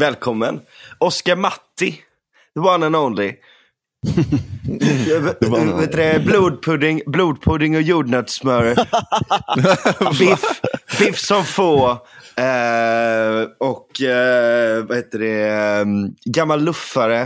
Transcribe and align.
Välkommen. 0.00 0.60
Oskar 0.98 1.36
Matti. 1.36 1.92
The 2.54 2.60
one 2.60 2.86
and 2.86 2.96
only. 2.96 3.26
Vet 5.20 5.92
det? 5.92 6.24
blodpudding, 6.24 7.02
blodpudding 7.06 7.76
och 7.76 7.82
jordnötssmör. 7.82 8.74
biff, 10.18 10.60
biff 10.98 11.18
som 11.18 11.44
få. 11.44 11.90
Eh, 12.36 13.48
och 13.58 14.02
eh, 14.02 14.84
vad 14.84 14.96
heter 14.96 15.18
det? 15.18 15.80
Um, 15.80 16.16
gammal 16.24 16.64
luffare. 16.64 17.20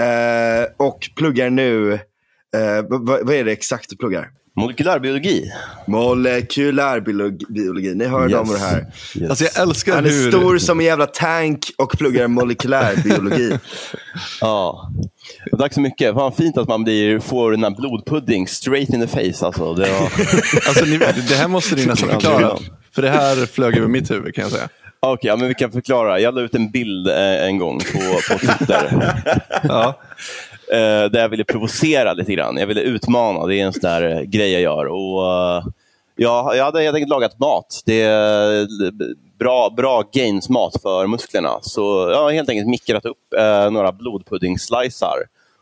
Eh, 0.00 0.66
och 0.76 1.10
pluggar 1.16 1.50
nu. 1.50 1.92
Eh, 1.92 2.82
vad, 2.88 3.26
vad 3.26 3.30
är 3.34 3.44
det 3.44 3.52
exakt 3.52 3.90
du 3.90 3.96
pluggar? 3.96 4.30
Molekylärbiologi. 4.56 5.50
Molekylärbiologi. 5.86 7.94
Ni 7.94 8.06
hörde 8.06 8.30
Yes. 8.34 8.40
om 8.40 8.48
det 8.54 8.58
här. 8.60 8.86
Yes. 9.16 9.30
Alltså 9.30 9.44
jag 9.44 9.58
älskar 9.68 9.94
Han 9.94 10.06
är 10.06 10.10
hur... 10.10 10.30
stor 10.30 10.58
som 10.58 10.80
en 10.80 10.86
jävla 10.86 11.06
tank 11.06 11.70
och 11.78 11.98
pluggar 11.98 12.28
molekylärbiologi. 12.28 13.58
Ja. 14.40 14.90
Och 15.52 15.58
Tack 15.58 15.74
så 15.74 15.80
mycket. 15.80 16.14
Fan 16.14 16.32
fint 16.32 16.58
att 16.58 16.68
man 16.68 16.84
blir, 16.84 17.20
får 17.20 17.50
den 17.50 17.62
här 17.64 17.70
blodpudding 17.70 18.48
straight 18.48 18.90
in 18.94 19.00
the 19.00 19.06
face. 19.06 19.46
Alltså. 19.46 19.74
Det 19.74 19.90
var... 19.92 20.00
Alltså, 20.68 20.84
ni, 20.84 20.98
det 20.98 21.34
här 21.34 21.48
måste 21.48 21.74
ni 21.76 21.86
nästan 21.86 22.08
förklara. 22.08 22.58
För 22.94 23.02
det 23.02 23.10
här 23.10 23.46
flög 23.46 23.76
över 23.76 23.88
mitt 23.88 24.10
huvud 24.10 24.34
kan 24.34 24.42
jag 24.42 24.52
säga. 24.52 24.68
Okej, 25.00 25.28
ja, 25.28 25.36
men 25.36 25.48
vi 25.48 25.54
kan 25.54 25.72
förklara. 25.72 26.20
Jag 26.20 26.34
la 26.34 26.40
ut 26.40 26.54
en 26.54 26.70
bild 26.70 27.08
eh, 27.08 27.44
en 27.46 27.58
gång 27.58 27.78
på, 27.78 27.98
på 28.32 28.38
Twitter. 28.38 29.14
Ja. 29.62 30.00
Eh, 30.72 31.10
där 31.10 31.20
jag 31.20 31.28
ville 31.28 31.44
provocera 31.44 32.12
lite 32.12 32.32
grann. 32.32 32.56
Jag 32.56 32.66
ville 32.66 32.80
utmana. 32.80 33.46
Det 33.46 33.56
är 33.56 33.64
en 33.64 33.72
sån 33.72 33.82
där 33.82 34.16
eh, 34.16 34.22
grej 34.22 34.52
jag 34.52 34.62
gör. 34.62 34.86
Och, 34.86 35.32
eh, 35.32 35.64
jag, 36.16 36.56
jag 36.56 36.64
hade 36.64 36.82
helt 36.82 36.94
enkelt 36.94 37.10
lagat 37.10 37.38
mat. 37.38 37.82
Det 37.86 38.00
är 38.02 38.60
eh, 38.60 38.66
bra, 39.38 39.70
bra 39.76 40.02
gains-mat 40.12 40.82
för 40.82 41.06
musklerna. 41.06 41.58
Så 41.62 42.08
jag 42.10 42.22
har 42.22 42.32
helt 42.32 42.48
enkelt 42.48 42.68
mikrat 42.68 43.04
upp 43.04 43.32
eh, 43.38 43.70
några 43.70 43.92
blodpudding-slicer. 43.92 45.16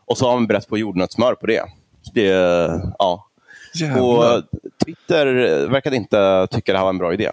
Och 0.05 0.17
så 0.17 0.27
har 0.27 0.33
man 0.33 0.47
brett 0.47 0.67
på 0.67 0.77
jordnötssmör 0.77 1.35
på 1.35 1.45
det. 1.47 1.63
Det 2.13 2.31
eh, 2.31 2.79
ja. 2.99 3.27
Jävlar. 3.75 4.01
Och 4.01 4.43
Twitter 4.85 5.25
verkade 5.67 5.95
inte 5.95 6.47
tycka 6.51 6.71
det 6.71 6.77
här 6.77 6.85
var 6.85 6.89
en 6.89 6.97
bra 6.97 7.13
idé. 7.13 7.31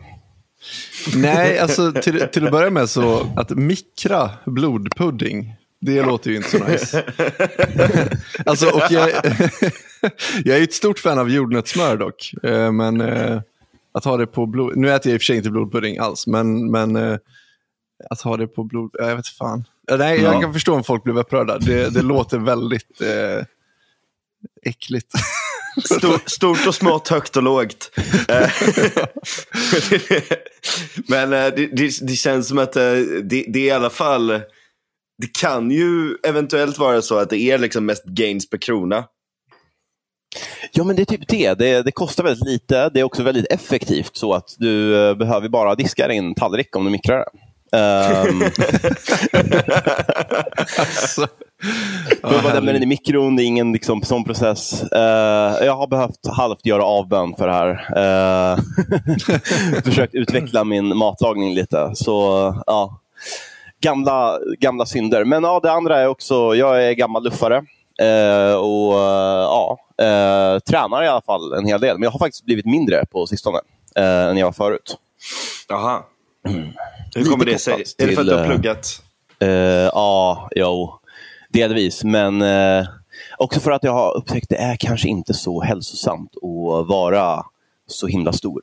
Nej, 1.16 1.58
alltså 1.58 1.92
till, 1.92 2.28
till 2.32 2.46
att 2.46 2.52
börja 2.52 2.70
med 2.70 2.90
så 2.90 3.27
att 3.36 3.50
mikra 3.50 4.30
blodpudding, 4.46 5.55
det 5.81 6.03
låter 6.03 6.31
ju 6.31 6.36
inte 6.36 6.50
så 6.50 6.64
nice. 6.64 7.05
alltså, 8.47 8.69
och 8.70 8.83
jag, 8.91 9.11
jag 10.45 10.59
är 10.59 10.62
ett 10.62 10.73
stort 10.75 10.98
fan 10.98 11.19
av 11.19 11.31
jordnötssmör 11.31 11.97
dock. 11.97 12.33
Eh, 12.42 12.73
Men 12.73 13.00
eh, 13.00 13.41
att 13.95 14.05
ha 14.05 14.17
det 14.17 14.27
på 14.27 14.47
blod... 14.47 14.77
Nu 14.77 14.91
äter 14.92 15.11
jag 15.11 15.14
i 15.14 15.19
och 15.19 15.20
för 15.20 15.25
sig 15.27 15.36
inte 15.36 15.51
blodpudding 15.51 15.98
alls, 15.98 16.27
men, 16.27 16.70
men 16.70 16.97
eh, 16.97 17.17
att 18.11 18.20
ha 18.20 18.36
det 18.36 18.47
på 18.47 18.64
blod... 18.64 18.91
ja, 18.92 19.08
Jag 19.08 19.17
vet 19.17 19.27
fan. 19.28 19.64
Nej, 19.98 20.20
jag 20.23 20.34
Ja. 20.34 20.41
kan 20.41 20.53
förstå 20.53 20.75
om 20.75 20.84
folk 20.84 21.05
blir 21.05 21.19
upprörda. 21.19 21.58
Det, 21.58 21.91
det 21.95 22.03
låter 22.03 22.39
väldigt 22.39 23.01
eh, 23.01 23.45
äckligt. 24.62 25.12
Stor, 25.84 26.20
stort 26.31 26.67
och 26.67 26.75
smått, 26.75 27.08
högt 27.08 27.36
och 27.36 27.42
lågt. 27.42 27.91
Men 31.08 31.31
det, 31.31 31.51
det, 31.73 31.91
det 32.06 32.17
känns 32.17 32.48
som 32.48 32.58
att 32.58 32.73
det, 32.73 33.05
det 33.25 33.58
är 33.58 33.64
i 33.67 33.70
alla 33.70 33.91
fall... 33.91 34.41
Det 35.20 35.38
kan 35.40 35.70
ju 35.70 36.16
eventuellt 36.26 36.78
vara 36.78 37.02
så 37.02 37.18
att 37.18 37.30
det 37.30 37.38
är 37.38 37.58
liksom 37.58 37.86
mest 37.86 38.05
gains 38.05 38.50
per 38.50 38.58
krona. 38.58 39.05
Ja, 40.72 40.84
men 40.84 40.96
det 40.96 41.02
är 41.02 41.06
typ 41.06 41.28
det. 41.28 41.55
det. 41.58 41.83
Det 41.83 41.92
kostar 41.92 42.24
väldigt 42.24 42.48
lite. 42.48 42.89
Det 42.89 43.00
är 43.00 43.05
också 43.05 43.22
väldigt 43.22 43.52
effektivt 43.52 44.17
så 44.17 44.34
att 44.34 44.56
du 44.58 44.96
eh, 45.08 45.14
behöver 45.14 45.48
bara 45.48 45.74
diska 45.74 46.08
din 46.08 46.34
tallrik 46.34 46.77
om 46.77 46.84
du 46.84 46.90
mikrar 46.90 47.18
det. 47.18 47.24
Ehm, 47.72 48.42
alltså, 50.78 51.27
Du 52.22 52.42
bara 52.42 52.55
lämna 52.55 52.72
den 52.72 52.83
i 52.83 52.86
mikron, 52.86 53.36
det 53.36 53.42
är 53.42 53.46
ingen 53.46 53.72
liksom, 53.72 54.02
sån 54.02 54.24
process. 54.24 54.83
Eh, 54.83 55.64
jag 55.64 55.77
har 55.77 55.86
behövt 55.86 56.27
halvt 56.27 56.66
göra 56.66 56.84
avbön 56.84 57.34
för 57.39 57.46
det 57.46 57.52
här. 57.52 57.70
Uh, 57.96 58.58
försökt 59.84 60.14
utveckla 60.14 60.64
min 60.64 60.96
matlagning 60.96 61.55
lite. 61.55 61.90
Så 61.95 62.14
ja, 62.66 63.00
gamla, 63.80 64.39
gamla 64.58 64.86
synder. 64.86 65.24
Men 65.24 65.42
ja, 65.45 65.61
det 65.63 65.73
andra 65.73 65.98
är 65.98 66.07
också, 66.07 66.55
jag 66.55 66.85
är 66.89 66.92
gammal 66.92 67.24
luffare. 67.24 67.57
eh, 68.01 68.55
och 68.55 68.95
eh, 68.98 69.42
ja, 69.42 69.79
eh, 69.98 70.58
tränar 70.58 71.02
i 71.02 71.08
alla 71.08 71.23
fall 71.23 71.52
en 71.52 71.67
hel 71.67 71.80
del. 71.80 71.98
Men 71.98 72.02
jag 72.02 72.11
har 72.11 72.19
faktiskt 72.19 72.45
blivit 72.45 72.67
mindre 72.67 73.07
på 73.07 73.27
sistone 73.27 73.58
eh, 73.96 74.05
än 74.27 74.36
jag 74.36 74.46
var 74.46 74.52
förut. 74.52 74.96
Jaha. 75.69 76.02
Hur 76.45 76.73
Lite 77.14 77.30
kommer 77.30 77.45
det 77.45 77.58
sig? 77.58 77.73
kopplat 77.73 77.95
Är 77.98 78.07
det 78.07 78.13
för 78.13 78.20
att 78.23 78.27
till, 78.27 78.27
du 78.27 78.35
har 78.35 78.45
eh, 78.45 78.51
pluggat? 78.51 79.02
Eh, 79.39 79.48
ja, 79.92 80.48
jo. 80.57 80.95
Delvis. 81.48 82.05
Men 82.05 82.45
också 83.39 83.61
för 83.61 83.70
att 83.70 83.85
jag 83.85 83.92
har 83.92 84.17
upptäckt 84.17 84.45
att 84.45 84.48
det 84.48 84.57
är 84.64 84.77
kanske 84.77 85.08
inte 85.08 85.35
så 85.35 85.63
hälsosamt 85.63 86.30
att 86.36 86.89
vara 86.89 87.42
så 87.86 88.07
himla 88.07 88.33
stor. 88.33 88.63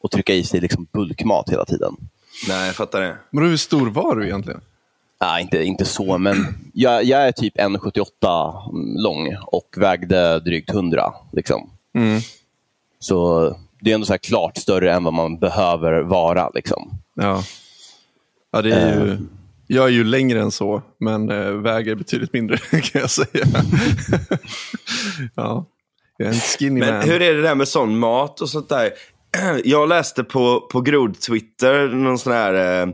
Och 0.00 0.10
trycka 0.10 0.34
i 0.34 0.44
sig 0.44 0.60
liksom 0.60 0.86
bulkmat 0.92 1.50
hela 1.50 1.64
tiden. 1.64 1.96
Nej, 2.48 2.66
jag 2.66 2.76
fattar 2.76 3.00
det. 3.00 3.16
men 3.30 3.44
hur 3.44 3.56
stor 3.56 3.90
var 3.90 4.16
du 4.16 4.24
egentligen? 4.24 4.60
Nej, 5.20 5.42
inte, 5.42 5.62
inte 5.62 5.84
så, 5.84 6.18
men 6.18 6.46
jag, 6.72 7.04
jag 7.04 7.28
är 7.28 7.32
typ 7.32 7.56
1,78 7.56 9.02
lång 9.02 9.36
och 9.46 9.74
vägde 9.76 10.40
drygt 10.40 10.70
100. 10.70 11.12
Liksom. 11.32 11.70
Mm. 11.94 12.20
Så 12.98 13.48
det 13.80 13.90
är 13.90 13.94
ändå 13.94 14.06
så 14.06 14.12
här 14.12 14.18
klart 14.18 14.56
större 14.56 14.92
än 14.92 15.04
vad 15.04 15.14
man 15.14 15.38
behöver 15.38 16.00
vara. 16.00 16.50
Liksom. 16.50 16.90
Ja. 17.14 17.42
ja 18.52 18.62
det 18.62 18.72
är 18.72 19.04
ju, 19.04 19.18
jag 19.66 19.84
är 19.84 19.92
ju 19.92 20.04
längre 20.04 20.40
än 20.40 20.50
så, 20.50 20.82
men 20.98 21.30
äh, 21.30 21.50
väger 21.50 21.94
betydligt 21.94 22.32
mindre 22.32 22.56
kan 22.70 23.00
jag 23.00 23.10
säga. 23.10 23.44
ja. 25.34 25.64
Jag 26.16 26.28
är 26.28 26.32
en 26.32 26.40
skinny 26.40 26.80
Men 26.80 26.94
man. 26.94 27.08
hur 27.08 27.22
är 27.22 27.34
det 27.34 27.42
där 27.42 27.54
med 27.54 27.68
sån 27.68 27.98
mat 27.98 28.40
och 28.40 28.48
sånt 28.48 28.68
där? 28.68 28.90
Jag 29.64 29.88
läste 29.88 30.24
på, 30.24 30.60
på 30.72 30.80
grod-twitter 30.80 31.88
någon 31.88 32.18
sån 32.18 32.32
här 32.32 32.54
eh, 32.54 32.88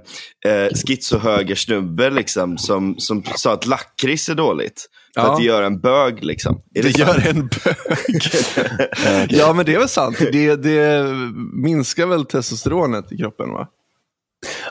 eh, 0.52 0.68
schizohögersnubbe 0.86 2.10
liksom, 2.10 2.58
som, 2.58 2.94
som 2.98 3.22
sa 3.36 3.52
att 3.52 3.66
lakrits 3.66 4.28
är 4.28 4.34
dåligt. 4.34 4.86
För 5.14 5.20
Ja. 5.22 5.32
att 5.32 5.38
det 5.38 5.44
gör 5.44 5.62
en 5.62 5.80
bög 5.80 6.24
liksom. 6.24 6.60
Är 6.74 6.82
det 6.82 6.92
sant? 6.92 6.98
gör 7.24 7.30
en 7.30 7.40
bög. 7.48 7.76
ja, 9.38 9.52
men 9.52 9.66
det 9.66 9.74
är 9.74 9.78
väl 9.78 9.88
sant. 9.88 10.18
Det, 10.32 10.56
det 10.56 11.04
minskar 11.52 12.06
väl 12.06 12.24
testosteronet 12.24 13.12
i 13.12 13.16
kroppen, 13.16 13.50
va? 13.52 13.68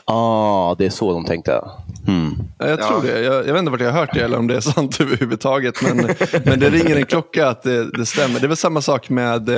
Ah, 0.04 0.74
det 0.78 0.86
är 0.86 0.90
så 0.90 1.12
de 1.12 1.24
tänkte. 1.24 1.60
Hmm. 2.06 2.34
Ja, 2.58 2.68
Jag 2.68 2.82
tror 2.82 3.06
Ja. 3.06 3.12
det. 3.14 3.20
Jag, 3.20 3.34
jag 3.34 3.52
vet 3.52 3.58
inte 3.58 3.70
vart 3.70 3.80
jag 3.80 3.92
har 3.92 4.00
hört 4.00 4.14
det 4.14 4.20
eller 4.20 4.38
om 4.38 4.46
det 4.46 4.56
är 4.56 4.60
sant 4.60 5.00
överhuvudtaget. 5.00 5.82
Men, 5.82 5.96
men 6.44 6.60
det 6.60 6.70
ringer 6.70 6.96
en 6.96 7.06
klocka 7.06 7.48
att 7.48 7.62
det, 7.62 7.90
det 7.90 8.06
stämmer. 8.06 8.40
Det 8.40 8.46
är 8.46 8.48
väl 8.48 8.56
samma 8.56 8.80
sak 8.80 9.08
med, 9.10 9.48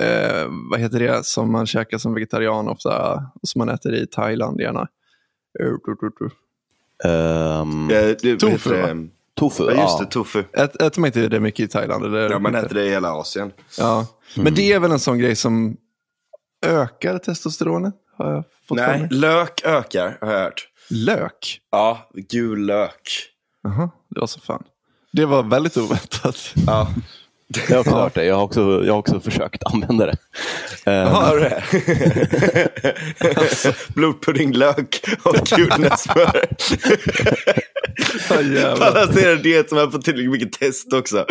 eh, 0.00 0.46
vad 0.70 0.80
heter 0.80 0.98
det, 0.98 1.26
som 1.26 1.52
man 1.52 1.66
käkar 1.66 1.98
som 1.98 2.14
vegetarian 2.14 2.68
ofta, 2.68 3.14
och 3.42 3.48
som 3.48 3.58
man 3.58 3.68
äter 3.68 3.94
i 3.94 4.06
Thailand 4.06 4.60
gärna. 4.60 4.88
Vad 5.58 5.80
Tofu, 8.38 8.82
va? 8.82 9.08
tofu, 9.34 9.64
Ja, 9.64 9.82
just 9.82 9.98
det, 9.98 10.06
tofu. 10.06 10.44
Ät, 10.52 10.82
äter 10.82 11.00
man 11.00 11.06
inte 11.06 11.28
det 11.28 11.40
mycket 11.40 11.64
i 11.64 11.68
Thailand? 11.68 12.04
Eller? 12.04 12.30
Ja, 12.30 12.38
man 12.38 12.54
äter 12.54 12.74
det 12.74 12.84
i 12.84 12.90
hela 12.90 13.12
Asien. 13.12 13.52
Ja. 13.78 14.06
Men 14.36 14.54
det 14.54 14.72
är 14.72 14.80
väl 14.80 14.90
en 14.90 14.98
sån 14.98 15.18
grej 15.18 15.36
som 15.36 15.76
ökar 16.66 17.18
testosteronet? 17.18 17.94
Har 18.18 18.32
jag 18.32 18.44
fått 18.68 18.78
Nej, 18.78 19.08
lök 19.10 19.60
ökar 19.64 20.18
har 20.20 20.32
jag 20.32 20.40
hört. 20.42 20.68
Lök? 20.90 21.60
Ja, 21.70 22.10
gul 22.30 22.66
lök. 22.66 23.28
Jaha, 23.62 23.90
det 24.10 24.20
var 24.20 24.26
så 24.26 24.40
fan. 24.40 24.62
Det 25.12 25.26
var 25.26 25.42
väldigt 25.42 25.76
oväntat. 25.76 26.36
Ja. 26.66 26.88
Jag 27.48 27.76
har 27.76 27.80
också 27.80 27.94
hört 27.94 28.14
det. 28.14 28.24
Jag 28.24 28.36
har 28.36 28.42
också, 28.42 28.82
jag 28.84 28.92
har 28.92 28.98
också 28.98 29.20
försökt 29.20 29.62
använda 29.64 30.06
det. 30.06 30.16
Ehm, 30.90 31.08
Har 31.08 31.36
du 31.36 31.40
det? 31.40 31.62
Blodpuddinglök 33.94 35.00
och 35.22 35.58
jordnötssmör. 35.58 36.46
Jävlar. 38.30 38.76
Balanserad 38.76 39.42
diet 39.42 39.68
som 39.68 39.78
har 39.78 39.86
fått 39.90 40.04
tillräckligt 40.04 40.30
mycket 40.30 40.52
test 40.52 40.92
också. 40.92 41.26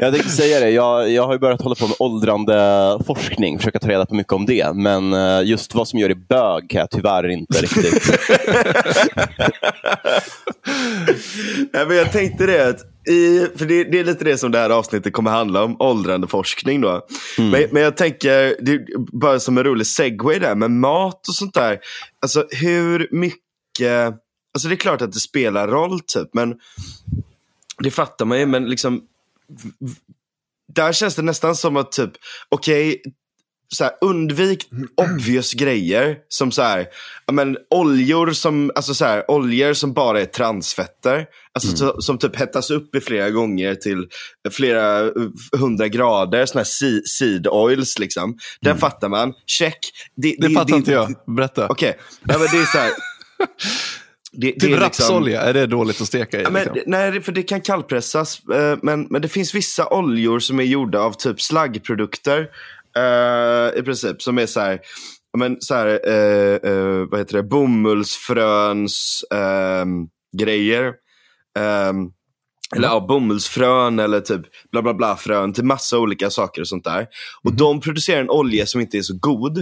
Jag 0.00 0.12
tänkte 0.12 0.30
säga 0.30 0.60
det, 0.60 0.70
jag, 0.70 1.10
jag 1.10 1.26
har 1.26 1.32
ju 1.32 1.38
börjat 1.38 1.62
hålla 1.62 1.74
på 1.74 1.86
med 1.86 1.96
åldrande 1.98 2.98
forskning, 3.06 3.58
försöka 3.58 3.78
ta 3.78 3.88
reda 3.88 4.06
på 4.06 4.14
mycket 4.14 4.32
om 4.32 4.46
det. 4.46 4.72
Men 4.74 5.12
eh, 5.12 5.42
just 5.44 5.74
vad 5.74 5.88
som 5.88 5.98
gör 5.98 6.08
dig 6.08 6.16
bög 6.28 6.70
kan 6.70 6.78
jag 6.80 6.90
tyvärr 6.90 7.28
inte 7.28 7.62
riktigt. 7.62 8.18
Nej, 11.72 11.86
men 11.86 11.96
jag 11.96 12.12
tänkte 12.12 12.46
det, 12.46 12.68
att 12.68 12.95
i, 13.08 13.48
för 13.56 13.66
det, 13.66 13.84
det 13.84 13.98
är 13.98 14.04
lite 14.04 14.24
det 14.24 14.38
som 14.38 14.50
det 14.50 14.58
här 14.58 14.70
avsnittet 14.70 15.12
kommer 15.12 15.30
handla 15.30 15.64
om, 15.64 15.76
åldrande 15.80 16.28
forskning 16.28 16.80
då. 16.80 17.06
Men, 17.38 17.64
men 17.72 17.82
jag 17.82 17.96
tänker, 17.96 18.56
bara 19.18 19.40
som 19.40 19.58
en 19.58 19.64
rolig 19.64 19.86
segway 19.86 20.38
där, 20.38 20.54
med 20.54 20.70
mat 20.70 21.28
och 21.28 21.34
sånt 21.34 21.54
där. 21.54 21.78
Alltså 22.22 22.46
hur 22.50 23.08
mycket, 23.10 24.14
alltså 24.54 24.68
det 24.68 24.74
är 24.74 24.76
klart 24.76 25.02
att 25.02 25.12
det 25.12 25.20
spelar 25.20 25.68
roll 25.68 26.00
typ, 26.00 26.28
men 26.32 26.54
det 27.78 27.90
fattar 27.90 28.24
man 28.24 28.38
ju, 28.38 28.46
men 28.46 28.68
liksom 28.68 29.02
där 30.74 30.92
känns 30.92 31.14
det 31.14 31.22
nästan 31.22 31.56
som 31.56 31.76
att 31.76 31.92
typ, 31.92 32.10
okej, 32.48 33.02
så 33.68 33.84
här, 33.84 33.92
undvik 34.00 34.68
obvious 34.96 35.52
grejer 35.52 36.16
som 36.28 36.52
så 36.52 36.62
här, 36.62 36.86
ja, 37.26 37.32
men, 37.32 37.56
oljor 37.70 38.32
som, 38.32 38.70
alltså 38.74 38.94
så 38.94 39.04
här, 39.04 39.30
oljor 39.30 39.74
som 39.74 39.92
bara 39.92 40.20
är 40.20 40.24
transfetter. 40.26 41.26
Alltså, 41.52 41.76
så, 41.76 42.02
som 42.02 42.18
typ 42.18 42.36
hettas 42.36 42.70
upp 42.70 42.94
i 42.94 43.00
flera 43.00 43.30
gånger 43.30 43.74
till 43.74 44.06
flera 44.50 45.00
eh, 45.00 45.12
hundra 45.58 45.88
grader. 45.88 46.46
Såna 46.46 46.60
här 46.60 46.64
seed, 46.64 47.02
seed 47.08 47.46
oils 47.46 47.98
liksom. 47.98 48.38
Den 48.60 48.78
fattar 48.78 49.08
man. 49.08 49.32
Check. 49.46 49.78
Det, 50.16 50.54
fattar 50.54 50.76
inte 50.76 50.92
jag. 50.92 51.14
Berätta. 51.36 51.66
Okej, 51.68 51.98
ja, 52.24 52.38
men 52.38 52.48
det 52.52 52.58
är 52.58 52.64
så 52.64 52.78
här. 52.78 52.90
Det, 54.38 54.52
typ 54.52 54.60
det 54.60 54.72
är 54.72 54.80
rapsolja, 54.80 55.36
liksom... 55.36 55.48
är 55.48 55.54
det 55.54 55.66
dåligt 55.66 56.00
att 56.00 56.06
steka 56.06 56.40
i? 56.40 56.42
Ja, 56.42 56.50
men, 56.50 56.62
liksom? 56.62 56.82
Nej, 56.86 57.20
för 57.20 57.32
det 57.32 57.42
kan 57.42 57.60
kallpressas. 57.60 58.40
eh, 58.54 58.78
Men, 58.82 59.06
men 59.10 59.22
det 59.22 59.28
finns 59.28 59.54
vissa 59.54 59.88
oljor 59.88 60.38
som 60.38 60.60
är 60.60 60.64
gjorda 60.64 61.00
av 61.00 61.12
typ 61.12 61.40
slaggprodukter. 61.40 62.48
Eh, 62.96 63.78
I 63.78 63.82
princip, 63.82 64.22
som 64.22 64.38
är 64.38 64.46
så 64.46 64.60
här, 64.60 64.80
men, 65.38 65.56
så 65.60 65.74
här 65.74 66.00
eh, 66.08 66.70
eh, 66.72 67.08
vad 67.10 67.20
heter 67.20 67.36
det, 67.36 67.42
bomullsfröns 67.42 69.24
ehm, 69.34 70.08
grejer. 70.38 70.92
Ehm, 71.58 72.10
eller 72.76 72.88
ja, 72.88 73.06
bomullsfrön 73.08 73.98
eller 73.98 74.20
typ 74.20 74.42
bla 74.72 74.82
bla 74.82 74.94
bla 74.94 75.16
frön 75.16 75.52
till 75.52 75.64
massa 75.64 75.98
olika 75.98 76.30
saker 76.30 76.60
och 76.60 76.68
sånt 76.68 76.84
där. 76.84 77.06
Och 77.42 77.52
de 77.52 77.80
producerar 77.80 78.20
en 78.20 78.30
olja 78.30 78.66
som 78.66 78.80
inte 78.80 78.98
är 78.98 79.02
så 79.02 79.18
god. 79.20 79.58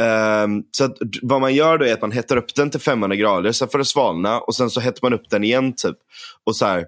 Ehm, 0.00 0.62
så 0.70 0.84
att, 0.84 0.96
vad 1.22 1.40
man 1.40 1.54
gör 1.54 1.78
då 1.78 1.84
är 1.84 1.92
att 1.92 2.00
man 2.00 2.12
hettar 2.12 2.36
upp 2.36 2.54
den 2.54 2.70
till 2.70 2.80
500 2.80 3.16
grader, 3.16 3.52
sen 3.52 3.68
får 3.68 3.78
det 3.78 3.84
svalna 3.84 4.40
och 4.40 4.54
sen 4.54 4.70
så 4.70 4.80
hettar 4.80 5.00
man 5.02 5.14
upp 5.14 5.30
den 5.30 5.44
igen. 5.44 5.74
typ. 5.76 5.96
Och 6.44 6.56
så 6.56 6.66
här, 6.66 6.84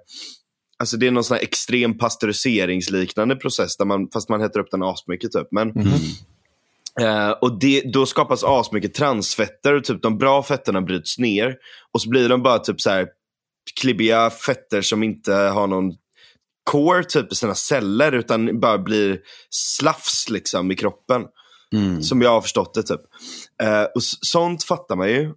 alltså 0.78 0.96
Det 0.96 1.06
är 1.06 1.10
någon 1.10 1.24
sån 1.24 1.36
extrem 1.36 1.98
pasteuriseringsliknande 1.98 3.36
process, 3.36 3.76
där 3.76 3.84
man, 3.84 4.08
fast 4.12 4.28
man 4.28 4.40
hettar 4.40 4.60
upp 4.60 4.70
den 4.70 4.82
asmycket. 4.82 5.32
Typ. 5.32 5.48
Men, 5.50 5.68
eh, 7.00 7.30
och 7.30 7.58
det, 7.58 7.80
Då 7.92 8.06
skapas 8.06 8.44
asmycket 8.44 8.94
transfetter 8.94 9.74
och 9.74 9.84
typ 9.84 10.02
de 10.02 10.18
bra 10.18 10.42
fetterna 10.42 10.82
bryts 10.82 11.18
ner. 11.18 11.56
Och 11.92 12.02
så 12.02 12.08
blir 12.08 12.28
de 12.28 12.42
bara 12.42 12.58
typ 12.58 12.80
så 12.80 12.90
här 12.90 13.06
klibbiga 13.80 14.30
fetter 14.30 14.82
som 14.82 15.02
inte 15.02 15.32
har 15.34 15.66
någon 15.66 15.92
core 16.70 17.04
typ 17.04 17.32
i 17.32 17.34
sina 17.34 17.54
celler 17.54 18.12
utan 18.12 18.60
bara 18.60 18.78
blir 18.78 19.20
slafs 19.50 20.30
liksom 20.30 20.70
i 20.70 20.74
kroppen. 20.74 21.22
Som 22.02 22.22
jag 22.22 22.30
har 22.30 22.40
förstått 22.40 22.74
det. 22.74 22.82
typ. 22.82 23.00
Eh, 23.62 23.82
och 23.82 24.02
sånt 24.02 24.64
fattar 24.64 24.96
man 24.96 25.08
ju. 25.08 25.32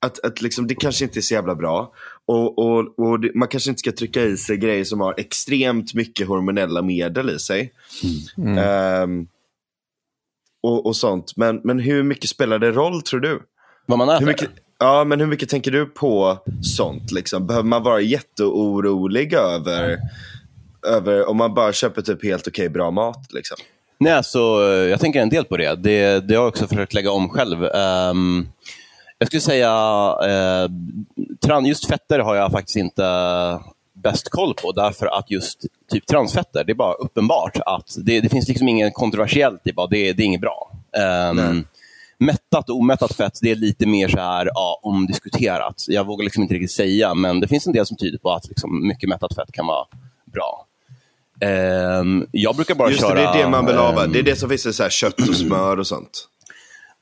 Att, 0.00 0.24
att 0.24 0.42
liksom, 0.42 0.66
det 0.66 0.74
kanske 0.74 1.04
inte 1.04 1.18
är 1.18 1.20
så 1.20 1.34
jävla 1.34 1.54
bra. 1.54 1.92
Och, 2.26 2.58
och, 2.58 2.98
och 2.98 3.20
det, 3.20 3.34
man 3.34 3.48
kanske 3.48 3.70
inte 3.70 3.78
ska 3.78 3.92
trycka 3.92 4.22
i 4.22 4.36
sig 4.36 4.56
grejer 4.56 4.84
som 4.84 5.00
har 5.00 5.14
extremt 5.16 5.94
mycket 5.94 6.28
hormonella 6.28 6.82
medel 6.82 7.30
i 7.30 7.38
sig. 7.38 7.72
Ehm, 8.58 9.26
och, 10.62 10.86
och 10.86 10.96
sånt. 10.96 11.36
Men, 11.36 11.60
men 11.64 11.78
hur 11.78 12.02
mycket 12.02 12.30
spelar 12.30 12.58
det 12.58 12.70
roll 12.72 13.02
tror 13.02 13.20
du? 13.20 13.42
Vad 13.86 13.98
man 13.98 14.08
äter? 14.08 14.20
Hur 14.20 14.26
mycket, 14.26 14.50
ja, 14.78 15.04
men 15.04 15.20
hur 15.20 15.26
mycket 15.26 15.48
tänker 15.48 15.70
du 15.70 15.86
på 15.86 16.38
sånt? 16.62 17.10
Liksom? 17.10 17.46
Behöver 17.46 17.68
man 17.68 17.82
vara 17.82 18.00
jätteorolig 18.00 19.32
över, 19.32 19.98
över 20.86 21.28
om 21.28 21.36
man 21.36 21.54
bara 21.54 21.72
köper 21.72 22.02
typ 22.02 22.24
helt 22.24 22.48
okej 22.48 22.68
bra 22.68 22.90
mat? 22.90 23.32
Liksom? 23.32 23.56
Nej, 24.00 24.12
alltså, 24.12 24.38
jag 24.90 25.00
tänker 25.00 25.20
en 25.20 25.28
del 25.28 25.44
på 25.44 25.56
det. 25.56 25.74
Det, 25.74 26.28
det 26.28 26.34
har 26.34 26.42
jag 26.42 26.48
också 26.48 26.66
försökt 26.66 26.94
lägga 26.94 27.10
om 27.10 27.28
själv. 27.28 27.64
Ehm, 27.64 28.48
jag 29.18 29.28
skulle 29.28 29.40
säga, 29.40 29.70
tran, 31.40 31.66
just 31.66 31.86
fetter 31.86 32.18
har 32.18 32.36
jag 32.36 32.52
faktiskt 32.52 32.76
inte 32.76 33.02
bäst 34.02 34.28
koll 34.28 34.54
på. 34.54 34.72
Därför 34.72 35.06
att 35.06 35.30
just 35.30 35.64
typ 35.92 36.06
transfetter, 36.06 36.64
det 36.64 36.72
är 36.72 36.74
bara 36.74 36.94
uppenbart 36.94 37.58
att 37.66 37.96
det, 38.04 38.20
det 38.20 38.28
finns 38.28 38.48
liksom 38.48 38.68
inget 38.68 38.94
kontroversiellt 38.94 39.66
i 39.66 39.72
det, 39.90 40.12
det 40.12 40.22
är 40.22 40.26
inget 40.26 40.40
bra. 40.40 40.72
Ehm, 40.98 41.64
mättat 42.18 42.70
och 42.70 42.76
omättat 42.76 43.16
fett, 43.16 43.38
det 43.42 43.50
är 43.50 43.56
lite 43.56 43.86
mer 43.86 44.08
så 44.08 44.18
här, 44.18 44.50
ja, 44.54 44.80
omdiskuterat. 44.82 45.84
Jag 45.88 46.06
vågar 46.06 46.24
liksom 46.24 46.42
inte 46.42 46.54
riktigt 46.54 46.70
säga, 46.70 47.14
men 47.14 47.40
det 47.40 47.48
finns 47.48 47.66
en 47.66 47.72
del 47.72 47.86
som 47.86 47.96
tyder 47.96 48.18
på 48.18 48.32
att 48.32 48.48
liksom, 48.48 48.88
mycket 48.88 49.08
mättat 49.08 49.34
fett 49.34 49.52
kan 49.52 49.66
vara 49.66 49.86
bra. 50.24 50.66
Ehm, 51.40 52.26
jag 52.32 52.56
brukar 52.56 52.74
bara 52.74 52.90
Just 52.90 53.00
köra... 53.00 53.14
det, 53.14 53.20
det 53.20 53.28
är 53.28 53.44
det 53.44 53.50
man 53.50 53.66
vill 53.66 53.76
ehm, 53.76 54.12
Det 54.12 54.18
är 54.18 54.22
det 54.22 54.36
som 54.36 54.48
finns 54.48 54.66
i 54.66 54.72
så 54.72 54.82
här 54.82 54.90
kött 54.90 55.28
och 55.28 55.36
smör 55.36 55.78
och 55.78 55.86
sånt. 55.86 56.28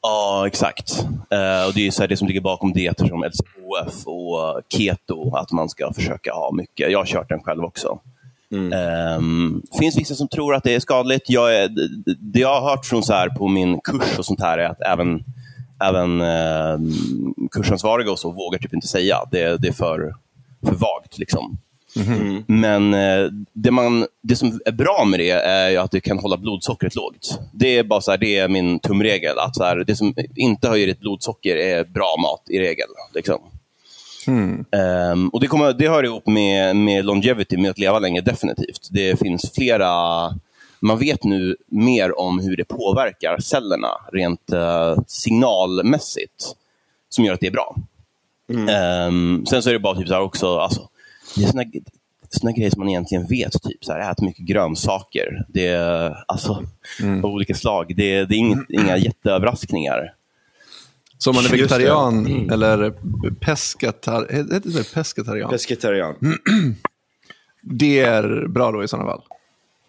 Ja, 0.09 0.47
exakt. 0.47 1.07
Eh, 1.31 1.67
och 1.67 1.75
Det 1.75 1.87
är 1.87 1.91
så 1.91 2.07
det 2.07 2.17
som 2.17 2.29
ligger 2.29 2.41
bakom 2.41 2.73
dieter 2.73 3.07
som 3.07 3.25
LCHF 3.25 4.07
och 4.07 4.61
keto, 4.69 5.37
att 5.37 5.53
man 5.53 5.69
ska 5.69 5.93
försöka 5.93 6.33
ha 6.33 6.53
mycket. 6.53 6.93
Jag 6.93 6.99
har 6.99 7.07
kört 7.07 7.29
den 7.29 7.43
själv 7.43 7.65
också. 7.65 7.99
Det 9.73 9.79
finns 9.79 9.99
vissa 9.99 10.15
som 10.15 10.29
tror 10.29 10.55
att 10.55 10.65
det 10.65 10.75
är 10.75 10.81
skadligt. 10.81 11.31
Jag 11.31 11.57
är, 11.57 11.69
det 12.21 12.41
jag 12.41 12.61
har 12.61 12.71
hört 12.71 12.87
från 12.87 13.03
så 13.03 13.13
här 13.13 13.29
på 13.29 13.49
min 13.49 13.81
kurs 13.81 14.19
och 14.19 14.27
sånt 14.27 14.41
här 14.41 14.59
är 14.59 14.69
att 14.69 14.81
även, 14.81 15.25
även 15.85 16.21
eh, 16.21 16.79
kursansvariga 17.51 18.11
och 18.11 18.19
så 18.19 18.31
vågar 18.31 18.59
typ 18.59 18.75
inte 18.75 18.87
säga. 18.87 19.19
Det, 19.31 19.57
det 19.57 19.69
är 19.69 19.73
för, 19.73 20.15
för 20.67 20.75
vagt. 20.75 21.19
Liksom. 21.19 21.59
Men 22.47 22.95
eh, 22.95 23.31
det, 23.53 23.71
man, 23.71 24.07
det 24.23 24.37
som 24.37 24.61
är 24.67 24.73
bra 24.73 25.05
med 25.05 25.21
det 25.21 25.31
är 25.31 25.79
att 25.79 25.91
det 25.91 26.01
kan 26.01 26.19
hålla 26.19 26.37
blodsockret 26.37 26.95
lågt. 26.95 27.41
Det 27.53 27.79
är 27.79 27.85
bara 27.85 28.01
så 28.01 28.11
här, 28.11 28.19
det 28.19 28.39
är 28.39 28.49
min 28.49 28.79
tumregel. 28.79 29.39
Att 29.39 29.57
så 29.57 29.65
här, 29.65 29.77
det 29.77 29.97
som 29.97 30.15
inte 30.37 30.69
höjer 30.69 30.87
ditt 30.87 31.01
blodsocker 31.01 31.57
är 31.57 31.85
bra 31.85 32.17
mat 32.23 32.43
i 32.51 32.59
regel. 32.59 32.89
Liksom. 33.15 33.39
Ehm, 34.73 35.29
och 35.29 35.41
det, 35.41 35.47
kommer, 35.47 35.73
det 35.73 35.89
hör 35.89 36.05
ihop 36.05 36.27
med, 36.27 36.77
med 36.77 37.05
longevity, 37.05 37.57
med 37.57 37.71
att 37.71 37.79
leva 37.79 37.99
länge, 37.99 38.21
definitivt. 38.21 38.89
Det 38.91 39.19
finns 39.19 39.53
flera... 39.55 39.91
Man 40.81 40.99
vet 40.99 41.25
nu 41.25 41.57
mer 41.67 42.19
om 42.19 42.39
hur 42.39 42.57
det 42.57 42.65
påverkar 42.65 43.39
cellerna 43.41 43.89
rent 44.13 44.53
eh, 44.53 44.99
signalmässigt, 45.07 46.55
som 47.09 47.25
gör 47.25 47.35
att 47.35 47.41
det 47.41 47.47
är 47.47 47.51
bra. 47.51 47.77
Ehm, 48.69 49.47
sen 49.47 49.63
så 49.63 49.69
är 49.69 49.73
det 49.73 49.81
bara 49.81 49.97
typ 49.97 50.09
så 50.09 50.21
också, 50.21 50.59
alltså, 50.59 50.89
det 51.37 51.45
är 51.45 51.49
såna, 51.49 51.65
såna 52.31 52.53
grejer 52.53 52.71
som 52.71 52.81
man 52.81 52.89
egentligen 52.89 53.27
vet. 53.27 53.63
Typ 53.63 53.85
så 53.85 53.93
här, 53.93 54.11
ät 54.11 54.21
mycket 54.21 54.47
grönsaker. 54.47 55.45
Det 55.49 55.67
är, 55.67 56.25
alltså, 56.29 56.67
Av 57.23 57.31
olika 57.31 57.55
slag. 57.55 57.97
Det, 57.97 58.25
det 58.25 58.35
är 58.35 58.39
inget, 58.39 58.71
inga 58.71 58.97
jätteöverraskningar. 58.97 60.13
Så 61.19 61.31
om 61.31 61.37
man 61.37 61.45
är 61.45 61.49
vegetarian 61.49 62.51
eller 62.51 62.95
peskatar, 63.41 64.27
heter 64.31 64.71
det 64.71 64.95
pescetarian? 64.95 65.51
Pescetarian. 65.51 66.15
det 67.63 68.01
är 68.01 68.49
bra 68.49 68.73
då 68.73 68.85
i 68.85 68.89
sådana 68.89 69.11
fall? 69.11 69.23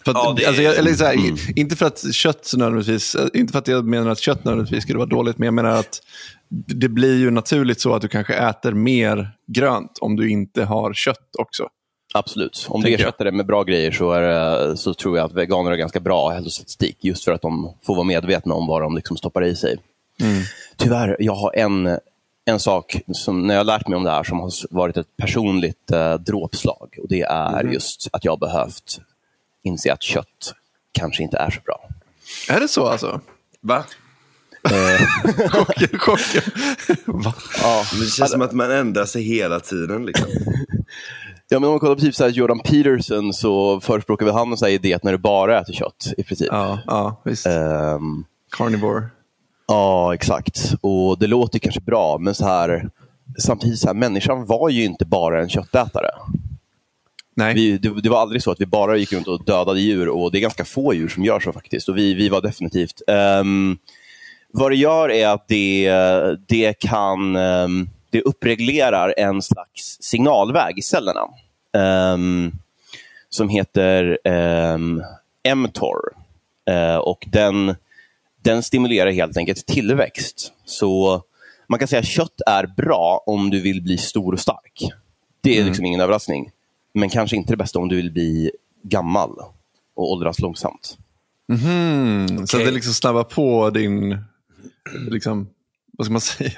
För 0.06 0.12
att, 0.12 0.18
Ja, 0.18 0.36
det 0.38 0.46
alltså, 0.46 0.62
eller 0.62 0.94
så 0.94 1.06
här, 1.06 1.60
Inte 1.60 1.76
för 1.76 1.86
att 1.86 2.14
kött 2.14 2.54
nödvändigtvis, 2.58 3.16
inte 3.34 3.52
för 3.52 3.60
att 3.60 3.68
jag 3.68 3.86
menar 3.86 4.12
att 4.12 4.20
kött 4.20 4.44
nödvändigtvis 4.44 4.84
skulle 4.84 4.98
vara 4.98 5.10
dåligt, 5.10 5.38
men 5.38 5.46
jag 5.46 5.54
menar 5.54 5.70
att 5.70 6.02
det 6.50 6.90
blir 6.90 7.18
ju 7.18 7.32
naturligt 7.32 7.82
så 7.82 7.96
att 7.96 8.02
du 8.02 8.08
kanske 8.08 8.34
äter 8.34 8.72
mer 8.72 9.32
grönt 9.48 9.98
om 10.02 10.16
du 10.16 10.30
inte 10.30 10.64
har 10.64 10.94
kött 10.94 11.36
också. 11.38 11.70
Absolut. 12.14 12.66
Om 12.70 12.82
du 12.82 12.94
ersätter 12.94 13.26
det 13.26 13.32
med 13.32 13.46
bra 13.46 13.64
grejer 13.64 13.92
så, 13.92 14.12
är 14.12 14.22
det, 14.22 14.78
så 14.78 14.94
tror 14.94 15.18
jag 15.18 15.26
att 15.26 15.34
veganer 15.34 15.70
har 15.70 15.78
ganska 15.78 16.00
bra 16.00 16.30
hälsostatistik. 16.30 16.98
Just 17.02 17.26
för 17.26 17.32
att 17.32 17.42
de 17.42 17.74
får 17.86 17.96
vara 17.96 18.04
medvetna 18.04 18.54
om 18.54 18.68
vad 18.68 18.82
de 18.82 18.96
liksom 18.96 19.18
stoppar 19.18 19.44
i 19.44 19.56
sig. 19.56 19.78
Tyvärr, 20.78 21.18
jag 21.20 21.36
har 21.36 21.56
en, 21.56 22.00
en 22.46 22.60
sak 22.60 22.98
som 23.14 23.48
när 23.48 23.54
jag 23.54 23.60
har 23.60 23.66
lärt 23.66 23.88
mig 23.88 23.98
om 23.98 24.04
det 24.04 24.12
här 24.12 24.24
som 24.24 24.40
har 24.40 24.52
varit 24.70 24.98
ett 24.98 25.18
personligt 25.18 25.92
eh, 25.92 26.14
dråpslag. 26.14 26.96
Och 27.02 27.08
Det 27.10 27.22
är 27.22 27.64
just 27.64 28.08
att 28.12 28.26
jag 28.26 28.32
har 28.32 28.38
behövt 28.38 29.00
inse 29.64 29.94
att 29.94 30.04
kött 30.04 30.54
kanske 30.92 31.24
inte 31.24 31.38
är 31.38 31.50
så 31.50 31.60
bra. 31.66 31.90
Är 32.50 32.60
det 32.60 32.68
så 32.68 32.86
alltså? 32.86 33.22
Va? 33.62 33.86
Chocken, 35.50 36.00
chocken. 36.00 36.42
Va? 37.06 37.34
Det 38.00 38.06
känns 38.06 38.32
som 38.32 38.42
att 38.42 38.54
man 38.54 38.72
ändrar 38.72 39.06
sig 39.06 39.24
hela 39.24 39.60
tiden. 39.60 40.06
Liksom. 40.06 40.28
Ja, 41.50 41.60
men 41.60 41.68
om 41.68 41.74
man 41.74 41.80
kollar 41.80 41.96
på 41.96 42.02
typ 42.02 42.16
så 42.16 42.24
här 42.24 42.32
Jordan 42.32 42.60
Peterson 42.60 43.34
så 43.34 43.80
förespråkar 43.80 44.26
väl 44.26 44.36
han 44.36 44.52
en 44.52 44.58
sån 44.58 44.66
här 44.66 44.74
idé 44.74 44.94
att 44.94 45.04
när 45.04 45.12
du 45.12 45.18
bara 45.18 45.60
äter 45.60 45.74
kött 45.74 46.14
i 46.18 46.24
princip. 46.24 46.48
Ja, 46.52 46.80
ja 46.88 47.22
visst. 47.26 47.46
Ehm, 47.46 48.24
Carnivore. 48.52 49.04
Ja, 49.68 50.14
exakt. 50.14 50.74
Och 50.82 51.20
det 51.20 51.28
låter 51.28 51.60
kanske 51.60 51.82
bra, 51.82 52.18
men 52.18 52.36
så 52.36 52.46
här, 52.46 52.90
samtidigt, 53.40 53.80
så 53.80 53.88
här, 53.88 53.94
människan 53.94 54.46
var 54.46 54.70
ju 54.70 54.84
inte 54.84 55.06
bara 55.06 55.42
en 55.42 55.50
köttätare. 55.50 56.10
Nej. 57.36 57.54
Vi, 57.56 57.78
det, 57.78 58.02
det 58.02 58.10
var 58.10 58.22
aldrig 58.22 58.44
så 58.44 58.52
att 58.52 58.62
vi 58.62 58.66
bara 58.66 58.98
gick 58.98 59.14
runt 59.14 59.28
och 59.28 59.46
dödade 59.46 59.80
djur 59.80 60.10
och 60.10 60.32
det 60.32 60.38
är 60.38 60.42
ganska 60.42 60.66
få 60.66 60.94
djur 60.94 61.08
som 61.08 61.24
gör 61.24 61.40
så 61.40 61.54
faktiskt. 61.54 61.90
Och 61.90 61.98
vi, 61.98 62.14
vi 62.14 62.30
var 62.30 62.42
definitivt... 62.42 63.02
ehm, 63.08 63.78
vad 64.54 64.72
det 64.72 64.76
gör 64.76 65.12
är 65.12 65.28
att 65.28 65.48
det, 65.48 65.92
det 66.48 66.80
kan... 66.80 67.36
ehm, 67.36 67.90
det 68.10 68.22
uppreglerar 68.22 69.14
en 69.18 69.42
slags 69.42 69.98
signalväg 70.02 70.78
i 70.78 70.82
cellerna. 70.82 71.22
ehm, 71.78 72.52
som 73.30 73.50
heter 73.50 74.18
um, 74.28 75.04
mTOR. 75.56 76.00
Eh, 76.70 76.96
och 76.96 77.26
den, 77.28 77.76
den 78.42 78.64
stimulerar 78.64 79.12
helt 79.12 79.38
enkelt 79.38 79.66
tillväxt. 79.66 80.54
Så 80.66 81.22
man 81.68 81.80
kan 81.80 81.88
säga 81.88 82.00
att 82.00 82.06
kött 82.08 82.42
är 82.48 82.68
bra 82.78 83.24
om 83.26 83.50
du 83.50 83.62
vill 83.62 83.82
bli 83.82 83.98
stor 83.98 84.34
och 84.34 84.40
stark. 84.40 84.90
Det 85.42 85.60
är 85.60 85.64
liksom 85.66 85.86
ingen 85.86 86.02
överraskning. 86.02 86.52
Men 86.94 87.10
kanske 87.10 87.36
inte 87.38 87.54
det 87.54 87.58
bästa 87.58 87.80
om 87.80 87.88
du 87.88 87.96
vill 87.96 88.12
bli 88.12 88.52
gammal 88.84 89.30
och 89.96 90.12
åldras 90.12 90.40
långsamt. 90.40 90.98
Mhm, 91.48 92.48
Så 92.48 92.58
att 92.58 92.66
det 92.66 92.72
liksom 92.72 92.94
snabbar 92.94 93.24
på 93.24 93.70
din, 93.70 94.18
liksom, 95.10 95.48
vad 95.98 96.06
ska 96.06 96.12
man 96.12 96.22
säga? 96.22 96.52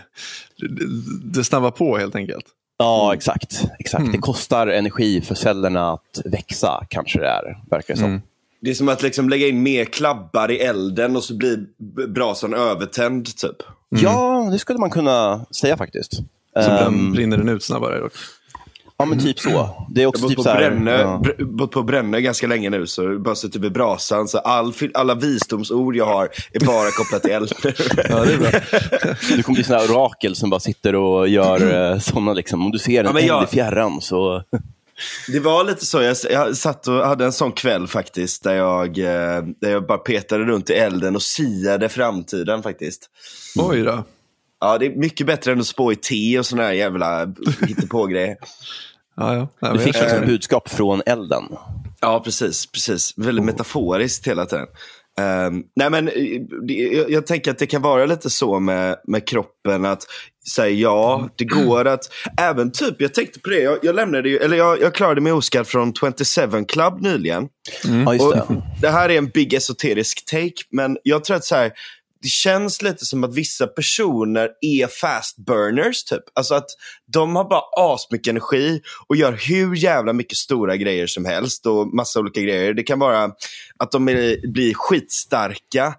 Det, 0.57 0.67
det- 1.33 1.43
snabbar 1.43 1.71
på 1.71 1.97
helt 1.97 2.15
enkelt. 2.15 2.45
Ja, 2.77 3.13
exakt. 3.13 3.65
exakt. 3.79 4.01
Mm. 4.01 4.11
Det 4.11 4.17
kostar 4.17 4.67
energi 4.67 5.21
för 5.21 5.35
cellerna 5.35 5.91
att 5.91 6.21
växa, 6.25 6.85
kanske 6.89 7.19
det 7.19 7.27
är. 7.27 7.63
Verkar 7.69 7.93
det 7.93 7.99
som. 7.99 8.09
Mm. 8.09 8.21
Det 8.61 8.69
är 8.69 8.73
som 8.73 8.89
att 8.89 9.01
liksom 9.03 9.29
lägga 9.29 9.47
in 9.47 9.63
mer 9.63 9.85
klabbar 9.85 10.51
i 10.51 10.57
elden 10.59 11.15
och 11.15 11.23
så 11.23 11.37
blir 11.37 11.65
brasan 12.07 12.53
övertänd 12.53 13.37
typ. 13.37 13.55
Ja, 13.89 14.49
det 14.51 14.59
skulle 14.59 14.79
man 14.79 14.89
kunna 14.89 15.45
säga 15.45 15.77
faktiskt. 15.77 16.13
Så 16.53 16.69
den 16.69 17.11
brinner 17.11 17.37
den 17.37 17.49
ut 17.49 17.63
snabbare. 17.63 17.99
dock. 17.99 18.13
Ja, 18.99 19.05
men 19.05 19.19
typ 19.19 19.39
så. 19.39 19.85
Det 19.89 20.01
är 20.01 20.03
Jag 20.03 20.09
också 20.09 20.21
bott 20.21 20.29
typ 20.29 20.37
på, 20.37 20.43
så 20.43 20.49
här, 20.49 20.57
Brännö, 20.57 21.01
ja. 21.01 21.21
br- 21.23 21.43
bott 21.45 21.71
på 21.71 21.83
Brännö 21.83 22.19
ganska 22.19 22.47
länge 22.47 22.69
nu, 22.69 22.87
så 22.87 23.03
jag 23.03 23.21
bara 23.21 23.35
suttit 23.35 23.61
vid 23.61 23.71
brasan. 23.73 24.27
Så 24.27 24.37
all, 24.37 24.73
alla 24.93 25.15
visdomsord 25.15 25.95
jag 25.95 26.05
har 26.05 26.29
är 26.53 26.65
bara 26.65 26.91
kopplat 26.91 27.21
till 27.23 27.31
eld. 27.31 27.51
Ja, 28.09 28.25
det 28.25 28.33
är 28.33 28.37
bra. 28.37 28.49
Du 29.35 29.43
kommer 29.43 29.55
bli 29.55 29.63
sån 29.63 29.75
här 29.75 29.91
orakel 29.95 30.35
som 30.35 30.49
bara 30.49 30.59
sitter 30.59 30.95
och 30.95 31.27
gör 31.27 31.91
eh, 31.93 31.99
såna, 31.99 32.33
liksom, 32.33 32.65
om 32.65 32.71
du 32.71 32.79
ser 32.79 32.99
en 32.99 33.05
Ja, 33.05 33.13
men 33.13 33.21
eld 33.23 33.29
jag- 33.29 33.43
i 33.43 33.47
fjärran 33.47 34.01
så... 34.01 34.43
Det 35.27 35.39
var 35.39 35.63
lite 35.63 35.85
så, 35.85 36.01
jag, 36.01 36.15
jag 36.31 36.57
satt 36.57 36.87
och 36.87 36.93
hade 37.07 37.25
en 37.25 37.31
sån 37.31 37.51
kväll 37.51 37.87
faktiskt, 37.87 38.43
där 38.43 38.53
jag, 38.55 38.97
eh, 38.97 39.43
där 39.61 39.69
jag 39.71 39.87
bara 39.87 39.97
petade 39.97 40.43
runt 40.43 40.69
i 40.69 40.73
elden 40.73 41.15
och 41.15 41.21
siade 41.21 41.89
framtiden 41.89 42.63
faktiskt. 42.63 43.09
Oj 43.55 43.81
då. 43.81 44.03
Ja, 44.59 44.77
det 44.77 44.85
är 44.85 44.95
mycket 44.95 45.27
bättre 45.27 45.51
än 45.51 45.59
att 45.59 45.65
spå 45.67 45.91
i 45.91 45.95
te 45.95 46.39
och 46.39 46.45
såna 46.45 46.63
här 46.63 46.73
jävla 46.73 47.33
hittepå-grejer. 47.67 48.35
Ja, 49.19 49.35
ja. 49.35 49.47
Nej, 49.59 49.73
Du 49.73 49.79
fick 49.79 50.01
liksom 50.01 50.17
ett 50.17 50.25
budskap 50.25 50.69
från 50.69 51.01
elden. 51.05 51.43
Ja, 52.01 52.21
precis. 52.25 52.71
precis. 52.71 53.13
Väldigt 53.17 53.45
metaforiskt 53.45 54.27
hela 54.27 54.45
tiden. 54.45 54.67
Ehm, 55.19 55.63
nej, 55.75 55.89
men, 55.89 56.07
eh, 56.07 56.13
det, 56.67 56.73
jag, 56.73 57.11
jag 57.11 57.27
tänker 57.27 57.51
att 57.51 57.57
det 57.57 57.65
kan 57.67 57.81
vara 57.81 58.05
lite 58.05 58.29
så 58.29 58.59
med, 58.59 58.95
med 59.07 59.27
kroppen 59.27 59.85
att 59.85 60.03
säga 60.53 60.69
ja, 60.69 61.29
det 61.35 61.45
går 61.45 61.88
att, 61.88 62.09
även 62.38 62.71
typ, 62.71 63.01
jag 63.01 63.13
tänkte 63.13 63.39
på 63.39 63.49
det, 63.49 63.59
jag, 63.61 63.77
jag 63.81 63.95
lämnade 63.95 64.29
ju, 64.29 64.38
eller 64.38 64.57
jag, 64.57 64.81
jag 64.81 64.93
klarade 64.93 65.21
mig 65.21 65.31
oskadd 65.31 65.67
från 65.67 65.93
27 65.93 66.65
Club 66.67 67.01
nyligen. 67.01 67.47
Ja, 68.05 68.13
just 68.13 68.25
Och 68.25 68.33
det. 68.35 68.61
det 68.81 68.89
här 68.89 69.09
är 69.09 69.17
en 69.17 69.29
big 69.29 69.53
esoterisk 69.53 70.25
take, 70.25 70.63
men 70.71 70.97
jag 71.03 71.23
tror 71.23 71.38
att 71.38 71.45
så 71.45 71.55
här, 71.55 71.71
det 72.21 72.27
känns 72.27 72.81
lite 72.81 73.05
som 73.05 73.23
att 73.23 73.35
vissa 73.35 73.67
personer 73.67 74.49
är 74.61 74.88
fast 74.88 75.38
burners 75.38 76.03
typ. 76.03 76.23
Alltså 76.33 76.55
att 76.55 76.69
de 77.13 77.35
har 77.35 77.49
bara 77.49 77.93
asmycket 77.93 78.31
energi 78.31 78.81
och 79.07 79.15
gör 79.15 79.39
hur 79.47 79.75
jävla 79.75 80.13
mycket 80.13 80.38
stora 80.38 80.77
grejer 80.77 81.07
som 81.07 81.25
helst 81.25 81.65
och 81.65 81.88
massa 81.88 82.19
olika 82.19 82.41
grejer. 82.41 82.73
Det 82.73 82.83
kan 82.83 82.99
vara 82.99 83.31
att 83.79 83.91
de 83.91 84.09
är, 84.09 84.51
blir 84.51 84.73
skitstarka 84.73 85.93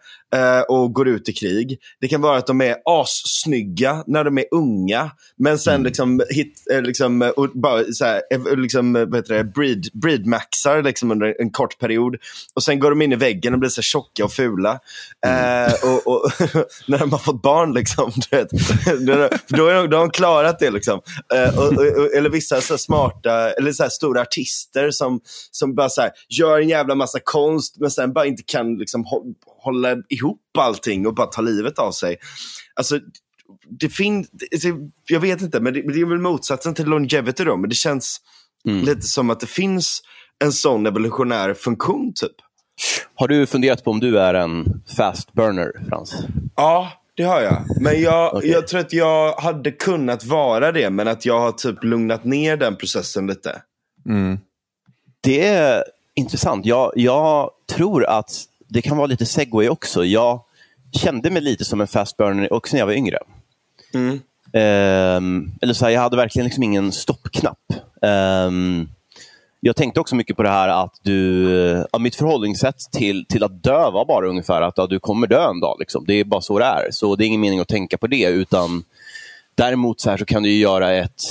och 0.69 0.93
går 0.93 1.09
ut 1.09 1.29
i 1.29 1.33
krig. 1.33 1.79
Det 2.01 2.09
kan 2.09 2.21
vara 2.21 2.39
att 2.39 2.47
de 2.47 2.61
är 2.61 2.77
assnygga 2.85 4.05
när 4.07 4.25
de 4.25 4.39
är 4.39 4.45
unga, 4.51 5.11
men 5.37 5.59
sen 5.59 5.83
liksom, 5.83 6.23
hit, 6.31 6.65
eh, 6.73 6.83
liksom, 6.83 7.23
eh, 7.23 7.29
och 7.29 7.49
bara 7.55 7.85
så 7.93 8.05
här, 8.05 8.23
eh, 8.31 8.57
liksom, 8.57 8.97
eh, 8.97 9.05
vad 9.05 9.17
heter 9.17 9.35
det, 9.35 9.45
breed, 9.45 9.87
breedmaxar 9.93 10.83
liksom 10.83 11.11
under 11.11 11.37
en 11.41 11.51
kort 11.51 11.79
period. 11.79 12.17
Och 12.55 12.63
sen 12.63 12.79
går 12.79 12.91
de 12.91 13.03
in 13.03 13.13
i 13.13 13.17
väggen 13.17 13.53
och 13.53 13.59
blir 13.59 13.71
så 13.71 13.83
tjocka 13.83 14.25
och 14.25 14.33
fula. 14.33 14.81
Eh, 15.27 15.73
och, 15.85 16.07
och 16.07 16.31
när 16.87 16.99
de 16.99 17.13
har 17.13 17.19
fått 17.19 17.43
barn, 17.43 17.75
liksom, 17.75 18.13
du 18.31 18.37
vet, 18.37 18.51
då, 19.49 19.67
är 19.67 19.75
de, 19.75 19.91
då 19.91 19.97
har 19.97 20.05
de 20.05 20.11
klarat 20.11 20.59
det. 20.59 20.71
Liksom. 20.71 21.01
Eh, 21.35 21.59
och, 21.59 21.73
och, 21.73 22.15
eller 22.15 22.31
vissa 22.31 22.61
så 22.61 22.79
smarta, 22.79 23.51
eller 23.51 23.73
så 23.73 23.91
stora 23.91 24.21
artister 24.21 24.91
som, 24.91 25.21
som 25.51 25.75
bara 25.75 25.89
så 25.89 26.01
här, 26.01 26.11
gör 26.29 26.61
en 26.61 26.69
jävla 26.69 26.95
massa 26.95 27.19
konst, 27.25 27.77
men 27.79 27.91
sen 27.91 28.13
bara 28.13 28.27
inte 28.27 28.43
kan 28.47 28.75
liksom, 28.75 29.05
hålla 29.63 29.97
ihop 30.09 30.41
allting 30.59 31.07
och 31.07 31.15
bara 31.15 31.27
ta 31.27 31.41
livet 31.43 31.79
av 31.79 31.93
sig. 31.93 32.17
Alltså, 32.75 33.01
det 33.69 33.89
finns, 33.89 34.29
jag 35.09 35.21
vet 35.21 35.43
inte, 35.43 35.61
men 35.61 35.75
det, 35.75 35.83
det 35.83 36.01
är 36.01 36.07
väl 36.07 36.19
motsatsen 36.19 36.75
till 36.75 36.87
longevity 36.87 37.45
då, 37.45 37.57
men 37.57 37.69
det 37.71 37.77
känns 37.77 38.21
lite 38.65 39.03
som 39.03 39.31
att 39.31 39.41
det 39.41 39.47
finns 39.47 40.03
en 40.45 40.53
sån 40.53 40.87
evolutionär 40.87 41.55
funktion 41.55 42.13
typ. 42.15 42.33
Har 43.15 43.29
du 43.29 43.47
funderat 43.47 43.85
på 43.85 43.91
om 43.91 44.01
du 44.01 44.19
är 44.19 44.35
en 44.35 44.83
fast 44.97 45.33
burner, 45.33 45.73
Frans? 45.89 46.15
Ja, 46.57 46.93
det 47.15 47.23
har 47.23 47.41
jag. 47.41 47.65
Men 47.81 48.01
jag, 48.01 48.35
Okej. 48.35 48.51
jag 48.51 48.69
tror 48.69 48.81
att 48.81 48.93
jag 48.93 49.33
hade 49.33 49.71
kunnat 49.71 50.25
vara 50.25 50.73
det, 50.73 50.91
men 50.91 51.09
att 51.09 51.25
jag 51.25 51.41
har 51.41 51.53
typ 51.53 51.85
lugnat 51.85 52.25
ner 52.25 52.57
den 52.57 52.77
processen 52.77 53.27
lite. 53.27 53.63
Mm. 54.07 54.39
Det 55.21 55.47
är 55.47 55.85
intressant. 56.15 56.67
Jag, 56.67 56.93
jag 56.97 57.51
tror 57.77 58.05
att 58.05 58.45
det 58.71 58.83
kan 58.83 58.97
vara 58.97 59.07
lite 59.07 59.27
segway 59.27 59.69
också. 59.69 60.05
Jag 60.05 60.43
kände 60.93 61.31
mig 61.31 61.43
lite 61.43 61.65
som 61.65 61.81
en 61.81 61.87
fast 61.87 62.17
burner 62.17 62.53
också 62.53 62.77
när 62.77 62.79
jag 62.79 62.87
var 62.87 62.93
yngre. 62.93 63.19
Mm. 63.95 64.21
Ehm, 64.53 65.53
eller 65.63 65.75
så 65.75 65.85
här, 65.85 65.93
jag 65.93 66.01
hade 66.01 66.17
verkligen 66.17 66.45
liksom 66.45 66.63
ingen 66.63 66.93
stoppknapp. 66.93 67.73
Ehm, 68.03 68.89
jag 69.61 69.77
tänkte 69.77 70.01
också 70.01 70.15
mycket 70.15 70.37
på 70.37 70.43
det 70.43 70.49
här 70.49 70.69
att 70.69 70.95
du, 71.03 71.87
ja, 71.93 71.99
mitt 71.99 72.17
förhållningssätt 72.17 72.79
till, 72.93 73.27
till 73.27 73.45
att 73.45 73.63
dö 73.63 73.91
var 73.91 74.05
bara 74.05 74.29
ungefär 74.29 74.63
att 74.63 74.75
ja, 74.77 74.87
du 74.87 75.01
kommer 75.01 75.27
dö 75.27 75.49
en 75.51 75.61
dag. 75.61 75.77
Liksom. 75.79 76.05
Det 76.07 76.15
är 76.15 76.25
bara 76.25 76.41
så 76.41 76.59
det 76.59 76.65
är. 76.65 76.89
Så 76.91 77.17
det 77.17 77.25
är 77.25 77.27
ingen 77.27 77.41
mening 77.41 77.61
att 77.61 77.69
tänka 77.69 77.99
på 77.99 78.07
det. 78.07 78.25
utan 78.25 78.85
Däremot 79.55 80.01
så, 80.01 80.11
här 80.11 80.17
så 80.17 80.25
kan 80.25 80.43
du 80.43 80.53
göra 80.53 80.93
ett 80.93 81.23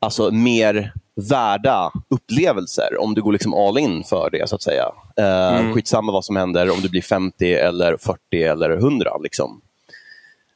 alltså, 0.00 0.30
mer 0.30 0.92
värda 1.16 1.92
upplevelser 2.08 3.00
om 3.00 3.14
du 3.14 3.22
går 3.22 3.32
liksom 3.32 3.54
all 3.54 3.78
in 3.78 4.04
för 4.04 4.30
det. 4.30 4.48
så 4.48 4.54
att 4.54 4.62
säga. 4.62 4.86
Uh, 5.20 5.72
Skitsamma 5.72 6.12
vad 6.12 6.24
som 6.24 6.36
händer 6.36 6.70
om 6.70 6.80
du 6.80 6.88
blir 6.88 7.02
50, 7.02 7.54
eller 7.54 7.96
40 7.96 8.42
eller 8.42 8.70
100. 8.70 9.10
Liksom. 9.22 9.60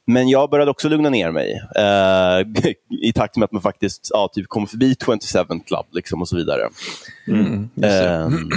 Men 0.05 0.29
jag 0.29 0.49
började 0.49 0.71
också 0.71 0.89
lugna 0.89 1.09
ner 1.09 1.31
mig 1.31 1.61
eh, 1.75 2.47
i 3.09 3.13
takt 3.13 3.35
med 3.35 3.45
att 3.45 3.51
man 3.51 3.61
faktiskt 3.61 4.09
ja, 4.13 4.29
typ 4.33 4.47
kom 4.47 4.67
förbi 4.67 4.95
27 5.05 5.17
Club 5.65 5.85
liksom, 5.91 6.21
och 6.21 6.27
så 6.27 6.35
vidare. 6.35 6.69
Mm. 7.27 7.69
Ehm, 7.83 8.49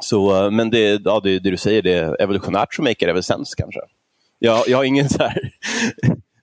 så, 0.00 0.50
men 0.50 0.70
det, 0.70 1.00
ja, 1.04 1.20
det, 1.24 1.38
det 1.38 1.50
du 1.50 1.56
säger, 1.56 1.82
det 1.82 1.92
är 1.92 2.22
evolutionärt 2.22 2.74
så 2.74 2.82
make 2.82 2.92
it 2.92 3.02
ever 3.02 3.20
sense 3.20 3.54
kanske. 3.56 3.80
Jag, 4.38 4.68
jag 4.68 4.76
har 4.76 4.84
ingen 4.84 5.08
så 5.08 5.22
här 5.22 5.50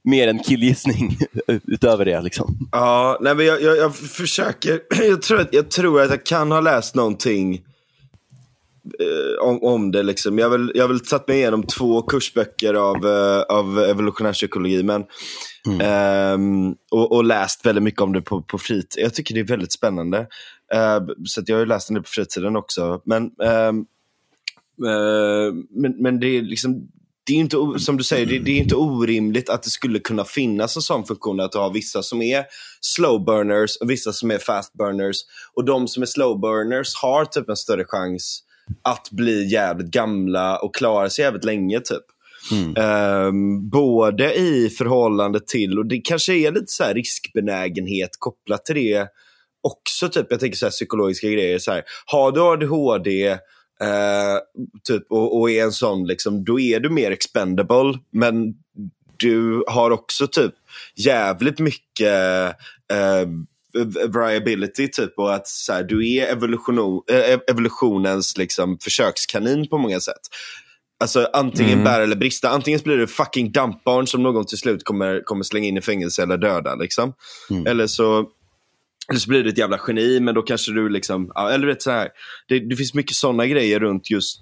mer 0.03 0.27
än 0.27 0.39
killgissning 0.39 1.17
utöver 1.47 2.05
det. 2.05 2.21
Liksom. 2.21 2.69
Ja, 2.71 3.17
nej, 3.21 3.35
men 3.35 3.45
jag, 3.45 3.61
jag, 3.61 3.77
jag 3.77 3.95
försöker. 3.95 4.81
Jag 5.09 5.21
tror, 5.21 5.39
att, 5.39 5.53
jag 5.53 5.71
tror 5.71 6.01
att 6.01 6.09
jag 6.09 6.25
kan 6.25 6.51
ha 6.51 6.59
läst 6.59 6.95
någonting 6.95 7.53
eh, 8.99 9.47
om, 9.47 9.63
om 9.63 9.91
det. 9.91 10.03
Liksom. 10.03 10.39
Jag 10.39 10.49
har 10.49 10.57
väl, 10.57 10.71
jag 10.75 10.87
väl 10.87 10.99
tagit 10.99 11.27
mig 11.27 11.37
igenom 11.37 11.63
två 11.63 12.01
kursböcker 12.01 12.73
av, 12.73 13.05
eh, 13.05 13.41
av 13.41 13.79
evolutionär 13.79 14.33
psykologi. 14.33 14.83
Men, 14.83 15.05
ehm, 15.81 16.75
och, 16.91 17.11
och 17.11 17.23
läst 17.23 17.65
väldigt 17.65 17.83
mycket 17.83 18.01
om 18.01 18.13
det 18.13 18.21
på, 18.21 18.41
på 18.41 18.57
fritid. 18.57 19.03
Jag 19.03 19.13
tycker 19.13 19.35
det 19.35 19.41
är 19.41 19.45
väldigt 19.45 19.73
spännande. 19.73 20.19
Eh, 20.73 20.99
så 21.25 21.41
att 21.41 21.49
jag 21.49 21.57
har 21.57 21.65
läst 21.65 21.87
det 21.87 22.01
på 22.01 22.09
fritiden 22.09 22.55
också. 22.55 23.01
Men, 23.05 23.31
ehm, 23.43 23.85
eh, 24.85 25.53
men, 25.69 25.95
men 25.99 26.19
det 26.19 26.27
är 26.27 26.41
liksom 26.41 26.87
det 27.23 27.33
är 27.33 27.37
inte, 27.37 27.57
o- 27.57 27.79
som 27.79 27.97
du 27.97 28.03
säger, 28.03 28.25
det, 28.25 28.39
det 28.39 28.51
är 28.51 28.57
inte 28.57 28.75
orimligt 28.75 29.49
att 29.49 29.63
det 29.63 29.69
skulle 29.69 29.99
kunna 29.99 30.25
finnas 30.25 30.75
en 30.75 30.81
sån 30.81 31.05
funktion 31.05 31.39
att 31.39 31.51
du 31.51 31.57
har 31.57 31.73
vissa 31.73 32.03
som 32.03 32.21
är 32.21 32.45
slow 32.81 33.25
burners 33.25 33.77
och 33.81 33.89
vissa 33.89 34.13
som 34.13 34.31
är 34.31 34.37
fast 34.37 34.73
burners. 34.73 35.17
Och 35.53 35.65
de 35.65 35.87
som 35.87 36.03
är 36.03 36.07
slow 36.07 36.39
burners 36.39 36.95
har 36.95 37.25
typ 37.25 37.49
en 37.49 37.55
större 37.55 37.85
chans 37.85 38.43
att 38.83 39.07
bli 39.11 39.51
jävligt 39.53 39.91
gamla 39.91 40.57
och 40.59 40.75
klara 40.75 41.09
sig 41.09 41.23
jävligt 41.25 41.43
länge. 41.45 41.79
typ. 41.79 42.03
Ehm, 42.77 43.69
både 43.69 44.33
i 44.35 44.69
förhållande 44.69 45.39
till, 45.39 45.79
och 45.79 45.85
det 45.85 45.97
kanske 46.03 46.33
är 46.33 46.51
lite 46.51 46.65
så 46.71 46.83
här 46.83 46.93
riskbenägenhet 46.93 48.09
kopplat 48.19 48.65
till 48.65 48.75
det 48.75 49.07
också. 49.63 50.09
Typ, 50.09 50.27
jag 50.29 50.39
tänker 50.39 50.57
så 50.57 50.65
här 50.65 50.71
psykologiska 50.71 51.29
grejer. 51.29 51.59
Så 51.59 51.71
här, 51.71 51.83
har 52.05 52.31
du 52.31 52.41
ADHD 52.41 53.37
eh, 53.81 54.37
typ, 54.83 55.03
och, 55.09 55.39
och 55.39 55.51
är 55.51 55.63
en 55.63 55.71
sån, 55.71 56.07
liksom, 56.07 56.43
då 56.43 56.59
är 56.59 56.79
du 56.79 56.89
mer 56.89 57.11
expendable. 57.11 57.99
Men 58.11 58.53
du 59.17 59.63
har 59.67 59.91
också 59.91 60.27
typ 60.27 60.53
jävligt 60.95 61.59
mycket 61.59 62.55
eh, 62.93 63.27
variability 64.07 64.87
typ 64.87 65.17
och 65.17 65.33
att 65.33 65.47
så 65.47 65.73
här, 65.73 65.83
du 65.83 66.13
är 66.13 66.27
evolution, 66.31 67.01
eh, 67.11 67.39
evolutionens 67.51 68.37
liksom, 68.37 68.77
försökskanin 68.81 69.69
på 69.69 69.77
många 69.77 69.99
sätt. 69.99 70.21
Alltså 70.99 71.29
antingen 71.33 71.71
Mm. 71.73 71.83
bära 71.83 72.03
eller 72.03 72.15
brista. 72.15 72.49
Antingen 72.49 72.79
blir 72.83 72.97
du 72.97 73.07
fucking 73.07 73.51
dampbarn 73.51 74.07
som 74.07 74.23
någon 74.23 74.45
till 74.45 74.57
slut 74.57 74.83
kommer, 74.83 75.21
kommer 75.25 75.43
slänga 75.43 75.67
in 75.67 75.77
i 75.77 75.81
fängelse 75.81 76.23
eller 76.23 76.37
döda. 76.37 76.75
Liksom. 76.75 77.13
Eller 77.65 77.87
så 77.87 78.25
eller 79.09 79.19
så 79.19 79.29
blir 79.29 79.43
du 79.43 79.49
ett 79.49 79.57
jävla 79.57 79.79
geni, 79.87 80.19
men 80.19 80.35
då 80.35 80.41
kanske 80.41 80.71
du 80.71 80.89
liksom, 80.89 81.31
eller 81.35 81.67
vet 81.67 81.81
så 81.81 81.91
här. 81.91 82.09
Det, 82.47 82.59
det 82.59 82.75
finns 82.75 82.93
mycket 82.93 83.15
sådana 83.15 83.47
grejer 83.47 83.79
runt 83.79 84.09
just 84.09 84.41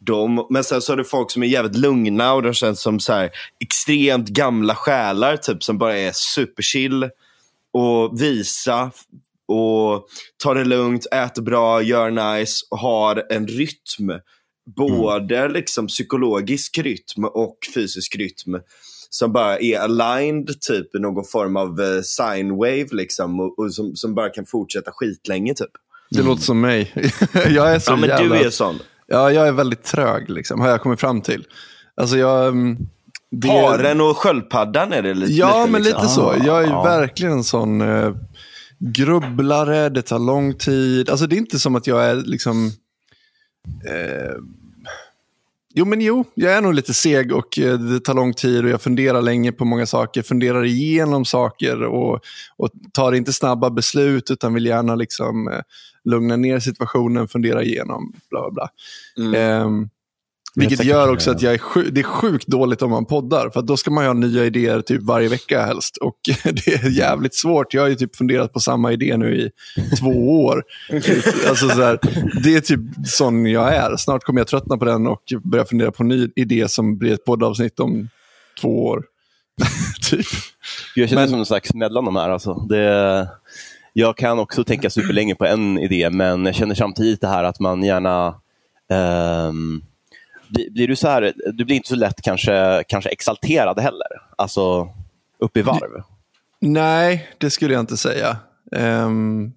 dem. 0.00 0.46
Men 0.50 0.64
sen 0.64 0.82
så 0.82 0.92
har 0.92 0.96
du 0.96 1.04
folk 1.04 1.30
som 1.30 1.42
är 1.42 1.46
jävligt 1.46 1.76
lugna 1.76 2.32
och 2.32 2.42
de 2.42 2.54
känns 2.54 2.80
som 2.80 3.00
så 3.00 3.12
här 3.12 3.30
extremt 3.60 4.28
gamla 4.28 4.74
själar 4.74 5.36
typ 5.36 5.62
som 5.62 5.78
bara 5.78 5.96
är 5.96 6.12
superchill 6.14 7.10
och 7.72 8.20
visa 8.20 8.90
och 9.48 10.08
tar 10.42 10.54
det 10.54 10.64
lugnt, 10.64 11.06
äter 11.06 11.42
bra, 11.42 11.82
gör 11.82 12.10
nice 12.10 12.66
och 12.70 12.78
har 12.78 13.26
en 13.30 13.46
rytm 13.46 14.12
både 14.76 15.48
liksom 15.48 15.86
psykologisk 15.86 16.78
rytm 16.78 17.24
och 17.24 17.58
fysisk 17.74 18.16
rytm 18.16 18.56
som 19.10 19.32
bara 19.32 19.58
är 19.58 19.78
aligned 19.78 20.60
typ 20.60 20.94
i 20.94 20.98
någon 20.98 21.24
form 21.24 21.56
av 21.56 21.80
uh, 21.80 22.00
sine 22.02 22.52
wave 22.56 22.86
liksom 22.90 23.40
och, 23.40 23.58
och 23.58 23.74
som, 23.74 23.96
som, 23.96 24.14
bara 24.14 24.28
kan 24.28 24.46
fortsätta 24.46 24.90
skitlänge 24.94 25.54
typ. 25.54 25.70
Det 26.10 26.22
låter 26.22 26.42
som 26.42 26.60
mig. 26.60 26.92
jag 27.32 27.74
är 27.74 27.78
så 27.78 27.92
ja, 27.92 27.96
men 27.96 28.08
jävla... 28.08 28.36
du 28.36 28.44
är 28.44 28.50
sån. 28.50 28.78
Ja, 29.06 29.32
jag 29.32 29.48
är 29.48 29.52
väldigt 29.52 29.82
trög 29.82 30.30
liksom, 30.30 30.60
har 30.60 30.68
jag 30.68 30.82
kommit 30.82 31.00
fram 31.00 31.20
till. 31.20 31.46
Alltså 31.96 32.16
jag... 32.16 32.48
mm, 32.48 32.76
Det... 33.30 33.48
Haren 33.48 34.00
och 34.00 34.16
sköldpaddan 34.16 34.92
är 34.92 35.02
det 35.02 35.14
lite 35.14 35.32
Ja, 35.32 35.60
lite, 35.60 35.72
men 35.72 35.82
liksom. 35.82 36.02
lite 36.02 36.14
så. 36.14 36.34
Jag 36.46 36.64
är 36.64 36.68
ja. 36.68 36.82
verkligen 36.82 37.32
en 37.32 37.44
sån 37.44 37.80
eh, 37.80 38.14
grubblare, 38.78 39.88
det 39.88 40.02
tar 40.02 40.18
lång 40.18 40.54
tid. 40.54 41.10
Alltså 41.10 41.26
det 41.26 41.36
är 41.36 41.38
inte 41.38 41.58
som 41.58 41.76
att 41.76 41.86
jag 41.86 42.04
är 42.04 42.14
liksom... 42.14 42.72
Eh, 43.86 44.34
jo, 45.74 45.84
men 45.84 46.00
jo, 46.00 46.24
jag 46.34 46.52
är 46.52 46.60
nog 46.60 46.74
lite 46.74 46.94
seg 46.94 47.32
och 47.32 47.58
eh, 47.58 47.78
det 47.78 48.00
tar 48.00 48.14
lång 48.14 48.34
tid 48.34 48.64
och 48.64 48.70
jag 48.70 48.82
funderar 48.82 49.22
länge 49.22 49.52
på 49.52 49.64
många 49.64 49.86
saker, 49.86 50.22
funderar 50.22 50.64
igenom 50.64 51.24
saker 51.24 51.82
och, 51.82 52.20
och 52.56 52.70
tar 52.92 53.12
inte 53.12 53.32
snabba 53.32 53.70
beslut 53.70 54.30
utan 54.30 54.54
vill 54.54 54.66
gärna 54.66 54.94
liksom 54.94 55.48
eh, 55.48 55.60
lugna 56.04 56.36
ner 56.36 56.60
situationen, 56.60 57.28
fundera 57.28 57.62
igenom, 57.62 58.12
bla 58.30 58.40
bla 58.40 58.50
bla. 58.50 58.68
Mm. 59.24 59.34
Ehm, 59.34 59.88
vilket 60.58 60.84
gör 60.84 61.12
också 61.12 61.30
att 61.30 61.42
jag 61.42 61.54
är 61.54 61.58
sjuk, 61.58 61.88
det 61.92 62.00
är 62.00 62.04
sjukt 62.04 62.46
dåligt 62.46 62.82
om 62.82 62.90
man 62.90 63.04
poddar. 63.04 63.50
För 63.50 63.60
att 63.60 63.66
då 63.66 63.76
ska 63.76 63.90
man 63.90 64.04
ju 64.04 64.08
ha 64.08 64.14
nya 64.14 64.44
idéer 64.44 64.80
typ 64.80 65.02
varje 65.02 65.28
vecka 65.28 65.66
helst. 65.66 65.96
Och 65.96 66.16
det 66.44 66.66
är 66.68 66.90
jävligt 66.90 67.34
svårt. 67.34 67.74
Jag 67.74 67.82
har 67.82 67.88
ju 67.88 67.94
typ 67.94 68.16
funderat 68.16 68.52
på 68.52 68.60
samma 68.60 68.92
idé 68.92 69.16
nu 69.16 69.36
i 69.36 69.50
två 70.00 70.44
år. 70.44 70.62
alltså 71.48 71.68
så 71.68 71.82
här, 71.82 71.98
det 72.44 72.54
är 72.54 72.60
typ 72.60 72.80
sån 73.06 73.46
jag 73.46 73.74
är. 73.74 73.96
Snart 73.96 74.24
kommer 74.24 74.40
jag 74.40 74.46
tröttna 74.48 74.76
på 74.78 74.84
den 74.84 75.06
och 75.06 75.22
börja 75.44 75.64
fundera 75.64 75.92
på 75.92 76.02
en 76.02 76.08
ny 76.08 76.28
idé 76.36 76.68
som 76.68 76.98
blir 76.98 77.12
ett 77.12 77.24
poddavsnitt 77.24 77.80
om 77.80 78.08
två 78.60 78.84
år. 78.86 79.02
typ. 80.10 80.26
Jag 80.94 81.08
känner 81.08 81.22
Men- 81.22 81.30
som 81.30 81.38
en 81.38 81.46
slags 81.46 81.74
mellan 81.74 82.04
de 82.04 82.16
här. 82.16 82.30
Alltså. 82.30 82.54
Det, 82.54 83.28
jag 83.92 84.16
kan 84.16 84.38
också 84.38 84.64
tänka 84.64 84.90
superlänge 84.90 85.34
på 85.34 85.46
en 85.46 85.78
idé, 85.78 86.10
men 86.10 86.46
jag 86.46 86.54
känner 86.54 86.74
samtidigt 86.74 87.20
det 87.20 87.28
här 87.28 87.44
att 87.44 87.60
man 87.60 87.82
gärna... 87.82 88.34
ehm, 88.90 89.82
blir, 90.48 90.88
du 90.88 90.96
så 90.96 91.08
här, 91.08 91.32
du 91.52 91.64
blir 91.64 91.76
inte 91.76 91.88
så 91.88 91.96
lätt 91.96 92.22
kanske, 92.22 92.84
kanske 92.88 93.10
exalterad 93.10 93.80
heller. 93.80 94.08
Alltså 94.36 94.88
upp 95.38 95.56
i 95.56 95.62
varv. 95.62 96.02
Nej, 96.60 97.28
det 97.38 97.50
skulle 97.50 97.74
jag 97.74 97.80
inte 97.80 97.96
säga. 97.96 98.36
Um, 98.70 99.52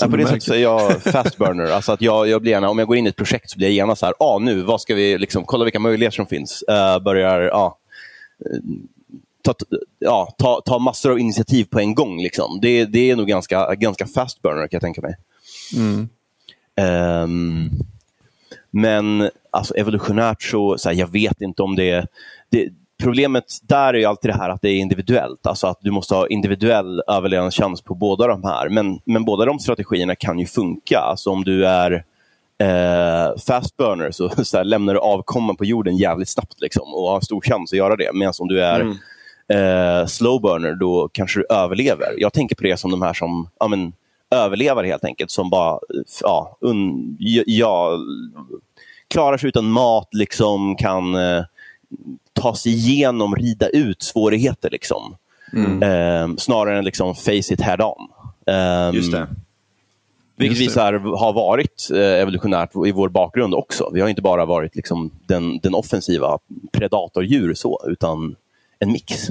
Ja, 0.00 0.08
på 0.08 0.16
det 0.16 0.26
sättet 0.26 0.42
så 0.42 0.54
är 0.54 0.58
jag 0.58 1.02
fast 1.12 1.38
burner. 1.38 1.64
Alltså 1.64 1.92
att 1.92 2.00
jag, 2.00 2.28
jag 2.28 2.42
blir 2.42 2.52
gärna, 2.52 2.68
om 2.68 2.78
jag 2.78 2.88
går 2.88 2.96
in 2.96 3.06
i 3.06 3.08
ett 3.08 3.16
projekt 3.16 3.50
så 3.50 3.56
blir 3.56 3.68
jag 3.68 3.74
gärna 3.74 3.96
så 3.96 4.06
här, 4.06 4.14
ah, 4.18 4.38
nu, 4.38 4.62
vad 4.62 4.80
ska 4.80 4.94
vi, 4.94 5.18
liksom, 5.18 5.44
kolla 5.44 5.64
vilka 5.64 5.78
möjligheter 5.78 6.16
som 6.16 6.26
finns. 6.26 6.64
Uh, 6.70 7.04
börjar, 7.04 7.40
ja, 7.40 7.78
eh, 8.40 8.58
ta, 9.42 9.54
ja, 9.98 10.34
ta, 10.38 10.60
ta 10.64 10.78
massor 10.78 11.10
av 11.10 11.18
initiativ 11.18 11.64
på 11.64 11.80
en 11.80 11.94
gång. 11.94 12.22
Liksom. 12.22 12.58
Det, 12.62 12.84
det 12.84 13.10
är 13.10 13.16
nog 13.16 13.28
ganska, 13.28 13.74
ganska 13.74 14.06
fast 14.06 14.42
burner 14.42 14.68
kan 14.68 14.68
jag 14.76 14.82
tänka 14.82 15.00
mig. 15.00 15.16
Mm. 15.76 16.08
Ehm, 16.76 17.70
men 18.70 19.30
alltså, 19.52 19.74
evolutionärt 19.74 20.42
så, 20.42 20.78
så 20.78 20.88
här, 20.88 20.96
jag 20.96 21.12
vet 21.12 21.40
inte 21.40 21.62
om 21.62 21.76
det, 21.76 22.06
det 22.50 22.68
Problemet 23.02 23.44
där 23.62 23.94
är 23.94 23.98
ju 23.98 24.04
alltid 24.04 24.30
det 24.30 24.34
här 24.34 24.50
att 24.50 24.62
det 24.62 24.68
är 24.68 24.76
individuellt. 24.78 25.46
Alltså 25.46 25.66
att 25.66 25.78
du 25.80 25.90
måste 25.90 26.14
ha 26.14 26.26
individuell 26.26 27.02
överlevnadschans 27.08 27.82
på 27.82 27.94
båda 27.94 28.26
de 28.26 28.44
här. 28.44 28.68
Men, 28.68 29.00
men 29.04 29.24
båda 29.24 29.44
de 29.44 29.58
strategierna 29.58 30.14
kan 30.14 30.38
ju 30.38 30.46
funka. 30.46 30.98
Alltså 30.98 31.30
om 31.30 31.44
du 31.44 31.66
är 31.66 32.04
eh, 32.58 33.36
fast 33.46 33.76
burner 33.76 34.10
så, 34.10 34.28
så 34.44 34.56
här, 34.56 34.64
lämnar 34.64 34.94
du 34.94 35.00
avkomman 35.00 35.56
på 35.56 35.64
jorden 35.64 35.96
jävligt 35.96 36.28
snabbt 36.28 36.60
liksom, 36.60 36.94
och 36.94 37.08
har 37.08 37.20
stor 37.20 37.40
chans 37.40 37.72
att 37.72 37.78
göra 37.78 37.96
det. 37.96 38.10
Medan 38.14 38.34
om 38.38 38.48
du 38.48 38.62
är 38.62 38.80
Mm. 38.80 40.00
eh, 40.00 40.06
slow 40.06 40.40
burner 40.40 40.74
då 40.74 41.08
kanske 41.12 41.40
du 41.40 41.46
överlever. 41.54 42.14
Jag 42.18 42.32
tänker 42.32 42.56
på 42.56 42.62
det 42.62 42.76
som 42.76 42.90
de 42.90 43.02
här 43.02 43.12
som 43.12 43.48
ja, 43.60 43.68
men, 43.68 43.92
överlever 44.30 44.84
helt 44.84 45.04
enkelt. 45.04 45.30
Som 45.30 45.50
bara 45.50 45.78
ja, 46.22 46.56
un, 46.60 47.16
ja, 47.46 47.98
klarar 49.12 49.38
sig 49.38 49.48
utan 49.48 49.70
mat, 49.70 50.08
liksom 50.12 50.76
kan 50.76 51.14
eh, 51.14 51.44
ta 52.32 52.54
sig 52.54 52.72
igenom, 52.72 53.36
rida 53.36 53.68
ut 53.68 54.02
svårigheter. 54.02 54.70
Liksom. 54.70 55.16
Mm. 55.52 55.82
Eh, 55.82 56.36
snarare 56.36 56.78
än 56.78 56.84
liksom 56.84 57.14
face 57.14 57.32
it 57.54 57.60
head 57.60 57.80
on. 57.80 58.08
Eh, 58.46 58.94
Just 58.94 59.12
det. 59.12 59.26
vilket 60.36 60.58
vi 60.58 60.64
Just 60.64 60.74
det. 60.74 60.80
så 60.80 60.84
här, 60.84 60.92
har 60.92 61.32
varit 61.32 61.88
eh, 61.92 61.98
evolutionärt 61.98 62.70
i 62.86 62.92
vår 62.92 63.08
bakgrund 63.08 63.54
också. 63.54 63.90
Vi 63.92 64.00
har 64.00 64.08
inte 64.08 64.22
bara 64.22 64.44
varit 64.44 64.76
liksom, 64.76 65.10
den, 65.26 65.58
den 65.58 65.74
offensiva 65.74 66.38
predatordjur 66.72 67.54
så, 67.54 67.80
utan 67.88 68.36
en 68.78 68.92
mix. 68.92 69.28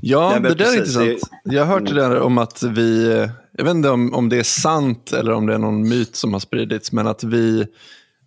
Ja, 0.00 0.30
Nej, 0.30 0.40
det 0.40 0.54
där 0.54 0.72
är 0.72 0.76
intressant. 0.76 1.20
Jag 1.44 1.64
har 1.64 1.74
hört 1.74 1.88
det 1.88 1.94
där 1.94 2.20
om 2.20 2.38
att 2.38 2.62
vi, 2.62 3.18
jag 3.52 3.64
vet 3.64 3.74
inte 3.74 3.90
om, 3.90 4.14
om 4.14 4.28
det 4.28 4.38
är 4.38 4.42
sant 4.42 5.12
eller 5.12 5.32
om 5.32 5.46
det 5.46 5.54
är 5.54 5.58
någon 5.58 5.88
myt 5.88 6.16
som 6.16 6.32
har 6.32 6.40
spridits, 6.40 6.92
men 6.92 7.06
att 7.06 7.24
vi 7.24 7.66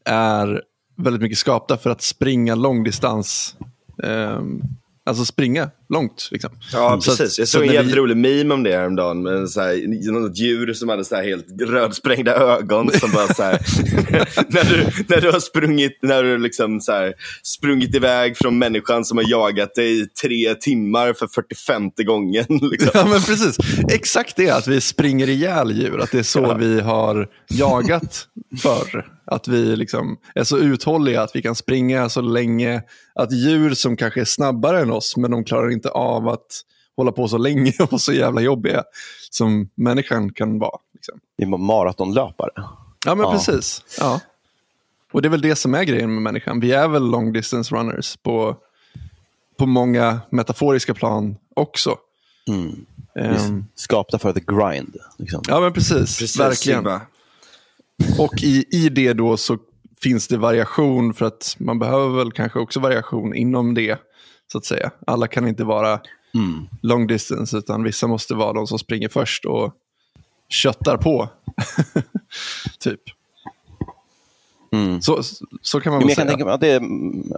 är 0.06 0.64
väldigt 0.96 1.22
mycket 1.22 1.38
skapta 1.38 1.78
för 1.78 1.90
att 1.90 2.02
springa 2.02 2.56
långdistans. 2.56 3.56
Um, 4.04 4.62
alltså 5.06 5.26
springa 5.26 5.70
långt. 5.94 6.30
Liksom. 6.32 6.52
Ja, 6.74 7.00
Så 7.02 7.12
att- 7.12 7.18
precis. 7.18 7.40
Jag 7.40 7.48
så 7.48 7.52
såg 7.52 7.62
en 7.62 7.68
när 7.68 7.74
jävligt 7.74 7.96
vi- 7.96 8.00
rolig 8.00 8.18
meme 8.18 8.54
om 8.54 8.64
det 8.64 8.72
häromdagen. 8.72 9.24
Med 9.24 9.50
så 9.50 9.62
här, 9.62 10.12
något 10.12 10.38
djur 10.38 10.74
som 10.74 10.90
hade 10.90 11.06
så 11.06 11.16
här 11.16 11.24
helt 11.24 11.46
rödsprängda 11.62 12.36
ögon. 12.36 12.92
Som 12.92 13.12
bara 13.12 13.28
så 13.34 13.44
här, 13.44 13.60
när, 14.50 14.64
du, 14.64 15.04
när 15.08 15.22
du 15.22 15.32
har 15.32 15.40
sprungit, 15.40 16.00
när 16.02 16.24
du 16.24 16.38
liksom 16.38 16.82
så 16.82 16.92
här, 16.92 17.14
sprungit 17.44 17.96
iväg 17.96 18.38
från 18.38 18.58
människan 18.60 19.06
som 19.06 19.18
har 19.18 19.26
jagat 19.30 19.76
dig 19.76 20.02
i 20.02 20.06
tre 20.08 20.56
timmar 20.56 21.14
för 21.14 21.28
45 21.28 21.84
gången. 22.06 22.46
Liksom. 22.72 22.90
Ja, 22.94 23.06
men 23.06 23.22
precis. 23.22 23.58
Exakt 23.90 24.36
det, 24.36 24.50
att 24.50 24.68
vi 24.68 24.82
springer 24.82 25.30
ihjäl 25.30 25.72
djur. 25.72 26.00
Att 26.00 26.12
det 26.12 26.20
är 26.20 26.24
så 26.24 26.54
vi 26.54 26.80
har 26.82 27.28
jagat 27.50 28.26
förr. 28.62 29.06
Att 29.32 29.48
vi 29.48 29.76
liksom 29.76 30.18
är 30.36 30.44
så 30.44 30.58
uthålliga 30.58 31.22
att 31.22 31.32
vi 31.36 31.42
kan 31.42 31.56
springa 31.56 32.10
så 32.10 32.22
länge. 32.22 32.82
Att 33.16 33.32
djur 33.32 33.74
som 33.74 33.98
kanske 33.98 34.22
är 34.22 34.26
snabbare 34.26 34.82
än 34.82 34.92
oss, 34.92 35.18
men 35.18 35.32
de 35.32 35.44
klarar 35.44 35.72
inte 35.72 35.79
av 35.86 36.28
att 36.28 36.62
hålla 36.98 37.12
på 37.12 37.28
så 37.28 37.38
länge 37.38 37.74
och 37.80 37.92
vara 37.92 38.00
så 38.00 38.14
jävla 38.14 38.42
jobbiga 38.42 38.84
som 39.30 39.70
människan 39.76 40.34
kan 40.34 40.60
vara. 40.60 40.78
Liksom. 40.94 41.20
Vi 41.38 41.44
är 41.46 41.58
maratonlöpare. 41.58 42.52
Ja, 43.06 43.16
men 43.16 43.20
Ja. 43.20 43.32
precis. 43.32 43.84
Ja. 44.00 44.22
Och 45.12 45.22
det 45.22 45.28
är 45.28 45.30
väl 45.30 45.42
det 45.42 45.56
som 45.56 45.74
är 45.76 45.84
grejen 45.84 46.14
med 46.14 46.22
människan. 46.24 46.60
Vi 46.60 46.72
är 46.72 46.88
väl 46.88 47.04
long 47.10 47.34
distance 47.34 47.76
runners 47.76 48.18
på, 48.18 48.56
på 49.58 49.66
många 49.66 50.20
metaforiska 50.30 50.94
plan 50.94 51.38
också. 51.56 51.98
Mm. 52.48 52.86
Ehm, 53.16 53.66
skapta 53.76 54.20
för 54.20 54.34
the 54.34 54.40
grind. 54.40 54.96
Liksom. 55.18 55.42
ja, 55.48 55.60
men 55.60 55.74
precis. 55.74 56.20
Precis, 56.20 56.40
Verkligen. 56.40 56.78
Simba. 56.80 57.02
Och 58.18 58.44
i, 58.44 58.66
i 58.72 58.90
det 58.90 59.14
då 59.14 59.38
så 59.38 59.58
finns 60.02 60.28
det 60.28 60.38
variation 60.38 61.14
för 61.14 61.26
att 61.26 61.56
man 61.60 61.80
behöver 61.80 62.18
väl 62.18 62.32
kanske 62.32 62.60
också 62.60 62.80
variation 62.80 63.36
inom 63.36 63.74
det. 63.74 63.98
Så 64.52 64.58
att 64.58 64.66
säga. 64.66 64.92
Alla 65.08 65.28
kan 65.28 65.48
inte 65.48 65.64
vara 65.64 66.00
Mm. 66.34 66.68
long 66.82 67.08
distance 67.08 67.58
utan 67.58 67.84
vissa 67.84 68.08
måste 68.08 68.36
vara 68.36 68.54
de 68.54 68.68
som 68.68 68.80
springer 68.80 69.10
först 69.10 69.46
och 69.46 69.74
köttar 70.50 70.98
på. 70.98 71.30
typ. 72.80 73.02
Mm. 74.72 75.02
Så, 75.02 75.22
så 75.62 75.82
kan 75.82 75.94
man 75.94 76.02
väl 76.02 76.16
säga. 76.16 76.28
tänka 76.28 76.52
att 76.52 76.62
det 76.62 76.82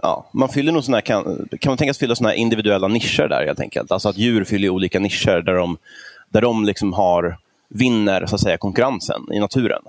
ja, 0.02 0.30
man 0.32 0.48
fyller 0.48 0.72
nog 0.72 0.84
såna 0.84 0.96
här, 0.96 1.02
kan, 1.02 1.48
kan 1.60 1.70
man 1.70 1.76
tänkas 1.76 1.98
fylla 1.98 2.14
såna 2.14 2.28
här 2.28 2.36
individuella 2.36 2.88
nischer 2.88 3.28
där 3.28 3.46
helt 3.46 3.60
enkelt. 3.60 3.92
Alltså 3.92 4.08
att 4.08 4.18
djur 4.18 4.44
fyller 4.44 4.68
olika 4.68 4.98
nischer 4.98 5.42
där 5.42 5.54
de, 5.54 5.76
där 6.28 6.40
de 6.40 6.64
liksom 6.64 6.92
har, 6.92 7.38
vinner 7.68 8.26
så 8.26 8.34
att 8.34 8.40
säga, 8.40 8.58
konkurrensen 8.58 9.22
i 9.32 9.40
naturen. 9.40 9.82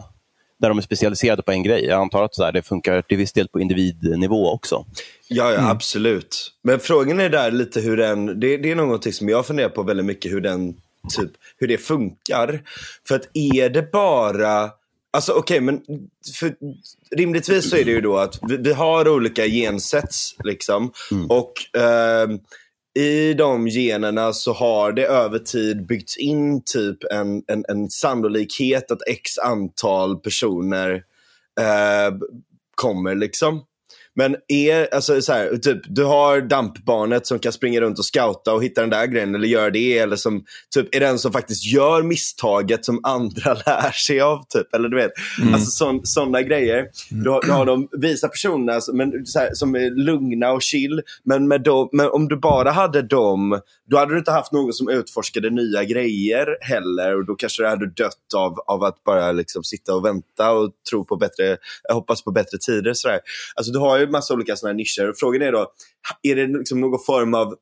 Där 0.59 0.69
de 0.69 0.77
är 0.77 0.81
specialiserade 0.81 1.41
på 1.41 1.51
en 1.51 1.63
grej. 1.63 1.85
Jag 1.85 2.01
antar 2.01 2.23
att 2.23 2.35
så 2.35 2.43
här, 2.43 2.51
det 2.51 2.61
funkar 2.61 3.01
till 3.01 3.17
viss 3.17 3.33
del 3.33 3.47
på 3.47 3.59
individnivå 3.59 4.51
också. 4.51 4.85
Ja, 5.27 5.49
Mm. 5.51 5.63
ja 5.63 5.69
absolut. 5.69 6.51
Men 6.63 6.79
frågan 6.79 7.19
är 7.19 7.29
där 7.29 7.51
lite 7.51 7.81
hur 7.81 7.97
den, 7.97 8.39
det, 8.39 8.57
det 8.57 8.71
är 8.71 8.75
någonting 8.75 9.13
som 9.13 9.29
jag 9.29 9.45
funderar 9.45 9.69
på 9.69 9.83
väldigt 9.83 10.05
mycket 10.05 10.31
hur 10.31 10.41
den, 10.41 10.73
typ, 11.17 11.31
hur 11.57 11.67
det 11.67 11.77
funkar. 11.77 12.61
För 13.07 13.15
att 13.15 13.29
är 13.33 13.69
det 13.69 13.91
bara, 13.91 14.69
alltså 15.13 15.31
okej 15.31 15.61
men 15.61 15.81
för, 16.39 16.55
rimligtvis 17.15 17.69
så 17.69 17.75
är 17.75 17.83
det 17.85 17.91
ju 17.91 18.01
då 18.01 18.17
att 18.17 18.39
vi, 18.41 18.57
vi 18.57 18.73
har 18.73 19.07
olika 19.07 19.45
gensets 19.47 20.35
liksom. 20.43 20.91
Och 21.29 21.53
ehm, 21.81 22.39
i 22.95 23.33
de 23.33 23.67
generna 23.67 24.33
så 24.33 24.53
har 24.53 24.91
det 24.91 25.05
över 25.05 25.39
tid 25.39 25.85
byggts 25.85 26.17
in 26.17 26.61
typ 26.65 26.97
en, 27.11 27.43
en, 27.47 27.65
en 27.67 27.89
sannolikhet 27.89 28.91
att 28.91 29.07
x 29.07 29.37
antal 29.37 30.19
personer 30.19 31.03
eh, 31.59 32.15
kommer 32.75 33.15
liksom. 33.15 33.61
Men 34.15 34.35
är, 34.47 34.93
alltså 34.93 35.21
så 35.21 35.33
här, 35.33 35.57
typ, 35.57 35.81
du 35.85 36.03
har 36.03 36.41
dampbarnet 36.41 37.27
som 37.27 37.39
kan 37.39 37.51
springa 37.51 37.81
runt 37.81 37.99
och 37.99 38.05
scouta 38.05 38.53
och 38.53 38.63
hitta 38.63 38.81
den 38.81 38.89
där 38.89 39.05
grejen 39.05 39.35
eller 39.35 39.47
göra 39.47 39.69
det. 39.69 39.97
Eller 39.97 40.15
som 40.15 40.43
typ, 40.75 40.95
är 40.95 40.99
den 40.99 41.19
som 41.19 41.31
faktiskt 41.31 41.65
gör 41.65 42.03
misstaget 42.03 42.85
som 42.85 42.99
andra 43.03 43.53
lär 43.65 43.91
sig 43.91 44.21
av. 44.21 44.43
Typ, 44.49 44.73
eller 44.73 44.89
du 44.89 44.95
vet, 44.95 45.11
mm. 45.41 45.53
alltså 45.53 45.99
sådana 46.03 46.41
grejer. 46.41 46.87
Du 47.09 47.29
har, 47.29 47.41
du 47.41 47.51
har 47.51 47.65
de 47.65 47.87
visa 47.91 48.27
personerna 48.27 48.81
som, 48.81 48.97
men, 48.97 49.25
så 49.25 49.39
här, 49.39 49.49
som 49.53 49.75
är 49.75 50.05
lugna 50.05 50.51
och 50.51 50.61
chill. 50.61 51.01
Men, 51.23 51.47
med 51.47 51.61
dem, 51.61 51.89
men 51.91 52.09
om 52.09 52.27
du 52.27 52.35
bara 52.37 52.71
hade 52.71 53.01
dem, 53.01 53.59
då 53.89 53.97
hade 53.97 54.13
du 54.13 54.17
inte 54.17 54.31
haft 54.31 54.51
någon 54.51 54.73
som 54.73 54.89
utforskade 54.89 55.49
nya 55.49 55.83
grejer 55.83 56.57
heller. 56.61 57.15
Och 57.15 57.25
då 57.25 57.35
kanske 57.35 57.63
du 57.63 57.67
hade 57.67 57.87
dött 57.87 58.33
av, 58.35 58.59
av 58.67 58.83
att 58.83 59.03
bara 59.03 59.31
liksom 59.31 59.63
sitta 59.63 59.95
och 59.95 60.05
vänta 60.05 60.51
och 60.51 60.71
tro 60.89 61.05
på 61.05 61.15
bättre, 61.15 61.57
hoppas 61.93 62.23
på 62.23 62.31
bättre 62.31 62.57
tider. 62.57 62.93
Så 62.93 63.07
där. 63.07 63.19
Alltså, 63.55 63.71
du 63.71 63.79
har 63.79 64.02
ju 64.05 64.11
massa 64.11 64.33
olika 64.33 64.55
såna 64.55 64.73
nischer. 64.73 65.13
Frågan 65.17 65.41
är 65.41 65.51
då, 65.51 65.71
är 66.23 66.35
det 66.35 66.47
liksom 66.47 66.81
någon 66.81 67.03
form 67.05 67.33
av 67.33 67.55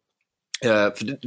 Uh, 0.65 0.95
för 0.97 1.05
det, 1.05 1.17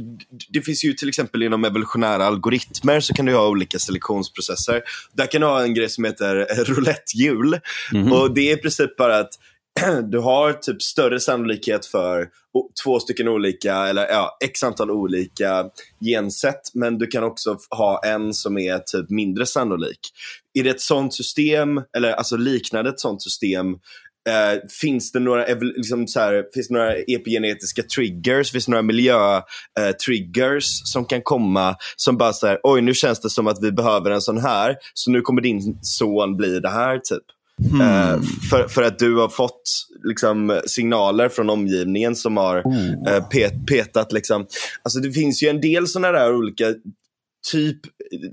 det, 0.49 0.61
finns 0.61 0.85
ju 0.85 0.93
till 0.93 1.09
exempel 1.09 1.43
inom 1.43 1.65
evolutionära 1.65 2.25
algoritmer 2.25 2.99
så 2.99 3.13
kan 3.13 3.25
du 3.25 3.35
ha 3.35 3.47
olika 3.47 3.79
selektionsprocesser. 3.79 4.83
Där 5.13 5.25
kan 5.25 5.41
du 5.41 5.47
ha 5.47 5.63
en 5.63 5.73
grej 5.73 5.89
som 5.89 6.03
heter 6.03 6.35
roulettehjul. 6.65 7.59
Mm 7.93 8.07
-hmm. 8.07 8.11
Och 8.11 8.33
det 8.33 8.51
är 8.51 8.57
i 8.57 8.61
princip 8.61 8.97
bara 8.97 9.17
att 9.17 9.29
du 10.11 10.19
har 10.19 10.53
typ 10.53 10.81
större 10.81 11.19
sannolikhet 11.19 11.85
för 11.85 12.29
två 12.83 12.99
stycken 12.99 13.27
olika, 13.27 13.75
eller 13.75 14.07
ja, 14.07 14.37
x 14.43 14.63
antal 14.63 14.91
olika 14.91 15.65
gensätt. 16.05 16.61
Men 16.73 16.97
du 16.97 17.07
kan 17.07 17.23
också 17.23 17.57
ha 17.69 18.01
en 18.05 18.33
som 18.33 18.57
är 18.57 18.79
typ 18.79 19.09
mindre 19.09 19.45
sannolik. 19.45 19.99
I 20.53 20.61
det 20.61 20.69
ett 20.69 20.81
sånt 20.81 21.13
system, 21.13 21.81
eller 21.97 22.11
alltså 22.11 22.37
liknande 22.37 22.89
ett 22.89 22.99
sånt 22.99 23.21
system, 23.21 23.67
Uh, 24.29 24.59
finns 24.81 25.11
det 25.11 25.19
några, 25.19 25.45
liksom 25.75 26.07
så 26.07 26.19
här, 26.19 26.45
finns 26.53 26.67
det 26.67 26.73
några 26.73 26.95
epigenetiska 26.95 27.83
triggers, 27.83 28.51
finns 28.51 28.65
det 28.65 28.71
några 28.71 28.83
miljötriggers 28.83 30.81
uh, 30.81 30.85
som 30.85 31.05
kan 31.05 31.21
komma 31.21 31.75
som 31.95 32.17
bara 32.17 32.33
så 32.33 32.57
oj 32.63 32.81
nu 32.81 32.93
känns 32.93 33.19
det 33.19 33.29
som 33.29 33.47
att 33.47 33.63
vi 33.63 33.71
behöver 33.71 34.11
en 34.11 34.21
sån 34.21 34.37
här, 34.37 34.75
så 34.93 35.11
nu 35.11 35.21
kommer 35.21 35.41
din 35.41 35.79
son 35.81 36.37
bli 36.37 36.59
det 36.59 36.69
här 36.69 36.99
typ. 36.99 37.23
Hmm. 37.69 37.81
Uh, 37.81 38.21
för, 38.49 38.67
för 38.67 38.83
att 38.83 38.99
du 38.99 39.15
har 39.15 39.29
fått 39.29 39.61
liksom, 40.03 40.61
signaler 40.65 41.29
från 41.29 41.49
omgivningen 41.49 42.15
som 42.15 42.37
har 42.37 42.61
oh. 42.61 43.29
pet, 43.29 43.67
petat. 43.67 44.11
Liksom. 44.11 44.47
Alltså, 44.83 44.99
det 44.99 45.11
finns 45.11 45.43
ju 45.43 45.47
en 45.47 45.61
del 45.61 45.87
sådana 45.87 46.19
där 46.19 46.35
olika 46.35 46.65
typ 47.51 47.79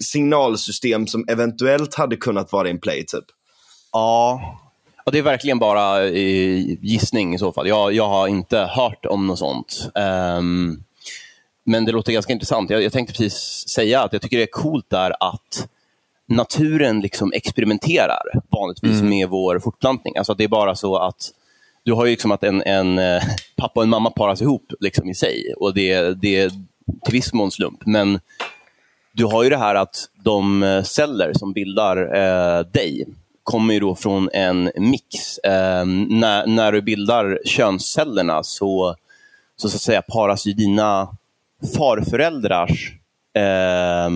signalsystem 0.00 1.07
som 1.07 1.24
eventuellt 1.28 1.94
hade 1.94 2.16
kunnat 2.16 2.52
vara 2.52 2.68
in 2.68 2.81
play. 2.81 3.05
Typ. 3.07 3.24
Ja, 3.92 4.40
Ja, 5.05 5.12
det 5.12 5.19
är 5.19 5.23
verkligen 5.23 5.59
bara 5.59 6.05
eh, 6.05 6.59
gissning 6.81 7.35
i 7.35 7.38
så 7.38 7.53
fall. 7.53 7.69
Jag, 7.69 7.93
jag 7.93 8.09
har 8.09 8.29
inte 8.29 8.59
hört 8.59 9.07
om 9.07 9.27
något 9.27 9.38
sånt. 9.38 9.91
Um, 10.38 10.85
men 11.65 11.85
det 11.85 11.93
låter 11.93 12.12
ganska 12.12 12.33
intressant. 12.33 12.71
Jag, 12.71 12.83
jag, 12.83 12.93
tänkte 12.93 13.12
precis 13.12 13.65
säga 13.69 14.03
att 14.03 14.12
jag 14.12 14.23
tycker 14.23 14.37
det 14.37 14.43
är 14.43 14.53
coolt 14.53 14.91
där 14.91 15.11
att 15.21 15.69
naturen 16.29 17.01
liksom 17.01 17.33
experimenterar 17.33 18.23
vanligtvis 18.49 19.01
mm. 19.01 19.09
med 19.09 19.29
vår 19.29 19.59
fortplantning. 19.59 20.17
Alltså 20.17 20.35
det 20.35 20.45
är 20.45 20.49
bara 20.49 20.75
så 20.75 20.97
att 20.97 21.31
du 21.85 21.93
har 21.93 22.05
ju 22.05 22.11
liksom 22.11 22.33
att 22.33 22.45
en, 22.45 22.62
en 22.62 22.99
eh, 22.99 23.23
pappa 23.57 23.81
och 23.81 23.85
en 23.85 23.91
mamma 23.91 24.11
paras 24.11 24.43
ihop 24.43 24.73
liksom 24.81 25.09
i 25.09 25.15
sig 25.15 25.55
och 25.57 25.75
det, 25.75 26.21
det 26.21 26.37
är 26.37 26.51
till 27.05 27.12
viss 27.12 27.33
mån 27.33 27.51
slump. 27.51 27.87
Men 27.87 28.21
du 29.12 29.25
har 29.25 29.43
ju 29.43 29.51
det 29.51 29.57
här 29.57 29.75
att 29.75 29.97
de 30.25 30.62
eh, 30.62 30.83
celler 30.83 31.33
som 31.35 31.53
bildar 31.53 31.97
eh, 31.97 32.61
dig 32.67 33.07
kommer 33.42 33.74
ju 33.74 33.81
då 33.81 33.94
från 33.94 34.31
en 34.33 34.70
mix. 34.76 35.38
Eh, 35.38 35.87
när, 36.09 36.46
när 36.46 36.72
du 36.72 36.83
bildar 36.83 37.40
könscellerna 37.44 38.42
så, 38.42 38.96
så, 39.57 39.68
så 39.68 39.76
att 39.76 39.83
säga 39.83 40.02
paras 40.02 40.46
ju 40.46 40.52
dina 40.52 41.16
farföräldrars 41.76 42.92
eh, 43.35 44.11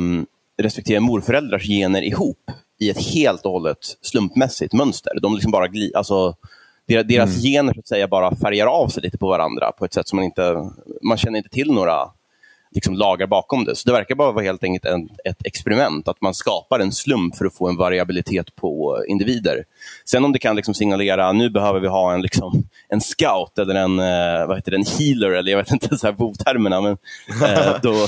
respektive 0.63 1.01
morföräldrars 1.01 1.67
gener 1.67 2.03
ihop 2.03 2.51
i 2.79 2.91
ett 2.91 3.03
helt 3.15 3.45
och 3.45 3.53
hållet 3.53 3.79
slumpmässigt 4.03 4.73
mönster. 4.73 5.13
De 5.23 5.35
liksom 5.35 5.53
bara 5.53 5.69
gli, 5.69 5.93
alltså, 5.95 6.35
deras 6.87 7.31
mm. 7.31 7.41
gener 7.41 7.75
så 7.75 7.81
att 7.81 7.89
säga 7.89 8.09
bara 8.09 8.37
färgar 8.37 8.67
av 8.67 8.89
sig 8.89 9.03
lite 9.03 9.19
på 9.19 9.29
varandra 9.29 9.73
på 9.73 9.85
ett 9.85 9.95
sätt 9.95 10.09
som 10.09 10.17
man 10.17 10.25
inte... 10.25 10.71
Man 11.03 11.17
känner 11.17 11.39
inte 11.39 11.51
till 11.51 11.73
några 11.73 12.11
liksom, 12.77 12.95
lagar 12.95 13.27
bakom 13.27 13.65
det. 13.65 13.77
Så 13.77 13.89
det 13.89 13.93
verkar 13.93 14.15
bara 14.15 14.33
vara 14.33 14.45
helt 14.45 14.65
enkelt 14.65 14.85
en, 14.85 15.09
ett 15.25 15.47
experiment, 15.47 16.09
att 16.09 16.21
man 16.21 16.35
skapar 16.35 16.81
en 16.81 16.93
slump 16.93 17.37
för 17.37 17.45
att 17.45 17.55
få 17.55 17.69
en 17.69 17.77
variabilitet 17.77 18.57
på 18.57 19.05
individer. 19.09 19.65
Sen 20.05 20.25
om 20.25 20.33
det 20.33 20.39
kan 20.39 20.57
liksom 20.57 20.75
signalera, 20.75 21.33
nu 21.33 21.51
behöver 21.51 21.81
vi 21.81 21.89
ha 21.89 22.15
en, 22.15 22.23
liksom, 22.23 22.69
en 22.89 23.01
scout 23.01 23.59
eller 23.59 23.75
en, 23.75 23.99
eh, 23.99 24.47
vad 24.47 24.57
heter 24.57 24.71
det, 24.71 24.77
en 24.77 24.99
healer, 24.99 25.31
eller 25.31 25.51
jag 25.51 25.59
vet 25.59 25.73
inte 25.73 25.99
så 25.99 26.07
här 26.07 26.15
vovtermerna, 26.15 26.81
men 26.81 26.97
eh, 27.43 27.75
då, 27.83 28.07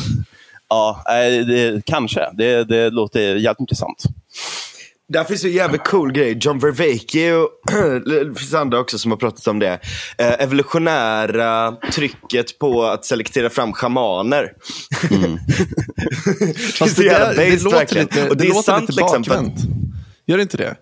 ja, 0.69 1.03
det, 1.47 1.85
kanske. 1.87 2.29
Det, 2.33 2.65
det 2.65 2.91
låter 2.91 3.21
jävligt 3.21 3.61
intressant. 3.61 4.05
Där 5.13 5.25
finns 5.25 5.45
en 5.45 5.53
jävligt 5.53 5.85
cool 5.85 6.13
grej. 6.13 6.39
John 6.41 6.59
Vervaeke 6.59 7.31
det 8.05 8.39
finns 8.39 8.55
andra 8.55 8.79
också 8.79 8.99
som 8.99 9.11
har 9.11 9.19
pratat 9.19 9.47
om 9.47 9.59
det. 9.59 9.81
Eh, 10.19 10.43
evolutionära 10.43 11.77
trycket 11.93 12.59
på 12.59 12.85
att 12.85 13.05
selektera 13.05 13.51
fram 13.51 13.73
schamaner. 13.73 14.53
Mm. 15.11 15.39
Fast 16.79 16.97
det, 16.97 17.03
där, 17.03 17.35
det 17.37 17.63
låter 17.63 17.95
lite, 17.95 18.29
och 18.29 18.37
det, 18.37 18.45
det 18.45 18.49
låter 18.49 18.63
sant, 18.63 18.89
lite 18.89 19.03
liksom, 19.03 19.23
bakvänt. 19.23 19.55
Gör 20.27 20.37
det 20.37 20.43
inte 20.43 20.57
det? 20.57 20.77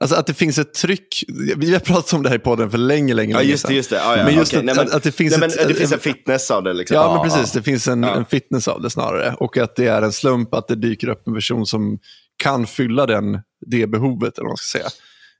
Alltså 0.00 0.16
att 0.16 0.26
det 0.26 0.34
finns 0.34 0.58
ett 0.58 0.74
tryck. 0.74 1.24
Vi 1.56 1.72
har 1.72 1.80
pratat 1.80 2.12
om 2.12 2.22
det 2.22 2.28
här 2.28 2.36
i 2.36 2.38
podden 2.38 2.70
för 2.70 2.78
länge, 2.78 3.14
länge, 3.14 3.34
ja, 3.34 3.42
just 3.42 3.66
det, 3.66 3.74
just 3.74 3.90
det. 3.90 4.04
Ah, 4.04 4.16
ja, 4.16 4.24
men 4.24 4.34
just 4.34 4.52
okay. 4.52 4.58
att, 4.58 4.76
nej, 4.76 4.84
men, 4.86 4.96
att, 4.96 5.02
det 5.02 5.12
finns, 5.12 5.38
nej, 5.38 5.48
ett, 5.48 5.68
det 5.68 5.74
finns 5.74 5.92
en 5.92 5.98
fitness 5.98 6.50
av 6.50 6.62
det. 6.62 6.72
Liksom. 6.72 6.94
Ja, 6.94 7.14
men 7.14 7.30
precis. 7.30 7.52
Det 7.52 7.62
finns 7.62 7.88
en, 7.88 8.04
en, 8.04 8.24
fitness 8.24 8.68
av 8.68 8.82
det 8.82 8.90
snarare. 8.90 9.34
Och 9.38 9.56
att 9.56 9.76
det 9.76 9.86
är 9.86 10.02
en 10.02 10.12
slump 10.12 10.54
att 10.54 10.68
det 10.68 10.76
dyker 10.76 11.08
upp 11.08 11.26
en 11.26 11.34
person 11.34 11.66
som 11.66 11.98
kan 12.40 12.66
fylla 12.66 13.06
den, 13.06 13.40
det 13.66 13.86
behovet. 13.86 14.38
Eller 14.38 14.44
vad 14.44 14.50
man 14.50 14.56
ska 14.56 14.78
säga. 14.78 14.90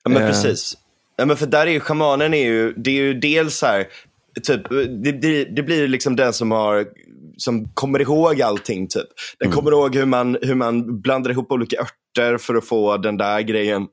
Ja, 0.04 0.10
men 0.10 0.22
eh. 0.22 0.28
precis. 0.28 0.74
Ja, 1.16 1.26
men 1.26 1.36
för 1.36 1.46
där 1.46 1.66
är 1.66 1.70
ju 1.70 1.80
schamanen 1.80 2.34
är 2.34 2.44
ju, 2.44 2.72
det 2.72 2.90
är 2.90 3.02
ju 3.02 3.14
dels 3.14 3.62
här, 3.62 3.86
typ, 4.42 4.68
det, 5.04 5.12
det, 5.12 5.44
det 5.44 5.62
blir 5.62 5.88
liksom 5.88 6.16
den 6.16 6.32
som 6.32 6.50
har 6.50 6.86
som 7.36 7.68
kommer 7.74 8.00
ihåg 8.00 8.42
allting. 8.42 8.88
Typ. 8.88 9.08
Den 9.38 9.46
mm. 9.46 9.56
kommer 9.56 9.70
ihåg 9.70 9.96
hur 9.96 10.06
man, 10.06 10.38
hur 10.42 10.54
man 10.54 11.00
blandar 11.00 11.30
ihop 11.30 11.52
olika 11.52 11.76
örter 11.80 12.38
för 12.38 12.54
att 12.54 12.64
få 12.64 12.96
den 12.96 13.16
där 13.16 13.40
grejen. 13.40 13.86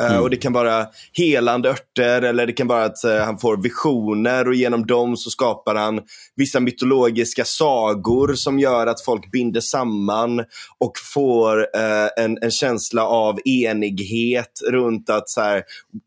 Eh, 0.00 0.10
mm. 0.10 0.22
Och 0.22 0.30
Det 0.30 0.36
kan 0.36 0.52
vara 0.52 0.86
helande 1.12 1.70
örter 1.70 2.22
eller 2.22 2.46
det 2.46 2.52
kan 2.52 2.66
vara 2.66 2.84
att 2.84 3.04
uh, 3.04 3.16
han 3.16 3.38
får 3.38 3.56
visioner 3.62 4.48
och 4.48 4.54
genom 4.54 4.86
dem 4.86 5.16
så 5.16 5.30
skapar 5.30 5.74
han 5.74 6.00
vissa 6.36 6.60
mytologiska 6.60 7.44
sagor 7.44 8.34
som 8.34 8.58
gör 8.58 8.86
att 8.86 9.04
folk 9.04 9.30
binder 9.30 9.60
samman 9.60 10.44
och 10.78 10.92
får 11.14 11.58
uh, 11.58 12.08
en, 12.24 12.38
en 12.42 12.50
känsla 12.50 13.06
av 13.06 13.38
enighet 13.44 14.60
runt 14.70 15.10
att 15.10 15.28
så 15.28 15.40
här, 15.40 15.62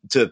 typ 0.09 0.31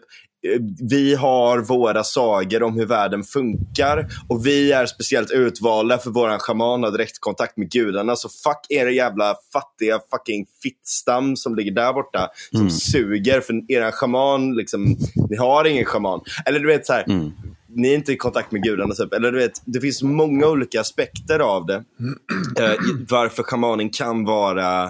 vi 0.90 1.14
har 1.14 1.58
våra 1.58 2.04
sagor 2.04 2.62
om 2.62 2.78
hur 2.78 2.86
världen 2.86 3.22
funkar 3.22 4.06
och 4.28 4.46
vi 4.46 4.72
är 4.72 4.86
speciellt 4.86 5.30
utvalda 5.30 5.98
för 5.98 6.10
våran 6.10 6.38
shaman 6.38 6.82
har 6.82 6.90
direktkontakt 6.90 7.56
med 7.56 7.70
gudarna. 7.70 8.16
Så 8.16 8.28
fuck 8.28 8.66
er 8.68 8.86
jävla 8.86 9.36
fattiga 9.52 10.00
fucking 10.10 10.46
fittstam 10.62 11.36
som 11.36 11.54
ligger 11.54 11.72
där 11.72 11.92
borta 11.92 12.28
som 12.50 12.60
mm. 12.60 12.70
suger 12.70 13.40
för 13.40 13.72
er 13.72 13.90
shaman, 13.90 14.54
liksom, 14.54 14.96
ni 15.30 15.36
har 15.36 15.64
ingen 15.64 15.84
shaman. 15.84 16.20
Eller 16.46 16.60
du 16.60 16.66
vet 16.66 16.86
så 16.86 16.92
här, 16.92 17.04
mm. 17.08 17.32
ni 17.68 17.88
är 17.88 17.94
inte 17.94 18.12
i 18.12 18.16
kontakt 18.16 18.52
med 18.52 18.62
gudarna. 18.62 18.94
Typ. 18.94 19.12
Eller 19.12 19.32
du 19.32 19.38
vet, 19.38 19.62
det 19.64 19.80
finns 19.80 20.02
många 20.02 20.46
olika 20.46 20.80
aspekter 20.80 21.38
av 21.38 21.66
det. 21.66 21.76
Uh, 21.76 22.74
varför 23.08 23.42
shamanen 23.42 23.90
kan 23.90 24.24
vara 24.24 24.84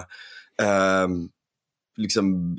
uh, 0.61 1.07
liksom, 1.97 2.57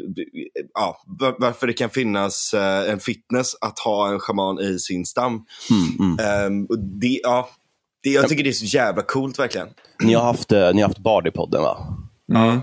ja, 0.74 1.02
varför 1.38 1.66
det 1.66 1.72
kan 1.72 1.90
finnas 1.90 2.54
uh, 2.54 2.90
en 2.90 3.00
fitness 3.00 3.54
att 3.60 3.78
ha 3.78 4.12
en 4.12 4.18
shaman 4.18 4.60
i 4.60 4.78
sin 4.78 5.06
stam. 5.06 5.44
Mm, 5.70 6.16
mm. 6.18 6.46
Um, 6.46 6.66
det, 7.00 7.20
ja, 7.22 7.48
det, 8.02 8.10
jag 8.10 8.28
tycker 8.28 8.44
det 8.44 8.50
är 8.50 8.52
så 8.52 8.64
jävla 8.64 9.02
coolt 9.02 9.38
verkligen. 9.38 9.68
Ni 10.02 10.14
har 10.14 10.24
haft, 10.24 10.52
uh, 10.52 10.70
ni 10.74 10.82
har 10.82 10.88
haft 10.88 10.98
Bard 10.98 11.26
i 11.26 11.30
podden 11.30 11.62
va? 11.62 11.78
Mm. 12.34 12.60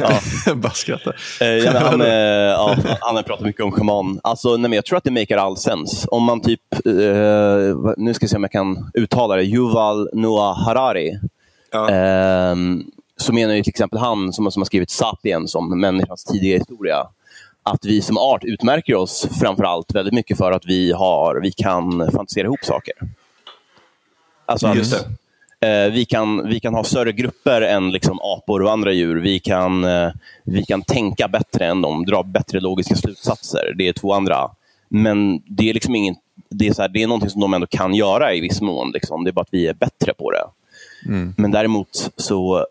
ja. 0.00 0.20
Bara 0.54 0.72
skratta. 0.72 1.12
Uh, 1.42 1.48
ja, 1.48 1.78
han, 1.78 2.00
ja, 2.00 2.76
han 3.00 3.16
har 3.16 3.22
pratat 3.22 3.46
mycket 3.46 3.64
om 3.64 3.72
shaman. 3.72 4.20
Alltså, 4.22 4.56
nej, 4.56 4.74
jag 4.74 4.84
tror 4.84 4.98
att 4.98 5.04
det 5.04 5.10
makar 5.10 5.36
all 5.36 5.56
sens. 5.56 6.06
Om 6.08 6.24
man 6.24 6.40
typ, 6.40 6.60
nu 7.96 8.14
ska 8.14 8.24
jag 8.24 8.30
se 8.30 8.36
om 8.36 8.42
jag 8.42 8.52
kan 8.52 8.90
uttala 8.94 9.36
det, 9.36 9.42
Yuval 9.42 10.08
Noah 10.12 10.64
Harari. 10.64 11.18
Ja. 11.74 11.90
Ehm, 11.90 12.84
så 13.16 13.32
menar 13.32 13.54
ju 13.54 13.62
till 13.62 13.70
exempel 13.70 13.98
han 13.98 14.32
som, 14.32 14.50
som 14.50 14.60
har 14.60 14.66
skrivit 14.66 14.90
Sapiens 14.90 15.54
om 15.54 15.80
människans 15.80 16.24
tidiga 16.24 16.58
historia, 16.58 17.06
att 17.62 17.84
vi 17.84 18.02
som 18.02 18.18
art 18.18 18.44
utmärker 18.44 18.94
oss 18.94 19.28
framför 19.40 19.64
allt 19.64 19.94
väldigt 19.94 20.14
mycket 20.14 20.38
för 20.38 20.52
att 20.52 20.66
vi, 20.66 20.92
har, 20.92 21.40
vi 21.42 21.52
kan 21.52 22.10
fantisera 22.12 22.46
ihop 22.46 22.64
saker. 22.64 22.94
Alltså 24.46 24.66
att, 24.66 25.06
Eh, 25.64 25.92
vi, 25.92 26.04
kan, 26.04 26.48
vi 26.48 26.60
kan 26.60 26.74
ha 26.74 26.84
större 26.84 27.12
grupper 27.12 27.60
än 27.62 27.90
liksom, 27.90 28.18
apor 28.20 28.62
och 28.62 28.72
andra 28.72 28.92
djur. 28.92 29.16
Vi 29.16 29.40
kan, 29.40 29.84
eh, 29.84 30.10
vi 30.44 30.64
kan 30.64 30.82
tänka 30.82 31.28
bättre 31.28 31.66
än 31.66 31.82
dem, 31.82 32.04
dra 32.04 32.22
bättre 32.22 32.60
logiska 32.60 32.94
slutsatser. 32.94 33.74
Det 33.78 33.88
är 33.88 33.92
två 33.92 34.12
andra. 34.12 34.50
Men 34.88 35.42
det 35.46 35.70
är 35.70 35.74
liksom 35.74 35.94
ingen, 35.94 36.14
det 36.50 36.68
är, 36.68 36.72
så 36.72 36.82
här, 36.82 36.88
det 36.88 37.02
är 37.02 37.06
någonting 37.06 37.30
som 37.30 37.40
de 37.40 37.54
ändå 37.54 37.66
kan 37.66 37.94
göra 37.94 38.34
i 38.34 38.40
viss 38.40 38.60
mån. 38.60 38.90
Liksom. 38.90 39.24
Det 39.24 39.30
är 39.30 39.32
bara 39.32 39.42
att 39.42 39.48
vi 39.54 39.66
är 39.66 39.74
bättre 39.74 40.14
på 40.14 40.30
det. 40.30 40.44
Mm. 41.06 41.34
Men 41.36 41.50
däremot 41.50 42.10
så 42.16 42.66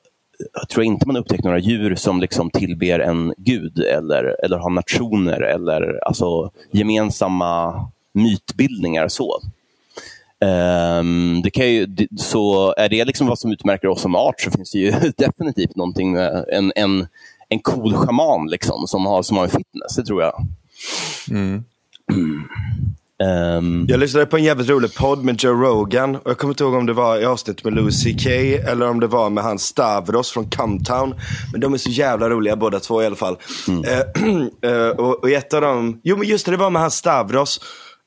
jag 0.53 0.69
tror 0.69 0.85
inte 0.85 1.07
man 1.07 1.17
upptäckt 1.17 1.43
några 1.43 1.59
djur 1.59 1.95
som 1.95 2.21
liksom 2.21 2.49
tillber 2.49 2.99
en 2.99 3.33
gud 3.37 3.79
eller, 3.79 4.45
eller 4.45 4.57
har 4.57 4.69
nationer 4.69 5.41
eller 5.41 6.07
alltså, 6.07 6.51
gemensamma 6.71 7.73
mytbildningar. 8.13 9.07
så. 9.07 9.39
Um, 10.99 11.41
det 11.41 11.49
kan 11.51 11.71
ju, 11.71 11.87
så 12.17 12.73
är 12.77 12.89
det 12.89 13.05
liksom 13.05 13.27
vad 13.27 13.39
som 13.39 13.51
utmärker 13.51 13.87
oss 13.87 14.01
som 14.01 14.15
art 14.15 14.41
så 14.41 14.51
finns 14.51 14.71
det 14.71 14.79
ju 14.79 14.91
definitivt 15.17 15.75
någonting 15.75 16.11
med 16.11 16.45
en, 16.51 16.71
en, 16.75 17.07
en 17.49 17.59
cool 17.59 17.93
schaman 17.93 18.47
liksom, 18.47 18.87
som, 18.87 19.05
har, 19.05 19.23
som 19.23 19.37
har 19.37 19.43
en 19.43 19.49
fitness, 19.49 19.95
det 19.95 20.05
tror 20.05 20.21
jag. 20.21 20.47
Mm. 21.29 21.63
Um, 23.23 23.85
Jag 23.89 23.99
lyssnade 23.99 24.25
på 24.25 24.37
en 24.37 24.43
jävligt 24.43 24.69
rolig 24.69 24.95
podd 24.95 25.23
med 25.23 25.43
Joe 25.43 25.53
Rogan. 25.53 26.15
Och 26.15 26.29
jag 26.29 26.37
kommer 26.37 26.53
inte 26.53 26.63
ihåg 26.63 26.73
om 26.73 26.85
det 26.85 26.93
var 26.93 27.17
i 27.17 27.25
avsnitt 27.25 27.63
med 27.63 27.73
Louis 27.73 28.03
CK 28.03 28.25
eller 28.67 28.89
om 28.89 28.99
det 28.99 29.07
var 29.07 29.29
med 29.29 29.43
hans 29.43 29.63
Stavros 29.63 30.31
från 30.31 30.49
Cumtown. 30.49 31.15
Men 31.51 31.61
de 31.61 31.73
är 31.73 31.77
så 31.77 31.89
jävla 31.89 32.29
roliga 32.29 32.55
båda 32.55 32.79
två 32.79 33.03
i 33.03 33.05
alla 33.05 33.15
fall. 33.15 33.37
Eh, 33.85 34.69
eh, 34.71 34.87
och, 34.87 35.23
och 35.23 35.29
ett 35.29 35.53
av 35.53 35.61
dem, 35.61 36.01
jo 36.03 36.17
men 36.17 36.27
just 36.27 36.45
det, 36.45 36.51
det 36.51 36.57
var 36.57 36.69
med 36.69 36.81
hans 36.81 36.95
Stavros. 36.95 37.59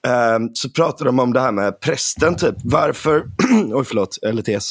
Eh, 0.07 0.39
så 0.55 0.71
pratade 0.71 1.09
de 1.09 1.19
om 1.19 1.33
det 1.33 1.41
här 1.41 1.53
med 1.53 1.81
prästen 1.81 2.37
typ. 2.37 2.55
Varför, 2.65 3.23
oj 3.73 3.85
förlåt, 3.85 4.19
eller 4.27 4.43
tes. 4.43 4.71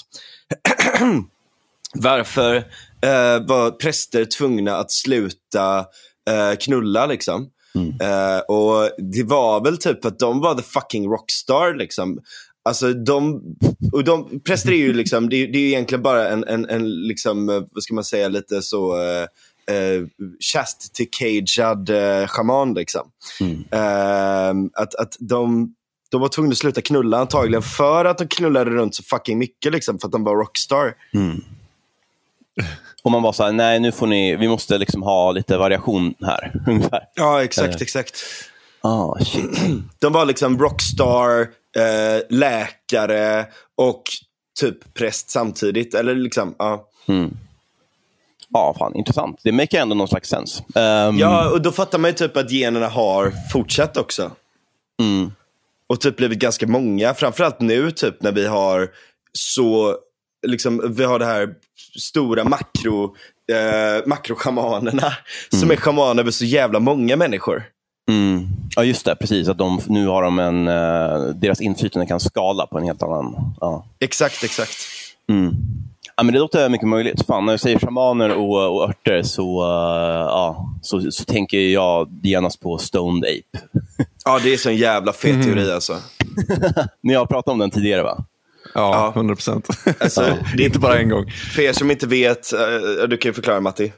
Varför 1.95 2.55
eh, 2.55 3.47
var 3.47 3.71
präster 3.71 4.25
tvungna 4.25 4.75
att 4.77 4.91
sluta 4.91 5.79
eh, 6.29 6.57
knulla 6.59 7.05
liksom? 7.05 7.49
Eh, 7.75 8.39
och 8.47 8.89
det 8.97 9.23
var 9.23 9.63
väl 9.63 9.77
typ 9.77 10.05
att 10.05 10.19
de 10.19 10.39
var 10.39 10.55
the 10.55 10.63
fucking 10.63 11.07
rockstar 11.07 11.73
liksom. 11.73 12.19
Alltså 12.69 12.93
de, 12.93 13.41
och 13.91 14.03
de, 14.03 14.39
präster 14.39 14.71
är 14.71 14.77
ju 14.77 14.93
liksom, 14.93 15.29
det, 15.29 15.47
det 15.47 15.57
är 15.57 15.61
ju 15.61 15.67
egentligen 15.67 16.01
bara 16.01 16.29
en, 16.29 16.43
en, 16.43 16.69
en 16.69 17.07
liksom, 17.07 17.49
eh, 17.49 17.63
vad 17.71 17.83
ska 17.83 17.93
man 17.93 18.03
säga, 18.03 18.27
lite 18.27 18.61
så 18.61 19.01
eh, 19.01 19.27
eh, 19.75 20.05
chastity-cagead 20.53 21.89
eh, 21.89 22.27
shaman 22.27 22.73
liksom. 22.73 23.11
Eh, 23.71 24.81
att, 24.81 24.95
att 24.95 25.15
de, 25.19 25.73
de 26.11 26.21
var 26.21 26.27
tvungna 26.27 26.51
att 26.51 26.57
sluta 26.57 26.81
knulla 26.81 27.17
antagligen 27.17 27.61
för 27.61 28.05
att 28.05 28.17
de 28.17 28.27
knullade 28.27 28.71
runt 28.71 28.95
så 28.95 29.03
fucking 29.03 29.37
mycket 29.37 29.71
liksom, 29.71 29.99
för 29.99 30.07
att 30.07 30.11
de 30.11 30.23
var 30.23 30.35
rockstar. 30.35 30.93
Och 33.03 33.11
man 33.11 33.23
var 33.23 33.33
så 33.33 33.43
här, 33.43 33.51
nej 33.51 33.79
nu 33.79 33.91
får 33.91 34.07
ni, 34.07 34.35
vi 34.35 34.47
måste 34.47 34.77
liksom 34.77 35.03
ha 35.03 35.31
lite 35.31 35.57
variation 35.57 36.13
här. 36.25 36.51
Ungefär. 36.67 36.99
Ja, 37.15 37.43
exakt, 37.43 37.81
exakt. 37.81 38.23
Ah, 38.81 39.19
shit. 39.25 39.59
De 39.99 40.13
var 40.13 40.25
liksom 40.25 40.59
rockstar, 40.59 41.41
eh, 41.77 42.21
läkare 42.29 43.45
och 43.75 44.03
typ 44.59 44.93
präst 44.93 45.29
samtidigt. 45.29 45.93
Eller 45.93 46.15
liksom, 46.15 46.55
ja. 46.57 46.87
Ja, 48.49 48.75
fan 48.79 48.95
intressant. 48.95 49.39
Det 49.43 49.51
make 49.51 49.79
ändå 49.79 49.95
någon 49.95 50.07
slags 50.07 50.29
sens. 50.29 50.63
Ehm, 50.75 51.17
Ja, 51.17 51.49
och 51.49 51.61
då 51.61 51.71
fattar 51.71 51.97
man 51.99 52.09
ju 52.09 52.15
typ 52.15 52.37
att 52.37 52.51
generna 52.51 52.87
har 52.87 53.33
fortsatt 53.51 53.97
också. 53.97 54.31
mm. 54.99 55.31
Och 55.87 56.01
typ 56.01 56.15
blivit 56.17 56.39
ganska 56.39 56.67
många. 56.67 57.13
Framförallt 57.13 57.59
nu 57.59 57.91
typ 57.91 58.21
när 58.23 58.31
vi 58.31 58.47
har 58.47 58.89
så, 59.33 59.97
liksom, 60.47 60.93
vi 60.97 61.03
har 61.03 61.19
det 61.19 61.25
här 61.25 61.55
stora 61.99 62.43
makro, 62.43 63.15
eh, 63.51 64.07
makroschamanerna. 64.07 65.13
Som 65.49 65.71
är 65.71 65.75
schamaner 65.75 66.23
över 66.23 66.31
så 66.31 66.45
jävla 66.45 66.79
många 66.79 67.15
människor. 67.15 67.63
Mm. 68.09 68.47
Ja, 68.75 68.83
just 68.83 69.05
det. 69.05 69.15
Precis. 69.15 69.47
Att 69.47 69.57
de, 69.57 69.81
nu 69.87 70.07
har 70.07 70.23
de 70.23 70.39
en, 70.39 70.67
eh, 70.67 71.35
deras 71.35 71.61
inflytande 71.61 72.05
kan 72.05 72.19
skala 72.19 72.67
på 72.67 72.77
en 72.77 72.83
helt 72.83 73.03
annan... 73.03 73.55
Ja. 73.61 73.85
Exakt, 73.99 74.43
exakt. 74.43 74.77
Ja, 76.17 76.23
men 76.23 76.33
det 76.33 76.39
låter 76.39 76.69
mycket 76.69 76.87
möjligt. 76.87 77.25
Fan, 77.25 77.45
när 77.45 77.53
du 77.53 77.57
säger 77.57 77.79
shamaner 77.79 78.35
och, 78.35 78.75
och 78.75 78.89
örter 78.89 79.23
så, 79.23 79.63
eh, 79.63 80.27
ja, 80.27 80.75
så, 80.81 81.11
så 81.11 81.23
tänker 81.23 81.57
jag 81.57 82.09
genast 82.23 82.59
på 82.59 82.77
Stoned 82.77 83.23
Ape. 83.23 83.65
Ja, 84.25 84.39
det 84.43 84.53
är 84.53 84.57
så 84.57 84.69
en 84.69 84.77
jävla 84.77 85.13
fet 85.13 85.43
teori 85.43 85.71
alltså. 85.71 85.97
Ni 87.03 87.13
har 87.13 87.25
pratat 87.25 87.51
om 87.51 87.59
den 87.59 87.71
tidigare, 87.71 88.03
va? 88.03 88.25
Ja, 88.75 89.13
100 89.15 89.35
procent. 89.35 89.67
Alltså, 89.99 90.37
det 90.57 90.63
är 90.63 90.67
inte 90.67 90.79
bara 90.79 90.99
en 90.99 91.09
gång. 91.09 91.31
För 91.55 91.61
er 91.61 91.73
som 91.73 91.91
inte 91.91 92.07
vet, 92.07 92.53
eh, 92.53 92.59
du 93.09 93.17
kan 93.17 93.29
ju 93.29 93.33
förklara 93.33 93.59
Matti. 93.61 93.93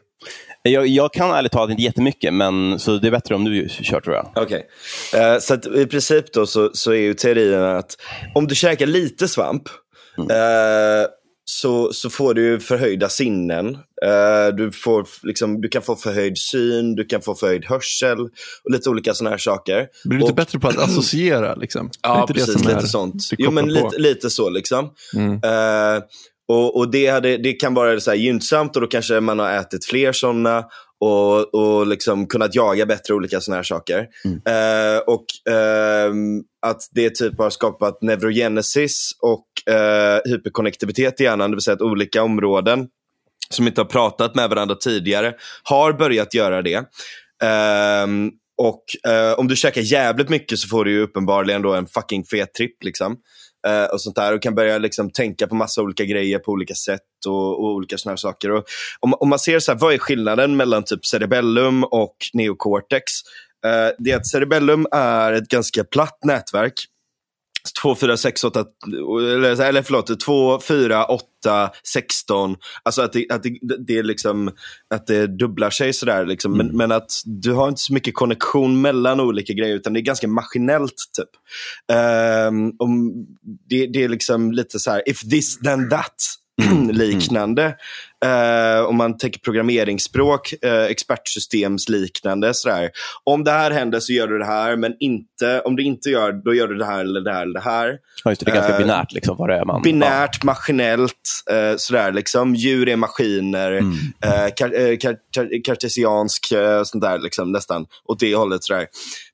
Jag, 0.62 0.88
jag 0.88 1.13
kan 1.13 1.32
ärligt 1.32 1.52
talat 1.52 1.70
inte 1.70 1.84
jättemycket, 1.84 2.34
men, 2.34 2.80
så 2.80 2.98
det 2.98 3.08
är 3.08 3.12
bättre 3.12 3.36
om 3.36 3.44
du 3.44 3.70
kör, 3.70 4.02
tror 4.02 4.16
jag. 4.16 4.32
Okej. 4.36 4.68
Eh, 5.13 5.40
så 5.40 5.54
att 5.54 5.66
i 5.66 5.86
princip 5.86 6.34
då 6.34 6.46
så, 6.46 6.70
så 6.74 6.92
är 6.92 6.98
ju 6.98 7.13
teorin 7.13 7.54
att 7.54 7.98
om 8.36 8.48
du 8.48 8.56
käkar 8.56 8.86
lite 8.86 9.28
svamp 9.28 9.63
eh, 10.18 11.06
så, 11.49 11.93
så 11.93 12.10
får 12.10 12.33
du 12.33 12.60
förhöjda 12.60 13.10
sinnen. 13.10 13.75
Eh, 14.05 14.55
du, 14.57 14.71
får, 14.71 15.07
liksom, 15.23 15.62
du 15.62 15.67
kan 15.69 15.81
få 15.81 15.95
förhöjd 15.95 16.38
syn, 16.38 16.95
du 16.95 17.05
kan 17.05 17.21
få 17.21 17.36
förhöjd 17.36 17.65
hörsel 17.65 18.19
och 18.63 18.71
lite 18.71 18.89
olika 18.89 19.13
sådana 19.13 19.29
här 19.31 19.38
saker. 19.38 19.88
Blir 20.05 20.17
du 20.17 20.21
inte 20.21 20.31
Och- 20.31 20.36
bättre 20.36 20.60
på 20.60 20.67
att 20.67 20.77
associera? 20.89 21.55
Liksom? 21.55 21.89
Ja, 22.01 22.21
inte 22.21 22.33
det 22.33 22.39
precis. 22.39 22.62
som 22.62 22.71
är- 22.71 22.75
Lite 22.75 22.88
sånt. 22.88 23.23
Jo, 23.38 23.51
men 23.51 23.73
lite, 23.73 23.97
lite 23.97 24.29
så 24.29 24.49
liksom. 24.49 24.89
Mm. 25.15 25.33
Eh, 25.33 26.03
och 26.49 26.77
och 26.77 26.91
det, 26.91 27.07
hade, 27.07 27.38
det 27.38 27.53
kan 27.53 27.73
vara 27.73 27.99
så 27.99 28.12
här 28.12 28.17
gynnsamt 28.17 28.75
och 28.75 28.81
då 28.81 28.88
kanske 28.88 29.19
man 29.19 29.39
har 29.39 29.51
ätit 29.51 29.86
fler 29.86 30.12
sådana 30.13 30.65
och, 30.99 31.55
och 31.55 31.88
liksom 31.88 32.27
kunnat 32.27 32.55
jaga 32.55 32.86
bättre 32.86 33.13
olika 33.13 33.41
sådana 33.41 33.57
här 33.57 33.63
saker. 33.63 34.07
Eh, 34.45 34.99
och 35.07 35.25
ehm, 35.53 36.43
att 36.62 36.81
det 36.91 37.15
typ 37.15 37.38
har 37.38 37.49
skapat 37.49 38.01
neurogenesis 38.01 39.12
och 39.21 39.73
eh, 39.73 40.19
hyperkonnektivitet 40.25 41.21
i 41.21 41.23
hjärnan, 41.23 41.51
det 41.51 41.55
vill 41.55 41.63
säga 41.63 41.75
att 41.75 41.81
olika 41.81 42.23
områden 42.23 42.88
som 43.49 43.67
inte 43.67 43.81
har 43.81 43.86
pratat 43.86 44.36
med 44.36 44.49
varandra 44.49 44.75
tidigare 44.75 45.33
har 45.63 45.93
börjat 45.93 46.33
göra 46.33 46.62
det. 46.62 46.83
Ehm, 47.43 48.31
och 48.57 49.12
eh, 49.12 49.33
om 49.33 49.47
du 49.47 49.55
käkar 49.55 49.81
jävligt 49.81 50.29
mycket 50.29 50.60
så 50.60 50.67
får 50.67 50.86
du 50.86 50.91
ju 50.91 51.01
uppenbarligen 51.01 51.62
då 51.62 51.73
en 51.73 51.88
fucking 51.88 52.23
fet 52.23 52.53
tripp. 52.53 52.83
Liksom. 52.83 53.17
Eh, 53.67 53.86
och 53.86 54.02
sånt 54.02 54.15
där. 54.15 54.34
Och 54.34 54.41
kan 54.41 54.56
börja 54.56 54.78
liksom 54.78 55.10
tänka 55.10 55.48
på 55.48 55.56
massa 55.56 55.82
olika 55.82 56.06
grejer 56.06 56.39
på 56.39 56.52
olika 56.52 56.74
sätt 56.74 57.02
och, 57.28 57.63
och 57.63 57.74
olika 57.76 57.98
såna 57.98 58.12
här 58.12 58.17
saker. 58.17 58.52
Och 58.52 58.63
om, 59.00 59.13
om 59.13 59.30
man 59.30 59.39
ser 59.39 59.60
så 59.60 59.72
här, 59.72 59.80
vad 59.80 59.93
är 59.93 59.98
skillnaden 59.98 60.58
mellan 60.58 60.84
typ 60.84 61.06
cerebellum 61.06 61.84
och 61.84 62.15
neocortex? 62.34 63.12
Eh, 63.65 63.89
det 63.98 64.12
är 64.12 64.17
att 64.17 64.28
cerebellum 64.28 64.88
är 64.91 65.34
ett 65.34 65.48
ganska 65.48 65.84
platt 65.84 66.20
nätverk 66.24 66.74
2, 67.73 67.95
4, 67.95 68.17
6, 68.17 68.43
8, 68.43 68.65
eller, 68.88 69.62
eller 69.62 69.82
förlåt, 69.82 70.19
2, 70.19 70.60
4, 70.60 71.06
8, 71.06 71.23
16. 71.84 72.56
Alltså 72.84 73.01
att 73.01 73.13
det, 73.13 73.25
att 73.30 73.43
det, 73.43 73.60
det, 73.88 73.97
är 73.97 74.03
liksom, 74.03 74.51
att 74.95 75.08
det 75.08 75.27
dubblar 75.27 75.69
sig 75.69 75.93
sådär. 75.93 76.25
Liksom. 76.25 76.58
Men, 76.58 76.77
men 76.77 76.91
att 76.91 77.12
du 77.25 77.53
har 77.53 77.67
inte 77.67 77.82
så 77.82 77.93
mycket 77.93 78.15
konnexion 78.15 78.82
mellan 78.82 79.19
olika 79.19 79.53
grejer 79.53 79.75
utan 79.75 79.93
det 79.93 79.99
är 79.99 80.01
ganska 80.01 80.27
maskinellt. 80.27 80.95
typ. 81.17 81.30
Ehm, 81.97 82.71
om, 82.80 83.13
det, 83.69 83.88
det 83.88 84.03
är 84.03 84.10
liksom 84.10 84.51
lite 84.51 84.80
så 84.80 84.91
här, 84.91 85.10
if 85.10 85.21
this 85.21 85.60
then 85.60 85.89
that. 85.89 86.15
liknande. 86.91 87.75
Eh, 88.25 88.86
om 88.86 88.95
man 88.95 89.17
tänker 89.17 89.39
programmeringsspråk, 89.39 90.53
eh, 90.62 90.84
expertsystemsliknande. 90.84 92.53
Sådär. 92.53 92.89
Om 93.23 93.43
det 93.43 93.51
här 93.51 93.71
händer 93.71 93.99
så 93.99 94.13
gör 94.13 94.27
du 94.27 94.38
det 94.38 94.45
här, 94.45 94.75
men 94.75 94.95
inte, 94.99 95.62
om 95.62 95.75
det 95.75 95.84
inte 95.84 96.10
gör, 96.10 96.32
då 96.32 96.53
gör 96.53 96.67
du 96.67 96.75
det 96.75 96.86
här 96.86 96.99
eller 96.99 97.21
det 97.21 97.32
här 97.34 97.41
eller 97.41 97.53
det 97.53 97.60
här. 97.60 97.97
Ja, 98.23 98.32
just 98.32 98.39
det, 98.39 98.45
det 98.45 98.51
är 98.51 98.56
ganska 98.56 98.73
Eh, 98.73 98.80
binärt. 98.80 99.12
Liksom, 99.12 99.38
vad 99.38 99.49
det 99.49 99.56
är 99.56 99.65
man, 99.65 99.82
Binärt, 99.82 100.43
maskinellt, 100.43 101.13
eh, 101.51 101.77
sådär 101.77 102.12
liksom. 102.12 102.56
Djur 102.56 102.89
är 102.89 102.95
maskiner, 102.95 103.71
eh, 104.21 104.53
kar, 104.56 104.80
eh, 104.80 104.97
kar, 104.97 105.15
kar, 105.32 105.63
kartesiansk, 105.63 106.51
eh, 106.51 106.84
sånt 106.84 107.03
där 107.03 107.19
liksom, 107.19 107.51
nästan. 107.51 107.86
Åt 108.06 108.19
det 108.19 108.36
hållet 108.36 108.63
sådär. 108.63 108.88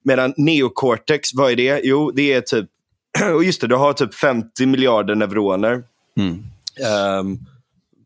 Medan 0.03 0.33
neocortex, 0.37 1.29
vad 1.33 1.51
är 1.51 1.55
det? 1.55 1.81
Jo, 1.83 2.11
det 2.11 2.33
är 2.33 2.41
typ, 2.41 2.65
och 3.35 3.43
just 3.43 3.61
det, 3.61 3.67
du 3.67 3.75
har 3.75 3.93
typ 3.93 4.13
50 4.13 4.65
miljarder 4.65 5.15
neuroner. 5.15 5.83
Ja. 6.13 6.23
Mm. 6.23 6.43
Ehm, 6.85 7.39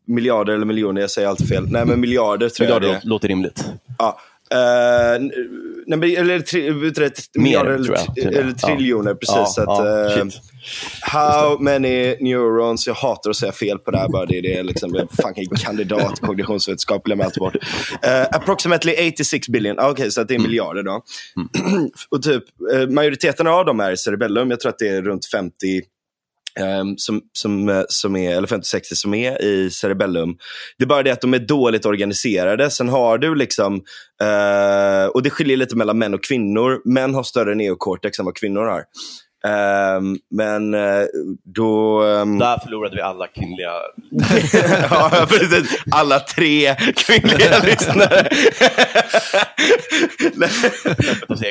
miljarder 0.07 0.53
eller 0.53 0.65
miljoner, 0.65 1.01
jag 1.01 1.11
säger 1.11 1.27
alltid 1.27 1.47
fel. 1.49 1.67
Nej, 1.71 1.85
men 1.85 1.99
miljarder 1.99 2.49
tror 2.49 2.69
jag 2.69 2.81
Det 2.81 2.89
är. 2.89 2.99
låter 3.03 3.27
rimligt. 3.27 3.65
Ja. 3.97 4.19
N- 5.15 5.31
nej, 5.87 5.99
men, 5.99 6.15
eller 6.15 6.39
tri, 6.39 6.71
Mer, 6.71 7.13
miljarder 7.41 7.71
eller, 7.73 7.97
jag, 8.15 8.33
eller 8.33 8.51
triljoner, 8.51 9.13
precis. 9.13 9.35
Ja, 9.35 9.45
så 9.45 9.61
att, 9.61 9.85
ja, 9.85 10.09
shit. 10.23 10.41
how 11.01 11.59
many 11.59 12.15
neurons, 12.19 12.87
jag 12.87 12.93
hatar 12.93 13.29
att 13.29 13.35
säga 13.35 13.51
fel 13.51 13.77
på 13.79 13.91
det 13.91 13.97
här 13.97 14.09
bara, 14.09 14.25
det 14.25 14.37
är 14.37 14.41
det 14.41 14.63
liksom, 14.63 14.95
är 14.95 15.07
fucking 15.21 15.49
kandidat 15.57 16.19
kognitionsvetenskap, 16.19 17.03
glömmer 17.03 17.23
alltid 17.23 17.39
bort. 17.39 17.55
Eh, 18.01 18.21
approximately 18.31 18.93
86 19.11 19.49
billion, 19.49 19.79
Ah, 19.79 19.89
okej 19.89 20.11
så 20.11 20.21
att 20.21 20.27
det 20.27 20.33
är 20.33 20.35
Mm. 20.39 20.49
miljarder 20.49 20.83
då. 20.83 21.01
och 22.09 22.23
typ, 22.23 22.43
majoriteten 22.89 23.47
av 23.47 23.65
dem 23.65 23.79
är 23.79 23.95
cerebellum, 23.95 24.49
jag 24.49 24.59
tror 24.59 24.69
att 24.69 24.79
det 24.79 24.87
är 24.87 25.01
runt 25.01 25.25
50 25.25 25.51
Um, 25.67 25.81
Ehm, 26.59 26.97
som, 26.97 27.21
som, 27.33 27.69
eh, 27.69 27.83
som 27.89 28.15
är, 28.15 28.37
eller 28.37 28.47
50-60 28.47 28.81
som 28.81 29.13
är 29.13 29.41
i 29.41 29.69
cerebellum. 29.71 30.37
Det 30.77 30.83
är 30.83 30.87
bara 30.87 31.03
det 31.03 31.11
att 31.11 31.21
de 31.21 31.33
är 31.33 31.39
dåligt 31.39 31.85
organiserade. 31.85 32.69
Sen 32.69 32.89
har 32.89 33.17
du 33.17 33.35
liksom, 33.35 33.75
eh, 34.21 35.05
och 35.07 35.23
det 35.23 35.29
skiljer 35.29 35.57
lite 35.57 35.75
mellan 35.75 35.97
män 35.97 36.13
och 36.13 36.23
kvinnor. 36.23 36.81
Män 36.85 37.13
har 37.13 37.23
större 37.23 37.55
neokortex 37.55 38.19
än 38.19 38.25
vad 38.25 38.35
kvinnor 38.35 38.61
har. 38.61 38.83
Um, 39.47 40.17
men 40.29 40.73
uh, 40.73 41.05
då... 41.43 42.03
Um... 42.03 42.39
Där 42.39 42.59
förlorade 42.59 42.95
vi 42.95 43.01
alla 43.01 43.27
kvinnliga... 43.27 43.71
ja, 44.89 45.25
precis. 45.29 45.77
Alla 45.91 46.19
tre 46.19 46.75
kvinnliga 46.75 47.59
lyssnare. 47.63 48.29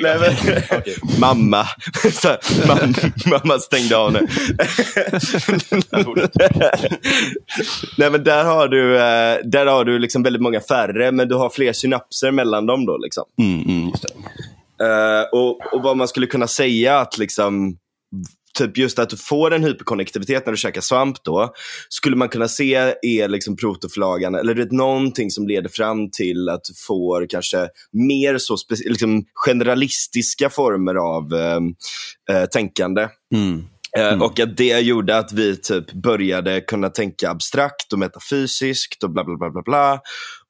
Nej, 0.03 0.19
men... 0.21 0.33
okay. 0.79 0.95
Mamma. 1.21 1.67
Så, 2.13 2.37
mamma. 2.67 2.95
Mamma 3.27 3.59
stängde 3.59 3.97
av 3.97 4.13
nu. 4.13 4.27
Nej, 7.99 8.11
men 8.11 8.25
där 8.25 8.45
har 8.45 8.69
du, 8.69 8.93
uh, 8.93 9.51
där 9.51 9.67
har 9.67 9.85
du 9.85 9.99
liksom 9.99 10.23
väldigt 10.23 10.43
många 10.43 10.61
färre, 10.61 11.13
men 11.13 11.29
du 11.29 11.35
har 11.35 11.51
fler 11.51 11.73
synapser 11.73 12.31
mellan 12.31 12.67
dem. 12.67 12.87
Då, 12.87 12.97
liksom. 12.97 13.25
Mm, 13.39 13.63
mm. 13.63 13.93
Uh, 14.83 15.23
och, 15.33 15.75
och 15.75 15.83
vad 15.83 15.97
man 15.97 16.09
skulle 16.09 16.27
kunna 16.27 16.47
säga 16.47 16.99
att 16.99 17.19
liksom 17.19 17.77
typ 18.57 18.79
just 18.79 18.99
att 18.99 19.11
du 19.11 19.17
får 19.17 19.55
en 19.55 19.65
hyperkonnektivitet 19.65 20.47
när 20.47 20.53
du 20.53 20.57
käkar 20.57 20.81
svamp 20.81 21.25
då, 21.25 21.53
skulle 21.89 22.17
man 22.17 22.29
kunna 22.29 22.49
se 22.49 22.75
är 23.03 23.29
liksom 23.29 23.57
protoflagan, 23.57 24.35
eller 24.35 24.55
det 24.55 24.73
någonting 24.73 25.31
som 25.31 25.49
leder 25.49 25.69
fram 25.69 26.11
till 26.11 26.49
att 26.49 26.65
du 26.65 26.75
får 26.87 27.27
kanske 27.29 27.69
mer 27.93 28.39
så 28.39 28.57
liksom 28.87 29.25
generalistiska 29.35 30.51
former 30.51 30.95
av 30.95 31.35
äh, 31.35 32.37
äh, 32.37 32.47
tänkande. 32.47 33.09
Mm. 33.35 33.65
Mm. 33.99 34.23
Och 34.23 34.41
att 34.41 34.57
det 34.57 34.81
gjorde 34.81 35.19
att 35.19 35.33
vi 35.33 35.57
typ 35.57 35.93
började 35.93 36.61
kunna 36.61 36.91
tänka 36.91 37.31
abstrakt 37.31 37.93
och 37.93 37.99
metafysiskt 37.99 39.05
och 39.05 39.11
bla 39.11 39.25
bla 39.25 39.37
bla 39.37 39.51
bla 39.51 39.63
bla 39.63 40.01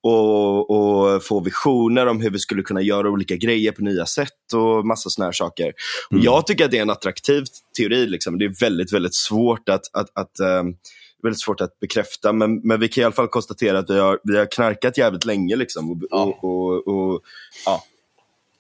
och, 0.06 0.70
och, 0.70 1.24
få 1.24 1.40
visioner 1.40 2.06
om 2.06 2.20
hur 2.20 2.30
vi 2.30 2.38
skulle 2.38 2.62
kunna 2.62 2.82
göra 2.82 3.10
olika 3.10 3.36
grejer 3.36 3.72
på 3.72 3.82
nya 3.82 4.06
sätt 4.06 4.52
och 4.54 4.86
massa 4.86 5.10
såna 5.10 5.24
här 5.24 5.32
saker. 5.32 5.72
Mm. 6.10 6.24
Jag 6.24 6.46
tycker 6.46 6.64
att 6.64 6.70
det 6.70 6.78
är 6.78 6.82
en 6.82 6.90
attraktiv 6.90 7.44
teori. 7.76 8.06
Liksom. 8.06 8.38
Det 8.38 8.44
är 8.44 8.60
väldigt, 8.60 8.92
väldigt 8.92 9.14
svårt 9.14 9.68
att, 9.68 9.82
att, 9.92 10.08
att 10.14 10.40
um, 10.60 10.76
väldigt 11.22 11.40
svårt 11.40 11.60
att 11.60 11.80
bekräfta, 11.80 12.32
men, 12.32 12.60
men 12.64 12.80
vi 12.80 12.88
kan 12.88 13.02
i 13.02 13.04
alla 13.04 13.14
fall 13.14 13.28
konstatera 13.28 13.78
att 13.78 13.90
vi 13.90 13.98
har, 13.98 14.18
vi 14.22 14.38
har 14.38 14.46
knarkat 14.52 14.98
jävligt 14.98 15.24
länge. 15.24 15.56
Liksom, 15.56 15.90
och, 15.90 15.98
ja. 16.10 16.38
och, 16.42 16.88
och, 16.88 16.88
och 16.88 17.20
ja. 17.66 17.82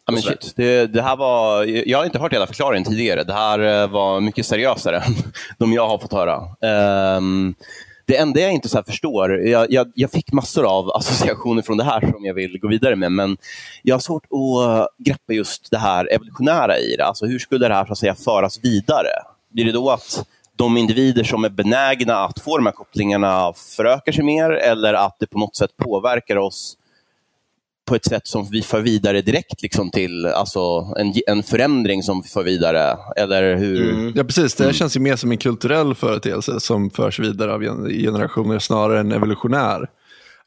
Ja, 0.06 0.12
men 0.12 0.22
shit. 0.22 0.52
Det, 0.56 0.86
det, 0.86 1.02
här 1.02 1.16
var, 1.16 1.64
jag 1.64 1.98
har 1.98 2.04
inte 2.04 2.18
hört 2.18 2.32
hela 2.32 2.46
förklaringen 2.46 2.84
tidigare. 2.84 3.24
Det 3.24 3.32
här 3.32 3.82
eh, 3.82 3.90
var 3.90 4.20
mycket 4.20 4.46
seriösare 4.46 4.96
än 5.06 5.14
de 5.58 5.72
jag 5.72 5.88
har 5.88 5.98
fått 5.98 6.12
höra. 6.12 6.40
Um, 7.16 7.54
det 8.06 8.16
enda 8.16 8.40
jag 8.40 8.52
inte 8.52 8.68
så 8.68 8.82
förstår, 8.82 9.38
jag, 9.38 9.72
jag, 9.72 9.92
jag, 9.94 10.10
fick 10.10 10.32
massor 10.32 10.78
av 10.78 10.90
associationer 10.96 11.62
från 11.62 11.76
det 11.76 11.84
här 11.84 12.00
som 12.00 12.24
jag 12.24 12.34
vill 12.34 12.58
gå 12.60 12.68
vidare 12.68 12.96
med, 12.96 13.12
men 13.12 13.36
jag 13.82 13.94
har 13.94 14.00
svårt 14.00 14.24
att 14.24 14.88
greppa 14.98 15.32
just 15.32 15.70
det 15.70 15.78
här 15.78 16.12
evolutionära 16.12 16.78
i 16.78 16.96
det. 16.96 17.04
Alltså 17.04 17.26
hur 17.26 17.38
skulle 17.38 17.68
det 17.68 17.74
här 17.74 17.86
så 17.86 17.92
att 17.92 17.98
säga, 17.98 18.14
föras 18.14 18.64
vidare? 18.64 19.08
Blir 19.52 19.64
det 19.64 19.72
då 19.72 19.90
att 19.90 20.26
de 20.56 20.76
individer 20.76 21.24
som 21.24 21.44
är 21.44 21.48
benägna 21.48 22.16
att 22.16 22.40
få 22.40 22.56
de 22.56 22.66
här 22.66 22.72
kopplingarna 22.72 23.52
förökar 23.76 24.12
sig 24.12 24.24
mer 24.24 24.50
eller 24.50 24.94
att 24.94 25.16
det 25.18 25.26
på 25.26 25.38
något 25.38 25.56
sätt 25.56 25.70
påverkar 25.76 26.36
oss 26.36 26.76
på 27.86 27.94
ett 27.94 28.04
sätt 28.04 28.26
som 28.26 28.48
vi 28.50 28.62
för 28.62 28.80
vidare 28.80 29.22
direkt 29.22 29.62
liksom 29.62 29.90
till 29.90 30.26
alltså 30.26 30.94
en, 30.98 31.14
en 31.26 31.42
förändring 31.42 32.02
som 32.02 32.22
vi 32.22 32.28
för 32.28 32.42
vidare? 32.42 32.96
Eller 33.16 33.56
hur? 33.56 33.90
Mm. 33.90 34.12
Ja, 34.16 34.24
precis. 34.24 34.54
Det 34.54 34.64
här 34.64 34.70
mm. 34.70 34.74
känns 34.74 34.96
ju 34.96 35.00
mer 35.00 35.16
som 35.16 35.30
en 35.30 35.38
kulturell 35.38 35.94
företeelse 35.94 36.60
som 36.60 36.90
förs 36.90 37.18
vidare 37.18 37.52
av 37.52 37.62
generationer 37.88 38.58
snarare 38.58 39.00
än 39.00 39.12
evolutionär. 39.12 39.88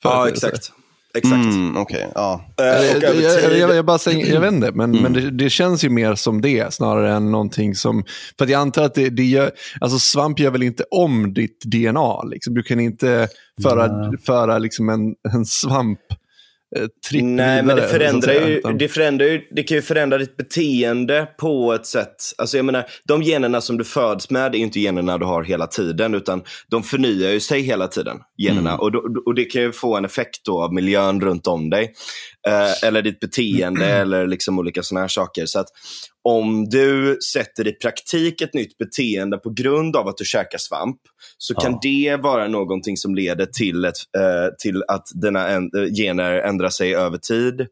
Ja, 0.03 0.29
exakt. 0.29 0.71
Exakt. 1.13 1.33
Mm, 1.33 1.77
okay, 1.77 2.03
ja. 2.15 2.45
Jag, 2.55 3.03
jag, 3.03 3.57
jag, 3.57 3.75
jag, 3.75 3.85
bara 3.85 3.97
säger, 3.97 4.33
jag 4.33 4.41
vet 4.41 4.53
inte, 4.53 4.71
men, 4.71 4.89
mm. 4.89 5.03
men 5.03 5.13
det, 5.13 5.31
det, 5.31 5.49
känns 5.49 5.83
ju 5.83 5.89
mer 5.89 6.15
som 6.15 6.41
det 6.41 6.73
snarare 6.73 7.13
än 7.13 7.31
någonting 7.31 7.75
som... 7.75 8.03
För 8.37 8.47
jag 8.47 8.61
antar 8.61 8.83
att 8.83 8.93
det, 8.93 9.09
det 9.09 9.23
gör, 9.23 9.51
alltså 9.81 9.99
svamp 9.99 10.39
gör 10.39 10.51
väl 10.51 10.63
inte 10.63 10.83
om 10.91 11.33
ditt 11.33 11.61
DNA? 11.65 12.23
Liksom. 12.23 12.53
Du 12.53 12.63
kan 12.63 12.79
inte 12.79 13.27
föra, 13.63 13.85
mm. 13.85 14.17
föra 14.17 14.57
liksom 14.57 14.89
en, 14.89 15.15
en 15.33 15.45
svamp 15.45 15.99
tripp 17.09 17.23
Nej, 17.23 17.63
men 17.63 17.75
det 17.75 17.87
förändrar, 17.87 18.33
ju, 18.33 18.61
det 18.61 18.87
förändrar 18.87 19.25
ju, 19.25 19.41
det 19.51 19.63
kan 19.63 19.75
ju 19.75 19.81
förändra 19.81 20.17
ditt 20.17 20.37
beteende 20.37 21.27
på 21.39 21.73
ett 21.73 21.85
sätt. 21.85 22.15
Alltså 22.37 22.57
jag 22.57 22.65
menar, 22.65 22.85
de 23.03 23.23
generna 23.23 23.61
som 23.61 23.77
du 23.77 23.83
föds 23.83 24.29
med 24.29 24.55
är 24.55 24.59
inte 24.59 24.79
generna 24.79 25.17
du 25.17 25.25
har 25.25 25.43
hela 25.43 25.67
tiden, 25.67 26.15
utan 26.15 26.43
de 26.67 26.83
förnyar 26.83 27.29
ju 27.29 27.39
sig 27.39 27.61
hela 27.61 27.87
tiden, 27.87 28.17
generna. 28.37 28.69
Mm. 28.69 28.79
Och, 28.79 28.91
då, 28.91 29.03
och 29.25 29.35
det 29.35 29.45
kan 29.45 29.61
ju 29.61 29.71
få 29.71 29.97
en 29.97 30.05
effekt 30.05 30.45
då 30.45 30.63
av 30.63 30.73
miljön 30.73 31.21
runt 31.21 31.47
om 31.47 31.69
dig. 31.69 31.93
Eh, 32.47 32.87
eller 32.87 33.01
ditt 33.01 33.19
beteende 33.19 33.85
eller 34.01 34.27
liksom 34.27 34.59
olika 34.59 34.83
sådana 34.83 35.01
här 35.01 35.07
saker. 35.07 35.45
Så 35.45 35.59
att 35.59 35.67
om 36.29 36.69
du 36.69 37.17
sätter 37.33 37.67
i 37.67 37.71
praktik 37.71 38.41
ett 38.41 38.53
nytt 38.53 38.77
beteende 38.77 39.37
på 39.37 39.49
grund 39.49 39.95
av 39.95 40.07
att 40.07 40.17
du 40.17 40.25
käkar 40.25 40.57
svamp, 40.57 40.97
så 41.37 41.53
ja. 41.57 41.61
kan 41.61 41.79
det 41.81 42.17
vara 42.21 42.47
någonting 42.47 42.97
som 42.97 43.15
leder 43.15 43.45
till, 43.45 43.85
ett, 43.85 43.95
eh, 44.17 44.55
till 44.59 44.83
att 44.87 45.07
dina 45.13 45.47
en, 45.47 45.71
gener 45.95 46.33
ändrar 46.33 46.69
sig 46.69 46.95
över 46.95 47.17
tid. 47.17 47.67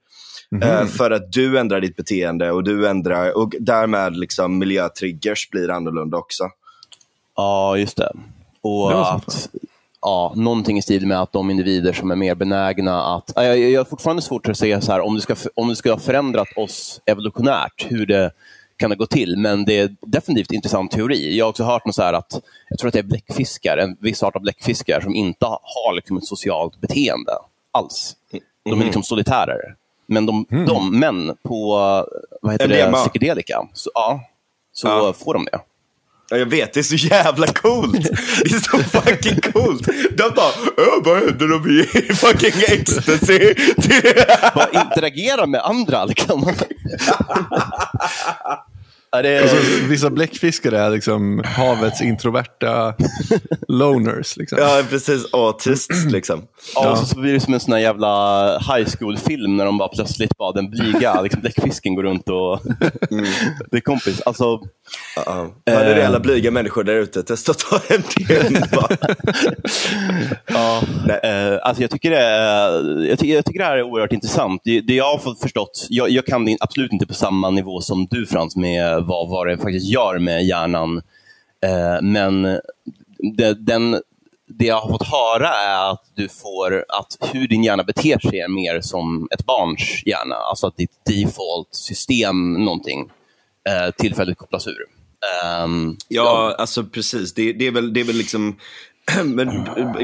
Mm 0.52 0.68
-hmm. 0.68 0.86
för 0.86 1.12
att 1.12 1.32
du 1.32 1.60
ändrar 1.60 1.82
ditt 1.82 1.96
beteende 1.96 2.52
och 2.52 2.64
du 2.64 2.88
ändrar 2.88 3.38
och 3.38 3.54
därmed 3.60 4.18
liksom 4.18 4.60
miljötriggers 4.60 5.50
blir 5.50 5.70
annorlunda 5.70 6.18
också. 6.18 6.44
Ja, 7.36 7.78
just 7.78 7.98
det. 7.98 8.12
Och 8.62 8.90
det 8.90 8.98
att 8.98 9.50
ja, 10.08 10.34
någonting 10.36 10.78
i 10.78 10.82
stil 10.82 11.08
med 11.08 11.22
att 11.22 11.32
de 11.32 11.50
individer 11.50 11.94
som 11.94 12.12
är 12.12 12.16
mer 12.16 12.36
benägna 12.36 13.04
att... 13.16 13.32
Jag, 13.36 13.58
jag 13.60 13.80
har 13.80 13.86
fortfarande 13.86 14.22
svårt 14.22 14.50
att 14.50 14.58
säga 14.58 14.82
så 14.82 14.92
här, 14.92 15.02
om 15.02 15.16
det, 15.16 15.22
ska, 15.22 15.36
om 15.56 15.68
det 15.68 15.76
ska 15.76 15.92
ha 15.92 16.00
förändrat 16.00 16.48
oss 16.56 17.02
evolutionärt, 17.06 17.86
hur 17.90 18.06
det 18.06 18.32
kan 18.78 18.90
det 18.90 18.96
gå 18.96 19.06
till, 19.06 19.38
men 19.38 19.66
det 19.66 19.80
är 19.80 19.96
definitivt 20.02 20.52
intressant 20.52 20.92
teori. 20.92 21.38
Jag 21.38 21.46
har 21.46 21.50
också 21.50 21.64
hört 21.64 21.86
något 21.86 21.96
så 21.96 22.04
att, 22.04 22.42
jag 22.70 22.80
tror 22.80 22.88
att 22.88 22.94
det 22.94 23.00
är 23.00 23.04
bläckfiskar, 23.04 23.78
en 23.78 23.98
viss 24.00 24.24
art 24.24 24.36
av 24.36 24.42
bläckfiskar 24.42 25.02
som 25.02 25.16
inte 25.16 25.46
har 25.46 25.96
liksom 25.96 26.18
ett 26.18 26.26
socialt 26.26 26.82
beteende 26.82 27.32
alls. 27.72 28.16
De 28.32 28.70
är 28.70 28.74
mm. 28.74 28.86
liksom 28.86 29.04
solitärer. 29.04 29.76
Men 30.06 30.26
de, 30.26 30.46
mm. 30.52 30.66
de 30.66 31.00
men 31.00 31.38
på 31.44 31.70
vad 32.42 32.54
heter 32.54 32.68
det, 32.68 32.92
psykedelika, 32.94 33.68
så, 33.74 33.90
ja, 33.94 34.22
så 34.72 34.88
ja. 34.88 35.14
får 35.14 35.34
de 35.34 35.46
det. 35.46 35.60
Ja, 36.30 36.38
jag 36.38 36.46
vet, 36.46 36.74
det 36.74 36.80
är 36.80 36.84
så 36.84 36.96
jävla 36.96 37.48
coolt. 37.48 38.04
Det 38.44 38.52
är 38.52 38.60
så 38.60 38.78
fucking 38.78 39.52
coolt. 39.52 39.88
De 40.18 40.32
bara, 40.36 40.52
vad 41.04 41.18
händer 41.18 41.54
om 41.54 41.64
vi 41.64 41.80
är 41.80 42.14
fucking 42.14 42.64
ecstasy? 42.68 43.54
Bara 44.56 44.84
interagera 44.84 45.46
med 45.46 45.62
andra 45.62 46.06
liksom. 46.06 46.54
det... 49.12 49.42
alltså, 49.42 49.58
vissa 49.90 50.10
bläckfiskare 50.10 50.80
är 50.80 50.90
liksom 50.90 51.44
havets 51.46 52.02
introverta 52.02 52.94
loners. 53.68 54.38
Liksom. 54.38 54.58
Ja, 54.62 54.84
precis. 54.90 55.34
Autists 55.34 56.06
liksom. 56.06 56.48
Ja, 56.76 56.92
och 56.92 56.98
så 56.98 57.20
blir 57.20 57.34
det 57.34 57.40
som 57.40 57.54
en 57.54 57.60
sån 57.60 57.74
här 57.74 57.80
jävla 57.80 58.52
high 58.58 58.90
school-film 58.98 59.58
när 59.58 59.66
de 59.66 59.78
bara 59.78 59.90
plötsligt 59.90 60.38
bara 60.38 60.52
den 60.52 60.70
blyga 60.70 61.22
liksom, 61.24 61.42
bläckfisken 61.42 61.96
går 61.96 62.04
runt 62.04 62.30
och... 62.30 62.66
mm. 63.12 63.26
det 63.72 63.78
är 63.78 63.82
kompis. 63.82 64.22
Alltså, 64.22 64.54
uh 64.54 64.62
-uh. 65.16 65.50
Hörde 65.66 65.94
det 65.94 66.08
alla 66.08 66.20
blyga 66.20 66.52
människor 66.52 66.84
där 66.84 66.96
ute? 66.96 67.24
Testa 67.24 67.52
att 67.52 67.60
ta 67.60 67.80
en 67.90 68.04
del 68.28 68.58
ja, 70.48 70.82
uh, 71.08 71.60
alltså 71.62 71.82
jag, 71.84 71.92
tycker 71.92 72.12
det, 72.12 73.08
jag, 73.08 73.20
tycker, 73.20 73.36
jag 73.36 73.46
tycker 73.46 73.60
det 73.60 73.66
här 73.66 73.78
är 73.78 73.84
oerhört 73.84 74.14
intressant. 74.14 74.62
Det, 74.64 74.82
det 74.82 74.94
jag 74.94 75.12
har 75.12 75.18
fått 75.18 75.42
förstått, 75.42 75.88
jag, 75.90 76.10
jag 76.10 76.26
kan 76.26 76.46
det 76.46 76.58
absolut 76.60 76.92
inte 76.92 77.08
på 77.08 77.14
samma 77.14 77.50
nivå 77.50 77.82
som 77.82 78.08
du 78.12 78.26
Frans 78.26 78.56
med 78.56 78.97
vad, 79.02 79.30
vad 79.30 79.48
det 79.48 79.58
faktiskt 79.58 79.90
gör 79.90 80.20
med 80.20 80.46
hjärnan. 80.46 81.02
Eh, 81.64 82.02
men 82.02 82.44
det, 83.38 83.54
den, 83.54 84.02
det 84.48 84.66
jag 84.66 84.82
har 84.82 84.90
fått 84.90 85.08
höra 85.08 85.50
är 85.50 85.92
att 85.92 86.04
du 86.16 86.30
får 86.30 86.86
att 86.90 87.32
hur 87.34 87.48
din 87.48 87.64
hjärna 87.64 87.84
beter 87.84 88.20
sig 88.20 88.40
är 88.40 88.48
mer 88.48 88.82
som 88.82 89.28
ett 89.32 89.46
barns 89.46 90.04
hjärna. 90.06 90.36
Alltså 90.36 90.68
att 90.68 90.78
ditt 90.78 91.06
default-system, 91.06 92.54
någonting, 92.54 93.12
eh, 93.70 93.92
tillfälligt 93.98 94.38
kopplas 94.38 94.68
ur. 94.68 94.86
Um, 95.64 95.98
ja, 96.08 96.24
ja, 96.24 96.56
alltså 96.58 96.84
precis. 96.84 97.34
Det, 97.34 97.54
det, 97.54 97.68
är 97.68 97.72
väl, 97.72 97.94
det 97.94 98.00
är 98.00 98.04
väl 98.04 98.16
liksom 98.16 98.60
men 99.26 99.48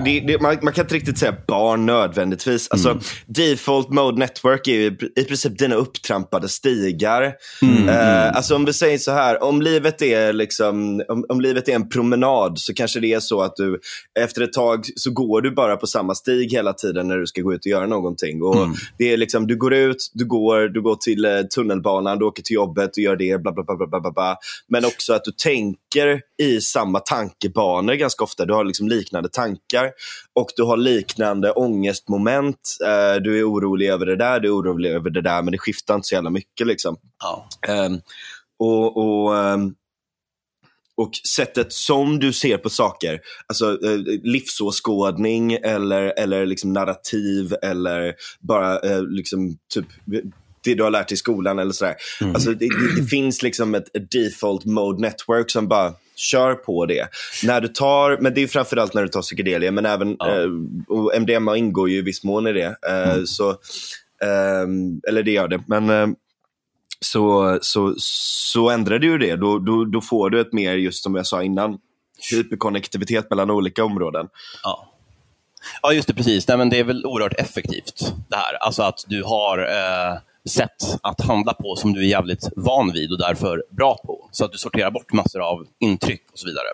det, 0.06 0.20
det, 0.20 0.42
man, 0.42 0.58
man, 0.62 0.74
kan 0.74 0.86
inte 0.86 0.96
riktigt 0.96 1.18
säga 1.18 1.36
barn 1.48 1.86
nödvändigtvis. 1.86 2.68
Alltså, 2.72 2.90
mm. 2.90 3.04
Default 3.26 3.90
Mode 3.90 4.18
Network 4.18 4.68
är 4.68 4.74
ju 4.74 4.98
i 5.16 5.24
princip 5.24 5.58
dina 5.58 5.76
upptrampade 5.76 6.50
stigar. 6.50 7.34
Mm. 7.62 7.90
Uh, 7.90 8.38
alltså 8.38 8.56
om 8.56 8.66
vi 8.66 8.74
säger 8.74 8.98
så 8.98 9.12
här, 9.12 9.44
om 9.44 9.62
livet, 9.62 10.02
är 10.02 10.34
liksom, 10.34 11.04
om, 11.08 11.26
om, 11.30 11.42
livet 11.42 11.70
är 11.70 11.76
en 11.76 11.90
promenad 11.90 12.60
så 12.60 12.74
kanske 12.74 13.00
det 13.00 13.14
är 13.14 13.20
så 13.20 13.42
att 13.42 13.56
du 13.56 13.80
efter 14.20 14.42
ett 14.42 14.54
tag 14.54 14.86
så 14.96 15.12
går 15.12 15.42
du 15.42 15.52
bara 15.52 15.78
på 15.78 15.88
samma 15.88 16.16
stig 16.16 16.52
hela 16.52 16.74
tiden 16.74 17.08
när 17.08 17.18
du 17.18 17.28
ska 17.28 17.42
gå 17.42 17.54
ut 17.54 17.66
och 17.66 17.72
göra 17.72 17.86
någonting. 17.86 18.42
Och 18.44 18.58
mm. 18.58 18.76
det 18.98 19.14
är 19.14 19.18
liksom, 19.18 19.48
du 19.48 19.56
går 19.56 19.74
ut, 19.74 20.12
du 20.14 20.26
går, 20.26 20.60
du 20.68 20.82
går 20.82 20.96
till 20.96 21.26
uh, 21.26 21.42
tunnelbanan, 21.42 22.20
du 22.20 22.26
åker 22.26 22.44
till 22.44 22.56
jobbet, 22.56 22.90
du 22.94 23.02
gör 23.02 23.16
det, 23.16 23.42
bla 23.42 23.52
bla 23.52 23.64
bla. 23.64 23.76
bla, 23.76 24.00
bla, 24.00 24.12
bla. 24.12 24.38
Men 24.68 24.86
också 24.86 25.14
att 25.14 25.24
du 25.24 25.32
tänker 25.32 26.22
i 26.42 26.62
samma 26.62 27.00
tankebanor 27.00 27.94
ganska 27.94 28.24
ofta. 28.24 28.46
Du 28.46 28.54
har 28.54 28.64
liksom 28.64 28.90
liknande 28.96 29.30
tankar 29.30 29.92
och 30.34 30.50
du 30.56 30.64
har 30.64 30.78
liknande 30.78 31.52
ångestmoment. 31.52 32.78
Uh, 32.84 33.22
du 33.22 33.40
är 33.40 33.52
orolig 33.52 33.90
över 33.90 34.06
det 34.06 34.16
där, 34.16 34.40
du 34.40 34.48
är 34.48 34.56
orolig 34.56 34.90
över 34.90 35.10
det 35.10 35.22
där, 35.22 35.42
men 35.42 35.52
det 35.52 35.58
skiftar 35.58 35.96
inte 35.96 36.08
så 36.08 36.16
jävla 36.16 36.30
mycket. 36.30 36.68
Liksom. 36.68 36.98
Ja. 37.20 37.48
Um, 37.86 38.02
och, 38.60 38.98
och 38.98 39.36
um, 39.36 39.76
och 40.96 41.12
sättet 41.36 41.74
som 41.74 42.20
du 42.20 42.34
ser 42.34 42.58
på 42.58 42.70
saker, 42.70 43.20
alltså 43.48 43.86
eh, 43.86 43.98
livsåskådning 44.24 45.54
eller, 45.54 46.14
eller 46.20 46.46
liksom 46.46 46.74
narrativ 46.74 47.56
eller 47.62 48.14
bara 48.40 48.80
eh, 48.80 49.04
liksom 49.04 49.58
typ 49.74 49.86
det 50.64 50.76
du 50.76 50.84
har 50.84 50.92
lärt 50.92 51.12
i 51.12 51.18
skolan 51.18 51.60
eller 51.60 51.72
sådär. 51.72 51.96
Mm. 52.22 52.36
Alltså, 52.36 52.50
det, 52.50 52.68
det, 52.70 53.02
det, 53.02 53.08
finns 53.08 53.44
liksom 53.44 53.76
ett, 53.76 53.96
ett, 53.96 54.12
default 54.12 54.66
mode 54.66 55.02
network 55.02 55.52
som 55.52 55.68
bara 55.68 55.94
kör 56.16 56.54
på 56.56 56.86
det. 56.86 57.08
När 57.44 57.62
du 57.62 57.68
tar, 57.68 58.18
men 58.22 58.34
det 58.34 58.44
är 58.44 58.48
framförallt 58.48 58.94
när 58.94 59.02
du 59.02 59.08
tar 59.08 59.22
psykedelia, 59.22 59.72
men 59.72 59.86
även 59.86 60.16
ja. 60.20 60.40
eh, 60.40 60.50
och 60.88 61.22
MDMA 61.22 61.58
ingår 61.58 61.90
ju 61.90 61.98
i 61.98 62.02
viss 62.02 62.24
mån 62.24 62.48
i 62.48 62.54
det. 62.54 62.76
Eh, 62.88 63.14
mm. 63.14 63.28
så, 63.28 63.50
eh, 64.22 64.68
eller 65.08 65.24
det 65.24 65.32
gör 65.32 65.48
det. 65.48 65.64
Men 65.68 65.90
eh, 65.90 66.08
så, 67.00 67.58
så, 67.62 67.96
så 67.98 68.70
ändrar 68.70 69.00
du 69.00 69.18
det. 69.18 69.36
Då, 69.36 69.60
då, 69.60 69.86
då 69.86 70.02
får 70.02 70.30
du 70.30 70.42
ett 70.42 70.54
mer, 70.54 70.74
just 70.74 71.04
som 71.04 71.16
jag 71.16 71.28
sa 71.28 71.44
innan, 71.44 71.78
hyperkonnektivitet 72.32 73.30
mellan 73.30 73.52
olika 73.52 73.84
områden. 73.84 74.28
Ja. 74.64 74.90
Ja, 75.82 75.94
just 75.94 76.08
det. 76.08 76.14
Precis. 76.14 76.48
Nej, 76.48 76.58
men 76.58 76.70
det 76.70 76.80
är 76.80 76.84
väl 76.84 77.06
oerhört 77.06 77.40
effektivt 77.40 78.14
det 78.30 78.36
här. 78.36 78.56
Alltså 78.56 78.84
att 78.84 79.06
du 79.08 79.24
har 79.24 79.58
eh, 79.58 80.18
sätt 80.50 81.00
att 81.02 81.22
handla 81.22 81.54
på 81.54 81.76
som 81.76 81.94
du 81.94 82.00
är 82.00 82.10
jävligt 82.10 82.50
van 82.56 82.92
vid 82.92 83.12
och 83.12 83.18
därför 83.18 83.64
bra 83.70 83.98
på. 84.06 84.30
Så 84.32 84.46
att 84.46 84.52
du 84.52 84.58
sorterar 84.58 84.92
bort 84.92 85.14
massor 85.14 85.42
av 85.42 85.66
intryck 85.80 86.22
och 86.32 86.40
så 86.40 86.48
vidare. 86.48 86.68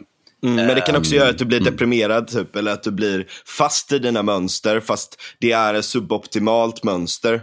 Mm, 0.43 0.55
men 0.55 0.75
det 0.75 0.81
kan 0.81 0.95
också 0.95 1.15
göra 1.15 1.29
att 1.29 1.37
du 1.37 1.45
blir 1.45 1.57
ehm, 1.57 1.63
deprimerad 1.63 2.27
typ, 2.27 2.55
eller 2.55 2.71
att 2.71 2.83
du 2.83 2.91
blir 2.91 3.27
fast 3.45 3.91
i 3.91 3.99
dina 3.99 4.23
mönster 4.23 4.79
fast 4.79 5.21
det 5.39 5.51
är 5.51 5.73
ett 5.73 5.85
suboptimalt 5.85 6.83
mönster. 6.83 7.41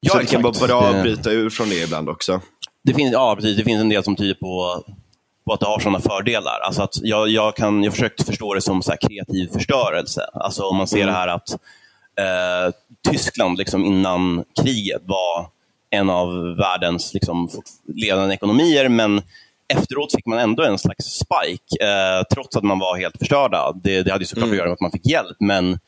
Ja, 0.00 0.12
så 0.12 0.18
det 0.18 0.26
kan 0.26 0.42
vara 0.42 0.66
bra 0.66 0.88
att 0.88 1.02
bryta 1.02 1.30
ur 1.30 1.50
från 1.50 1.68
det 1.68 1.82
ibland 1.82 2.08
också. 2.08 2.40
Det 2.84 2.94
finns, 2.94 3.12
ja, 3.12 3.34
precis. 3.36 3.56
Det 3.56 3.64
finns 3.64 3.80
en 3.80 3.88
del 3.88 4.04
som 4.04 4.16
tyder 4.16 4.34
på, 4.34 4.84
på 5.46 5.52
att 5.52 5.60
det 5.60 5.66
har 5.66 5.78
sådana 5.78 6.00
fördelar. 6.00 6.60
Alltså 6.60 6.82
att 6.82 6.98
jag, 7.02 7.28
jag, 7.28 7.56
kan, 7.56 7.84
jag 7.84 7.92
försökt 7.92 8.26
förstå 8.26 8.54
det 8.54 8.60
som 8.60 8.82
så 8.82 8.92
kreativ 9.00 9.52
förstörelse. 9.52 10.20
Alltså 10.34 10.62
om 10.62 10.76
man 10.76 10.86
ser 10.86 10.96
mm. 10.96 11.06
det 11.06 11.12
här 11.12 11.28
att 11.28 11.56
eh, 12.18 12.74
Tyskland 13.10 13.58
liksom 13.58 13.84
innan 13.84 14.44
kriget 14.62 15.02
var 15.04 15.48
en 15.90 16.10
av 16.10 16.56
världens 16.56 17.14
liksom, 17.14 17.48
ledande 17.94 18.34
ekonomier, 18.34 18.88
men 18.88 19.22
efteråt 19.68 20.12
fick 20.12 20.26
man 20.26 20.38
ändå 20.38 20.62
en 20.62 20.78
slags 20.78 21.04
spike, 21.04 21.84
eh, 21.84 22.22
trots 22.34 22.56
att 22.56 22.64
man 22.64 22.78
var 22.78 22.96
helt 22.96 23.18
förstörda. 23.18 23.72
Det, 23.82 24.02
det 24.02 24.12
hade 24.12 24.26
såklart 24.26 24.44
mm. 24.44 24.52
att 24.52 24.58
göra 24.58 24.68
med 24.68 24.74
att 24.74 24.80
man 24.80 24.92
fick 24.92 25.06
hjälp, 25.06 25.36
men 25.40 25.78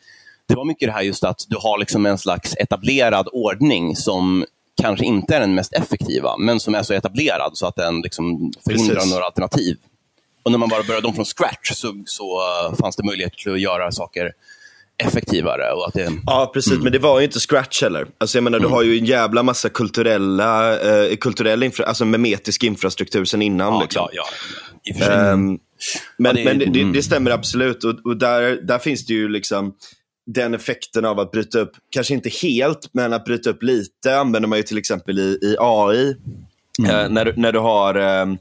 det 0.49 0.55
var 0.55 0.65
mycket 0.65 0.89
det 0.89 0.93
här 0.93 1.03
just 1.03 1.25
att 1.25 1.45
du 1.49 1.57
har 1.57 1.79
liksom 1.79 2.07
en 2.07 2.19
slags 2.19 2.57
etablerad 2.57 3.29
ordning 3.33 3.97
som 3.97 4.45
kanske 4.83 5.05
inte 5.05 5.37
är 5.37 5.41
den 5.41 5.55
mest 5.55 5.73
effektiva, 5.73 6.37
men 6.37 6.61
som 6.61 6.75
är 6.75 6.83
så 6.83 6.95
etablerad 6.95 7.51
så 7.55 7.67
att 7.67 7.77
den 7.77 8.01
liksom 8.01 8.53
förhindrar 8.65 8.95
Precis. 8.95 9.13
några 9.13 9.25
alternativ. 9.25 9.77
Och 10.43 10.51
när 10.51 10.59
man 10.59 10.69
bara 10.69 10.83
började 10.83 11.07
om 11.07 11.15
från 11.15 11.25
scratch 11.25 11.73
så, 11.73 12.03
så 12.07 12.41
uh, 12.41 12.75
fanns 12.75 12.97
det 12.97 13.03
möjlighet 13.03 13.33
att 13.47 13.61
göra 13.61 13.93
saker 13.93 14.33
effektivare. 15.07 15.73
Och 15.73 15.89
att 15.89 15.95
det... 15.95 16.13
Ja, 16.27 16.51
precis. 16.55 16.73
Mm. 16.73 16.85
Men 16.85 16.93
det 16.93 16.99
var 16.99 17.21
ju 17.21 17.25
inte 17.25 17.41
scratch 17.41 17.83
heller. 17.83 18.07
Alltså, 18.19 18.39
jag 18.39 18.45
menar, 18.45 18.59
mm. 18.59 18.71
Du 18.71 18.75
har 18.75 18.83
ju 18.83 18.99
en 18.99 19.05
jävla 19.05 19.43
massa 19.43 19.69
kulturella, 19.69 20.81
eh, 20.81 21.17
kulturell 21.17 21.63
infra 21.63 21.85
alltså 21.85 22.05
memetisk 22.05 22.65
infrastruktur 22.65 23.25
sen 23.25 23.43
innan. 23.43 23.73
Ja, 23.73 23.83
liksom. 23.83 24.09
ja, 24.13 24.25
ja. 24.83 25.33
Um, 25.33 25.59
men, 26.17 26.35
det, 26.35 26.45
men 26.45 26.59
det, 26.59 26.65
mm. 26.65 26.93
det, 26.93 27.03
stämmer 27.03 27.31
absolut. 27.31 27.85
Och, 27.85 27.95
och, 28.05 28.17
där, 28.17 28.59
där 28.63 28.79
finns 28.79 29.07
det 29.07 29.13
ju 29.13 29.29
liksom 29.29 29.75
den 30.27 30.55
effekten 30.55 31.05
av 31.05 31.21
att 31.21 31.31
bryta 31.31 31.59
upp, 31.59 31.73
kanske 31.91 32.15
inte 32.15 32.29
helt, 32.29 32.89
men 32.93 33.13
att 33.13 33.25
bryta 33.25 33.51
upp 33.51 33.63
lite 33.63 34.17
använder 34.17 34.49
man 34.49 34.59
ju 34.59 34.63
till 34.63 34.79
exempel 34.79 35.19
i, 35.19 35.39
i 35.43 35.57
AI. 35.59 36.17
Mm. 36.79 36.91
Uh, 36.91 37.09
när, 37.09 37.25
du, 37.25 37.33
när, 37.37 37.53
du 37.53 37.59
har, 37.59 37.97
uh, 37.97 38.37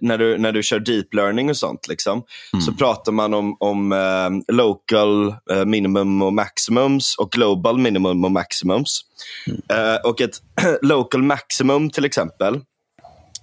när, 0.00 0.18
du, 0.18 0.38
när 0.38 0.52
du 0.52 0.62
kör 0.62 0.78
deep 0.78 1.14
learning 1.14 1.50
och 1.50 1.56
sånt, 1.56 1.88
liksom, 1.88 2.22
mm. 2.52 2.62
så 2.62 2.72
pratar 2.72 3.12
man 3.12 3.34
om, 3.34 3.56
om 3.60 3.92
uh, 3.92 4.54
local 4.54 5.34
minimum 5.66 6.22
och 6.22 6.32
maximums 6.32 7.14
och 7.18 7.30
global 7.30 7.78
minimum 7.78 8.24
och 8.24 8.30
maximums. 8.30 9.00
Mm. 9.46 9.98
och 10.04 10.20
ett 10.20 10.42
local 10.82 11.22
maximum 11.22 11.90
till 11.90 12.04
exempel, 12.04 12.60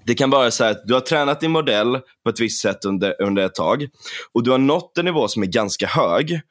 det 0.06 0.16
kan 0.16 0.30
vara 0.30 0.52
så 0.52 0.64
att 0.64 0.82
du 0.86 0.94
har 0.94 1.02
tränat 1.02 1.40
din 1.40 1.52
modell 1.52 2.00
på 2.24 2.30
ett 2.30 2.40
visst 2.40 2.62
sätt 2.62 2.86
under, 2.86 3.22
under 3.22 3.46
ett 3.46 3.56
tag 3.56 3.88
och 4.34 4.44
du 4.44 4.52
har 4.52 4.58
nått 4.58 4.98
en 4.98 5.06
nivå 5.06 5.28
som 5.28 5.44
är 5.44 5.48
ganska 5.48 5.88
hög. 5.88 6.42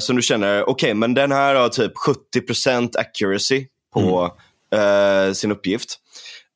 Som 0.00 0.16
du 0.16 0.22
känner, 0.22 0.62
okej 0.62 0.72
okay, 0.72 0.94
men 0.94 1.14
den 1.14 1.32
här 1.32 1.54
har 1.54 1.68
typ 1.68 1.92
70% 2.36 2.98
accuracy 2.98 3.66
på 3.94 4.30
mm. 4.74 5.34
sin 5.34 5.52
uppgift. 5.52 5.98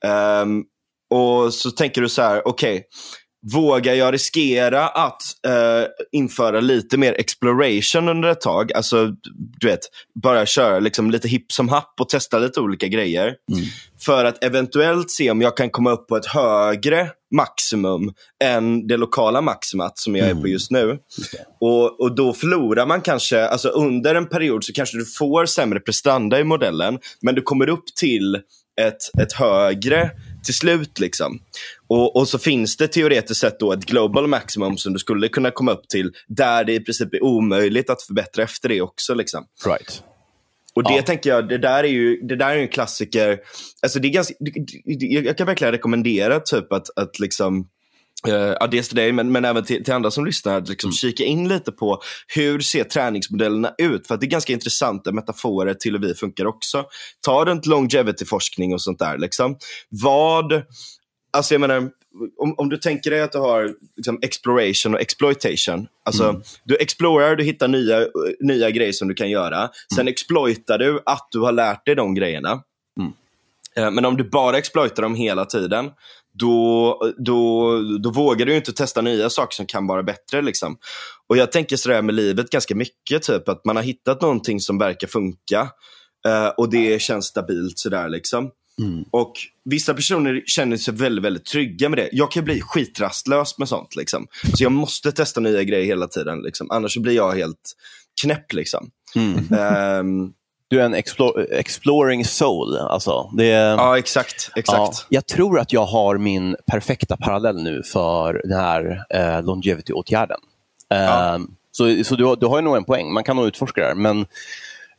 Um, 0.07 0.64
och 1.11 1.55
så 1.55 1.70
tänker 1.70 2.03
du 2.03 2.09
så 2.09 2.22
här, 2.22 2.49
okej, 2.49 2.76
okay, 2.76 2.82
vågar 3.53 3.94
jag 3.94 4.14
riskera 4.14 4.88
att 4.88 5.22
uh, 5.46 5.86
införa 6.12 6.61
lite 6.61 6.96
mer 6.96 7.12
exploration 7.12 8.09
under 8.09 8.28
ett 8.28 8.40
tag? 8.40 8.72
Alltså, 8.72 9.07
du 9.61 9.66
vet, 9.66 9.80
bara 10.22 10.46
köra 10.46 10.78
liksom 10.78 11.11
lite 11.11 11.28
hipp 11.28 11.53
som 11.53 11.68
happ 11.68 11.94
och 12.01 12.09
testa 12.09 12.38
lite 12.38 12.61
olika 12.61 12.86
grejer. 12.86 13.34
Mm. 13.53 13.64
För 14.01 14.24
att 14.24 14.44
eventuellt 14.44 15.11
se 15.11 15.30
om 15.30 15.40
jag 15.40 15.57
kan 15.57 15.70
komma 15.70 15.90
upp 15.90 16.09
på 16.09 16.16
ett 16.16 16.26
högre 16.26 17.11
maximum 17.34 18.12
än 18.44 18.86
det 18.86 18.96
lokala 18.96 19.40
maximat 19.40 19.99
som 19.99 20.16
jag 20.16 20.28
är 20.28 20.34
på 20.34 20.38
mm. 20.38 20.53
just 20.53 20.70
nu. 20.70 20.99
Och, 21.61 22.01
och 22.01 22.14
då 22.14 22.32
förlorar 22.32 22.86
man 22.86 23.01
kanske, 23.01 23.49
alltså 23.49 23.68
under 23.68 24.14
en 24.14 24.28
period 24.28 24.64
så 24.64 24.72
kanske 24.72 24.99
du 24.99 25.05
får 25.05 25.46
sämre 25.46 25.80
prestanda 25.80 26.40
i 26.40 26.44
modellen, 26.44 26.99
men 27.22 27.34
du 27.34 27.42
kommer 27.42 27.68
upp 27.68 27.84
till 28.01 28.42
ett, 28.78 29.20
ett 29.22 29.32
högre 29.32 30.10
till 30.44 30.54
slut. 30.54 30.98
Liksom. 30.98 31.40
Och, 31.86 32.16
och, 32.16 32.28
så 32.28 32.38
finns 32.38 32.76
det 32.76 32.88
teoretiskt 32.88 33.40
sett 33.40 33.60
då 33.60 33.72
ett 33.72 33.84
global 33.84 34.26
maximum 34.26 34.76
som 34.76 34.92
du 34.92 34.98
skulle 34.98 35.28
kunna 35.28 35.50
komma 35.50 35.72
upp 35.72 35.88
till, 35.88 36.12
där 36.28 36.64
det 36.64 36.74
i 36.74 36.80
princip 36.80 37.14
är 37.14 37.24
omöjligt 37.24 37.90
att 37.90 38.02
förbättra 38.02 38.42
efter 38.42 38.68
det 38.68 38.80
också. 38.80 39.14
Liksom. 39.14 39.44
Right. 39.66 40.02
Och 40.74 40.84
det 40.84 40.96
ja. 40.96 41.02
tänker 41.02 41.30
jag, 41.30 41.48
det 41.48 41.58
där 41.58 41.84
är 41.84 41.88
ju, 41.88 42.20
det 42.22 42.36
där 42.36 42.50
är 42.50 42.58
en 42.58 42.68
klassiker. 42.68 43.38
Alltså 43.82 43.98
det 43.98 44.08
är 44.08 44.12
ganska, 44.12 44.34
jag 45.24 45.36
kan 45.36 45.46
verkligen 45.46 45.72
rekommendera 45.72 46.40
typ 46.40 46.72
att, 46.72 46.98
att 46.98 47.18
liksom, 47.18 47.68
Uh, 48.26 48.34
ja, 48.34 48.66
dels 48.66 48.88
till 48.88 48.96
dig, 48.96 49.12
men, 49.12 49.32
men 49.32 49.44
även 49.44 49.64
till, 49.64 49.84
till 49.84 49.94
andra 49.94 50.10
som 50.10 50.26
lyssnar, 50.26 50.58
att 50.58 50.68
liksom 50.68 50.88
mm. 50.88 50.92
kika 50.92 51.24
in 51.24 51.48
lite 51.48 51.72
på 51.72 52.00
hur 52.34 52.60
ser 52.60 52.84
träningsmodellerna 52.84 53.74
ut? 53.78 54.06
För 54.06 54.16
det 54.16 54.26
är 54.26 54.30
ganska 54.30 54.52
intressanta 54.52 55.12
metaforer 55.12 55.74
till 55.74 55.92
hur 55.92 56.00
vi 56.00 56.14
funkar 56.14 56.46
också. 56.46 56.84
Ta 57.26 57.44
runt 57.44 57.66
longevity-forskning 57.66 58.74
och 58.74 58.82
sånt 58.82 58.98
där. 58.98 59.18
Liksom. 59.18 59.56
Vad, 59.88 60.62
alltså 61.32 61.54
jag 61.54 61.60
menar, 61.60 61.90
om, 62.38 62.54
om 62.56 62.68
du 62.68 62.76
tänker 62.76 63.10
dig 63.10 63.20
att 63.20 63.32
du 63.32 63.38
har 63.38 63.74
liksom, 63.96 64.18
exploration 64.22 64.94
och 64.94 65.00
exploitation. 65.00 65.86
Alltså, 66.04 66.24
mm. 66.24 66.42
Du 66.64 66.76
explorar, 66.76 67.36
du 67.36 67.44
hittar 67.44 67.68
nya, 67.68 68.06
nya 68.40 68.70
grejer 68.70 68.92
som 68.92 69.08
du 69.08 69.14
kan 69.14 69.30
göra. 69.30 69.70
Sen 69.94 70.00
mm. 70.00 70.12
exploitar 70.12 70.78
du 70.78 71.00
att 71.06 71.28
du 71.30 71.40
har 71.40 71.52
lärt 71.52 71.86
dig 71.86 71.94
de 71.94 72.14
grejerna. 72.14 72.62
Uh, 73.78 73.90
men 73.90 74.04
om 74.04 74.16
du 74.16 74.24
bara 74.30 74.58
exploitar 74.58 75.02
dem 75.02 75.14
hela 75.14 75.44
tiden, 75.44 75.90
då, 76.32 77.00
då, 77.18 77.72
då 78.02 78.10
vågar 78.10 78.46
du 78.46 78.56
inte 78.56 78.72
testa 78.72 79.00
nya 79.00 79.30
saker 79.30 79.54
som 79.54 79.66
kan 79.66 79.86
vara 79.86 80.02
bättre. 80.02 80.42
Liksom. 80.42 80.76
Och 81.26 81.36
Jag 81.36 81.52
tänker 81.52 81.76
sådär 81.76 82.02
med 82.02 82.14
livet 82.14 82.50
ganska 82.50 82.74
mycket, 82.74 83.22
typ 83.22 83.48
att 83.48 83.64
man 83.64 83.76
har 83.76 83.82
hittat 83.82 84.22
någonting 84.22 84.60
som 84.60 84.78
verkar 84.78 85.08
funka 85.08 85.62
uh, 86.28 86.48
och 86.56 86.70
det 86.70 87.02
känns 87.02 87.26
stabilt. 87.26 87.78
sådär 87.78 88.08
liksom. 88.08 88.50
Mm. 88.80 89.04
Och 89.10 89.32
Vissa 89.64 89.94
personer 89.94 90.42
känner 90.46 90.76
sig 90.76 90.94
väldigt, 90.94 91.24
väldigt 91.24 91.44
trygga 91.44 91.88
med 91.88 91.98
det. 91.98 92.08
Jag 92.12 92.30
kan 92.30 92.44
bli 92.44 92.60
skitrastlös 92.60 93.58
med 93.58 93.68
sånt. 93.68 93.96
Liksom. 93.96 94.26
Så 94.54 94.64
jag 94.64 94.72
måste 94.72 95.12
testa 95.12 95.40
nya 95.40 95.62
grejer 95.62 95.86
hela 95.86 96.06
tiden. 96.06 96.42
Liksom. 96.42 96.70
Annars 96.70 96.96
blir 96.96 97.12
jag 97.12 97.32
helt 97.32 97.72
knäpp. 98.22 98.52
Liksom. 98.52 98.90
Mm. 99.16 99.36
Um, 100.00 100.32
du 100.68 100.80
är 100.80 100.84
en 100.84 100.94
explore, 100.94 101.44
exploring 101.44 102.24
soul. 102.24 102.76
Alltså. 102.76 103.30
Det, 103.36 103.46
ja, 103.46 103.98
exakt. 103.98 104.50
exakt. 104.56 104.78
Ja, 104.78 104.92
jag 105.08 105.26
tror 105.26 105.58
att 105.58 105.72
jag 105.72 105.84
har 105.84 106.18
min 106.18 106.56
perfekta 106.66 107.16
parallell 107.16 107.62
nu 107.62 107.82
för 107.82 108.40
den 108.44 108.58
här 108.58 109.04
eh, 109.10 109.42
longevity-åtgärden. 109.42 110.38
Ja. 110.88 111.34
Um, 111.34 111.54
Så, 111.70 112.04
så 112.04 112.16
du, 112.16 112.36
du 112.36 112.46
har 112.46 112.58
ju 112.58 112.62
nog 112.62 112.76
en 112.76 112.84
poäng. 112.84 113.12
Man 113.12 113.24
kan 113.24 113.36
nog 113.36 113.46
utforska 113.46 113.80
det 113.80 113.86
här. 113.86 113.94
Men, 113.94 114.26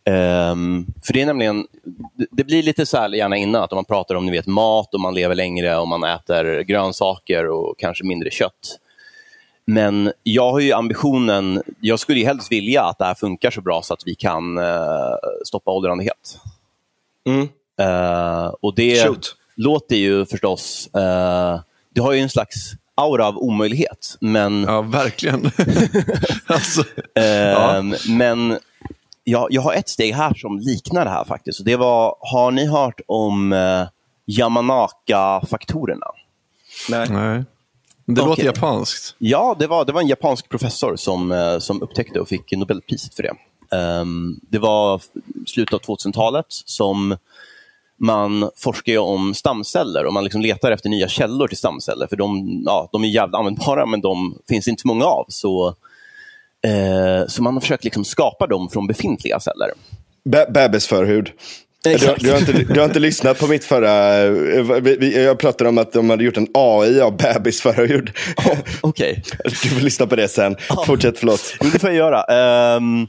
ehm, 0.05 0.85
för 1.05 1.13
det 1.13 1.21
är 1.21 1.25
nämligen, 1.25 1.67
det, 2.13 2.27
det 2.31 2.43
blir 2.43 2.63
lite 2.63 2.85
så 2.85 2.97
här 2.97 3.09
gärna 3.09 3.37
innan, 3.37 3.63
att 3.63 3.71
om 3.71 3.77
man 3.77 3.85
pratar 3.85 4.15
om 4.15 4.25
ni 4.25 4.31
vet, 4.31 4.47
mat 4.47 4.93
och 4.93 4.99
man 4.99 5.15
lever 5.15 5.35
längre 5.35 5.77
och 5.77 5.87
man 5.87 6.03
äter 6.03 6.61
grönsaker 6.61 7.49
och 7.49 7.75
kanske 7.77 8.03
mindre 8.03 8.29
kött. 8.31 8.77
Men 9.69 10.11
jag 10.23 10.51
har 10.51 10.59
ju 10.59 10.71
ambitionen, 10.71 11.63
jag 11.81 11.99
skulle 11.99 12.19
ju 12.19 12.25
helst 12.25 12.51
vilja 12.51 12.83
att 12.83 12.97
det 12.97 13.05
här 13.05 13.13
funkar 13.13 13.51
så 13.51 13.61
bra 13.61 13.81
så 13.83 13.93
att 13.93 14.01
vi 14.05 14.15
kan 14.15 14.57
eh, 14.57 15.15
stoppa 15.45 15.71
åldrandehet. 15.71 16.39
Mm. 17.27 17.47
Eh, 17.79 18.53
och 18.61 18.75
det 18.75 19.05
Shoot. 19.05 19.35
låter 19.55 19.95
ju 19.95 20.25
förstås, 20.25 20.89
eh, 20.95 21.59
det 21.95 22.01
har 22.01 22.13
ju 22.13 22.19
en 22.19 22.29
slags 22.29 22.71
aura 22.95 23.27
av 23.27 23.37
omöjlighet. 23.37 24.17
Men, 24.21 24.63
Ja, 24.63 24.81
verkligen. 24.81 25.45
alltså, 26.45 26.83
eh, 27.15 27.23
ja. 27.25 27.83
men 28.09 28.57
jag, 29.23 29.47
jag 29.49 29.61
har 29.61 29.73
ett 29.73 29.89
steg 29.89 30.13
här 30.13 30.33
som 30.33 30.59
liknar 30.59 31.05
det 31.05 31.11
här 31.11 31.23
faktiskt. 31.23 31.59
Och 31.59 31.65
det 31.65 31.75
var, 31.75 32.15
har 32.19 32.51
ni 32.51 32.65
hört 32.65 33.01
om 33.07 33.53
eh, 33.53 33.87
Yamanaka-faktorerna? 34.25 36.07
Nej. 36.89 37.07
Nej. 37.09 37.43
Det 38.15 38.21
Okej. 38.21 38.29
låter 38.29 38.43
japanskt. 38.45 39.15
Ja, 39.17 39.55
det 39.59 39.67
var, 39.67 39.85
det 39.85 39.91
var 39.91 40.01
en 40.01 40.07
japansk 40.07 40.49
professor 40.49 40.95
som, 40.95 41.31
eh, 41.31 41.59
som 41.59 41.81
upptäckte 41.81 42.19
och 42.19 42.27
fick 42.27 42.51
Nobelpriset 42.51 43.15
för 43.15 43.23
det. 43.23 43.33
Ehm, 43.77 44.39
det 44.49 44.59
var 44.59 45.01
slutet 45.45 45.73
av 45.73 45.79
2000-talet 45.79 46.45
som 46.49 47.17
man 48.01 48.49
forskar 48.55 48.91
ju 48.93 48.97
om 48.99 49.33
stamceller 49.33 50.05
och 50.05 50.13
man 50.13 50.23
liksom 50.23 50.41
letar 50.41 50.71
efter 50.71 50.89
nya 50.89 51.07
källor 51.07 51.47
till 51.47 51.57
stamceller. 51.57 52.07
För 52.07 52.15
de, 52.15 52.61
ja, 52.65 52.89
de 52.91 53.03
är 53.03 53.07
jävligt 53.07 53.35
användbara, 53.35 53.85
men 53.85 54.01
de 54.01 54.37
finns 54.49 54.67
inte 54.67 54.81
så 54.81 54.87
många 54.87 55.05
av. 55.05 55.25
Så, 55.27 55.67
eh, 56.67 57.27
så 57.27 57.43
man 57.43 57.53
har 57.53 57.61
försökt 57.61 57.83
liksom 57.83 58.05
skapa 58.05 58.47
dem 58.47 58.69
från 58.69 58.87
befintliga 58.87 59.39
celler. 59.39 59.67
Be- 60.25 60.51
Bebisförhud. 60.53 61.31
Du, 61.83 61.97
du, 62.19 62.31
har 62.31 62.37
inte, 62.39 62.51
du 62.51 62.79
har 62.79 62.85
inte 62.85 62.99
lyssnat 62.99 63.39
på 63.39 63.47
mitt 63.47 63.65
förra... 63.65 64.17
eh, 64.23 65.21
Jag 65.23 65.39
pratade 65.39 65.69
om 65.69 65.77
att 65.77 65.93
de 65.93 66.09
hade 66.09 66.23
gjort 66.23 66.37
en 66.37 66.47
AI 66.53 67.01
av 67.01 67.17
bebisförhud. 67.17 68.11
Okej. 68.81 69.23
Du 69.43 69.49
får 69.51 69.81
lyssna 69.81 70.07
på 70.07 70.15
det 70.15 70.27
sen. 70.27 70.55
Fortsätt, 70.85 71.19
förlåt. 71.19 71.55
Jo, 71.61 71.69
det 71.73 71.79
får 71.79 71.89
jag 71.89 71.97
göra. 71.97 72.23
Ehm, 72.23 73.07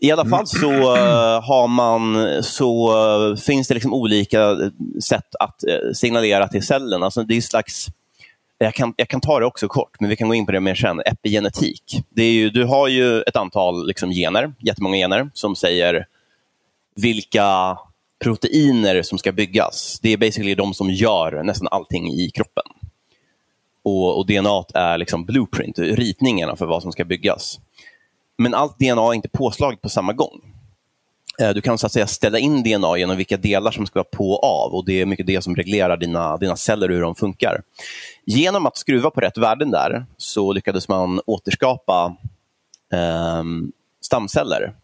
I 0.00 0.10
alla 0.12 0.24
fall 0.26 0.46
så 0.46 0.96
eh, 0.96 1.42
har 1.42 1.68
man 1.68 2.28
så 2.42 2.90
eh, 3.32 3.36
finns 3.36 3.68
det 3.68 3.74
liksom 3.74 3.94
olika 3.94 4.56
sätt 5.04 5.34
att 5.40 5.56
signalera 5.96 6.48
till 6.48 6.62
cellen. 6.66 7.02
Alltså 7.02 7.22
det 7.22 7.36
är 7.36 7.40
slags 7.40 7.86
jag 8.58 8.74
kan, 8.74 8.94
jag 8.96 9.08
kan 9.08 9.20
ta 9.20 9.40
det 9.40 9.46
också 9.46 9.68
kort, 9.68 10.00
men 10.00 10.10
vi 10.10 10.16
kan 10.16 10.28
gå 10.28 10.34
in 10.34 10.46
på 10.46 10.52
det 10.52 10.60
mer 10.60 10.74
sen. 10.74 11.00
Epigenetik. 11.00 11.82
Det 12.10 12.22
är 12.22 12.32
ju, 12.32 12.50
du 12.50 12.64
har 12.64 12.88
ju 12.88 13.22
ett 13.22 13.36
antal 13.36 13.86
liksom, 13.86 14.10
gener, 14.10 14.52
jättemånga 14.58 14.96
gener, 14.96 15.30
som 15.32 15.56
säger 15.56 16.06
vilka 16.96 17.78
proteiner 18.24 19.02
som 19.02 19.18
ska 19.18 19.32
byggas. 19.32 19.98
Det 20.02 20.12
är 20.12 20.16
basically 20.16 20.54
de 20.54 20.74
som 20.74 20.90
gör 20.90 21.42
nästan 21.42 21.68
allting 21.70 22.12
i 22.12 22.30
kroppen. 22.30 22.64
Och, 23.82 24.18
och 24.18 24.26
DNA 24.26 24.64
är 24.74 24.98
liksom 24.98 25.24
blueprint, 25.24 25.78
ritningarna 25.78 26.56
för 26.56 26.66
vad 26.66 26.82
som 26.82 26.92
ska 26.92 27.04
byggas. 27.04 27.60
Men 28.38 28.54
allt 28.54 28.78
DNA 28.78 29.02
är 29.02 29.14
inte 29.14 29.28
påslaget 29.28 29.82
på 29.82 29.88
samma 29.88 30.12
gång. 30.12 30.40
Eh, 31.40 31.50
du 31.50 31.60
kan 31.60 31.78
så 31.78 31.86
att 31.86 31.92
säga 31.92 32.06
ställa 32.06 32.38
in 32.38 32.62
DNA 32.62 32.98
genom 32.98 33.16
vilka 33.16 33.36
delar 33.36 33.70
som 33.70 33.86
ska 33.86 33.98
vara 33.98 34.08
på 34.12 34.30
och 34.30 34.44
av 34.44 34.74
och 34.74 34.84
det 34.84 35.00
är 35.00 35.06
mycket 35.06 35.26
det 35.26 35.42
som 35.42 35.56
reglerar 35.56 35.96
dina, 35.96 36.36
dina 36.36 36.56
celler 36.56 36.88
och 36.88 36.94
hur 36.94 37.02
de 37.02 37.14
funkar. 37.14 37.62
Genom 38.24 38.66
att 38.66 38.76
skruva 38.76 39.10
på 39.10 39.20
rätt 39.20 39.38
värden 39.38 39.70
där 39.70 40.06
så 40.16 40.52
lyckades 40.52 40.88
man 40.88 41.20
återskapa 41.26 42.16
eh, 42.92 43.42
stamceller 44.00 44.74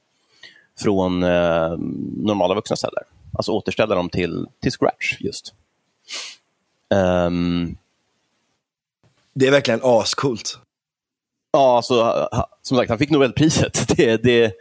från 0.81 1.23
eh, 1.23 1.77
normala 2.17 2.55
vuxna 2.55 2.77
celler. 2.77 3.03
Alltså 3.37 3.53
återställa 3.53 3.95
dem 3.95 4.09
till, 4.09 4.47
till 4.63 4.73
scratch 4.73 5.17
just. 5.21 5.55
Ehm, 6.95 7.77
Det 9.35 9.47
är 9.47 9.51
verkligen 9.51 9.81
ascoolt. 9.83 10.59
Ja, 11.53 11.77
alltså, 11.77 12.29
som 12.63 12.77
sagt, 12.77 12.91
han 12.91 12.99
fick 12.99 13.11
Nobelpriset. 13.11 13.89
Det, 13.97 14.23
det, 14.23 14.53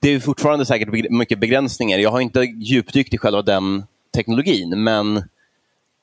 det 0.00 0.08
är 0.08 0.20
fortfarande 0.20 0.66
säkert 0.66 1.10
mycket 1.10 1.38
begränsningar. 1.38 1.98
Jag 1.98 2.10
har 2.10 2.20
inte 2.20 2.40
djupdykt 2.40 3.14
i 3.14 3.18
själva 3.18 3.42
den 3.42 3.84
teknologin, 4.14 4.82
men 4.84 5.24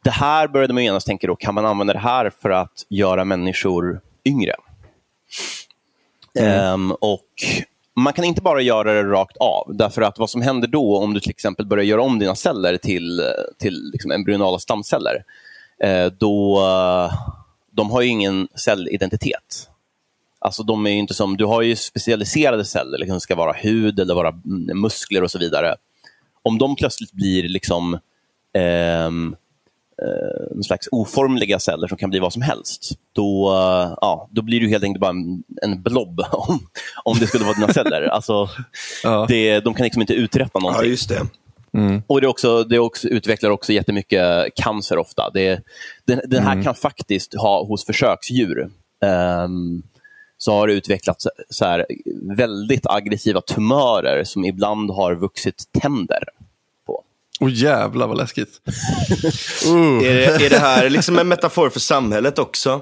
det 0.03 0.09
här 0.11 0.47
började 0.47 0.73
man 0.73 0.83
genast 0.83 1.07
tänka 1.07 1.27
då, 1.27 1.35
kan 1.35 1.55
man 1.55 1.65
använda 1.65 1.93
det 1.93 1.99
här 1.99 2.31
för 2.41 2.49
att 2.49 2.85
göra 2.89 3.25
människor 3.25 4.01
yngre? 4.25 4.53
Ehm, 6.39 6.91
och 6.91 7.25
man 7.99 8.13
kan 8.13 8.25
inte 8.25 8.41
bara 8.41 8.61
göra 8.61 8.93
det 8.93 9.03
rakt 9.03 9.37
av, 9.37 9.75
därför 9.75 10.01
att 10.01 10.19
vad 10.19 10.29
som 10.29 10.41
händer 10.41 10.67
då 10.67 10.97
om 10.97 11.13
du 11.13 11.19
till 11.19 11.29
exempel 11.29 11.65
börjar 11.65 11.85
göra 11.85 12.01
om 12.01 12.19
dina 12.19 12.35
celler 12.35 12.77
till, 12.77 13.21
till 13.57 13.89
liksom 13.91 14.11
embryonala 14.11 14.59
stamceller, 14.59 15.23
eh, 15.83 16.05
då 16.05 16.59
eh, 16.59 17.13
de 17.71 17.91
har 17.91 18.01
ju 18.01 18.07
ingen 18.07 18.47
cellidentitet. 18.55 19.69
Alltså 20.39 20.63
de 20.63 20.85
är 20.85 20.89
ju 20.89 20.97
inte 20.97 21.13
som, 21.13 21.37
du 21.37 21.45
har 21.45 21.61
ju 21.61 21.75
specialiserade 21.75 22.65
celler, 22.65 22.97
liksom 22.97 23.13
det 23.13 23.19
ska 23.19 23.35
vara 23.35 23.53
hud 23.53 23.99
eller 23.99 24.15
vara 24.15 24.33
muskler 24.73 25.23
och 25.23 25.31
så 25.31 25.39
vidare. 25.39 25.75
Om 26.41 26.57
de 26.57 26.75
plötsligt 26.75 27.11
blir 27.11 27.49
liksom 27.49 27.93
eh, 28.53 29.09
eh, 30.01 30.61
slags 30.61 30.87
oformliga 30.91 31.59
celler 31.59 31.87
som 31.87 31.97
kan 31.97 32.09
bli 32.09 32.19
vad 32.19 32.33
som 32.33 32.41
helst, 32.41 32.91
då, 33.13 33.49
eh, 33.51 33.93
ja, 34.01 34.27
då 34.31 34.41
blir 34.41 34.59
du 34.59 34.69
helt 34.69 34.83
enkelt 34.83 35.01
bara 35.01 35.09
en, 35.11 35.43
en 35.61 35.81
blob 35.81 36.19
om, 36.31 36.59
om 37.03 37.17
det 37.19 37.27
skulle 37.27 37.45
vara 37.45 37.53
dina 37.55 37.67
celler. 37.73 38.01
Alltså, 38.01 38.49
Ja. 39.03 39.25
det, 39.29 39.59
de 39.59 39.73
kan 39.73 39.83
liksom 39.83 40.01
inte 40.01 40.13
uträtta 40.13 40.51
Ja, 40.53 40.59
någonting. 40.59 40.89
just 40.89 41.09
det. 41.09 41.21
Och 42.07 42.21
det, 42.21 42.25
är 42.25 42.29
också, 42.29 42.63
det 42.63 42.79
också, 42.79 43.07
utvecklar 43.07 43.49
också 43.49 43.73
jättemycket 43.73 44.55
cancer 44.55 44.97
ofta. 44.97 45.29
Det, 45.33 45.61
den, 46.05 46.21
den 46.25 46.43
här 46.43 46.63
kan 46.63 46.75
faktiskt 46.75 47.33
ha 47.35 47.63
hos 47.65 47.85
försöksdjur. 47.85 48.69
ehm, 49.05 49.83
så 50.37 50.51
har 50.53 50.67
det 50.67 50.73
utvecklats 50.73 51.27
så 51.49 51.65
här, 51.65 51.85
väldigt 52.37 52.87
aggressiva 52.87 53.41
tumörer 53.41 54.23
som 54.23 54.45
ibland 54.45 54.91
har 54.91 55.15
vuxit 55.15 55.63
tänder 55.81 56.23
på. 57.39 57.45
Åh 57.45 57.51
jävlar 57.53 58.07
vad 58.07 58.17
läskigt. 58.17 58.49
uh. 59.67 60.05
Är 60.07 60.15
det, 60.15 60.45
är 60.45 60.49
det 60.49 60.59
här 60.59 60.89
liksom 60.89 61.19
en 61.19 61.27
metafor 61.27 61.69
för 61.69 61.79
samhället 61.79 62.39
också? 62.39 62.81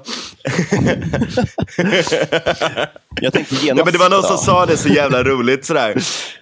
Jag 3.20 3.32
tänkte 3.32 3.54
genast... 3.54 3.76
Nej, 3.76 3.84
men 3.84 3.92
det 3.92 3.98
var 3.98 4.10
någon 4.10 4.22
som 4.22 4.38
sa 4.38 4.66
det 4.66 4.76
så 4.76 4.88
jävla 4.88 5.24
roligt. 5.24 5.64
Sådär. 5.64 5.96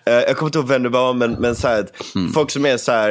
Eh, 0.06 0.14
jag 0.14 0.36
kommer 0.36 0.48
inte 0.48 0.58
ihåg 0.58 0.68
vem 0.68 0.82
det 0.82 0.88
var, 0.88 1.14
men, 1.14 1.32
men 1.32 1.56
så 1.56 1.68
här, 1.68 1.80
att 1.80 1.92
folk 2.34 2.50
som 2.50 2.66
är 2.66 2.76
så 2.76 2.92
här. 2.92 3.10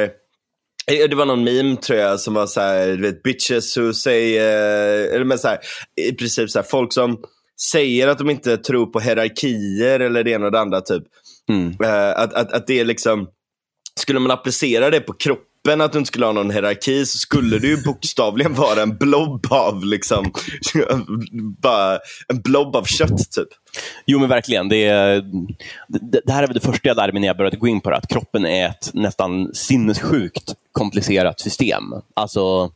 eh, 0.92 1.08
Det 1.10 1.16
var 1.16 1.26
någon 1.26 1.44
meme 1.44 1.76
tror 1.76 1.98
jag 1.98 2.20
som 2.20 2.34
var 2.34 2.46
så 2.46 2.60
här, 2.60 2.86
du 2.86 3.02
vet, 3.02 3.22
bitches 3.22 3.76
who 3.76 3.92
say, 3.92 4.36
eh, 4.36 5.14
eller 5.14 5.24
men 5.24 5.38
så 5.38 5.48
här, 5.48 5.58
i 6.10 6.12
princip 6.12 6.50
så 6.50 6.58
här, 6.58 6.66
folk 6.70 6.92
som 6.92 7.16
säger 7.72 8.08
att 8.08 8.18
de 8.18 8.30
inte 8.30 8.56
tror 8.56 8.86
på 8.86 9.00
hierarkier 9.00 10.00
eller 10.00 10.24
det 10.24 10.30
ena 10.30 10.46
och 10.46 10.52
det 10.52 10.60
andra 10.60 10.80
typ. 10.80 11.02
Eh, 11.84 12.08
att, 12.10 12.34
att, 12.34 12.52
att 12.52 12.66
det 12.66 12.80
är 12.80 12.84
liksom, 12.84 13.26
skulle 13.98 14.18
man 14.20 14.30
applicera 14.30 14.90
det 14.90 15.00
på 15.00 15.12
kroppen, 15.12 15.80
att 15.80 15.92
du 15.92 15.98
inte 15.98 16.08
skulle 16.08 16.26
ha 16.26 16.32
någon 16.32 16.50
hierarki, 16.50 17.06
så 17.06 17.18
skulle 17.18 17.58
det 17.58 17.66
ju 17.66 17.82
bokstavligen 17.82 18.54
vara 18.54 18.82
en 18.82 18.96
blob 18.96 19.46
av 19.50 19.84
liksom, 19.84 20.32
bara 21.60 21.98
en 22.28 22.40
blob 22.40 22.76
av 22.76 22.84
kött 22.84 23.30
typ. 23.30 23.48
Jo, 24.06 24.18
men 24.18 24.28
verkligen. 24.28 24.68
Det, 24.68 24.84
är, 24.86 25.22
det, 25.88 26.20
det 26.24 26.32
här 26.32 26.42
är 26.42 26.46
väl 26.46 26.54
det 26.54 26.60
första 26.60 26.88
jag 26.88 26.96
lärde 26.96 27.12
mig 27.12 27.20
när 27.20 27.26
jag 27.28 27.36
började 27.36 27.56
gå 27.56 27.68
in 27.68 27.80
på 27.80 27.90
det, 27.90 27.96
att 27.96 28.08
kroppen 28.08 28.46
är 28.46 28.68
ett 28.68 28.90
nästan 28.94 29.54
sinnessjukt 29.54 30.54
komplicerat 30.72 31.40
system. 31.40 31.82
Alltså, 32.14 32.70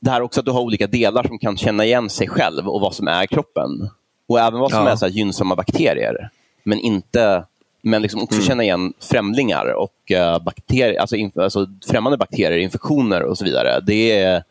Det 0.00 0.10
här 0.10 0.20
också 0.22 0.40
att 0.40 0.46
du 0.46 0.52
har 0.52 0.60
olika 0.60 0.86
delar 0.86 1.24
som 1.24 1.38
kan 1.38 1.56
känna 1.56 1.84
igen 1.84 2.10
sig 2.10 2.28
själv 2.28 2.68
och 2.68 2.80
vad 2.80 2.94
som 2.94 3.08
är 3.08 3.26
kroppen. 3.26 3.90
Och 4.28 4.40
även 4.40 4.60
vad 4.60 4.70
som 4.70 4.84
Ja. 4.84 4.90
är 4.90 4.96
så 4.96 5.06
här 5.06 5.12
gynnsamma 5.12 5.56
bakterier. 5.56 6.30
Men 6.64 6.78
inte 6.78 7.44
men 7.86 8.02
liksom 8.02 8.22
också 8.22 8.42
känna 8.42 8.62
igen 8.62 8.92
främlingar 9.00 9.74
och 9.74 10.10
uh, 10.10 10.44
bakterier, 10.44 11.00
alltså, 11.00 11.16
inf- 11.16 11.42
alltså 11.42 11.66
främmande 11.90 12.18
bakterier, 12.18 12.58
infektioner 12.58 13.22
och 13.22 13.38
så 13.38 13.44
vidare. 13.44 13.80
Det 13.86 14.12
är, 14.12 14.42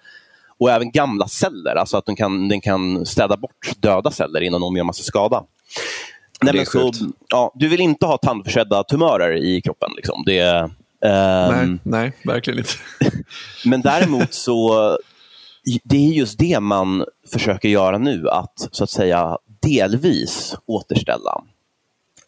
och 0.57 0.71
även 0.71 0.91
gamla 0.91 1.27
celler, 1.27 1.75
alltså 1.75 1.97
att 1.97 2.05
den 2.05 2.15
kan, 2.15 2.47
den 2.47 2.61
kan 2.61 3.05
städa 3.05 3.37
bort 3.37 3.71
döda 3.77 4.11
celler 4.11 4.41
innan 4.41 4.61
de 4.61 4.77
gör 4.77 4.83
massa 4.83 5.03
skada. 5.03 5.43
Nej, 6.41 6.53
men 6.55 6.65
så, 6.65 6.91
ja, 7.29 7.51
du 7.55 7.67
vill 7.67 7.81
inte 7.81 8.05
ha 8.05 8.17
tandförsedda 8.17 8.83
tumörer 8.83 9.35
i 9.37 9.61
kroppen. 9.61 9.89
Liksom. 9.95 10.23
Det, 10.25 10.39
ehm, 10.39 10.69
Nej, 11.01 11.77
nej, 11.83 12.11
verkligen 12.23 12.59
inte. 12.59 12.73
men 13.65 13.81
däremot 13.81 14.33
så, 14.33 14.97
det 15.83 15.97
är 15.97 16.13
just 16.13 16.39
det 16.39 16.59
man 16.59 17.05
försöker 17.33 17.69
göra 17.69 17.97
nu, 17.97 18.29
att 18.29 18.67
så 18.71 18.83
att 18.83 18.89
säga 18.89 19.37
delvis 19.61 20.55
återställa. 20.65 21.43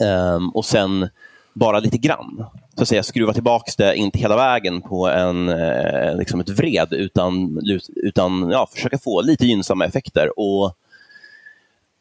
Um, 0.03 0.49
och 0.49 0.65
sen 0.65 1.09
bara 1.53 1.79
lite 1.79 1.97
grann. 1.97 2.45
Så 2.75 2.81
att 2.81 2.87
säga 2.87 3.03
skruva 3.03 3.33
tillbaka 3.33 3.71
det, 3.77 3.95
inte 3.95 4.19
hela 4.19 4.35
vägen 4.35 4.81
på 4.81 5.07
en, 5.07 5.49
eh, 5.49 6.17
liksom 6.17 6.39
ett 6.39 6.49
vred, 6.49 6.93
utan, 6.93 7.59
utan 7.95 8.49
ja, 8.51 8.67
försöka 8.73 8.97
få 8.97 9.21
lite 9.21 9.45
gynnsamma 9.45 9.85
effekter. 9.85 10.39
Och 10.39 10.77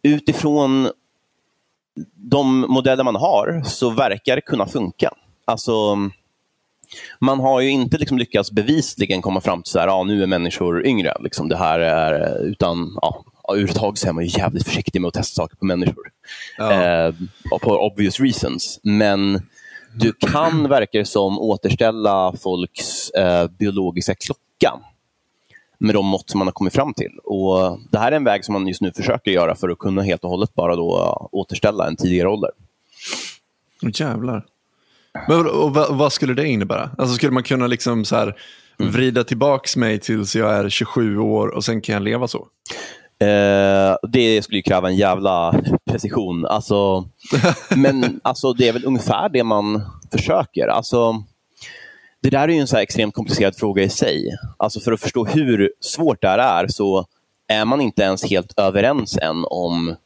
utifrån 0.02 0.90
de 2.14 2.60
modeller 2.60 3.04
man 3.04 3.16
har 3.16 3.62
så 3.64 3.90
verkar 3.90 4.36
det 4.36 4.42
kunna 4.42 4.66
funka. 4.66 5.10
Alltså, 5.44 5.96
man 7.18 7.40
har 7.40 7.60
ju 7.60 7.70
inte 7.70 7.98
liksom 7.98 8.18
lyckats 8.18 8.52
bevisligen 8.52 9.22
komma 9.22 9.40
fram 9.40 9.62
till 9.62 9.78
att 9.78 9.88
ah, 9.88 10.02
nu 10.02 10.22
är 10.22 10.26
människor 10.26 10.86
yngre. 10.86 11.16
Liksom 11.20 11.48
det 11.48 11.56
här 11.56 11.78
är, 11.78 12.38
utan 12.44 12.98
ja, 13.02 13.24
överhuvudtaget 13.48 13.98
så 13.98 14.08
är 14.08 14.12
man 14.12 14.24
ju 14.24 14.38
jävligt 14.38 14.64
försiktig 14.64 15.00
med 15.00 15.08
att 15.08 15.14
testa 15.14 15.34
saker 15.34 15.56
på 15.56 15.64
människor. 15.64 16.04
Ja. 16.58 16.72
Eh, 16.72 17.14
på 17.60 17.86
obvious 17.86 18.20
reasons. 18.20 18.80
Men 18.82 19.40
du 19.94 20.12
kan, 20.12 20.68
verkar 20.68 21.04
som, 21.04 21.38
återställa 21.38 22.32
folks 22.42 23.10
eh, 23.10 23.48
biologiska 23.58 24.14
klocka 24.14 24.80
med 25.78 25.94
de 25.94 26.06
mått 26.06 26.30
som 26.30 26.38
man 26.38 26.46
har 26.46 26.52
kommit 26.52 26.74
fram 26.74 26.94
till. 26.94 27.18
Och 27.24 27.80
Det 27.90 27.98
här 27.98 28.12
är 28.12 28.16
en 28.16 28.24
väg 28.24 28.44
som 28.44 28.52
man 28.52 28.68
just 28.68 28.80
nu 28.80 28.92
försöker 28.92 29.30
göra 29.30 29.54
för 29.54 29.68
att 29.68 29.78
kunna 29.78 30.02
helt 30.02 30.24
och 30.24 30.30
hållet 30.30 30.54
bara 30.54 30.76
då 30.76 31.28
återställa 31.32 31.86
en 31.86 31.96
tidigare 31.96 32.28
ålder. 32.28 32.50
Jävlar. 33.82 34.44
Men, 35.28 35.46
och 35.46 35.74
vad, 35.74 35.96
vad, 35.96 36.12
skulle 36.12 36.34
det 36.34 36.48
innebära? 36.48 36.90
Alltså 36.98 37.14
skulle 37.14 37.32
man 37.32 37.42
kunna 37.42 37.66
liksom 37.66 38.04
så 38.04 38.16
här, 38.16 38.36
mm. 38.80 38.92
vrida 38.92 39.24
tillbaka 39.24 39.80
mig 39.80 39.98
tills 39.98 40.36
jag 40.36 40.54
är 40.54 40.68
27 40.68 41.18
år 41.18 41.48
och 41.48 41.64
sen 41.64 41.80
kan 41.80 41.92
jag 41.92 42.02
leva 42.02 42.28
så? 42.28 42.48
Eh, 43.18 43.96
det 44.08 44.42
skulle 44.42 44.58
ju 44.58 44.62
kräva 44.62 44.88
en 44.88 44.96
jävla 44.96 45.54
precision. 45.90 46.46
Alltså, 46.46 47.08
men 47.76 48.20
alltså, 48.24 48.52
det 48.52 48.68
är 48.68 48.72
väl 48.72 48.84
ungefär 48.84 49.28
det 49.28 49.44
man 49.44 49.82
försöker. 50.12 50.68
Alltså, 50.68 51.24
det 52.22 52.30
där 52.30 52.48
är 52.48 52.52
ju 52.52 52.60
en 52.60 52.66
så 52.66 52.76
extremt 52.76 53.14
komplicerad 53.14 53.56
fråga 53.56 53.82
i 53.82 53.88
sig. 53.88 54.36
Alltså 54.56 54.80
för 54.80 54.92
att 54.92 55.00
förstå 55.00 55.24
hur 55.24 55.72
svårt 55.80 56.22
det 56.22 56.28
här 56.28 56.38
är 56.38 56.68
så 56.68 57.06
är 57.48 57.64
man 57.64 57.80
inte 57.80 58.02
ens 58.02 58.24
helt 58.24 58.58
överens 58.58 59.18
än 59.22 59.44
om 59.50 59.96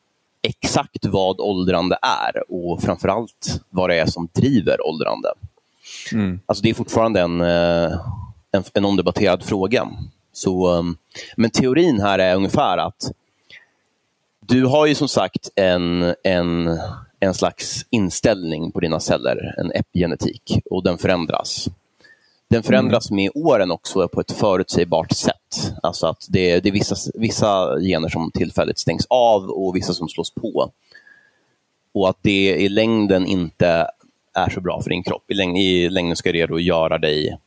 exakt 0.42 1.06
vad 1.06 1.40
åldrande 1.40 1.98
är 2.02 2.52
och 2.52 2.82
framförallt 2.82 3.62
vad 3.70 3.90
det 3.90 4.00
är 4.00 4.06
som 4.06 4.28
driver 4.32 4.86
åldrande. 4.86 5.28
Mm. 6.12 6.40
Alltså 6.46 6.62
det 6.62 6.70
är 6.70 6.74
fortfarande 6.74 7.20
en, 7.20 7.40
eh, 7.40 7.92
en, 8.52 8.64
en 8.74 8.84
omdebatterad 8.84 9.42
fråga. 9.42 9.88
Så, 10.32 10.68
um, 10.68 10.96
men 11.36 11.50
teorin 11.50 12.00
här 12.00 12.18
är 12.18 12.36
ungefär 12.36 12.78
att 12.78 13.12
du 14.40 14.66
har 14.66 14.86
ju 14.86 14.94
som 14.94 15.08
sagt 15.08 15.50
en, 15.56 16.14
en, 16.24 16.78
en 17.20 17.34
slags 17.34 17.86
inställning 17.90 18.72
på 18.72 18.80
dina 18.80 19.00
celler, 19.00 19.54
en 19.58 19.72
epigenetik, 19.72 20.58
och 20.70 20.84
den 20.84 20.98
förändras. 20.98 21.68
Den 22.48 22.62
förändras 22.62 23.10
mm. 23.10 23.16
med 23.16 23.30
åren 23.34 23.70
också 23.70 24.08
på 24.08 24.20
ett 24.20 24.32
förutsägbart 24.32 25.12
sätt. 25.12 25.72
Alltså 25.82 26.06
att 26.06 26.26
det, 26.28 26.60
det 26.60 26.68
är 26.68 26.72
vissa, 26.72 26.96
vissa 27.14 27.80
gener 27.80 28.08
som 28.08 28.30
tillfälligt 28.30 28.78
stängs 28.78 29.06
av 29.10 29.50
och 29.50 29.76
vissa 29.76 29.92
som 29.92 30.08
slås 30.08 30.34
på. 30.34 30.70
Och 31.92 32.08
att 32.08 32.18
det 32.22 32.56
i 32.56 32.68
längden 32.68 33.26
inte 33.26 33.86
är 34.34 34.50
så 34.50 34.60
bra 34.60 34.82
för 34.82 34.90
din 34.90 35.02
kropp. 35.02 35.30
I, 35.30 35.34
läng 35.34 35.56
i 35.56 35.88
längden 35.88 36.16
ska 36.16 36.32
det 36.32 36.46
då 36.46 36.60
göra 36.60 36.98
dig 36.98 37.38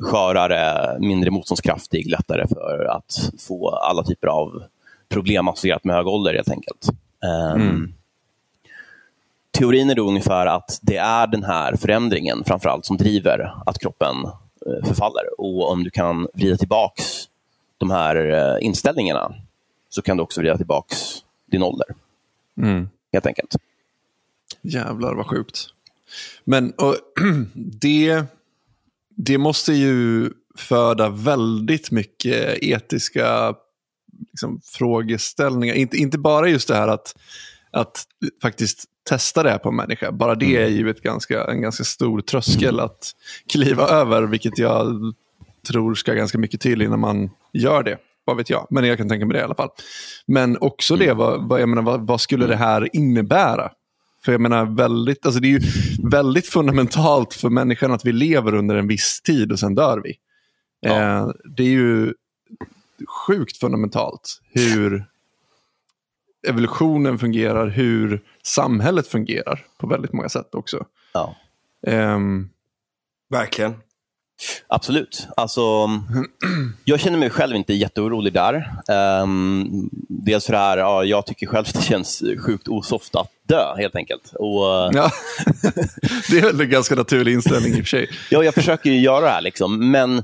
skörare, 0.00 0.98
mindre 0.98 1.30
motståndskraftig, 1.30 2.10
lättare 2.10 2.46
för 2.48 2.84
att 2.84 3.30
få 3.38 3.70
alla 3.70 4.02
typer 4.04 4.26
av 4.26 4.62
problem 5.08 5.48
associerat 5.48 5.84
med 5.84 5.96
hög 5.96 6.06
ålder 6.06 6.34
helt 6.34 6.50
enkelt. 6.50 6.88
Um, 7.54 7.62
mm. 7.62 7.94
Teorin 9.50 9.90
är 9.90 9.94
då 9.94 10.08
ungefär 10.08 10.46
att 10.46 10.78
det 10.82 10.96
är 10.96 11.26
den 11.26 11.44
här 11.44 11.76
förändringen 11.76 12.44
framförallt 12.44 12.86
som 12.86 12.96
driver 12.96 13.54
att 13.66 13.78
kroppen 13.78 14.16
uh, 14.66 14.84
förfaller. 14.84 15.40
Och 15.40 15.70
om 15.70 15.84
du 15.84 15.90
kan 15.90 16.28
vrida 16.34 16.56
tillbaks 16.56 17.28
de 17.78 17.90
här 17.90 18.16
uh, 18.16 18.64
inställningarna 18.64 19.34
så 19.88 20.02
kan 20.02 20.16
du 20.16 20.22
också 20.22 20.40
vrida 20.40 20.56
tillbaks 20.56 21.24
din 21.46 21.62
ålder. 21.62 21.86
Mm. 22.56 22.88
Helt 23.12 23.26
enkelt. 23.26 23.56
Jävlar 24.62 25.14
vad 25.14 25.26
sjukt. 25.26 25.66
Men 26.44 26.70
och, 26.70 26.96
det 27.54 28.24
det 29.16 29.38
måste 29.38 29.72
ju 29.72 30.30
föda 30.56 31.08
väldigt 31.08 31.90
mycket 31.90 32.58
etiska 32.62 33.54
liksom, 34.30 34.60
frågeställningar. 34.64 35.74
Inte, 35.74 35.96
inte 35.96 36.18
bara 36.18 36.48
just 36.48 36.68
det 36.68 36.74
här 36.74 36.88
att, 36.88 37.14
att 37.70 38.04
faktiskt 38.42 38.84
testa 39.08 39.42
det 39.42 39.50
här 39.50 39.58
på 39.58 39.68
en 39.68 39.76
människa. 39.76 40.12
Bara 40.12 40.34
det 40.34 40.56
är 40.56 40.66
mm. 40.66 40.78
ju 40.78 40.90
ett 40.90 41.02
ganska, 41.02 41.44
en 41.44 41.62
ganska 41.62 41.84
stor 41.84 42.20
tröskel 42.20 42.80
att 42.80 43.10
kliva 43.52 43.88
över, 43.88 44.22
vilket 44.22 44.58
jag 44.58 45.14
tror 45.68 45.94
ska 45.94 46.14
ganska 46.14 46.38
mycket 46.38 46.60
till 46.60 46.82
innan 46.82 47.00
man 47.00 47.30
gör 47.52 47.82
det. 47.82 47.98
Vad 48.24 48.36
vet 48.36 48.50
jag, 48.50 48.66
men 48.70 48.84
jag 48.84 48.98
kan 48.98 49.08
tänka 49.08 49.26
mig 49.26 49.34
det 49.34 49.40
i 49.40 49.44
alla 49.44 49.54
fall. 49.54 49.70
Men 50.26 50.58
också 50.60 50.96
det, 50.96 51.12
vad, 51.12 51.48
vad, 51.48 51.60
jag 51.60 51.68
menar, 51.68 51.82
vad, 51.82 52.06
vad 52.06 52.20
skulle 52.20 52.46
det 52.46 52.56
här 52.56 52.96
innebära 52.96 53.70
för 54.24 54.32
jag 54.32 54.40
menar, 54.40 54.64
väldigt, 54.66 55.26
alltså 55.26 55.40
det 55.40 55.48
är 55.48 55.60
ju 55.60 55.60
väldigt 56.10 56.46
fundamentalt 56.46 57.34
för 57.34 57.50
människan 57.50 57.92
att 57.92 58.04
vi 58.04 58.12
lever 58.12 58.54
under 58.54 58.74
en 58.76 58.88
viss 58.88 59.20
tid 59.22 59.52
och 59.52 59.58
sen 59.58 59.74
dör 59.74 60.00
vi. 60.04 60.14
Ja. 60.80 61.00
Eh, 61.00 61.28
det 61.56 61.62
är 61.62 61.68
ju 61.68 62.14
sjukt 63.26 63.56
fundamentalt 63.56 64.40
hur 64.50 65.04
evolutionen 66.48 67.18
fungerar, 67.18 67.68
hur 67.68 68.22
samhället 68.42 69.06
fungerar 69.06 69.66
på 69.78 69.86
väldigt 69.86 70.12
många 70.12 70.28
sätt 70.28 70.54
också. 70.54 70.86
Ja. 71.14 71.36
Eh, 71.86 72.18
Verkligen. 73.30 73.74
Absolut. 74.68 75.28
Alltså, 75.36 75.60
jag 76.84 77.00
känner 77.00 77.18
mig 77.18 77.30
själv 77.30 77.56
inte 77.56 77.74
jätteorolig 77.74 78.32
där. 78.32 78.72
Um, 79.22 79.90
dels 80.08 80.46
för 80.46 80.52
det 80.52 80.58
här, 80.58 80.78
ja, 80.78 81.04
jag 81.04 81.26
tycker 81.26 81.46
själv 81.46 81.66
att 81.68 81.74
det 81.74 81.82
känns 81.82 82.22
sjukt 82.46 82.68
osoft 82.68 83.14
att 83.14 83.30
dö 83.48 83.74
helt 83.76 83.96
enkelt. 83.96 84.32
Och, 84.34 84.64
ja. 84.92 85.10
det 86.30 86.38
är 86.38 86.42
väl 86.42 86.60
en 86.60 86.70
ganska 86.70 86.94
naturlig 86.94 87.32
inställning 87.32 87.72
i 87.72 87.74
och 87.74 87.76
för 87.76 87.84
sig. 87.84 88.10
ja, 88.30 88.44
jag 88.44 88.54
försöker 88.54 88.90
ju 88.90 89.00
göra 89.00 89.20
det 89.20 89.30
här. 89.30 89.40
Liksom. 89.40 89.90
Men 89.90 90.18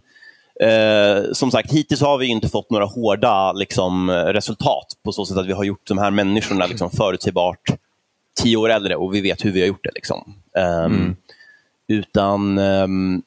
eh, 0.60 1.32
som 1.32 1.50
sagt, 1.50 1.72
hittills 1.72 2.00
har 2.00 2.18
vi 2.18 2.26
inte 2.26 2.48
fått 2.48 2.70
några 2.70 2.84
hårda 2.84 3.52
liksom, 3.52 4.10
resultat 4.10 4.86
på 5.04 5.12
så 5.12 5.26
sätt 5.26 5.36
att 5.36 5.46
vi 5.46 5.52
har 5.52 5.64
gjort 5.64 5.86
de 5.86 5.98
här 5.98 6.10
människorna 6.10 6.66
liksom, 6.66 6.90
förutsägbart 6.90 7.62
tio 8.42 8.56
år 8.56 8.70
äldre 8.70 8.96
och 8.96 9.14
vi 9.14 9.20
vet 9.20 9.44
hur 9.44 9.52
vi 9.52 9.60
har 9.60 9.66
gjort 9.68 9.84
det. 9.84 9.90
Liksom. 9.94 10.34
Um, 10.56 10.94
mm. 10.94 11.16
Utan 11.88 12.58
um, 12.58 13.22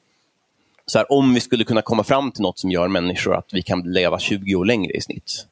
så 0.92 0.98
här, 0.98 1.12
om 1.12 1.34
vi 1.34 1.40
skulle 1.40 1.64
kunna 1.64 1.82
komma 1.82 2.04
fram 2.04 2.32
till 2.32 2.42
något 2.42 2.58
som 2.58 2.70
gör 2.70 2.88
människor 2.88 3.34
att 3.34 3.48
vi 3.52 3.62
kan 3.62 3.80
leva 3.80 4.18
20 4.18 4.54
år 4.54 4.64
längre 4.64 4.92
i 4.92 5.00
snitt. 5.00 5.46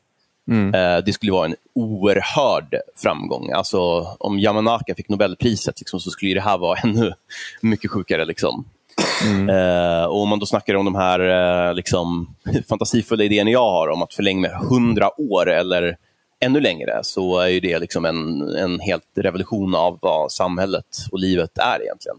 Mm. 0.50 0.74
Eh, 0.74 1.04
det 1.04 1.12
skulle 1.12 1.32
vara 1.32 1.46
en 1.46 1.56
oerhörd 1.74 2.74
framgång. 2.96 3.52
Alltså, 3.52 3.78
om 4.20 4.38
Yamanaka 4.38 4.94
fick 4.94 5.08
Nobelpriset 5.08 5.80
liksom, 5.80 6.00
så 6.00 6.10
skulle 6.10 6.34
det 6.34 6.40
här 6.40 6.58
vara 6.58 6.78
ännu 6.84 7.12
mycket 7.60 7.90
sjukare. 7.90 8.24
Liksom. 8.24 8.64
Mm. 9.24 9.48
Eh, 9.48 10.04
och 10.04 10.22
om 10.22 10.28
man 10.28 10.38
då 10.38 10.46
snackar 10.46 10.74
om 10.74 10.84
de 10.84 10.94
här 10.94 11.20
eh, 11.68 11.74
liksom, 11.74 12.34
fantasifulla 12.68 13.24
idéerna 13.24 13.50
jag 13.50 13.70
har 13.70 13.88
om 13.88 14.02
att 14.02 14.14
förlänga 14.14 14.40
med 14.40 14.52
100 14.52 15.20
år 15.20 15.50
eller 15.50 15.96
ännu 16.40 16.60
längre 16.60 17.00
så 17.02 17.38
är 17.38 17.60
det 17.60 17.78
liksom 17.78 18.04
en, 18.04 18.42
en 18.56 18.80
helt 18.80 19.04
revolution 19.16 19.74
av 19.74 19.98
vad 20.02 20.32
samhället 20.32 20.86
och 21.12 21.18
livet 21.18 21.58
är 21.58 21.82
egentligen. 21.82 22.18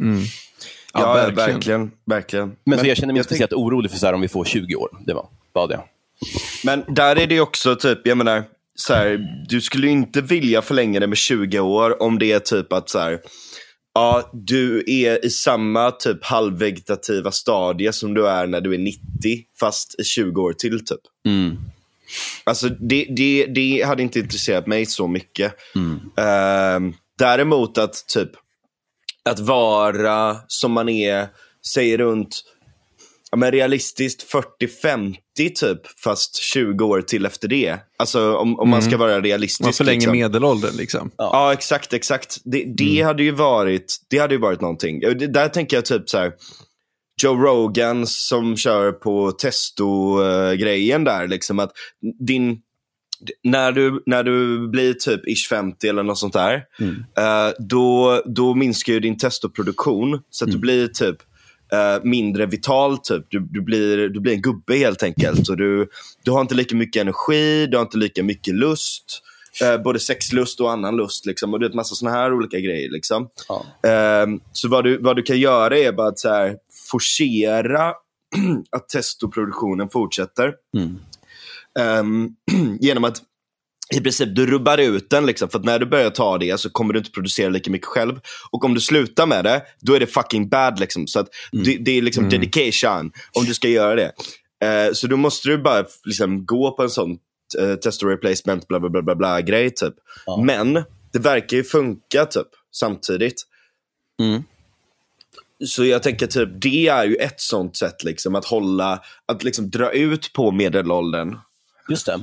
Mm. 0.00 0.22
Ja, 1.00 1.18
ja 1.18 1.24
verkligen. 1.24 1.54
verkligen. 1.54 1.90
verkligen. 2.04 2.56
Men, 2.64 2.78
så 2.78 2.86
jag 2.86 2.96
känner 2.96 3.12
mig 3.12 3.20
inte 3.20 3.28
speciellt 3.28 3.52
orolig 3.52 3.90
för 3.90 3.98
så 3.98 4.06
här, 4.06 4.12
om 4.12 4.20
vi 4.20 4.28
får 4.28 4.44
20 4.44 4.74
år. 4.74 4.88
Det 5.06 5.14
var 5.14 5.26
bara 5.54 5.66
det. 5.66 5.80
Men 6.64 6.84
där 6.88 7.16
är 7.16 7.26
det 7.26 7.40
också 7.40 7.76
typ, 7.76 7.98
jag 8.04 8.18
menar, 8.18 8.44
så 8.74 8.94
här, 8.94 9.44
du 9.48 9.60
skulle 9.60 9.88
inte 9.88 10.20
vilja 10.20 10.62
förlänga 10.62 11.00
det 11.00 11.06
med 11.06 11.18
20 11.18 11.60
år 11.60 12.02
om 12.02 12.18
det 12.18 12.32
är 12.32 12.38
typ 12.38 12.72
att 12.72 12.90
så 12.90 12.98
här, 12.98 13.20
ja, 13.94 14.30
du 14.32 14.84
är 14.86 15.24
i 15.24 15.30
samma 15.30 15.90
typ 15.90 16.24
halvvegetativa 16.24 17.30
stadie 17.30 17.92
som 17.92 18.14
du 18.14 18.28
är 18.28 18.46
när 18.46 18.60
du 18.60 18.74
är 18.74 18.78
90, 18.78 19.00
fast 19.60 20.00
i 20.00 20.04
20 20.04 20.42
år 20.42 20.52
till 20.52 20.84
typ. 20.84 21.00
Mm. 21.26 21.56
Alltså 22.44 22.68
det, 22.68 23.06
det, 23.10 23.46
det 23.46 23.82
hade 23.86 24.02
inte 24.02 24.18
intresserat 24.18 24.66
mig 24.66 24.86
så 24.86 25.08
mycket. 25.08 25.54
Mm. 25.74 25.94
Uh, 25.94 26.94
däremot 27.18 27.78
att 27.78 28.06
typ 28.06 28.30
att 29.30 29.38
vara 29.38 30.36
som 30.46 30.72
man 30.72 30.88
är, 30.88 31.28
säg 31.66 31.96
runt 31.96 32.42
ja, 33.30 33.36
men 33.36 33.52
realistiskt 33.52 34.32
40-50 34.32 35.16
typ, 35.54 35.98
fast 36.04 36.36
20 36.36 36.84
år 36.84 37.02
till 37.02 37.26
efter 37.26 37.48
det. 37.48 37.78
Alltså 37.98 38.36
om, 38.36 38.54
om 38.54 38.60
mm. 38.60 38.70
man 38.70 38.82
ska 38.82 38.94
mm. 38.94 39.00
vara 39.00 39.20
realistisk. 39.20 39.60
Man 39.60 39.72
förlänger 39.72 40.00
liksom. 40.00 40.12
medelåldern 40.12 40.76
liksom. 40.76 41.10
Ja. 41.16 41.30
ja, 41.32 41.52
exakt, 41.52 41.92
exakt. 41.92 42.38
Det, 42.44 42.64
det 42.76 42.94
mm. 42.94 43.06
hade 43.06 43.22
ju 43.22 43.30
varit, 43.30 43.96
det 44.10 44.18
hade 44.18 44.34
ju 44.34 44.40
varit 44.40 44.60
någonting. 44.60 45.00
Det, 45.00 45.26
där 45.26 45.48
tänker 45.48 45.76
jag 45.76 45.84
typ 45.84 46.10
så 46.10 46.18
här, 46.18 46.32
Joe 47.22 47.34
Rogan 47.34 48.06
som 48.06 48.56
kör 48.56 48.92
på 48.92 49.32
testo-grejen 49.32 51.04
där, 51.04 51.28
liksom 51.28 51.58
att 51.58 51.72
din 52.26 52.58
när 53.44 53.72
du, 53.72 54.02
när 54.06 54.22
du 54.22 54.68
blir 54.68 54.94
typ 54.94 55.28
ish 55.28 55.48
50 55.48 55.88
eller 55.88 56.02
något 56.02 56.18
sånt 56.18 56.32
där, 56.32 56.64
mm. 56.80 56.94
uh, 56.94 57.54
då, 57.58 58.22
då 58.26 58.54
minskar 58.54 58.92
ju 58.92 59.00
din 59.00 59.18
testoproduktion 59.18 60.22
så 60.30 60.44
att 60.44 60.48
mm. 60.48 60.52
du 60.52 60.58
blir 60.60 60.88
typ 60.88 61.16
uh, 61.72 62.04
mindre 62.04 62.46
vital. 62.46 62.98
Typ. 62.98 63.26
Du, 63.28 63.40
du, 63.40 63.60
blir, 63.60 64.08
du 64.08 64.20
blir 64.20 64.32
en 64.32 64.42
gubbe 64.42 64.76
helt 64.76 65.02
enkelt. 65.02 65.46
Så 65.46 65.54
du, 65.54 65.88
du 66.24 66.30
har 66.30 66.40
inte 66.40 66.54
lika 66.54 66.76
mycket 66.76 67.00
energi, 67.00 67.66
du 67.66 67.76
har 67.76 67.84
inte 67.84 67.98
lika 67.98 68.22
mycket 68.22 68.54
lust. 68.54 69.22
eh, 69.62 69.82
både 69.82 70.00
sexlust 70.00 70.60
och 70.60 70.72
annan 70.72 70.96
lust. 70.96 71.26
Liksom, 71.26 71.54
och 71.54 71.60
du 71.60 71.66
vet, 71.66 71.74
massa 71.74 71.94
såna 71.94 72.10
här 72.10 72.32
olika 72.32 72.58
grejer. 72.58 72.90
Liksom. 72.90 73.28
Ja. 73.48 73.88
Eh, 73.90 74.26
så 74.52 74.68
vad 74.68 74.84
du, 74.84 74.98
vad 74.98 75.16
du 75.16 75.22
kan 75.22 75.38
göra 75.38 75.78
är 75.78 75.92
bara 75.92 76.08
att 76.08 76.18
så 76.18 76.28
här, 76.28 76.56
forcera 76.90 77.92
att 78.70 78.88
testoproduktionen 78.88 79.88
fortsätter. 79.88 80.54
Mm. 80.76 80.98
Ehm, 81.78 82.28
genom 82.80 83.04
att 83.04 83.22
i 83.96 84.00
princip 84.00 84.34
du 84.34 84.46
rubbar 84.46 84.78
ut 84.78 85.10
den. 85.10 85.26
Liksom, 85.26 85.48
för 85.48 85.58
att 85.58 85.64
när 85.64 85.78
du 85.78 85.86
börjar 85.86 86.10
ta 86.10 86.38
det 86.38 86.60
så 86.60 86.70
kommer 86.70 86.92
du 86.92 86.98
inte 86.98 87.10
producera 87.10 87.48
lika 87.48 87.70
mycket 87.70 87.86
själv. 87.86 88.20
Och 88.50 88.64
om 88.64 88.74
du 88.74 88.80
slutar 88.80 89.26
med 89.26 89.44
det, 89.44 89.62
då 89.80 89.94
är 89.94 90.00
det 90.00 90.06
fucking 90.06 90.48
bad. 90.48 90.80
Liksom. 90.80 91.06
Så 91.06 91.20
att 91.20 91.28
det, 91.52 91.76
det 91.76 91.90
är 91.90 92.02
liksom 92.02 92.28
dedication 92.28 93.12
om 93.32 93.44
du 93.44 93.54
ska 93.54 93.68
göra 93.68 93.94
det. 93.94 94.12
Eh, 94.64 94.92
så 94.92 95.06
då 95.06 95.16
måste 95.16 95.48
du 95.48 95.58
bara 95.58 95.84
liksom, 96.04 96.46
gå 96.46 96.70
på 96.70 96.82
en 96.82 96.90
sån 96.90 97.18
uh, 97.60 97.74
test 97.74 98.02
och 98.02 98.08
replacement 98.08 98.68
bla 98.68 98.80
bla 98.80 98.90
bla, 98.90 99.02
bla, 99.02 99.14
bla 99.14 99.40
grej. 99.40 99.70
Typ. 99.70 99.94
Ja. 100.26 100.42
Men 100.44 100.72
det 101.12 101.18
verkar 101.18 101.56
ju 101.56 101.64
funka 101.64 102.24
typ 102.24 102.48
samtidigt. 102.72 103.42
Mm. 104.22 104.42
Så 105.66 105.84
jag 105.84 106.02
tänker 106.02 106.26
typ, 106.26 106.48
det 106.52 106.88
är 106.88 107.04
ju 107.04 107.14
ett 107.14 107.40
sånt 107.40 107.76
sätt 107.76 108.04
liksom 108.04 108.34
att 108.34 108.44
hålla, 108.44 109.02
att 109.26 109.44
liksom 109.44 109.70
dra 109.70 109.92
ut 109.92 110.32
på 110.32 110.50
medelåldern. 110.50 111.36
Just 111.88 112.06
det. 112.06 112.20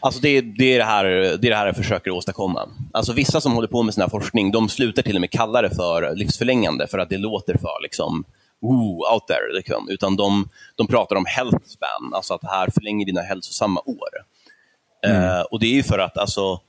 Alltså 0.00 0.20
det, 0.20 0.40
det, 0.40 0.74
är 0.74 0.78
det, 0.78 0.84
här, 0.84 1.04
det 1.04 1.48
är 1.48 1.50
det 1.50 1.56
här 1.56 1.66
jag 1.66 1.76
försöker 1.76 2.10
åstadkomma. 2.10 2.68
Alltså 2.92 3.12
vissa 3.12 3.40
som 3.40 3.52
håller 3.52 3.68
på 3.68 3.82
med 3.82 3.94
sån 3.94 4.02
här 4.02 4.08
forskning, 4.08 4.52
de 4.52 4.68
slutar 4.68 5.02
till 5.02 5.14
och 5.14 5.20
med 5.20 5.30
kalla 5.30 5.62
det 5.62 5.70
för 5.70 6.14
livsförlängande 6.16 6.86
för 6.86 6.98
att 6.98 7.08
det 7.08 7.18
låter 7.18 7.58
för 7.58 7.82
liksom, 7.82 8.24
ooh, 8.60 9.12
out 9.12 9.26
there. 9.26 9.56
Liksom. 9.56 9.88
Utan 9.90 10.16
de, 10.16 10.48
de 10.76 10.86
pratar 10.86 11.16
om 11.16 11.24
health 11.26 11.66
span, 11.66 12.14
alltså 12.14 12.34
att 12.34 12.40
det 12.40 12.48
här 12.50 12.70
förlänger 12.70 13.06
dina 13.06 13.20
hälsosamma 13.20 13.80
år. 13.80 14.08
Eh, 15.06 15.40
och 15.40 15.60
det 15.60 15.66
är 15.66 15.74
ju 15.74 15.82
för 15.82 15.98
att 15.98 16.18
alltså, 16.18 16.60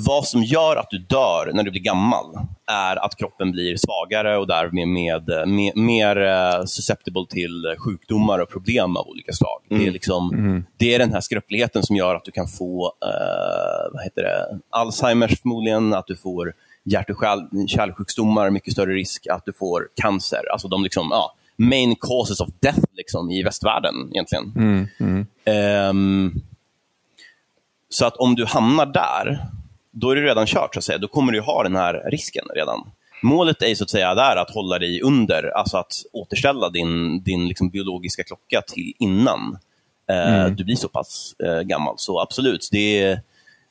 vad 0.00 0.26
som 0.26 0.42
gör 0.42 0.76
att 0.76 0.90
du 0.90 0.98
dör 0.98 1.50
när 1.54 1.62
du 1.62 1.70
blir 1.70 1.82
gammal 1.82 2.26
är 2.66 3.04
att 3.04 3.16
kroppen 3.16 3.52
blir 3.52 3.76
svagare 3.76 4.38
och 4.38 4.46
därmed 4.46 4.88
med, 4.88 5.48
med, 5.48 5.76
mer 5.76 6.16
eh, 6.16 6.64
susceptible 6.64 7.26
till 7.30 7.74
sjukdomar 7.78 8.38
och 8.38 8.50
problem 8.50 8.96
av 8.96 9.08
olika 9.08 9.32
slag. 9.32 9.62
Det, 9.68 9.86
är 9.86 9.90
liksom, 9.90 10.64
det 10.76 10.94
är 10.94 10.98
den 10.98 11.12
här 11.12 11.20
skröpligheten 11.20 11.82
som 11.82 11.96
gör 11.96 12.14
att 12.14 12.24
du 12.24 12.30
kan 12.30 12.46
få 12.46 12.92
eh, 13.02 13.92
vad 13.92 14.04
heter 14.04 14.22
det? 14.22 14.58
Alzheimers 14.70 15.40
förmodligen, 15.40 15.94
att 15.94 16.06
du 16.06 16.16
får 16.16 16.52
hjärt 16.84 17.10
och 17.10 17.16
kärl- 17.16 17.66
kärlsjukdomar, 17.66 18.50
mycket 18.50 18.72
större 18.72 18.94
risk 18.94 19.26
att 19.26 19.44
du 19.44 19.52
får 19.52 19.88
cancer. 20.02 20.52
Alltså 20.52 20.68
de 20.68 20.82
liksom, 20.82 21.08
ja, 21.10 21.34
main 21.56 21.96
causes 22.00 22.40
of 22.40 22.48
death 22.60 22.80
liksom, 22.92 23.30
i 23.30 23.42
västvärlden 23.42 23.94
egentligen. 24.12 24.52
Ehm, 25.44 26.34
så 27.88 28.06
att 28.06 28.16
om 28.16 28.34
du 28.34 28.44
hamnar 28.44 28.86
där, 28.86 29.46
då 30.00 30.10
är 30.10 30.16
det 30.16 30.22
redan 30.22 30.46
kört. 30.46 30.74
Så 30.74 30.78
att 30.78 30.84
säga. 30.84 30.98
Då 30.98 31.08
kommer 31.08 31.32
du 31.32 31.40
ha 31.40 31.62
den 31.62 31.76
här 31.76 32.10
risken 32.10 32.44
redan. 32.54 32.90
Målet 33.22 33.62
är 33.62 33.74
så 33.74 33.84
att 33.84 33.90
säga 33.90 34.14
där 34.14 34.36
att 34.36 34.50
hålla 34.50 34.78
dig 34.78 35.02
under, 35.02 35.58
alltså 35.58 35.76
att 35.76 35.92
återställa 36.12 36.70
din, 36.70 37.22
din 37.22 37.48
liksom 37.48 37.68
biologiska 37.68 38.22
klocka 38.24 38.62
till 38.66 38.92
innan 38.98 39.58
eh, 40.10 40.46
du 40.46 40.64
blir 40.64 40.76
så 40.76 40.88
pass 40.88 41.34
eh, 41.38 41.60
gammal. 41.60 41.94
Så 41.98 42.20
absolut, 42.20 42.68
det, 42.72 43.18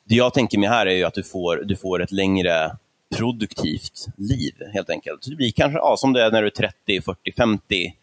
det 0.04 0.14
jag 0.14 0.34
tänker 0.34 0.58
mig 0.58 0.68
här 0.68 0.86
är 0.86 0.94
ju 0.94 1.04
att 1.04 1.14
du 1.14 1.22
får, 1.22 1.56
du 1.56 1.76
får 1.76 2.02
ett 2.02 2.12
längre 2.12 2.76
produktivt 3.16 4.06
liv 4.16 4.54
helt 4.72 4.90
enkelt. 4.90 5.26
Det 5.28 5.36
blir 5.36 5.52
kanske 5.52 5.78
ja, 5.78 5.94
som 5.98 6.12
det 6.12 6.22
är 6.22 6.30
när 6.30 6.42
du 6.42 6.46
är 6.46 6.50
30, 6.50 7.00
40, 7.00 7.32
50 7.36 7.94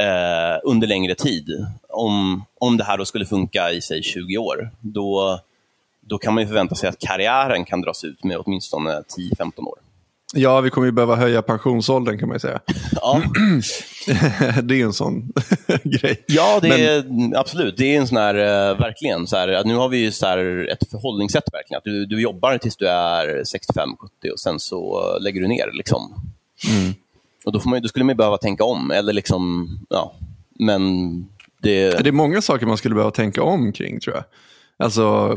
eh, 0.00 0.60
under 0.64 0.86
längre 0.86 1.14
tid. 1.14 1.66
Om, 1.88 2.44
om 2.60 2.76
det 2.76 2.84
här 2.84 2.98
då 2.98 3.04
skulle 3.04 3.26
funka 3.26 3.70
i 3.70 3.82
sig 3.82 4.02
20 4.02 4.38
år, 4.38 4.70
då, 4.80 5.40
då 6.06 6.18
kan 6.18 6.34
man 6.34 6.42
ju 6.42 6.46
förvänta 6.46 6.74
sig 6.74 6.88
att 6.88 6.98
karriären 6.98 7.64
kan 7.64 7.80
dras 7.80 8.04
ut 8.04 8.24
med 8.24 8.36
åtminstone 8.36 9.02
10-15 9.38 9.60
år. 9.60 9.78
Ja, 10.34 10.60
vi 10.60 10.70
kommer 10.70 10.86
ju 10.86 10.92
behöva 10.92 11.16
höja 11.16 11.42
pensionsåldern 11.42 12.18
kan 12.18 12.28
man 12.28 12.34
ju 12.34 12.40
säga. 12.40 12.60
Ja, 12.92 13.22
det 14.62 14.80
är 14.80 14.84
en 14.84 14.92
sån 14.92 15.32
grej. 15.84 16.24
ja 16.26 16.58
det 16.62 16.68
är, 16.68 17.04
absolut. 17.36 17.76
Det 17.76 17.96
är 17.96 18.00
en 18.00 18.06
sån 18.06 18.16
här, 18.16 18.34
eh, 18.34 18.78
verkligen, 18.78 19.26
så 19.26 19.36
här, 19.36 19.48
att 19.48 19.66
nu 19.66 19.74
har 19.74 19.88
vi 19.88 19.98
ju 19.98 20.12
så 20.12 20.26
här 20.26 20.68
ett 20.72 20.90
förhållningssätt 20.90 21.44
verkligen. 21.52 21.78
Att 21.78 21.84
du, 21.84 22.06
du 22.06 22.22
jobbar 22.22 22.58
tills 22.58 22.76
du 22.76 22.88
är 22.88 23.42
65-70 23.42 24.30
och 24.32 24.40
sen 24.40 24.60
så 24.60 25.00
eh, 25.16 25.22
lägger 25.22 25.40
du 25.40 25.48
ner. 25.48 25.70
Liksom. 25.72 26.14
Och 27.44 27.52
då, 27.52 27.60
får 27.60 27.70
man, 27.70 27.82
då 27.82 27.88
skulle 27.88 28.04
man 28.04 28.12
ju 28.12 28.16
behöva 28.16 28.38
tänka 28.38 28.64
om. 28.64 28.90
Eller 28.90 29.12
liksom, 29.12 29.68
ja, 29.90 30.14
men 30.58 31.12
det... 31.62 31.90
Det 31.90 32.08
är 32.08 32.12
många 32.12 32.42
saker 32.42 32.66
man 32.66 32.76
skulle 32.76 32.94
behöva 32.94 33.10
tänka 33.10 33.42
om 33.42 33.72
kring 33.72 34.00
tror 34.00 34.16
jag. 34.16 34.24
Alltså 34.76 35.36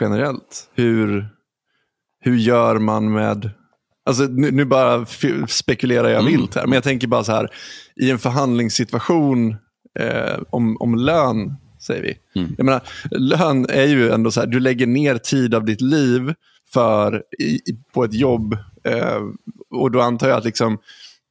generellt. 0.00 0.70
Hur, 0.74 1.28
hur 2.20 2.36
gör 2.36 2.78
man 2.78 3.12
med... 3.12 3.50
Alltså, 4.06 4.22
nu, 4.22 4.50
nu 4.50 4.64
bara 4.64 5.06
spekulerar 5.48 6.08
jag 6.08 6.22
vilt 6.22 6.54
här, 6.54 6.66
men 6.66 6.72
jag 6.74 6.84
tänker 6.84 7.06
bara 7.06 7.24
så 7.24 7.32
här. 7.32 7.48
I 7.96 8.10
en 8.10 8.18
förhandlingssituation 8.18 9.56
eh, 9.98 10.38
om, 10.50 10.76
om 10.80 10.94
lön, 10.94 11.54
säger 11.86 12.02
vi. 12.02 12.18
Jag 12.56 12.64
menar, 12.64 12.80
lön 13.10 13.66
är 13.68 13.86
ju 13.86 14.10
ändå 14.10 14.30
så 14.30 14.40
här, 14.40 14.46
du 14.46 14.60
lägger 14.60 14.86
ner 14.86 15.18
tid 15.18 15.54
av 15.54 15.64
ditt 15.64 15.80
liv 15.80 16.34
för, 16.72 17.22
i- 17.38 17.60
på 17.94 18.04
ett 18.04 18.14
jobb. 18.14 18.56
Eh, 18.84 19.20
och 19.70 19.90
då 19.90 20.00
antar 20.00 20.28
jag 20.28 20.38
att 20.38 20.44
liksom, 20.44 20.78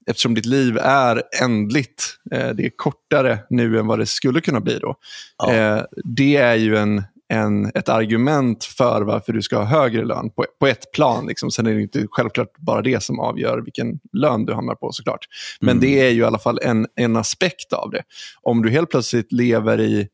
eftersom 0.07 0.34
ditt 0.34 0.45
liv 0.45 0.78
är 0.82 1.24
ändligt, 1.41 2.03
eh, 2.32 2.49
det 2.49 2.66
är 2.66 2.72
kortare 2.76 3.39
nu 3.49 3.80
än 3.80 3.88
vad 3.88 3.99
det 3.99 4.05
skulle 4.05 4.41
kunna 4.41 4.59
bli 4.59 4.80
då. 4.80 4.95
Ja. 5.38 5.53
Eh, 5.53 5.84
det 6.03 6.36
är 6.36 6.55
ju 6.55 6.78
en, 6.78 7.03
en, 7.32 7.65
ett 7.75 7.89
argument 7.89 8.63
för 8.63 9.01
varför 9.01 9.34
du 9.34 9.41
ska 9.41 9.57
ha 9.57 9.65
högre 9.65 10.05
lön 10.05 10.29
på, 10.29 10.45
på 10.59 10.67
ett 10.67 10.91
plan. 10.91 11.27
Liksom. 11.27 11.51
Sen 11.51 11.67
är 11.67 11.73
det 11.73 11.82
inte 11.82 12.07
självklart 12.11 12.57
bara 12.57 12.82
det 12.82 13.03
som 13.03 13.19
avgör 13.19 13.61
vilken 13.61 13.99
lön 14.13 14.45
du 14.45 14.53
hamnar 14.53 14.75
på 14.75 14.91
såklart. 14.91 15.25
Men 15.61 15.79
det 15.79 15.99
är 15.99 16.09
ju 16.09 16.21
i 16.21 16.23
alla 16.23 16.39
fall 16.39 16.59
en, 16.63 16.88
en 16.95 17.15
aspekt 17.15 17.73
av 17.73 17.91
det. 17.91 18.03
Om 18.41 18.61
du 18.61 18.69
helt 18.69 18.89
plötsligt 18.89 19.32
lever 19.32 19.79
i, 19.79 20.07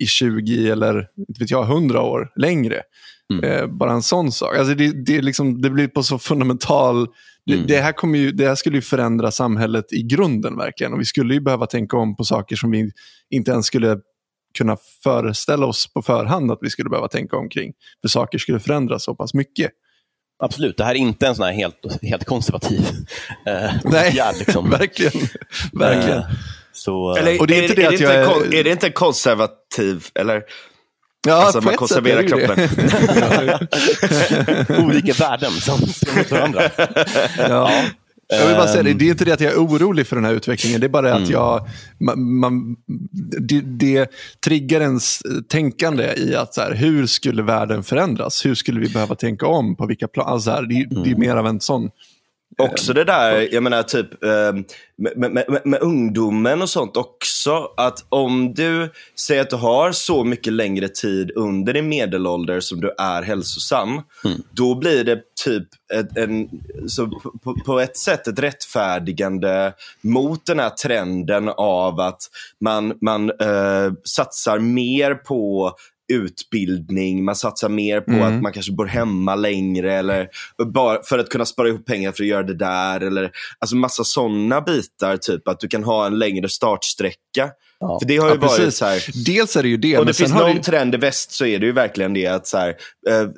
i 0.00 0.06
20 0.06 0.70
eller 0.70 1.08
inte 1.28 1.40
vet 1.40 1.50
jag, 1.50 1.64
100 1.64 2.02
år 2.02 2.32
längre, 2.36 2.82
Eh, 3.42 3.66
bara 3.66 3.92
en 3.92 4.02
sån 4.02 4.32
sak. 4.32 4.56
Alltså 4.56 4.74
det, 4.74 5.04
det, 5.06 5.22
liksom, 5.22 5.62
det 5.62 5.70
blir 5.70 5.88
på 5.88 6.02
så 6.02 6.18
fundamental... 6.18 7.06
Det, 7.46 7.56
det, 7.56 7.80
här 7.80 7.92
kommer 7.92 8.18
ju, 8.18 8.32
det 8.32 8.48
här 8.48 8.54
skulle 8.54 8.76
ju 8.76 8.82
förändra 8.82 9.30
samhället 9.30 9.92
i 9.92 10.02
grunden 10.02 10.56
verkligen. 10.56 10.92
Och 10.92 11.00
vi 11.00 11.04
skulle 11.04 11.34
ju 11.34 11.40
behöva 11.40 11.66
tänka 11.66 11.96
om 11.96 12.16
på 12.16 12.24
saker 12.24 12.56
som 12.56 12.70
vi 12.70 12.90
inte 13.30 13.50
ens 13.50 13.66
skulle 13.66 13.98
kunna 14.58 14.76
föreställa 15.02 15.66
oss 15.66 15.92
på 15.92 16.02
förhand 16.02 16.50
att 16.52 16.58
vi 16.60 16.70
skulle 16.70 16.90
behöva 16.90 17.08
tänka 17.08 17.36
omkring. 17.36 17.72
För 18.00 18.08
saker 18.08 18.38
skulle 18.38 18.60
förändras 18.60 19.04
så 19.04 19.14
pass 19.14 19.34
mycket. 19.34 19.70
Absolut, 20.42 20.76
det 20.76 20.84
här 20.84 20.90
är 20.94 20.98
inte 20.98 21.26
en 21.26 21.34
sån 21.34 21.44
här 21.44 21.52
helt, 21.52 22.02
helt 22.02 22.24
konservativ 22.24 22.80
eh, 23.46 23.70
Nej, 23.84 24.08
åtgärd. 24.10 24.34
Liksom. 24.38 24.70
verkligen. 24.70 25.12
verkligen. 25.72 26.18
Eh, 26.18 26.24
så, 26.72 27.16
eh, 27.16 27.22
Eller, 27.22 27.40
Och 27.40 27.46
det 27.46 27.54
är 27.54 27.58
är, 27.58 27.62
inte 27.62 27.74
det 27.74 27.82
är, 27.82 27.86
att 27.92 27.98
det 27.98 28.04
jag 28.04 28.12
inte, 28.12 28.20
är- 28.20 28.26
kon- 28.34 28.54
är 28.54 28.64
det 28.64 28.70
inte 28.70 28.90
konservativ? 28.90 30.04
Eller? 30.14 30.42
Ja, 31.26 31.34
Alltså, 31.34 31.60
man 31.60 31.74
konserverar 31.74 32.22
det 32.22 32.46
det. 34.68 34.78
olika 34.82 35.12
värden 35.12 35.50
som 35.52 35.80
mot 36.16 36.30
varandra. 36.30 36.62
Ja. 37.38 37.70
Jag 38.28 38.46
vill 38.46 38.56
bara 38.56 38.66
säga 38.66 38.82
det, 38.82 38.90
Ehm. 38.90 38.98
det 38.98 39.04
är 39.04 39.10
inte 39.10 39.24
det 39.24 39.32
att 39.32 39.40
jag 39.40 39.52
är 39.52 39.58
orolig 39.58 40.06
för 40.06 40.16
den 40.16 40.24
här 40.24 40.32
utvecklingen. 40.32 40.80
Det 40.80 40.86
är 40.86 40.88
bara 40.88 41.14
att 41.14 41.28
jag, 41.28 41.68
man, 42.00 42.34
man, 42.38 42.76
det, 43.40 43.60
det 43.60 44.10
triggar 44.44 44.80
ens 44.80 45.22
tänkande 45.48 46.14
i 46.16 46.34
att 46.34 46.54
så 46.54 46.60
här, 46.60 46.74
hur 46.74 47.06
skulle 47.06 47.42
världen 47.42 47.82
förändras? 47.82 48.46
Hur 48.46 48.54
skulle 48.54 48.80
vi 48.80 48.88
behöva 48.88 49.14
tänka 49.14 49.46
om? 49.46 49.76
På 49.76 49.86
vilka 49.86 50.08
plan? 50.08 50.26
Alltså, 50.28 50.50
så 50.50 50.56
här, 50.56 50.62
det, 50.62 51.04
det 51.04 51.10
är 51.10 51.16
mer 51.16 51.36
av 51.36 51.46
en 51.46 51.60
sån... 51.60 51.90
Också 52.58 52.92
det 52.92 53.04
där, 53.04 53.54
jag 53.54 53.62
menar 53.62 53.82
typ 53.82 54.24
eh, 54.24 54.52
med, 54.96 55.32
med, 55.32 55.60
med, 55.64 55.82
ungdomen 55.82 56.62
och 56.62 56.70
sånt 56.70 56.96
också. 56.96 57.68
Att 57.76 58.04
om 58.08 58.54
du 58.54 58.92
säger 59.26 59.42
att 59.42 59.50
du 59.50 59.56
har 59.56 59.92
så 59.92 60.24
mycket 60.24 60.52
längre 60.52 60.88
tid 60.88 61.30
under 61.34 61.72
din 61.72 61.88
medelålder 61.88 62.60
som 62.60 62.80
du 62.80 62.94
är 62.98 63.22
hälsosam. 63.22 64.02
Då 64.50 64.74
blir 64.74 65.04
det 65.04 65.20
typ 65.44 65.68
ett, 65.94 66.16
en, 66.16 66.50
så 66.88 67.06
på, 67.44 67.54
på 67.66 67.80
ett 67.80 67.96
sätt 67.96 68.26
ett 68.26 68.38
rättfärdigande 68.38 69.72
mot 70.00 70.46
den 70.46 70.58
här 70.58 70.70
trenden 70.70 71.48
av 71.48 72.00
att 72.00 72.20
man, 72.60 72.98
man 73.00 73.30
eh, 73.30 73.92
satsar 74.04 74.58
mer 74.58 75.14
på 75.14 75.72
utbildning, 76.12 77.24
man 77.24 77.36
satsar 77.36 77.68
mer 77.68 78.00
på 78.00 78.24
att 78.24 78.42
man 78.42 78.52
kanske 78.52 78.72
bor 78.72 78.86
hemma 78.86 79.34
längre 79.34 79.94
eller 79.94 80.28
bara 80.66 81.02
för 81.02 81.18
att 81.18 81.28
kunna 81.28 81.44
spara 81.44 81.68
ihop 81.68 81.86
pengar 81.86 82.12
för 82.12 82.22
att 82.22 82.28
göra 82.28 82.42
det 82.42 82.54
där. 82.54 83.00
Eller, 83.00 83.30
alltså 83.58 83.76
massa 83.76 84.04
sådana 84.04 84.60
bitar, 84.60 85.16
typ 85.16 85.48
att 85.48 85.60
du 85.60 85.68
kan 85.68 85.84
ha 85.84 86.06
en 86.06 86.18
längre 86.18 86.48
startsträcka. 86.48 87.50
Ja. 87.78 87.98
För 88.00 88.08
det 88.08 88.16
har 88.16 88.28
ju 88.28 88.34
Ja, 88.34 88.40
varit 88.40 88.56
precis. 88.56 88.76
så 88.76 88.84
här, 88.84 89.24
Dels 89.26 89.56
är 89.56 89.62
det 89.62 89.68
ju 89.68 89.76
det. 89.76 89.98
om 89.98 90.06
det 90.06 90.14
finns 90.14 90.32
någon 90.34 90.56
det, 90.56 90.62
trend 90.62 90.94
i 90.94 90.98
väst 90.98 91.32
så 91.32 91.46
är 91.46 91.58
det 91.58 91.66
ju 91.66 91.72
verkligen 91.72 92.14
det 92.14 92.26
att 92.26 92.46
så 92.46 92.58
här, 92.58 92.74
eh, 93.08 93.16
eh, 93.16 93.28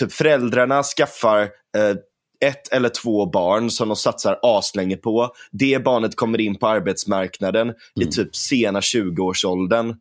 typ 0.00 0.12
föräldrarna 0.12 0.82
skaffar 0.82 1.40
eh, 1.76 1.96
ett 2.44 2.72
eller 2.72 2.88
två 2.88 3.26
barn 3.26 3.70
som 3.70 3.88
de 3.88 3.96
satsar 3.96 4.38
aslänge 4.42 4.96
på. 4.96 5.30
Det 5.52 5.84
barnet 5.84 6.16
kommer 6.16 6.40
in 6.40 6.58
på 6.58 6.66
arbetsmarknaden 6.68 7.72
i 8.00 8.06
typ 8.06 8.36
sena 8.36 8.80
20-årsåldern. 8.80 9.94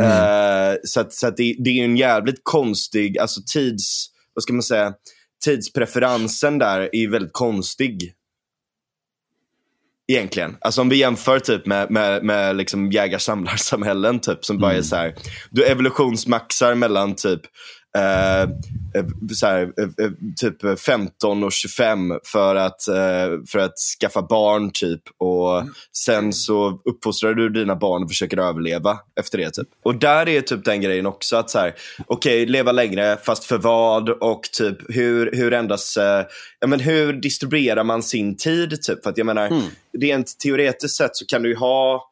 Eh, 0.00 0.74
så 0.84 1.00
att, 1.00 1.12
så 1.12 1.26
att 1.26 1.36
det, 1.36 1.56
det 1.58 1.70
är 1.70 1.84
en 1.84 1.96
jävligt 1.96 2.40
konstig 2.42 3.18
alltså 3.18 3.40
tids 3.52 4.14
vad 4.34 4.42
ska 4.42 4.52
man 4.52 4.62
säga, 4.62 4.94
tidspreferensen 5.44 6.58
där 6.58 6.88
är 6.92 7.08
väldigt 7.08 7.32
konstig. 7.32 8.12
Egentligen. 10.08 10.56
Alltså 10.60 10.80
om 10.80 10.88
vi 10.88 10.96
jämför 10.96 11.38
typ 11.38 11.66
med, 11.66 11.90
med, 11.90 12.24
med 12.24 12.56
liksom 12.56 12.90
jägar-samlarsamhällen 12.90 14.20
typ 14.20 14.44
som 14.44 14.58
bara 14.58 14.72
är 14.72 14.82
så 14.82 14.96
här. 14.96 15.14
Du 15.50 15.64
evolutionsmaxar 15.64 16.74
mellan 16.74 17.14
typ 17.14 17.40
eh, 17.98 18.42
eh, 18.42 19.06
så 19.34 19.46
här, 19.46 19.62
eh, 19.62 20.04
eh, 20.04 20.10
typ 20.36 20.80
15 20.80 21.44
och 21.44 21.52
25 21.52 22.18
för 22.24 22.56
att, 22.56 22.88
eh, 22.88 23.44
för 23.48 23.58
att 23.58 23.78
skaffa 24.00 24.22
barn 24.22 24.70
typ. 24.70 25.02
Och 25.18 25.62
sen 25.92 26.32
så 26.32 26.80
uppfostrar 26.84 27.34
du 27.34 27.48
dina 27.48 27.76
barn 27.76 28.02
och 28.02 28.08
försöker 28.08 28.38
överleva 28.38 28.98
efter 29.20 29.38
det. 29.38 29.50
typ. 29.50 29.68
Och 29.82 29.94
där 29.94 30.28
är 30.28 30.40
typ 30.40 30.64
den 30.64 30.80
grejen 30.80 31.06
också 31.06 31.36
att 31.36 31.50
så 31.50 31.58
här, 31.58 31.74
okej, 32.06 32.42
okay, 32.42 32.52
leva 32.52 32.72
längre, 32.72 33.18
fast 33.22 33.44
för 33.44 33.58
vad? 33.58 34.08
Och 34.08 34.42
typ 34.52 34.78
hur, 34.88 35.30
hur 35.32 35.52
ändras, 35.52 35.96
eh, 35.96 36.26
ja 36.60 36.66
men 36.66 36.80
hur 36.80 37.12
distribuerar 37.12 37.84
man 37.84 38.02
sin 38.02 38.36
tid? 38.36 38.82
Typ? 38.82 39.02
För 39.02 39.10
att 39.10 39.18
jag 39.18 39.26
menar, 39.26 39.46
mm. 39.46 39.62
rent 39.98 40.38
teoretiskt 40.38 40.96
sett 40.96 41.16
så 41.16 41.26
kan 41.26 41.42
du 41.42 41.48
ju 41.48 41.56
ha, 41.56 42.10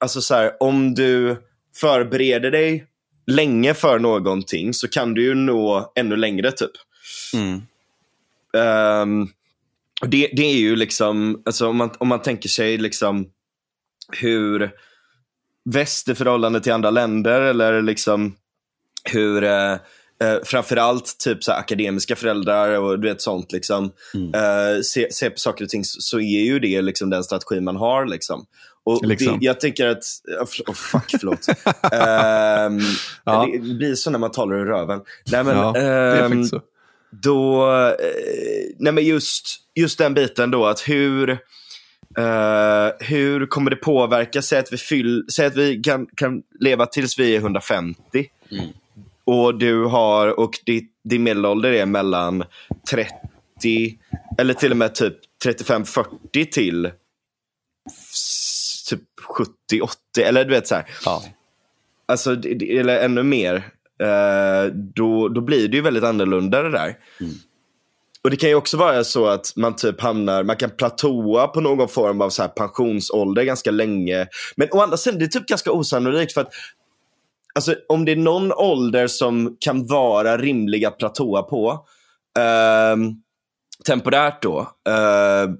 alltså 0.00 0.20
så 0.20 0.34
här, 0.34 0.52
om 0.60 0.94
du 0.94 1.36
förbereder 1.76 2.50
dig 2.50 2.86
länge 3.30 3.74
för 3.74 3.98
någonting 3.98 4.74
så 4.74 4.88
kan 4.88 5.14
du 5.14 5.22
ju 5.22 5.34
nå 5.34 5.92
ännu 5.94 6.16
längre 6.16 6.52
typ. 6.52 6.70
Mm. 7.34 7.62
Um, 8.52 9.28
det, 10.06 10.30
det 10.32 10.42
är 10.42 10.56
ju 10.56 10.76
liksom, 10.76 11.42
alltså 11.44 11.68
om 11.68 11.76
man, 11.76 11.90
om 11.98 12.08
man 12.08 12.22
tänker 12.22 12.48
sig 12.48 12.78
liksom 12.78 13.26
hur 14.12 14.70
väst 15.64 16.08
i 16.08 16.14
förhållande 16.14 16.60
till 16.60 16.72
andra 16.72 16.90
länder 16.90 17.40
eller 17.40 17.82
liksom 17.82 18.36
hur 19.04 19.44
eh, 19.44 19.72
eh, 20.22 20.38
framförallt 20.44 21.18
typ 21.18 21.44
så 21.44 21.52
akademiska 21.52 22.16
föräldrar 22.16 22.78
och 22.78 23.00
du 23.00 23.08
vet 23.08 23.22
sånt 23.22 23.52
liksom 23.52 23.92
mm. 24.14 24.34
eh, 24.34 24.80
ser 24.80 25.06
se 25.10 25.30
på 25.30 25.38
saker 25.38 25.64
och 25.64 25.70
ting 25.70 25.84
så, 25.84 26.00
så 26.00 26.20
är 26.20 26.44
ju 26.44 26.58
det 26.58 26.82
liksom 26.82 27.10
den 27.10 27.24
strategi 27.24 27.60
man 27.60 27.76
har. 27.76 28.06
Liksom. 28.06 28.46
Och 28.84 29.06
liksom. 29.06 29.38
det, 29.38 29.46
jag 29.46 29.60
tänker 29.60 29.86
att, 29.86 30.04
oh, 30.66 30.74
fuck 30.74 31.10
förlåt. 31.20 31.48
um, 31.48 32.80
ja. 33.24 33.48
Det 33.52 33.74
blir 33.74 33.94
så 33.94 34.10
när 34.10 34.18
man 34.18 34.30
talar 34.30 34.56
i 34.56 34.64
röven. 34.64 35.00
Nej, 35.32 35.44
men, 35.44 35.56
ja, 35.56 35.72
det 35.72 35.80
är 35.80 36.24
um, 36.24 36.44
så. 36.44 36.60
Då, 37.10 37.66
uh, 37.66 37.92
nej 38.78 38.92
men 38.92 39.04
just, 39.04 39.46
just 39.74 39.98
den 39.98 40.14
biten 40.14 40.50
då, 40.50 40.66
att 40.66 40.88
hur, 40.88 41.30
uh, 41.30 41.36
hur 42.98 43.46
kommer 43.46 43.70
det 43.70 43.76
påverka? 43.76 44.42
Säg 44.42 44.58
att 44.58 44.72
vi, 44.72 44.76
fyll, 44.76 45.24
säg 45.32 45.46
att 45.46 45.56
vi 45.56 45.76
kan, 45.82 46.06
kan 46.16 46.42
leva 46.60 46.86
tills 46.86 47.18
vi 47.18 47.34
är 47.36 47.38
150. 47.38 48.00
Mm. 48.50 48.66
Och 49.24 49.58
du 49.58 49.84
har, 49.84 50.40
och 50.40 50.58
ditt, 50.66 50.92
din 51.04 51.22
medelålder 51.22 51.72
är 51.72 51.86
mellan 51.86 52.44
30, 52.90 53.12
eller 54.38 54.54
till 54.54 54.70
och 54.70 54.76
med 54.76 54.94
typ 54.94 55.16
35-40 55.44 56.44
till 56.50 56.90
typ 58.90 59.02
70, 59.36 59.80
80 59.82 60.22
eller 60.22 60.44
du 60.44 60.50
vet 60.50 60.68
så 60.68 60.74
här. 60.74 60.84
Ja. 61.04 61.22
Alltså, 62.08 62.30
eller 62.68 63.04
ännu 63.04 63.22
mer. 63.22 63.54
Eh, 64.02 64.72
då, 64.72 65.28
då 65.28 65.40
blir 65.40 65.68
det 65.68 65.76
ju 65.76 65.82
väldigt 65.82 66.04
annorlunda 66.04 66.62
det 66.62 66.70
där. 66.70 66.96
Mm. 67.20 67.32
Och 68.24 68.30
det 68.30 68.36
kan 68.36 68.48
ju 68.48 68.54
också 68.54 68.76
vara 68.76 69.04
så 69.04 69.26
att 69.26 69.52
man 69.56 69.76
typ 69.76 70.00
hamnar, 70.00 70.42
man 70.42 70.56
kan 70.56 70.70
platåa 70.70 71.48
på 71.48 71.60
någon 71.60 71.88
form 71.88 72.20
av 72.20 72.30
så 72.30 72.42
här 72.42 72.48
pensionsålder 72.48 73.44
ganska 73.44 73.70
länge. 73.70 74.26
Men 74.56 74.68
å 74.72 74.80
andra 74.80 74.96
sidan, 74.96 75.18
det 75.18 75.24
är 75.24 75.28
typ 75.28 75.46
ganska 75.46 75.72
osannolikt 75.72 76.32
för 76.32 76.40
att 76.40 76.52
alltså, 77.54 77.74
om 77.88 78.04
det 78.04 78.12
är 78.12 78.16
någon 78.16 78.52
ålder 78.52 79.06
som 79.06 79.56
kan 79.60 79.86
vara 79.86 80.38
rimlig 80.38 80.84
att 80.84 80.98
platåa 80.98 81.42
på, 81.42 81.86
eh, 82.38 82.96
temporärt 83.86 84.42
då, 84.42 84.60
eh, 84.88 85.50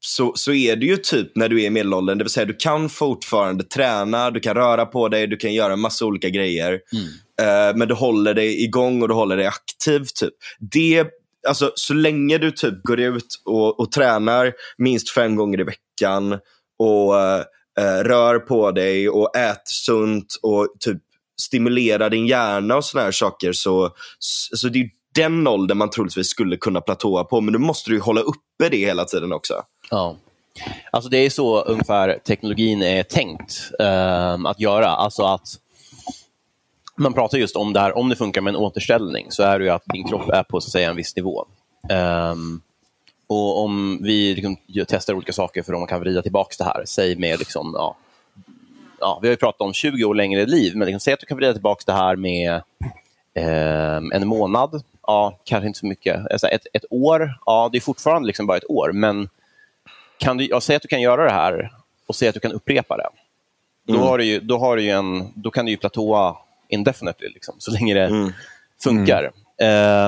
så, 0.00 0.32
så 0.34 0.52
är 0.52 0.76
det 0.76 0.86
ju 0.86 0.96
typ 0.96 1.36
när 1.36 1.48
du 1.48 1.62
är 1.62 1.66
i 1.66 1.70
medelåldern. 1.70 2.18
Det 2.18 2.24
vill 2.24 2.30
säga 2.30 2.46
du 2.46 2.56
kan 2.56 2.88
fortfarande 2.88 3.64
träna, 3.64 4.30
du 4.30 4.40
kan 4.40 4.54
röra 4.54 4.86
på 4.86 5.08
dig, 5.08 5.26
du 5.26 5.36
kan 5.36 5.54
göra 5.54 5.76
massa 5.76 6.04
olika 6.04 6.28
grejer. 6.28 6.80
Mm. 6.92 7.04
Uh, 7.40 7.76
men 7.76 7.88
du 7.88 7.94
håller 7.94 8.34
dig 8.34 8.64
igång 8.64 9.02
och 9.02 9.08
du 9.08 9.14
håller 9.14 9.36
dig 9.36 9.46
aktiv. 9.46 10.04
Typ. 10.14 10.34
Det, 10.72 11.06
alltså, 11.48 11.72
så 11.74 11.94
länge 11.94 12.38
du 12.38 12.50
typ 12.50 12.82
går 12.82 13.00
ut 13.00 13.42
och, 13.44 13.80
och 13.80 13.92
tränar 13.92 14.52
minst 14.78 15.10
fem 15.10 15.36
gånger 15.36 15.60
i 15.60 15.64
veckan 15.64 16.32
och 16.78 17.14
uh, 17.14 18.04
rör 18.04 18.38
på 18.38 18.70
dig 18.70 19.08
och 19.08 19.36
äter 19.36 19.62
sunt 19.66 20.38
och 20.42 20.68
typ 20.80 20.98
stimulerar 21.40 22.10
din 22.10 22.26
hjärna 22.26 22.76
och 22.76 22.84
såna 22.84 23.04
här 23.04 23.12
saker 23.12 23.52
så, 23.52 23.90
så 24.18 24.68
det 24.68 24.78
är 24.78 24.90
den 25.14 25.46
åldern 25.46 25.78
man 25.78 25.90
troligtvis 25.90 26.28
skulle 26.28 26.56
kunna 26.56 26.80
platåa 26.80 27.24
på. 27.24 27.40
Men 27.40 27.52
då 27.52 27.58
måste 27.58 27.90
du 27.90 28.00
hålla 28.00 28.20
uppe 28.20 28.68
det 28.70 28.76
hela 28.76 29.04
tiden 29.04 29.32
också. 29.32 29.54
Ja. 29.90 30.16
Alltså 30.90 31.10
det 31.10 31.16
är 31.16 31.30
så 31.30 31.60
ungefär 31.60 32.18
teknologin 32.24 32.82
är 32.82 33.02
tänkt 33.02 33.70
um, 33.78 34.46
att 34.46 34.60
göra. 34.60 34.88
Alltså 34.88 35.22
att 35.22 35.48
man 36.96 37.12
pratar 37.12 37.38
just 37.38 37.56
om 37.56 37.72
det 37.72 37.80
här, 37.80 37.96
om 37.96 38.08
det 38.08 38.16
funkar 38.16 38.40
med 38.40 38.50
en 38.50 38.60
återställning 38.60 39.26
så 39.30 39.42
är 39.42 39.58
det 39.58 39.64
ju 39.64 39.70
att 39.70 39.84
din 39.84 40.08
kropp 40.08 40.28
är 40.28 40.42
på 40.42 40.60
så 40.60 40.68
att 40.68 40.72
säga, 40.72 40.90
en 40.90 40.96
viss 40.96 41.16
nivå. 41.16 41.46
Um, 42.32 42.62
och 43.26 43.64
om 43.64 43.98
vi 44.02 44.34
liksom 44.34 44.56
testar 44.88 45.14
olika 45.14 45.32
saker 45.32 45.62
för 45.62 45.72
om 45.72 45.80
man 45.80 45.88
kan 45.88 46.00
vrida 46.00 46.22
tillbaka 46.22 46.54
det 46.58 46.64
här, 46.64 46.84
säg 46.86 47.16
med 47.16 47.38
liksom, 47.38 47.72
ja, 47.74 47.96
ja, 49.00 49.18
vi 49.22 49.28
har 49.28 49.32
ju 49.32 49.36
pratat 49.36 49.60
om 49.60 49.72
20 49.72 50.04
år 50.04 50.14
längre 50.14 50.46
liv, 50.46 50.76
men 50.76 50.86
liksom, 50.86 51.00
säg 51.00 51.14
att 51.14 51.20
du 51.20 51.26
kan 51.26 51.36
vrida 51.36 51.52
tillbaka 51.52 51.82
det 51.86 51.92
här 51.92 52.16
med 52.16 52.62
eh, 53.34 53.96
en 53.96 54.28
månad, 54.28 54.82
ja, 55.06 55.38
kanske 55.44 55.66
inte 55.66 55.78
så 55.78 55.86
mycket. 55.86 56.30
Alltså 56.30 56.46
ett, 56.46 56.66
ett 56.72 56.84
år, 56.90 57.34
ja, 57.46 57.68
det 57.72 57.78
är 57.78 57.80
fortfarande 57.80 58.26
liksom 58.26 58.46
bara 58.46 58.56
ett 58.56 58.70
år, 58.70 58.92
men 58.92 59.28
kan 60.20 60.36
du, 60.36 60.46
ja, 60.46 60.60
säg 60.60 60.76
att 60.76 60.82
du 60.82 60.88
kan 60.88 61.00
göra 61.00 61.24
det 61.24 61.32
här 61.32 61.72
och 62.06 62.16
säg 62.16 62.28
att 62.28 62.34
du 62.34 62.40
kan 62.40 62.52
upprepa 62.52 62.96
det. 62.96 63.08
Mm. 63.88 64.00
Då, 64.00 64.06
har 64.06 64.18
du 64.18 64.24
ju, 64.24 64.40
då, 64.40 64.58
har 64.58 64.76
du 64.76 64.88
en, 64.90 65.32
då 65.34 65.50
kan 65.50 65.64
du 65.64 65.70
ju 65.70 65.76
platåa 65.76 66.36
indefinitely, 66.68 67.28
liksom, 67.28 67.54
så 67.58 67.70
länge 67.70 67.94
det 67.94 68.06
mm. 68.06 68.32
funkar. 68.82 69.32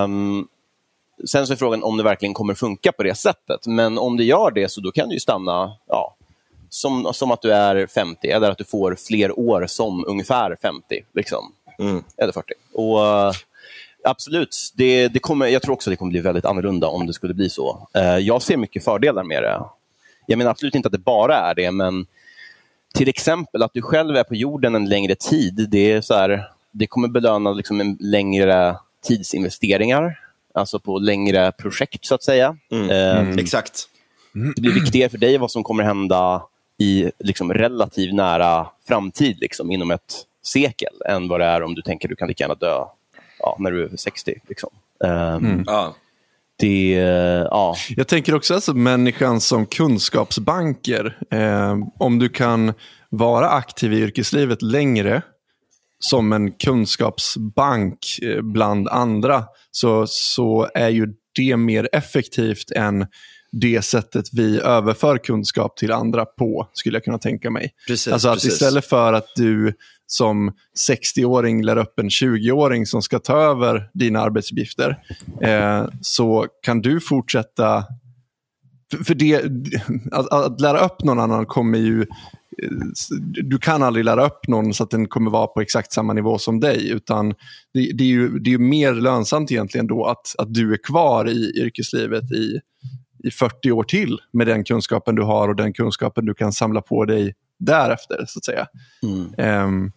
Um, 0.05 0.49
sen 1.27 1.47
så 1.47 1.53
är 1.53 1.57
frågan 1.57 1.83
om 1.83 1.97
det 1.97 2.03
verkligen 2.03 2.35
kommer 2.35 2.55
funka 2.55 2.93
på 2.93 3.03
det 3.03 3.15
sättet. 3.15 3.67
Men 3.67 3.99
om 3.99 4.17
det 4.17 4.25
gör 4.25 4.51
det, 4.51 4.69
så 4.69 4.81
då 4.81 4.93
kan 4.93 5.09
du 5.09 5.21
stanna 5.21 5.77
ja, 5.89 6.17
som, 6.69 7.15
som 7.15 7.31
att 7.31 7.43
du 7.43 7.53
är 7.53 7.87
50 7.87 8.29
eller 8.29 8.51
att 8.51 8.59
du 8.59 8.65
får 8.65 8.97
fler 9.09 9.39
år 9.39 9.67
som 9.67 10.05
ungefär 10.07 10.57
50. 10.63 11.05
Liksom. 11.15 11.53
Mm. 11.79 12.05
Eller 12.17 12.33
40. 12.33 12.53
Och, 12.73 12.99
absolut, 14.05 14.57
det, 14.75 15.09
det 15.09 15.19
kommer, 15.19 15.47
jag 15.47 15.63
tror 15.63 15.75
också 15.75 15.91
det 15.91 15.97
kommer 15.97 16.11
bli 16.11 16.21
väldigt 16.21 16.45
annorlunda 16.45 16.87
om 16.87 17.07
det 17.07 17.13
skulle 17.13 17.35
bli 17.35 17.51
så. 17.51 17.89
Uh, 17.97 18.19
jag 18.19 18.43
ser 18.43 18.57
mycket 18.57 18.85
fördelar 18.85 19.25
med 19.25 19.43
det. 19.43 19.61
Jag 20.27 20.39
menar 20.39 20.51
absolut 20.51 20.75
inte 20.75 20.87
att 20.87 20.93
det 20.93 20.99
bara 20.99 21.37
är 21.37 21.55
det, 21.55 21.71
men 21.71 22.07
till 22.95 23.09
exempel 23.09 23.63
att 23.63 23.75
du 23.75 23.83
själv 23.83 24.17
är 24.17 24.25
på 24.25 24.35
jorden 24.35 24.75
en 24.75 24.89
längre 24.89 25.15
tid, 25.15 25.69
det, 25.71 25.93
är 25.93 26.01
så 26.01 26.15
här, 26.15 26.45
det 26.71 26.87
kommer 26.87 27.09
belöna 27.09 27.53
liksom 27.53 27.81
en 27.81 27.97
längre 28.01 28.77
tidsinvesteringar, 29.05 30.21
alltså 30.55 30.79
på 30.79 30.99
längre 30.99 31.53
projekt 31.53 32.05
så 32.05 32.15
att 32.15 32.23
säga. 32.23 32.57
Mm. 32.71 32.91
Uh, 32.91 33.19
mm. 33.19 33.39
Exakt. 33.39 33.89
Det 34.33 34.61
blir 34.61 34.73
viktigare 34.73 35.09
för 35.09 35.19
dig 35.19 35.39
vad 35.39 35.51
som 35.51 35.65
kommer 35.65 35.85
hända 35.85 36.43
i 36.79 37.11
liksom 37.19 37.55
relativt 37.55 38.15
nära 38.15 38.67
framtid, 38.89 39.41
liksom, 39.41 39.71
inom 39.71 39.91
ett 39.91 40.15
sekel, 40.43 40.93
än 41.09 41.29
vad 41.29 41.41
det 41.41 41.47
är 41.47 41.63
om 41.63 41.75
du 41.75 41.83
tänker 41.83 42.09
att 42.09 42.11
du 42.11 42.17
kan 42.17 42.29
lika 42.29 42.45
gärna 42.45 42.55
dö 42.55 42.85
ja, 43.39 43.57
när 43.59 43.71
du 43.71 43.85
är 43.85 43.97
60. 43.97 44.35
Liksom. 44.49 44.71
Um, 44.99 45.11
mm. 45.11 45.65
ja. 45.67 45.95
Det, 46.59 46.93
ja. 47.51 47.77
Jag 47.97 48.09
tänker 48.09 48.35
också 48.35 48.55
alltså 48.55 48.75
människan 48.75 49.41
som 49.41 49.67
kunskapsbanker. 49.67 51.19
Eh, 51.31 51.77
om 51.99 52.19
du 52.19 52.29
kan 52.29 52.73
vara 53.11 53.49
aktiv 53.49 53.93
i 53.93 53.97
yrkeslivet 54.01 54.63
längre 54.63 55.23
som 55.99 56.33
en 56.33 56.53
kunskapsbank 56.53 58.19
eh, 58.23 58.43
bland 58.43 58.89
andra 58.89 59.45
så, 59.71 60.05
så 60.09 60.69
är 60.75 60.89
ju 60.89 61.09
det 61.35 61.57
mer 61.57 61.89
effektivt 61.93 62.71
än 62.71 63.07
det 63.53 63.83
sättet 63.83 64.25
vi 64.33 64.61
överför 64.61 65.19
kunskap 65.19 65.77
till 65.77 65.93
andra 65.93 66.25
på, 66.25 66.69
skulle 66.73 66.97
jag 66.97 67.05
kunna 67.05 67.19
tänka 67.19 67.51
mig. 67.51 67.71
Precis, 67.87 68.13
alltså 68.13 68.29
att 68.29 68.35
precis. 68.35 68.53
istället 68.53 68.87
för 68.87 69.13
att 69.13 69.27
du 69.37 69.75
som 70.13 70.53
60-åring 70.89 71.65
lär 71.65 71.77
upp 71.77 71.99
en 71.99 72.09
20-åring 72.09 72.87
som 72.87 73.03
ska 73.03 73.19
ta 73.19 73.41
över 73.41 73.91
dina 73.95 74.21
arbetsuppgifter, 74.21 74.99
eh, 75.43 75.87
så 76.01 76.47
kan 76.63 76.81
du 76.81 77.01
fortsätta 77.01 77.85
för 79.05 79.15
det, 79.15 79.43
att, 80.13 80.33
att, 80.33 80.61
lära 80.61 80.79
upp 80.79 81.05
någon 81.05 81.21
annan 81.21 81.47
kommer 81.47 81.79
ju... 81.79 82.07
Du 83.43 83.59
kan 83.59 83.83
aldrig 83.83 84.05
lära 84.05 84.27
upp 84.27 84.49
någon 84.49 84.75
så 84.75 84.85
att 84.85 84.91
den 84.91 85.09
kommer 85.09 85.31
vara 85.31 85.47
på 85.47 85.61
exakt 85.61 85.93
samma 85.93 86.13
nivå 86.13 86.39
som 86.39 86.61
dig. 86.61 86.91
Utan 86.91 87.29
det, 87.75 87.93
det 87.95 88.05
är 88.05 88.09
ju 88.09 88.39
det 88.39 88.53
är 88.53 88.59
mer 88.59 88.93
lönsamt 88.93 89.51
egentligen 89.53 89.87
då 89.87 90.05
att, 90.05 90.35
att 90.39 90.55
du 90.55 90.73
är 90.73 90.79
kvar 90.85 91.29
i 91.29 91.53
yrkeslivet 91.61 92.33
i, 92.33 92.61
i 93.25 93.31
40 93.31 93.73
år 93.73 93.85
till 93.85 94.19
med 94.33 94.47
den 94.47 94.65
kunskapen 94.65 95.15
du 95.15 95.23
har 95.23 95.49
och 95.49 95.57
den 95.57 95.73
kunskapen 95.73 96.25
du 96.27 96.35
kan 96.35 96.53
samla 96.53 96.81
på 96.81 97.05
dig 97.05 97.35
därefter. 97.59 98.25
så 98.29 98.39
att 98.39 98.45
säga. 98.45 98.67
Mm. 99.03 99.65
Um, 99.67 99.93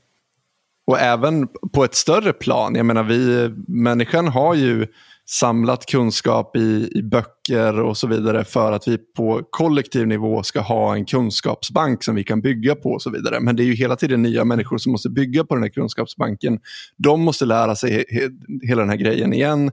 och 0.87 0.99
även 0.99 1.47
på 1.73 1.83
ett 1.83 1.95
större 1.95 2.33
plan. 2.33 2.75
Jag 2.75 2.85
menar, 2.85 3.03
vi, 3.03 3.49
människan 3.67 4.27
har 4.27 4.53
ju 4.53 4.87
samlat 5.27 5.85
kunskap 5.85 6.55
i, 6.55 6.91
i 6.95 7.03
böcker 7.03 7.79
och 7.79 7.97
så 7.97 8.07
vidare 8.07 8.43
för 8.43 8.71
att 8.71 8.87
vi 8.87 8.97
på 8.97 9.41
kollektiv 9.49 10.07
nivå 10.07 10.43
ska 10.43 10.59
ha 10.59 10.95
en 10.95 11.05
kunskapsbank 11.05 12.03
som 12.03 12.15
vi 12.15 12.23
kan 12.23 12.41
bygga 12.41 12.75
på 12.75 12.89
och 12.89 13.01
så 13.01 13.09
vidare. 13.09 13.39
Men 13.39 13.55
det 13.55 13.63
är 13.63 13.65
ju 13.65 13.73
hela 13.73 13.95
tiden 13.95 14.21
nya 14.21 14.45
människor 14.45 14.77
som 14.77 14.91
måste 14.91 15.09
bygga 15.09 15.43
på 15.43 15.55
den 15.55 15.63
här 15.63 15.69
kunskapsbanken. 15.69 16.59
De 16.97 17.21
måste 17.21 17.45
lära 17.45 17.75
sig 17.75 17.91
he, 17.91 18.03
he, 18.09 18.29
hela 18.67 18.81
den 18.81 18.89
här 18.89 18.97
grejen 18.97 19.33
igen. 19.33 19.71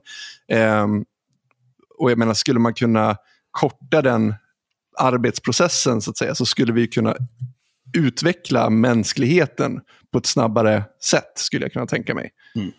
Eh, 0.51 0.87
och 1.99 2.11
jag 2.11 2.17
menar, 2.17 2.33
skulle 2.33 2.59
man 2.59 2.73
kunna 2.73 3.15
korta 3.51 4.01
den 4.01 4.33
arbetsprocessen 4.99 6.01
så 6.01 6.11
att 6.11 6.17
säga 6.17 6.35
så 6.35 6.45
skulle 6.45 6.73
vi 6.73 6.87
kunna 6.87 7.15
utveckla 7.93 8.69
mänskligheten 8.69 9.81
på 10.11 10.17
ett 10.17 10.25
snabbare 10.25 10.83
sätt 10.99 11.31
skulle 11.35 11.65
jag 11.65 11.73
kunna 11.73 11.87
tänka 11.87 12.15
mig. 12.15 12.31
Mm. 12.55 12.71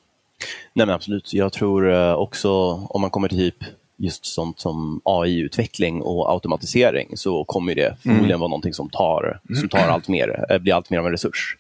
Nej 0.73 0.87
men 0.87 0.95
Absolut. 0.95 1.33
Jag 1.35 1.53
tror 1.53 1.93
eh, 1.93 2.13
också 2.13 2.51
om 2.91 3.01
man 3.01 3.11
kommer 3.11 3.29
till 3.29 3.39
typ 3.39 3.65
just 3.97 4.27
sånt 4.27 4.61
som 4.61 5.01
AI-utveckling 5.05 6.03
och 6.03 6.31
automatisering 6.33 7.17
så 7.17 7.45
kommer 7.45 7.75
det 7.75 7.97
förmodligen 8.03 8.31
mm. 8.31 8.41
vara 8.41 8.49
någonting 8.49 8.75
som 8.75 8.91
tar, 8.91 9.41
som 9.61 9.69
tar 9.69 9.89
allt 9.89 10.09
mer, 10.09 10.47
eh, 10.51 10.59
blir 10.59 10.75
allt 10.75 10.91
mer 10.91 10.99
av 10.99 11.07
en 11.07 11.13
resurs. 11.13 11.57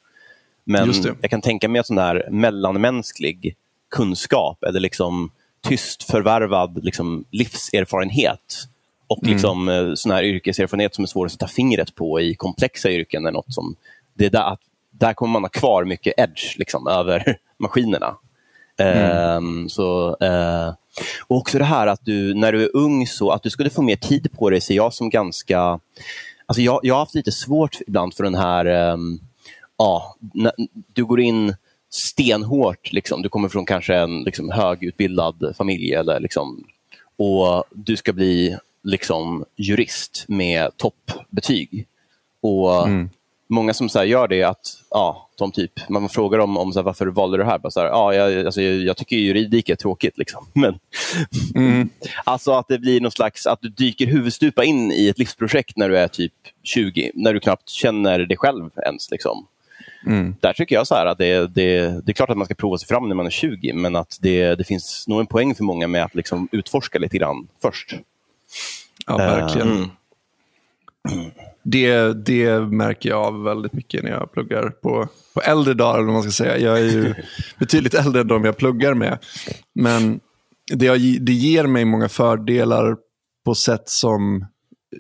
Men 0.65 0.93
jag 1.21 1.31
kan 1.31 1.41
tänka 1.41 1.69
mig 1.69 1.79
att 1.79 1.87
sån 1.87 1.97
där 1.97 2.29
mellanmänsklig 2.31 3.57
kunskap 3.91 4.65
eller 4.65 4.81
liksom 4.81 5.31
tyst 5.69 6.03
förvärvad 6.03 6.85
liksom 6.85 7.25
livserfarenhet 7.31 8.69
och 9.07 9.23
mm. 9.23 9.33
liksom, 9.33 9.69
mm. 9.69 9.97
sån 9.97 10.13
här 10.13 10.23
yrkeserfarenhet 10.23 10.95
som 10.95 11.05
är 11.05 11.07
svår 11.07 11.27
att 11.27 11.33
sätta 11.33 11.47
fingret 11.47 11.95
på 11.95 12.21
i 12.21 12.35
komplexa 12.35 12.91
yrken 12.91 13.27
är 13.27 13.33
något 13.33 13.55
som... 13.55 13.77
Det 14.15 14.27
är 14.27 14.31
där, 14.31 14.57
där 14.91 15.15
kommer 15.15 15.33
man 15.33 15.43
ha 15.43 15.49
kvar 15.49 15.85
mycket 15.85 16.15
edge 16.17 16.59
liksom, 16.59 16.87
över 16.87 17.37
maskinerna. 17.59 18.17
Mm. 18.77 19.37
Um, 19.37 19.69
så, 19.69 20.09
uh, 20.09 20.75
och 21.27 21.37
också 21.37 21.59
det 21.59 21.65
här 21.65 21.87
att 21.87 22.05
du, 22.05 22.35
när 22.35 22.53
du 22.53 22.63
är 22.63 22.77
ung, 22.77 23.07
så 23.07 23.31
att 23.31 23.43
du 23.43 23.51
skulle 23.51 23.71
få 23.71 23.83
mer 23.83 23.97
tid 23.97 24.33
på 24.33 24.51
dig 24.51 24.61
ser 24.61 24.75
jag 24.75 24.95
som 24.95 25.11
ganska... 25.11 25.81
Alltså 26.47 26.63
jag, 26.63 26.81
jag 26.83 26.95
har 26.95 26.99
haft 26.99 27.15
lite 27.15 27.33
svårt 27.33 27.79
ibland 27.87 28.15
för 28.15 28.25
den 28.25 28.35
här... 28.35 28.67
Um, 28.93 29.21
ja, 29.79 30.17
du 30.93 31.05
går 31.05 31.21
in 31.21 31.55
stenhårt. 31.91 32.93
Liksom. 32.93 33.23
Du 33.23 33.29
kommer 33.29 33.49
från 33.49 33.67
kanske 33.67 33.95
en 33.95 34.23
liksom, 34.23 34.51
högutbildad 34.51 35.55
familj 35.57 35.95
eller, 35.95 36.21
liksom, 36.21 36.65
och 37.17 37.65
du 37.71 37.97
ska 37.97 38.13
bli 38.13 38.57
liksom, 38.85 39.45
jurist 39.57 40.24
med 40.28 40.76
toppbetyg. 40.76 41.87
Och 42.41 42.87
mm. 42.87 43.11
Många 43.47 43.74
som 43.74 43.89
så 43.89 44.05
gör 44.05 44.28
det, 44.28 44.43
att 44.43 44.66
ja, 44.91 45.28
de 45.39 45.53
typ, 45.53 45.89
man 45.89 46.09
frågar 46.09 46.39
dem 46.39 46.57
om 46.57 46.72
så 46.72 46.78
här, 46.78 46.85
varför 46.85 47.07
valde 47.07 47.37
du 47.37 47.43
det 47.43 47.49
här. 47.49 47.59
Bara 47.59 47.70
så 47.70 47.80
här, 47.80 47.87
ja, 47.87 48.14
jag, 48.14 48.47
alltså, 48.47 48.62
jag, 48.62 48.74
jag 48.76 48.97
tycker 48.97 49.16
juridik 49.16 49.68
är 49.68 49.74
tråkigt. 49.74 50.18
Liksom. 50.18 50.47
Men, 50.53 50.78
mm. 51.55 51.89
alltså 52.24 52.53
att 52.53 52.68
det 52.68 52.78
blir 52.78 53.01
någon 53.01 53.11
slags, 53.11 53.47
att 53.47 53.61
du 53.62 53.68
dyker 53.68 54.07
huvudstupa 54.07 54.64
in 54.64 54.93
i 54.93 55.09
ett 55.09 55.18
livsprojekt 55.18 55.76
när 55.76 55.89
du 55.89 55.99
är 55.99 56.09
typ 56.09 56.32
20, 56.62 57.11
när 57.14 57.35
du 57.35 57.41
knappt 57.41 57.68
känner 57.68 58.18
dig 58.18 58.37
själv 58.37 58.70
ens. 58.87 59.11
Liksom. 59.11 59.47
Mm. 60.07 60.37
Där 60.41 60.53
tycker 60.53 60.74
jag 60.74 60.87
så 60.87 60.95
att 60.95 61.18
det, 61.18 61.55
det, 61.55 61.80
det 62.05 62.12
är 62.12 62.14
klart 62.14 62.30
att 62.30 62.39
man 62.39 62.47
ska 62.47 62.55
prova 62.55 62.78
sig 62.78 62.89
fram 62.89 63.09
när 63.09 63.14
man 63.14 63.26
är 63.26 63.30
20, 63.30 63.72
men 63.72 63.97
att 63.97 64.18
det, 64.20 64.55
det 64.55 64.64
finns 64.64 65.09
nog 65.09 65.20
en 65.20 65.26
poäng 65.26 65.55
för 65.55 65.64
många 65.64 65.87
med 65.89 66.05
att 66.05 66.14
liksom 66.14 66.49
utforska 66.53 66.99
lite 66.99 67.18
grann 67.18 67.49
först. 67.62 67.95
Ja, 69.07 69.17
verkligen. 69.17 69.69
Mm. 69.69 71.31
Det, 71.63 72.13
det 72.13 72.61
märker 72.61 73.09
jag 73.09 73.23
av 73.23 73.43
väldigt 73.43 73.73
mycket 73.73 74.03
när 74.03 74.11
jag 74.11 74.33
pluggar 74.33 74.71
på, 74.71 75.09
på 75.35 75.41
äldre 75.41 75.75
dagar. 75.75 75.99
Om 76.01 76.13
man 76.13 76.23
ska 76.23 76.33
säga. 76.33 76.59
Jag 76.59 76.79
är 76.79 76.85
ju 76.85 77.15
betydligt 77.59 77.95
äldre 77.95 78.21
än 78.21 78.29
de 78.29 78.45
jag 78.45 78.57
pluggar 78.57 78.95
med. 78.95 79.19
Men 79.73 80.21
det, 80.73 80.89
det 81.19 81.33
ger 81.33 81.67
mig 81.67 81.85
många 81.85 82.09
fördelar 82.09 82.97
på 83.45 83.55
sätt 83.55 83.89
som 83.89 84.47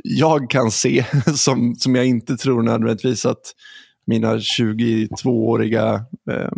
jag 0.04 0.50
kan 0.50 0.70
se, 0.70 1.04
som, 1.34 1.74
som 1.74 1.94
jag 1.94 2.06
inte 2.06 2.36
tror 2.36 2.62
nödvändigtvis 2.62 3.26
att 3.26 3.54
mina 4.06 4.36
22-åriga 4.36 6.04
eh, 6.30 6.50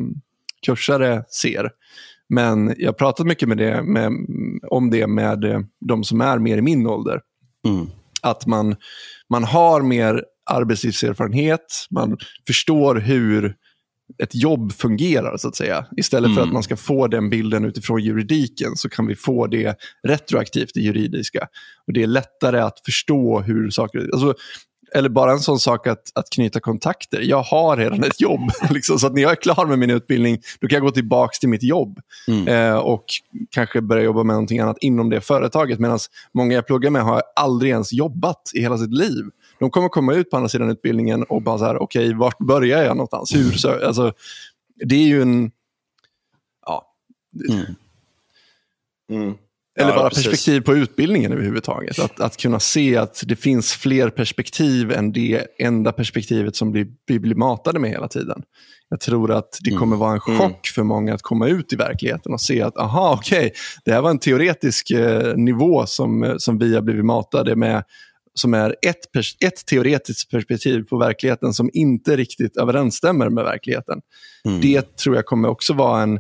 kursare 0.66 1.24
ser. 1.28 1.70
Men 2.28 2.74
jag 2.78 2.88
har 2.88 2.92
pratat 2.92 3.26
mycket 3.26 3.48
med 3.48 3.58
det, 3.58 3.82
med, 3.82 4.12
om 4.68 4.90
det 4.90 5.06
med 5.06 5.44
eh, 5.44 5.60
de 5.80 6.04
som 6.04 6.20
är 6.20 6.38
mer 6.38 6.58
i 6.58 6.62
min 6.62 6.86
ålder. 6.86 7.20
Mm. 7.68 7.86
Att 8.22 8.46
man, 8.46 8.76
man 9.30 9.44
har 9.44 9.82
mer 9.82 10.24
arbetslivserfarenhet, 10.50 11.86
man 11.90 12.16
förstår 12.46 12.94
hur 12.94 13.54
ett 14.22 14.34
jobb 14.34 14.72
fungerar 14.72 15.36
så 15.36 15.48
att 15.48 15.56
säga. 15.56 15.86
Istället 15.96 16.34
för 16.34 16.40
att 16.40 16.44
mm. 16.44 16.54
man 16.54 16.62
ska 16.62 16.76
få 16.76 17.06
den 17.06 17.30
bilden 17.30 17.64
utifrån 17.64 18.02
juridiken 18.02 18.76
så 18.76 18.88
kan 18.88 19.06
vi 19.06 19.14
få 19.14 19.46
det 19.46 19.78
retroaktivt 20.08 20.76
i 20.76 20.80
juridiska. 20.80 21.48
Och 21.86 21.92
Det 21.92 22.02
är 22.02 22.06
lättare 22.06 22.58
att 22.60 22.80
förstå 22.84 23.40
hur 23.40 23.70
saker... 23.70 23.98
Alltså, 24.12 24.34
eller 24.96 25.08
bara 25.08 25.32
en 25.32 25.40
sån 25.40 25.60
sak 25.60 25.86
att, 25.86 26.12
att 26.14 26.30
knyta 26.30 26.60
kontakter. 26.60 27.20
Jag 27.20 27.42
har 27.42 27.76
redan 27.76 28.04
ett 28.04 28.20
jobb. 28.20 28.50
Liksom, 28.70 28.98
så 28.98 29.06
att 29.06 29.14
när 29.14 29.22
jag 29.22 29.30
är 29.30 29.36
klar 29.36 29.66
med 29.66 29.78
min 29.78 29.90
utbildning, 29.90 30.42
då 30.60 30.68
kan 30.68 30.76
jag 30.76 30.82
gå 30.82 30.90
tillbaka 30.90 31.32
till 31.40 31.48
mitt 31.48 31.62
jobb. 31.62 32.00
Mm. 32.28 32.48
Eh, 32.48 32.78
och 32.78 33.04
kanske 33.50 33.80
börja 33.80 34.02
jobba 34.04 34.22
med 34.22 34.34
någonting 34.34 34.58
annat 34.58 34.76
inom 34.80 35.10
det 35.10 35.20
företaget. 35.20 35.78
Medan 35.78 35.98
många 36.34 36.54
jag 36.54 36.66
pluggar 36.66 36.90
med 36.90 37.02
har 37.02 37.22
aldrig 37.36 37.72
ens 37.72 37.92
jobbat 37.92 38.50
i 38.54 38.60
hela 38.60 38.78
sitt 38.78 38.92
liv. 38.92 39.24
De 39.58 39.70
kommer 39.70 39.88
komma 39.88 40.14
ut 40.14 40.30
på 40.30 40.36
andra 40.36 40.48
sidan 40.48 40.70
utbildningen 40.70 41.22
och 41.22 41.42
bara 41.42 41.58
så 41.58 41.64
här, 41.64 41.82
okej, 41.82 42.06
okay, 42.06 42.18
vart 42.18 42.38
börjar 42.38 42.82
jag 42.84 42.96
någonstans? 42.96 43.34
Hur? 43.34 43.50
Så, 43.52 43.86
alltså, 43.86 44.12
det 44.84 44.94
är 44.94 45.06
ju 45.06 45.22
en... 45.22 45.50
Ja. 46.66 46.92
Mm. 47.50 47.64
Mm. 49.10 49.34
Eller 49.76 49.94
bara 49.94 50.08
precis. 50.08 50.24
perspektiv 50.24 50.60
på 50.60 50.74
utbildningen 50.76 51.32
överhuvudtaget. 51.32 51.98
Att, 51.98 52.20
att 52.20 52.36
kunna 52.36 52.60
se 52.60 52.96
att 52.96 53.22
det 53.26 53.36
finns 53.36 53.72
fler 53.72 54.10
perspektiv 54.10 54.92
än 54.92 55.12
det 55.12 55.46
enda 55.58 55.92
perspektivet 55.92 56.56
som 56.56 56.72
vi, 56.72 56.86
vi 57.06 57.20
blir 57.20 57.34
matade 57.34 57.78
med 57.78 57.90
hela 57.90 58.08
tiden. 58.08 58.42
Jag 58.88 59.00
tror 59.00 59.32
att 59.32 59.58
det 59.62 59.70
mm. 59.70 59.80
kommer 59.80 59.96
vara 59.96 60.12
en 60.12 60.20
mm. 60.26 60.38
chock 60.38 60.50
mm. 60.50 60.74
för 60.74 60.82
många 60.82 61.14
att 61.14 61.22
komma 61.22 61.48
ut 61.48 61.72
i 61.72 61.76
verkligheten 61.76 62.32
och 62.32 62.40
se 62.40 62.62
att 62.62 62.78
aha, 62.78 63.14
okej, 63.18 63.38
okay, 63.38 63.50
det 63.84 63.92
här 63.92 64.02
var 64.02 64.10
en 64.10 64.18
teoretisk 64.18 64.90
eh, 64.90 65.36
nivå 65.36 65.86
som, 65.86 66.34
som 66.38 66.58
vi 66.58 66.74
har 66.74 66.82
blivit 66.82 67.04
matade 67.04 67.56
med 67.56 67.82
som 68.34 68.54
är 68.54 68.76
ett, 68.86 69.16
ett 69.44 69.66
teoretiskt 69.66 70.30
perspektiv 70.30 70.82
på 70.82 70.98
verkligheten 70.98 71.52
som 71.52 71.70
inte 71.72 72.16
riktigt 72.16 72.56
överensstämmer 72.56 73.28
med 73.28 73.44
verkligheten. 73.44 74.00
Mm. 74.48 74.60
Det 74.60 74.96
tror 74.96 75.16
jag 75.16 75.26
kommer 75.26 75.48
också 75.48 75.72
vara 75.72 76.02
en, 76.02 76.18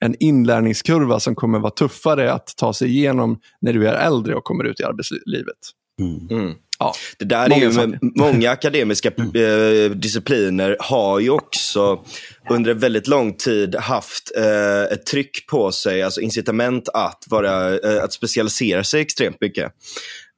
en 0.00 0.14
inlärningskurva 0.20 1.20
som 1.20 1.34
kommer 1.34 1.58
vara 1.58 1.70
tuffare 1.70 2.32
att 2.32 2.56
ta 2.56 2.72
sig 2.72 2.88
igenom 2.88 3.40
när 3.60 3.72
du 3.72 3.88
är 3.88 3.94
äldre 3.94 4.34
och 4.34 4.44
kommer 4.44 4.64
ut 4.64 4.80
i 4.80 4.84
arbetslivet. 4.84 5.56
Mm. 6.00 6.42
Mm. 6.42 6.54
Ja, 6.78 6.94
det 7.18 7.24
där 7.24 7.52
är 7.52 7.60
ju 7.60 7.72
med, 7.72 7.98
många 8.02 8.50
akademiska 8.50 9.08
eh, 9.08 9.90
discipliner 9.90 10.76
har 10.80 11.20
ju 11.20 11.30
också 11.30 12.04
under 12.50 12.70
en 12.70 12.78
väldigt 12.78 13.06
lång 13.06 13.34
tid 13.34 13.74
haft 13.74 14.32
eh, 14.36 14.82
ett 14.82 15.06
tryck 15.06 15.46
på 15.46 15.72
sig, 15.72 16.02
alltså 16.02 16.20
incitament 16.20 16.88
att, 16.88 17.24
vara, 17.28 17.78
eh, 17.78 18.04
att 18.04 18.12
specialisera 18.12 18.84
sig 18.84 19.00
extremt 19.00 19.40
mycket. 19.40 19.72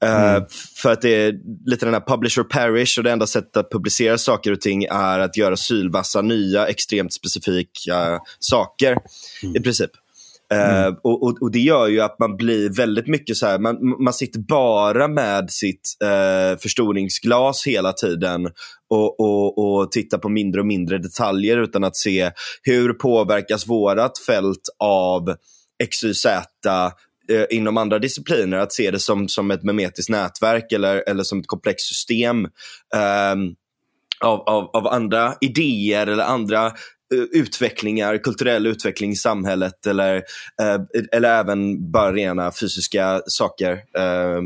Eh, 0.05 0.31
mm. 0.31 0.45
för 0.77 0.93
att 0.93 1.03
det 1.03 1.15
är 1.15 1.35
lite 1.67 1.87
den 1.87 1.95
här 1.95 2.01
publisher 2.01 2.43
parish 2.43 2.99
och 2.99 3.05
det 3.05 3.11
enda 3.13 3.27
sättet 3.27 3.57
att 3.57 3.71
publicera 3.71 4.19
saker 4.19 4.53
och 4.53 4.61
ting 4.61 4.85
är 4.85 5.19
att 5.19 5.37
göra 5.37 5.57
sylvassa 5.57 6.23
nya 6.23 6.67
extremt 6.67 7.13
specifika 7.13 8.21
saker 8.39 8.97
mm. 9.43 9.57
i 9.57 9.61
princip. 9.61 9.91
Mm. 10.53 10.87
Uh, 10.87 10.99
och, 11.03 11.43
och, 11.43 11.51
det 11.51 11.59
gör 11.59 11.89
ju 11.89 12.01
att 12.01 12.19
man 12.19 12.37
blir 12.37 12.71
väldigt 12.71 13.07
mycket 13.07 13.37
så 13.37 13.47
här, 13.47 13.59
man, 13.59 14.03
man 14.05 14.13
sitter 14.13 14.41
bara 14.41 15.09
med 15.09 15.51
sitt 15.51 15.97
uh, 16.05 16.59
förstoringsglas 16.59 17.67
hela 17.67 17.93
tiden 17.93 18.47
och, 18.91 19.21
och, 19.21 19.59
och 19.59 19.93
tittar 19.93 20.19
på 20.19 20.29
mindre 20.29 20.61
och 20.61 20.67
mindre 20.67 20.99
detaljer 20.99 21.59
utan 21.59 21.85
att 21.85 21.97
se 21.97 22.31
hur 22.63 22.93
påverkas 22.93 23.67
vårat 23.67 24.19
fält 24.19 24.69
av 24.79 25.35
XYZ 25.91 26.25
eh, 26.27 26.91
Eh, 27.31 27.45
inom 27.51 27.77
andra 27.77 27.99
discipliner 27.99 28.57
att 28.57 28.73
se 28.73 28.91
det 28.91 28.99
som, 28.99 29.29
som 29.29 29.51
ett 29.51 29.63
memetiskt 29.63 30.11
nätverk 30.11 30.73
eller, 30.73 31.05
eller 31.07 31.23
som 31.23 31.41
ett 31.41 31.47
komplext 31.47 31.89
system 31.89 32.45
eh, 32.95 33.35
av, 34.21 34.41
av, 34.41 34.65
av 34.65 34.87
andra 34.87 35.35
idéer 35.41 36.07
eller 36.07 36.25
andra 36.25 36.67
eh, 36.67 37.23
utvecklingar, 37.33 38.19
kulturell 38.19 38.67
utveckling 38.67 39.11
i 39.11 39.17
samhället 39.17 39.87
eller, 39.87 40.17
eh, 40.63 41.03
eller 41.13 41.41
även 41.41 41.91
bara 41.91 42.13
rena 42.13 42.53
fysiska 42.61 43.23
saker. 43.27 43.73
Eh, 43.73 44.43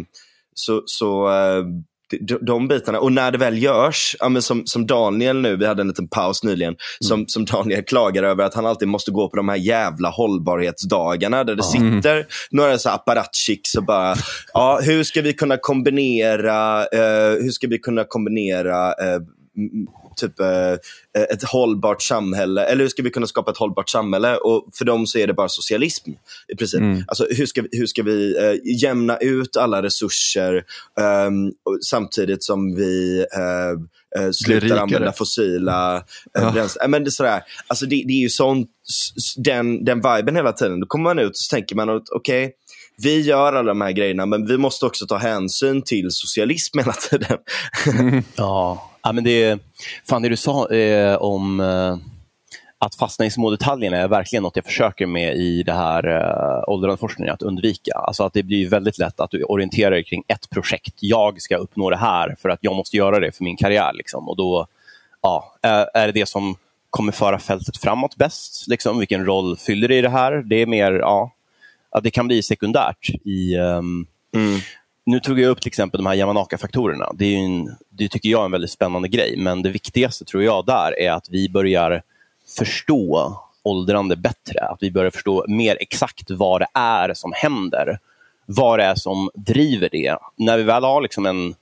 så, 0.55 0.82
så 0.87 1.26
ehm, 1.26 1.85
de, 2.20 2.38
de 2.40 2.68
bitarna. 2.68 3.00
Och 3.00 3.12
när 3.12 3.30
det 3.30 3.38
väl 3.38 3.62
görs, 3.62 4.16
ja, 4.20 4.40
som, 4.40 4.66
som 4.66 4.86
Daniel 4.86 5.40
nu, 5.40 5.57
vi 5.57 5.66
hade 5.66 5.80
en 5.80 5.88
liten 5.88 6.09
paus 6.09 6.44
nyligen, 6.44 6.72
mm. 6.72 6.78
som, 6.98 7.28
som 7.28 7.44
Daniel 7.44 7.84
klagar 7.84 8.22
över 8.22 8.44
att 8.44 8.55
han 8.55 8.66
alltid 8.66 8.88
måste 8.88 9.11
gå 9.11 9.28
på 9.28 9.36
de 9.36 9.48
här 9.48 9.57
jävla 9.57 10.09
hållbarhetsdagarna 10.09 11.44
där 11.44 11.55
det 11.55 11.76
mm. 11.76 12.02
sitter 12.02 12.26
några 12.50 12.78
så 12.78 12.90
apparatchiks 12.90 13.74
och 13.74 13.84
bara, 13.84 14.14
ja, 14.52 14.80
hur 14.82 15.05
ska 15.05 15.22
vi 15.22 15.32
kunna 15.32 15.57
kombinera, 15.57 16.80
uh, 16.80 17.42
hur 17.42 17.50
ska 17.50 17.66
vi 17.66 17.78
kunna 17.78 18.05
kombinera 18.05 18.88
uh, 18.88 19.22
typ 20.16 20.40
eh, 20.40 20.72
ett 21.32 21.42
hållbart 21.42 22.02
samhälle, 22.02 22.64
eller 22.64 22.84
hur 22.84 22.88
ska 22.88 23.02
vi 23.02 23.10
kunna 23.10 23.26
skapa 23.26 23.50
ett 23.50 23.56
hållbart 23.56 23.90
samhälle? 23.90 24.36
Och 24.36 24.68
för 24.72 24.84
dem 24.84 25.06
så 25.06 25.18
är 25.18 25.26
det 25.26 25.34
bara 25.34 25.48
socialism 25.48 26.10
i 26.48 26.56
princip. 26.56 26.80
Mm. 26.80 27.04
Alltså, 27.08 27.26
hur 27.30 27.46
ska, 27.46 27.64
hur 27.72 27.86
ska 27.86 28.02
vi 28.02 28.36
eh, 28.38 28.82
jämna 28.82 29.16
ut 29.16 29.56
alla 29.56 29.82
resurser 29.82 30.64
um, 31.26 31.52
samtidigt 31.84 32.44
som 32.44 32.74
vi 32.74 33.24
uh, 33.36 34.30
slutar 34.30 34.76
använda 34.76 35.12
fossila 35.12 36.04
bränslen. 36.52 36.90
Men 36.90 37.04
det, 37.04 37.08
är 37.08 37.10
sådär, 37.10 37.42
alltså 37.66 37.86
det, 37.86 38.04
det 38.06 38.12
är 38.12 38.20
ju 38.20 38.28
sånt, 38.28 38.70
den, 39.36 39.84
den 39.84 39.96
viben 39.96 40.36
hela 40.36 40.52
tiden. 40.52 40.80
Då 40.80 40.86
kommer 40.86 41.04
man 41.04 41.18
ut 41.18 41.30
och 41.30 41.36
så 41.36 41.54
tänker 41.54 41.76
man 41.76 41.90
att 41.90 42.08
okej, 42.10 42.44
okay, 42.44 42.52
vi 42.96 43.20
gör 43.20 43.52
alla 43.52 43.68
de 43.68 43.80
här 43.80 43.92
grejerna, 43.92 44.26
men 44.26 44.46
vi 44.46 44.58
måste 44.58 44.86
också 44.86 45.06
ta 45.06 45.16
hänsyn 45.16 45.82
till 45.82 46.10
socialism 46.10 46.78
hela 46.78 46.92
tiden. 46.92 47.38
mm. 47.86 48.24
ja 48.36 48.90
ja, 49.05 49.12
men 49.12 49.24
det, 49.24 49.59
fan 50.05 50.22
det 50.22 50.28
du 50.28 50.36
sa 50.36 50.70
eh, 50.70 51.16
om 51.16 51.61
eh, 51.61 51.96
att 52.78 52.94
fastna 52.94 53.26
i 53.26 53.30
små 53.30 53.50
detaljerna 53.50 53.96
är 53.96 54.09
verkligen 54.09 54.42
något 54.42 54.57
jag 54.57 54.64
försöker 54.64 55.07
med 55.07 55.36
i 55.36 55.62
det 55.62 55.72
här 55.72 56.09
eh, 56.09 56.72
åldrandeforskningen, 56.72 57.34
att 57.34 57.42
undvika. 57.42 57.92
Alltså 57.94 58.24
att 58.24 58.32
det 58.32 58.42
blir 58.42 58.68
väldigt 58.68 58.98
lätt 58.98 59.20
att 59.20 59.30
du 59.30 59.42
orienterar 59.42 59.90
dig 59.90 60.05
kring 60.05 60.24
ett 60.28 60.50
projekt. 60.50 60.94
Jag 61.00 61.42
ska 61.42 61.57
uppnå 61.57 61.90
det 61.90 61.96
här 61.96 62.36
för 62.42 62.48
att 62.48 62.59
jag 62.61 62.74
måste 62.74 62.96
göra 62.96 63.20
det 63.20 63.32
för 63.32 63.44
min 63.44 63.57
karriär. 63.57 63.92
Liksom. 63.94 64.28
Och 64.28 64.36
då 64.36 64.66
ja, 65.22 65.55
är 65.94 66.07
det 66.07 66.12
det 66.12 66.28
som 66.28 66.57
kommer 66.90 67.12
föra 67.12 67.38
fältet 67.38 67.76
framåt 67.76 68.16
bäst? 68.16 68.68
Liksom? 68.68 68.98
Vilken 68.98 69.26
roll 69.26 69.57
fyller 69.57 69.88
det 69.88 69.96
i 69.96 70.02
det 70.02 70.09
här? 70.09 70.32
Det 70.32 70.57
är 70.57 70.66
mer, 70.66 70.92
ja, 70.92 71.32
att 71.90 72.05
det 72.05 72.11
kan 72.11 72.26
bli 72.26 72.42
sekundärt. 72.42 73.11
i 73.24 73.57
um, 73.57 74.07
mm. 74.36 74.61
Nu 75.07 75.20
tog 75.20 75.40
jag 75.40 75.50
upp 75.50 75.61
till 75.61 75.68
exempel 75.68 75.98
de 75.98 76.07
här 76.07 76.14
Yamanaka-faktorerna. 76.14 77.12
Det, 77.14 77.36
det 77.88 78.09
tycker 78.09 78.28
jag 78.28 78.40
är 78.40 78.44
en 78.44 78.50
väldigt 78.50 78.70
spännande 78.70 79.09
grej, 79.09 79.36
men 79.36 79.62
det 79.62 79.70
viktigaste 79.70 80.24
tror 80.24 80.42
jag 80.42 80.66
där 80.66 81.00
är 81.00 81.11
att 81.11 81.28
vi 81.30 81.48
börjar 81.48 82.02
förstå 82.59 83.38
åldrande 83.62 84.16
bättre. 84.16 84.61
Att 84.61 84.82
vi 84.82 84.90
börjar 84.90 85.11
förstå 85.11 85.44
mer 85.48 85.76
exakt 85.80 86.30
vad 86.30 86.61
det 86.61 86.66
är 86.74 87.14
som 87.14 87.32
händer. 87.34 87.98
Vad 88.46 88.78
det 88.78 88.84
är 88.84 88.94
som 88.94 89.30
driver 89.34 89.88
det. 89.92 90.16
När 90.36 90.57
vi 90.57 90.62
väl 90.62 90.84
har 90.84 91.02
liksom 91.02 91.26
en, 91.26 91.55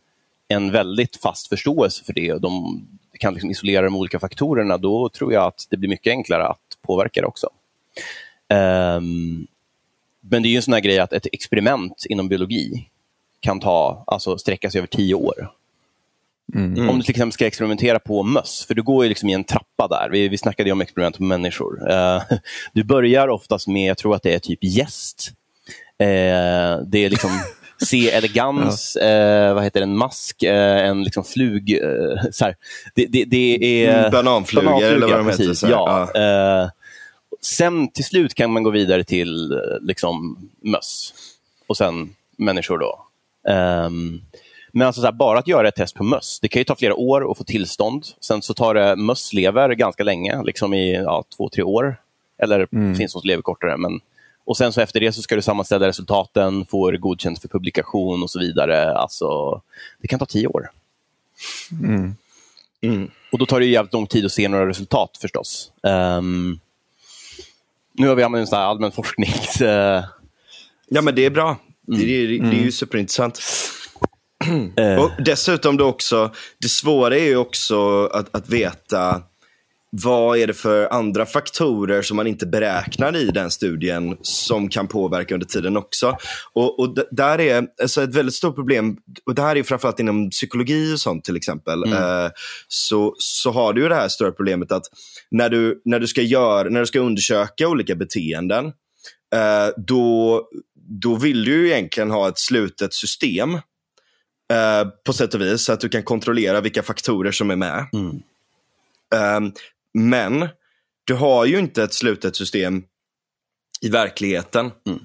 en 0.48 0.70
väldigt 0.70 1.16
fast 1.16 1.48
förståelse 1.48 2.04
för 2.04 2.12
det 2.12 2.32
och 2.32 2.40
de 2.40 2.82
kan 3.18 3.34
liksom 3.34 3.50
isolera 3.50 3.84
de 3.84 3.96
olika 3.96 4.18
faktorerna, 4.18 4.78
då 4.78 5.08
tror 5.08 5.32
jag 5.32 5.44
att 5.44 5.66
det 5.70 5.76
blir 5.76 5.88
mycket 5.88 6.10
enklare 6.10 6.46
att 6.46 6.58
påverka 6.82 7.20
det 7.20 7.26
också. 7.26 7.48
Um, 8.48 9.46
men 10.20 10.42
det 10.42 10.48
är 10.48 10.50
ju 10.50 10.56
en 10.56 10.62
sån 10.62 10.74
här 10.74 10.80
grej 10.80 10.98
att 10.98 11.12
ett 11.12 11.26
experiment 11.32 12.06
inom 12.08 12.28
biologi 12.28 12.88
kan 13.42 13.60
ta, 13.60 14.04
alltså 14.06 14.38
sträcka 14.38 14.70
sig 14.70 14.78
över 14.78 14.88
tio 14.88 15.14
år. 15.14 15.50
Mm. 16.54 16.88
Om 16.88 16.98
du 16.98 17.02
till 17.02 17.10
exempel 17.10 17.32
ska 17.32 17.46
experimentera 17.46 17.98
på 17.98 18.22
möss, 18.22 18.64
för 18.66 18.74
du 18.74 18.82
går 18.82 19.04
ju 19.04 19.08
liksom 19.08 19.28
i 19.28 19.32
en 19.32 19.44
trappa 19.44 19.88
där. 19.88 20.08
Vi, 20.12 20.28
vi 20.28 20.38
snackade 20.38 20.72
om 20.72 20.80
experiment 20.80 21.16
på 21.16 21.22
människor. 21.22 21.90
Uh, 21.90 22.22
du 22.72 22.84
börjar 22.84 23.28
oftast 23.28 23.68
med, 23.68 23.90
jag 23.90 23.98
tror 23.98 24.14
att 24.14 24.22
det 24.22 24.34
är 24.34 24.38
typ 24.38 24.64
gäst. 24.64 25.32
Uh, 26.02 26.06
det 26.86 26.98
är 27.04 27.10
liksom 27.10 27.30
C. 27.86 28.10
elegans, 28.10 28.98
ja. 29.00 29.48
uh, 29.48 29.54
vad 29.54 29.64
heter 29.64 29.80
det, 29.80 29.84
en 29.84 29.96
mask, 29.96 30.42
en 30.42 31.04
liksom 31.04 31.24
flug... 31.24 31.78
så 32.32 32.44
här. 32.44 32.56
Det, 32.94 33.06
det, 33.06 33.24
det 33.24 33.84
är... 33.84 33.98
Mm, 33.98 34.10
bananflugor 34.10 34.82
eller 34.82 35.06
vad 35.06 35.18
de 35.18 35.28
heter. 35.28 35.70
Ja. 35.70 36.10
ja. 36.14 36.70
Sen 37.40 37.88
till 37.88 38.04
slut 38.04 38.34
kan 38.34 38.52
man 38.52 38.62
gå 38.62 38.70
vidare 38.70 39.04
till 39.04 39.60
liksom, 39.80 40.48
möss 40.60 41.14
och 41.66 41.76
sen 41.76 42.14
människor. 42.36 42.78
då. 42.78 43.06
Um, 43.48 44.22
men 44.72 44.86
alltså 44.86 45.02
här, 45.02 45.12
bara 45.12 45.38
att 45.38 45.48
göra 45.48 45.68
ett 45.68 45.74
test 45.74 45.94
på 45.94 46.04
möss, 46.04 46.38
det 46.42 46.48
kan 46.48 46.60
ju 46.60 46.64
ta 46.64 46.76
flera 46.76 46.94
år 46.94 47.30
att 47.30 47.38
få 47.38 47.44
tillstånd. 47.44 48.04
Sen 48.20 48.42
så 48.42 48.54
tar 48.54 48.74
det 48.74 48.96
mösslever 48.96 49.74
ganska 49.74 50.04
länge, 50.04 50.42
liksom 50.42 50.74
i 50.74 50.94
ja, 50.94 51.24
två, 51.36 51.48
tre 51.48 51.62
år. 51.62 51.96
Eller 52.38 52.68
mm. 52.72 52.94
finns 52.94 53.12
som 53.12 53.20
lever 53.24 53.42
kortare. 53.42 53.76
Men... 53.76 54.00
Och 54.44 54.56
sen 54.56 54.72
så 54.72 54.80
efter 54.80 55.00
det 55.00 55.12
så 55.12 55.22
ska 55.22 55.36
du 55.36 55.42
sammanställa 55.42 55.88
resultaten, 55.88 56.66
få 56.66 56.90
det 56.90 56.98
godkänt 56.98 57.40
för 57.40 57.48
publikation 57.48 58.22
och 58.22 58.30
så 58.30 58.38
vidare. 58.38 58.94
Alltså, 58.94 59.60
det 60.00 60.08
kan 60.08 60.18
ta 60.18 60.26
tio 60.26 60.46
år. 60.46 60.70
Mm. 61.72 62.14
Mm. 62.80 63.10
Och 63.32 63.38
då 63.38 63.46
tar 63.46 63.60
det 63.60 63.66
jävligt 63.66 63.92
lång 63.92 64.06
tid 64.06 64.24
att 64.24 64.32
se 64.32 64.48
några 64.48 64.68
resultat 64.68 65.18
förstås. 65.20 65.72
Um, 65.82 66.60
nu 67.92 68.08
har 68.08 68.14
vi 68.14 68.22
använt 68.22 68.52
en 68.52 68.58
allmän 68.58 68.92
forsknings... 68.92 69.60
Ja, 70.88 71.02
men 71.02 71.14
det 71.14 71.24
är 71.24 71.30
bra. 71.30 71.56
Mm. 71.94 72.06
Det, 72.06 72.26
det, 72.26 72.26
det, 72.26 72.34
är 72.34 72.52
ju 72.52 72.58
mm. 72.58 72.72
superintressant. 72.72 73.40
Och 74.98 75.10
dessutom 75.24 75.76
då 75.76 75.86
också, 75.86 76.30
det 76.60 76.68
svåra 76.68 77.16
är 77.16 77.24
ju 77.24 77.36
också 77.36 78.06
att, 78.06 78.36
att 78.36 78.48
veta 78.48 79.22
vad 79.96 80.38
är 80.38 80.46
det 80.46 80.54
för 80.54 80.92
andra 80.92 81.26
faktorer 81.26 82.02
som 82.02 82.16
man 82.16 82.26
inte 82.26 82.46
beräknar 82.46 83.16
i 83.16 83.24
den 83.26 83.50
studien 83.50 84.16
som 84.22 84.68
kan 84.68 84.88
påverka 84.88 85.34
under 85.34 85.46
tiden 85.46 85.76
också. 85.76 86.16
Och, 86.52 86.80
och 86.80 86.96
där 87.10 87.40
är 87.40 87.66
alltså 87.82 88.02
ett 88.02 88.14
väldigt 88.14 88.34
stort 88.34 88.54
problem, 88.54 88.96
och 89.26 89.34
det 89.34 89.42
här 89.42 89.56
är 89.56 89.62
framförallt 89.62 90.00
inom 90.00 90.30
psykologi 90.30 90.94
och 90.94 91.00
sånt 91.00 91.24
till 91.24 91.36
exempel, 91.36 91.84
mm. 91.84 92.24
eh, 92.24 92.30
så, 92.68 93.14
så 93.18 93.50
har 93.50 93.72
du 93.72 93.88
det 93.88 93.94
här 93.94 94.08
stora 94.08 94.32
problemet 94.32 94.72
att 94.72 94.84
när 95.30 95.48
du, 95.48 95.82
när 95.84 96.00
du, 96.00 96.06
ska, 96.06 96.22
göra, 96.22 96.68
när 96.68 96.80
du 96.80 96.86
ska 96.86 97.00
undersöka 97.00 97.68
olika 97.68 97.94
beteenden, 97.94 98.66
eh, 99.34 99.68
då, 99.76 100.42
då 100.88 101.16
vill 101.16 101.44
du 101.44 101.70
egentligen 101.70 102.10
ha 102.10 102.28
ett 102.28 102.38
slutet 102.38 102.94
system 102.94 103.54
eh, 104.52 104.84
på 105.04 105.12
sätt 105.12 105.34
och 105.34 105.40
vis, 105.40 105.62
så 105.62 105.72
att 105.72 105.80
du 105.80 105.88
kan 105.88 106.02
kontrollera 106.02 106.60
vilka 106.60 106.82
faktorer 106.82 107.32
som 107.32 107.50
är 107.50 107.56
med. 107.56 107.86
Mm. 107.92 108.22
Um, 109.44 109.52
men 109.94 110.48
du 111.04 111.14
har 111.14 111.44
ju 111.44 111.58
inte 111.58 111.82
ett 111.82 111.94
slutet 111.94 112.36
system 112.36 112.82
i 113.80 113.88
verkligheten. 113.88 114.70
Mm. 114.86 114.98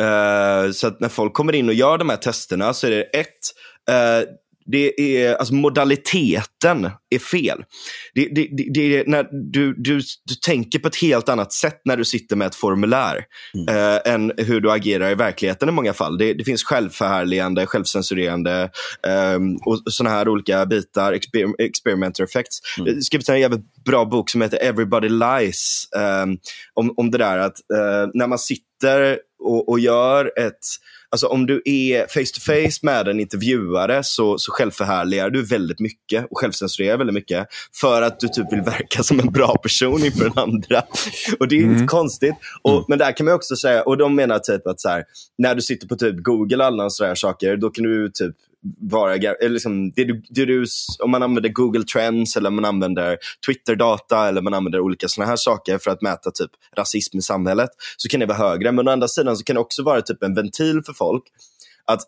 Uh, 0.00 0.72
så 0.72 0.86
att 0.86 1.00
när 1.00 1.08
folk 1.08 1.34
kommer 1.34 1.52
in 1.52 1.68
och 1.68 1.74
gör 1.74 1.98
de 1.98 2.08
här 2.08 2.16
testerna 2.16 2.74
så 2.74 2.86
är 2.86 2.90
det 2.90 3.02
ett, 3.02 3.52
uh, 3.90 4.34
det 4.66 5.00
är, 5.00 5.34
alltså 5.34 5.54
modaliteten 5.54 6.90
är 7.10 7.18
fel. 7.18 7.64
Det, 8.14 8.28
det, 8.34 8.48
det, 8.56 8.66
det 8.74 8.96
är 8.96 9.04
när 9.06 9.28
du, 9.52 9.74
du, 9.74 10.00
du 10.24 10.34
tänker 10.46 10.78
på 10.78 10.88
ett 10.88 10.96
helt 10.96 11.28
annat 11.28 11.52
sätt 11.52 11.80
när 11.84 11.96
du 11.96 12.04
sitter 12.04 12.36
med 12.36 12.46
ett 12.46 12.54
formulär 12.54 13.24
mm. 13.54 13.68
eh, 13.68 14.12
än 14.14 14.32
hur 14.36 14.60
du 14.60 14.70
agerar 14.70 15.10
i 15.10 15.14
verkligheten 15.14 15.68
i 15.68 15.72
många 15.72 15.92
fall. 15.92 16.18
Det, 16.18 16.34
det 16.34 16.44
finns 16.44 16.64
självförhärligande, 16.64 17.66
självcensurerande 17.66 18.70
eh, 19.06 19.38
och 19.66 19.92
sådana 19.92 20.16
här 20.16 20.28
olika 20.28 20.66
bitar, 20.66 21.12
exper 21.12 21.62
experimenter 21.62 22.24
effects. 22.24 22.58
Mm. 22.78 22.94
Jag 22.94 23.02
skrivit 23.04 23.28
en 23.28 23.40
jävligt 23.40 23.84
bra 23.84 24.04
bok 24.04 24.30
som 24.30 24.42
heter 24.42 24.58
Everybody 24.62 25.08
Lies 25.08 25.88
eh, 25.96 26.26
om, 26.74 26.94
om 26.96 27.10
det 27.10 27.18
där 27.18 27.38
att 27.38 27.56
eh, 27.74 28.10
när 28.14 28.26
man 28.26 28.38
sitter 28.38 29.18
och, 29.38 29.68
och 29.68 29.80
gör 29.80 30.32
ett 30.38 30.60
Alltså 31.12 31.26
om 31.26 31.46
du 31.46 31.62
är 31.64 32.06
face 32.06 32.34
to 32.34 32.40
face 32.40 32.78
med 32.82 33.08
en 33.08 33.20
intervjuare 33.20 34.04
så, 34.04 34.38
så 34.38 34.52
självförhärligar 34.52 35.30
du 35.30 35.42
väldigt 35.42 35.80
mycket 35.80 36.26
och 36.30 36.38
självcensurerar 36.38 36.96
väldigt 36.96 37.14
mycket 37.14 37.46
för 37.80 38.02
att 38.02 38.20
du 38.20 38.28
typ 38.28 38.52
vill 38.52 38.60
verka 38.60 39.02
som 39.02 39.20
en 39.20 39.32
bra 39.32 39.56
person 39.56 40.04
inför 40.04 40.24
den 40.24 40.38
andra. 40.38 40.82
Och 41.40 41.48
det 41.48 41.56
är 41.56 41.62
mm. 41.62 41.72
inte 41.72 41.86
konstigt. 41.86 42.34
Och, 42.62 42.72
mm. 42.72 42.84
Men 42.88 42.98
där 42.98 43.16
kan 43.16 43.26
man 43.26 43.34
också 43.34 43.56
säga, 43.56 43.82
och 43.82 43.96
de 43.96 44.14
menar 44.14 44.38
typ 44.38 44.66
att 44.66 44.80
så 44.80 44.88
här, 44.88 45.04
när 45.38 45.54
du 45.54 45.62
sitter 45.62 45.86
på 45.86 45.96
typ 45.96 46.16
Google 46.22 46.56
och 46.56 46.64
alla 46.64 46.90
sådana 46.90 47.16
saker, 47.16 47.56
då 47.56 47.70
kan 47.70 47.84
du 47.84 48.10
typ 48.10 48.36
vara, 48.80 49.14
eller 49.14 49.48
liksom, 49.48 49.90
det 49.90 50.04
du, 50.04 50.22
det 50.28 50.44
du, 50.44 50.64
om 50.98 51.10
man 51.10 51.22
använder 51.22 51.50
Google 51.50 51.84
Trends 51.84 52.36
eller 52.36 52.50
man 52.50 52.64
använder 52.64 53.18
Twitter-data 53.46 54.28
eller 54.28 54.42
man 54.42 54.54
använder 54.54 54.80
olika 54.80 55.08
sådana 55.08 55.30
här 55.30 55.36
saker 55.36 55.78
för 55.78 55.90
att 55.90 56.02
mäta 56.02 56.30
typ 56.30 56.50
rasism 56.76 57.18
i 57.18 57.22
samhället 57.22 57.70
så 57.96 58.08
kan 58.08 58.20
det 58.20 58.26
vara 58.26 58.38
högre. 58.38 58.72
Men 58.72 58.88
å 58.88 58.90
andra 58.90 59.08
sidan 59.08 59.36
så 59.36 59.44
kan 59.44 59.54
det 59.54 59.60
också 59.60 59.82
vara 59.82 60.02
typ 60.02 60.22
en 60.22 60.34
ventil 60.34 60.82
för 60.86 60.92
folk 60.92 61.22
att 61.84 62.00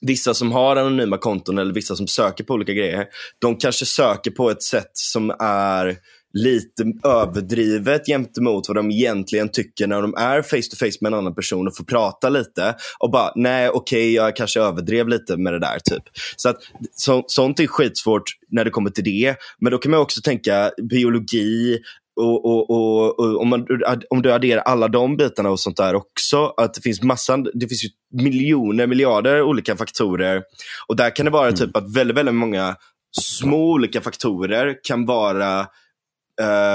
vissa 0.00 0.34
som 0.34 0.52
har 0.52 0.76
anonyma 0.76 1.18
konton 1.18 1.58
eller 1.58 1.74
vissa 1.74 1.96
som 1.96 2.06
söker 2.06 2.44
på 2.44 2.54
olika 2.54 2.72
grejer, 2.72 3.06
de 3.38 3.56
kanske 3.56 3.86
söker 3.86 4.30
på 4.30 4.50
ett 4.50 4.62
sätt 4.62 4.90
som 4.92 5.30
är 5.40 5.96
lite 6.34 6.84
överdrivet 7.04 8.06
gentemot 8.06 8.68
vad 8.68 8.76
de 8.76 8.90
egentligen 8.90 9.48
tycker 9.48 9.86
när 9.86 10.02
de 10.02 10.14
är 10.14 10.42
face 10.42 10.70
to 10.70 10.76
face 10.76 10.98
med 11.00 11.12
en 11.12 11.18
annan 11.18 11.34
person 11.34 11.68
och 11.68 11.76
får 11.76 11.84
prata 11.84 12.28
lite. 12.28 12.74
Och 12.98 13.10
bara, 13.10 13.32
nej 13.34 13.68
okej, 13.68 13.98
okay, 13.98 14.12
jag 14.12 14.36
kanske 14.36 14.60
överdrev 14.60 15.08
lite 15.08 15.36
med 15.36 15.52
det 15.52 15.58
där. 15.58 15.78
typ. 15.84 16.02
Så 16.36 16.48
att, 16.48 16.56
så, 16.94 17.24
Sånt 17.26 17.60
är 17.60 17.66
skitsvårt 17.66 18.24
när 18.50 18.64
det 18.64 18.70
kommer 18.70 18.90
till 18.90 19.04
det. 19.04 19.36
Men 19.58 19.72
då 19.72 19.78
kan 19.78 19.90
man 19.90 20.00
också 20.00 20.20
tänka 20.20 20.70
biologi, 20.90 21.78
och, 22.16 22.44
och, 22.44 22.70
och, 22.70 23.20
och, 23.20 23.40
om, 23.40 23.48
man, 23.48 23.66
om 24.10 24.22
du 24.22 24.32
adderar 24.32 24.62
alla 24.62 24.88
de 24.88 25.16
bitarna 25.16 25.50
och 25.50 25.60
sånt 25.60 25.76
där 25.76 25.94
också, 25.94 26.54
att 26.56 26.74
det 26.74 26.80
finns 26.80 27.02
massa, 27.02 27.36
det 27.36 27.68
finns 27.68 27.84
ju 27.84 27.88
miljoner, 28.22 28.86
miljarder 28.86 29.42
olika 29.42 29.76
faktorer. 29.76 30.42
Och 30.86 30.96
där 30.96 31.16
kan 31.16 31.24
det 31.24 31.30
vara 31.32 31.48
mm. 31.48 31.56
typ 31.56 31.76
att 31.76 31.96
väldigt, 31.96 32.16
väldigt 32.16 32.34
många 32.34 32.76
små 33.20 33.72
olika 33.72 34.00
faktorer 34.00 34.76
kan 34.82 35.06
vara 35.06 35.66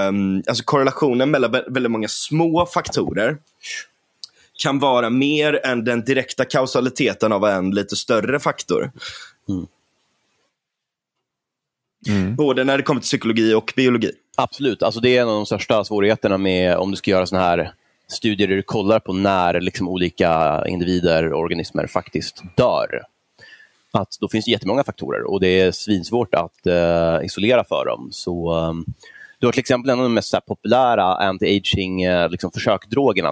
um, 0.09 0.43
alltså 0.47 0.63
korrelationen 0.63 1.31
mellan 1.31 1.51
väldigt 1.51 1.91
många 1.91 2.07
små 2.07 2.65
faktorer 2.65 3.37
kan 4.63 4.79
vara 4.79 5.09
mer 5.09 5.65
än 5.65 5.83
den 5.83 6.05
direkta 6.05 6.45
kausaliteten 6.45 7.31
av 7.31 7.45
en 7.45 7.71
lite 7.71 7.95
större 7.95 8.39
faktor. 8.39 8.91
Mm. 9.49 9.67
Mm. 12.07 12.35
Både 12.35 12.63
när 12.63 12.77
det 12.77 12.83
kommer 12.83 13.01
till 13.01 13.07
psykologi 13.07 13.53
och 13.53 13.73
biologi. 13.75 14.11
Absolut. 14.37 14.83
Alltså 14.83 14.99
det 14.99 15.17
är 15.17 15.21
en 15.21 15.27
av 15.27 15.35
de 15.35 15.45
största 15.45 15.83
svårigheterna 15.83 16.37
med 16.37 16.77
om 16.77 16.91
du 16.91 16.97
ska 16.97 17.11
göra 17.11 17.25
såna 17.25 17.41
här 17.41 17.73
studier 18.07 18.47
där 18.47 18.55
du 18.55 18.61
kollar 18.61 18.99
på 18.99 19.13
när 19.13 19.61
liksom 19.61 19.87
olika 19.87 20.63
individer 20.67 21.33
och 21.33 21.39
organismer 21.39 21.87
faktiskt 21.87 22.43
dör. 22.55 23.03
Att 23.91 24.17
då 24.19 24.27
finns 24.29 24.45
det 24.45 24.51
jättemånga 24.51 24.83
faktorer 24.83 25.31
och 25.31 25.39
det 25.39 25.59
är 25.59 25.71
svinsvårt 25.71 26.35
att 26.35 26.67
uh, 26.67 27.25
isolera 27.25 27.63
för 27.63 27.85
dem. 27.85 28.09
Så, 28.11 28.53
um, 28.53 28.85
du 29.39 29.47
har 29.47 29.51
till 29.51 29.59
exempel 29.59 29.89
en 29.89 29.99
av 29.99 30.03
de 30.03 30.13
mest 30.13 30.35
populära 30.47 31.31
anti-aging 31.31 32.23
uh, 32.23 32.29
liksom, 32.29 32.51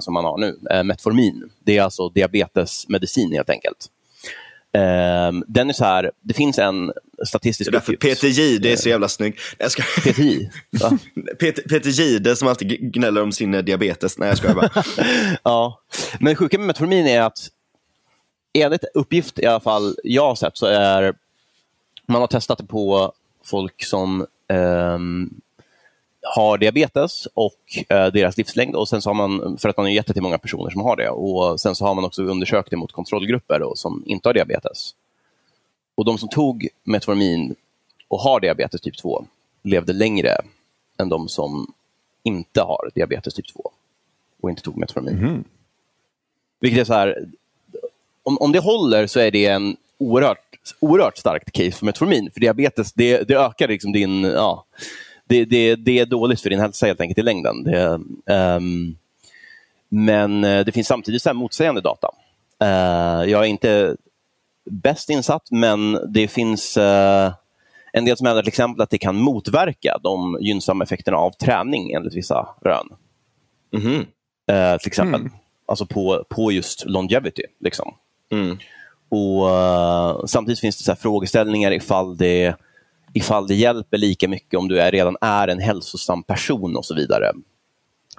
som 0.02 0.14
man 0.14 0.26
har 0.26 0.38
nu, 0.38 0.60
uh, 0.74 0.84
Metformin. 0.84 1.50
Det 1.60 1.78
är 1.78 1.82
alltså 1.82 2.10
diabetesmedicin 2.10 3.32
helt 3.32 3.50
enkelt. 3.50 3.88
Um, 4.74 5.44
den 5.48 5.70
är 5.70 5.74
så 5.74 5.86
här, 5.86 6.12
det 6.22 6.34
finns 6.34 6.60
en 6.60 6.92
statistisk 7.28 7.72
det 7.72 7.78
är. 7.78 7.96
Peter 7.96 8.28
Jihde 8.28 8.72
är 8.72 8.76
så 8.76 8.90
jävla 8.90 9.08
snygg. 9.08 9.40
Jag 9.58 9.72
ska... 9.72 9.84
Peter 10.04 10.24
J? 10.24 10.50
Peter, 11.40 11.64
Peter 11.70 11.90
Jihde 11.90 12.36
som 12.36 12.48
alltid 12.48 12.94
gnäller 12.94 13.24
om 13.24 13.32
sin 13.32 13.52
diabetes. 13.52 14.18
Nej, 14.18 14.30
jag 14.30 14.38
skojar 14.38 14.56
bara. 14.56 14.84
ja, 15.44 15.82
men 16.20 16.36
sjuka 16.36 16.58
med 16.58 16.68
Metformin 16.68 17.08
är 17.08 17.22
att 17.22 17.50
enligt 18.54 18.84
uppgift 18.94 19.40
i 19.40 19.46
alla 19.46 19.60
fall 19.60 19.96
jag 20.04 20.28
har 20.28 20.36
sett 20.36 20.58
så 20.58 20.66
är 20.66 21.14
man 22.08 22.22
har 22.22 22.28
testat 22.28 22.58
det 22.58 22.66
på 22.66 23.14
folk 23.44 23.84
som 23.84 24.26
um, 24.54 25.42
har 26.36 26.58
diabetes 26.58 27.28
och 27.34 27.60
eh, 27.90 28.08
deras 28.08 28.38
livslängd. 28.38 28.76
Och 28.76 28.90
sen 28.90 29.02
så 29.02 29.10
har 29.10 29.14
man, 29.14 29.58
för 29.58 29.70
att 29.70 29.78
man 29.78 29.86
har 29.86 29.92
gett 29.92 30.08
det 30.08 30.14
till 30.14 30.22
många 30.22 30.38
personer 30.38 30.70
som 30.70 30.82
har 30.82 30.96
det. 30.96 31.10
Och 31.10 31.60
Sen 31.60 31.76
så 31.76 31.86
har 31.86 31.96
man 31.96 32.06
också 32.06 32.24
undersökt 32.24 32.70
det 32.70 32.76
mot 32.78 32.92
kontrollgrupper 32.92 33.60
då, 33.60 33.76
som 33.76 34.04
inte 34.06 34.30
har 34.30 34.34
diabetes. 34.34 34.96
Och 35.96 36.06
De 36.06 36.18
som 36.18 36.30
tog 36.30 36.68
Metformin 36.84 37.56
och 38.08 38.20
har 38.20 38.40
diabetes 38.40 38.82
typ 38.82 38.98
2 38.98 39.26
levde 39.64 39.94
längre 39.94 40.38
än 40.98 41.10
de 41.10 41.28
som 41.28 41.74
inte 42.24 42.62
har 42.62 42.90
diabetes 42.96 43.34
typ 43.34 43.54
2 43.54 43.72
och 44.42 44.50
inte 44.50 44.62
tog 44.62 44.78
Metformin. 44.78 45.18
Mm. 45.18 45.44
Vilket 46.60 46.80
är 46.80 46.84
så 46.84 46.94
här, 46.94 47.26
om, 48.24 48.38
om 48.38 48.52
det 48.52 48.60
håller 48.60 49.08
så 49.08 49.20
är 49.20 49.32
det 49.32 49.46
en 49.46 49.78
oerhört, 49.98 50.60
oerhört 50.80 51.18
starkt 51.18 51.52
case 51.52 51.72
för 51.72 51.86
Metformin. 51.86 52.32
För 52.34 52.40
diabetes 52.40 52.94
det, 52.94 53.28
det 53.28 53.34
ökar 53.34 53.68
liksom 53.68 53.92
din... 53.92 54.24
Ja, 54.24 54.66
det, 55.28 55.46
det, 55.46 55.76
det 55.76 56.00
är 56.00 56.06
dåligt 56.06 56.42
för 56.42 56.50
din 56.50 56.60
hälsa 56.60 56.86
helt 56.86 57.02
enkelt 57.02 57.18
i 57.18 57.22
längden. 57.22 57.64
Det, 57.64 58.00
um, 58.58 58.98
men 59.90 60.44
eh, 60.44 60.66
det 60.66 60.72
finns 60.72 60.88
samtidigt 60.88 61.22
så 61.22 61.34
motsägande 61.34 61.82
data. 61.82 62.08
Uh, 62.64 63.30
jag 63.30 63.44
är 63.44 63.48
inte 63.48 63.96
bäst 64.66 65.10
insatt, 65.10 65.52
men 65.52 66.00
det 66.14 66.28
finns 66.28 66.78
uh, 66.78 67.34
en 67.94 68.06
del 68.06 68.18
som 68.18 68.28
hävdar 68.28 68.42
till 68.42 68.48
exempel 68.48 68.82
att 68.82 68.90
det 68.90 68.98
kan 68.98 69.16
motverka 69.16 70.00
de 70.04 70.38
gynnsamma 70.42 70.84
effekterna 70.84 71.18
av 71.18 71.32
träning 71.32 71.92
enligt 71.92 72.16
vissa 72.16 72.48
rön. 72.62 72.88
Mm 73.74 73.88
-hmm. 73.88 74.00
uh, 74.74 74.78
till 74.78 74.88
exempel. 74.88 75.22
Mm. 75.22 75.34
Alltså 75.66 75.86
på, 75.86 76.26
på 76.30 76.52
just 76.52 76.86
longevity. 76.86 77.44
Liksom. 77.60 77.94
Mm. 78.32 78.58
Och 79.10 80.30
Samtidigt 80.30 80.60
finns 80.60 80.78
det 80.78 80.84
så 80.84 80.96
frågeställningar 80.96 81.72
ifall 81.72 82.18
det 82.18 82.56
ifall 83.18 83.48
det 83.48 83.56
hjälper 83.56 83.98
lika 83.98 84.28
mycket 84.28 84.60
om 84.60 84.68
du 84.68 84.80
är, 84.80 84.92
redan 84.92 85.18
är 85.22 85.48
en 85.48 85.60
hälsosam 85.60 86.24
person 86.24 86.76
och 86.76 86.86
så 86.86 86.96
vidare. 86.96 87.32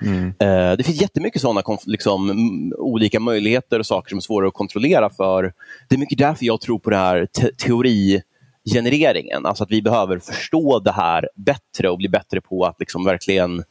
Mm. 0.03 0.25
Uh, 0.25 0.77
det 0.77 0.85
finns 0.85 1.01
jättemycket 1.01 1.43
sådana 1.43 1.63
liksom, 1.87 2.73
olika 2.79 3.21
möjligheter 3.21 3.79
och 3.79 3.87
saker 3.87 4.09
som 4.09 4.17
är 4.17 4.21
svåra 4.21 4.49
att 4.49 4.55
kontrollera 4.55 5.11
för. 5.11 5.53
Det 5.89 5.95
är 5.95 5.99
mycket 5.99 6.19
därför 6.19 6.47
jag 6.47 6.61
tror 6.61 6.79
på 6.79 6.91
det 6.91 6.97
här 6.97 7.27
te 7.27 7.51
teorigenereringen. 7.53 9.47
Alltså 9.47 9.65
att 9.65 9.71
vi 9.71 9.83
behöver 9.83 10.19
förstå 10.19 10.79
det 10.79 10.93
här 10.93 11.29
bättre 11.35 11.91
och 11.91 11.99
bli 11.99 12.09
bättre 12.09 12.41
på 12.41 12.65
att 12.65 12.81
liksom 12.81 13.05
verkligen 13.05 13.65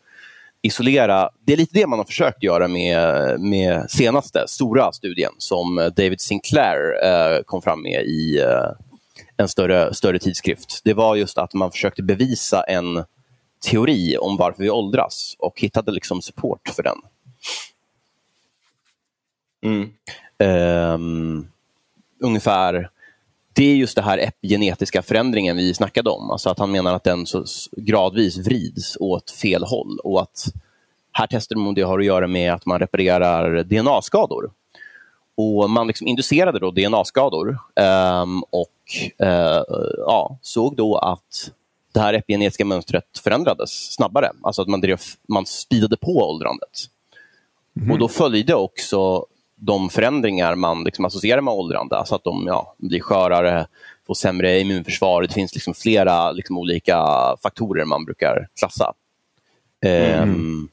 isolera. 0.61 1.29
Det 1.45 1.53
är 1.53 1.57
lite 1.57 1.79
det 1.79 1.87
man 1.87 1.99
har 1.99 2.05
försökt 2.05 2.43
göra 2.43 2.67
med, 2.67 3.39
med 3.39 3.89
senaste 3.89 4.43
stora 4.47 4.91
studien 4.91 5.31
som 5.37 5.91
David 5.95 6.21
Sinclair 6.21 6.79
uh, 7.05 7.43
kom 7.45 7.61
fram 7.61 7.81
med 7.81 8.05
i 8.05 8.41
uh, 8.41 8.86
en 9.37 9.47
större, 9.47 9.93
större 9.93 10.19
tidskrift. 10.19 10.81
Det 10.83 10.93
var 10.93 11.15
just 11.15 11.37
att 11.37 11.53
man 11.53 11.71
försökte 11.71 12.03
bevisa 12.03 12.63
en 12.63 13.03
teori 13.59 14.17
om 14.17 14.37
varför 14.37 14.63
vi 14.63 14.69
åldras 14.69 15.35
och 15.39 15.61
hittade 15.61 15.91
liksom 15.91 16.21
support 16.21 16.69
för 16.75 16.83
den. 16.83 16.97
Mm. 19.61 19.89
Um, 20.93 21.47
ungefär, 22.19 22.89
det 23.53 23.63
är 23.63 23.75
just 23.75 23.95
det 23.95 24.01
här 24.01 24.17
epigenetiska 24.17 25.01
förändringen 25.01 25.57
vi 25.57 25.73
snackade 25.73 26.09
om. 26.09 26.31
Alltså 26.31 26.49
att 26.49 26.59
han 26.59 26.71
menar 26.71 26.93
att 26.93 27.03
den 27.03 27.25
så 27.25 27.45
gradvis 27.71 28.37
vrids 28.37 28.97
åt 28.99 29.31
fel 29.31 29.63
håll 29.63 29.99
och 30.03 30.21
att 30.21 30.45
här 31.11 31.27
testar 31.29 31.55
de 31.55 31.67
om 31.67 31.75
det 31.75 31.81
har 31.81 31.99
att 31.99 32.05
göra 32.05 32.27
med 32.27 32.53
att 32.53 32.65
man 32.65 32.79
reparerar 32.79 33.63
DNA-skador. 33.63 34.51
Och 35.37 35.69
Man 35.69 35.87
liksom 35.87 36.07
inducerade 36.07 36.59
då 36.59 36.71
DNA-skador 36.71 37.59
um, 37.75 38.43
och 38.43 38.73
uh, 39.23 39.63
ja, 39.97 40.37
såg 40.41 40.75
då 40.75 40.97
att 40.97 41.51
det 41.93 41.99
här 41.99 42.13
epigenetiska 42.13 42.65
mönstret 42.65 43.05
förändrades 43.23 43.93
snabbare. 43.93 44.31
Alltså 44.43 44.61
att 44.61 44.67
man, 44.67 44.81
drev, 44.81 44.99
man 45.27 45.45
speedade 45.45 45.97
på 45.97 46.11
åldrandet. 46.29 46.69
Mm. 47.77 47.91
Och 47.91 47.99
Då 47.99 48.07
följde 48.07 48.55
också 48.55 49.25
de 49.55 49.89
förändringar 49.89 50.55
man 50.55 50.83
liksom 50.83 51.05
associerar 51.05 51.41
med 51.41 51.53
åldrande. 51.53 51.97
Alltså 51.97 52.15
att 52.15 52.23
de 52.23 52.47
ja, 52.47 52.75
blir 52.77 52.99
skörare, 52.99 53.67
får 54.07 54.13
sämre 54.13 54.59
immunförsvar. 54.59 55.21
Det 55.21 55.33
finns 55.33 55.53
liksom 55.53 55.73
flera 55.73 56.31
liksom, 56.31 56.57
olika 56.57 57.05
faktorer 57.43 57.85
man 57.85 58.05
brukar 58.05 58.47
klassa. 58.59 58.93
Mm. 59.81 60.29
Um, 60.29 60.69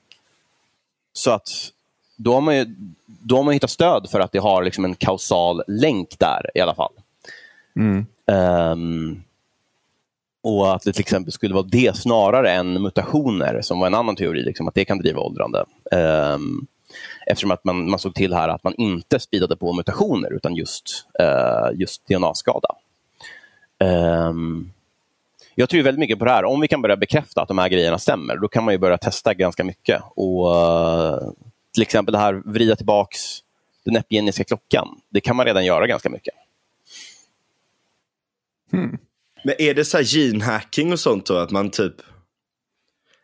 så 1.13 1.31
att 1.31 1.49
då 2.17 2.35
har 2.35 2.41
man 2.41 2.57
ju, 2.57 2.65
då 3.07 3.37
har 3.37 3.43
man 3.43 3.55
hittat 3.55 3.71
stöd 3.71 4.11
för 4.11 4.21
att 4.21 4.33
det 4.33 4.39
har 4.39 4.65
liksom 4.65 4.85
en 4.85 4.95
kausal 4.95 5.63
länk 5.67 6.19
där 6.19 6.51
i 6.55 6.61
alla 6.61 6.75
fall. 6.75 6.93
Mm. 7.77 8.07
Um, 8.27 9.23
och 10.43 10.75
att 10.75 10.83
det 10.83 10.93
till 10.93 11.01
exempel 11.01 11.33
skulle 11.33 11.55
vara 11.55 11.67
det 11.71 11.97
snarare 11.97 12.53
än 12.53 12.83
mutationer, 12.83 13.61
som 13.63 13.81
var 13.81 13.87
en 13.87 13.95
annan 13.95 14.17
teori, 14.17 14.43
liksom, 14.43 14.69
att 14.69 14.75
det 14.75 14.85
kan 14.85 14.99
driva 14.99 15.21
åldrande. 15.21 15.65
Um, 15.93 16.67
eftersom 17.27 17.51
att 17.51 17.65
man, 17.65 17.91
man 17.91 17.99
såg 17.99 18.15
till 18.15 18.35
här 18.35 18.49
att 18.49 18.65
man 18.65 18.75
inte 18.79 19.21
spidade 19.21 19.57
på 19.57 19.73
mutationer, 19.73 20.33
utan 20.33 20.55
just, 20.55 21.07
uh, 21.23 21.81
just 21.81 22.09
DNA-skada. 22.09 22.69
Um, 23.79 24.73
jag 25.55 25.69
tror 25.69 25.83
väldigt 25.83 26.01
mycket 26.01 26.19
på 26.19 26.25
det 26.25 26.31
här. 26.31 26.45
Om 26.45 26.61
vi 26.61 26.69
kan 26.69 26.83
börja 26.83 26.97
bekräfta 26.97 27.43
att 27.43 27.49
de 27.49 27.59
här 27.59 27.69
grejerna 27.69 27.99
stämmer, 27.99 28.37
då 28.37 28.49
kan 28.49 28.65
man 28.65 28.75
ju 28.75 28.79
börja 28.79 28.99
testa 28.99 29.35
ganska 29.35 29.65
mycket. 29.65 30.03
Och 30.15 30.47
uh, 30.47 31.31
till 31.75 31.83
exempel 31.83 32.13
det 32.13 32.19
här 32.19 32.43
vrida 32.45 32.77
tillbaks 32.77 33.21
den 33.85 33.97
epigeniska 33.97 34.45
klockan. 34.45 34.89
Det 35.11 35.21
kan 35.21 35.37
man 35.37 35.47
redan 35.47 35.65
göra 35.65 35.87
ganska 35.87 36.11
mycket. 36.11 36.35
Hmm. 38.73 38.99
Men 39.45 39.55
är 39.59 39.75
det 39.75 39.85
så 39.85 39.97
här 39.97 40.05
genhacking 40.05 40.93
och 40.93 41.01
sånt 41.01 41.27
då? 41.27 41.37
Att 41.37 41.51
man 41.51 41.71
typ... 41.71 41.95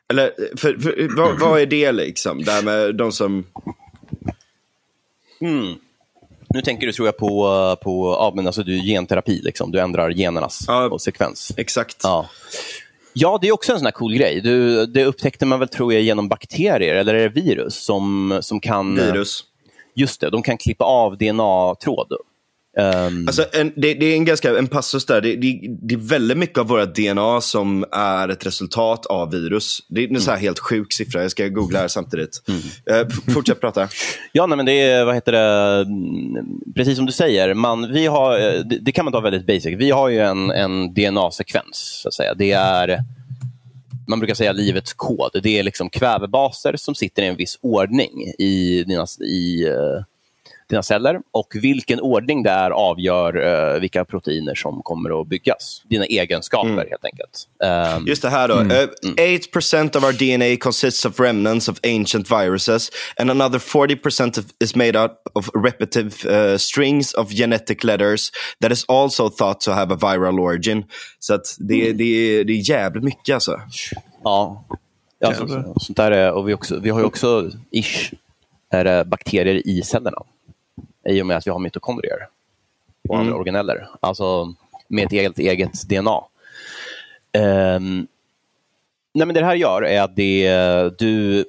Eller 0.09 0.33
för, 0.57 0.79
för, 0.79 1.17
vad, 1.17 1.41
vad, 1.41 1.61
är 1.61 1.67
det 1.67 1.93
liksom? 1.93 2.45
Det 2.45 2.53
här 2.53 2.63
med 2.63 2.95
de 2.95 3.13
som... 3.13 3.47
Mm. 5.41 5.75
Nu 6.49 6.63
tänker 6.63 6.87
du 6.87 6.93
tror 6.93 7.09
jag 7.09 7.17
på, 7.17 7.77
på 7.83 8.17
ja, 8.19 8.33
men 8.37 8.47
alltså, 8.47 8.63
du, 8.63 8.83
genterapi. 8.83 9.41
Liksom. 9.43 9.73
Du 9.73 9.81
ändrar 9.81 10.11
genernas 10.11 10.65
ja, 10.67 10.99
sekvens. 10.99 11.53
Exakt. 11.57 11.97
Ja. 12.03 12.31
Ja, 13.13 13.39
det 13.43 13.49
är 13.49 13.53
också 13.53 13.73
en 13.73 13.81
sån 13.81 13.93
cool 13.93 14.15
grej. 14.15 14.41
Du, 14.41 14.87
det 14.87 15.05
upptäckte 15.05 15.47
man 15.47 15.59
väl 15.59 15.69
tror 15.69 15.93
jag 15.93 16.03
genom 16.03 16.29
bakterier 16.29 16.95
eller 16.95 17.15
är 17.15 17.29
det 17.29 17.41
virus 17.41 17.85
som, 17.85 18.39
som 18.43 18.61
kan... 18.61 18.95
Virus. 18.95 19.45
Just 19.95 20.21
det, 20.21 20.31
de 20.31 20.43
kan 20.43 20.59
klippa 20.59 20.85
av 20.85 21.19
DNA-tråd. 21.19 22.13
Um... 22.79 23.27
Alltså 23.29 23.45
en, 23.53 23.73
det, 23.77 23.95
det, 23.95 24.07
är 24.07 24.15
en 24.15 24.25
ganska 24.25 24.59
en 24.59 24.67
passus 24.67 25.07
där. 25.07 25.21
Det, 25.21 25.37
det, 25.37 25.61
det, 25.83 25.95
är 25.95 25.99
väldigt 25.99 26.39
mycket 26.39 26.59
av 26.59 26.67
våra 26.67 26.87
DNA 26.87 27.41
som 27.41 27.85
är 27.93 28.29
ett 28.29 28.47
resultat 28.47 29.07
av 29.07 29.31
virus. 29.31 29.79
Det 29.89 30.01
är 30.01 30.05
en 30.05 30.11
mm. 30.11 30.21
så 30.21 30.31
här 30.31 30.39
helt 30.39 30.59
sjuk 30.59 30.93
siffra. 30.93 31.23
Jag 31.23 31.31
ska 31.31 31.49
googla 31.49 31.79
här 31.79 31.89
samtidigt. 31.89 32.43
Mm. 32.49 32.61
Uh, 33.01 33.35
fortsätt 33.35 33.61
prata. 33.61 33.89
Ja, 34.33 34.47
nej, 34.47 34.57
men 34.57 34.67
det 34.67 34.81
är, 34.81 35.05
vad 35.05 35.15
heter 35.15 35.33
det, 35.33 35.87
precis 36.75 36.97
som 36.97 37.07
du 37.07 37.13
säger. 37.13 37.55
Man, 37.55 37.93
vi 37.93 38.07
har, 38.07 38.39
eh, 38.39 38.61
det, 38.81 38.93
kan 38.93 39.05
man 39.05 39.13
ta 39.13 39.21
väldigt 39.21 39.47
basic. 39.47 39.79
Vi 39.79 39.91
har 39.91 40.09
ju 40.09 40.21
en, 40.21 40.51
en 40.51 40.95
DNA-sekvens. 40.95 42.01
Så 42.03 42.09
att 42.09 42.15
säga. 42.15 42.35
Det 42.35 42.53
är 42.53 43.05
man 44.09 44.19
brukar 44.19 44.35
säga 44.35 44.53
livets 44.53 44.93
kod. 44.93 45.31
Det 45.43 45.59
är 45.59 45.63
liksom 45.63 45.91
kvävebaser 45.91 46.77
som 46.77 46.95
sitter 46.95 47.23
i 47.23 47.27
en 47.27 47.37
viss 47.37 47.59
ordning 47.63 48.11
i, 48.39 48.85
dina, 48.85 49.07
i 49.21 49.67
uh, 49.69 50.03
dina 50.71 50.83
celler 50.83 51.21
och 51.33 51.49
vilken 51.55 52.01
ordning 52.01 52.43
det 52.43 52.51
är 52.51 52.71
avgör 52.71 53.37
uh, 53.37 53.81
vilka 53.81 54.05
proteiner 54.05 54.55
som 54.55 54.83
kommer 54.83 55.21
att 55.21 55.29
byggas. 55.29 55.83
Dina 55.89 56.05
egenskaper 56.05 56.71
mm. 56.71 56.87
helt 56.91 57.05
enkelt. 57.05 57.49
Um, 57.99 58.07
Just 58.07 58.23
det 58.23 58.31
här 58.31 58.49
då. 58.49 58.59
Mm. 58.59 58.71
Uh, 58.71 58.89
8% 59.17 59.97
of 59.97 60.05
our 60.05 60.13
DNA 60.13 60.57
consists 60.61 61.05
of 61.05 61.21
remnants 61.21 61.69
of 61.69 61.79
ancient 61.83 62.31
viruses 62.31 62.91
and 63.17 63.31
another 63.31 63.59
40% 63.59 64.39
of, 64.39 64.45
is 64.61 64.77
made 64.77 65.05
up 65.05 65.13
of 65.35 65.51
repetitive 65.55 66.27
uh, 66.27 66.59
strings 66.59 67.15
of 67.15 67.31
genetic 67.31 67.85
letters 67.85 68.31
that 68.61 68.73
is 68.73 68.85
also 68.89 69.29
thought 69.29 69.61
to 69.61 69.73
have 69.73 69.95
a 69.95 69.97
viral 69.97 70.41
origin. 70.41 70.85
Så 71.19 71.35
att 71.35 71.57
det, 71.59 71.85
mm. 71.85 71.97
det, 71.97 72.45
det 72.45 72.53
är 72.53 72.71
jävligt 72.71 73.05
mycket 73.05 73.35
alltså. 73.35 73.61
Ja, 74.25 74.65
ja 75.19 75.35
så, 75.35 75.75
sånt 75.77 75.97
där 75.97 76.11
är, 76.11 76.33
och 76.33 76.49
vi, 76.49 76.55
också, 76.55 76.81
vi 76.81 76.91
har 76.91 77.01
ju 77.01 77.07
också 77.07 77.51
ish 77.71 78.13
är 78.71 79.05
bakterier 79.05 79.69
i 79.69 79.83
cellerna. 79.83 80.23
I 81.05 81.23
och 81.23 81.27
med 81.27 81.37
att 81.37 81.47
vi 81.47 81.51
har 81.51 81.59
mitokondrier 81.59 82.29
och 83.09 83.15
mm. 83.15 83.27
andra 83.27 83.39
organeller. 83.39 83.89
Alltså 84.01 84.55
med 84.89 85.07
ett 85.07 85.13
eget, 85.13 85.39
eget 85.39 85.83
DNA. 85.89 86.17
Um, 87.33 87.43
ehm, 87.43 88.07
nej, 89.13 89.27
men 89.27 89.35
det 89.35 89.45
här 89.45 89.55
gör 89.55 89.83
är 89.83 90.03
att 90.03 90.17
det, 90.17 90.51
du... 90.99 91.45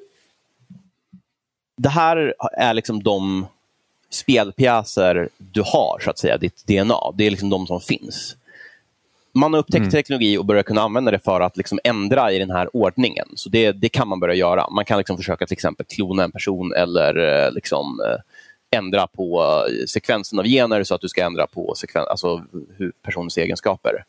Det 1.78 1.90
här 1.90 2.34
är 2.54 2.74
liksom 2.74 3.04
de 3.04 3.46
spelpjäser 4.10 5.30
du 5.38 5.62
har, 5.62 6.00
så 6.04 6.10
att 6.10 6.20
säga, 6.20 6.38
ditt 6.38 6.68
DNA. 6.68 7.12
Det 7.14 7.28
är 7.28 7.32
liksom 7.32 7.50
de 7.50 7.68
som 7.68 7.82
finns 7.82 8.36
man 9.34 9.54
har 9.54 9.60
upptäckt 9.60 9.82
mm. 9.82 9.92
teknologi 9.92 10.38
och 10.38 10.46
börjat 10.46 10.66
kunna 10.66 10.82
använda 10.82 11.12
det 11.12 11.20
för 11.20 11.42
att 11.42 11.58
liksom 11.58 11.80
ändra 11.84 12.32
i 12.32 12.40
den 12.40 12.52
här 12.52 12.76
ordningen. 12.76 13.28
Så 13.36 13.50
det, 13.50 13.72
det 13.72 13.90
kan 13.90 14.08
man 14.08 14.20
börja 14.20 14.36
göra. 14.36 14.70
Man 14.70 14.86
kan 14.86 14.98
liksom 14.98 15.18
försöka 15.18 15.46
till 15.48 15.54
exempel 15.54 15.86
klona 15.86 16.24
en 16.24 16.32
person 16.32 16.74
eller 16.74 17.46
eh, 17.46 17.52
liksom, 17.52 18.00
eh, 18.00 18.22
ändra 18.72 19.08
på 19.08 19.44
eh, 19.70 19.86
sekvensen 19.86 20.40
av 20.40 20.46
gener 20.46 20.84
så 20.84 20.96
att 20.96 21.02
du 21.02 21.10
ska 21.10 21.26
ändra 21.26 21.48
på 21.48 21.74
sekven 21.76 22.04
alltså 22.10 22.44
personens 23.04 23.38
egenskaper. 23.38 24.04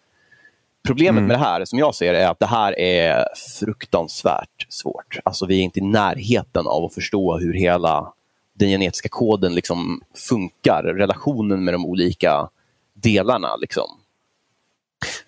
Problemet 0.86 1.18
mm. 1.18 1.26
med 1.26 1.36
det 1.36 1.44
här, 1.44 1.64
som 1.64 1.78
jag 1.78 1.94
ser 1.94 2.14
är 2.14 2.28
att 2.28 2.38
det 2.38 2.46
här 2.46 2.78
är 2.78 3.24
fruktansvärt 3.60 4.66
svårt. 4.68 5.18
Alltså 5.24 5.46
vi 5.46 5.58
är 5.58 5.62
inte 5.62 5.78
i 5.78 5.82
närheten 5.82 6.66
av 6.66 6.84
att 6.84 6.94
förstå 6.94 7.38
hur 7.38 7.54
hela 7.54 8.12
den 8.54 8.68
genetiska 8.68 9.08
koden 9.08 9.54
liksom 9.54 10.02
funkar, 10.28 10.82
relationen 10.82 11.64
med 11.64 11.74
de 11.74 11.86
olika 11.86 12.48
delarna. 12.94 13.56
Liksom. 13.56 13.86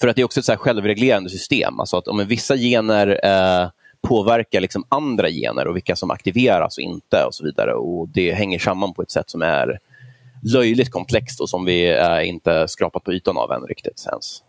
För 0.01 0.09
att 0.09 0.17
det 0.17 0.23
är 0.23 0.25
också 0.25 0.41
ett 0.41 0.47
så 0.47 0.57
självreglerande 0.57 1.31
system. 1.31 1.81
Alltså 1.81 1.97
att 1.97 2.09
om 2.09 2.27
vissa 2.27 2.57
gener 2.57 3.21
eh, 3.25 3.69
påverkar 4.05 4.61
liksom 4.61 4.85
andra 4.89 5.31
gener 5.31 5.67
och 5.67 5.77
vilka 5.77 5.97
som 5.97 6.11
aktiveras 6.11 6.79
och 6.79 6.83
inte 6.83 7.25
och 7.25 7.35
så 7.35 7.45
vidare. 7.45 7.75
Och 7.75 8.09
Det 8.09 8.33
hänger 8.33 8.59
samman 8.59 8.95
på 8.95 9.03
ett 9.03 9.11
sätt 9.11 9.31
som 9.31 9.43
är 9.43 9.79
löjligt 10.43 10.91
komplext 10.91 11.41
och 11.41 11.49
som 11.49 11.65
vi 11.65 11.91
eh, 11.91 12.29
inte 12.29 12.69
skrapat 12.69 13.05
på 13.05 13.13
ytan 13.13 13.37
av 13.37 13.53
än 13.53 13.63
riktigt 13.63 14.07
ens. 14.07 14.43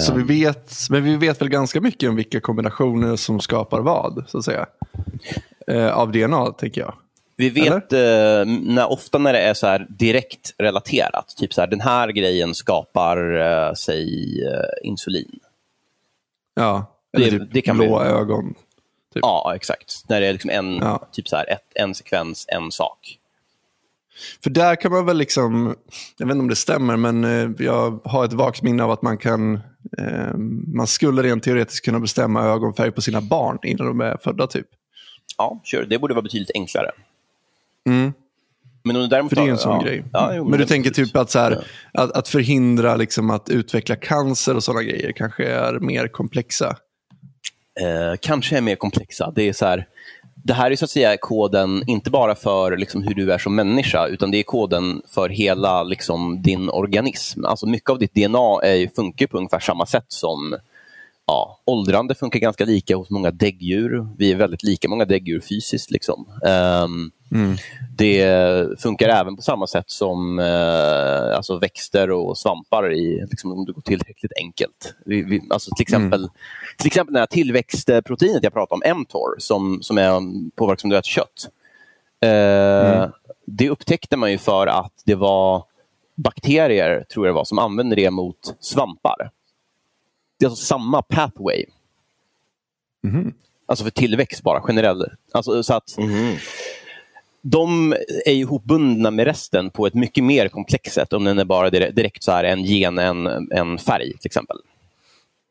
Så 0.00 0.14
vi 0.14 0.22
vet, 0.22 0.72
men 0.90 1.04
vi 1.04 1.16
vet 1.16 1.40
väl 1.40 1.48
ganska 1.48 1.80
mycket 1.80 2.08
om 2.08 2.16
vilka 2.16 2.40
kombinationer 2.40 3.16
som 3.16 3.40
skapar 3.40 3.80
vad, 3.80 4.24
så 4.28 4.38
att 4.38 4.44
säga. 4.44 4.66
Eh, 5.66 5.98
av 5.98 6.12
DNA, 6.12 6.52
tänker 6.52 6.80
jag. 6.80 6.94
Vi 7.36 7.50
vet 7.50 7.92
eh, 7.92 8.44
när, 8.46 8.90
ofta 8.90 9.18
när 9.18 9.32
det 9.32 9.38
är 9.38 9.54
så 9.54 9.66
här 9.66 9.86
direkt 9.88 10.54
relaterat, 10.58 11.34
typ 11.36 11.54
så 11.54 11.60
här, 11.60 11.68
den 11.68 11.80
här 11.80 12.08
grejen 12.08 12.54
skapar, 12.54 13.40
eh, 13.40 13.74
säg, 13.74 14.42
eh, 14.46 14.88
insulin. 14.88 15.38
Ja, 16.54 16.89
eller 17.12 17.30
det, 17.30 17.38
typ 17.38 17.48
det 17.52 17.62
kan 17.62 17.76
blå 17.76 17.98
bli... 17.98 18.08
ögon. 18.08 18.54
Typ. 19.14 19.20
Ja, 19.22 19.52
exakt. 19.56 20.04
När 20.08 20.20
det 20.20 20.26
är 20.26 20.32
liksom 20.32 20.50
en, 20.50 20.74
ja. 20.76 21.08
typ 21.12 21.28
så 21.28 21.36
här, 21.36 21.50
ett, 21.50 21.72
en 21.74 21.94
sekvens, 21.94 22.46
en 22.48 22.70
sak. 22.70 23.16
För 24.42 24.50
där 24.50 24.76
kan 24.76 24.92
man 24.92 25.06
väl 25.06 25.16
liksom, 25.16 25.74
jag 26.18 26.26
vet 26.26 26.34
inte 26.34 26.42
om 26.42 26.48
det 26.48 26.56
stämmer, 26.56 26.96
men 26.96 27.24
eh, 27.24 27.50
jag 27.58 28.00
har 28.04 28.24
ett 28.24 28.32
vagt 28.32 28.62
minne 28.62 28.84
av 28.84 28.90
att 28.90 29.02
man 29.02 29.18
kan, 29.18 29.54
eh, 29.98 30.36
man 30.66 30.86
skulle 30.86 31.22
rent 31.22 31.42
teoretiskt 31.42 31.84
kunna 31.84 32.00
bestämma 32.00 32.42
ögonfärg 32.42 32.90
på 32.90 33.00
sina 33.00 33.20
barn 33.20 33.58
innan 33.62 33.86
de 33.86 34.00
är 34.00 34.16
födda 34.22 34.46
typ. 34.46 34.66
Ja, 35.38 35.60
sure. 35.64 35.86
det 35.86 35.98
borde 35.98 36.14
vara 36.14 36.22
betydligt 36.22 36.50
enklare. 36.54 36.90
Mm. 37.86 38.12
Men 38.82 38.96
om 38.96 39.08
däremot 39.08 39.30
För 39.30 39.36
det 39.36 39.42
är 39.42 39.50
en 39.50 39.58
sån 39.58 39.76
ja, 39.76 39.82
grej. 39.82 40.04
Ja, 40.12 40.34
jo, 40.34 40.42
men, 40.42 40.50
men 40.50 40.60
du 40.60 40.66
tänker 40.66 40.90
typ 40.90 41.16
att, 41.16 41.30
så 41.30 41.38
här, 41.38 41.64
att, 41.92 42.12
att, 42.12 42.28
förhindra 42.28 42.96
liksom 42.96 43.30
att 43.30 43.50
utveckla 43.50 43.96
cancer 43.96 44.56
och 44.56 44.64
sådana 44.64 44.82
grejer 44.82 45.12
kanske 45.12 45.46
är 45.46 45.78
mer 45.78 46.08
komplexa? 46.08 46.76
Eh, 47.80 48.16
kanske 48.20 48.56
är 48.56 48.60
mer 48.60 48.76
komplexa. 48.76 49.32
Det 49.34 49.48
är 49.48 49.52
så 49.52 49.66
här, 49.66 49.86
det 50.34 50.52
här 50.52 50.70
är 50.70 50.76
så 50.76 50.84
att 50.84 50.90
säga 50.90 51.16
koden, 51.16 51.82
inte 51.86 52.10
bara 52.10 52.34
för 52.34 52.76
liksom, 52.76 53.02
hur 53.02 53.14
du 53.14 53.32
är 53.32 53.38
som 53.38 53.54
människa, 53.54 54.06
utan 54.06 54.30
det 54.30 54.38
är 54.38 54.42
koden 54.42 55.02
för 55.06 55.28
hela 55.28 55.82
liksom, 55.82 56.42
din 56.42 56.70
organism. 56.70 57.44
Alltså 57.44 57.66
mycket 57.66 57.90
av 57.90 57.98
ditt 57.98 58.14
DNA 58.14 58.60
är, 58.62 58.94
funkar 58.96 59.26
på 59.26 59.38
ungefär 59.38 59.60
samma 59.60 59.86
sätt 59.86 60.06
som 60.08 60.56
ja, 61.26 61.60
åldrande 61.64 62.14
funkar 62.14 62.38
ganska 62.40 62.64
lika 62.64 62.96
hos 62.96 63.10
många 63.10 63.30
däggdjur. 63.30 64.08
Vi 64.18 64.32
är 64.32 64.36
väldigt 64.36 64.62
lika 64.62 64.88
många 64.88 65.04
däggdjur 65.04 65.40
fysiskt. 65.40 65.90
Liksom. 65.90 66.28
Um, 66.84 67.10
mm. 67.32 67.56
Det 67.96 68.80
funkar 68.80 69.08
även 69.08 69.36
på 69.36 69.42
samma 69.42 69.66
sätt 69.66 69.90
som 69.90 70.38
uh, 70.38 71.36
alltså 71.36 71.58
växter 71.58 72.10
och 72.10 72.38
svampar 72.38 72.92
i, 72.92 73.26
liksom, 73.30 73.52
om 73.52 73.64
det 73.64 73.72
går 73.72 73.82
tillräckligt 73.82 74.32
enkelt. 74.36 74.94
Vi, 75.04 75.22
vi, 75.22 75.42
alltså 75.50 75.70
till, 75.76 75.82
exempel, 75.82 76.20
mm. 76.20 76.30
till 76.78 76.86
exempel 76.86 77.14
det 77.14 77.20
här 77.20 77.26
tillväxtproteinet 77.26 78.44
jag 78.44 78.52
pratade 78.52 78.90
om, 78.90 79.00
mTOR, 79.00 79.34
som, 79.38 79.82
som 79.82 79.98
är 79.98 80.20
påverkas 80.56 80.80
som 80.80 80.90
du 80.90 80.96
äter 80.96 81.08
kött. 81.08 81.48
Uh, 82.24 82.30
mm. 82.30 83.10
Det 83.46 83.70
upptäckte 83.70 84.16
man 84.16 84.30
ju 84.30 84.38
för 84.38 84.66
att 84.66 84.92
det 85.04 85.14
var 85.14 85.64
bakterier, 86.14 87.04
tror 87.12 87.26
jag 87.26 87.34
det 87.34 87.36
var, 87.36 87.44
som 87.44 87.58
använde 87.58 87.96
det 87.96 88.10
mot 88.10 88.56
svampar. 88.60 89.30
Det 90.38 90.44
är 90.44 90.50
alltså 90.50 90.64
samma 90.64 91.02
pathway. 91.02 91.64
Mm. 93.04 93.34
Alltså 93.66 93.84
för 93.84 93.90
tillväxt 93.90 94.42
bara, 94.42 94.64
generellt. 94.68 95.12
Alltså, 95.32 95.62
så 95.62 95.74
att 95.74 95.98
mm. 95.98 96.36
De 97.42 97.92
är 98.26 98.32
ihopbundna 98.32 99.10
med 99.10 99.24
resten 99.24 99.70
på 99.70 99.86
ett 99.86 99.94
mycket 99.94 100.24
mer 100.24 100.48
komplext 100.48 100.94
sätt 100.94 101.12
om 101.12 101.24
den 101.24 101.38
är 101.38 101.44
bara 101.44 101.70
direkt 101.70 102.22
så 102.22 102.32
här 102.32 102.44
en 102.44 102.64
gen, 102.64 102.98
en, 102.98 103.26
en 103.50 103.78
färg 103.78 104.12
till 104.18 104.26
exempel. 104.26 104.56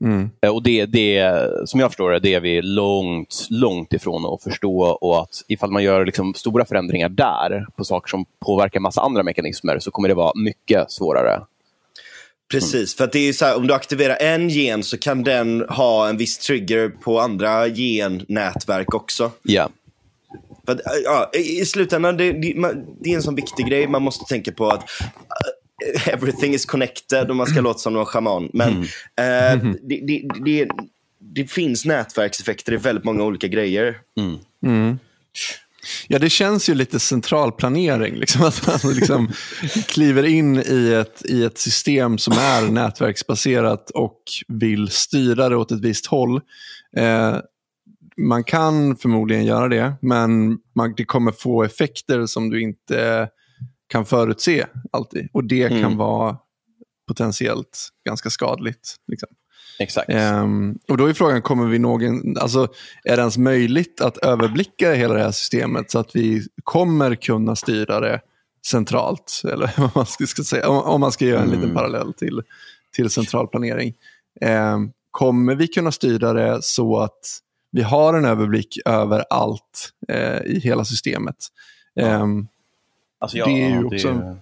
Mm. 0.04 0.30
Eh, 0.42 0.56
och 0.56 0.64
det, 0.64 0.86
det, 0.86 1.34
som 1.66 1.80
jag 1.80 1.90
förstår 1.90 2.12
det, 2.12 2.20
det 2.20 2.34
är 2.34 2.40
vi 2.40 2.62
långt, 2.62 3.48
långt 3.50 3.94
ifrån 3.94 4.34
att 4.34 4.44
förstå 4.44 4.80
och 4.82 5.22
att 5.22 5.44
ifall 5.48 5.72
man 5.72 5.84
gör 5.84 6.06
liksom 6.06 6.34
stora 6.34 6.66
förändringar 6.66 7.10
där 7.10 7.66
på 7.76 7.84
saker 7.84 8.10
som 8.10 8.26
påverkar 8.40 8.80
massa 8.80 9.02
andra 9.02 9.24
mekanismer 9.24 9.80
så 9.80 9.92
kommer 9.92 10.08
det 10.08 10.16
vara 10.16 10.32
mycket 10.36 10.92
svårare 10.92 11.42
Precis, 12.52 12.96
för 12.96 13.04
att 13.04 13.12
det 13.12 13.30
är 13.30 13.34
så 13.34 13.46
här, 13.46 13.58
om 13.58 13.68
du 13.68 13.74
aktiverar 13.74 14.18
en 14.20 14.50
gen 14.50 14.84
så 14.84 14.98
kan 14.98 15.24
den 15.24 15.66
ha 15.70 16.10
en 16.10 16.18
viss 16.18 16.38
trigger 16.38 16.90
på 16.90 17.20
andra 17.20 17.68
gennätverk 17.68 18.94
också. 18.94 19.32
Ja. 19.42 19.70
För 20.70 20.76
att, 20.76 21.04
ja, 21.04 21.32
I 21.34 21.66
slutändan, 21.66 22.18
det, 22.18 22.32
det, 22.32 22.54
det 23.02 23.12
är 23.12 23.16
en 23.16 23.24
sån 23.24 23.36
viktig 23.36 23.68
grej. 23.68 23.88
Man 23.88 24.02
måste 24.02 24.26
tänka 24.26 24.52
på 24.52 24.70
att 24.70 24.84
uh, 24.84 26.08
everything 26.08 26.54
is 26.54 26.66
connected 26.66 27.30
och 27.30 27.36
man 27.36 27.48
ska 27.48 27.62
låta 27.62 27.80
som 27.80 27.94
någon 27.94 28.06
schaman. 28.06 28.50
Men 28.54 28.88
mm. 29.20 29.68
uh, 29.68 29.76
det, 29.82 30.00
det, 30.08 30.28
det, 30.46 30.68
det, 31.20 31.52
finns 31.52 31.86
nätverkseffekter 31.86 32.74
i 32.74 32.78
väldigt 32.78 33.06
många 33.06 33.24
olika 33.24 33.48
grejer. 33.48 33.98
Mm. 34.20 34.38
Mm. 34.66 35.00
Ja, 36.08 36.20
det 36.20 36.30
känns 36.30 36.70
ju 36.70 36.74
lite 36.74 37.00
centralplanering. 37.00 38.16
Liksom, 38.16 38.44
att 38.44 38.68
man 38.68 38.94
liksom 38.96 39.32
kliver 39.88 40.26
in 40.26 40.58
i 40.58 40.94
ett, 40.94 41.26
i 41.26 41.44
ett 41.44 41.58
system 41.58 42.18
som 42.18 42.34
är 42.34 42.72
nätverksbaserat 42.72 43.90
och 43.90 44.22
vill 44.48 44.90
styra 44.90 45.50
det 45.50 45.56
åt 45.56 45.72
ett 45.72 45.82
visst 45.82 46.06
håll. 46.06 46.42
Eh, 46.98 47.38
man 48.28 48.44
kan 48.44 48.96
förmodligen 48.96 49.46
göra 49.46 49.68
det, 49.68 49.94
men 50.02 50.60
man, 50.76 50.94
det 50.98 51.06
kommer 51.06 51.32
få 51.32 51.64
effekter 51.64 52.26
som 52.26 52.50
du 52.50 52.62
inte 52.62 53.30
kan 53.88 54.06
förutse 54.06 54.66
alltid. 54.92 55.30
Och 55.34 55.44
det 55.44 55.64
mm. 55.64 55.82
kan 55.82 55.98
vara 55.98 56.38
potentiellt 57.08 57.90
ganska 58.06 58.30
skadligt. 58.30 58.96
Liksom. 59.08 59.30
Exakt. 59.80 60.10
Um, 60.10 60.80
och 60.88 60.98
då 60.98 61.06
är 61.06 61.14
frågan, 61.14 61.42
kommer 61.42 61.66
vi 61.66 61.80
någon, 61.80 62.38
alltså, 62.38 62.68
är 63.04 63.16
det 63.16 63.20
ens 63.20 63.38
möjligt 63.38 64.02
att 64.02 64.18
överblicka 64.18 64.94
hela 64.94 65.14
det 65.14 65.24
här 65.24 65.32
systemet 65.32 65.92
så 65.92 66.00
att 66.00 66.16
vi 66.16 66.48
kommer 66.64 67.16
kunna 67.16 67.56
styra 67.56 68.00
det 68.00 68.22
centralt? 68.68 69.42
Eller 69.54 69.74
vad 69.78 69.96
man 69.96 70.06
ska, 70.06 70.44
säga, 70.44 70.70
om, 70.70 70.78
om, 70.78 71.02
man 71.02 71.12
ska 71.12 71.26
göra 71.26 71.42
en 71.42 71.48
mm. 71.48 71.60
liten 71.60 71.76
parallell 71.76 72.14
till, 72.14 72.42
till 72.96 73.10
centralplanering. 73.10 73.94
Um, 74.46 74.92
kommer 75.12 75.56
vi 75.56 75.68
kunna 75.68 75.92
styra 75.92 76.34
det 76.34 76.60
så 76.62 77.00
att 77.00 77.20
vi 77.72 77.82
har 77.82 78.14
en 78.14 78.26
överblick 78.26 78.78
över 78.86 79.26
allt 79.30 79.94
uh, 80.12 80.42
i 80.46 80.60
hela 80.64 80.86
systemet? 80.86 81.36
Um, 81.96 82.48
alltså, 83.20 83.38
ja, 83.38 83.46
det 83.46 83.52
är 83.52 83.70
ju 83.70 83.86
också... 83.86 84.14
Det 84.14 84.38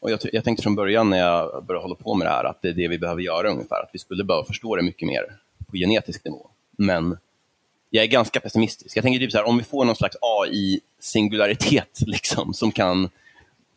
och 0.00 0.10
jag, 0.10 0.20
jag, 0.32 0.44
tänkte 0.44 0.62
från 0.62 0.74
början 0.74 1.10
när 1.10 1.18
jag 1.18 1.64
började 1.64 1.84
hålla 1.84 1.94
på 1.94 2.14
med 2.14 2.26
det 2.26 2.30
här 2.30 2.44
att 2.44 2.62
det 2.62 2.68
är 2.68 2.72
det 2.72 2.88
vi 2.88 2.98
behöver 2.98 3.22
göra 3.22 3.50
ungefär. 3.50 3.82
Att 3.82 3.90
vi 3.92 3.98
skulle 3.98 4.24
behöva 4.24 4.46
förstå 4.46 4.76
det 4.76 4.82
mycket 4.82 5.08
mer 5.08 5.22
på 5.70 5.76
genetisk 5.76 6.24
nivå. 6.24 6.50
Men 6.78 7.18
jag 7.90 8.04
är 8.04 8.08
ganska 8.08 8.40
pessimistisk. 8.40 8.96
Jag 8.96 9.02
tänker 9.02 9.20
typ 9.20 9.32
så 9.32 9.38
här, 9.38 9.48
om 9.48 9.58
vi 9.58 9.64
får 9.64 9.84
någon 9.84 9.96
slags 9.96 10.16
AI 10.20 10.80
singularitet 11.00 11.98
liksom, 12.06 12.54
som 12.54 12.72
kan 12.72 13.10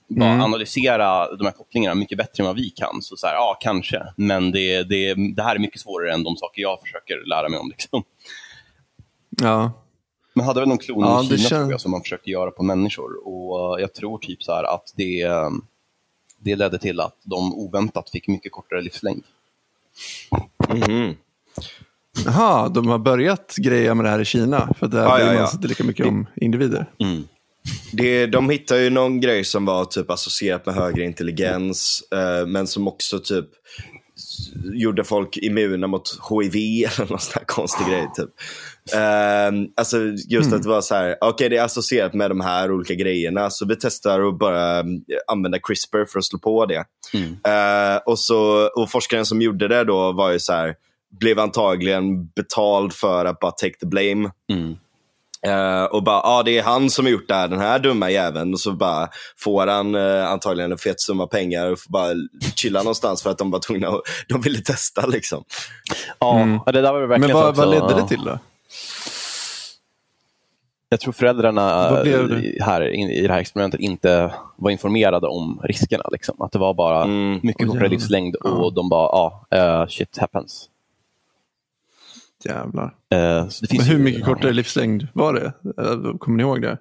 bara 0.08 0.30
Mm. 0.30 0.42
analysera 0.42 1.36
de 1.36 1.46
här 1.46 1.52
kopplingarna 1.52 1.96
mycket 1.96 2.18
bättre 2.18 2.44
än 2.44 2.48
vad 2.48 2.56
vi 2.56 2.70
kan. 2.70 3.02
Så, 3.02 3.18
så 3.18 3.28
här, 3.28 3.34
ja, 3.34 3.58
kanske. 3.62 4.04
Men 4.16 4.52
det, 4.52 4.84
det, 4.84 5.14
det 5.36 5.44
här 5.44 5.56
är 5.56 5.60
mycket 5.60 5.82
svårare 5.82 6.14
än 6.14 6.24
de 6.24 6.36
saker 6.36 6.62
jag 6.62 6.82
försöker 6.82 7.30
lära 7.30 7.50
mig 7.50 7.60
om. 7.60 7.70
Liksom. 7.70 8.04
Ja. 9.42 9.72
Man 10.36 10.46
hade 10.46 10.60
väl 10.60 10.70
någon 10.70 10.78
klon 10.78 11.00
Ja, 11.04 11.24
i 11.24 11.28
Kina 11.28 11.38
kän- 11.38 11.50
tror 11.50 11.72
jag, 11.72 11.82
som 11.82 11.92
man 11.92 12.02
försökte 12.02 12.30
göra 12.30 12.52
på 12.52 12.64
människor. 12.64 13.28
Och 13.28 13.78
eh, 13.78 13.82
Jag 13.82 13.94
tror 13.94 14.18
typ 14.18 14.44
så 14.44 14.52
här 14.56 14.64
att 14.64 14.94
det, 14.96 15.22
eh, 15.22 15.50
det 16.40 16.56
ledde 16.56 16.78
till 16.80 17.00
att 17.00 17.16
de 17.24 17.54
oväntat 17.54 18.10
fick 18.10 18.28
mycket 18.28 18.52
kortare 18.52 18.82
livslängd. 18.82 19.24
Mhm. 20.70 21.16
Jaha, 22.26 22.70
de 22.70 22.88
har 22.88 22.98
börjat 22.98 23.56
greja 23.58 23.94
med 23.96 24.06
det 24.06 24.10
här 24.10 24.20
i 24.20 24.26
Kina. 24.26 24.74
För 24.80 24.88
där 24.88 25.04
Ja, 25.04 25.16
bryr 25.16 25.26
ja, 25.26 25.32
man 25.34 25.36
ja. 25.42 25.48
sig 25.48 25.58
inte 25.58 25.68
lika 25.68 25.84
mycket 25.84 26.06
om 26.06 26.26
individer. 26.36 26.86
Det, 27.94 28.26
de 28.26 28.50
hittade 28.50 28.84
ju 28.84 28.90
någon 28.90 29.22
grej 29.22 29.44
som 29.44 29.66
var 29.66 29.86
typ 29.86 30.10
associerat 30.12 30.66
med 30.66 30.76
högre 30.76 31.04
intelligens, 31.04 32.04
eh, 32.12 32.48
men 32.48 32.68
som 32.68 32.88
också 32.88 33.20
typ 33.20 33.46
gjorde 34.74 35.04
folk 35.04 35.38
immuna 35.38 35.88
mot 35.88 36.10
HIV 36.30 36.56
eller 36.86 37.10
någon 37.10 37.20
sån 37.20 37.34
här 37.36 37.46
konstig 37.46 37.88
grej. 37.88 38.08
Typ. 38.16 38.30
Eh, 38.94 39.52
alltså 39.76 39.98
just 40.30 40.54
att 40.54 40.64
det 40.64 40.70
var 40.70 40.82
så 40.82 40.96
här, 40.96 41.18
okej 41.22 41.50
det 41.50 41.58
är 41.58 41.64
associerat 41.64 42.14
med 42.14 42.32
de 42.32 42.42
här 42.42 42.72
olika 42.72 42.94
grejerna, 42.94 43.50
så 43.50 43.66
vi 43.66 43.76
testar 43.76 44.28
att 44.28 44.40
bara 44.40 44.80
mm, 44.80 45.02
använda 45.28 45.60
CRISPR 45.60 46.06
för 46.06 46.20
att 46.20 46.26
slå 46.26 46.40
på 46.40 46.66
det. 46.66 46.86
Eh, 47.52 47.98
och, 48.06 48.20
så, 48.20 48.70
och 48.76 48.92
forskaren 48.92 49.26
som 49.26 49.42
gjorde 49.42 49.68
det 49.68 49.84
då 49.84 50.12
var 50.12 50.32
ju 50.32 50.40
så 50.40 50.54
här, 50.54 50.76
blev 51.20 51.40
antagligen 51.40 52.28
betald 52.28 52.94
för 52.94 53.26
att 53.26 53.40
bara 53.40 53.52
take 53.52 53.78
the 53.80 53.86
blame. 53.86 54.30
Eh, 55.46 55.84
och 55.84 56.04
bara, 56.04 56.16
ja 56.16 56.22
ah, 56.24 56.44
det 56.44 56.58
är 56.58 56.64
han 56.64 56.90
som 56.90 57.06
har 57.06 57.12
gjort 57.12 57.28
det 57.28 57.34
här, 57.34 57.48
den 57.48 57.60
här 57.60 57.80
dumma 57.80 58.12
jäveln. 58.12 58.54
Och 58.54 58.60
så 58.60 58.72
bara 58.72 59.10
får 59.38 59.68
han 59.68 59.96
eh, 59.96 60.32
antagligen 60.32 60.72
en 60.72 60.78
fet 60.78 61.02
summa 61.02 61.28
pengar 61.28 61.72
och 61.72 61.80
får 61.80 61.92
bara 61.92 62.14
chilla 62.56 62.80
någonstans 62.80 63.24
för 63.24 63.30
att 63.30 63.38
de 63.38 63.52
var 63.52 63.60
tvungna 63.60 63.88
att, 63.88 64.02
de 64.30 64.42
ville 64.42 64.60
testa 64.60 65.06
liksom. 65.06 65.44
Ja, 66.20 66.62
ja, 66.66 66.72
det 66.72 66.82
där 66.82 66.94
var 66.94 67.00
Men 67.00 67.02
det 67.02 67.08
verkligen 67.08 67.36
vad, 67.36 67.50
också, 67.50 67.62
vad 67.62 67.72
ledde 67.72 67.92
ja. 67.92 67.98
det 68.02 68.08
till 68.08 68.24
då? 68.26 68.40
Jag 70.90 71.00
tror 71.00 71.14
föräldrarna 71.14 71.62
här, 72.62 72.82
in- 72.94 73.10
i 73.10 73.28
det 73.28 73.34
här 73.34 73.40
experimentet 73.40 73.80
inte 73.80 74.34
var 74.56 74.72
informerade 74.72 75.28
om 75.28 75.62
riskerna. 75.64 76.04
Liksom. 76.12 76.42
Att 76.42 76.52
det 76.52 76.60
var 76.60 76.74
bara 76.74 77.04
Mm. 77.04 77.40
mycket 77.44 77.68
kortare 77.68 77.74
jävlar. 77.84 77.90
livslängd 77.90 78.36
och 78.36 78.74
de 78.74 78.90
bara, 78.90 79.10
ja, 79.12 79.46
eh, 79.58 79.88
shit 79.88 80.18
happens. 80.18 80.70
Jävlar. 82.46 82.96
Finns 83.44 83.72
Men 83.78 83.82
hur 83.88 83.98
mycket 84.00 84.26
kortare 84.26 84.52
livslängd 84.54 85.08
var 85.14 85.34
det? 85.34 85.46
Eh, 85.84 86.18
Kommer 86.18 86.38
ni 86.38 86.44
ihåg 86.44 86.62
det? 86.62 86.78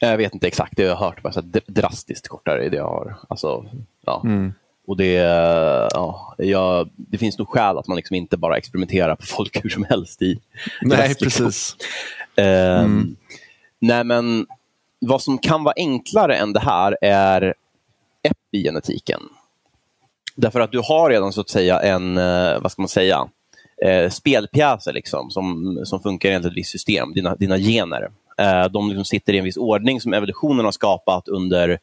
Jag 0.00 0.16
vet 0.16 0.34
inte 0.34 0.46
exakt, 0.46 0.72
det 0.76 0.82
har 0.82 0.90
jag 0.90 0.96
hört. 0.96 1.22
Bara 1.22 1.32
så 1.32 1.40
dr- 1.40 1.60
drastiskt 1.66 2.28
kortare. 2.28 2.68
Det, 2.68 2.76
jag 2.76 2.84
har, 2.88 3.16
alltså, 3.28 3.64
ja. 4.06 4.22
Mm. 4.24 4.52
Och 4.92 4.98
det, 4.98 5.12
ja, 5.92 6.34
jag, 6.38 6.90
det 6.96 7.18
finns 7.18 7.38
nog 7.38 7.48
skäl 7.48 7.78
att 7.78 7.88
man 7.88 7.96
liksom 7.96 8.16
inte 8.16 8.36
bara 8.36 8.56
experimenterar 8.56 9.16
på 9.16 9.26
folk 9.26 9.60
hur 9.64 9.70
som 9.70 9.84
helst 9.84 10.22
i 10.22 10.40
Nej, 10.82 11.14
precis. 11.14 11.76
Ehm, 12.36 13.16
Nej, 13.78 14.04
men 14.04 14.46
vad 15.00 15.22
som 15.22 15.38
kan 15.38 15.64
vara 15.64 15.74
enklare 15.76 16.36
än 16.36 16.52
det 16.52 16.60
här 16.60 16.98
är 17.00 17.54
epigenetiken. 18.22 19.20
Därför 20.36 20.60
att 20.60 20.72
du 20.72 20.78
har 20.78 21.10
redan 21.10 21.32
så 21.32 21.40
att 21.40 21.48
säga 21.48 21.80
en, 21.80 22.18
eh, 22.18 22.60
vad 22.60 22.72
ska 22.72 22.82
man 22.82 22.88
säga, 22.88 23.28
eh, 23.84 24.10
spelpjäser 24.10 24.92
liksom, 24.92 25.30
som, 25.30 25.78
som 25.84 26.00
funkar 26.00 26.30
enligt 26.30 26.52
ett 26.52 26.56
visst 26.56 26.70
system, 26.70 27.12
dina, 27.14 27.36
dina 27.36 27.58
gener. 27.58 28.10
Eh, 28.38 28.64
de 28.64 28.88
liksom 28.88 29.04
sitter 29.04 29.32
i 29.32 29.38
en 29.38 29.44
viss 29.44 29.56
ordning 29.56 30.00
som 30.00 30.12
evolutionen 30.12 30.64
har 30.64 30.72
skapat 30.72 31.28
under 31.28 31.78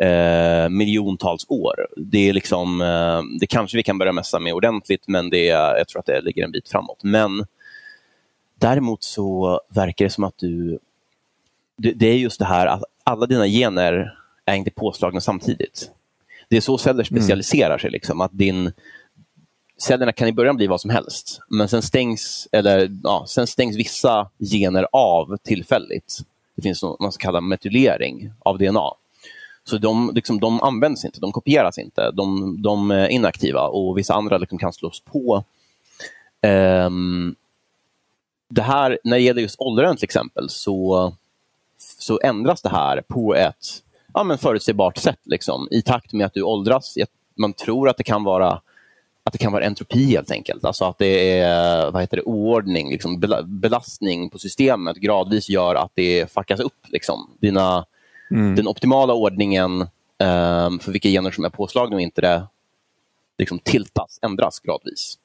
eh, 0.00 0.68
miljontals 0.68 1.46
år. 1.48 1.86
Det 1.96 2.28
är 2.28 2.32
liksom, 2.32 2.80
eh, 2.80 3.22
det 3.40 3.46
kanske 3.46 3.76
vi 3.76 3.82
kan 3.82 3.98
börja 3.98 4.12
mässa 4.12 4.38
med 4.38 4.52
ordentligt, 4.54 5.08
men 5.08 5.30
det, 5.30 5.48
är- 5.48 5.76
jag 5.76 5.88
tror 5.88 6.00
att 6.00 6.06
det 6.06 6.20
ligger 6.20 6.44
en 6.44 6.52
bit 6.52 6.68
framåt. 6.68 6.98
Men 7.02 7.46
däremot 8.58 9.02
så 9.02 9.60
verkar 9.68 10.04
det 10.04 10.10
som 10.10 10.24
att 10.24 10.38
du 10.38 10.78
det, 11.76 11.92
det 11.92 12.06
är 12.06 12.16
just 12.16 12.38
det 12.38 12.44
här 12.44 12.66
att 12.66 12.82
alla 13.04 13.26
dina 13.26 13.46
gener 13.48 14.18
är 14.44 14.54
inte 14.54 14.70
påslagna 14.70 15.20
samtidigt. 15.20 15.90
Det 16.48 16.56
är 16.56 16.60
så 16.60 16.78
celler 16.78 17.04
specialiserar 17.04 17.78
sig. 17.78 17.90
Liksom, 17.90 18.20
att 18.20 18.30
din, 18.32 18.72
cellerna 19.78 20.12
kan 20.12 20.28
i 20.28 20.32
början 20.32 20.56
bli 20.56 20.66
vad 20.66 20.80
som 20.80 20.90
helst, 20.90 21.40
men 21.48 21.68
sen 21.68 21.82
stängs, 21.82 22.48
eller, 22.52 22.90
ja, 23.02 23.24
sen 23.28 23.46
stängs 23.46 23.76
vissa 23.76 24.30
gener 24.52 24.86
av 24.92 25.36
tillfälligt. 25.36 26.18
Det 26.56 26.62
finns 26.62 26.82
något 26.82 27.00
man 27.00 27.12
ska 27.12 27.22
kalla 27.22 27.40
metylering 27.40 28.30
av 28.38 28.58
DNA. 28.58 28.90
Så 29.64 29.78
de, 29.78 30.12
liksom, 30.14 30.40
de 30.40 30.62
används 30.62 31.04
inte, 31.04 31.20
de 31.20 31.32
kopieras 31.32 31.78
inte, 31.78 32.10
de, 32.10 32.56
de 32.62 32.90
är 32.90 33.08
inaktiva 33.08 33.68
och 33.68 33.98
vissa 33.98 34.14
andra 34.14 34.38
liksom 34.38 34.58
kan 34.58 34.72
slås 34.72 35.00
på. 35.00 35.44
Um, 36.86 37.36
det 38.48 38.62
här, 38.62 38.98
när 39.04 39.16
det 39.16 39.22
gäller 39.22 39.42
just 39.42 39.60
åldern 39.60 39.96
till 39.96 40.04
exempel, 40.04 40.50
så, 40.50 41.12
så 41.78 42.20
ändras 42.24 42.62
det 42.62 42.68
här 42.68 43.02
på 43.08 43.34
ett 43.34 43.82
ja, 44.14 44.24
men 44.24 44.38
förutsägbart 44.38 44.96
sätt. 44.96 45.20
Liksom, 45.24 45.68
I 45.70 45.82
takt 45.82 46.12
med 46.12 46.26
att 46.26 46.34
du 46.34 46.42
åldras. 46.42 46.98
Man 47.34 47.52
tror 47.52 47.88
att 47.88 47.96
det 47.96 48.02
kan 48.04 48.24
vara 48.24 48.60
att 49.26 49.32
det 49.32 49.38
kan 49.38 49.52
vara 49.52 49.64
entropi 49.64 50.04
helt 50.04 50.30
enkelt. 50.30 50.64
Alltså 50.64 50.84
att 50.84 50.98
det 50.98 51.38
är 51.38 51.90
vad 51.90 52.02
heter 52.02 52.16
det, 52.16 52.22
oordning, 52.22 52.90
liksom, 52.90 53.20
belastning 53.44 54.30
på 54.30 54.38
systemet 54.38 54.96
gradvis 54.96 55.48
gör 55.48 55.74
att 55.74 55.90
det 55.94 56.32
fuckas 56.32 56.60
upp. 56.60 56.86
Liksom. 56.88 57.30
Dina, 57.40 57.86
Mm. 58.30 58.54
Den 58.54 58.68
optimala 58.68 59.14
ordningen 59.14 59.80
um, 60.18 60.78
för 60.78 60.92
vilka 60.92 61.08
gener 61.08 61.30
som 61.30 61.44
är 61.44 61.48
påslagna 61.48 61.96
och 61.96 62.02
inte 62.02 62.20
det 62.20 62.46
liksom 63.38 63.58
tiltas, 63.58 64.18
ändras 64.22 64.60
gradvis. 64.60 65.18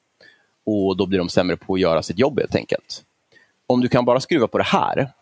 Och 0.64 0.96
Då 0.96 1.06
blir 1.06 1.18
de 1.18 1.28
sämre 1.28 1.56
på 1.56 1.74
att 1.74 1.80
göra 1.80 2.02
sitt 2.02 2.18
jobb 2.18 2.38
helt 2.38 2.56
enkelt. 2.56 3.04
Om 3.66 3.80
du 3.80 3.88
kan 3.88 4.04
bara 4.04 4.20
skruva 4.20 4.46
på 4.46 4.58
det 4.58 4.64
här, 4.64 5.12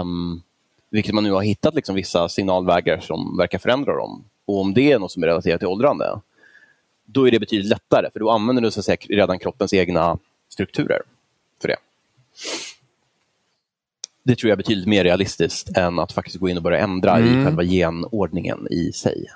um, 0.00 0.42
vilket 0.90 1.14
man 1.14 1.24
nu 1.24 1.32
har 1.32 1.42
hittat 1.42 1.74
liksom 1.74 1.94
vissa 1.94 2.28
signalvägar 2.28 3.00
som 3.00 3.36
verkar 3.36 3.58
förändra 3.58 3.96
dem, 3.96 4.24
och 4.44 4.60
om 4.60 4.74
det 4.74 4.92
är 4.92 4.98
något 4.98 5.12
som 5.12 5.22
är 5.22 5.26
relaterat 5.26 5.60
till 5.60 5.68
åldrande, 5.68 6.20
då 7.04 7.28
är 7.28 7.30
det 7.30 7.40
betydligt 7.40 7.70
lättare, 7.70 8.10
för 8.12 8.20
då 8.20 8.30
använder 8.30 8.62
du 8.62 8.70
så 8.70 8.80
att 8.80 8.86
säga, 8.86 8.96
redan 9.08 9.38
kroppens 9.38 9.72
egna 9.72 10.18
strukturer 10.48 11.02
för 11.60 11.68
det. 11.68 11.76
Det 14.26 14.36
tror 14.36 14.48
jag 14.48 14.54
är 14.54 14.56
betydligt 14.56 14.86
mer 14.86 15.04
realistiskt 15.04 15.76
än 15.76 15.98
att 15.98 16.12
faktiskt 16.12 16.36
gå 16.36 16.48
in 16.48 16.56
och 16.56 16.62
börja 16.62 16.78
ändra 16.78 17.20
i 17.20 17.44
själva 17.44 17.64
genordningen 17.64 18.66
i 18.70 18.92
sig. 18.92 19.26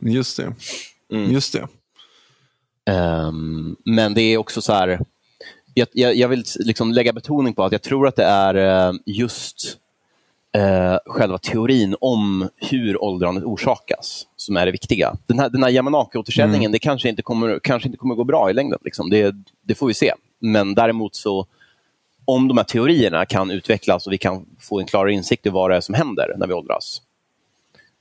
Just 0.00 0.36
det. 0.36 0.54
Just 1.08 1.52
det. 1.52 1.68
Ehm, 2.92 3.76
men 3.84 4.14
det 4.14 4.22
är 4.22 4.38
också 4.38 4.62
så 4.62 4.72
här... 4.72 5.00
Jag, 5.74 5.88
jag, 5.92 6.14
jag 6.14 6.28
vill 6.28 6.44
liksom 6.58 6.92
lägga 6.92 7.12
betoning 7.12 7.54
på 7.54 7.64
att 7.64 7.72
jag 7.72 7.82
tror 7.82 8.08
att 8.08 8.16
det 8.16 8.24
är 8.24 8.54
eh, 8.88 8.94
just 9.06 9.76
eh, 10.56 10.96
själva 11.06 11.38
teorin 11.38 11.96
om 12.00 12.48
hur 12.56 13.02
åldrandet 13.02 13.44
orsakas 13.44 14.26
som 14.36 14.56
är 14.56 14.66
det 14.66 14.72
viktiga. 14.72 15.16
Den 15.26 15.38
här, 15.38 15.48
den 15.48 15.62
här 15.62 15.70
Yamanaki-återställningen, 15.70 16.72
det 16.72 16.78
kanske 16.78 17.08
inte, 17.08 17.22
kommer, 17.22 17.60
kanske 17.62 17.88
inte 17.88 17.98
kommer 17.98 18.14
gå 18.14 18.24
bra 18.24 18.50
i 18.50 18.54
längden. 18.54 18.78
Liksom. 18.84 19.10
Det, 19.10 19.34
det 19.62 19.74
får 19.74 19.86
vi 19.86 19.94
se. 19.94 20.12
Men 20.38 20.74
däremot 20.74 21.14
så, 21.14 21.46
om 22.28 22.48
de 22.48 22.56
här 22.56 22.64
teorierna 22.64 23.26
kan 23.26 23.50
utvecklas 23.50 24.06
och 24.06 24.12
vi 24.12 24.18
kan 24.18 24.46
få 24.58 24.80
en 24.80 24.86
klarare 24.86 25.12
insikt 25.12 25.46
i 25.46 25.48
vad 25.48 25.70
det 25.70 25.76
är 25.76 25.80
som 25.80 25.94
händer 25.94 26.34
när 26.36 26.46
vi 26.46 26.52
åldras, 26.52 27.02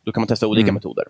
då 0.03 0.11
kan 0.11 0.21
man 0.21 0.27
testa 0.27 0.47
olika 0.47 0.71
metoder. 0.73 1.05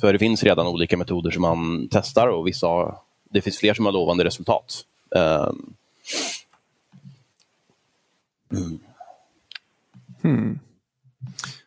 För 0.00 0.12
det 0.12 0.18
finns 0.18 0.42
redan 0.44 0.66
olika 0.66 0.96
metoder 0.96 1.30
som 1.30 1.42
man 1.42 1.88
testar 1.90 2.28
och 2.28 2.46
vissa 2.46 2.94
det 3.30 3.42
finns 3.42 3.58
fler 3.58 3.74
som 3.74 3.84
har 3.84 3.92
lovande 3.92 4.24
resultat. 4.24 4.84
Ehm, 5.16 5.74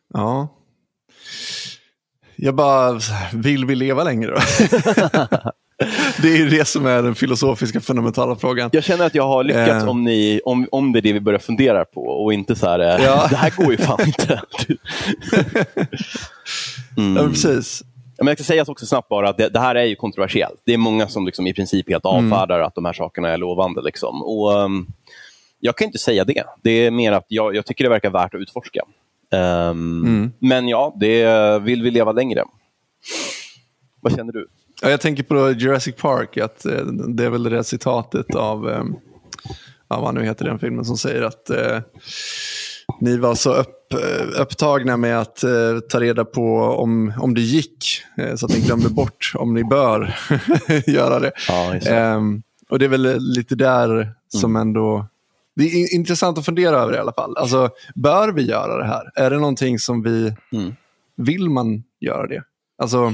Ja. 0.08 0.48
Jag 2.36 2.54
bara, 2.54 3.00
vill 3.32 3.64
vi 3.64 3.74
leva 3.74 4.04
längre 4.04 4.30
då? 4.30 4.40
det 6.22 6.28
är 6.28 6.36
ju 6.36 6.48
det 6.48 6.64
som 6.64 6.86
är 6.86 7.02
den 7.02 7.14
filosofiska 7.14 7.80
fundamentala 7.80 8.36
frågan. 8.36 8.70
Jag 8.72 8.84
känner 8.84 9.06
att 9.06 9.14
jag 9.14 9.26
har 9.26 9.44
lyckats 9.44 9.84
Eh. 9.84 9.88
om, 9.88 10.04
ni, 10.04 10.40
om, 10.44 10.68
om 10.72 10.92
det 10.92 10.98
är 10.98 11.02
det 11.02 11.12
vi 11.12 11.20
börjar 11.20 11.38
fundera 11.38 11.84
på 11.84 12.00
och 12.06 12.32
inte 12.32 12.56
så 12.56 12.66
här, 12.66 12.78
eh, 12.78 13.04
Ja. 13.04 13.26
det 13.30 13.36
här 13.36 13.50
går 13.56 13.70
ju 13.70 13.76
fan 13.76 14.00
inte. 14.06 14.42
Ja, 16.96 17.02
men 17.02 17.28
precis. 17.30 17.82
Men 18.18 18.26
jag 18.26 18.36
ska 18.36 18.44
säga 18.44 18.64
också 18.68 18.86
snabbt 18.86 19.08
bara 19.08 19.28
att 19.28 19.38
det, 19.38 19.48
det 19.48 19.60
här 19.60 19.74
är 19.74 19.84
ju 19.84 19.96
kontroversiellt. 19.96 20.62
Det 20.64 20.72
är 20.74 20.78
många 20.78 21.08
som 21.08 21.26
liksom 21.26 21.46
i 21.46 21.54
princip 21.54 21.88
helt 21.90 22.04
avfärdar 22.06 22.60
att 22.60 22.74
de 22.74 22.84
här 22.84 22.92
sakerna 22.92 23.28
är 23.28 23.38
lovande. 23.38 23.82
Liksom. 23.82 24.22
Och, 24.22 24.62
ehm, 24.62 24.86
jag 25.60 25.76
kan 25.76 25.86
inte 25.86 25.98
säga 25.98 26.24
det. 26.24 26.44
Det 26.62 26.70
är 26.70 26.90
mer 26.90 27.12
att 27.12 27.24
jag, 27.28 27.56
jag 27.56 27.66
tycker 27.66 27.84
det 27.84 27.90
verkar 27.90 28.10
värt 28.10 28.34
att 28.34 28.40
utforska. 28.40 28.80
Ehm, 29.32 30.32
Men 30.38 30.68
ja, 30.68 30.96
det 31.00 31.58
vill 31.62 31.82
vi 31.82 31.90
leva 31.90 32.12
längre. 32.12 32.44
Vad 34.00 34.16
känner 34.16 34.32
du? 34.32 34.48
Ja, 34.82 34.90
jag 34.90 35.00
tänker 35.00 35.22
på 35.22 35.50
Jurassic 35.50 35.96
Park, 35.96 36.36
att 36.36 36.66
eh, 36.66 36.84
det 36.86 37.24
är 37.24 37.30
väl 37.30 37.42
det 37.42 37.50
där 37.50 37.62
citatet 37.62 38.34
av, 38.34 38.70
eh, 38.70 38.84
ja, 39.88 40.00
vad 40.00 40.14
nu 40.14 40.24
heter 40.24 40.44
den 40.44 40.58
filmen, 40.58 40.84
som 40.84 40.96
säger 40.96 41.22
att 41.22 41.50
eh, 41.50 41.80
ni 43.00 43.16
var 43.16 43.34
så 43.34 43.52
öpp, 43.54 43.92
eh, 43.92 44.40
upptagna 44.40 44.96
med 44.96 45.20
att 45.20 45.44
uh, 45.44 45.80
ta 45.80 46.00
reda 46.00 46.24
på 46.24 46.56
om, 46.58 47.12
om 47.20 47.34
det 47.34 47.40
gick. 47.40 48.02
Uh, 48.20 48.34
så 48.34 48.46
att 48.46 48.52
ni 48.52 48.60
glömde 48.60 48.88
bort 48.88 49.32
om 49.34 49.54
ni 49.54 49.64
bör 49.64 50.16
göra 50.86 51.20
det. 51.20 51.32
Ja, 51.48 52.14
um, 52.16 52.42
och 52.70 52.78
det 52.78 52.84
är 52.84 52.88
väl 52.88 53.18
lite 53.20 53.54
där 53.54 54.12
som 54.28 54.56
mm. 54.56 54.68
ändå... 54.68 55.06
Det 55.56 55.64
är 55.64 55.94
intressant 55.94 56.38
att 56.38 56.44
fundera 56.44 56.76
över 56.76 56.94
i 56.94 56.98
alla 56.98 57.12
fall. 57.12 57.36
Alltså, 57.36 57.70
bör 57.94 58.32
vi 58.32 58.42
göra 58.42 58.78
det 58.78 58.86
här? 58.86 59.10
Är 59.14 59.30
det 59.30 59.36
någonting 59.36 59.78
som 59.78 60.02
vi... 60.02 60.34
Mm. 60.52 60.74
Vill 61.16 61.50
man 61.50 61.82
göra 62.00 62.26
det? 62.26 62.42
Alltså, 62.78 63.12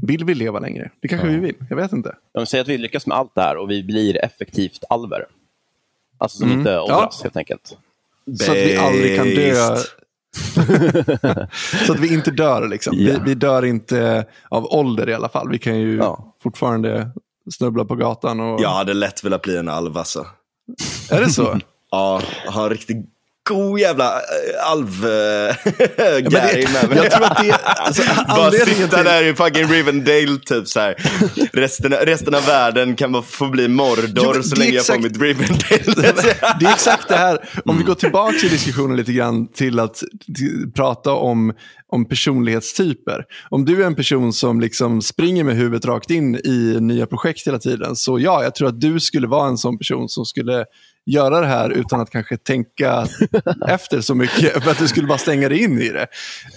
vill 0.00 0.24
vi 0.24 0.34
leva 0.34 0.58
längre? 0.58 0.90
Det 1.00 1.08
kanske 1.08 1.26
ja. 1.26 1.32
vi 1.32 1.38
vill. 1.38 1.54
Jag 1.70 1.76
vet 1.76 1.92
inte. 1.92 2.14
De 2.34 2.46
säger 2.46 2.62
att 2.62 2.68
vi 2.68 2.78
lyckas 2.78 3.06
med 3.06 3.16
allt 3.16 3.34
det 3.34 3.42
här 3.42 3.56
och 3.56 3.70
vi 3.70 3.82
blir 3.82 4.24
effektivt 4.24 4.84
alver. 4.88 5.26
Alltså 6.18 6.38
som 6.38 6.46
mm. 6.46 6.58
inte 6.58 6.78
åldras 6.78 7.20
ja. 7.20 7.22
helt 7.22 7.36
enkelt. 7.36 7.76
Så 8.40 8.52
att 8.52 8.56
vi 8.56 8.76
aldrig 8.76 9.16
kan 9.16 9.26
dö. 9.26 9.76
så 11.86 11.92
att 11.92 12.00
vi 12.00 12.14
inte 12.14 12.30
dör 12.30 12.68
liksom. 12.68 12.96
Yeah. 12.96 13.24
Vi, 13.24 13.30
vi, 13.30 13.34
dör 13.34 13.64
inte 13.64 14.26
av 14.48 14.66
ålder 14.66 15.08
i 15.08 15.14
alla 15.14 15.28
fall. 15.28 15.48
Vi 15.50 15.58
kan 15.58 15.78
ju 15.78 15.96
ja. 15.96 16.34
fortfarande 16.42 17.10
snubbla 17.50 17.84
på 17.84 17.94
gatan. 17.94 18.40
Och... 18.40 18.60
Jag 18.60 18.70
hade 18.70 18.94
lätt 18.94 19.24
velat 19.24 19.42
bli 19.42 19.56
en 19.56 19.68
alv 19.68 19.98
alltså. 19.98 20.26
Är 21.10 21.20
det 21.20 21.30
så? 21.30 21.58
ja, 21.90 22.22
ha 22.46 22.64
en 22.64 22.70
riktig 22.70 23.06
god 23.48 23.80
jävla 23.80 24.04
äh, 24.04 24.70
alv 24.70 24.88
äh, 25.04 25.54
med 26.32 26.32
mig. 26.32 26.66
Jag 26.96 27.10
tror 27.10 27.24
att 27.24 27.42
det, 27.42 27.52
alltså, 27.64 28.02
Bara 28.28 28.50
sitta 28.50 28.96
till... 28.96 29.04
där 29.04 29.24
i 29.24 29.34
fucking 29.34 29.66
Rivendale 29.66 30.38
typ 30.44 30.68
så 30.68 30.80
här. 30.80 30.94
Resten, 31.52 31.92
resten 31.92 32.34
av 32.34 32.46
världen 32.46 32.96
kan 32.96 33.12
bara 33.12 33.22
få 33.22 33.48
bli 33.48 33.68
Mordor 33.68 34.36
jo, 34.36 34.42
så 34.42 34.56
länge 34.56 34.78
exakt... 34.78 34.88
jag 34.88 34.96
får 34.96 35.02
mitt 35.02 35.22
Rivendale. 35.22 36.32
det 36.60 36.66
är 36.66 36.72
exakt 36.72 37.08
det 37.08 37.16
här. 37.16 37.38
Om 37.64 37.78
vi 37.78 37.84
går 37.84 37.94
tillbaka 37.94 38.46
i 38.46 38.48
diskussionen 38.48 38.96
lite 38.96 39.12
grann 39.12 39.48
till 39.48 39.80
att 39.80 40.02
till, 40.36 40.72
prata 40.74 41.12
om, 41.12 41.52
om 41.88 42.04
personlighetstyper. 42.04 43.24
Om 43.50 43.64
du 43.64 43.82
är 43.82 43.86
en 43.86 43.94
person 43.94 44.32
som 44.32 44.60
liksom 44.60 45.02
springer 45.02 45.44
med 45.44 45.56
huvudet 45.56 45.84
rakt 45.84 46.10
in 46.10 46.34
i 46.34 46.76
nya 46.80 47.06
projekt 47.06 47.46
hela 47.46 47.58
tiden, 47.58 47.96
så 47.96 48.18
ja, 48.18 48.42
jag 48.42 48.54
tror 48.54 48.68
att 48.68 48.80
du 48.80 49.00
skulle 49.00 49.26
vara 49.26 49.48
en 49.48 49.58
sån 49.58 49.78
person 49.78 50.08
som 50.08 50.24
skulle 50.24 50.64
göra 51.06 51.40
det 51.40 51.46
här 51.46 51.70
utan 51.70 52.00
att 52.00 52.10
kanske 52.10 52.36
tänka 52.36 53.06
efter 53.68 54.00
så 54.00 54.14
mycket. 54.14 54.64
För 54.64 54.70
att 54.70 54.78
du 54.78 54.88
skulle 54.88 55.06
bara 55.06 55.18
stänga 55.18 55.48
dig 55.48 55.64
in 55.64 55.78
i 55.78 55.88
det. 55.88 56.06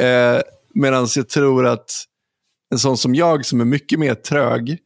Eh, 0.05 0.41
Medan 0.77 1.07
jag 1.15 1.29
tror 1.29 1.65
att 1.65 1.91
en 2.71 2.79
sån 2.79 2.97
som 2.97 3.15
jag 3.15 3.45
som 3.45 3.61
är 3.61 3.65
mycket 3.65 3.99
mer 3.99 4.15
trög 4.15 4.77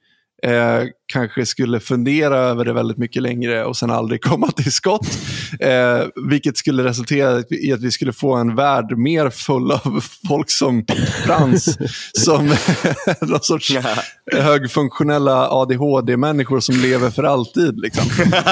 eh, 0.43 0.83
kanske 1.09 1.45
skulle 1.45 1.79
fundera 1.79 2.37
över 2.37 2.65
det 2.65 2.73
väldigt 2.73 2.97
mycket 2.97 3.21
längre 3.21 3.65
och 3.65 3.77
sen 3.77 3.91
aldrig 3.91 4.21
komma 4.23 4.51
till 4.51 4.71
skott. 4.71 5.07
Eh, 5.59 6.01
vilket 6.29 6.57
skulle 6.57 6.83
resultera 6.83 7.43
i 7.49 7.73
att 7.73 7.81
vi 7.81 7.91
skulle 7.91 8.13
få 8.13 8.35
en 8.35 8.55
värld 8.55 8.97
mer 8.97 9.29
full 9.29 9.71
av 9.71 10.03
folk 10.27 10.51
som 10.51 10.85
Frans. 11.25 11.77
som 12.13 12.47
någon 13.21 13.41
sorts 13.41 13.73
högfunktionella 14.31 15.49
ADHD-människor 15.49 16.59
som 16.59 16.75
lever 16.75 17.09
för 17.09 17.23
alltid. 17.23 17.79
Liksom. 17.79 18.03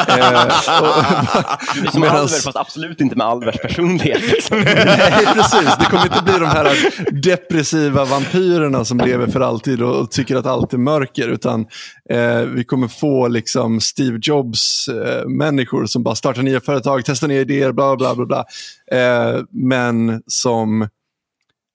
Eh, 0.07 0.45
och, 0.81 1.91
som 1.91 2.01
medans... 2.01 2.31
Alver, 2.31 2.41
fast 2.41 2.57
absolut 2.57 3.01
inte 3.01 3.15
med 3.15 3.27
Alvers 3.27 3.57
personlighet. 3.61 4.21
Liksom. 4.21 4.57
Nej, 4.59 5.25
precis. 5.33 5.77
Det 5.79 5.85
kommer 5.89 6.03
inte 6.03 6.23
bli 6.23 6.33
de 6.33 6.45
här 6.45 6.77
depressiva 7.21 8.05
vampyrerna 8.05 8.85
som 8.85 8.97
lever 8.97 9.27
för 9.27 9.39
alltid 9.41 9.81
och, 9.81 10.01
och 10.01 10.11
tycker 10.11 10.35
att 10.35 10.45
allt 10.45 10.73
är 10.73 10.77
mörker. 10.77 11.27
Utan 11.27 11.65
eh, 12.09 12.46
vi 12.55 12.63
kommer 12.63 12.87
få 12.87 13.27
liksom 13.27 13.81
Steve 13.81 14.19
Jobs-människor 14.21 15.81
eh, 15.81 15.85
som 15.85 16.03
bara 16.03 16.15
startar 16.15 16.43
nya 16.43 16.61
företag, 16.61 17.01
testar 17.05 17.27
nya 17.27 17.41
idéer, 17.41 17.71
bla 17.71 17.95
bla 17.95 18.15
bla. 18.15 18.25
bla. 18.25 18.45
Eh, 18.91 19.43
men 19.51 20.23
som... 20.27 20.81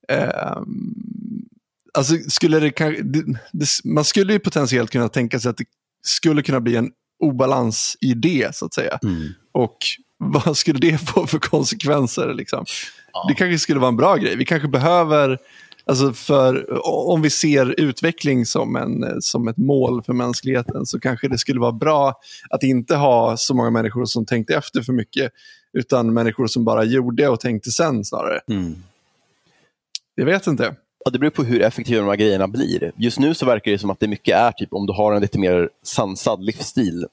Eh, 0.08 0.56
alltså 1.94 2.14
skulle 2.28 2.60
det, 2.60 2.72
man 3.84 4.04
skulle 4.04 4.32
ju 4.32 4.38
potentiellt 4.38 4.90
kunna 4.90 5.08
tänka 5.08 5.40
sig 5.40 5.50
att 5.50 5.56
det 5.56 5.64
skulle 6.02 6.42
kunna 6.42 6.60
bli 6.60 6.76
en 6.76 6.90
obalans 7.22 7.96
i 8.00 8.14
det, 8.14 8.56
så 8.56 8.66
att 8.66 8.74
säga. 8.74 8.98
Mm. 9.02 9.28
Och 9.52 9.76
vad 10.18 10.56
skulle 10.56 10.78
det 10.78 10.98
få 10.98 11.26
för 11.26 11.38
konsekvenser? 11.38 12.34
Liksom? 12.34 12.64
Ja. 13.12 13.24
Det 13.28 13.34
kanske 13.34 13.58
skulle 13.58 13.80
vara 13.80 13.88
en 13.88 13.96
bra 13.96 14.16
grej. 14.16 14.36
Vi 14.36 14.44
kanske 14.44 14.68
behöver 14.68 15.38
Alltså 15.84 16.12
för, 16.12 16.66
om 17.10 17.22
vi 17.22 17.30
ser 17.30 17.80
utveckling 17.80 18.46
som, 18.46 18.76
en, 18.76 19.22
som 19.22 19.48
ett 19.48 19.56
mål 19.56 20.02
för 20.02 20.12
mänskligheten 20.12 20.86
så 20.86 21.00
kanske 21.00 21.28
det 21.28 21.38
skulle 21.38 21.60
vara 21.60 21.72
bra 21.72 22.14
att 22.50 22.62
inte 22.62 22.96
ha 22.96 23.36
så 23.36 23.54
många 23.54 23.70
människor 23.70 24.04
som 24.04 24.26
tänkte 24.26 24.54
efter 24.54 24.82
för 24.82 24.92
mycket. 24.92 25.32
Utan 25.72 26.14
människor 26.14 26.46
som 26.46 26.64
bara 26.64 26.84
gjorde 26.84 27.28
och 27.28 27.40
tänkte 27.40 27.70
sen 27.70 28.04
snarare. 28.04 28.40
Mm. 28.48 28.74
Jag 30.14 30.24
vet 30.24 30.46
inte. 30.46 30.74
Ja, 31.04 31.10
det 31.10 31.18
beror 31.18 31.30
på 31.30 31.44
hur 31.44 31.62
effektiva 31.62 32.00
de 32.00 32.08
här 32.08 32.16
grejerna 32.16 32.48
blir. 32.48 32.92
Just 32.96 33.18
nu 33.18 33.34
så 33.34 33.46
verkar 33.46 33.70
det 33.70 33.78
som 33.78 33.90
att 33.90 34.00
det 34.00 34.08
mycket 34.08 34.36
är 34.36 34.52
typ 34.52 34.72
om 34.72 34.86
du 34.86 34.92
har 34.92 35.12
en 35.12 35.22
lite 35.22 35.38
mer 35.38 35.68
sansad 35.82 36.44
livsstil. 36.44 37.06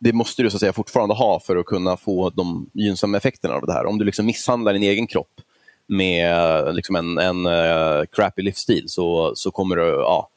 Det 0.00 0.12
måste 0.12 0.42
du 0.42 0.50
så 0.50 0.56
att 0.56 0.60
säga 0.60 0.72
fortfarande 0.72 1.14
ha 1.14 1.40
för 1.40 1.56
att 1.56 1.66
kunna 1.66 1.96
få 1.96 2.30
de 2.30 2.70
gynnsamma 2.74 3.16
effekterna 3.16 3.54
av 3.54 3.66
det 3.66 3.72
här. 3.72 3.86
Om 3.86 3.98
du 3.98 4.04
liksom 4.04 4.26
misshandlar 4.26 4.72
din 4.72 4.82
egen 4.82 5.06
kropp 5.06 5.40
med 5.86 6.74
liksom 6.74 6.96
en, 6.96 7.18
en 7.18 7.46
uh, 7.46 8.04
crappy 8.12 8.42
livsstil 8.42 8.88
så, 8.88 9.32
så 9.36 9.50
kommer 9.50 9.76
det, 9.76 9.86
ja, 9.86 10.28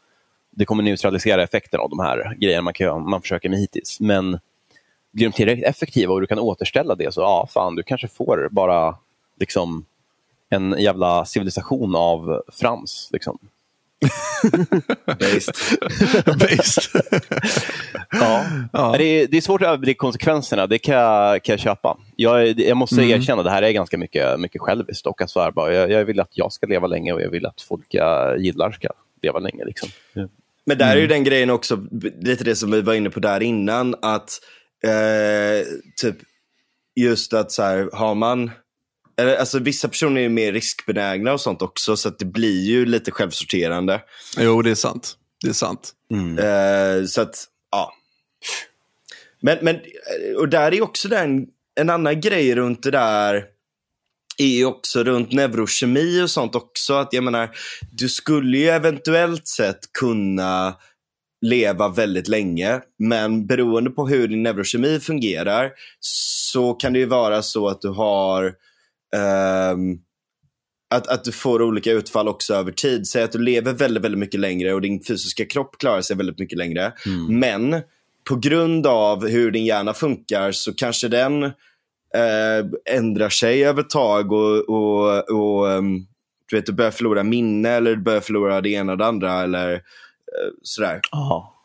det 0.51 0.65
kommer 0.65 0.83
neutralisera 0.83 1.43
effekten 1.43 1.79
av 1.79 1.89
de 1.89 1.99
här 1.99 2.35
grejerna 2.39 2.61
man, 2.61 2.73
kan, 2.73 3.09
man 3.09 3.21
försöker 3.21 3.49
med 3.49 3.59
hittills. 3.59 3.99
Men 3.99 4.39
blir 5.11 5.25
de 5.25 5.31
tillräckligt 5.31 5.65
effektiva 5.65 6.13
och 6.13 6.21
du 6.21 6.27
kan 6.27 6.39
återställa 6.39 6.95
det 6.95 7.13
så 7.13 7.21
ja, 7.21 7.47
fan, 7.53 7.75
du 7.75 7.83
kanske 7.83 8.07
får 8.07 8.47
bara 8.51 8.97
liksom 9.39 9.85
en 10.49 10.75
jävla 10.79 11.25
civilisation 11.25 11.95
av 11.95 12.41
Frans. 12.47 13.09
Liksom. 13.13 13.39
Based. 15.05 15.55
Based. 16.39 17.01
ja. 18.11 18.45
ja. 18.73 18.95
Det, 18.97 19.03
är, 19.03 19.27
det 19.27 19.37
är 19.37 19.41
svårt 19.41 19.61
att 19.61 19.67
överblicka 19.67 19.97
konsekvenserna, 19.97 20.67
det 20.67 20.79
kan 20.79 20.95
jag, 20.95 21.43
kan 21.43 21.53
jag 21.53 21.59
köpa. 21.59 21.97
Jag, 22.15 22.59
jag 22.59 22.77
måste 22.77 22.95
mm. 22.95 23.09
erkänna, 23.09 23.43
det 23.43 23.49
här 23.49 23.61
är 23.61 23.71
ganska 23.71 23.97
mycket, 23.97 24.39
mycket 24.39 24.61
själviskt. 24.61 25.07
Och 25.07 25.21
bara, 25.53 25.73
jag, 25.73 25.91
jag, 25.91 26.05
vill 26.05 26.19
att 26.19 26.31
jag 26.31 26.53
ska 26.53 26.67
leva 26.67 26.87
länge 26.87 27.13
och 27.13 27.21
jag 27.21 27.29
vill 27.29 27.45
att 27.45 27.61
folk 27.61 27.85
jag 27.89 28.39
gillar 28.39 28.71
ska 28.71 28.87
leva 29.21 29.39
länge. 29.39 29.65
Liksom. 29.65 29.89
Men 30.65 30.77
där 30.77 30.91
är 30.91 30.95
ju 30.95 31.05
mm. 31.05 31.09
den 31.09 31.23
grejen 31.23 31.49
också, 31.49 31.85
lite 32.19 32.43
det 32.43 32.55
som 32.55 32.71
vi 32.71 32.81
var 32.81 32.93
inne 32.93 33.09
på 33.09 33.19
där 33.19 33.43
innan, 33.43 33.95
att 34.01 34.29
eh, 34.83 35.67
typ 36.01 36.15
just 36.95 37.33
att 37.33 37.51
så 37.51 37.63
här, 37.63 37.89
har 37.93 38.15
man 38.15 38.51
Alltså, 39.39 39.59
vissa 39.59 39.87
personer 39.87 40.21
är 40.21 40.29
mer 40.29 40.53
riskbenägna 40.53 41.33
och 41.33 41.41
sånt 41.41 41.61
också, 41.61 41.97
så 41.97 42.07
att 42.07 42.19
det 42.19 42.25
blir 42.25 42.61
ju 42.61 42.85
lite 42.85 43.11
självsorterande. 43.11 44.01
Jo, 44.37 44.61
det 44.61 44.71
är 44.71 44.75
sant. 44.75 45.15
Det 45.43 45.49
är 45.49 45.53
sant. 45.53 45.91
Mm. 46.13 46.39
Uh, 46.39 47.05
så 47.05 47.21
att, 47.21 47.45
ja. 47.71 47.93
Men, 49.41 49.57
men, 49.61 49.79
och 50.37 50.49
där 50.49 50.73
är 50.73 50.81
också 50.81 51.07
den, 51.07 51.47
en 51.75 51.89
annan 51.89 52.21
grej 52.21 52.55
runt 52.55 52.83
det 52.83 52.91
där 52.91 53.45
är 54.37 54.47
ju 54.47 54.65
också 54.65 55.03
runt 55.03 55.31
neurokemi 55.31 56.21
och 56.21 56.29
sånt 56.29 56.55
också. 56.55 56.93
Att 56.93 57.13
jag 57.13 57.23
menar, 57.23 57.49
du 57.91 58.09
skulle 58.09 58.57
ju 58.57 58.67
eventuellt 58.67 59.47
sett 59.47 59.93
kunna 59.99 60.75
leva 61.41 61.87
väldigt 61.87 62.27
länge. 62.27 62.81
Men 62.99 63.47
beroende 63.47 63.89
på 63.89 64.07
hur 64.07 64.27
din 64.27 64.43
neurokemi 64.43 64.99
fungerar 64.99 65.71
så 65.99 66.73
kan 66.73 66.93
det 66.93 66.99
ju 66.99 67.05
vara 67.05 67.41
så 67.41 67.67
att 67.67 67.81
du 67.81 67.89
har 67.89 68.53
att, 70.89 71.07
att 71.07 71.23
du 71.23 71.31
får 71.31 71.61
olika 71.61 71.91
utfall 71.91 72.27
också 72.27 72.53
över 72.53 72.71
tid. 72.71 73.07
Säg 73.07 73.23
att 73.23 73.31
du 73.31 73.39
lever 73.39 73.73
väldigt, 73.73 74.03
väldigt 74.03 74.19
mycket 74.19 74.39
längre 74.39 74.73
och 74.73 74.81
din 74.81 75.03
fysiska 75.03 75.45
kropp 75.45 75.77
klarar 75.77 76.01
sig 76.01 76.15
väldigt 76.15 76.39
mycket 76.39 76.57
längre. 76.57 76.93
Mm. 77.05 77.39
Men 77.39 77.81
på 78.29 78.35
grund 78.35 78.87
av 78.87 79.27
hur 79.27 79.51
din 79.51 79.65
hjärna 79.65 79.93
funkar 79.93 80.51
så 80.51 80.73
kanske 80.73 81.07
den 81.07 81.43
eh, 81.43 82.93
ändrar 82.95 83.29
sig 83.29 83.65
över 83.65 83.83
tag 83.83 84.31
och, 84.31 84.69
och, 84.69 85.29
och 85.29 85.67
um, 85.67 86.07
du, 86.49 86.55
vet, 86.55 86.65
du 86.65 86.73
börjar 86.73 86.91
förlora 86.91 87.23
minne 87.23 87.69
eller 87.69 87.95
du 87.95 88.01
börjar 88.01 88.21
förlora 88.21 88.61
det 88.61 88.69
ena 88.69 88.91
och 88.91 88.97
det 88.97 89.05
andra. 89.05 89.41
Eller, 89.41 89.73
eh, 89.73 89.79
sådär. 90.63 91.01
Aha. 91.11 91.55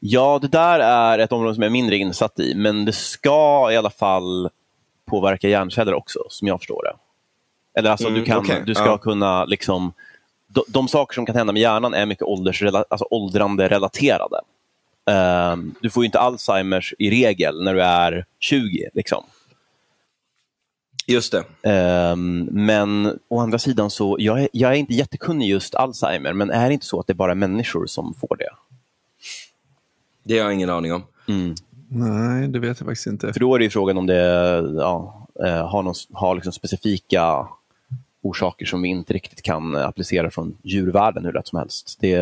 Ja, 0.00 0.38
det 0.42 0.48
där 0.48 0.80
är 0.80 1.18
ett 1.18 1.32
område 1.32 1.54
som 1.54 1.62
jag 1.62 1.70
är 1.70 1.72
mindre 1.72 1.96
insatt 1.96 2.40
i, 2.40 2.54
men 2.54 2.84
det 2.84 2.92
ska 2.92 3.68
i 3.72 3.76
alla 3.76 3.90
fall 3.90 4.50
påverka 5.12 5.48
hjärnceller 5.48 5.94
också, 5.94 6.18
som 6.28 6.48
jag 6.48 6.60
förstår 6.60 6.82
det. 6.82 6.96
Eller 7.78 7.90
alltså, 7.90 8.08
mm, 8.08 8.20
du, 8.20 8.26
kan, 8.26 8.38
okay. 8.38 8.62
du 8.66 8.74
ska 8.74 8.86
ja. 8.86 8.98
kunna... 8.98 9.44
Liksom, 9.44 9.92
de, 10.46 10.64
de, 10.68 10.88
saker 10.88 11.14
som 11.14 11.26
kan 11.26 11.36
hända 11.36 11.52
med 11.52 11.62
hjärnan 11.62 11.94
är 11.94 12.06
mycket 12.06 12.22
åldersrela, 12.22 12.84
alltså 12.90 13.06
åldrande 13.10 13.68
relaterade. 13.68 14.40
Um, 15.52 15.74
du 15.80 15.90
får 15.90 16.04
inte 16.04 16.20
Alzheimers 16.20 16.94
i 16.98 17.10
regel 17.10 17.62
när 17.62 17.74
du 17.74 17.82
är 17.82 18.26
20. 18.38 18.88
Liksom. 18.94 19.24
Just 21.06 21.34
det. 21.62 21.72
Um, 22.12 22.44
men 22.44 23.18
å 23.28 23.40
andra 23.40 23.58
sidan, 23.58 23.90
så 23.90 24.16
jag 24.18 24.42
är, 24.42 24.48
jag 24.52 24.70
är 24.70 24.76
inte 24.76 24.94
jättekunnig 24.94 25.48
just 25.48 25.74
Alzheimer, 25.74 26.32
men 26.32 26.50
är 26.50 26.68
det 26.68 26.74
inte 26.74 26.86
så 26.86 27.00
att 27.00 27.06
det 27.06 27.12
är 27.12 27.14
bara 27.14 27.34
människor 27.34 27.86
som 27.86 28.14
får 28.14 28.36
det? 28.36 28.50
Det 30.22 30.38
har 30.38 30.44
jag 30.44 30.54
ingen 30.54 30.70
aning 30.70 30.92
om. 30.92 31.02
Mm. 31.28 31.54
Nej, 31.94 32.48
det 32.48 32.58
vet 32.58 32.80
jag 32.80 32.86
faktiskt 32.86 33.06
inte. 33.06 33.32
För 33.32 33.40
då 33.40 33.54
är 33.54 33.58
det 33.58 33.64
ju 33.64 33.70
frågan 33.70 33.98
om 33.98 34.06
det, 34.06 34.24
ja, 34.76 35.28
eh, 35.44 35.68
har, 35.68 35.82
någon, 35.82 35.94
har 36.12 36.34
liksom 36.34 36.52
specifika 36.52 37.46
orsaker 38.22 38.66
som 38.66 38.82
vi 38.82 38.88
inte 38.88 39.12
riktigt 39.12 39.42
kan 39.42 39.76
applicera 39.76 40.30
från 40.30 40.56
djurvärlden 40.62 41.24
hur 41.24 41.32
lätt 41.32 41.46
som 41.46 41.58
helst. 41.58 41.98
Det... 42.00 42.18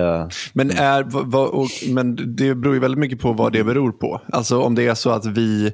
Men, 0.52 0.70
är, 0.70 1.02
vad, 1.24 1.48
och, 1.48 1.68
men 1.88 2.36
det 2.36 2.54
beror 2.54 2.74
ju 2.74 2.80
väldigt 2.80 2.98
mycket 2.98 3.20
på 3.20 3.32
vad 3.32 3.52
det 3.52 3.64
beror 3.64 3.92
på. 3.92 4.20
Alltså 4.32 4.62
om 4.62 4.74
det 4.74 4.86
är 4.86 4.94
så 4.94 5.10
att 5.10 5.26
vi, 5.26 5.72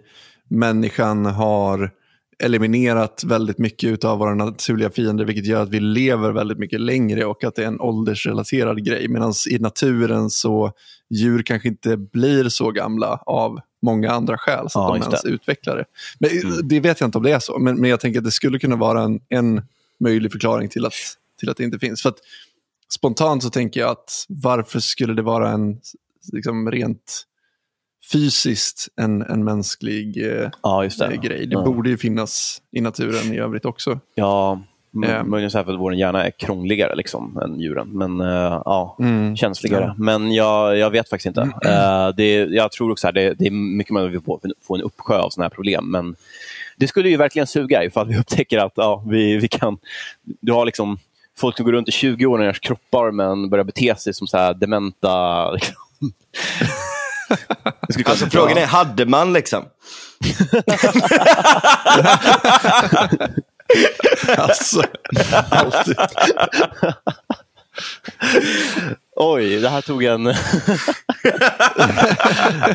människan, 0.48 1.27
har 1.27 1.90
eliminerat 2.39 3.24
väldigt 3.27 3.59
mycket 3.59 4.05
av 4.05 4.18
våra 4.18 4.35
naturliga 4.35 4.90
fiender 4.90 5.24
vilket 5.24 5.47
gör 5.47 5.62
att 5.62 5.70
vi 5.70 5.81
lever 5.81 6.32
väldigt 6.32 6.59
mycket 6.59 6.81
längre 6.81 7.24
och 7.24 7.44
att 7.44 7.55
det 7.55 7.62
är 7.62 7.66
en 7.66 7.81
åldersrelaterad 7.81 8.85
grej. 8.85 9.09
Medan 9.09 9.32
i 9.51 9.59
naturen 9.59 10.31
så 10.31 10.73
djur 11.10 11.43
kanske 11.43 11.68
inte 11.68 11.97
blir 11.97 12.48
så 12.48 12.70
gamla 12.70 13.23
av 13.27 13.60
många 13.86 14.10
andra 14.10 14.38
skäl 14.38 14.70
så 14.70 14.80
att 14.80 14.88
ja, 14.88 14.94
de 14.94 15.02
ens 15.02 15.22
det. 15.22 15.28
utvecklar 15.28 15.76
det. 15.76 15.84
Men, 16.18 16.30
mm. 16.30 16.68
Det 16.68 16.80
vet 16.80 17.00
jag 17.00 17.08
inte 17.08 17.18
om 17.18 17.24
det 17.24 17.32
är 17.32 17.38
så, 17.38 17.58
men, 17.58 17.80
men 17.80 17.90
jag 17.90 18.00
tänker 18.00 18.18
att 18.18 18.24
det 18.24 18.30
skulle 18.30 18.58
kunna 18.58 18.76
vara 18.76 19.02
en, 19.02 19.20
en 19.28 19.62
möjlig 20.00 20.32
förklaring 20.32 20.68
till 20.68 20.86
att, 20.86 20.94
till 21.40 21.50
att 21.50 21.56
det 21.56 21.64
inte 21.64 21.78
finns. 21.78 22.02
För 22.02 22.08
att, 22.08 22.18
Spontant 22.88 23.42
så 23.42 23.50
tänker 23.50 23.80
jag 23.80 23.90
att 23.90 24.24
varför 24.28 24.80
skulle 24.80 25.14
det 25.14 25.22
vara 25.22 25.50
en 25.50 25.80
liksom, 26.32 26.70
rent 26.70 27.26
fysiskt 28.12 28.88
en, 28.96 29.22
en 29.22 29.44
mänsklig 29.44 30.16
eh, 30.16 30.50
ja, 30.62 30.88
det. 30.98 31.04
Eh, 31.04 31.20
grej. 31.20 31.46
Det 31.46 31.54
ja. 31.54 31.64
borde 31.64 31.90
ju 31.90 31.98
finnas 31.98 32.62
i 32.72 32.80
naturen 32.80 33.32
i 33.32 33.38
övrigt 33.38 33.64
också. 33.64 34.00
Ja, 34.14 34.62
eh. 35.05 35.24
möjligen 35.24 35.51
så 35.51 35.59
här 35.59 35.64
för 35.64 35.73
att 35.73 35.81
vår 35.81 35.94
hjärna 35.94 36.27
är 36.27 36.31
krångligare 36.31 36.94
liksom, 36.94 37.40
än 37.44 37.60
djuren. 37.60 37.89
Men 37.93 38.20
uh, 38.20 38.62
ja, 38.64 38.97
mm. 39.01 39.36
känsligare. 39.36 39.85
Ja. 39.85 39.94
Men 39.98 40.32
jag, 40.32 40.78
jag 40.78 40.90
vet 40.90 41.09
faktiskt 41.09 41.27
inte. 41.27 41.40
Mm. 41.40 41.55
Uh, 41.55 42.14
det, 42.16 42.35
jag 42.35 42.73
tror 42.73 42.93
också 42.93 43.09
att 43.09 43.14
det, 43.14 43.35
det 43.35 43.47
är 43.47 43.51
mycket 43.51 43.93
möjligt 43.93 44.28
att 44.28 44.44
vi 44.44 44.52
får 44.66 44.77
en 44.77 44.82
uppsjö 44.82 45.18
av 45.18 45.31
sådana 45.31 45.44
här 45.44 45.55
problem. 45.55 45.90
Men 45.90 46.16
det 46.77 46.89
skulle 46.89 47.09
ju 47.09 47.16
verkligen 47.16 47.47
suga 47.47 47.85
ifall 47.85 48.09
vi 48.09 48.16
upptäcker 48.18 48.59
att 48.59 48.73
ja, 48.74 49.05
vi, 49.06 49.36
vi 49.36 49.48
kan... 49.48 49.78
Du 50.23 50.52
har 50.52 50.66
liksom 50.66 50.98
folk 51.39 51.56
som 51.56 51.66
går 51.66 51.73
runt 51.73 51.89
i 51.89 51.93
20 51.93 52.27
år 52.27 52.48
års 52.48 52.60
kroppar 52.60 53.10
men 53.10 53.51
börjar 53.51 53.64
bete 53.64 53.94
sig 53.98 54.14
som 54.14 54.27
så 54.27 54.36
här 54.36 54.55
dementa... 54.55 55.51
Liksom. 57.89 58.05
alltså 58.06 58.27
frågan 58.27 58.59
är, 58.59 58.66
hade 58.66 59.06
man 59.06 59.32
liksom? 59.32 59.64
alltså, 64.36 64.82
alltid. 65.51 65.97
Oj, 69.16 69.60
det 69.60 69.68
här 69.68 69.80
tog 69.80 70.05
en... 70.05 70.24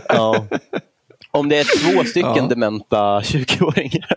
ja. 0.07 0.45
Om 1.31 1.49
det 1.49 1.59
är 1.59 1.93
två 1.93 2.03
stycken 2.03 2.35
ja. 2.35 2.47
dementa 2.47 3.19
20-åringar. 3.19 4.15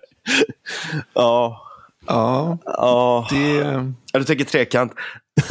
ja. 1.15 1.61
Ja, 2.07 2.59
ja. 2.65 3.27
det... 3.31 3.93
Ja, 4.15 4.19
du 4.19 4.25
tänker 4.25 4.45
trekant? 4.45 4.93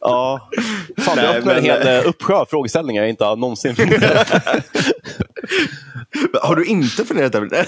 ja. 0.00 0.50
Fan, 0.98 1.16
Nej, 1.16 1.26
det 1.26 1.38
öppnar 1.38 1.54
men... 1.54 1.64
en 1.64 1.64
hel 1.64 1.86
eh, 1.86 2.08
uppsjö 2.08 2.34
av 2.34 2.46
frågeställningar 2.46 3.02
jag 3.02 3.10
inte 3.10 3.24
har 3.24 3.36
någonsin 3.36 3.76
Har 6.42 6.56
du 6.56 6.64
inte 6.64 7.04
funderat 7.04 7.34
över 7.34 7.46
det? 7.46 7.66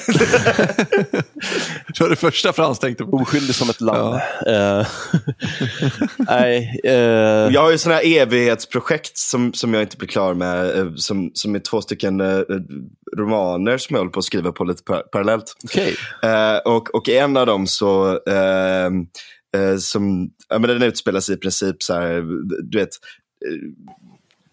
det 1.86 2.00
var 2.00 2.08
det 2.08 2.16
första 2.16 2.52
Frans 2.52 2.78
tänkte 2.78 3.04
på. 3.04 3.16
Oskyldig 3.16 3.54
som 3.54 3.70
ett 3.70 3.80
lamm. 3.80 4.20
Ja. 4.46 4.80
Uh, 4.80 4.86
nej, 6.16 6.80
uh... 6.84 6.92
Jag 7.52 7.60
har 7.60 7.70
ju 7.70 7.78
sådana 7.78 8.00
här 8.00 8.22
evighetsprojekt 8.22 9.18
som, 9.18 9.52
som 9.52 9.74
jag 9.74 9.82
inte 9.82 9.96
blir 9.96 10.08
klar 10.08 10.34
med. 10.34 10.92
Som, 10.96 11.30
som 11.34 11.54
är 11.54 11.58
två 11.58 11.80
stycken 11.80 12.20
uh, 12.20 12.42
romaner 13.16 13.78
som 13.78 13.94
jag 13.94 14.00
håller 14.00 14.12
på 14.12 14.18
att 14.18 14.24
skriva 14.24 14.52
på 14.52 14.64
lite 14.64 14.82
par 14.82 15.02
parallellt. 15.12 15.54
Okay. 15.64 15.94
och, 16.64 16.94
och 16.94 17.08
en 17.08 17.36
av 17.36 17.46
dem 17.46 17.66
så 17.66 18.18
som, 19.78 20.30
ja, 20.48 20.58
men 20.58 20.70
den 20.70 20.82
utspelar 20.82 21.20
sig 21.20 21.34
i 21.34 21.38
princip 21.38 21.82
så 21.82 21.94
här, 21.94 22.24
du 22.62 22.78
vet, 22.78 22.90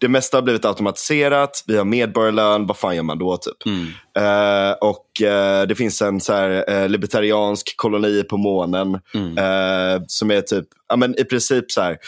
det 0.00 0.08
mesta 0.08 0.36
har 0.36 0.42
blivit 0.42 0.64
automatiserat, 0.64 1.64
vi 1.66 1.76
har 1.76 1.84
medborgarlön, 1.84 2.66
vad 2.66 2.76
fan 2.76 2.96
gör 2.96 3.02
man 3.02 3.18
då? 3.18 3.36
Typ? 3.36 3.66
Mm. 3.66 3.86
Uh, 4.18 4.72
och 4.72 5.06
uh, 5.22 5.68
det 5.68 5.74
finns 5.76 6.02
en 6.02 6.20
så 6.20 6.32
här, 6.32 6.82
uh, 6.82 6.88
libertariansk 6.88 7.74
koloni 7.76 8.22
på 8.22 8.36
månen 8.36 9.00
mm. 9.14 10.04
som 10.08 10.30
är 10.30 10.40
typ, 10.40 10.66
ja 10.88 10.96
men 10.96 11.20
i 11.20 11.24
princip 11.24 11.70
så 11.70 11.80
här, 11.80 11.98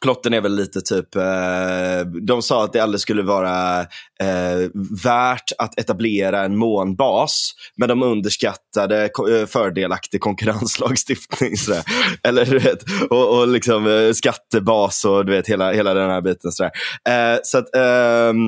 plotten 0.00 0.34
är 0.34 0.40
väl 0.40 0.54
lite 0.54 0.80
typ, 0.80 1.16
eh, 1.16 2.00
de 2.22 2.42
sa 2.42 2.64
att 2.64 2.72
det 2.72 2.80
aldrig 2.80 3.00
skulle 3.00 3.22
vara 3.22 3.80
eh, 4.20 4.70
värt 5.04 5.52
att 5.58 5.78
etablera 5.78 6.44
en 6.44 6.56
månbas, 6.56 7.52
men 7.76 7.88
de 7.88 8.02
underskattade 8.02 9.04
eh, 9.04 9.46
fördelaktig 9.46 10.20
konkurrenslagstiftning. 10.20 11.56
Sådär. 11.56 11.82
Eller 12.22 12.44
du 12.44 12.58
vet, 12.58 12.78
och, 13.10 13.38
och 13.38 13.48
liksom 13.48 13.86
eh, 13.86 14.12
skattebas 14.12 15.04
och 15.04 15.26
du 15.26 15.32
vet 15.32 15.48
hela, 15.48 15.72
hela 15.72 15.94
den 15.94 16.10
här 16.10 16.20
biten. 16.20 16.52
Sådär. 16.52 16.72
Eh, 17.08 17.38
så 17.42 17.58
att, 17.58 17.74
ehm, 17.76 18.46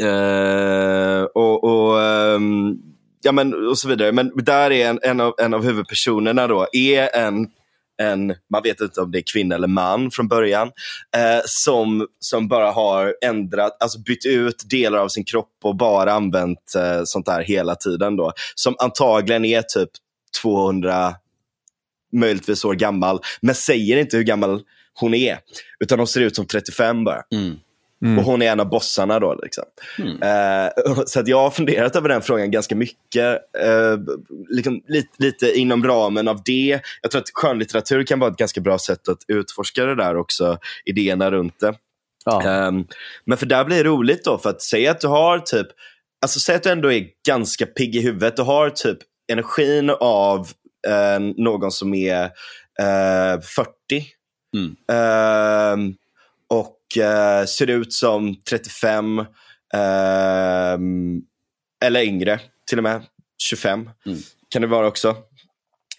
eh, 0.00 1.22
och, 1.22 1.64
och 1.64 2.02
ehm, 2.02 2.74
ja, 3.22 3.32
men, 3.32 3.68
och 3.68 3.78
så 3.78 3.88
vidare. 3.88 4.12
Men 4.12 4.32
där 4.36 4.70
är 4.70 4.90
en, 4.90 4.98
en, 5.02 5.20
av, 5.20 5.34
en 5.38 5.54
av 5.54 5.64
huvudpersonerna 5.64 6.46
då, 6.46 6.66
är 6.72 7.16
en 7.16 7.46
en, 8.02 8.34
man 8.52 8.62
vet 8.62 8.80
inte 8.80 9.00
om 9.00 9.10
det 9.10 9.18
är 9.18 9.24
kvinna 9.32 9.54
eller 9.54 9.68
man 9.68 10.10
från 10.10 10.28
början, 10.28 10.68
eh, 11.16 11.40
som, 11.44 12.06
som 12.18 12.48
bara 12.48 12.70
har 12.70 13.14
ändrat, 13.24 13.76
alltså 13.82 13.98
bytt 13.98 14.26
ut 14.26 14.70
delar 14.70 14.98
av 14.98 15.08
sin 15.08 15.24
kropp 15.24 15.52
och 15.64 15.76
bara 15.76 16.12
använt 16.12 16.74
eh, 16.76 17.00
sånt 17.04 17.26
där 17.26 17.42
hela 17.42 17.74
tiden. 17.74 18.16
Då. 18.16 18.32
Som 18.54 18.76
antagligen 18.78 19.44
är 19.44 19.62
typ 19.62 19.90
200, 20.42 21.14
möjligtvis 22.12 22.64
år 22.64 22.74
gammal, 22.74 23.20
men 23.40 23.54
säger 23.54 23.96
inte 23.96 24.16
hur 24.16 24.24
gammal 24.24 24.60
hon 24.94 25.14
är. 25.14 25.38
Utan 25.80 25.98
hon 25.98 26.06
ser 26.06 26.20
ut 26.20 26.36
som 26.36 26.46
35 26.46 27.04
bara. 27.04 27.22
Mm. 27.32 27.56
Mm. 28.04 28.18
Och 28.18 28.24
hon 28.24 28.42
är 28.42 28.52
en 28.52 28.60
av 28.60 28.68
bossarna 28.68 29.18
då. 29.18 29.38
Liksom. 29.42 29.64
Mm. 29.98 30.12
Uh, 30.12 31.04
så 31.06 31.20
att 31.20 31.28
jag 31.28 31.40
har 31.40 31.50
funderat 31.50 31.96
över 31.96 32.08
den 32.08 32.22
frågan 32.22 32.50
ganska 32.50 32.74
mycket. 32.74 33.38
Uh, 33.64 33.98
liksom, 34.48 34.82
lite, 34.88 35.08
lite, 35.18 35.58
inom 35.58 35.84
ramen 35.84 36.28
av 36.28 36.42
det. 36.44 36.80
Jag 37.02 37.10
tror 37.10 37.22
att 37.22 37.30
skönlitteratur 37.34 38.04
kan 38.04 38.18
vara 38.18 38.30
ett 38.30 38.36
ganska 38.36 38.60
bra 38.60 38.78
sätt 38.78 39.08
att 39.08 39.18
utforska 39.28 39.84
det 39.84 39.94
där 39.94 40.16
också, 40.16 40.58
idéerna 40.84 41.30
runt 41.30 41.60
det. 41.60 41.74
Ja. 42.24 42.66
Um, 42.68 42.86
men 43.24 43.38
för 43.38 43.46
där 43.46 43.64
blir 43.64 43.76
det 43.76 43.90
roligt 43.90 44.24
då, 44.24 44.38
för 44.38 44.50
att 44.50 44.62
säga 44.62 44.90
att 44.90 45.00
du 45.00 45.08
har 45.08 45.38
typ, 45.38 45.66
alltså 46.22 46.40
säg 46.40 46.56
att 46.56 46.62
du 46.62 46.70
ändå 46.70 46.92
är 46.92 47.06
ganska 47.26 47.66
pigg 47.66 47.96
i 47.96 48.00
huvudet. 48.00 48.36
Du 48.36 48.42
har 48.42 48.70
typ 48.70 48.98
energin 49.32 49.90
av 50.00 50.40
uh, 50.88 51.20
någon 51.36 51.72
som 51.72 51.94
är 51.94 52.30
40. 53.40 53.72
Mm. 54.56 54.76
Ehm, 54.92 55.94
och 56.48 56.75
eh, 56.98 57.44
ser 57.44 57.70
ut 57.70 57.92
som 57.92 58.36
35 58.50 59.18
eh, 59.18 60.78
eller 61.84 62.02
yngre, 62.02 62.40
till 62.68 62.78
och 62.78 62.84
med 62.84 63.02
25 63.38 63.90
mm. 64.06 64.18
kan 64.48 64.62
det 64.62 64.68
vara 64.68 64.86
också. 64.86 65.16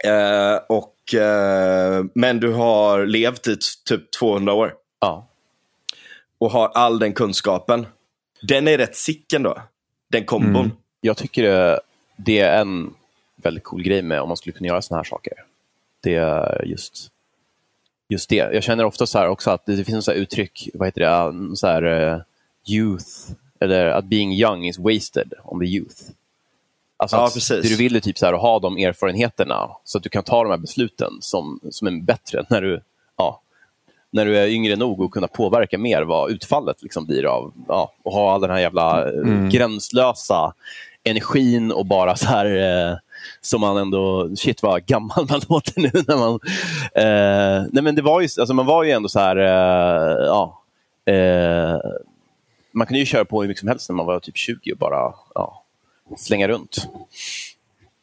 Eh, 0.04 0.56
och, 0.70 1.14
eh, 1.14 2.06
men 2.16 2.40
du 2.40 2.54
har 2.54 3.06
levt 3.06 3.48
i 3.48 3.58
typ 3.86 4.12
200 4.20 4.54
år. 4.54 4.74
Ja. 5.00 5.28
Och 6.38 6.52
har 6.52 6.68
all 6.68 7.00
den 7.00 7.14
kunskapen. 7.14 7.88
Den 8.42 8.68
är 8.68 8.78
rätt 8.78 8.96
sick 8.96 9.34
ändå, 9.34 9.62
den 10.12 10.26
kombon. 10.26 10.66
Mm. 10.66 10.78
Jag 11.02 11.18
tycker 11.18 11.80
det 12.18 12.40
är 12.40 12.62
en 12.62 12.94
väldigt 13.36 13.64
cool 13.64 13.84
grej 13.84 14.02
med 14.02 14.22
om 14.22 14.28
man 14.28 14.38
skulle 14.38 14.54
kunna 14.54 14.68
göra 14.68 14.82
sådana 14.82 15.00
här 15.00 15.10
saker. 15.10 15.34
Det 16.04 16.16
är 16.16 16.66
just 16.66 17.12
just 18.10 18.30
det. 18.30 18.36
Jag 18.36 18.64
känner 18.64 18.86
ofta 18.86 19.06
så 19.06 19.28
också 19.28 19.52
att 19.52 19.66
det 19.66 19.84
finns 19.84 20.06
så 20.06 20.12
uttryck, 20.12 20.70
vad 20.74 20.88
heter 20.88 21.02
det, 21.02 21.56
så 21.56 21.68
här, 21.68 21.84
uh, 21.84 22.22
youth, 22.68 23.08
eller 23.60 23.86
att 23.86 24.06
being 24.06 24.34
young 24.34 24.68
is 24.68 24.80
wasted 24.80 25.34
on 25.44 25.60
the 25.60 25.66
youth. 25.66 26.02
Alltså 26.98 27.18
ja, 27.18 27.30
precis. 27.34 27.64
Det 27.64 27.70
du 27.70 27.76
vill 27.76 27.96
är 27.96 28.00
typ 28.00 28.18
så 28.18 28.26
här, 28.26 28.34
att 28.34 28.42
ha 28.42 28.60
de 28.60 28.78
erfarenheterna 28.78 29.70
så 29.84 29.98
att 29.98 30.04
du 30.04 30.10
kan 30.10 30.24
ta 30.24 30.44
de 30.44 30.50
här 30.50 30.58
besluten 30.58 31.12
som, 31.20 31.60
som 31.72 31.88
är 31.88 32.02
bättre 32.02 32.46
när 32.50 32.62
du, 32.62 32.82
ja, 33.18 33.42
när 34.10 34.26
du 34.26 34.38
är 34.38 34.48
yngre 34.48 34.76
nog 34.76 35.02
och 35.02 35.12
kunna 35.12 35.28
påverka 35.28 35.78
mer 35.78 36.02
vad 36.02 36.32
utfallet 36.32 36.84
liksom 36.84 37.06
blir 37.06 37.26
av 37.26 37.54
ja, 37.68 37.94
och 38.04 38.12
ha 38.14 38.34
all 38.34 38.42
den 38.42 38.50
här 38.50 38.60
jävla 38.60 39.10
eh, 39.10 39.20
mm. 39.20 39.50
gränslösa 39.50 40.54
energin 41.10 41.72
och 41.72 41.86
bara 41.86 42.16
så 42.16 42.28
här 42.28 42.46
eh, 42.46 42.98
som 43.42 43.62
man 43.62 43.78
ändå, 43.78 44.30
shit 44.36 44.64
vad 44.64 44.86
gammal 44.86 45.28
man 45.30 45.42
låter 45.50 45.82
nu. 45.82 45.92
När 46.08 46.18
man, 46.18 46.40
eh, 46.96 47.70
nej 47.72 47.84
men 47.84 47.96
det 47.96 48.02
var 48.02 48.22
ju, 48.22 48.28
alltså 48.40 48.54
man 48.54 48.66
var 48.66 48.84
ju 48.84 48.92
ändå 48.92 49.10
så 49.10 49.20
här, 49.20 49.36
eh, 49.36 50.26
ja, 50.26 50.64
eh, 51.06 51.80
man 52.72 52.88
kunde 52.88 53.00
ju 53.00 53.06
köra 53.06 53.26
på 53.26 53.42
hur 53.42 53.48
mycket 53.48 53.60
som 53.60 53.70
helst 53.70 53.90
när 53.90 53.96
man 53.96 54.06
var 54.06 54.20
typ 54.20 54.38
20 54.38 54.72
och 54.72 54.78
bara 54.78 55.14
ja, 55.36 55.64
slänga 56.18 56.48
runt. 56.48 56.88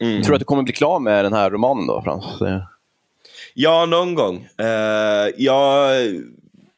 Mm. 0.03 0.23
Tror 0.23 0.31
du 0.31 0.35
att 0.35 0.41
du 0.41 0.45
kommer 0.45 0.63
bli 0.63 0.73
klar 0.73 0.99
med 0.99 1.25
den 1.25 1.33
här 1.33 1.51
romanen 1.51 1.87
då, 1.87 2.03
Frans? 2.03 2.25
Ja, 3.55 3.87
någon 3.87 4.15
gång. 4.15 4.49
Uh, 4.61 5.33
jag, 5.37 5.97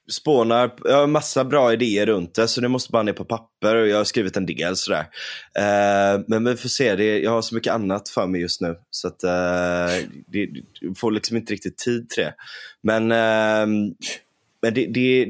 spånar, 0.08 0.74
jag 0.84 0.96
har 0.96 1.06
massa 1.06 1.44
bra 1.44 1.72
idéer 1.72 2.06
runt 2.06 2.34
det 2.34 2.48
så 2.48 2.60
det 2.60 2.68
måste 2.68 2.92
bara 2.92 3.02
ner 3.02 3.12
på 3.12 3.24
papper 3.24 3.74
och 3.74 3.88
jag 3.88 3.96
har 3.96 4.04
skrivit 4.04 4.36
en 4.36 4.46
del 4.46 4.76
sådär. 4.76 5.06
Uh, 5.58 6.24
men 6.26 6.44
vi 6.44 6.56
får 6.56 6.68
se, 6.68 6.96
det, 6.96 7.18
jag 7.18 7.30
har 7.30 7.42
så 7.42 7.54
mycket 7.54 7.72
annat 7.72 8.08
för 8.08 8.26
mig 8.26 8.40
just 8.40 8.60
nu 8.60 8.76
så 8.90 9.08
att 9.08 9.24
uh, 9.24 10.08
det, 10.26 10.48
får 10.96 11.10
liksom 11.10 11.36
inte 11.36 11.52
riktigt 11.52 11.78
tid 11.78 12.08
till 12.08 12.24
det. 12.24 12.34
Men, 12.82 13.02
uh, 13.02 13.92
men 14.62 14.74
det, 14.74 14.86
det, 14.86 15.26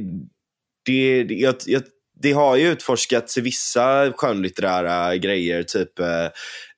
det, 0.84 1.24
det, 1.24 1.34
jag, 1.34 1.54
jag, 1.66 1.82
det 2.22 2.32
har 2.32 2.56
ju 2.56 2.68
utforskats 2.68 3.38
i 3.38 3.40
vissa 3.40 4.12
skönlitterära 4.12 5.16
grejer, 5.16 5.62
typ 5.62 5.98
eh, 5.98 6.28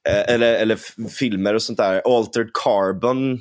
eller, 0.05 0.55
eller 0.55 0.79
filmer 1.09 1.55
och 1.55 1.62
sånt 1.62 1.79
där. 1.79 2.03
Altered 2.16 2.51
Carbon 2.65 3.41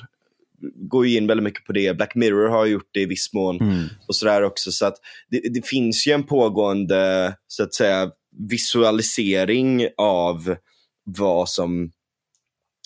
går 0.75 1.07
ju 1.07 1.17
in 1.17 1.27
väldigt 1.27 1.43
mycket 1.43 1.65
på 1.65 1.73
det. 1.73 1.97
Black 1.97 2.15
Mirror 2.15 2.49
har 2.49 2.65
gjort 2.65 2.89
det 2.91 3.01
i 3.01 3.05
viss 3.05 3.33
mån. 3.33 3.61
Mm. 3.61 3.83
och 4.07 4.15
sådär 4.15 4.41
också. 4.43 4.71
Så 4.71 4.85
att 4.85 4.95
det, 5.29 5.41
det, 5.53 5.67
finns 5.67 6.07
ju 6.07 6.11
en 6.11 6.23
pågående 6.23 7.35
så 7.47 7.63
att 7.63 7.73
säga, 7.73 8.11
visualisering 8.49 9.87
av 9.97 10.55
vad, 11.03 11.49
som, 11.49 11.91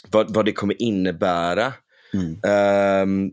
vad, 0.09 0.33
vad 0.33 0.45
det 0.45 0.51
kommer 0.51 0.81
innebära. 0.81 1.73
Mm. 2.13 2.39
Um, 3.03 3.31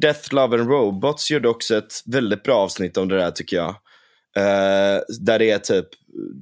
Death, 0.00 0.34
Love 0.34 0.60
and 0.60 0.70
Robots 0.70 1.30
gjorde 1.30 1.48
också 1.48 1.76
ett 1.76 1.92
väldigt 2.06 2.42
bra 2.42 2.56
avsnitt 2.56 2.96
om 2.96 3.08
det 3.08 3.16
där 3.16 3.30
tycker 3.30 3.56
jag. 3.56 3.70
Uh, 4.38 5.02
där 5.20 5.38
det 5.38 5.50
är 5.50 5.58
typ 5.58 5.88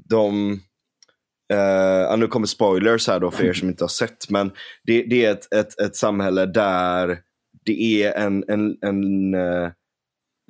de 0.08 0.60
Uh, 1.52 2.16
nu 2.16 2.26
kommer 2.26 2.46
spoilers 2.46 3.08
här 3.08 3.20
då 3.20 3.30
för 3.30 3.44
er 3.44 3.52
som 3.52 3.68
inte 3.68 3.84
har 3.84 3.88
sett, 3.88 4.30
men 4.30 4.52
det, 4.84 5.02
det 5.02 5.24
är 5.24 5.32
ett, 5.32 5.54
ett, 5.54 5.80
ett, 5.80 5.96
samhälle 5.96 6.46
där 6.46 7.18
det 7.64 8.02
är 8.02 8.12
en, 8.12 8.44
en, 8.48 8.76
en 8.80 9.34
uh, 9.34 9.70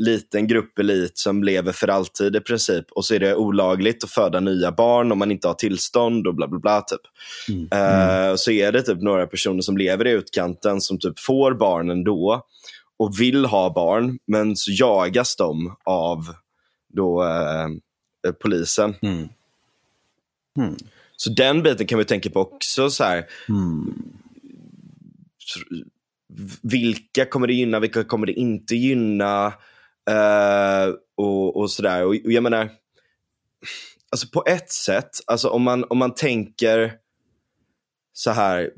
liten 0.03 0.47
grupp 0.47 0.79
elit 0.79 1.19
som 1.19 1.45
lever 1.45 1.73
för 1.73 1.89
alltid 1.89 2.37
i 2.37 2.41
princip. 2.41 2.85
Och 2.91 3.05
så 3.05 3.15
är 3.15 3.21
det 3.21 3.35
olagligt 3.35 4.05
att 4.05 4.11
föda 4.11 4.41
nya 4.41 4.73
barn 4.73 5.13
om 5.13 5.19
man 5.19 5.31
inte 5.31 5.49
har 5.49 5.55
tillstånd 5.55 6.27
och 6.27 6.35
bla 6.35 6.49
bla 6.49 6.59
bla. 6.59 6.81
Typ. 6.81 7.01
Mm. 7.49 7.63
Uh, 7.63 8.37
så 8.37 8.51
är 8.51 8.73
det 8.73 8.83
typ 8.83 9.03
några 9.03 9.27
personer 9.27 9.61
som 9.61 9.77
lever 9.77 10.07
i 10.07 10.11
utkanten 10.11 10.81
som 10.81 10.99
typ 10.99 11.19
får 11.19 11.55
barn 11.55 11.91
ändå 11.91 12.47
och 12.99 13.21
vill 13.21 13.45
ha 13.45 13.73
barn, 13.75 14.19
men 14.27 14.57
så 14.57 14.71
jagas 14.75 15.37
de 15.37 15.77
av 15.85 16.19
då, 16.93 17.25
polisen. 18.43 18.95
Mm. 19.03 19.29
Mm. 20.59 20.77
Så 21.17 21.31
den 21.31 21.63
biten 21.63 21.87
kan 21.87 21.99
vi 21.99 22.05
tänka 22.05 22.31
på 22.31 22.41
också. 22.41 22.91
så 22.91 23.05
här, 23.05 23.27
mm. 23.49 23.95
Vilka 26.63 27.27
kommer 27.27 27.47
det 27.47 27.53
gynna, 27.55 27.81
vilka 27.81 28.05
kommer 28.05 28.27
det 28.27 28.33
inte 28.33 28.77
gynna? 28.77 29.47
Uh, 30.11 30.95
och, 31.17 31.57
och 31.57 31.71
sådär. 31.71 32.05
Och, 32.05 32.15
och 32.25 32.33
jag 32.33 32.43
menar, 32.43 32.71
alltså 34.11 34.29
på 34.29 34.45
ett 34.47 34.71
sätt, 34.71 35.11
alltså 35.27 35.49
om 35.49 35.63
man, 35.63 35.85
om 35.85 35.99
man 35.99 36.15
tänker 36.15 36.93
så 38.13 38.31
här, 38.31 38.71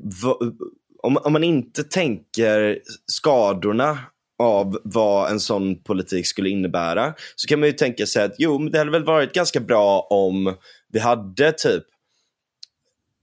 om, 1.03 1.17
om 1.17 1.33
man 1.33 1.43
inte 1.43 1.83
tänker 1.83 2.79
skadorna 3.05 3.99
av 4.39 4.79
vad 4.83 5.31
en 5.31 5.39
sån 5.39 5.83
politik 5.83 6.27
skulle 6.27 6.49
innebära 6.49 7.13
så 7.35 7.47
kan 7.47 7.59
man 7.59 7.69
ju 7.69 7.73
tänka 7.73 8.05
sig 8.05 8.23
att 8.23 8.35
jo, 8.37 8.69
det 8.69 8.77
hade 8.77 8.91
väl 8.91 9.03
varit 9.03 9.33
ganska 9.33 9.59
bra 9.59 10.07
om 10.09 10.55
vi 10.91 10.99
hade 10.99 11.51
typ 11.51 11.83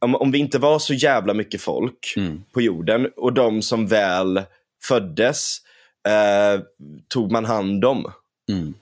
om, 0.04 0.14
om 0.14 0.30
vi 0.30 0.38
inte 0.38 0.58
var 0.58 0.78
så 0.78 0.94
jävla 0.94 1.34
mycket 1.34 1.60
folk 1.60 2.14
mm. 2.16 2.42
på 2.52 2.60
jorden 2.60 3.10
och 3.16 3.32
de 3.32 3.62
som 3.62 3.86
väl 3.86 4.42
föddes 4.82 5.58
eh, 6.08 6.60
tog 7.08 7.32
man 7.32 7.44
hand 7.44 7.84
om. 7.84 8.12
Mm. 8.48 8.74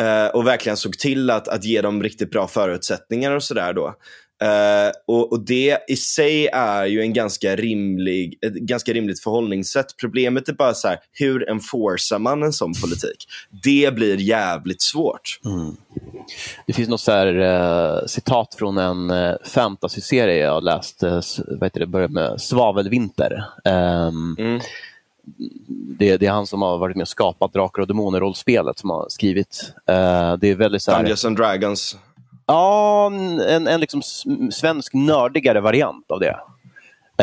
Eh, 0.00 0.30
och 0.30 0.46
verkligen 0.46 0.76
såg 0.76 0.98
till 0.98 1.30
att, 1.30 1.48
att 1.48 1.64
ge 1.64 1.80
dem 1.80 2.02
riktigt 2.02 2.30
bra 2.30 2.48
förutsättningar 2.48 3.32
och 3.32 3.42
sådär 3.42 3.72
då. 3.72 3.94
Uh, 4.44 4.92
och, 5.06 5.32
och, 5.32 5.40
det 5.40 5.78
i 5.88 5.96
sig 5.96 6.46
är 6.46 6.86
ju 6.86 7.00
en 7.00 7.12
ganska 7.12 7.56
rimlig, 7.56 8.38
ett 8.46 8.52
ganska 8.52 8.92
rimligt 8.92 9.22
förhållningssätt. 9.22 9.86
Problemet 10.00 10.48
är 10.48 10.52
bara 10.52 10.74
så 10.74 10.88
här, 10.88 10.98
hur 11.12 11.50
enforcar 11.50 12.18
man 12.18 12.42
en 12.42 12.52
sån 12.52 12.72
politik? 12.82 13.28
Det 13.64 13.94
blir 13.94 14.16
jävligt 14.20 14.82
svårt. 14.82 15.40
Mm. 15.44 15.76
Det 16.66 16.72
finns 16.72 16.88
något 16.88 17.00
så 17.00 17.12
här, 17.12 17.36
uh, 17.36 18.06
citat 18.06 18.54
från 18.54 18.78
en 18.78 19.10
uh, 19.10 19.36
fantasy-serie 19.44 20.44
jag 20.44 20.64
läst, 20.64 21.02
uh, 21.02 21.20
vad 21.48 21.66
heter 21.66 21.80
det, 21.80 21.86
börjar 21.86 22.08
med 22.08 22.40
Svavelvinter. 22.40 23.44
Um, 23.64 24.36
mm. 24.38 24.60
det, 25.98 26.16
det, 26.16 26.26
är 26.26 26.30
han 26.30 26.46
som 26.46 26.62
har 26.62 26.78
varit 26.78 26.96
med 26.96 27.02
och 27.02 27.08
skapat 27.08 27.52
Drakar 27.52 27.82
och 27.82 27.88
Demoner-rollspelet 27.88 28.78
som 28.78 28.90
har 28.90 29.06
skrivit. 29.08 29.74
det 29.86 30.48
är 30.48 30.54
väldigt 30.54 30.82
så 30.82 30.90
här, 30.90 30.98
Dungeons 30.98 31.24
and 31.24 31.36
Dragons. 31.36 31.96
Ja, 32.50 33.06
en, 33.48 33.66
en 33.66 33.80
liksom 33.80 34.02
svensk 34.52 34.94
nördigare 34.94 35.60
variant 35.60 36.10
av 36.10 36.20
det. 36.20 36.36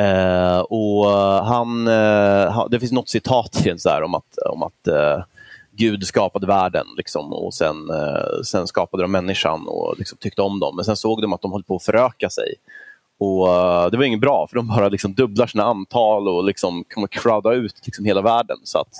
Eh, 0.02 0.60
och 0.60 1.06
han, 1.46 1.88
eh, 1.88 2.68
det 2.70 2.80
finns 2.80 2.92
något 2.92 3.10
citat 3.10 3.64
så 3.78 3.90
här, 3.90 4.04
om 4.04 4.16
att, 4.16 4.38
om 4.38 4.64
att 4.64 4.88
eh, 4.88 5.24
Gud 5.72 6.08
skapade 6.08 6.48
världen 6.48 6.86
liksom, 6.98 7.34
och 7.34 7.54
sen, 7.54 7.90
eh, 7.90 8.42
sen 8.44 8.68
skapade 8.68 9.04
de 9.04 9.12
människan 9.12 9.68
och 9.68 9.96
liksom, 9.98 10.18
tyckte 10.18 10.42
om 10.42 10.60
dem. 10.60 10.76
Men 10.76 10.86
sen 10.86 10.96
såg 10.98 11.22
de 11.22 11.34
att 11.34 11.42
de 11.42 11.52
höll 11.52 11.64
på 11.64 11.76
att 11.76 11.84
föröka 11.84 12.30
sig. 12.30 12.54
Och 13.20 13.48
uh, 13.48 13.92
Det 13.92 13.98
var 13.98 14.04
inget 14.04 14.20
bra, 14.20 14.48
för 14.48 14.56
de 14.56 14.68
bara 14.68 14.90
liksom 14.90 15.14
dubblar 15.14 15.48
sina 15.48 15.64
antal 15.64 16.28
och 16.28 16.44
liksom 16.44 16.84
kommer 16.94 17.08
crowda 17.08 17.54
ut 17.54 17.76
liksom 17.86 18.06
hela 18.06 18.22
världen. 18.22 18.58
Så 18.64 18.80
att 18.80 18.94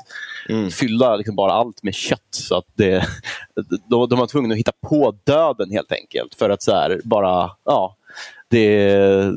mm. 0.50 0.70
Fylla 0.70 1.16
liksom 1.16 1.36
bara 1.36 1.52
allt 1.52 1.84
med 1.84 1.94
kött. 1.94 2.28
Så 2.32 2.58
att 2.58 2.66
det, 2.76 3.08
då, 3.90 4.06
de 4.06 4.20
var 4.20 4.28
tvungna 4.28 4.54
att 4.54 4.60
hitta 4.60 4.72
på 4.90 5.16
döden 5.24 5.72
helt 5.72 5.92
enkelt. 5.92 6.36
För 6.36 6.50
att 6.50 6.62
så 6.64 6.72
här, 6.72 7.02
bara, 7.04 7.52
ja, 7.66 7.96
det, 8.50 9.32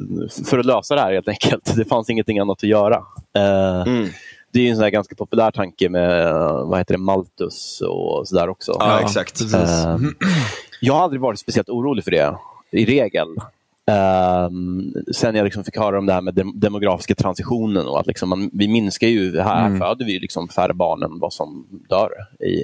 för 0.47 0.59
att 0.59 0.67
lösa 0.67 0.95
det 0.95 1.01
här 1.01 1.13
helt 1.13 1.29
enkelt. 1.29 1.77
Det 1.77 1.85
fanns 1.85 2.11
ingenting 2.11 2.39
annat 2.39 2.59
att 2.59 2.69
göra. 2.69 2.97
Uh, 3.39 3.83
mm. 3.87 4.09
Det 4.53 4.67
är 4.67 4.71
en 4.71 4.77
sån 4.77 4.91
ganska 4.91 5.15
populär 5.15 5.51
tanke 5.51 5.89
med 5.89 6.35
vad 6.43 6.79
heter 6.79 6.95
det, 6.95 7.01
Malthus 7.01 7.81
och 7.81 8.29
sådär 8.29 8.49
också. 8.49 8.77
Ja, 8.79 9.01
exakt. 9.01 9.41
Uh, 9.41 9.97
jag 10.81 10.95
har 10.95 11.03
aldrig 11.03 11.21
varit 11.21 11.39
speciellt 11.39 11.69
orolig 11.69 12.05
för 12.05 12.11
det, 12.11 12.37
i 12.71 12.85
regel. 12.85 13.29
Um, 13.91 14.95
sen 15.13 15.35
jag 15.35 15.45
liksom 15.45 15.65
fick 15.65 15.77
höra 15.77 15.99
om 15.99 16.07
det 16.07 16.13
här 16.13 16.21
med 16.21 16.35
dem 16.35 16.53
demografiska 16.55 17.15
transitionen 17.15 17.87
och 17.87 18.01
att 18.01 18.07
liksom 18.07 18.29
man, 18.29 18.51
vi 18.53 18.69
minskar 18.69 19.09
ju, 19.09 19.41
här 19.41 19.67
mm. 19.67 19.79
föder 19.79 20.05
vi 20.05 20.19
liksom 20.19 20.49
färre 20.49 20.75
barn 20.75 21.03
än 21.03 21.19
vad 21.19 21.33
som 21.33 21.67
dör 21.89 22.11
i 22.47 22.63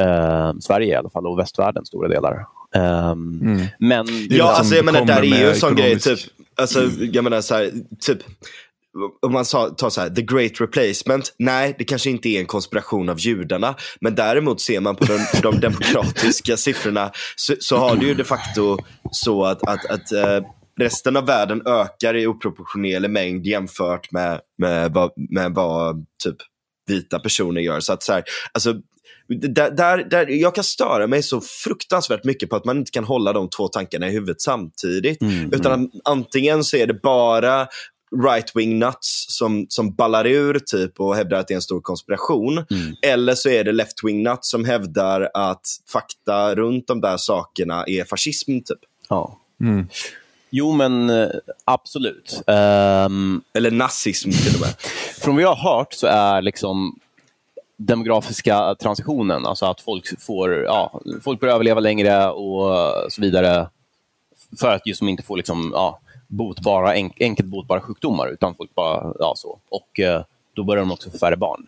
uh, 0.00 0.58
Sverige 0.60 0.92
i 0.92 0.94
alla 0.94 1.10
fall 1.10 1.26
och 1.26 1.38
västvärlden 1.38 1.86
stora 1.86 2.08
delar. 2.08 2.46
Um, 2.74 3.40
mm. 3.42 3.66
Men 3.78 4.06
ja, 4.30 4.52
alltså 4.52 4.74
jag 4.74 4.84
menar, 4.84 5.04
där 5.04 5.20
är 5.20 5.40
ju 5.40 5.48
en 5.48 5.54
sån 5.54 5.76
grej, 5.76 6.00
typ, 6.00 6.18
alltså, 6.56 6.80
jag 7.12 7.24
menar 7.24 7.40
så 7.40 7.54
här, 7.54 7.70
typ 8.00 8.18
om 9.22 9.32
man 9.32 9.44
tar 9.44 9.90
så 9.90 10.00
här, 10.00 10.10
the 10.10 10.22
great 10.22 10.60
replacement, 10.60 11.34
nej 11.38 11.74
det 11.78 11.84
kanske 11.84 12.10
inte 12.10 12.28
är 12.28 12.40
en 12.40 12.46
konspiration 12.46 13.08
av 13.08 13.18
judarna. 13.18 13.74
Men 14.00 14.14
däremot 14.14 14.60
ser 14.60 14.80
man 14.80 14.96
på 14.96 15.04
de, 15.04 15.26
de 15.42 15.60
demokratiska 15.60 16.56
siffrorna 16.56 17.10
så, 17.36 17.54
så, 17.60 17.76
har 17.76 17.96
det 17.96 18.06
ju 18.06 18.14
de 18.14 18.24
facto 18.24 18.78
så 19.10 19.44
att, 19.44 19.68
att, 19.68 19.86
att 19.86 20.12
uh, 20.12 20.46
resten 20.80 21.16
av 21.16 21.26
världen 21.26 21.62
ökar 21.66 22.16
i 22.16 22.26
oproportionerlig 22.26 23.10
mängd 23.10 23.46
jämfört 23.46 24.12
med, 24.12 24.40
med, 24.58 24.92
vad, 24.92 25.10
med 25.30 25.54
vad 25.54 26.06
typ 26.24 26.36
vita 26.86 27.18
personer 27.18 27.60
gör. 27.60 27.80
Så 27.80 27.92
att 27.92 28.02
så 28.02 28.12
här, 28.12 28.24
alltså, 28.52 28.74
där, 29.28 29.70
där, 29.70 30.10
där, 30.10 30.26
jag 30.26 30.54
kan 30.54 30.64
störa 30.64 31.06
mig 31.06 31.22
så 31.22 31.40
fruktansvärt 31.40 32.24
mycket 32.24 32.50
på 32.50 32.56
att 32.56 32.64
man 32.64 32.78
inte 32.78 32.90
kan 32.90 33.04
hålla 33.04 33.32
de 33.32 33.50
två 33.50 33.68
tankarna 33.68 34.08
i 34.08 34.10
huvudet 34.10 34.40
samtidigt. 34.40 35.22
Mm, 35.22 35.52
utan 35.52 35.72
mm. 35.72 35.90
antingen 36.04 36.64
så 36.64 36.76
är 36.76 36.86
det 36.86 37.02
bara 37.02 37.66
right-wing 38.14 38.78
nuts 38.78 39.26
som, 39.28 39.66
som 39.68 39.94
ballar 39.94 40.26
ur 40.26 40.58
typ 40.58 41.00
och 41.00 41.16
hävdar 41.16 41.38
att 41.38 41.48
det 41.48 41.54
är 41.54 41.56
en 41.56 41.62
stor 41.62 41.80
konspiration. 41.80 42.52
Mm. 42.58 42.94
Eller 43.02 43.34
så 43.34 43.48
är 43.48 43.64
det 43.64 43.72
left-wing 43.72 44.30
nuts 44.30 44.50
som 44.50 44.64
hävdar 44.64 45.30
att 45.34 45.66
fakta 45.92 46.54
runt 46.54 46.86
de 46.86 47.00
där 47.00 47.16
sakerna 47.16 47.84
är 47.86 48.04
fascism. 48.04 48.50
typ. 48.50 48.78
Ja. 49.08 49.38
Mm. 49.60 49.88
Jo, 50.50 50.72
men 50.72 51.10
eh, 51.10 51.28
absolut. 51.64 52.42
Um, 52.46 53.42
Eller 53.54 53.70
nazism 53.70 54.30
till 54.30 54.54
och 54.54 54.60
med. 54.60 54.74
Från 55.20 55.34
vad 55.34 55.44
jag 55.44 55.54
har 55.54 55.76
hört 55.76 55.92
så 55.92 56.06
är 56.06 56.42
liksom 56.42 56.98
demografiska 57.76 58.74
transitionen, 58.74 59.46
alltså 59.46 59.66
att 59.66 59.80
folk 59.80 60.20
får 60.20 60.62
ja, 60.64 61.00
folk 61.22 61.40
börjar 61.40 61.54
överleva 61.54 61.80
längre 61.80 62.30
och 62.30 62.72
så 63.12 63.20
vidare 63.20 63.68
för 64.60 64.74
att 64.74 64.86
just 64.86 65.02
inte 65.02 65.22
få 65.22 65.36
liksom, 65.36 65.70
ja, 65.74 66.00
botbara, 66.36 66.94
enk, 66.94 67.20
enkelt 67.20 67.48
botbara 67.48 67.80
sjukdomar, 67.80 68.28
utan 68.28 68.54
folk 68.54 68.74
bara, 68.74 69.12
ja 69.18 69.32
så. 69.36 69.58
Och 69.68 70.00
eh, 70.00 70.22
då 70.54 70.64
börjar 70.64 70.82
de 70.82 70.92
också 70.92 71.10
få 71.10 71.18
färre 71.18 71.36
barn. 71.36 71.66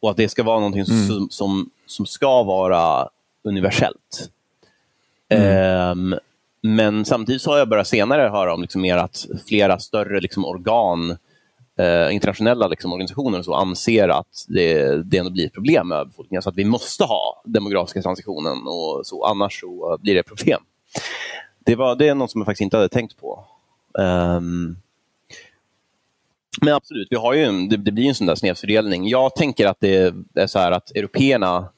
Och 0.00 0.10
att 0.10 0.16
det 0.16 0.28
ska 0.28 0.42
vara 0.42 0.58
någonting 0.58 0.84
mm. 0.90 1.06
som, 1.06 1.28
som, 1.30 1.70
som, 1.86 2.06
ska 2.06 2.42
vara 2.42 3.08
universellt. 3.44 4.30
Mm. 5.28 6.12
Eh, 6.12 6.18
men 6.60 7.04
samtidigt 7.04 7.42
så 7.42 7.50
har 7.50 7.58
jag 7.58 7.68
börjat 7.68 7.88
senare 7.88 8.28
höra 8.28 8.54
om 8.54 8.62
liksom 8.62 8.82
mer 8.82 8.96
att 8.96 9.26
flera 9.48 9.78
större 9.78 10.20
liksom, 10.20 10.44
organ 10.44 11.16
eh, 11.78 12.14
internationella 12.14 12.68
liksom, 12.68 12.92
organisationer 12.92 13.42
så 13.42 13.54
anser 13.54 14.08
att 14.08 14.44
det, 14.48 15.02
det 15.04 15.18
ändå 15.18 15.30
blir 15.30 15.48
problem 15.48 15.88
med 15.88 16.06
befolkningen. 16.06 16.42
Så 16.42 16.48
att 16.48 16.56
vi 16.56 16.64
måste 16.64 17.04
ha 17.04 17.42
demografiska 17.44 18.02
transitionen 18.02 18.66
och 18.66 19.06
så, 19.06 19.24
annars 19.24 19.60
så 19.60 19.98
blir 20.00 20.14
det 20.14 20.22
problem. 20.22 20.60
Det, 21.64 21.74
var, 21.74 21.96
det 21.96 22.08
är 22.08 22.14
något 22.14 22.30
som 22.30 22.40
jag 22.40 22.46
faktiskt 22.46 22.62
inte 22.64 22.76
hade 22.76 22.88
tänkt 22.88 23.20
på. 23.20 23.44
Um, 23.98 24.76
men 26.60 26.74
absolut, 26.74 27.08
vi 27.10 27.16
har 27.16 27.34
ju 27.34 27.44
en, 27.44 27.68
det, 27.68 27.76
det, 27.76 27.92
blir 27.92 28.08
en 28.08 28.14
sån 28.14 28.26
där 28.26 28.34
snedfördelning. 28.34 29.08
Jag 29.08 29.34
tänker 29.34 29.66
att 29.66 29.80
det 29.80 30.14
är 30.34 30.46
så 30.46 30.58
här 30.58 30.72
att 30.72 30.90
européerna 30.90 31.68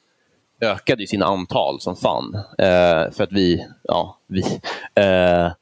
ökade 0.61 1.07
sina 1.07 1.27
antal 1.27 1.81
som 1.81 1.97
fan. 1.97 2.35
Eh, 2.35 3.11
för 3.13 3.23
att 3.23 3.33
vi, 3.33 3.67
ja, 3.83 4.19
vi 4.27 4.43
eh, 4.95 5.53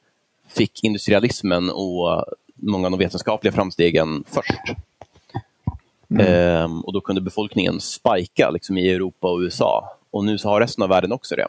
fick 0.48 0.84
industrialismen 0.84 1.70
och 1.70 2.24
många 2.54 2.86
av 2.86 2.90
de 2.90 2.98
vetenskapliga 2.98 3.52
framstegen 3.52 4.24
först. 4.26 4.76
Mm. 6.10 6.26
Eh, 6.26 6.80
och 6.84 6.92
Då 6.92 7.00
kunde 7.00 7.20
befolkningen 7.20 7.80
spika 7.80 8.50
liksom, 8.50 8.78
i 8.78 8.90
Europa 8.90 9.32
och 9.32 9.38
USA. 9.38 9.96
Och 10.10 10.24
nu 10.24 10.38
så 10.38 10.48
har 10.48 10.60
resten 10.60 10.82
av 10.82 10.88
världen 10.88 11.12
också 11.12 11.36
det. 11.36 11.48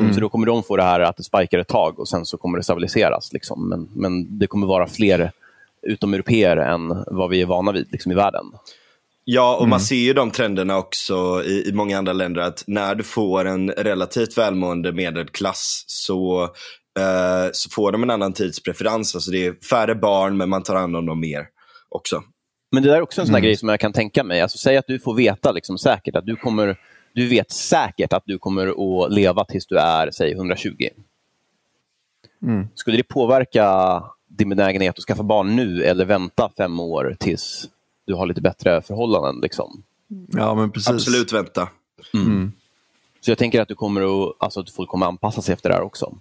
Mm. 0.00 0.14
Så 0.14 0.20
då 0.20 0.28
kommer 0.28 0.46
de 0.46 0.62
få 0.62 0.76
det 0.76 0.82
här 0.82 1.00
att 1.00 1.16
det 1.16 1.22
spikar 1.22 1.58
ett 1.58 1.68
tag 1.68 1.98
och 1.98 2.08
sen 2.08 2.26
så 2.26 2.36
kommer 2.36 2.58
det 2.58 2.64
stabiliseras. 2.64 3.32
Liksom. 3.32 3.68
Men, 3.68 3.88
men 3.94 4.38
det 4.38 4.46
kommer 4.46 4.66
vara 4.66 4.86
fler 4.86 5.32
utomeuropeer 5.82 6.56
än 6.56 7.04
vad 7.06 7.30
vi 7.30 7.42
är 7.42 7.46
vana 7.46 7.72
vid 7.72 7.88
liksom, 7.92 8.12
i 8.12 8.14
världen. 8.14 8.44
Ja, 9.24 9.54
och 9.54 9.60
mm. 9.60 9.70
man 9.70 9.80
ser 9.80 9.96
ju 9.96 10.12
de 10.12 10.30
trenderna 10.30 10.78
också 10.78 11.42
i, 11.44 11.68
i 11.68 11.72
många 11.72 11.98
andra 11.98 12.12
länder 12.12 12.42
att 12.42 12.64
när 12.66 12.94
du 12.94 13.04
får 13.04 13.44
en 13.44 13.70
relativt 13.70 14.38
välmående 14.38 14.92
medelklass 14.92 15.84
så, 15.86 16.42
eh, 16.98 17.50
så 17.52 17.70
får 17.70 17.92
de 17.92 18.02
en 18.02 18.10
annan 18.10 18.32
tidspreferens. 18.32 19.14
Alltså 19.14 19.30
det 19.30 19.46
är 19.46 19.54
färre 19.70 19.94
barn 19.94 20.36
men 20.36 20.48
man 20.48 20.62
tar 20.62 20.76
hand 20.76 20.96
om 20.96 21.06
dem 21.06 21.20
mer 21.20 21.46
också. 21.88 22.22
Men 22.72 22.82
det 22.82 22.88
där 22.88 22.96
är 22.96 23.02
också 23.02 23.20
en 23.20 23.26
sån 23.26 23.34
mm. 23.34 23.42
grej 23.42 23.56
som 23.56 23.68
jag 23.68 23.80
kan 23.80 23.92
tänka 23.92 24.24
mig. 24.24 24.40
Alltså, 24.40 24.58
säg 24.58 24.76
att 24.76 24.86
du 24.88 24.98
får 24.98 25.14
veta 25.14 25.52
liksom, 25.52 25.78
säkert 25.78 26.16
att 26.16 26.26
du 26.26 26.36
kommer, 26.36 26.76
du 27.14 27.28
vet 27.28 27.50
säkert 27.52 28.12
att 28.12 28.22
du 28.26 28.38
kommer 28.38 28.66
att 28.66 29.12
leva 29.12 29.44
tills 29.44 29.66
du 29.66 29.78
är, 29.78 30.10
säg 30.10 30.32
120. 30.32 30.88
Mm. 32.42 32.68
Skulle 32.74 32.96
det 32.96 33.02
påverka 33.02 34.02
din 34.28 34.48
benägenhet 34.48 34.98
att 34.98 35.04
skaffa 35.04 35.22
barn 35.22 35.56
nu 35.56 35.84
eller 35.84 36.04
vänta 36.04 36.50
fem 36.56 36.80
år 36.80 37.16
tills 37.20 37.68
du 38.06 38.14
har 38.14 38.26
lite 38.26 38.40
bättre 38.40 38.82
förhållanden. 38.82 39.40
Liksom. 39.42 39.82
Ja, 40.32 40.54
men 40.54 40.70
precis. 40.70 40.88
Absolut 40.88 41.32
vänta. 41.32 41.68
Mm. 42.14 42.26
Mm. 42.26 42.52
Så 43.20 43.30
jag 43.30 43.38
tänker 43.38 43.60
att 43.60 43.68
du 43.68 43.74
kommer 43.74 44.02
att, 44.02 44.36
alltså, 44.38 44.60
att 44.60 44.70
folk 44.70 44.90
kommer 44.90 45.06
anpassa 45.06 45.42
sig 45.42 45.52
efter 45.52 45.68
det 45.68 45.74
här 45.74 45.82
också. 45.82 46.18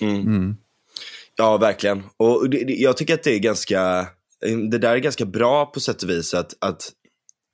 Mm. 0.00 0.20
mm. 0.20 0.56
Ja, 1.36 1.56
verkligen. 1.56 2.02
Och 2.16 2.50
det, 2.50 2.58
jag 2.58 2.96
tycker 2.96 3.14
att 3.14 3.22
det 3.22 3.34
är 3.34 3.38
ganska, 3.38 4.06
det 4.70 4.78
där 4.78 4.94
är 4.94 4.98
ganska 4.98 5.24
bra 5.24 5.66
på 5.66 5.80
sätt 5.80 6.02
och 6.02 6.10
vis. 6.10 6.34
Att, 6.34 6.54
att, 6.58 6.92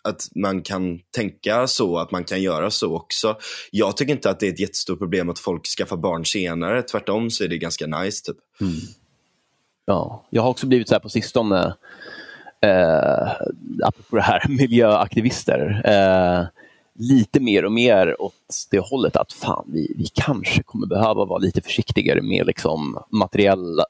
att 0.03 0.29
man 0.35 0.63
kan 0.63 1.01
tänka 1.11 1.67
så, 1.67 1.99
att 1.99 2.11
man 2.11 2.25
kan 2.25 2.43
göra 2.43 2.71
så 2.71 2.97
också. 2.97 3.37
Jag 3.71 3.97
tycker 3.97 4.13
inte 4.13 4.31
att 4.31 4.41
det 4.41 4.47
är 4.47 4.53
ett 4.53 4.61
jättestort 4.61 4.99
problem 4.99 5.31
att 5.31 5.39
folk 5.39 5.67
skaffar 5.67 5.97
barn 5.97 6.25
senare. 6.25 6.83
Tvärtom 6.83 7.31
så 7.31 7.45
är 7.45 7.49
det 7.49 7.59
ganska 7.59 7.87
nice. 7.87 8.25
Typ. 8.25 8.37
Mm. 8.61 8.75
Ja, 9.85 10.27
jag 10.31 10.43
har 10.43 10.51
också 10.51 10.67
blivit 10.67 10.89
så 10.89 10.95
här 10.95 11.01
på 11.01 11.09
sistone 11.09 11.75
eh, 12.61 13.31
apropå 13.83 14.17
det 14.17 14.23
här, 14.23 14.49
miljöaktivister, 14.49 15.83
eh, 15.85 16.47
lite 16.95 17.41
mer 17.41 17.65
och 17.65 17.73
mer 17.73 18.23
åt 18.23 18.35
det 18.71 18.79
hållet 18.79 19.17
att 19.17 19.33
fan, 19.33 19.65
vi, 19.73 19.95
vi 19.99 20.07
kanske 20.15 20.63
kommer 20.63 20.87
behöva 20.87 21.25
vara 21.25 21.39
lite 21.39 21.63
försiktigare 21.63 22.23
med 22.23 22.47
liksom 22.47 23.03
materiell, 23.11 23.79
eh, 23.79 23.85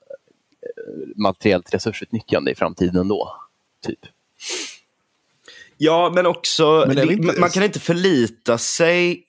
materiellt 1.17 1.75
resursutnyttjande 1.75 2.51
i 2.51 2.55
framtiden 2.55 2.97
ändå. 2.97 3.37
Typ. 3.87 4.01
Ja, 5.83 6.13
men 6.15 6.27
också, 6.27 6.85
men 6.89 7.11
inte... 7.11 7.41
man 7.41 7.51
kan 7.51 7.63
inte 7.63 7.81
förlita 7.81 8.59
sig 8.59 9.25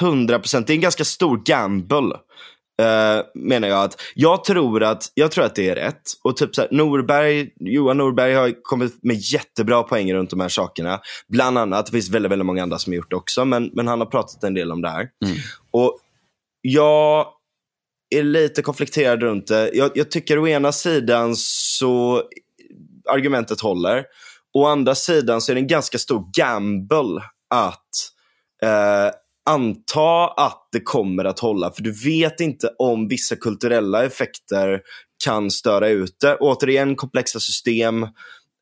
100%. 0.00 0.64
Det 0.66 0.72
är 0.72 0.74
en 0.74 0.80
ganska 0.80 1.04
stor 1.04 1.42
gamble 1.44 2.16
Uh, 2.82 3.24
menar 3.34 3.68
jag 3.68 3.84
att 3.84 4.00
jag 4.14 4.44
tror 4.44 4.82
att, 4.82 5.12
jag 5.14 5.30
tror 5.30 5.44
att 5.44 5.54
det 5.54 5.68
är 5.68 5.74
rätt. 5.74 6.02
Och 6.24 6.36
typ 6.36 6.54
så 6.54 6.60
här, 6.60 6.68
Norberg, 6.72 7.50
Johan 7.60 7.98
Norberg 7.98 8.34
har 8.34 8.62
kommit 8.62 8.98
med 9.02 9.16
jättebra 9.16 9.82
poäng 9.82 10.14
runt 10.14 10.30
de 10.30 10.40
här 10.40 10.48
sakerna. 10.48 11.00
Bland 11.28 11.58
annat, 11.58 11.86
det 11.86 11.92
finns 11.92 12.10
väldigt, 12.10 12.32
väldigt 12.32 12.46
många 12.46 12.62
andra 12.62 12.78
som 12.78 12.92
har 12.92 12.96
gjort 12.96 13.10
det 13.10 13.16
också, 13.16 13.44
men, 13.44 13.70
men 13.72 13.88
han 13.88 14.00
har 14.00 14.06
pratat 14.06 14.44
en 14.44 14.54
del 14.54 14.72
om 14.72 14.82
det 14.82 14.88
här. 14.88 15.00
Mm. 15.00 15.36
Och 15.70 15.98
jag 16.60 17.26
är 18.14 18.22
lite 18.22 18.62
konflikterad 18.62 19.22
runt 19.22 19.46
det. 19.46 19.70
Jag, 19.74 19.90
jag 19.94 20.10
tycker 20.10 20.38
å 20.38 20.48
ena 20.48 20.72
sidan 20.72 21.36
så 21.36 22.22
argumentet 23.10 23.60
håller. 23.60 24.04
Å 24.54 24.66
andra 24.66 24.94
sidan 24.94 25.40
så 25.40 25.52
är 25.52 25.54
det 25.54 25.60
en 25.60 25.66
ganska 25.66 25.98
stor 25.98 26.24
gamble 26.36 27.22
att 27.50 28.10
eh, 28.62 29.14
anta 29.50 30.26
att 30.26 30.68
det 30.72 30.80
kommer 30.80 31.24
att 31.24 31.38
hålla. 31.38 31.70
För 31.70 31.82
du 31.82 31.92
vet 31.92 32.40
inte 32.40 32.68
om 32.78 33.08
vissa 33.08 33.36
kulturella 33.36 34.04
effekter 34.04 34.80
kan 35.24 35.50
störa 35.50 35.88
ut 35.88 36.16
det. 36.20 36.36
Återigen 36.36 36.96
komplexa 36.96 37.40
system, 37.40 38.02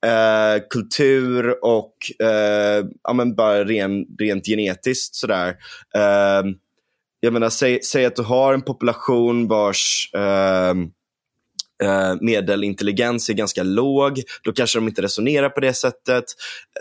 eh, 0.07 0.63
kultur 0.71 1.65
och 1.65 2.27
eh, 2.27 2.85
ja, 3.03 3.13
men 3.13 3.35
bara 3.35 3.65
ren, 3.65 4.05
rent 4.19 4.47
genetiskt. 4.47 5.15
Sådär. 5.15 5.49
Eh, 5.95 6.43
jag 7.21 7.33
menar, 7.33 7.49
säg, 7.49 7.83
säg, 7.83 8.05
att 8.05 8.17
du 8.17 8.23
har 8.23 8.55
en 8.55 8.63
population 8.63 9.49
vars 9.49 10.11
eh, 10.15 10.75
eh, 11.83 12.15
medelintelligens 12.21 13.29
är 13.29 13.35
ganska 13.35 13.63
låg, 13.63 14.23
då 14.43 14.53
kanske 14.53 14.79
de 14.79 14.89
inte 14.89 15.03
resonerar 15.03 15.49
på 15.49 15.61
det 15.61 15.75
sättet. 15.75 16.25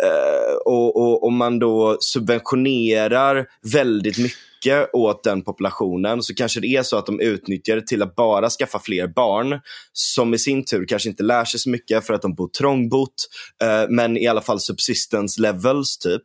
Eh, 0.04 0.56
och, 0.66 1.24
om 1.24 1.36
man 1.36 1.60
då 1.60 1.98
subventionerar 2.00 3.46
väldigt 3.74 4.18
mycket 4.18 4.51
mycket 4.62 4.90
åt 4.94 5.24
den 5.24 5.42
populationen 5.42 6.24
så 6.24 6.36
kanske 6.36 6.60
det 6.60 6.68
är 6.68 6.84
så 6.84 6.98
att 6.98 7.06
de 7.06 7.20
utnyttjar 7.20 7.76
det 7.76 7.88
till 7.88 8.02
att 8.02 8.16
bara 8.16 8.50
skaffa 8.50 8.80
fler 8.80 9.08
barn 9.08 9.60
som 9.94 10.34
i 10.34 10.38
sin 10.38 10.66
tur 10.66 10.86
kanske 10.86 11.10
inte 11.10 11.24
lär 11.24 11.46
sig 11.46 11.60
så 11.60 11.70
mycket 11.70 12.06
för 12.06 12.14
att 12.14 12.22
de 12.22 12.36
bor 12.36 12.48
trångbott 12.48 13.28
eh, 13.64 13.90
men 13.90 14.18
i 14.18 14.28
alla 14.28 14.42
fall 14.42 14.60
subsistence 14.60 15.42
levels 15.42 15.98
typ. 15.98 16.22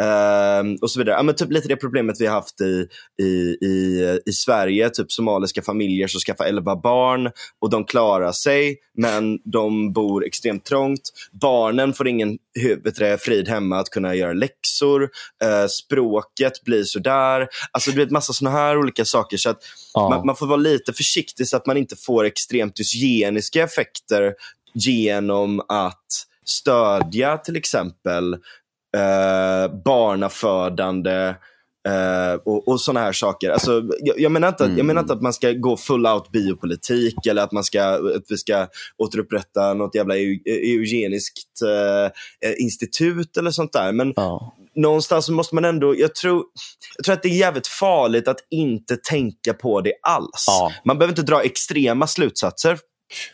Eh, 0.00 0.82
och 0.82 0.90
så 0.90 0.98
vidare. 0.98 1.16
Ja, 1.16 1.22
men 1.22 1.34
typ 1.34 1.52
lite 1.52 1.68
det 1.68 1.76
problemet 1.76 2.20
vi 2.20 2.26
har 2.26 2.34
haft 2.34 2.60
i, 2.60 2.86
i, 3.22 3.24
i, 3.66 4.18
i 4.26 4.32
Sverige, 4.32 4.90
typ 4.90 5.12
somaliska 5.12 5.62
familjer 5.62 6.08
som 6.08 6.20
skaffar 6.20 6.44
11 6.44 6.76
barn 6.76 7.30
och 7.60 7.70
de 7.70 7.84
klarar 7.84 8.32
sig 8.32 8.76
men 8.96 9.38
de 9.44 9.92
bor 9.92 10.26
extremt 10.26 10.64
trångt. 10.64 11.00
Barnen 11.32 11.92
får 11.92 12.08
ingen 12.08 12.38
vet 12.84 13.22
frid 13.22 13.48
hemma 13.48 13.78
att 13.78 13.90
kunna 13.90 14.14
göra 14.14 14.32
läxor. 14.32 15.10
Eh, 15.42 15.66
språket 15.66 16.64
blir 16.64 16.84
sådär. 16.84 17.48
Alltså 17.72 17.90
du 17.90 17.96
vet 17.96 18.10
massa 18.10 18.32
sådana 18.32 18.56
här 18.56 18.78
olika 18.78 19.04
saker. 19.04 19.36
Så 19.36 19.50
att 19.50 19.58
ja. 19.94 20.08
man, 20.08 20.26
man, 20.26 20.36
får 20.36 20.46
vara 20.46 20.56
lite 20.56 20.92
försiktig 20.92 21.48
så 21.48 21.56
att 21.56 21.66
man 21.66 21.76
inte 21.76 21.96
får 21.96 22.24
extremt 22.24 22.76
dysgeniska 22.76 23.62
effekter 23.62 24.34
genom 24.74 25.60
att 25.68 26.06
stödja 26.44 27.38
till 27.38 27.56
exempel 27.56 28.34
eh, 28.96 29.74
barnafödande 29.84 31.34
Uh, 31.88 32.34
och, 32.44 32.68
och 32.68 32.80
sådana 32.80 33.00
här 33.00 33.12
saker. 33.12 33.50
Alltså, 33.50 33.82
jag, 34.00 34.20
jag, 34.20 34.32
menar 34.32 34.48
inte 34.48 34.64
att, 34.64 34.76
jag 34.76 34.86
menar 34.86 35.00
inte 35.00 35.12
att 35.12 35.22
man 35.22 35.32
ska 35.32 35.52
gå 35.52 35.76
full 35.76 36.06
out 36.06 36.30
biopolitik 36.30 37.26
eller 37.26 37.42
att, 37.42 37.52
man 37.52 37.64
ska, 37.64 37.84
att 37.84 38.24
vi 38.28 38.36
ska 38.36 38.66
återupprätta 38.98 39.74
något 39.74 39.94
jävla 39.94 40.16
eugeniskt 40.46 41.62
uh, 41.64 42.10
institut 42.58 43.36
eller 43.36 43.50
sånt 43.50 43.72
där. 43.72 43.92
Men 43.92 44.12
ja. 44.16 44.56
någonstans 44.74 45.28
måste 45.28 45.54
man 45.54 45.64
ändå, 45.64 45.98
jag 45.98 46.14
tror, 46.14 46.44
jag 46.96 47.04
tror 47.04 47.12
att 47.12 47.22
det 47.22 47.28
är 47.28 47.38
jävligt 47.38 47.66
farligt 47.66 48.28
att 48.28 48.40
inte 48.50 48.96
tänka 48.96 49.54
på 49.54 49.80
det 49.80 49.92
alls. 50.02 50.44
Ja. 50.46 50.72
Man 50.84 50.98
behöver 50.98 51.12
inte 51.12 51.32
dra 51.32 51.42
extrema 51.42 52.06
slutsatser 52.06 52.78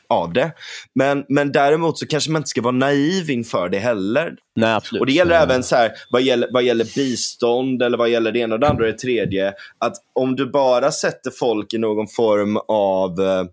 av 0.08 0.32
det. 0.32 0.52
Men, 0.94 1.24
men 1.28 1.52
däremot 1.52 1.98
så 1.98 2.06
kanske 2.06 2.30
man 2.30 2.40
inte 2.40 2.48
ska 2.48 2.62
vara 2.62 2.72
naiv 2.72 3.30
inför 3.30 3.68
det 3.68 3.78
heller. 3.78 4.36
Nej, 4.56 4.74
absolut. 4.74 5.00
Och 5.00 5.06
det 5.06 5.12
gäller 5.12 5.42
även 5.42 5.62
så 5.62 5.76
här, 5.76 5.92
vad 6.10 6.22
gäller, 6.22 6.48
vad 6.52 6.62
gäller 6.62 6.94
bistånd 6.94 7.82
eller 7.82 7.98
vad 7.98 8.10
gäller 8.10 8.32
det 8.32 8.38
ena 8.38 8.54
och 8.54 8.60
det 8.60 8.68
andra 8.68 8.84
och 8.84 8.92
det 8.92 8.98
tredje. 8.98 9.52
Att 9.78 9.96
om 10.14 10.36
du 10.36 10.50
bara 10.50 10.92
sätter 10.92 11.30
folk 11.30 11.74
i 11.74 11.78
någon 11.78 12.08
form 12.08 12.56
av 12.68 13.20
eh, 13.20 13.44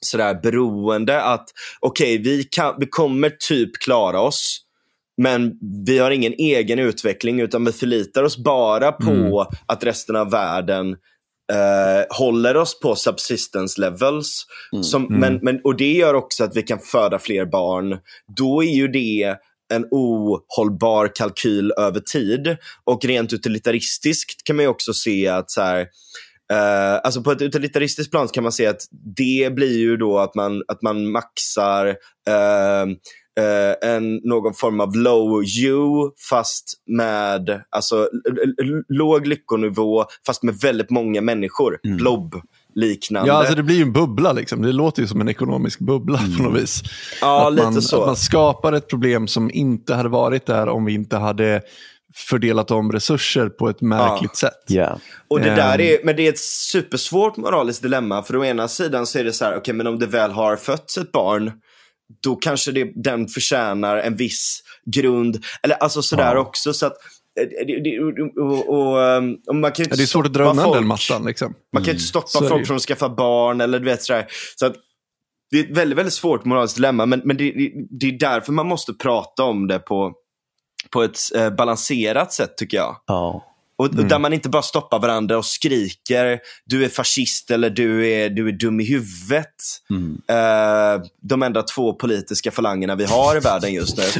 sådär 0.00 0.40
beroende 0.42 1.22
att 1.22 1.48
okej, 1.80 2.20
okay, 2.20 2.32
vi, 2.32 2.48
vi 2.78 2.86
kommer 2.86 3.30
typ 3.30 3.78
klara 3.78 4.20
oss. 4.20 4.62
Men 5.22 5.52
vi 5.86 5.98
har 5.98 6.10
ingen 6.10 6.32
egen 6.32 6.78
utveckling 6.78 7.40
utan 7.40 7.64
vi 7.64 7.72
förlitar 7.72 8.22
oss 8.22 8.38
bara 8.38 8.92
på 8.92 9.10
mm. 9.10 9.32
att 9.66 9.84
resten 9.84 10.16
av 10.16 10.30
världen 10.30 10.96
Uh, 11.52 12.16
håller 12.18 12.56
oss 12.56 12.80
på 12.80 12.96
subsistence 12.96 13.80
levels. 13.80 14.46
Mm. 14.72 14.82
Som, 14.82 15.06
mm. 15.06 15.20
Men, 15.20 15.38
men, 15.42 15.60
och 15.64 15.76
det 15.76 15.92
gör 15.92 16.14
också 16.14 16.44
att 16.44 16.56
vi 16.56 16.62
kan 16.62 16.78
föda 16.78 17.18
fler 17.18 17.46
barn. 17.46 17.98
Då 18.36 18.62
är 18.64 18.74
ju 18.74 18.88
det 18.88 19.36
en 19.74 19.84
ohållbar 19.90 21.10
kalkyl 21.14 21.72
över 21.76 22.00
tid. 22.00 22.56
Och 22.84 23.04
rent 23.04 23.32
utilitaristiskt 23.32 24.44
kan 24.44 24.56
man 24.56 24.66
också 24.66 24.94
se 24.94 25.28
att 25.28 25.50
så 25.50 25.60
här, 25.60 25.86
Uh, 26.52 27.00
alltså 27.04 27.22
på 27.22 27.32
ett 27.32 27.42
utilitaristiskt 27.42 28.10
plan 28.10 28.28
kan 28.28 28.42
man 28.42 28.52
säga 28.52 28.70
att 28.70 28.82
det 29.16 29.54
blir 29.54 29.78
ju 29.78 29.96
då 29.96 30.18
att 30.18 30.34
man, 30.34 30.62
att 30.68 30.82
man 30.82 31.10
maxar 31.10 31.86
uh, 31.88 32.94
uh, 33.40 33.90
en, 33.90 34.20
någon 34.24 34.54
form 34.54 34.80
av 34.80 34.96
low 34.96 35.42
U 35.42 36.10
fast 36.30 36.74
med 36.86 37.62
alltså, 37.70 38.08
låg 38.88 39.26
lyckonivå 39.26 40.04
fast 40.26 40.42
med 40.42 40.54
väldigt 40.54 40.90
många 40.90 41.20
människor. 41.20 41.78
Mm. 41.84 41.96
Blob 41.96 42.40
liknande. 42.74 43.28
Ja, 43.28 43.34
alltså 43.34 43.54
det 43.54 43.62
blir 43.62 43.76
ju 43.76 43.82
en 43.82 43.92
bubbla. 43.92 44.32
Liksom. 44.32 44.62
Det 44.62 44.72
låter 44.72 45.02
ju 45.02 45.08
som 45.08 45.20
en 45.20 45.28
ekonomisk 45.28 45.78
bubbla 45.78 46.18
mm. 46.18 46.36
på 46.36 46.42
något 46.42 46.62
vis. 46.62 46.82
Ja, 47.20 47.46
att 47.46 47.52
lite 47.52 47.70
man, 47.70 47.82
så. 47.82 48.00
Att 48.00 48.06
man 48.06 48.16
skapar 48.16 48.72
ett 48.72 48.88
problem 48.88 49.28
som 49.28 49.50
inte 49.54 49.94
hade 49.94 50.08
varit 50.08 50.46
där 50.46 50.68
om 50.68 50.84
vi 50.84 50.94
inte 50.94 51.16
hade 51.16 51.62
fördelat 52.14 52.70
om 52.70 52.92
resurser 52.92 53.48
på 53.48 53.68
ett 53.68 53.80
märkligt 53.80 54.30
ja. 54.42 54.48
sätt. 54.48 54.70
Yeah. 54.70 54.98
Och 55.28 55.40
det 55.40 55.54
där 55.54 55.80
är, 55.80 55.98
men 56.04 56.16
det 56.16 56.26
är 56.26 56.28
ett 56.28 56.38
supersvårt 56.38 57.36
moraliskt 57.36 57.82
dilemma. 57.82 58.22
För 58.22 58.36
å 58.36 58.44
ena 58.44 58.68
sidan 58.68 59.06
så 59.06 59.18
är 59.18 59.24
det 59.24 59.32
så 59.32 59.44
här, 59.44 59.52
okej 59.52 59.60
okay, 59.60 59.74
men 59.74 59.86
om 59.86 59.98
det 59.98 60.06
väl 60.06 60.30
har 60.30 60.56
fötts 60.56 60.98
ett 60.98 61.12
barn, 61.12 61.52
då 62.22 62.36
kanske 62.36 62.72
det, 62.72 62.92
den 62.94 63.28
förtjänar 63.28 63.96
en 63.96 64.16
viss 64.16 64.62
grund. 64.84 65.44
Eller 65.62 65.76
alltså 65.76 66.02
sådär 66.02 66.34
ja. 66.34 66.40
också. 66.40 66.72
Så 66.72 66.86
att, 66.86 66.96
eh, 67.40 68.02
och, 68.42 68.68
och, 68.68 69.48
och, 69.48 69.56
man 69.56 69.72
kan 69.72 69.86
det 69.86 70.02
är 70.02 70.06
svårt 70.06 70.26
att 70.26 70.32
dra 70.32 70.50
undan 70.50 70.72
den 70.72 70.86
mattan. 70.86 71.26
Liksom. 71.26 71.54
Man 71.72 71.82
kan 71.84 71.94
inte 71.94 72.14
mm. 72.14 72.22
stoppa 72.22 72.38
mm. 72.38 72.50
folk 72.50 72.66
från 72.66 72.76
att 72.76 72.82
skaffa 72.82 73.08
barn 73.08 73.60
eller 73.60 73.78
du 73.78 73.84
vet 73.84 74.02
sådär. 74.02 74.26
Så 74.56 74.66
att, 74.66 74.74
det 75.50 75.58
är 75.58 75.64
ett 75.64 75.76
väldigt, 75.76 75.98
väldigt 75.98 76.14
svårt 76.14 76.44
moraliskt 76.44 76.76
dilemma. 76.76 77.06
Men, 77.06 77.22
men 77.24 77.36
det, 77.36 77.52
det, 77.90 78.06
är 78.06 78.18
därför 78.18 78.52
man 78.52 78.66
måste 78.66 78.92
prata 78.92 79.44
om 79.44 79.66
det 79.66 79.78
på 79.78 80.14
på 80.90 81.02
ett 81.02 81.18
eh, 81.34 81.50
balanserat 81.50 82.32
sätt 82.32 82.56
tycker 82.56 82.76
jag. 82.76 82.96
Ja. 83.06 83.44
Och, 83.78 83.92
mm. 83.92 84.08
Där 84.08 84.18
man 84.18 84.32
inte 84.32 84.48
bara 84.48 84.62
stoppar 84.62 84.98
varandra 84.98 85.38
och 85.38 85.44
skriker 85.44 86.38
du 86.64 86.84
är 86.84 86.88
fascist 86.88 87.50
eller 87.50 87.70
du 87.70 88.08
är, 88.08 88.30
du 88.30 88.48
är 88.48 88.52
dum 88.52 88.80
i 88.80 88.84
huvudet. 88.84 89.54
Mm. 89.90 90.20
Uh, 90.30 91.06
de 91.22 91.42
enda 91.42 91.62
två 91.62 91.92
politiska 91.92 92.50
falangerna 92.50 92.94
vi 92.94 93.04
har 93.04 93.36
i 93.36 93.40
världen 93.40 93.74
just 93.74 93.96
nu. 93.96 94.04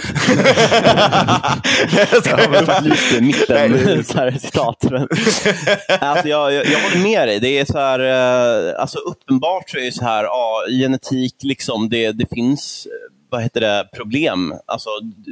jag 2.12 2.24
ska 2.24 2.80
lite 2.80 3.20
mitten 3.20 4.04
så 4.04 4.18
här, 4.18 4.38
citat. 4.38 4.84
Men, 4.90 5.02
alltså, 6.00 6.28
jag, 6.28 6.52
jag, 6.52 6.66
jag 6.66 6.80
håller 6.80 7.02
med 7.02 7.28
dig. 7.28 7.40
Det 7.40 7.58
är 7.58 7.64
så 7.64 7.78
här, 7.78 8.00
uh, 8.00 8.80
alltså, 8.80 8.98
uppenbart 8.98 9.70
så 9.70 9.78
är 9.78 9.84
det 9.84 9.92
så 9.92 10.04
här, 10.04 10.24
ja, 10.24 10.62
genetik, 10.80 11.34
liksom, 11.42 11.88
det, 11.88 12.12
det 12.12 12.26
finns 12.34 12.86
vad 13.30 13.42
heter 13.42 13.60
det, 13.60 13.88
problem, 13.94 14.54
alltså 14.66 14.90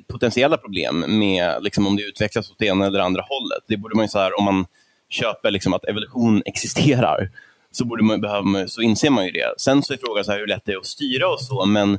potentiella 0.09 0.57
problem 0.57 1.05
med 1.09 1.63
liksom, 1.63 1.87
om 1.87 1.97
det 1.97 2.03
utvecklas 2.03 2.51
åt 2.51 2.59
det 2.59 2.67
ena 2.67 2.87
eller 2.87 2.99
andra 2.99 3.23
hållet. 3.23 3.65
Det 3.69 3.77
borde 3.77 3.97
man 3.97 4.05
ju 4.05 4.09
så 4.09 4.19
här, 4.19 4.39
om 4.39 4.45
man 4.45 4.67
köper 5.09 5.51
liksom, 5.51 5.75
att 5.75 5.85
evolution 5.85 6.43
existerar, 6.47 7.31
så, 7.71 7.85
borde 7.85 8.05
man, 8.05 8.21
behöva, 8.21 8.69
så 8.69 8.81
inser 8.81 9.11
man 9.11 9.25
ju 9.25 9.31
det. 9.31 9.55
Sen 9.59 9.83
så 9.83 9.93
är 9.93 9.99
frågan 10.07 10.25
så 10.25 10.33
här, 10.33 10.39
hur 10.39 10.47
lätt 10.47 10.63
det 10.65 10.73
är 10.73 10.77
att 10.77 10.87
styra 10.87 11.29
och 11.29 11.41
så, 11.41 11.67
men 11.67 11.99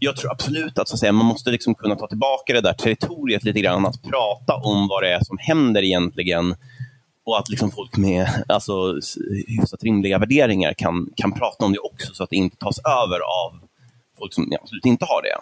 jag 0.00 0.16
tror 0.16 0.30
absolut 0.30 0.78
att, 0.78 0.88
så 0.88 0.94
att 0.94 1.00
säga, 1.00 1.12
man 1.12 1.26
måste 1.26 1.50
liksom 1.50 1.74
kunna 1.74 1.96
ta 1.96 2.06
tillbaka 2.06 2.52
det 2.52 2.60
där 2.60 2.72
territoriet 2.72 3.44
lite 3.44 3.60
grann, 3.60 3.86
att 3.86 4.02
prata 4.02 4.54
om 4.54 4.88
vad 4.88 5.02
det 5.02 5.12
är 5.12 5.24
som 5.24 5.38
händer 5.40 5.82
egentligen 5.82 6.54
och 7.26 7.38
att 7.38 7.48
liksom 7.48 7.70
folk 7.70 7.96
med 7.96 8.44
alltså, 8.48 9.00
hyfsat 9.46 9.84
rimliga 9.84 10.18
värderingar 10.18 10.72
kan, 10.72 11.10
kan 11.16 11.32
prata 11.32 11.64
om 11.64 11.72
det 11.72 11.78
också, 11.78 12.14
så 12.14 12.24
att 12.24 12.30
det 12.30 12.36
inte 12.36 12.56
tas 12.56 12.78
över 12.78 13.18
av 13.18 13.63
folk 14.18 14.34
som 14.34 14.52
absolut 14.62 14.86
inte 14.86 15.04
har 15.04 15.22
det. 15.22 15.36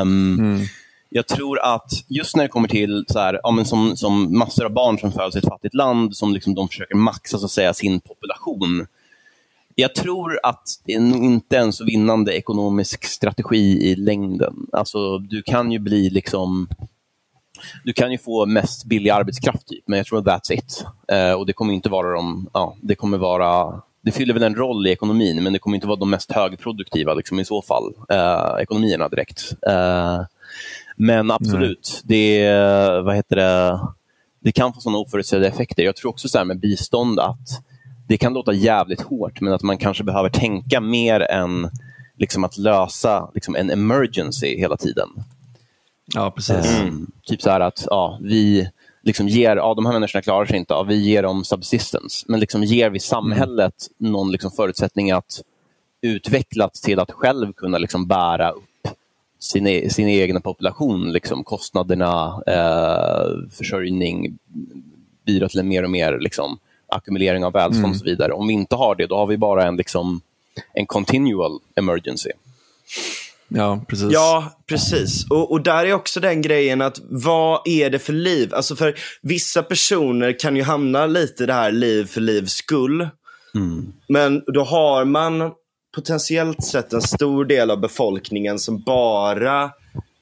Um, 0.00 0.38
mm. 0.38 0.60
Jag 1.08 1.26
tror 1.26 1.60
att 1.60 1.90
just 2.08 2.36
när 2.36 2.42
det 2.42 2.48
kommer 2.48 2.68
till 2.68 3.04
så 3.08 3.18
här, 3.18 3.40
ja, 3.42 3.50
men 3.50 3.64
som, 3.64 3.96
som 3.96 4.38
massor 4.38 4.64
av 4.64 4.72
barn 4.72 4.98
som 4.98 5.12
föds 5.12 5.36
i 5.36 5.38
ett 5.38 5.48
fattigt 5.48 5.74
land, 5.74 6.16
som 6.16 6.34
liksom 6.34 6.54
de 6.54 6.68
försöker 6.68 6.94
maxa 6.94 7.38
så 7.38 7.44
att 7.44 7.50
säga, 7.50 7.74
sin 7.74 8.00
population. 8.00 8.86
Jag 9.74 9.94
tror 9.94 10.40
att 10.42 10.68
det 10.84 10.92
är 10.92 11.00
nog 11.00 11.24
inte 11.24 11.58
en 11.58 11.72
så 11.72 11.84
vinnande 11.84 12.36
ekonomisk 12.36 13.04
strategi 13.04 13.90
i 13.90 13.96
längden. 13.96 14.66
Alltså, 14.72 15.18
du 15.18 15.42
kan 15.42 15.72
ju 15.72 15.78
bli 15.78 16.10
liksom 16.10 16.68
du 17.84 17.92
kan 17.92 18.12
ju 18.12 18.18
få 18.18 18.46
mest 18.46 18.84
billig 18.84 19.10
arbetskraft, 19.10 19.66
typ, 19.66 19.84
men 19.86 19.96
jag 19.96 20.06
tror 20.06 20.18
att 20.18 20.24
that's 20.24 20.52
it. 20.52 20.86
Uh, 21.12 21.32
och 21.32 21.46
det 21.46 21.52
kommer 21.52 21.74
inte 21.74 21.88
vara 21.88 22.16
de, 22.16 22.48
ja, 22.52 22.76
det 22.80 22.94
kommer 22.94 23.18
vara 23.18 23.80
det 24.06 24.12
fyller 24.12 24.34
väl 24.34 24.42
en 24.42 24.54
roll 24.54 24.86
i 24.86 24.90
ekonomin, 24.90 25.42
men 25.42 25.52
det 25.52 25.58
kommer 25.58 25.74
inte 25.74 25.86
vara 25.86 25.98
de 25.98 26.10
mest 26.10 26.32
högproduktiva 26.32 27.14
liksom, 27.14 27.40
i 27.40 27.44
så 27.44 27.62
fall, 27.62 27.94
eh, 28.08 28.62
ekonomierna 28.62 29.08
direkt. 29.08 29.52
Eh, 29.66 30.20
men 30.96 31.30
absolut, 31.30 32.02
det, 32.04 32.48
vad 33.04 33.16
heter 33.16 33.36
det, 33.36 33.80
det 34.40 34.52
kan 34.52 34.72
få 34.72 34.80
sådana 34.80 34.98
oförutsedda 34.98 35.46
effekter. 35.46 35.82
Jag 35.82 35.96
tror 35.96 36.10
också 36.10 36.28
så 36.28 36.44
med 36.44 36.60
bistånd 36.60 37.20
att 37.20 37.62
det 38.08 38.16
kan 38.16 38.32
låta 38.32 38.52
jävligt 38.52 39.00
hårt, 39.00 39.40
men 39.40 39.52
att 39.52 39.62
man 39.62 39.78
kanske 39.78 40.04
behöver 40.04 40.28
tänka 40.28 40.80
mer 40.80 41.20
än 41.20 41.70
liksom, 42.18 42.44
att 42.44 42.58
lösa 42.58 43.30
liksom, 43.34 43.56
en 43.56 43.70
emergency 43.70 44.56
hela 44.58 44.76
tiden. 44.76 45.08
Ja, 46.14 46.30
precis. 46.30 46.80
Mm. 46.80 47.10
Typ 47.24 47.42
så 47.42 47.50
här 47.50 47.60
att 47.60 47.86
ja, 47.86 48.18
vi 48.22 48.70
liksom 49.06 49.28
ger, 49.28 49.56
ja, 49.56 49.74
de 49.74 49.86
här 49.86 49.92
människorna 49.92 50.22
klarar 50.22 50.46
sig 50.46 50.56
inte, 50.56 50.74
ja, 50.74 50.82
vi 50.82 50.96
ger 50.96 51.22
dem 51.22 51.44
subsistence. 51.44 52.26
Men 52.28 52.40
liksom 52.40 52.64
ger 52.64 52.90
vi 52.90 53.00
samhället 53.00 53.74
mm. 54.00 54.12
någon 54.12 54.32
liksom 54.32 54.50
förutsättning 54.50 55.10
att 55.10 55.42
utvecklas 56.00 56.80
till 56.80 56.98
att 57.00 57.10
själv 57.10 57.52
kunna 57.52 57.78
liksom 57.78 58.06
bära 58.06 58.50
upp 58.50 58.88
sin, 59.38 59.66
e 59.66 59.90
sin 59.90 60.08
egen 60.08 60.42
population, 60.42 61.12
liksom, 61.12 61.44
kostnaderna, 61.44 62.42
eh, 62.46 63.50
försörjning, 63.50 64.38
bidra 65.26 65.48
till 65.48 65.60
en 65.60 65.68
mer 65.68 65.82
och 65.82 65.90
mer 65.90 66.18
liksom, 66.18 66.58
ackumulering 66.88 67.44
av 67.44 67.52
välstånd 67.52 67.84
mm. 67.84 67.90
och 67.90 67.96
så 67.96 68.04
vidare. 68.04 68.32
Om 68.32 68.46
vi 68.46 68.54
inte 68.54 68.76
har 68.76 68.94
det, 68.94 69.06
då 69.06 69.16
har 69.16 69.26
vi 69.26 69.36
bara 69.36 69.66
en, 69.66 69.76
liksom, 69.76 70.20
en 70.72 70.86
continual 70.86 71.58
emergency. 71.74 72.30
Ja, 73.48 73.84
precis. 73.88 74.12
Ja, 74.12 74.60
precis. 74.66 75.30
Och, 75.30 75.52
och 75.52 75.62
där 75.62 75.86
är 75.86 75.92
också 75.92 76.20
den 76.20 76.42
grejen 76.42 76.82
att 76.82 76.98
vad 77.10 77.68
är 77.68 77.90
det 77.90 77.98
för 77.98 78.12
liv? 78.12 78.54
Alltså 78.54 78.76
för 78.76 78.94
vissa 79.22 79.62
personer 79.62 80.38
kan 80.38 80.56
ju 80.56 80.62
hamna 80.62 81.06
lite 81.06 81.42
i 81.42 81.46
det 81.46 81.52
här 81.52 81.72
liv 81.72 82.04
för 82.04 82.20
livs 82.20 82.52
skull. 82.52 83.08
Mm. 83.54 83.92
Men 84.08 84.42
då 84.46 84.64
har 84.64 85.04
man 85.04 85.52
potentiellt 85.94 86.64
sett 86.64 86.92
en 86.92 87.02
stor 87.02 87.44
del 87.44 87.70
av 87.70 87.80
befolkningen 87.80 88.58
som 88.58 88.82
bara 88.82 89.70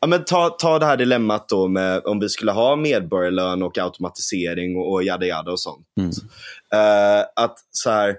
Ja, 0.04 0.08
men 0.08 0.24
ta, 0.24 0.48
ta 0.48 0.78
det 0.78 0.86
här 0.86 0.96
dilemmat 0.96 1.48
då 1.48 1.68
med 1.68 2.04
om 2.04 2.20
vi 2.20 2.28
skulle 2.28 2.52
ha 2.52 2.76
medborgarlön 2.76 3.62
och 3.62 3.78
automatisering 3.78 4.76
och, 4.76 4.92
och 4.92 5.04
jada 5.04 5.26
jada 5.26 5.52
och 5.52 5.60
sånt. 5.60 5.86
Mm. 5.98 6.10
Uh, 6.10 7.24
att 7.36 7.54
så 7.70 7.90
här, 7.90 8.16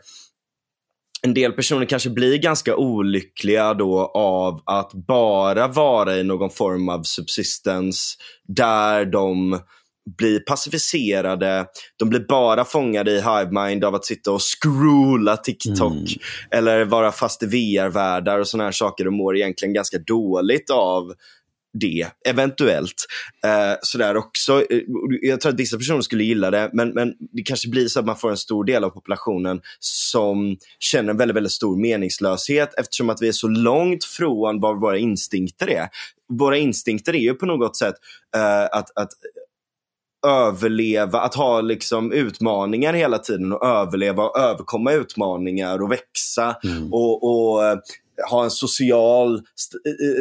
en 1.22 1.34
del 1.34 1.52
personer 1.52 1.86
kanske 1.86 2.10
blir 2.10 2.38
ganska 2.38 2.76
olyckliga 2.76 3.74
då 3.74 4.12
av 4.16 4.62
att 4.66 4.92
bara 4.94 5.68
vara 5.68 6.18
i 6.18 6.24
någon 6.24 6.50
form 6.50 6.90
av 6.90 7.04
subsistens 7.04 8.18
där 8.48 9.06
de 9.06 9.60
blir 10.18 10.40
pacificerade. 10.40 11.66
De 12.00 12.10
blir 12.10 12.26
bara 12.28 12.66
fångade 12.66 13.12
i 13.12 13.22
hivemind 13.22 13.84
av 13.84 13.96
att 13.96 14.06
sitta 14.06 14.32
och 14.32 14.42
scrolla 14.42 15.38
TikTok 15.38 15.92
mm. 15.92 16.06
eller 16.52 16.86
vara 16.86 17.12
fast 17.12 17.44
i 17.44 17.46
VR-världar 17.46 18.40
och 18.40 18.48
såna 18.48 18.64
här 18.64 18.72
saker 18.72 19.08
och 19.08 19.14
mår 19.14 19.38
egentligen 19.38 19.74
ganska 19.74 19.98
dåligt 19.98 20.70
av 20.70 21.14
det, 21.80 22.08
eventuellt. 22.26 23.06
Eh, 23.46 23.78
sådär 23.82 24.18
också. 24.18 24.66
Eh, 24.70 24.82
jag 25.22 25.42
tror 25.42 25.54
att 25.54 25.60
vissa 25.60 25.78
personer 25.78 26.02
skulle 26.02 26.24
gilla 26.24 26.52
det, 26.52 26.70
men, 26.74 26.90
men 26.90 27.14
det 27.32 27.44
kanske 27.44 27.70
blir 27.70 27.88
så 27.88 28.00
att 28.00 28.06
man 28.06 28.18
får 28.18 28.32
en 28.32 28.38
stor 28.38 28.64
del 28.64 28.84
av 28.84 28.90
populationen 28.90 29.62
som 29.80 30.58
känner 30.80 31.10
en 31.10 31.18
väldigt, 31.18 31.36
väldigt 31.36 31.52
stor 31.52 31.78
meningslöshet 31.78 32.74
eftersom 32.78 33.10
att 33.10 33.22
vi 33.22 33.28
är 33.28 33.32
så 33.32 33.48
långt 33.48 34.04
från 34.04 34.60
vad 34.60 34.80
våra 34.80 34.98
instinkter 34.98 35.70
är. 35.70 35.88
Våra 36.34 36.58
instinkter 36.58 37.16
är 37.16 37.20
ju 37.20 37.34
på 37.34 37.46
något 37.46 37.78
sätt 37.78 37.96
eh, 38.36 38.64
att, 38.64 38.98
att 38.98 39.10
överleva, 40.28 41.20
att 41.20 41.36
ha 41.36 41.62
liksom 41.62 42.12
utmaningar 42.12 42.94
hela 42.94 43.18
tiden 43.18 43.54
och 43.54 43.66
överleva 43.66 44.24
och 44.24 44.40
överkomma 44.40 44.92
utmaningar 44.92 45.82
och 45.82 45.92
växa. 45.92 46.56
Mm. 46.64 46.94
och, 46.94 47.24
och 47.24 47.66
eh, 47.66 47.78
ha 48.30 48.44
en 48.44 48.52
social 48.52 49.42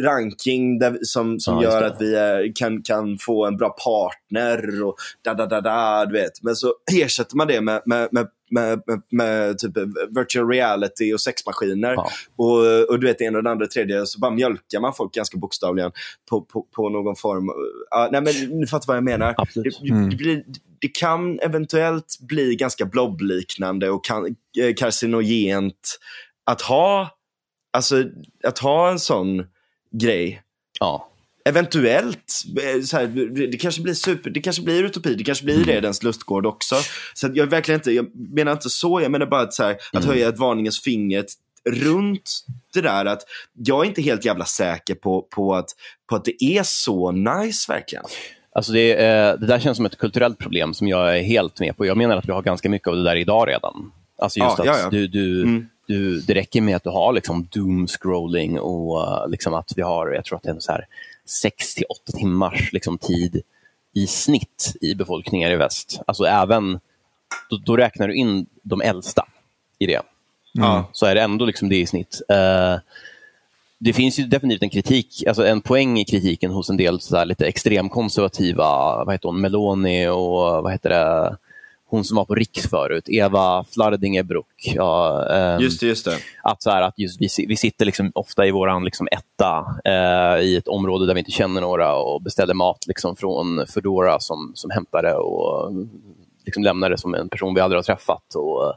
ranking 0.03 0.79
där, 0.79 0.99
som, 1.03 1.41
som 1.41 1.55
ja, 1.55 1.63
gör 1.63 1.83
att 1.83 2.01
vi 2.01 2.15
är, 2.15 2.57
kan, 2.57 2.83
kan 2.83 3.19
få 3.19 3.47
en 3.47 3.57
bra 3.57 3.69
partner 3.69 4.85
och 4.85 4.97
da 5.23 5.35
da 5.35 5.47
da 5.47 5.61
da, 5.61 6.07
du 6.07 6.13
vet. 6.13 6.43
Men 6.43 6.57
så 6.57 6.75
ersätter 6.93 7.37
man 7.37 7.47
det 7.47 7.61
med, 7.61 7.83
med, 7.87 8.09
med 8.13 8.27
med, 8.51 8.83
med, 8.87 9.03
med, 9.11 9.59
typ 9.59 9.73
virtual 10.17 10.49
reality 10.49 11.15
och 11.15 11.21
sexmaskiner. 11.21 11.93
Ja. 11.93 12.11
Och, 12.37 12.89
och 12.89 13.01
du 13.01 13.07
vet, 13.07 13.19
det 13.19 13.25
ena 13.25 13.39
och 13.39 13.45
det 13.45 13.51
andra 13.51 13.65
och 13.65 13.71
tredje, 13.71 14.07
så 14.07 14.19
bara 14.19 14.31
mjölkar 14.31 14.81
man 14.81 14.95
folk 14.95 15.15
ganska 15.15 15.39
bokstavligen 15.39 15.93
på, 16.31 16.41
på, 16.41 16.63
på 16.63 16.89
någon 16.89 17.17
form. 17.17 17.49
Uh, 17.49 18.09
nej, 18.13 18.23
men 18.23 18.61
ni 18.61 18.67
fattar 18.67 18.87
vad 18.87 18.97
jag 18.97 19.05
menar. 19.05 19.35
Det, 19.55 19.91
mm. 19.91 20.11
det, 20.11 20.17
blir, 20.17 20.45
det, 20.81 20.89
kan 20.89 21.41
eventuellt 21.41 22.19
bli 22.21 22.57
ganska 22.57 22.85
blobbliknande 22.85 23.91
och 23.91 24.05
kan, 24.05 24.37
eh, 24.61 24.75
karcinogent 24.77 25.99
att 26.47 26.63
ha 26.63 27.11
Alltså 27.75 28.05
att 28.45 28.59
ha 28.59 28.91
en 28.91 28.99
sån 28.99 29.47
grej. 29.91 30.43
Ja. 30.81 31.11
eventuellt, 31.45 32.43
eh, 32.63 32.83
så 32.83 32.97
här, 32.97 33.07
det 33.51 33.57
kanske 33.57 33.83
blir 33.83 33.95
super, 33.95 34.31
det 34.31 34.41
kanske 34.41 34.63
blir 34.63 34.85
utopi, 34.85 35.15
det 35.15 35.25
kanske 35.25 35.45
blir 35.45 35.55
mm. 35.55 35.67
Redens 35.67 36.03
lustgård 36.03 36.47
också. 36.47 36.77
Så 37.15 37.31
jag 37.35 37.47
verkligen 37.47 37.79
inte, 37.79 37.93
jag 37.93 38.07
menar 38.15 38.53
inte 38.53 38.71
så, 38.71 39.01
jag 39.01 39.11
menar 39.11 39.27
bara 39.27 39.41
att, 39.41 39.55
så 39.55 39.63
här, 39.63 39.77
att 39.93 40.05
mm. 40.05 40.09
höja 40.09 40.29
ett 40.29 40.39
varningens 40.39 40.81
finger 40.81 41.25
runt 41.71 42.31
det 42.75 42.81
där 42.81 43.05
att 43.05 43.23
jag 43.53 43.85
är 43.85 43.89
inte 43.89 44.03
helt 44.03 44.25
jävla 44.25 44.45
säker 44.45 44.95
på, 44.95 45.23
på, 45.23 45.55
att, 45.55 45.71
på 46.09 46.17
att 46.17 46.25
det 46.25 46.45
är 46.45 46.63
så 46.63 47.13
nice 47.13 47.73
verkligen. 47.73 48.05
Alltså 48.53 48.73
det, 48.73 48.93
eh, 48.93 49.39
det 49.39 49.47
där 49.47 49.59
känns 49.59 49.77
som 49.77 49.87
ett 49.87 49.99
kulturellt 49.99 50.39
problem 50.39 50.75
som 50.75 50.89
jag 50.89 51.19
är 51.19 51.23
helt 51.23 51.61
med 51.61 51.77
på. 51.77 51.87
Jag 51.87 51.97
menar 51.97 52.17
att 52.17 52.29
vi 52.29 52.33
har 52.33 52.43
ganska 52.43 52.69
mycket 52.69 52.89
av 52.89 52.97
det 52.97 53.05
där 53.05 53.17
idag 53.17 53.49
redan. 53.49 53.93
Alltså 54.19 54.39
just 54.39 54.59
ja, 54.59 54.63
att 54.63 54.67
ja, 54.67 54.79
ja. 54.79 54.91
Du, 54.91 55.07
du, 55.07 55.43
mm. 55.43 55.69
Du, 55.87 56.21
det 56.21 56.35
räcker 56.35 56.61
med 56.61 56.77
att 56.77 56.85
du 56.85 56.91
har 56.91 57.13
liksom 57.13 57.45
doom-scrolling 57.45 58.59
och 58.59 59.03
uh, 59.03 59.29
liksom 59.29 59.55
att 59.55 59.73
vi 59.77 59.83
har, 59.83 60.13
jag 60.13 60.25
tror 60.25 60.37
att 60.37 60.43
det 60.43 60.51
är 60.51 60.61
så 60.61 60.73
här 60.73 60.87
6 61.27 61.75
till 61.75 61.85
8 61.89 62.13
timmars 62.13 62.73
liksom, 62.73 62.99
tid 62.99 63.43
i 63.95 64.07
snitt 64.07 64.75
i 64.81 64.95
befolkningar 64.95 65.51
i 65.51 65.57
väst. 65.57 66.01
Alltså 66.07 66.25
även, 66.25 66.81
då, 67.51 67.57
då 67.57 67.77
räknar 67.77 68.09
du 68.09 68.15
in 68.15 68.47
de 68.63 68.81
äldsta 68.81 69.27
i 69.79 69.87
det. 69.87 70.01
Mm. 70.59 70.83
Så 70.93 71.07
är 71.07 71.15
det 71.15 71.23
ändå 71.23 71.45
liksom 71.45 71.69
det 71.69 71.81
i 71.81 71.87
snitt. 71.87 72.23
Uh, 72.33 72.79
det 73.79 73.93
finns 73.93 74.19
ju 74.19 74.25
definitivt 74.25 74.63
en 74.63 74.71
kritik, 74.71 75.25
alltså 75.27 75.47
en 75.47 75.61
poäng 75.61 75.99
i 75.99 76.05
kritiken 76.05 76.51
hos 76.51 76.71
en 76.71 76.77
del 76.77 77.01
så 77.01 77.25
lite 77.25 77.47
extremkonservativa, 77.47 78.65
vad 79.05 79.15
heter 79.15 79.29
hon, 79.29 79.41
Meloni 79.41 80.09
och 80.09 80.63
vad 80.63 80.73
heter 80.73 80.91
det, 80.91 81.37
hon 81.95 82.05
som 82.05 82.17
var 82.17 82.25
på 82.25 82.35
Riks 82.35 82.71
förut, 82.71 83.09
Eva 83.09 83.65
Flardingebrook. 83.65 84.47
Ja, 84.75 85.27
um, 85.31 85.63
just 85.63 85.81
det, 85.81 85.87
just 85.87 86.05
det. 86.05 86.17
Att, 86.43 86.63
så 86.63 86.71
här, 86.71 86.83
att 86.83 86.99
just 86.99 87.21
vi, 87.21 87.47
vi 87.47 87.57
sitter 87.57 87.85
liksom 87.85 88.13
ofta 88.15 88.47
i 88.47 88.51
vår 88.51 88.85
liksom 88.85 89.09
etta 89.11 89.67
uh, 89.89 90.43
i 90.43 90.57
ett 90.57 90.69
område 90.69 91.07
där 91.07 91.15
vi 91.15 91.21
inte 91.21 91.31
känner 91.31 91.61
några 91.61 91.95
och 91.95 92.23
beställer 92.23 92.55
mat 92.55 92.87
liksom 92.87 93.17
från 93.17 93.67
Foodora 93.67 94.21
som, 94.21 94.53
som 94.55 94.71
hämtar 94.71 95.03
det 95.03 95.15
och 95.15 95.73
liksom 96.45 96.63
lämnar 96.63 96.91
det 96.91 96.99
som 96.99 97.15
en 97.15 97.29
person 97.29 97.55
vi 97.55 97.61
aldrig 97.61 97.79
har 97.79 97.83
träffat. 97.83 98.35
Och, 98.35 98.75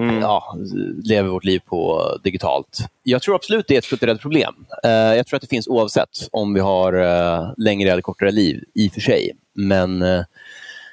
mm. 0.00 0.20
ja, 0.20 0.56
lever 1.04 1.28
vårt 1.28 1.44
liv 1.44 1.60
på 1.66 2.02
digitalt. 2.24 2.78
Jag 3.02 3.22
tror 3.22 3.34
absolut 3.34 3.68
det 3.68 3.74
är 3.74 3.78
ett 3.78 3.88
kulturellt 3.88 4.20
problem. 4.20 4.54
Uh, 4.86 4.90
jag 4.90 5.26
tror 5.26 5.36
att 5.36 5.42
det 5.42 5.48
finns 5.48 5.68
oavsett 5.68 6.28
om 6.32 6.54
vi 6.54 6.60
har 6.60 6.94
uh, 6.94 7.52
längre 7.56 7.90
eller 7.90 8.02
kortare 8.02 8.30
liv, 8.30 8.64
i 8.74 8.88
och 8.88 8.92
för 8.92 9.00
sig. 9.00 9.32
Men 9.54 10.02
uh, 10.02 10.24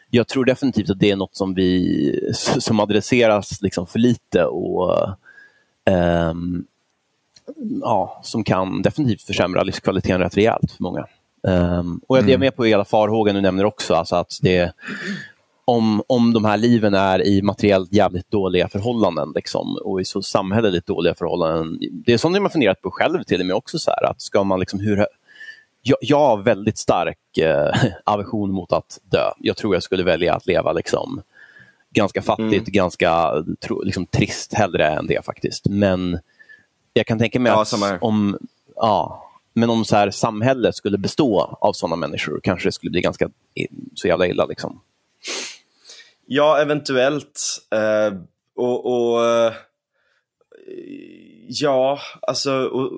jag 0.10 0.28
tror 0.28 0.46
definitivt 0.46 0.90
att 0.90 1.00
det 1.00 1.12
är 1.12 1.16
något 1.16 1.36
som, 1.36 1.54
vi, 1.54 2.34
som 2.60 2.80
adresseras 2.80 3.62
liksom 3.62 3.88
för 3.88 4.00
lite 4.00 4.46
och 4.46 5.10
um, 6.30 6.66
ja, 7.82 8.20
som 8.24 8.44
kan 8.44 8.82
definitivt 8.82 9.22
försämra 9.22 9.64
livskvaliteten 9.64 10.20
rätt 10.20 10.38
rejält 10.38 10.72
för 10.72 10.84
många. 10.84 11.06
Um, 11.44 12.02
och 12.08 12.18
jag 12.18 12.24
är 12.24 12.28
mm. 12.30 12.40
med 12.40 12.56
på 12.56 12.66
hela 12.66 12.86
farhågan 12.86 13.36
du 13.36 13.42
nämner 13.42 13.66
också, 13.66 13.94
alltså 13.94 14.16
att 14.16 14.40
det, 14.42 14.74
om, 15.66 16.04
om 16.08 16.34
de 16.34 16.46
här 16.46 16.58
liven 16.58 16.94
är 16.94 17.28
i 17.28 17.42
materiellt 17.42 17.94
jävligt 17.94 18.32
dåliga 18.32 18.68
förhållanden 18.68 19.32
liksom, 19.36 19.78
och 19.84 20.02
i 20.02 20.06
så 20.06 20.22
samhälleligt 20.22 20.88
dåliga 20.88 21.16
förhållanden. 21.16 21.80
Det 22.06 22.14
är 22.14 22.18
sånt 22.18 22.42
man 22.42 22.52
funderat 22.52 22.82
på 22.82 22.92
själv 22.92 23.24
till 23.24 23.40
och 23.40 23.46
med 23.46 23.56
också. 23.56 23.80
Så 23.80 23.92
här, 23.92 24.12
att 24.12 24.22
ska 24.22 24.44
man 24.44 24.60
liksom, 24.60 24.80
hur, 24.80 25.06
jag, 25.82 25.98
jag 26.02 26.20
har 26.20 26.38
väldigt 26.38 26.78
stark 26.78 27.38
eh, 27.38 27.72
aversion 28.04 28.52
mot 28.52 28.74
att 28.74 29.00
dö. 29.04 29.32
Jag 29.40 29.58
tror 29.58 29.76
jag 29.76 29.84
skulle 29.84 30.04
välja 30.04 30.34
att 30.34 30.48
leva 30.48 30.74
liksom, 30.74 31.22
ganska 31.90 32.22
fattigt, 32.22 32.68
mm. 32.68 32.72
ganska 32.72 33.32
tro, 33.60 33.82
liksom, 33.82 34.06
trist 34.06 34.54
hellre 34.54 34.88
än 34.88 35.08
det 35.08 35.26
faktiskt. 35.26 35.68
Men 35.68 36.20
jag 36.94 37.08
kan 37.08 37.20
tänka 37.20 37.40
mig 37.40 37.52
ja, 37.52 37.62
att 37.62 38.02
om, 38.02 38.38
ja, 38.76 39.30
men 39.54 39.70
om 39.70 39.86
så 39.86 39.96
här, 39.96 40.12
samhället 40.12 40.76
skulle 40.76 40.98
bestå 40.98 41.58
av 41.62 41.74
sådana 41.74 41.96
människor 41.96 42.40
kanske 42.44 42.68
det 42.68 42.72
skulle 42.72 42.92
bli 42.92 43.02
ganska 43.02 43.30
så 43.96 44.08
jävla 44.08 44.28
illa. 44.28 44.46
Liksom. 44.46 44.82
Ja, 46.26 46.62
eventuellt. 46.62 47.42
Eh, 47.72 48.20
och, 48.56 48.86
och 48.86 49.26
eh, 49.26 49.54
Ja, 51.52 52.00
alltså 52.22 52.52
och, 52.52 52.92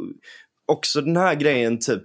också 0.65 1.01
den 1.01 1.17
här 1.17 1.35
grejen 1.35 1.79
typ 1.79 2.03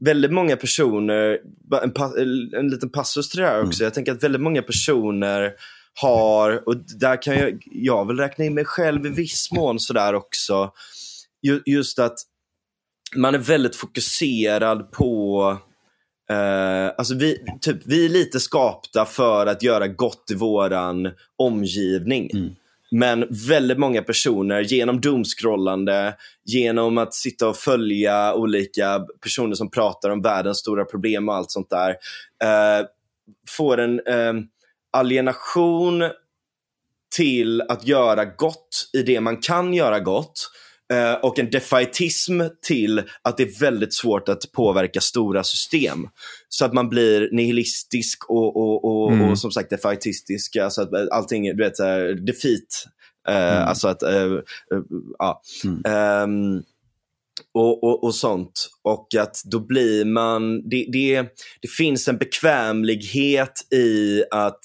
väldigt 0.00 0.32
många 0.32 0.56
personer, 0.56 1.38
en, 1.82 2.54
en 2.54 2.68
liten 2.68 2.90
passus 2.90 3.30
till 3.30 3.40
det 3.40 3.46
här 3.46 3.62
också, 3.62 3.80
mm. 3.80 3.86
jag 3.86 3.94
tänker 3.94 4.12
att 4.12 4.22
väldigt 4.22 4.40
många 4.40 4.62
personer 4.62 5.52
har, 6.00 6.68
och 6.68 6.76
där 6.76 7.22
kan 7.22 7.34
jag, 7.34 7.62
jag 7.72 8.08
vill 8.08 8.16
räkna 8.16 8.44
in 8.44 8.54
mig 8.54 8.64
själv 8.64 9.06
i 9.06 9.08
viss 9.08 9.52
mån 9.52 9.80
sådär 9.80 10.14
också, 10.14 10.72
just 11.66 11.98
att 11.98 12.18
man 13.16 13.34
är 13.34 13.38
väldigt 13.38 13.76
fokuserad 13.76 14.92
på 14.92 15.58
Uh, 16.30 16.92
alltså 16.98 17.14
vi, 17.14 17.38
typ, 17.60 17.76
vi 17.84 18.04
är 18.04 18.08
lite 18.08 18.40
skapta 18.40 19.04
för 19.04 19.46
att 19.46 19.62
göra 19.62 19.88
gott 19.88 20.30
i 20.30 20.34
våran 20.34 21.10
omgivning. 21.36 22.30
Mm. 22.34 22.54
Men 22.90 23.26
väldigt 23.48 23.78
många 23.78 24.02
personer 24.02 24.60
genom 24.60 25.00
doomscrollande, 25.00 26.16
genom 26.44 26.98
att 26.98 27.14
sitta 27.14 27.48
och 27.48 27.56
följa 27.56 28.34
olika 28.34 29.00
personer 29.22 29.54
som 29.54 29.70
pratar 29.70 30.10
om 30.10 30.22
världens 30.22 30.58
stora 30.58 30.84
problem 30.84 31.28
och 31.28 31.34
allt 31.34 31.50
sånt 31.50 31.70
där, 31.70 31.90
eh, 32.42 32.86
får 33.48 33.80
en 33.80 34.00
eh, 34.06 34.32
alienation 34.92 36.04
till 37.16 37.60
att 37.62 37.86
göra 37.86 38.24
gott 38.24 38.90
i 38.92 39.02
det 39.02 39.20
man 39.20 39.36
kan 39.36 39.74
göra 39.74 40.00
gott 40.00 40.50
eh, 40.92 41.12
och 41.12 41.38
en 41.38 41.50
defaitism 41.50 42.40
till 42.62 43.02
att 43.22 43.36
det 43.36 43.42
är 43.42 43.60
väldigt 43.60 43.94
svårt 43.94 44.28
att 44.28 44.52
påverka 44.52 45.00
stora 45.00 45.44
system. 45.44 46.08
Så 46.48 46.64
att 46.64 46.72
man 46.72 46.88
blir 46.88 47.28
nihilistisk 47.32 48.30
och, 48.30 48.56
och, 48.56 48.84
och, 48.84 49.12
mm. 49.12 49.30
och 49.30 49.38
som 49.38 49.50
sagt 49.50 49.70
defaitistisk. 49.70 50.56
Alltså 50.56 50.82
att 50.82 50.92
allting, 51.12 51.56
du 51.56 51.64
vet, 51.64 51.76
defeat. 52.26 52.86
Eh, 53.28 53.52
mm. 53.52 53.68
Alltså 53.68 53.88
att, 53.88 54.02
uh, 54.02 54.32
uh, 54.32 54.42
ja. 55.18 55.42
Mm. 55.64 56.54
Um, 56.54 56.62
och, 57.54 57.84
och, 57.84 58.04
och, 58.04 58.14
sånt. 58.14 58.70
Och 58.82 59.14
att 59.14 59.42
då 59.44 59.60
blir 59.60 60.04
man, 60.04 60.68
det, 60.68 60.86
det, 60.92 61.22
det 61.60 61.68
finns 61.68 62.08
en 62.08 62.18
bekvämlighet 62.18 63.72
i 63.72 64.24
att 64.30 64.64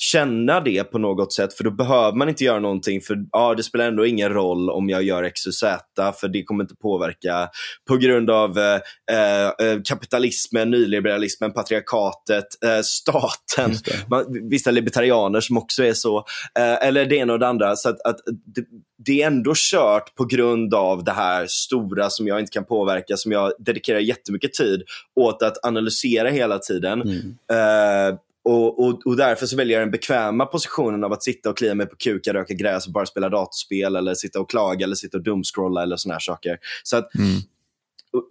känna 0.00 0.60
det 0.60 0.84
på 0.84 0.98
något 0.98 1.32
sätt. 1.32 1.54
För 1.54 1.64
då 1.64 1.70
behöver 1.70 2.18
man 2.18 2.28
inte 2.28 2.44
göra 2.44 2.60
någonting. 2.60 3.00
För 3.00 3.16
ja, 3.32 3.54
det 3.54 3.62
spelar 3.62 3.88
ändå 3.88 4.06
ingen 4.06 4.32
roll 4.32 4.70
om 4.70 4.88
jag 4.88 5.02
gör 5.02 5.22
X 5.22 5.46
och 5.46 5.54
Z. 5.54 6.12
För 6.20 6.28
det 6.28 6.42
kommer 6.42 6.64
inte 6.64 6.74
påverka 6.74 7.48
på 7.88 7.96
grund 7.96 8.30
av 8.30 8.58
eh, 8.58 8.74
eh, 9.16 9.80
kapitalismen, 9.84 10.70
nyliberalismen, 10.70 11.52
patriarkatet, 11.52 12.44
eh, 12.64 12.80
staten. 12.82 13.72
Man, 14.10 14.48
vissa 14.50 14.70
libertarianer 14.70 15.40
som 15.40 15.56
också 15.56 15.84
är 15.84 15.94
så. 15.94 16.18
Eh, 16.58 16.86
eller 16.86 17.06
det 17.06 17.16
ena 17.16 17.32
och 17.32 17.38
det 17.38 17.48
andra. 17.48 17.76
Så 17.76 17.88
att, 17.88 18.00
att 18.00 18.16
det, 18.26 18.64
det 19.06 19.22
är 19.22 19.26
ändå 19.26 19.52
kört 19.56 20.14
på 20.14 20.24
grund 20.24 20.74
av 20.74 21.04
det 21.04 21.12
här 21.12 21.46
stora 21.48 22.10
som 22.10 22.26
jag 22.26 22.40
inte 22.40 22.52
kan 22.52 22.64
påverka, 22.64 23.16
som 23.16 23.32
jag 23.32 23.52
dedikerar 23.58 23.98
jättemycket 23.98 24.52
tid 24.52 24.82
åt 25.20 25.42
att 25.42 25.64
analysera 25.64 26.28
hela 26.28 26.58
tiden. 26.58 27.02
Mm. 27.02 28.16
Och, 28.44 28.84
och, 28.84 29.06
och, 29.06 29.16
därför 29.16 29.46
så 29.46 29.56
väljer 29.56 29.78
jag 29.78 29.86
den 29.86 29.90
bekväma 29.90 30.46
positionen 30.46 31.04
av 31.04 31.12
att 31.12 31.22
sitta 31.22 31.50
och 31.50 31.58
klia 31.58 31.74
mig 31.74 31.86
på 31.86 31.96
kuken, 31.96 32.34
röka 32.34 32.54
gräs 32.54 32.86
och 32.86 32.92
bara 32.92 33.06
spela 33.06 33.28
datorspel 33.28 33.96
eller 33.96 34.14
sitta 34.14 34.40
och 34.40 34.50
klaga 34.50 34.84
eller 34.84 34.94
sitta 34.94 35.16
och 35.16 35.24
dumscrolla 35.24 35.82
eller 35.82 35.96
såna 35.96 36.14
här 36.14 36.20
saker. 36.20 36.58
Så 36.82 36.96
att, 36.96 37.14
mm. 37.14 37.40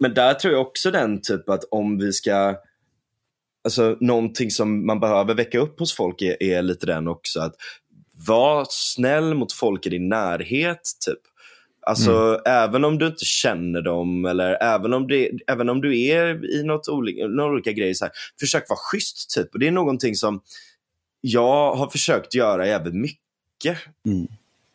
Men 0.00 0.14
där 0.14 0.34
tror 0.34 0.54
jag 0.54 0.62
också 0.62 0.90
den 0.90 1.22
typ 1.22 1.48
att 1.48 1.64
om 1.70 1.98
vi 1.98 2.12
ska 2.12 2.56
Alltså 3.64 3.96
någonting 4.00 4.50
som 4.50 4.86
man 4.86 5.00
behöver 5.00 5.34
väcka 5.34 5.58
upp 5.58 5.78
hos 5.78 5.96
folk 5.96 6.22
är, 6.22 6.42
är 6.42 6.62
lite 6.62 6.86
den 6.86 7.08
också 7.08 7.40
att 7.40 7.54
var 8.26 8.66
snäll 8.68 9.34
mot 9.34 9.52
folk 9.52 9.86
i 9.86 9.90
din 9.90 10.08
närhet. 10.08 10.80
typ. 11.06 11.18
Alltså 11.82 12.12
mm. 12.12 12.40
även 12.46 12.84
om 12.84 12.98
du 12.98 13.06
inte 13.06 13.24
känner 13.24 13.82
dem 13.82 14.24
eller 14.24 14.62
även 14.62 14.92
om, 14.92 15.06
det, 15.06 15.30
även 15.46 15.68
om 15.68 15.80
du 15.80 16.00
är 16.00 16.54
i 16.54 16.62
något 16.62 16.88
olika, 16.88 17.26
några 17.26 17.50
olika 17.50 17.72
grejer, 17.72 17.94
så 17.94 18.04
här, 18.04 18.12
försök 18.40 18.68
vara 18.68 18.78
schysst. 18.78 19.34
Typ. 19.34 19.52
Och 19.52 19.58
det 19.58 19.66
är 19.66 19.70
någonting 19.70 20.14
som 20.14 20.40
jag 21.20 21.74
har 21.74 21.90
försökt 21.90 22.34
göra 22.34 22.66
jävligt 22.66 22.94
mycket. 22.94 23.78
Mm. 24.06 24.28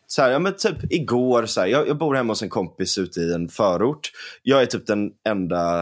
Så 0.08 0.22
här, 0.22 0.30
ja, 0.30 0.40
men 0.40 0.56
typ 0.56 0.92
igår, 0.92 1.46
så 1.46 1.62
här, 1.62 1.68
jag, 1.68 1.88
jag, 1.88 1.98
bor 1.98 2.16
hemma 2.16 2.32
hos 2.32 2.44
en 2.44 2.50
kompis 2.50 2.98
ute 2.98 3.20
i 3.20 3.34
en 3.34 3.50
förort. 3.50 4.12
Jag 4.44 4.62
är 4.62 4.66
typ 4.66 4.88
den 4.88 5.12
enda 5.30 5.80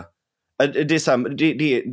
äh, 0.63 0.69
det 0.69 0.95
är 0.95 0.99
så 0.99 1.11
här, 1.11 1.17
det, 1.17 1.53
det, 1.53 1.83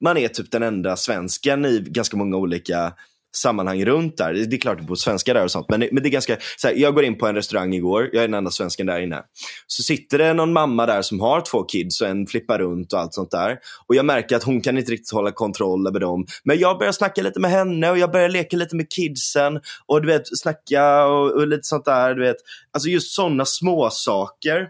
man 0.00 0.16
är 0.16 0.28
typ 0.28 0.50
den 0.50 0.62
enda 0.62 0.96
svensken 0.96 1.64
i 1.64 1.84
ganska 1.86 2.16
många 2.16 2.36
olika 2.36 2.92
sammanhang 3.36 3.84
runt 3.84 4.16
där. 4.16 4.32
Det 4.32 4.56
är 4.56 4.60
klart 4.60 4.78
det 4.78 4.84
bor 4.84 4.94
svenskar 4.94 5.34
där 5.34 5.44
och 5.44 5.50
sånt, 5.50 5.66
men, 5.68 5.88
men 5.92 6.02
det 6.02 6.08
är 6.08 6.10
ganska, 6.10 6.36
så 6.56 6.68
här, 6.68 6.74
jag 6.74 6.94
går 6.94 7.04
in 7.04 7.18
på 7.18 7.26
en 7.26 7.34
restaurang 7.34 7.74
igår, 7.74 8.10
jag 8.12 8.24
är 8.24 8.28
den 8.28 8.34
enda 8.34 8.50
svensken 8.50 8.86
där 8.86 9.00
inne. 9.00 9.22
Så 9.66 9.82
sitter 9.82 10.18
det 10.18 10.32
någon 10.32 10.52
mamma 10.52 10.86
där 10.86 11.02
som 11.02 11.20
har 11.20 11.40
två 11.40 11.62
kids 11.62 12.00
och 12.00 12.08
en 12.08 12.26
flippar 12.26 12.58
runt 12.58 12.92
och 12.92 12.98
allt 12.98 13.14
sånt 13.14 13.30
där. 13.30 13.58
Och 13.86 13.94
jag 13.94 14.04
märker 14.04 14.36
att 14.36 14.42
hon 14.42 14.60
kan 14.60 14.78
inte 14.78 14.92
riktigt 14.92 15.12
hålla 15.12 15.32
kontroll 15.32 15.86
över 15.86 16.00
dem. 16.00 16.26
Men 16.44 16.58
jag 16.58 16.78
börjar 16.78 16.92
snacka 16.92 17.22
lite 17.22 17.40
med 17.40 17.50
henne 17.50 17.90
och 17.90 17.98
jag 17.98 18.12
börjar 18.12 18.28
leka 18.28 18.56
lite 18.56 18.76
med 18.76 18.90
kidsen 18.90 19.60
och 19.86 20.02
du 20.02 20.08
vet, 20.08 20.38
snacka 20.38 21.06
och, 21.06 21.30
och 21.30 21.46
lite 21.46 21.62
sånt 21.62 21.84
där. 21.84 22.14
Du 22.14 22.22
vet. 22.22 22.36
Alltså 22.72 22.88
just 22.88 23.14
sådana 23.14 23.44
små 23.44 23.90
saker 23.90 24.68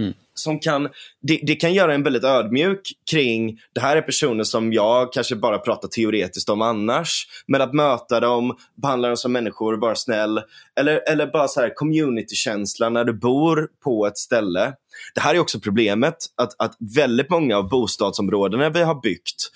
Mm. 0.00 0.14
Som 0.34 0.58
kan, 0.58 0.88
det, 1.22 1.40
det, 1.42 1.54
kan 1.54 1.74
göra 1.74 1.94
en 1.94 2.02
väldigt 2.02 2.24
ödmjuk 2.24 2.80
kring, 3.10 3.58
det 3.74 3.80
här 3.80 3.96
är 3.96 4.02
personer 4.02 4.44
som 4.44 4.72
jag 4.72 5.12
kanske 5.12 5.36
bara 5.36 5.58
pratar 5.58 5.88
teoretiskt 5.88 6.48
om 6.48 6.62
annars. 6.62 7.26
Men 7.46 7.60
att 7.60 7.74
möta 7.74 8.20
dem, 8.20 8.56
behandla 8.82 9.08
dem 9.08 9.16
som 9.16 9.32
människor, 9.32 9.76
vara 9.76 9.94
snäll. 9.94 10.40
Eller, 10.80 11.10
eller 11.10 11.26
bara 11.26 11.48
så 11.48 11.60
här 11.60 11.74
communitykänsla 11.74 12.88
när 12.88 13.04
du 13.04 13.12
bor 13.12 13.68
på 13.84 14.06
ett 14.06 14.18
ställe. 14.18 14.72
Det 15.14 15.20
här 15.20 15.34
är 15.34 15.38
också 15.38 15.60
problemet, 15.60 16.16
att, 16.36 16.54
att 16.58 16.76
väldigt 16.96 17.30
många 17.30 17.56
av 17.56 17.68
bostadsområdena 17.68 18.70
vi 18.70 18.82
har 18.82 19.00
byggt 19.00 19.50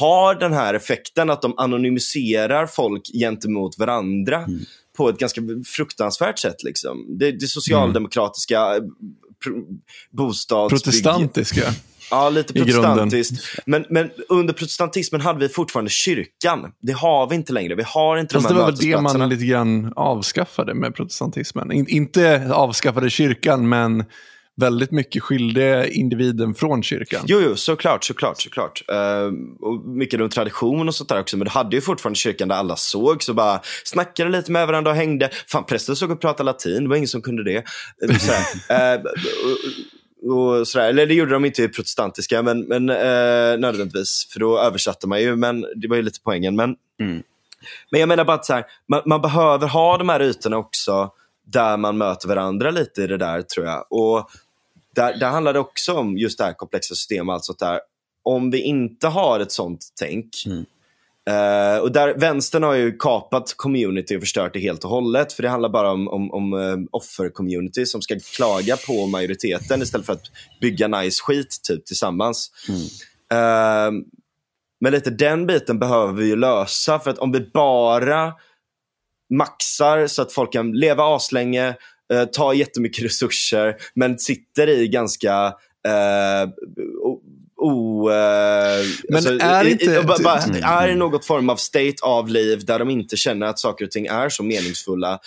har 0.00 0.34
den 0.34 0.52
här 0.52 0.74
effekten 0.74 1.30
att 1.30 1.42
de 1.42 1.58
anonymiserar 1.58 2.66
folk 2.66 3.02
gentemot 3.12 3.78
varandra. 3.78 4.36
Mm 4.36 4.60
på 5.00 5.08
ett 5.08 5.18
ganska 5.18 5.40
fruktansvärt 5.66 6.38
sätt. 6.38 6.62
Liksom. 6.62 7.18
Det, 7.18 7.32
det 7.32 7.46
socialdemokratiska 7.46 8.60
mm. 8.60 8.90
Bostadsbygget. 10.10 10.84
Protestantiska. 10.84 11.72
Ja, 12.10 12.30
lite 12.30 12.52
protestantiskt. 12.52 13.44
Men, 13.66 13.84
men 13.90 14.10
under 14.28 14.54
protestantismen 14.54 15.20
hade 15.20 15.38
vi 15.38 15.48
fortfarande 15.48 15.90
kyrkan. 15.90 16.72
Det 16.82 16.92
har 16.92 17.26
vi 17.28 17.34
inte 17.34 17.52
längre. 17.52 17.74
Vi 17.74 17.82
har 17.86 18.16
inte 18.16 18.34
Fast 18.34 18.48
de 18.48 18.54
här 18.54 18.60
det 18.60 18.64
var 18.64 18.72
väl 18.72 18.90
det 18.90 19.18
man 19.18 19.28
lite 19.28 19.44
grann 19.44 19.92
avskaffade 19.96 20.74
med 20.74 20.94
protestantismen. 20.94 21.72
In, 21.72 21.88
inte 21.88 22.50
avskaffade 22.54 23.10
kyrkan, 23.10 23.68
men 23.68 24.04
väldigt 24.60 24.90
mycket 24.90 25.22
skilde 25.22 25.90
individen 25.92 26.54
från 26.54 26.82
kyrkan. 26.82 27.24
Jo, 27.26 27.40
jo 27.40 27.56
såklart, 27.56 28.04
såklart, 28.04 28.42
såklart. 28.42 28.82
Uh, 28.92 29.32
och 29.60 29.80
mycket 29.86 30.20
om 30.20 30.28
tradition 30.28 30.88
och 30.88 30.94
sånt 30.94 31.08
där 31.08 31.20
också. 31.20 31.36
Men 31.36 31.44
du 31.44 31.50
hade 31.50 31.76
ju 31.76 31.80
fortfarande 31.80 32.16
kyrkan 32.18 32.48
där 32.48 32.56
alla 32.56 32.76
såg, 32.76 33.22
så 33.22 33.34
bara 33.34 33.60
snackade 33.84 34.30
lite 34.30 34.52
med 34.52 34.66
varandra 34.66 34.90
och 34.90 34.96
hängde. 34.96 35.30
Fan, 35.48 35.64
prästen 35.64 35.96
såg 35.96 36.10
och 36.10 36.20
pratade 36.20 36.44
latin, 36.44 36.82
det 36.82 36.88
var 36.88 36.96
ingen 36.96 37.08
som 37.08 37.22
kunde 37.22 37.44
det. 37.44 37.58
Uh, 37.58 39.00
och 40.30 40.68
sådär. 40.68 40.88
Eller 40.88 41.06
det 41.06 41.14
gjorde 41.14 41.32
de 41.32 41.44
inte 41.44 41.62
i 41.62 41.68
protestantiska, 41.68 42.42
men, 42.42 42.60
men 42.60 42.90
uh, 42.90 43.60
nödvändigtvis. 43.60 44.28
För 44.32 44.40
då 44.40 44.58
översatte 44.58 45.08
man 45.08 45.20
ju, 45.20 45.36
men 45.36 45.66
det 45.76 45.88
var 45.88 45.96
ju 45.96 46.02
lite 46.02 46.18
poängen. 46.24 46.56
Men, 46.56 46.74
mm. 47.00 47.22
men 47.90 48.00
jag 48.00 48.08
menar 48.08 48.24
bara 48.24 48.36
att 48.36 48.46
så 48.46 48.52
här, 48.52 48.64
man, 48.88 49.02
man 49.06 49.20
behöver 49.20 49.66
ha 49.66 49.98
de 49.98 50.08
här 50.08 50.22
ytorna 50.22 50.56
också 50.56 51.10
där 51.52 51.76
man 51.76 51.98
möter 51.98 52.28
varandra 52.28 52.70
lite 52.70 53.02
i 53.02 53.06
det 53.06 53.16
där 53.16 53.42
tror 53.42 53.66
jag. 53.66 53.86
Och 53.90 54.30
där, 54.96 55.18
där 55.18 55.28
handlar 55.28 55.52
det 55.52 55.58
också 55.58 55.92
om 55.92 56.18
just 56.18 56.38
det 56.38 56.44
här 56.44 56.52
komplexa 56.52 56.94
systemet. 56.94 57.34
Alltså 57.34 57.52
där, 57.52 57.80
om 58.22 58.50
vi 58.50 58.60
inte 58.60 59.08
har 59.08 59.40
ett 59.40 59.52
sånt 59.52 59.86
tänk 59.98 60.28
mm. 60.46 60.64
Uh, 61.30 61.78
och 61.78 61.92
där, 61.92 62.14
vänstern 62.14 62.62
har 62.62 62.74
ju 62.74 62.96
kapat 62.96 63.54
community 63.56 64.16
och 64.16 64.20
förstört 64.20 64.52
det 64.52 64.60
helt 64.60 64.84
och 64.84 64.90
hållet. 64.90 65.32
För 65.32 65.42
det 65.42 65.48
handlar 65.48 65.68
bara 65.68 65.92
om, 65.92 66.08
om, 66.08 66.30
om 66.30 66.52
uh, 66.52 66.78
offer-community 66.92 67.86
som 67.86 68.02
ska 68.02 68.18
klaga 68.36 68.76
på 68.76 69.06
majoriteten 69.06 69.82
istället 69.82 70.06
för 70.06 70.12
att 70.12 70.22
bygga 70.60 70.88
nice 70.88 71.22
skit 71.22 71.60
typ, 71.68 71.86
tillsammans. 71.86 72.50
Mm. 72.68 72.80
Uh, 72.80 74.04
men 74.80 74.92
lite 74.92 75.10
den 75.10 75.46
biten 75.46 75.78
behöver 75.78 76.12
vi 76.12 76.26
ju 76.26 76.36
lösa. 76.36 76.98
För 76.98 77.10
att 77.10 77.18
om 77.18 77.32
vi 77.32 77.40
bara 77.40 78.32
maxar 79.34 80.06
så 80.06 80.22
att 80.22 80.32
folk 80.32 80.52
kan 80.52 80.72
leva 80.72 81.16
aslänge, 81.16 81.74
eh, 82.12 82.24
tar 82.24 82.52
jättemycket 82.52 83.04
resurser 83.04 83.76
men 83.94 84.18
sitter 84.18 84.66
i 84.68 84.88
ganska 84.88 85.54
eh, 85.86 86.48
o... 87.60 88.10
Eh, 88.10 88.86
men 89.08 89.16
alltså, 89.16 89.38
är, 89.40 89.64
inte, 89.64 90.02
bara, 90.02 90.38
mm. 90.38 90.62
är 90.64 90.94
något 90.94 91.26
form 91.26 91.50
av 91.50 91.56
state 91.56 91.96
av 92.02 92.28
liv 92.28 92.64
där 92.64 92.78
de 92.78 92.90
inte 92.90 93.16
känner 93.16 93.46
att 93.46 93.58
saker 93.58 93.84
och 93.84 93.90
ting 93.90 94.06
är 94.06 94.28
så 94.28 94.42
meningsfulla. 94.42 95.18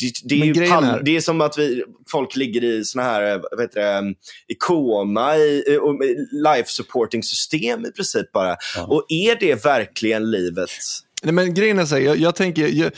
Det, 0.00 0.12
det, 0.24 0.40
är, 0.40 0.44
ju 0.44 0.64
är... 0.64 1.02
det 1.02 1.16
är 1.16 1.20
som 1.20 1.40
att 1.40 1.58
vi, 1.58 1.84
folk 2.10 2.36
ligger 2.36 2.64
i 2.64 2.84
såna 2.84 3.04
här, 3.04 3.42
vad 3.50 3.60
heter 3.60 4.02
det, 4.02 4.14
i 4.48 4.54
koma, 4.58 5.36
i, 5.36 5.40
i 5.40 6.26
life 6.32 6.70
supporting 6.70 7.22
system 7.22 7.86
i 7.86 7.92
princip 7.92 8.32
bara. 8.32 8.56
Ja. 8.76 8.84
Och 8.84 9.06
är 9.08 9.36
det 9.40 9.64
verkligen 9.64 10.30
livet? 10.30 10.70
Nej, 11.22 11.34
men 11.34 11.54
grejen 11.54 11.78
är 11.78 11.84
så 11.84 11.94
här, 11.94 12.02
jag, 12.02 12.16
jag 12.16 12.34
tänker, 12.34 12.68
jag, 12.68 12.92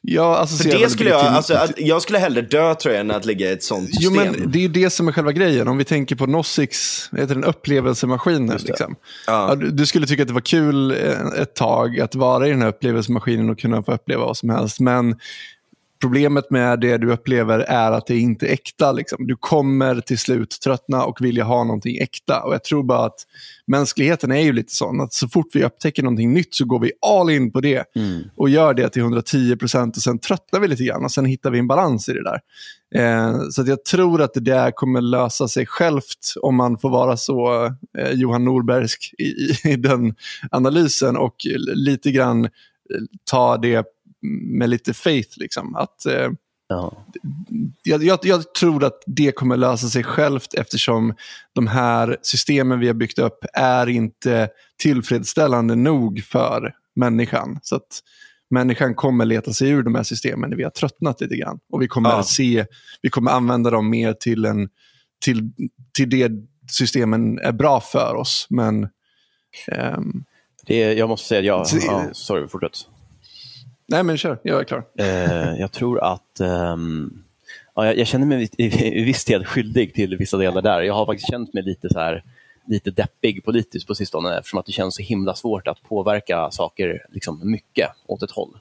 jag 0.00 0.40
associerar 0.40 0.78
För 0.78 0.84
det 0.84 0.90
skulle 0.90 1.10
jag, 1.10 1.20
till... 1.20 1.28
alltså, 1.28 1.54
att, 1.54 1.72
jag 1.76 2.02
skulle 2.02 2.18
hellre 2.18 2.42
dö 2.42 2.74
tror 2.74 2.94
jag 2.94 3.00
än 3.00 3.10
att 3.10 3.24
ligga 3.24 3.48
i 3.50 3.52
ett 3.52 3.62
sånt 3.62 3.94
system. 3.94 4.02
Jo, 4.02 4.10
men 4.10 4.50
det 4.52 4.64
är 4.64 4.68
det 4.68 4.90
som 4.90 5.08
är 5.08 5.12
själva 5.12 5.32
grejen. 5.32 5.68
Om 5.68 5.78
vi 5.78 5.84
tänker 5.84 6.16
på 6.16 6.26
Nossix, 6.26 7.08
heter 7.12 7.34
den 7.34 7.44
upplevelsemaskinen. 7.44 8.58
Liksom. 8.64 8.96
Ja. 9.26 9.54
Du, 9.54 9.70
du, 9.70 9.86
skulle 9.86 10.06
tycka 10.06 10.22
att 10.22 10.28
det 10.28 10.34
var 10.34 10.40
kul 10.40 10.90
eh, 10.90 11.42
ett 11.42 11.54
tag 11.54 12.00
att 12.00 12.14
vara 12.14 12.46
i 12.46 12.50
den 12.50 12.62
här 12.62 12.68
upplevelsemaskinen 12.68 13.50
och 13.50 13.58
kunna 13.58 13.82
få 13.82 13.92
uppleva 13.92 14.24
vad 14.24 14.36
som 14.36 14.50
helst. 14.50 14.80
Men 14.80 15.16
Problemet 16.00 16.50
med 16.50 16.80
det 16.80 16.96
du 16.96 17.12
upplever 17.12 17.58
är 17.58 17.92
att 17.92 18.06
det 18.06 18.18
inte 18.18 18.46
är 18.46 18.52
äkta. 18.52 18.92
Liksom. 18.92 19.26
Du 19.26 19.36
kommer 19.36 20.00
till 20.00 20.18
slut 20.18 20.60
tröttna 20.64 21.04
och 21.04 21.20
vilja 21.20 21.44
ha 21.44 21.64
någonting 21.64 21.98
äkta. 21.98 22.42
Och 22.42 22.54
Jag 22.54 22.64
tror 22.64 22.82
bara 22.82 23.06
att 23.06 23.20
mänskligheten 23.66 24.32
är 24.32 24.40
ju 24.40 24.52
lite 24.52 24.74
sån 24.74 25.00
att 25.00 25.12
så 25.12 25.28
fort 25.28 25.46
vi 25.52 25.64
upptäcker 25.64 26.02
någonting 26.02 26.32
nytt 26.32 26.54
så 26.54 26.64
går 26.64 26.80
vi 26.80 26.92
all 27.06 27.30
in 27.30 27.52
på 27.52 27.60
det 27.60 27.84
mm. 27.96 28.22
och 28.36 28.48
gör 28.48 28.74
det 28.74 28.88
till 28.88 29.02
110 29.02 29.56
procent 29.56 29.96
och 29.96 30.02
sen 30.02 30.18
tröttnar 30.18 30.60
vi 30.60 30.68
lite 30.68 30.84
grann 30.84 31.04
och 31.04 31.12
sen 31.12 31.24
hittar 31.24 31.50
vi 31.50 31.58
en 31.58 31.68
balans 31.68 32.08
i 32.08 32.12
det 32.12 32.24
där. 32.24 32.40
Eh, 32.94 33.40
så 33.50 33.64
jag 33.66 33.84
tror 33.84 34.22
att 34.22 34.34
det 34.34 34.40
där 34.40 34.70
kommer 34.70 35.00
lösa 35.00 35.48
sig 35.48 35.66
självt 35.66 36.34
om 36.42 36.56
man 36.56 36.78
får 36.78 36.90
vara 36.90 37.16
så 37.16 37.64
eh, 37.98 38.10
Johan 38.12 38.44
Norbergsk 38.44 39.14
i, 39.18 39.24
i, 39.24 39.56
i 39.64 39.76
den 39.76 40.14
analysen 40.50 41.16
och 41.16 41.36
lite 41.74 42.10
grann 42.10 42.44
eh, 42.44 42.50
ta 43.30 43.56
det 43.56 43.95
med 44.58 44.70
lite 44.70 44.94
faith. 44.94 45.38
Liksom. 45.38 45.76
Att, 45.76 46.06
eh, 46.06 46.30
ja. 46.68 47.06
jag, 47.82 48.04
jag, 48.04 48.18
jag, 48.22 48.54
tror 48.54 48.84
att 48.84 49.02
det 49.06 49.32
kommer 49.32 49.56
lösa 49.56 49.88
sig 49.88 50.04
självt 50.04 50.54
eftersom 50.54 51.14
de 51.52 51.66
här 51.66 52.16
systemen 52.22 52.80
vi 52.80 52.86
har 52.86 52.94
byggt 52.94 53.18
upp 53.18 53.44
är 53.52 53.88
inte 53.88 54.48
tillfredsställande 54.78 55.74
nog 55.74 56.22
för 56.24 56.74
människan. 56.96 57.58
Så 57.62 57.76
att 57.76 58.02
människan 58.50 58.94
kommer 58.94 59.24
leta 59.24 59.52
sig 59.52 59.70
ur 59.70 59.82
de 59.82 59.94
här 59.94 60.02
systemen 60.02 60.50
när 60.50 60.56
vi 60.56 60.62
har 60.62 60.70
tröttnat 60.70 61.20
lite 61.20 61.36
grann. 61.36 61.58
Och 61.72 61.82
vi 61.82 61.88
kommer, 61.88 62.10
ja. 62.10 62.22
se, 62.22 62.66
vi 63.02 63.10
kommer 63.10 63.30
använda 63.30 63.70
dem 63.70 63.90
mer 63.90 64.12
till, 64.12 64.44
en, 64.44 64.68
till, 65.24 65.50
till 65.92 66.10
det 66.10 66.32
systemen 66.70 67.38
är 67.38 67.52
bra 67.52 67.80
för 67.80 68.14
oss. 68.14 68.46
Men, 68.50 68.88
um, 69.96 70.24
det 70.66 70.92
jag 70.92 71.08
måste 71.08 71.28
säga, 71.28 71.40
ja, 71.40 71.64
ja 71.86 72.08
sorry, 72.12 72.48
fortsätt. 72.48 72.88
Nej, 73.88 74.02
men 74.02 74.16
kör. 74.16 74.38
Jag 74.42 74.60
är 74.60 74.64
klar. 74.64 74.84
Eh, 74.98 75.60
jag 75.60 75.72
tror 75.72 76.04
att... 76.04 76.40
Um, 76.40 77.24
ja, 77.74 77.86
jag, 77.86 77.98
jag, 77.98 78.06
känner 78.06 78.26
mig 78.26 78.50
i, 78.58 78.64
i, 78.64 79.00
i 79.00 79.04
viss 79.04 79.24
del 79.24 79.44
skyldig 79.44 79.94
till 79.94 80.16
vissa 80.16 80.36
delar 80.36 80.62
där. 80.62 80.82
Jag 80.82 80.94
har 80.94 81.06
faktiskt 81.06 81.30
känt 81.30 81.54
mig 81.54 81.62
lite 81.62 81.88
så 81.88 81.98
här 81.98 82.22
lite 82.66 82.90
deppig 82.90 83.44
politiskt 83.44 83.86
på 83.86 83.94
sistone 83.94 84.38
eftersom 84.38 84.60
att 84.60 84.66
det 84.66 84.72
känns 84.72 84.94
så 84.94 85.02
himla 85.02 85.34
svårt 85.34 85.68
att 85.68 85.82
påverka 85.82 86.50
saker 86.50 87.06
liksom 87.10 87.50
mycket 87.50 87.90
åt 88.06 88.22
ett 88.22 88.30
håll. 88.30 88.58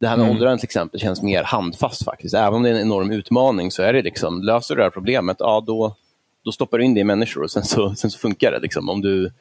Det 0.00 0.08
här 0.08 0.16
med 0.16 0.24
mm. 0.24 0.36
åldrande 0.36 0.58
till 0.58 0.66
exempel 0.66 1.00
känns 1.00 1.22
mer 1.22 1.42
handfast 1.42 2.04
faktiskt. 2.04 2.34
Även 2.34 2.54
om 2.54 2.62
det 2.62 2.70
är 2.70 2.74
en 2.74 2.80
enorm 2.80 3.10
utmaning 3.10 3.70
så 3.70 3.82
är 3.82 3.92
det 3.92 4.02
liksom, 4.02 4.42
löser 4.42 4.74
du 4.74 4.78
det 4.78 4.84
här 4.84 4.90
problemet, 4.90 5.36
ja 5.40 5.64
då, 5.66 5.96
då 6.44 6.52
stoppar 6.52 6.78
du 6.78 6.84
in 6.84 6.94
det 6.94 7.00
i 7.00 7.04
människor 7.04 7.42
och 7.42 7.50
sen 7.50 7.62
så, 7.62 7.94
sen 7.94 8.10
så 8.10 8.18
funkar 8.18 8.52
det. 8.52 8.58
Liksom. 8.58 8.88
Om 8.88 9.00
du 9.00 9.32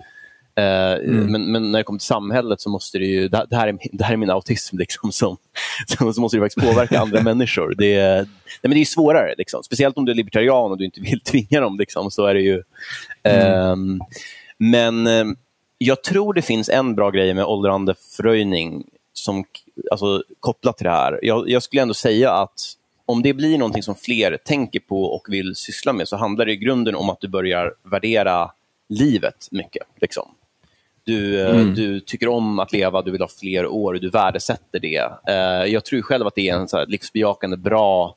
mm. 0.62 1.32
Men, 1.32 1.52
men, 1.52 1.72
när 1.72 1.80
det 1.80 1.84
kommer 1.84 2.00
till 2.00 2.06
samhället 2.06 2.62
så 2.62 2.70
måste 2.70 2.98
det 2.98 3.06
ju, 3.06 3.28
det 3.28 3.56
här 3.56 3.68
är, 3.68 3.78
det 3.92 4.04
här 4.04 4.14
är 4.14 4.18
min 4.18 4.30
autism, 4.30 4.78
liksom, 4.78 5.12
som, 5.12 5.38
så 6.14 6.22
måste 6.22 6.38
det 6.38 6.42
faktiskt 6.42 6.68
påverka 6.68 7.00
andra 7.02 7.24
människor. 7.24 7.76
Det 7.78 7.96
är, 7.96 8.16
nej, 8.16 8.28
men 8.62 8.72
det 8.72 8.82
är 8.82 8.86
svårare, 8.86 9.36
liksom. 9.38 9.64
speciellt 9.64 9.98
om 9.98 10.06
du 10.06 10.12
är 10.12 10.16
libertarian 10.16 10.72
och 10.72 10.78
du 10.78 10.86
inte 10.86 11.02
vill 11.02 11.22
tvinga 11.26 11.62
dem. 11.62 11.78
Liksom, 11.80 12.12
så 12.12 12.26
är 12.26 12.34
det 12.34 12.42
ju. 12.42 12.64
Mm. 13.24 13.72
Um, 13.72 14.02
men 14.58 15.08
um, 15.08 15.38
jag 15.78 16.04
tror 16.04 16.34
det 16.34 16.42
finns 16.42 16.70
en 16.70 16.96
bra 16.96 17.10
grej 17.10 17.34
med 17.34 17.46
åldrande 17.46 17.96
förröjning 18.18 18.84
som, 19.14 19.46
alltså, 19.92 20.24
kopplat 20.40 20.78
till 20.78 20.86
det 20.86 20.92
här. 20.92 21.20
Jag, 21.22 21.50
jag 21.50 21.64
skulle 21.64 21.82
ändå 21.82 21.94
säga 21.94 22.32
att 22.32 22.76
om 23.06 23.22
det 23.22 23.34
blir 23.34 23.58
någonting 23.58 23.84
som 23.84 23.96
fler 23.96 24.38
tänker 24.46 24.80
på 24.80 25.04
och 25.04 25.28
vill 25.30 25.56
syssla 25.56 25.94
med 25.94 26.08
så 26.08 26.18
handlar 26.18 26.46
det 26.46 26.52
i 26.52 26.58
grunden 26.58 26.96
om 26.96 27.10
att 27.10 27.22
du 27.22 27.28
börjar 27.28 27.74
värdera 27.84 28.52
livet 28.90 29.48
mycket. 29.52 29.88
Liksom. 30.02 30.32
Du, 31.04 31.42
eh, 31.42 31.50
mm. 31.50 31.76
du 31.76 32.00
tycker 32.00 32.28
om 32.28 32.60
att 32.60 32.72
leva, 32.72 33.02
du 33.02 33.12
vill 33.12 33.22
ha 33.22 33.30
fler 33.40 33.68
år, 33.68 33.94
du 33.94 34.10
värdesätter 34.10 34.80
det. 34.80 35.04
Uh, 35.30 35.74
jag 35.74 35.86
tror 35.86 36.02
själv 36.02 36.28
att 36.28 36.36
det 36.36 36.50
är 36.50 36.56
en 36.56 36.68
så 36.68 36.78
här 36.78 36.86
livsbejakande, 36.86 37.58
bra... 37.58 38.16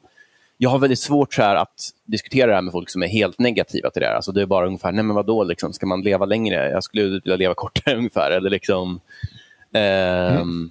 Jag 0.59 0.70
har 0.70 0.78
väldigt 0.78 0.98
svårt 0.98 1.34
så 1.34 1.42
att 1.42 1.90
diskutera 2.04 2.46
det 2.46 2.54
här 2.54 2.62
med 2.62 2.72
folk 2.72 2.90
som 2.90 3.02
är 3.02 3.06
helt 3.06 3.38
negativa 3.38 3.90
till 3.90 4.00
det 4.00 4.06
här. 4.06 4.14
Alltså 4.14 4.32
det 4.32 4.42
är 4.42 4.46
bara 4.46 4.66
ungefär, 4.66 4.92
nej 4.92 5.04
men 5.04 5.16
vadå, 5.16 5.44
liksom, 5.44 5.72
ska 5.72 5.86
man 5.86 6.02
leva 6.02 6.26
längre? 6.26 6.70
Jag 6.70 6.84
skulle 6.84 7.02
vilja 7.02 7.36
leva 7.36 7.54
kortare 7.54 7.96
ungefär. 7.98 8.30
Eller 8.30 8.50
liksom, 8.50 9.00
uh, 9.76 10.40
mm 10.40 10.70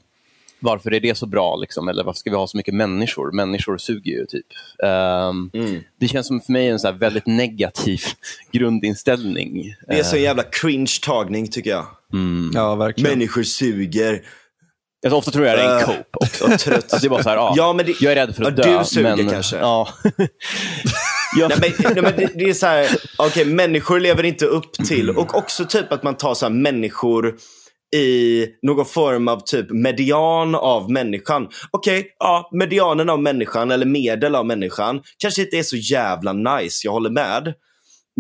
varför 0.62 0.94
är 0.94 1.00
det 1.00 1.18
så 1.18 1.26
bra? 1.26 1.56
Liksom? 1.56 1.88
Eller 1.88 2.04
varför 2.04 2.18
ska 2.20 2.30
vi 2.30 2.36
ha 2.36 2.48
så 2.48 2.58
mycket 2.58 2.74
människor? 2.74 3.32
Människor 3.32 3.78
suger 3.78 4.12
ju, 4.12 4.26
typ. 4.26 4.46
Um, 4.84 5.52
mm. 5.54 5.84
Det 6.00 6.08
känns 6.08 6.28
som 6.28 6.42
för 6.42 6.52
mig 6.52 6.68
en 6.68 6.80
så 6.80 6.92
väldigt 6.92 7.26
negativ 7.26 8.00
grundinställning. 8.52 9.76
Det 9.88 10.00
är 10.00 10.04
så 10.04 10.16
en 10.16 10.22
jävla 10.22 10.44
cringe-tagning, 10.44 11.48
tycker 11.48 11.70
jag. 11.70 11.86
Mm. 12.14 12.52
Ja, 12.54 12.76
verkligen. 12.76 13.12
Människor 13.12 13.44
suger. 13.44 14.22
Alltså, 15.06 15.18
ofta 15.18 15.32
tror 15.32 15.46
jag 15.46 15.58
det 15.58 15.64
är 15.64 15.76
en 15.76 15.80
uh, 15.80 15.86
cope 15.86 16.04
också. 16.12 16.46
Trött. 16.58 16.76
Alltså, 16.76 16.98
det 16.98 17.08
är 17.08 17.10
bara 17.10 17.24
så 17.24 17.30
här, 17.30 17.36
ja, 17.36 17.54
ja, 17.58 17.74
men 17.74 17.86
det, 17.86 18.02
jag 18.02 18.12
är 18.12 18.16
rädd 18.16 18.36
för 18.36 18.44
att 18.44 18.58
ja, 18.58 18.64
dö. 18.64 18.80
Du 18.80 18.86
suger 18.86 19.16
men, 19.16 19.30
kanske. 19.30 19.58
Ja. 19.58 19.88
Ja. 21.38 21.48
Nej, 21.48 21.76
men, 21.80 21.94
nej, 21.94 22.04
men 22.04 22.16
det, 22.18 22.32
det, 22.36 22.50
är 22.50 22.54
så 22.54 22.66
här, 22.66 22.88
okay, 23.18 23.46
människor 23.46 24.00
lever 24.00 24.24
inte 24.24 24.46
upp 24.46 24.74
till, 24.74 25.10
och 25.10 25.36
också 25.36 25.66
typ 25.66 25.92
att 25.92 26.04
man 26.04 26.18
tar 26.18 26.34
så 26.34 26.46
här, 26.46 26.54
människor 26.54 27.36
i 27.96 28.46
någon 28.62 28.86
form 28.86 29.28
av 29.28 29.40
typ 29.46 29.70
median 29.70 30.56
av 30.56 30.92
människan. 30.92 31.48
Okej, 31.72 32.00
okay, 32.00 32.12
ja, 32.20 32.50
medianen 32.52 33.10
av 33.10 33.22
människan 33.22 33.72
eller 33.72 33.86
medel 33.86 34.36
av 34.36 34.46
människan 34.46 35.02
kanske 35.18 35.42
inte 35.42 35.58
är 35.58 35.64
så 35.64 35.78
jävla 35.78 36.34
nice, 36.34 36.88
jag 36.88 36.92
håller 36.92 37.10
med. 37.10 37.54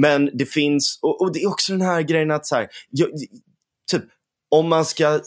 Men 0.02 0.30
det 0.34 0.46
finns, 0.46 1.00
och, 1.02 1.22
och 1.22 1.34
det 1.34 1.44
är 1.44 1.48
också 1.48 1.72
den 1.72 1.82
här 1.82 2.02
grejen 2.02 2.32
att 2.32 2.46
så 2.46 2.56
här, 2.56 2.68
jag, 2.90 3.10
typ 3.92 4.04
om 4.52 4.70
man 4.70 4.86
ska 4.86 5.20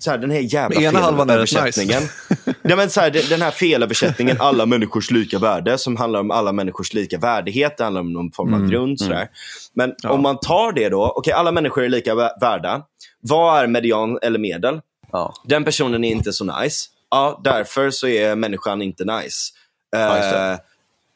så 0.00 0.10
här, 0.10 0.18
den 0.18 0.30
här 0.30 0.40
jävla 0.40 0.80
Ena 0.80 1.00
felöversättningen. 1.00 2.02
Nice. 2.02 2.54
ja, 2.62 2.76
men 2.76 2.90
så 2.90 3.00
här, 3.00 3.10
den 3.30 3.42
här 3.42 3.50
felöversättningen, 3.50 4.36
alla 4.40 4.66
människors 4.66 5.10
lika 5.10 5.38
värde, 5.38 5.78
som 5.78 5.96
handlar 5.96 6.20
om 6.20 6.30
alla 6.30 6.52
människors 6.52 6.94
lika 6.94 7.18
värdighet, 7.18 7.76
det 7.76 7.84
handlar 7.84 8.00
om 8.00 8.12
någon 8.12 8.32
form 8.32 8.54
av 8.54 8.58
mm, 8.58 8.70
grund. 8.70 9.02
Mm. 9.02 9.28
Men 9.74 9.94
ja. 10.02 10.10
om 10.10 10.22
man 10.22 10.38
tar 10.38 10.72
det 10.72 10.88
då, 10.88 11.04
okej 11.04 11.18
okay, 11.18 11.32
alla 11.32 11.52
människor 11.52 11.84
är 11.84 11.88
lika 11.88 12.14
värda. 12.14 12.82
Vad 13.20 13.62
är 13.62 13.66
median 13.66 14.18
eller 14.22 14.38
medel? 14.38 14.80
Ja. 15.12 15.34
Den 15.44 15.64
personen 15.64 16.04
är 16.04 16.10
inte 16.10 16.32
så 16.32 16.44
nice. 16.60 16.88
Ja, 17.10 17.40
därför 17.44 17.90
så 17.90 18.08
är 18.08 18.36
människan 18.36 18.82
inte 18.82 19.04
nice. 19.04 19.52
Ja, 19.90 20.52
uh, 20.52 20.58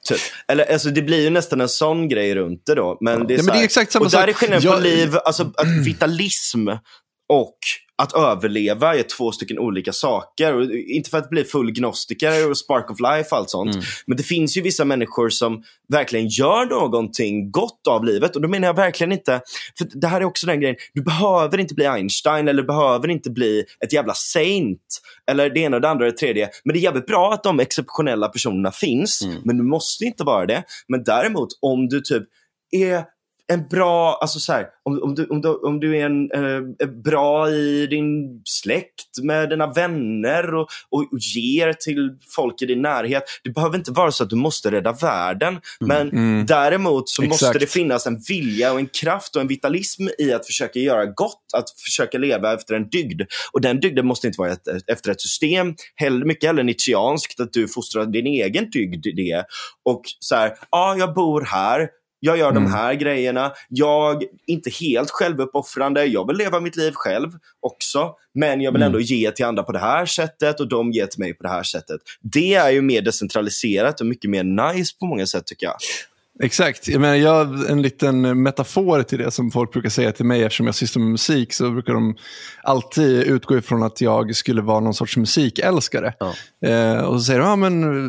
Typ. 0.08 0.20
Eller, 0.48 0.72
alltså, 0.72 0.90
det 0.90 1.02
blir 1.02 1.22
ju 1.22 1.30
nästan 1.30 1.60
en 1.60 1.68
sån 1.68 2.08
grej 2.08 2.34
runt 2.34 2.62
det 2.66 2.74
då. 2.74 2.98
Men 3.00 3.26
det 3.26 3.34
är, 3.34 3.38
ja, 3.38 3.44
men 3.44 3.54
det 3.54 3.60
är 3.60 3.64
exakt 3.64 3.92
samma 3.92 4.04
och 4.04 4.10
sak. 4.10 4.20
där 4.20 4.28
är 4.28 4.32
skillnaden 4.32 4.64
jag... 4.64 4.74
på 4.74 4.80
liv, 4.80 5.16
alltså 5.24 5.42
att 5.42 5.66
vitalism 5.86 6.68
och 7.28 7.56
att 8.00 8.12
överleva 8.12 8.96
är 8.96 9.02
två 9.02 9.32
stycken 9.32 9.58
olika 9.58 9.92
saker. 9.92 10.54
Och 10.54 10.70
inte 10.70 11.10
för 11.10 11.18
att 11.18 11.30
bli 11.30 11.44
full 11.44 11.72
gnostiker 11.72 12.50
och 12.50 12.58
spark 12.58 12.90
of 12.90 13.00
life 13.00 13.28
och 13.30 13.36
allt 13.36 13.50
sånt. 13.50 13.74
Mm. 13.74 13.86
Men 14.06 14.16
det 14.16 14.22
finns 14.22 14.56
ju 14.56 14.60
vissa 14.62 14.84
människor 14.84 15.28
som 15.28 15.62
verkligen 15.88 16.28
gör 16.28 16.66
någonting 16.66 17.50
gott 17.50 17.86
av 17.88 18.04
livet. 18.04 18.36
Och 18.36 18.42
då 18.42 18.48
menar 18.48 18.68
jag 18.68 18.76
verkligen 18.76 19.12
inte, 19.12 19.40
för 19.78 19.88
det 20.00 20.06
här 20.06 20.20
är 20.20 20.24
också 20.24 20.46
den 20.46 20.60
grejen, 20.60 20.76
du 20.94 21.02
behöver 21.02 21.58
inte 21.58 21.74
bli 21.74 21.86
Einstein 21.86 22.48
eller 22.48 22.62
behöver 22.62 23.08
inte 23.08 23.30
bli 23.30 23.64
ett 23.84 23.92
jävla 23.92 24.14
saint. 24.14 25.00
Eller 25.30 25.50
det 25.50 25.60
ena 25.60 25.76
och 25.76 25.80
det 25.80 25.88
andra 25.88 26.06
och 26.06 26.12
det 26.12 26.18
tredje. 26.18 26.48
Men 26.64 26.74
det 26.74 26.80
är 26.80 26.82
jävligt 26.82 27.06
bra 27.06 27.32
att 27.32 27.42
de 27.42 27.60
exceptionella 27.60 28.28
personerna 28.28 28.70
finns. 28.70 29.22
Mm. 29.22 29.36
Men 29.44 29.56
du 29.56 29.62
måste 29.62 30.04
inte 30.04 30.24
vara 30.24 30.46
det. 30.46 30.62
Men 30.88 31.04
däremot 31.04 31.48
om 31.60 31.88
du 31.88 32.00
typ 32.00 32.24
är 32.70 33.04
en 33.50 33.68
bra, 33.68 34.18
alltså 34.20 34.40
så 34.40 34.52
här, 34.52 34.66
om, 34.82 35.02
om, 35.02 35.14
du, 35.14 35.26
om, 35.26 35.40
du, 35.40 35.48
om 35.48 35.80
du 35.80 35.98
är 35.98 36.06
en, 36.06 36.30
eh, 36.32 36.88
bra 36.88 37.50
i 37.50 37.86
din 37.86 38.40
släkt 38.44 39.18
med 39.22 39.48
dina 39.48 39.66
vänner 39.66 40.54
och, 40.54 40.68
och, 40.90 41.00
och, 41.00 41.18
ger 41.18 41.72
till 41.72 42.10
folk 42.36 42.62
i 42.62 42.66
din 42.66 42.82
närhet. 42.82 43.22
Det 43.44 43.50
behöver 43.50 43.78
inte 43.78 43.92
vara 43.92 44.10
så 44.10 44.24
att 44.24 44.30
du 44.30 44.36
måste 44.36 44.70
rädda 44.70 44.92
världen. 44.92 45.48
Mm. 45.48 45.62
Men 45.80 46.10
mm. 46.10 46.46
däremot 46.46 47.08
så 47.08 47.22
Exakt. 47.22 47.42
måste 47.42 47.58
det 47.58 47.66
finnas 47.66 48.06
en 48.06 48.20
vilja 48.28 48.72
och 48.72 48.78
en 48.78 48.86
kraft 48.86 49.36
och 49.36 49.42
en 49.42 49.48
vitalism 49.48 50.02
i 50.18 50.32
att 50.32 50.46
försöka 50.46 50.78
göra 50.78 51.06
gott, 51.06 51.44
att 51.56 51.70
försöka 51.84 52.18
leva 52.18 52.54
efter 52.54 52.74
en 52.74 52.88
dygd. 52.88 53.22
Och 53.52 53.60
den 53.60 53.80
dygden 53.80 54.06
måste 54.06 54.26
inte 54.26 54.40
vara 54.40 54.52
ett, 54.52 54.68
efter 54.86 55.10
ett 55.10 55.20
system, 55.20 55.74
hell, 55.94 56.24
mycket 56.24 56.46
hellre 56.46 56.62
nietzscheanskt, 56.62 57.40
att 57.40 57.52
du 57.52 57.68
fostrar 57.68 58.06
din 58.06 58.26
egen 58.26 58.70
dygd 58.70 59.06
i 59.06 59.12
det. 59.12 59.44
Och 59.84 60.02
så 60.20 60.34
här, 60.34 60.52
ja, 60.70 60.96
jag 60.98 61.14
bor 61.14 61.42
här, 61.42 61.88
jag 62.20 62.38
gör 62.38 62.50
mm. 62.50 62.64
de 62.64 62.72
här 62.72 62.94
grejerna. 62.94 63.52
Jag 63.68 64.22
är 64.22 64.28
inte 64.46 64.70
helt 64.70 65.10
självuppoffrande. 65.10 66.04
Jag 66.04 66.26
vill 66.26 66.36
leva 66.36 66.60
mitt 66.60 66.76
liv 66.76 66.92
själv 66.94 67.30
också. 67.60 68.14
Men 68.34 68.60
jag 68.60 68.72
vill 68.72 68.82
ändå 68.82 68.98
mm. 68.98 69.06
ge 69.06 69.30
till 69.30 69.44
andra 69.44 69.62
på 69.62 69.72
det 69.72 69.78
här 69.78 70.06
sättet 70.06 70.60
och 70.60 70.68
de 70.68 70.92
ger 70.92 71.06
till 71.06 71.20
mig 71.20 71.34
på 71.34 71.42
det 71.42 71.48
här 71.48 71.62
sättet. 71.62 72.00
Det 72.20 72.54
är 72.54 72.70
ju 72.70 72.82
mer 72.82 73.02
decentraliserat 73.02 74.00
och 74.00 74.06
mycket 74.06 74.30
mer 74.30 74.44
nice 74.44 74.96
på 75.00 75.06
många 75.06 75.26
sätt 75.26 75.46
tycker 75.46 75.66
jag. 75.66 75.76
Exakt, 76.42 76.88
jag, 76.88 77.00
menar, 77.00 77.14
jag 77.14 77.70
en 77.70 77.82
liten 77.82 78.42
metafor 78.42 79.02
till 79.02 79.18
det 79.18 79.30
som 79.30 79.50
folk 79.50 79.72
brukar 79.72 79.88
säga 79.88 80.12
till 80.12 80.24
mig 80.24 80.42
eftersom 80.42 80.66
jag 80.66 80.74
sysslar 80.74 81.02
med 81.02 81.10
musik 81.10 81.52
så 81.52 81.70
brukar 81.70 81.92
de 81.92 82.16
alltid 82.62 83.22
utgå 83.22 83.58
ifrån 83.58 83.82
att 83.82 84.00
jag 84.00 84.36
skulle 84.36 84.62
vara 84.62 84.80
någon 84.80 84.94
sorts 84.94 85.16
musikälskare. 85.16 86.14
Ja. 86.18 86.34
Eh, 86.68 87.00
och 87.00 87.20
så 87.20 87.24
säger 87.24 87.40
de, 87.40 87.48
ja 87.48 87.56
men 87.56 88.04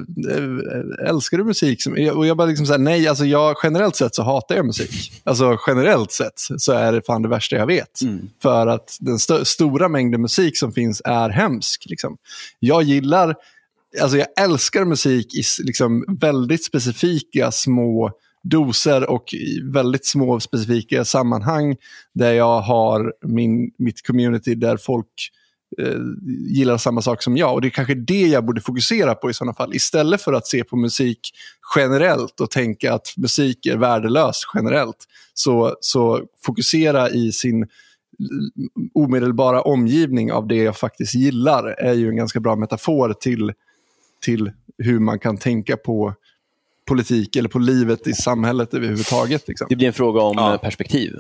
äh, 1.01 1.09
älskar 1.09 1.37
du 1.37 1.43
musik? 1.43 1.79
Och 2.13 2.27
jag 2.27 2.37
bara 2.37 2.47
liksom 2.47 2.65
säger 2.65 2.79
nej, 2.79 3.07
alltså 3.07 3.25
jag, 3.25 3.55
generellt 3.63 3.95
sett 3.95 4.15
så 4.15 4.23
hatar 4.23 4.55
jag 4.55 4.65
musik. 4.65 5.21
Alltså 5.23 5.57
generellt 5.67 6.11
sett 6.11 6.39
så 6.57 6.71
är 6.71 6.93
det 6.93 7.01
fan 7.01 7.21
det 7.21 7.29
värsta 7.29 7.55
jag 7.55 7.67
vet. 7.67 8.01
Mm. 8.01 8.29
För 8.41 8.67
att 8.67 8.97
den 8.99 9.15
st 9.15 9.45
stora 9.45 9.89
mängden 9.89 10.21
musik 10.21 10.57
som 10.57 10.71
finns 10.71 11.01
är 11.05 11.29
hemsk. 11.29 11.85
Liksom. 11.85 12.17
Jag 12.59 12.83
gillar 12.83 13.35
alltså 14.01 14.18
jag 14.18 14.27
älskar 14.39 14.85
musik 14.85 15.35
i 15.35 15.43
liksom 15.63 16.05
väldigt 16.19 16.65
specifika 16.65 17.51
små 17.51 18.11
doser 18.43 19.09
och 19.09 19.34
i 19.34 19.61
väldigt 19.73 20.05
små 20.05 20.39
specifika 20.39 21.05
sammanhang 21.05 21.76
där 22.13 22.34
jag 22.34 22.61
har 22.61 23.13
min, 23.26 23.72
mitt 23.77 24.07
community 24.07 24.55
där 24.55 24.77
folk 24.77 25.07
eh, 25.81 25.97
gillar 26.47 26.77
samma 26.77 27.01
sak 27.01 27.23
som 27.23 27.38
jag. 27.38 27.53
Och 27.53 27.61
det 27.61 27.68
är 27.68 27.69
kanske 27.69 27.95
det 27.95 28.27
jag 28.27 28.45
borde 28.45 28.61
fokusera 28.61 29.15
på 29.15 29.30
i 29.30 29.34
sådana 29.34 29.53
fall. 29.53 29.76
Istället 29.76 30.22
för 30.22 30.34
att 30.34 30.47
se 30.47 30.63
på 30.63 30.76
musik 30.76 31.19
generellt 31.76 32.39
och 32.39 32.51
tänka 32.51 32.93
att 32.93 33.07
musik 33.18 33.65
är 33.65 33.77
värdelös 33.77 34.35
generellt. 34.53 35.05
Så, 35.34 35.76
så 35.81 36.22
fokusera 36.45 37.09
i 37.09 37.31
sin 37.31 37.68
omedelbara 38.93 39.61
omgivning 39.61 40.31
av 40.31 40.47
det 40.47 40.55
jag 40.55 40.77
faktiskt 40.77 41.15
gillar 41.15 41.68
är 41.68 41.93
ju 41.93 42.09
en 42.09 42.15
ganska 42.15 42.39
bra 42.39 42.55
metafor 42.55 43.13
till 43.13 43.53
till 44.22 44.52
hur 44.77 44.99
man 44.99 45.19
kan 45.19 45.38
tänka 45.38 45.77
på 45.77 46.14
politik 46.85 47.35
eller 47.35 47.49
på 47.49 47.60
livet 47.60 48.07
i 48.07 48.14
samhället 48.14 48.73
överhuvudtaget. 48.73 49.48
Liksom. 49.48 49.68
Det 49.69 49.76
blir 49.76 49.88
en 49.88 49.93
fråga 49.93 50.22
om 50.22 50.35
ja. 50.38 50.57
perspektiv. 50.57 51.15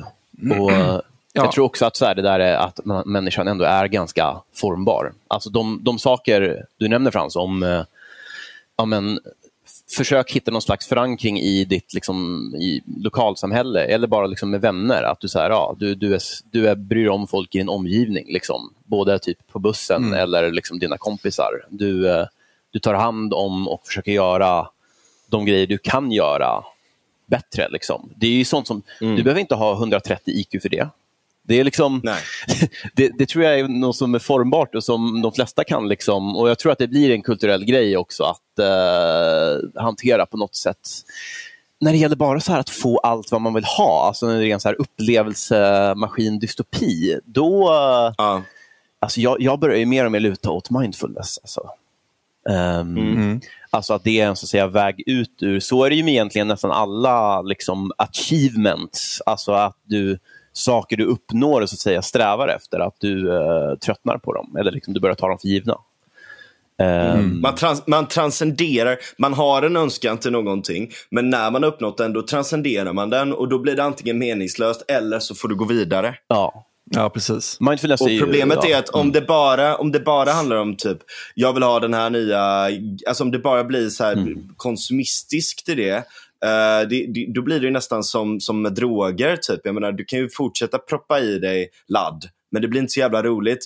Och 0.59 0.71
ja. 0.71 1.43
Jag 1.43 1.51
tror 1.51 1.65
också 1.65 1.85
att 1.85 1.95
så 1.95 2.05
här, 2.05 2.15
det 2.15 2.21
där 2.21 2.39
är 2.39 2.55
att 2.55 2.79
människan 3.05 3.47
ändå 3.47 3.65
är 3.65 3.87
ganska 3.87 4.41
formbar. 4.53 5.13
Alltså 5.27 5.49
de, 5.49 5.79
de 5.83 5.99
saker 5.99 6.65
du 6.77 6.87
nämner 6.87 7.11
Frans 7.11 7.35
om 7.35 7.63
eh, 7.63 7.83
ja, 8.77 8.85
men, 8.85 9.19
försök 9.95 10.31
hitta 10.31 10.51
någon 10.51 10.61
slags 10.61 10.87
förankring 10.87 11.39
i 11.39 11.65
ditt 11.65 11.93
liksom, 11.93 12.45
i 12.55 12.81
lokalsamhälle 12.97 13.83
eller 13.83 14.07
bara 14.07 14.27
liksom 14.27 14.49
med 14.49 14.61
vänner. 14.61 15.03
Att 15.03 15.19
du, 15.19 15.27
så 15.27 15.39
här, 15.39 15.49
ja, 15.49 15.75
du, 15.79 15.95
du, 15.95 16.15
är, 16.15 16.21
du 16.51 16.67
är, 16.67 16.75
bryr 16.75 17.01
dig 17.01 17.09
om 17.09 17.27
folk 17.27 17.55
i 17.55 17.57
din 17.57 17.69
omgivning. 17.69 18.25
Liksom. 18.27 18.73
Både 18.83 19.19
typ 19.19 19.37
på 19.51 19.59
bussen 19.59 20.03
mm. 20.03 20.19
eller 20.19 20.51
liksom 20.51 20.79
dina 20.79 20.97
kompisar. 20.97 21.51
Du, 21.69 22.09
eh, 22.09 22.25
du 22.71 22.79
tar 22.79 22.93
hand 22.93 23.33
om 23.33 23.67
och 23.67 23.87
försöker 23.87 24.11
göra 24.11 24.67
de 25.29 25.45
grejer 25.45 25.67
du 25.67 25.77
kan 25.77 26.11
göra 26.11 26.63
bättre. 27.25 27.69
Liksom. 27.69 28.09
Det 28.15 28.27
är 28.27 28.31
ju 28.31 28.45
sånt 28.45 28.67
som, 28.67 28.81
mm. 29.01 29.15
Du 29.15 29.23
behöver 29.23 29.41
inte 29.41 29.55
ha 29.55 29.73
130 29.73 30.33
IQ 30.33 30.61
för 30.61 30.69
det. 30.69 30.87
Det, 31.43 31.59
är 31.59 31.63
liksom, 31.63 32.01
det, 32.93 33.11
det, 33.17 33.25
tror 33.25 33.43
jag 33.43 33.59
är 33.59 33.67
något 33.67 33.95
som 33.95 34.15
är 34.15 34.19
formbart 34.19 34.75
och 34.75 34.83
som 34.83 35.21
de 35.21 35.31
flesta 35.31 35.63
kan. 35.63 35.87
Liksom, 35.87 36.35
och 36.35 36.49
Jag 36.49 36.59
tror 36.59 36.71
att 36.71 36.77
det 36.77 36.87
blir 36.87 37.11
en 37.11 37.21
kulturell 37.21 37.65
grej 37.65 37.97
också 37.97 38.23
att 38.23 38.59
uh, 38.59 39.59
hantera 39.81 40.25
på 40.25 40.37
något 40.37 40.55
sätt. 40.55 40.89
När 41.79 41.91
det 41.91 41.97
gäller 41.97 42.15
bara 42.15 42.39
så 42.39 42.53
att 42.53 42.69
få 42.69 42.97
allt 42.97 43.31
vad 43.31 43.41
man 43.41 43.53
vill 43.53 43.65
ha, 43.65 44.07
alltså 44.07 44.27
en 44.27 44.59
så 44.59 44.69
här 44.69 44.75
upplevelsemaskin-dystopi, 44.75 47.19
då... 47.25 47.69
Uh. 48.19 48.41
Alltså 49.03 49.21
jag, 49.21 49.41
jag 49.41 49.59
börjar 49.59 49.85
mer 49.85 50.05
och 50.05 50.11
mer 50.11 50.19
luta 50.19 50.51
åt 50.51 50.69
mindfulness. 50.69 51.37
Alltså. 51.37 51.69
Um, 52.49 52.97
mm. 52.97 53.41
Alltså 53.69 53.93
att 53.93 54.03
det 54.03 54.19
är 54.19 54.27
en 54.27 54.35
så 54.35 54.45
att 54.45 54.49
säga, 54.49 54.67
väg 54.67 55.03
ut 55.05 55.37
ur, 55.41 55.59
så 55.59 55.83
är 55.83 55.89
det 55.89 55.95
ju 55.95 56.03
med 56.03 56.13
egentligen 56.13 56.47
nästan 56.47 56.71
alla 56.71 57.41
liksom, 57.41 57.91
achievements, 57.97 59.21
alltså 59.25 59.51
att 59.51 59.77
du 59.83 60.19
saker 60.53 60.97
du 60.97 61.05
uppnår 61.05 61.61
och 61.61 61.69
så 61.69 61.73
att 61.73 61.79
säga 61.79 62.01
strävar 62.01 62.47
efter, 62.47 62.79
att 62.79 62.95
du 62.99 63.27
uh, 63.27 63.75
tröttnar 63.75 64.17
på 64.17 64.33
dem 64.33 64.55
eller 64.59 64.71
liksom, 64.71 64.93
du 64.93 64.99
börjar 64.99 65.15
ta 65.15 65.27
dem 65.27 65.37
för 65.37 65.47
givna. 65.47 65.77
Mm. 66.81 67.41
Man, 67.41 67.55
trans 67.55 67.87
man 67.87 68.07
transcenderar, 68.07 68.97
man 69.17 69.33
har 69.33 69.61
en 69.61 69.77
önskan 69.77 70.17
till 70.17 70.31
någonting, 70.31 70.91
men 71.09 71.29
när 71.29 71.51
man 71.51 71.63
har 71.63 71.69
uppnått 71.69 71.97
den 71.97 72.13
då 72.13 72.21
transcenderar 72.21 72.93
man 72.93 73.09
den 73.09 73.33
och 73.33 73.49
då 73.49 73.59
blir 73.59 73.75
det 73.75 73.83
antingen 73.83 74.17
meningslöst 74.17 74.83
eller 74.87 75.19
så 75.19 75.35
får 75.35 75.47
du 75.47 75.55
gå 75.55 75.65
vidare. 75.65 76.15
Ja. 76.27 76.65
Ja, 76.91 77.09
precis. 77.09 77.59
Mindfulness 77.59 78.01
och 78.01 78.09
är 78.09 78.13
ju, 78.13 78.19
problemet 78.19 78.59
ja. 78.61 78.69
är 78.69 78.79
att 78.79 78.89
om, 78.89 79.01
mm. 79.01 79.13
det 79.13 79.21
bara, 79.21 79.75
om 79.75 79.91
det 79.91 79.99
bara 79.99 80.31
handlar 80.31 80.55
om 80.55 80.75
typ, 80.75 80.97
jag 81.35 81.53
vill 81.53 81.63
ha 81.63 81.79
den 81.79 81.93
här 81.93 82.09
nya, 82.09 82.69
alltså 83.07 83.23
om 83.23 83.31
det 83.31 83.39
bara 83.39 83.63
blir 83.63 83.89
så 83.89 84.03
här 84.03 84.13
mm. 84.13 84.49
konsumistiskt 84.57 85.69
i 85.69 85.75
det, 85.75 85.97
uh, 86.45 86.89
det, 86.89 87.05
det, 87.13 87.25
då 87.33 87.41
blir 87.41 87.59
det 87.59 87.71
nästan 87.71 88.03
som, 88.03 88.39
som 88.39 88.61
med 88.61 88.73
droger. 88.73 89.37
Typ. 89.37 89.59
Jag 89.63 89.73
menar, 89.73 89.91
du 89.91 90.05
kan 90.05 90.19
ju 90.19 90.29
fortsätta 90.29 90.77
proppa 90.77 91.19
i 91.19 91.39
dig 91.39 91.69
ladd, 91.87 92.25
men 92.51 92.61
det 92.61 92.67
blir 92.67 92.81
inte 92.81 92.93
så 92.93 92.99
jävla 92.99 93.23
roligt 93.23 93.65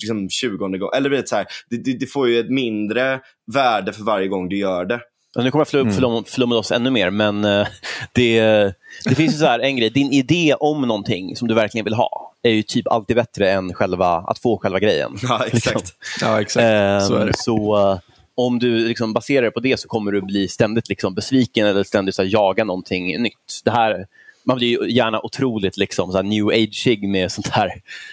liksom 0.00 0.28
20 0.28 0.56
gånger. 0.56 0.96
Eller 0.96 1.10
vet, 1.10 1.28
så 1.28 1.36
här, 1.36 1.46
det, 1.70 1.76
det, 1.76 1.92
det 1.92 2.06
får 2.06 2.28
ju 2.28 2.40
ett 2.40 2.50
mindre 2.50 3.20
värde 3.52 3.92
för 3.92 4.02
varje 4.02 4.28
gång 4.28 4.48
du 4.48 4.58
gör 4.58 4.84
det. 4.84 5.00
Nu 5.36 5.50
kommer 5.50 5.60
jag 5.60 5.68
flum, 5.68 5.92
flum, 5.92 6.24
flumma 6.24 6.54
loss 6.54 6.72
ännu 6.72 6.90
mer, 6.90 7.10
men 7.10 7.44
uh, 7.44 7.66
det, 8.12 8.74
det 9.08 9.14
finns 9.14 9.34
ju 9.34 9.38
så 9.38 9.46
här 9.46 9.58
en 9.58 9.76
grej. 9.76 9.90
Din 9.90 10.12
idé 10.12 10.54
om 10.60 10.80
någonting 10.80 11.36
som 11.36 11.48
du 11.48 11.54
verkligen 11.54 11.84
vill 11.84 11.94
ha 11.94 12.32
är 12.42 12.50
ju 12.50 12.62
typ 12.62 12.86
alltid 12.88 13.16
bättre 13.16 13.50
än 13.50 13.74
själva, 13.74 14.08
att 14.08 14.38
få 14.38 14.58
själva 14.58 14.78
grejen. 14.78 15.16
Ja, 15.22 15.44
exakt. 15.46 15.74
Liksom. 15.74 15.82
Ja, 16.20 16.40
exakt. 16.40 17.10
Um, 17.12 17.32
så, 17.32 17.32
så 17.38 18.00
om 18.34 18.58
du 18.58 18.88
liksom 18.88 19.12
baserar 19.12 19.42
det 19.42 19.50
på 19.50 19.60
det 19.60 19.80
så 19.80 19.88
kommer 19.88 20.12
du 20.12 20.22
bli 20.22 20.48
ständigt 20.48 20.88
liksom 20.88 21.14
besviken 21.14 21.66
eller 21.66 21.84
ständigt 21.84 22.14
så 22.14 22.22
här, 22.22 22.28
jaga 22.32 22.64
någonting 22.64 23.22
nytt. 23.22 23.60
Det 23.64 23.70
här, 23.70 24.06
man 24.44 24.56
blir 24.56 24.68
ju 24.68 24.90
gärna 24.92 25.20
otroligt 25.20 25.76
liksom, 25.76 26.10
så 26.10 26.16
här, 26.16 26.22
new 26.22 26.46
age 26.46 26.98
med 27.02 27.32
sånt 27.32 27.48
här. 27.48 27.70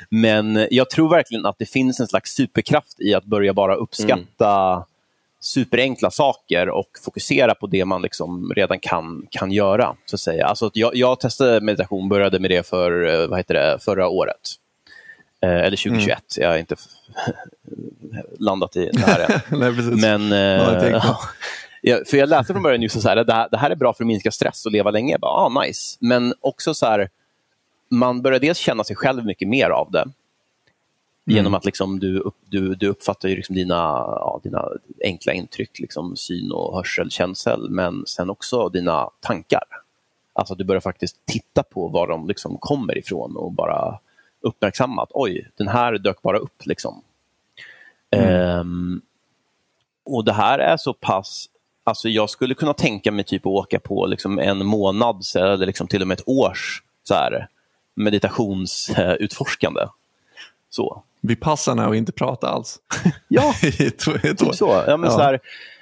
Men 0.10 0.68
jag 0.72 0.90
tror 0.90 1.10
verkligen 1.10 1.46
att 1.46 1.60
det 1.60 1.66
finns 1.66 2.00
en 2.00 2.08
slags 2.08 2.36
superkraft 2.36 3.02
i 3.02 3.14
att 3.14 3.26
börja 3.26 3.54
bara 3.54 3.76
uppskatta 3.76 4.74
mm. 4.74 4.84
Superenkla 5.44 6.12
saker 6.12 6.70
och 6.70 6.88
fokusera 7.06 7.56
på 7.56 7.68
det 7.68 7.86
man 7.86 8.02
liksom 8.02 8.52
redan 8.56 8.80
kan, 8.80 9.28
kan 9.32 9.52
göra. 9.52 9.96
Så 10.06 10.16
att 10.16 10.20
säga. 10.20 10.48
Alltså, 10.48 10.72
jag, 10.74 10.96
jag 10.96 11.20
testade 11.20 11.62
meditation, 11.62 12.10
började 12.10 12.40
med 12.40 12.52
det 12.52 12.68
för, 12.68 13.22
eh, 13.22 13.28
vad 13.28 13.40
heter 13.40 13.54
det, 13.54 13.80
förra 13.82 14.08
året. 14.08 14.42
Eh, 15.42 15.50
eller 15.50 15.78
2021, 15.78 16.08
mm. 16.10 16.20
jag 16.36 16.50
har 16.50 16.58
inte 16.58 16.76
landat 18.40 18.76
i 18.76 18.90
det 18.94 19.00
här 19.00 19.20
än. 19.20 19.60
Nej, 19.60 19.72
Men, 20.02 20.32
eh, 20.32 21.02
ja, 21.82 22.00
för 22.06 22.18
jag 22.18 22.30
läste 22.30 22.54
från 22.54 22.64
början 22.64 22.82
just 22.82 23.02
så 23.02 23.10
här, 23.10 23.16
det, 23.16 23.34
här, 23.34 23.48
det 23.52 23.58
här 23.58 23.70
är 23.70 23.76
bra 23.76 23.94
för 23.94 24.04
att 24.04 24.08
minska 24.08 24.32
stress 24.32 24.66
och 24.66 24.72
leva 24.72 24.92
länge. 24.92 25.12
Jag 25.12 25.22
bara, 25.22 25.32
ah, 25.32 25.62
nice. 25.62 25.98
Men 26.00 26.34
också 26.42 26.74
så 26.74 26.86
här, 26.86 27.10
man 27.90 28.22
börjar 28.22 28.40
dels 28.40 28.58
känna 28.58 28.84
sig 28.84 28.96
själv 28.96 29.26
mycket 29.26 29.48
mer 29.48 29.70
av 29.70 29.92
det. 29.92 30.06
Mm. 31.26 31.36
Genom 31.36 31.54
att 31.54 31.66
liksom 31.66 32.00
du, 32.00 32.32
du, 32.46 32.76
du 32.76 32.88
uppfattar 32.88 33.30
ju 33.30 33.36
liksom 33.36 33.56
dina, 33.56 33.76
ja, 33.76 34.40
dina 34.44 34.70
enkla 35.04 35.34
intryck, 35.34 35.80
liksom 35.80 36.16
syn 36.16 36.52
och 36.52 36.76
hörsel, 36.78 37.12
känsel, 37.12 37.70
men 37.70 38.04
sen 38.08 38.30
också 38.30 38.70
dina 38.70 39.10
tankar. 39.20 39.64
Alltså 40.34 40.56
du 40.56 40.64
börjar 40.64 40.82
faktiskt 40.82 41.26
titta 41.26 41.64
på 41.64 41.88
var 41.88 42.08
de 42.08 42.28
liksom 42.28 42.58
kommer 42.58 42.98
ifrån 42.98 43.38
och 43.38 43.52
bara 43.52 44.00
uppmärksamma 44.42 45.04
att 45.04 45.12
oj, 45.14 45.50
den 45.56 45.68
här 45.68 45.98
dök 45.98 46.22
bara 46.22 46.38
upp. 46.38 46.66
Liksom. 46.66 47.02
Mm. 48.10 48.60
Um, 48.60 49.02
och 50.04 50.26
det 50.26 50.34
här 50.34 50.60
är 50.60 50.78
så 50.78 50.94
pass 50.94 51.50
Alltså 51.86 52.10
jag 52.10 52.30
skulle 52.30 52.54
kunna 52.54 52.74
tänka 52.74 53.12
mig 53.12 53.26
typ 53.26 53.46
att 53.46 53.52
åka 53.52 53.80
på 53.80 54.06
liksom 54.06 54.40
en 54.40 54.66
månads 54.66 55.36
eller 55.36 55.66
liksom 55.66 55.88
till 55.88 56.02
och 56.02 56.08
med 56.08 56.20
ett 56.20 56.28
års 56.28 56.84
så 57.04 57.14
här, 57.14 57.48
meditationsutforskande. 57.94 59.82
Så. 60.70 61.04
Vipassana 61.24 61.88
och 61.88 61.96
inte 61.96 62.12
prata 62.12 62.48
alls. 62.48 62.80
ja, 63.28 63.54
typ 64.38 64.56
så. 64.56 64.84
Ja, 64.88 64.98
men 64.98 65.10
ja. 65.10 65.18
så 65.18 65.22
här, 65.22 65.40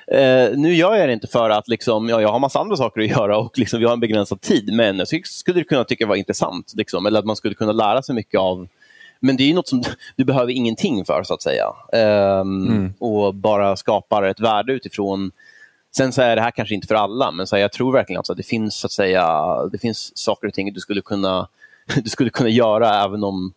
eh, 0.07 0.57
nu 0.57 0.73
gör 0.73 0.95
jag 0.95 1.09
det 1.09 1.13
inte 1.13 1.27
för 1.27 1.49
att 1.49 1.67
liksom, 1.67 2.09
ja, 2.09 2.21
jag 2.21 2.29
har 2.29 2.39
massa 2.39 2.59
andra 2.59 2.77
saker 2.77 3.01
att 3.01 3.07
göra 3.07 3.37
och 3.37 3.57
liksom, 3.57 3.79
vi 3.79 3.85
har 3.85 3.93
en 3.93 3.99
begränsad 3.99 4.41
tid, 4.41 4.73
men 4.73 4.99
jag 4.99 5.27
skulle 5.27 5.63
kunna 5.63 5.83
tycka 5.83 6.05
det 6.05 6.09
var 6.09 6.15
intressant. 6.15 6.73
Liksom, 6.75 7.05
eller 7.05 7.19
att 7.19 7.25
man 7.25 7.35
skulle 7.35 7.55
kunna 7.55 7.71
lära 7.71 8.01
sig 8.01 8.15
mycket 8.15 8.39
av 8.39 8.67
men 9.23 9.37
det 9.37 9.49
är 9.49 9.53
något 9.53 9.67
som 9.67 9.83
du 10.15 10.25
behöver 10.25 10.51
ingenting 10.51 11.05
för, 11.05 11.23
så 11.23 11.33
att 11.33 11.41
säga. 11.41 11.65
Um, 11.93 12.67
mm. 12.67 12.93
Och 12.99 13.35
bara 13.35 13.75
skapar 13.75 14.23
ett 14.23 14.39
värde 14.39 14.73
utifrån 14.73 15.31
Sen 15.95 16.11
så 16.11 16.21
är 16.21 16.35
det 16.35 16.41
här 16.41 16.51
kanske 16.51 16.75
inte 16.75 16.87
för 16.87 16.95
alla, 16.95 17.31
men 17.31 17.47
så 17.47 17.55
här, 17.55 17.61
jag 17.61 17.71
tror 17.71 17.93
verkligen 17.93 18.17
alltså 18.17 18.33
att 18.33 18.37
det 18.37 18.43
finns, 18.43 18.75
så 18.75 18.87
att 18.87 18.91
säga, 18.91 19.55
det 19.71 19.77
finns 19.77 20.17
saker 20.17 20.47
och 20.47 20.53
ting 20.53 20.73
du 20.73 20.79
skulle 20.79 21.01
kunna, 21.01 21.47
du 22.03 22.09
skulle 22.09 22.29
kunna 22.29 22.49
göra 22.49 23.03
även 23.03 23.23
om, 23.23 23.53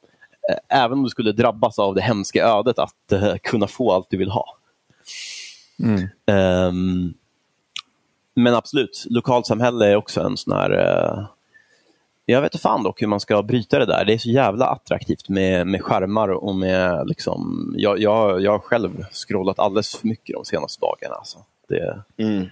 även 0.69 0.99
om 0.99 1.05
du 1.05 1.11
skulle 1.11 1.33
drabbas 1.33 1.79
av 1.79 1.95
det 1.95 2.03
hemska 2.03 2.45
ödet 2.45 2.79
att 2.79 3.13
uh, 3.13 3.35
kunna 3.43 3.67
få 3.67 3.93
allt 3.93 4.11
du 4.11 4.17
vill 4.17 4.31
ha. 4.31 4.57
Mm. 5.79 6.09
Um, 6.69 7.15
men 8.35 8.55
absolut, 8.55 9.07
lokalsamhälle 9.11 9.87
är 9.87 9.97
också 9.97 10.21
en 10.21 10.37
sån 10.37 10.53
här... 10.53 10.71
Uh, 10.71 11.27
jag 12.27 12.41
vet 12.41 12.55
inte 12.55 12.63
fan 12.63 12.83
dock 12.83 13.03
hur 13.03 13.07
man 13.07 13.21
ska 13.21 13.43
bryta 13.43 13.79
det 13.79 13.87
där. 13.87 14.05
Det 14.05 14.13
är 14.13 14.19
så 14.19 14.31
jävla 14.31 14.67
attraktivt 14.67 15.29
med, 15.29 15.67
med 15.67 15.83
skärmar 15.83 16.29
och 16.29 16.55
med... 16.55 17.09
Liksom, 17.09 17.73
jag, 17.77 17.99
jag, 17.99 18.43
jag 18.43 18.51
har 18.51 18.59
själv 18.59 19.05
scrollat 19.13 19.59
alldeles 19.59 19.97
för 19.97 20.09
mycket 20.09 20.35
de 20.35 20.45
senaste 20.45 20.81
dagarna. 20.81 21.15
Alltså. 21.15 21.39
Det... 21.69 22.03
Mm. 22.17 22.47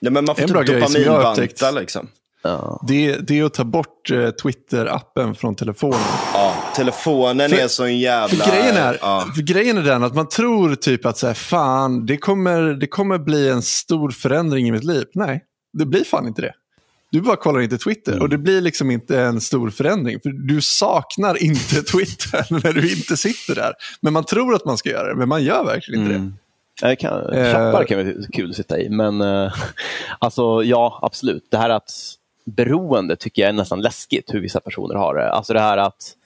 Ja, 0.00 0.10
men 0.10 0.24
man 0.24 0.36
får 0.36 0.64
typ 0.64 0.80
dopaminbanta 0.80 1.70
liksom. 1.70 2.08
Ja. 2.42 2.84
Det, 2.88 3.16
det 3.16 3.38
är 3.38 3.44
att 3.44 3.54
ta 3.54 3.64
bort 3.64 4.10
uh, 4.10 4.28
Twitter-appen 4.28 5.34
från 5.34 5.54
telefonen. 5.54 6.00
Ja, 6.34 6.54
telefonen 6.76 7.50
för, 7.50 7.58
är 7.58 7.68
så 7.68 7.84
en 7.84 7.98
jävla... 7.98 8.44
För 8.44 8.50
grejen, 8.50 8.76
är, 8.76 8.98
ja. 9.00 9.26
för 9.34 9.42
grejen 9.42 9.78
är 9.78 9.82
den 9.82 10.04
att 10.04 10.14
man 10.14 10.28
tror 10.28 10.74
typ 10.74 11.06
att 11.06 11.18
så 11.18 11.26
här, 11.26 11.34
fan, 11.34 12.06
det 12.06 12.16
kommer, 12.16 12.62
det 12.62 12.86
kommer 12.86 13.18
bli 13.18 13.48
en 13.48 13.62
stor 13.62 14.10
förändring 14.10 14.68
i 14.68 14.72
mitt 14.72 14.84
liv. 14.84 15.04
Nej, 15.14 15.44
det 15.72 15.86
blir 15.86 16.04
fan 16.04 16.26
inte 16.26 16.42
det. 16.42 16.52
Du 17.10 17.20
bara 17.20 17.36
kollar 17.36 17.60
inte 17.60 17.78
Twitter 17.78 18.12
mm. 18.12 18.22
och 18.22 18.28
det 18.28 18.38
blir 18.38 18.60
liksom 18.60 18.90
inte 18.90 19.20
en 19.20 19.40
stor 19.40 19.70
förändring. 19.70 20.20
För 20.20 20.30
Du 20.30 20.60
saknar 20.60 21.42
inte 21.42 21.82
Twitter 21.92 22.46
när 22.50 22.72
du 22.72 22.92
inte 22.92 23.16
sitter 23.16 23.54
där. 23.54 23.72
Men 24.00 24.12
man 24.12 24.24
tror 24.24 24.54
att 24.54 24.64
man 24.64 24.78
ska 24.78 24.90
göra 24.90 25.08
det, 25.08 25.14
men 25.14 25.28
man 25.28 25.44
gör 25.44 25.64
verkligen 25.64 26.02
inte 26.02 26.14
mm. 26.14 26.28
det. 26.28 26.36
Jag 26.88 26.98
kan, 26.98 27.24
Klappar 27.30 27.84
kan 27.84 27.98
vara 27.98 28.14
kul 28.32 28.50
att 28.50 28.56
sitta 28.56 28.80
i, 28.80 28.88
men 28.88 29.20
uh, 29.20 29.52
alltså, 30.18 30.62
ja, 30.64 30.98
absolut. 31.02 31.48
Det 31.50 31.56
här 31.56 31.70
att 31.70 31.90
beroende 32.44 33.16
tycker 33.16 33.42
jag 33.42 33.48
är 33.48 33.52
nästan 33.52 33.80
läskigt 33.80 34.34
hur 34.34 34.40
vissa 34.40 34.60
personer 34.60 34.94
har 34.94 35.14
det. 35.14 35.32
Alltså 35.32 35.52
det 35.52 35.60
här 35.60 35.78
att 35.78 36.16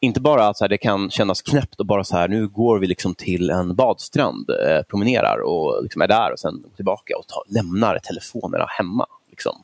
inte 0.00 0.20
bara 0.20 0.48
att 0.48 0.58
så 0.58 0.64
här, 0.64 0.68
det 0.68 0.78
kan 0.78 1.10
kännas 1.10 1.42
knäppt 1.42 1.80
och 1.80 1.86
bara 1.86 2.04
så 2.04 2.16
här, 2.16 2.28
nu 2.28 2.48
går 2.48 2.78
vi 2.78 2.86
liksom 2.86 3.14
till 3.14 3.50
en 3.50 3.74
badstrand, 3.74 4.50
eh, 4.50 4.82
promenerar 4.82 5.38
och 5.38 5.82
liksom 5.82 6.02
är 6.02 6.08
där 6.08 6.32
och 6.32 6.38
sen 6.38 6.64
tillbaka 6.76 7.16
och 7.18 7.26
tar, 7.26 7.42
lämnar 7.54 7.98
telefonerna 7.98 8.66
hemma. 8.68 9.06
Liksom. 9.30 9.62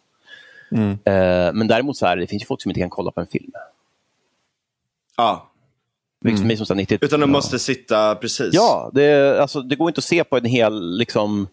Mm. 0.71 0.91
Eh, 0.91 1.53
men 1.53 1.69
däremot 1.69 1.97
så 1.97 2.07
här, 2.07 2.17
det 2.17 2.27
finns 2.27 2.47
folk 2.47 2.63
som 2.63 2.71
inte 2.71 2.81
kan 2.81 2.91
kolla 2.91 3.11
på 3.11 3.21
en 3.21 3.27
film. 3.27 3.53
Ja, 5.17 5.49
Liksom 6.25 6.45
mm. 6.45 6.57
som 6.57 6.77
90, 6.77 6.99
Utan 7.01 7.21
de 7.21 7.31
måste 7.31 7.59
sitta 7.59 8.15
precis. 8.15 8.51
Ja, 8.53 8.91
det, 8.95 9.41
alltså, 9.41 9.63
det 9.63 9.77
går 9.77 9.89
inte 9.89 9.99
att 9.99 10.05
se 10.05 10.25
på 10.25 10.37
en 10.37 10.45
hel... 10.45 10.99
Liksom, 10.99 11.49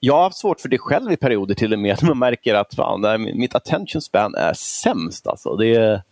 jag 0.00 0.14
har 0.14 0.22
haft 0.22 0.38
svårt 0.38 0.60
för 0.60 0.68
det 0.68 0.78
själv 0.78 1.12
i 1.12 1.16
perioder 1.16 1.54
till 1.54 1.72
och 1.72 1.78
med. 1.78 1.92
Att 1.92 2.02
man 2.02 2.18
märker 2.18 2.54
att 2.54 2.74
fan, 2.74 3.02
där, 3.02 3.18
mitt 3.18 3.54
attention 3.54 4.02
span 4.02 4.34
är 4.34 4.52
sämst. 4.54 5.26
Alltså. 5.26 5.56
Det 5.56 5.74
är, 5.74 6.02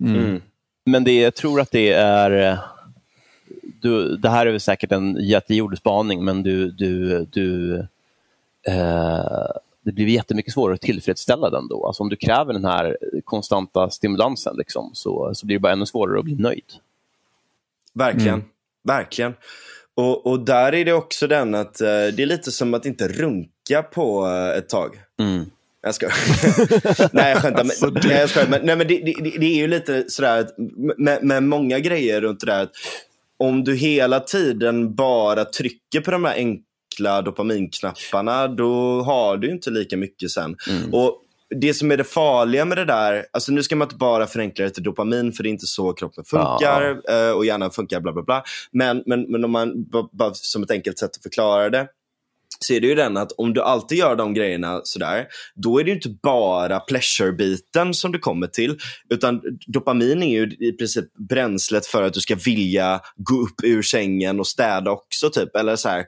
mm. 0.00 0.16
mm. 0.16 0.42
Men 0.84 1.04
det, 1.04 1.20
jag 1.20 1.34
tror 1.34 1.60
att 1.60 1.70
det 1.70 1.92
är... 1.92 2.58
Du, 3.80 4.16
det 4.16 4.28
här 4.28 4.46
är 4.46 4.50
väl 4.50 4.60
säkert 4.60 4.92
en 4.92 5.16
jättegjord 5.20 5.78
spaning, 5.78 6.24
men 6.24 6.42
du, 6.42 6.70
du, 6.70 7.24
du 7.24 7.78
eh, 8.66 9.46
det 9.86 9.92
blir 9.92 10.06
jättemycket 10.06 10.52
svårare 10.52 10.74
att 10.74 10.80
tillfredsställa 10.80 11.50
den 11.50 11.68
då. 11.68 11.86
Alltså 11.86 12.02
om 12.02 12.08
du 12.08 12.16
kräver 12.16 12.52
den 12.52 12.64
här 12.64 12.98
konstanta 13.24 13.90
stimulansen 13.90 14.56
liksom, 14.56 14.90
så, 14.94 15.34
så 15.34 15.46
blir 15.46 15.56
det 15.56 15.60
bara 15.60 15.72
ännu 15.72 15.86
svårare 15.86 16.18
att 16.18 16.24
bli 16.24 16.34
nöjd. 16.34 16.72
Verkligen. 17.92 18.34
Mm. 18.34 18.46
Verkligen. 18.82 19.34
Och, 19.96 20.26
och 20.26 20.44
där 20.44 20.74
är 20.74 20.84
det 20.84 20.92
också 20.92 21.26
den 21.26 21.54
att 21.54 21.80
uh, 21.80 21.86
det 21.86 22.22
är 22.22 22.26
lite 22.26 22.52
som 22.52 22.74
att 22.74 22.86
inte 22.86 23.08
runka 23.08 23.82
på 23.82 24.26
uh, 24.26 24.58
ett 24.58 24.68
tag. 24.68 24.96
Mm. 25.20 25.44
Jag 25.82 25.94
ska. 25.94 26.06
nej, 27.12 27.30
jag 27.30 27.42
skämtar. 27.42 27.64
Men, 27.64 27.70
alltså, 27.70 27.90
nej, 27.90 28.20
jag 28.20 28.30
skojar. 28.30 28.48
Men, 28.48 28.60
nej, 28.66 28.76
men 28.76 28.88
det, 28.88 28.98
det, 28.98 29.38
det, 29.38 29.46
är 29.46 29.56
ju 29.56 29.66
lite 29.66 30.04
sådär 30.08 30.46
med, 30.96 31.24
med 31.24 31.42
många 31.42 31.78
grejer 31.78 32.20
runt 32.20 32.40
det 32.40 32.46
där. 32.46 32.68
Om 33.38 33.64
du 33.64 33.74
hela 33.76 34.20
tiden 34.20 34.94
bara 34.94 35.44
trycker 35.44 36.00
på 36.00 36.10
de 36.10 36.24
här 36.24 36.34
enkla 36.34 36.66
enkla 36.96 37.22
dopaminknapparna, 37.22 38.48
då 38.48 39.02
har 39.02 39.36
du 39.36 39.50
inte 39.50 39.70
lika 39.70 39.96
mycket 39.96 40.30
sen. 40.30 40.56
Mm. 40.68 40.94
Och 40.94 41.22
det 41.54 41.74
som 41.74 41.90
är 41.90 41.96
det 41.96 42.04
farliga 42.04 42.64
med 42.64 42.78
det 42.78 42.84
där, 42.84 43.26
alltså 43.32 43.52
nu 43.52 43.62
ska 43.62 43.76
man 43.76 43.86
inte 43.86 43.96
bara 43.96 44.26
förenkla 44.26 44.64
det 44.64 44.70
till 44.70 44.82
dopamin 44.82 45.32
för 45.32 45.42
det 45.42 45.48
är 45.48 45.50
inte 45.50 45.66
så 45.66 45.92
kroppen 45.92 46.24
funkar 46.24 47.00
ja. 47.04 47.28
Eh, 47.28 47.30
och 47.30 47.46
hjärnan 47.46 47.70
funkar 47.70 48.00
bla 48.00 48.12
bla 48.12 48.22
bla. 48.22 48.42
Men, 48.72 49.02
men, 49.06 49.22
men 49.22 49.44
om 49.44 49.50
man, 49.50 49.84
bara 50.12 50.34
som 50.34 50.62
ett 50.62 50.70
enkelt 50.70 50.98
sätt 50.98 51.10
att 51.16 51.22
förklara 51.22 51.70
det, 51.70 51.88
så 52.58 52.72
är 52.72 52.80
det 52.80 52.86
ju 52.86 52.94
den 52.94 53.16
att 53.16 53.32
om 53.32 53.54
du 53.54 53.62
alltid 53.62 53.98
gör 53.98 54.16
de 54.16 54.34
grejerna 54.34 54.80
sådär, 54.84 55.26
då 55.54 55.78
är 55.78 55.84
det 55.84 55.90
ju 55.90 55.96
inte 55.96 56.16
bara 56.22 56.80
pleasure-biten 56.80 57.94
som 57.94 58.12
du 58.12 58.18
kommer 58.18 58.46
till. 58.46 58.78
Utan 59.10 59.40
dopamin 59.66 60.22
är 60.22 60.30
ju 60.30 60.68
i 60.68 60.72
princip 60.72 61.04
bränslet 61.28 61.86
för 61.86 62.02
att 62.02 62.14
du 62.14 62.20
ska 62.20 62.34
vilja 62.34 63.00
gå 63.16 63.40
upp 63.40 63.64
ur 63.64 63.82
sängen 63.82 64.40
och 64.40 64.46
städa 64.46 64.90
också. 64.90 65.30
typ. 65.30 65.56
Eller 65.56 65.76
så 65.76 65.88
här, 65.88 65.98
eh, 65.98 66.04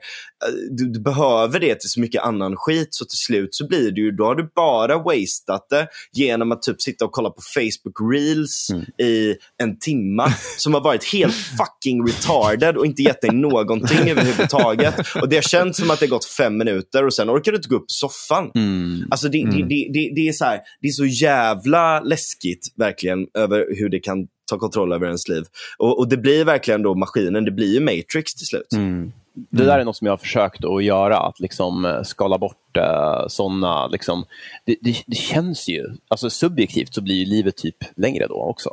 du, 0.71 0.89
du, 0.89 0.99
behöver 0.99 1.59
det 1.59 1.75
till 1.75 1.89
så 1.89 1.99
mycket 1.99 2.23
annan 2.23 2.55
skit 2.55 2.87
så 2.91 3.05
till 3.05 3.17
slut 3.17 3.55
så 3.55 3.67
blir 3.67 3.91
det 3.91 4.01
ju, 4.01 4.11
då 4.11 4.25
har 4.25 4.35
du 4.35 4.49
bara 4.55 4.97
wasteat 4.97 5.69
det 5.69 5.87
genom 6.13 6.51
att 6.51 6.61
typ 6.61 6.81
sitta 6.81 7.05
och 7.05 7.11
kolla 7.11 7.29
på 7.29 7.41
Facebook 7.53 8.13
reels 8.13 8.69
mm. 8.69 8.85
i 8.97 9.35
en 9.57 9.79
timma 9.79 10.33
som 10.57 10.73
har 10.73 10.81
varit 10.81 11.03
helt 11.03 11.35
fucking 11.35 12.07
retarded 12.07 12.77
och 12.77 12.85
inte 12.85 13.01
gett 13.01 13.21
dig 13.21 13.31
någonting 13.31 14.09
överhuvudtaget. 14.09 14.95
Och 15.15 15.29
det 15.29 15.35
har 15.35 15.41
känts 15.41 15.79
som 15.79 15.91
att 15.91 15.99
det 15.99 16.07
gått 16.07 16.25
fem 16.37 16.57
minuter 16.57 17.05
och 17.05 17.13
sen 17.13 17.29
orkar 17.29 17.51
du 17.51 17.55
inte 17.55 17.69
gå 17.69 17.75
upp 17.75 17.89
i 17.89 17.93
soffan. 17.93 18.51
Mm. 18.55 19.07
Alltså 19.11 19.29
det, 19.29 19.41
mm. 19.41 19.55
det, 19.55 19.89
det, 19.93 20.11
det, 20.15 20.27
är 20.27 20.31
så 20.31 20.45
här, 20.45 20.59
det 20.81 20.87
är 20.87 20.91
så 20.91 21.05
jävla 21.05 21.99
läskigt 21.99 22.73
verkligen 22.75 23.27
över 23.33 23.65
hur 23.77 23.89
det 23.89 23.99
kan 23.99 24.27
ta 24.49 24.57
kontroll 24.57 24.93
över 24.93 25.05
ens 25.05 25.27
liv. 25.27 25.43
Och, 25.77 25.99
och 25.99 26.09
det 26.09 26.17
blir 26.17 26.45
verkligen 26.45 26.81
då 26.81 26.95
maskinen, 26.95 27.45
det 27.45 27.51
blir 27.51 27.73
ju 27.73 27.79
Matrix 27.79 28.35
till 28.35 28.47
slut. 28.47 28.73
Mm. 28.73 29.11
Det 29.49 29.65
där 29.65 29.79
är 29.79 29.85
något 29.85 29.97
som 29.97 30.05
jag 30.05 30.11
har 30.11 30.17
försökt 30.17 30.65
att 30.65 30.83
göra, 30.83 31.17
att 31.19 31.39
liksom 31.39 31.85
eh, 31.85 32.03
skala 32.03 32.37
bort 32.37 32.77
uh, 32.77 32.83
eh, 32.83 33.27
sådana... 33.27 33.87
Liksom, 33.87 34.25
det, 34.65 34.75
det, 34.81 35.03
det, 35.07 35.15
känns 35.15 35.67
ju, 35.69 35.85
alltså 36.07 36.29
subjektivt 36.29 36.93
så 36.93 37.01
blir 37.01 37.25
livet 37.25 37.57
typ 37.57 37.75
längre 37.95 38.27
då 38.27 38.35
också. 38.35 38.69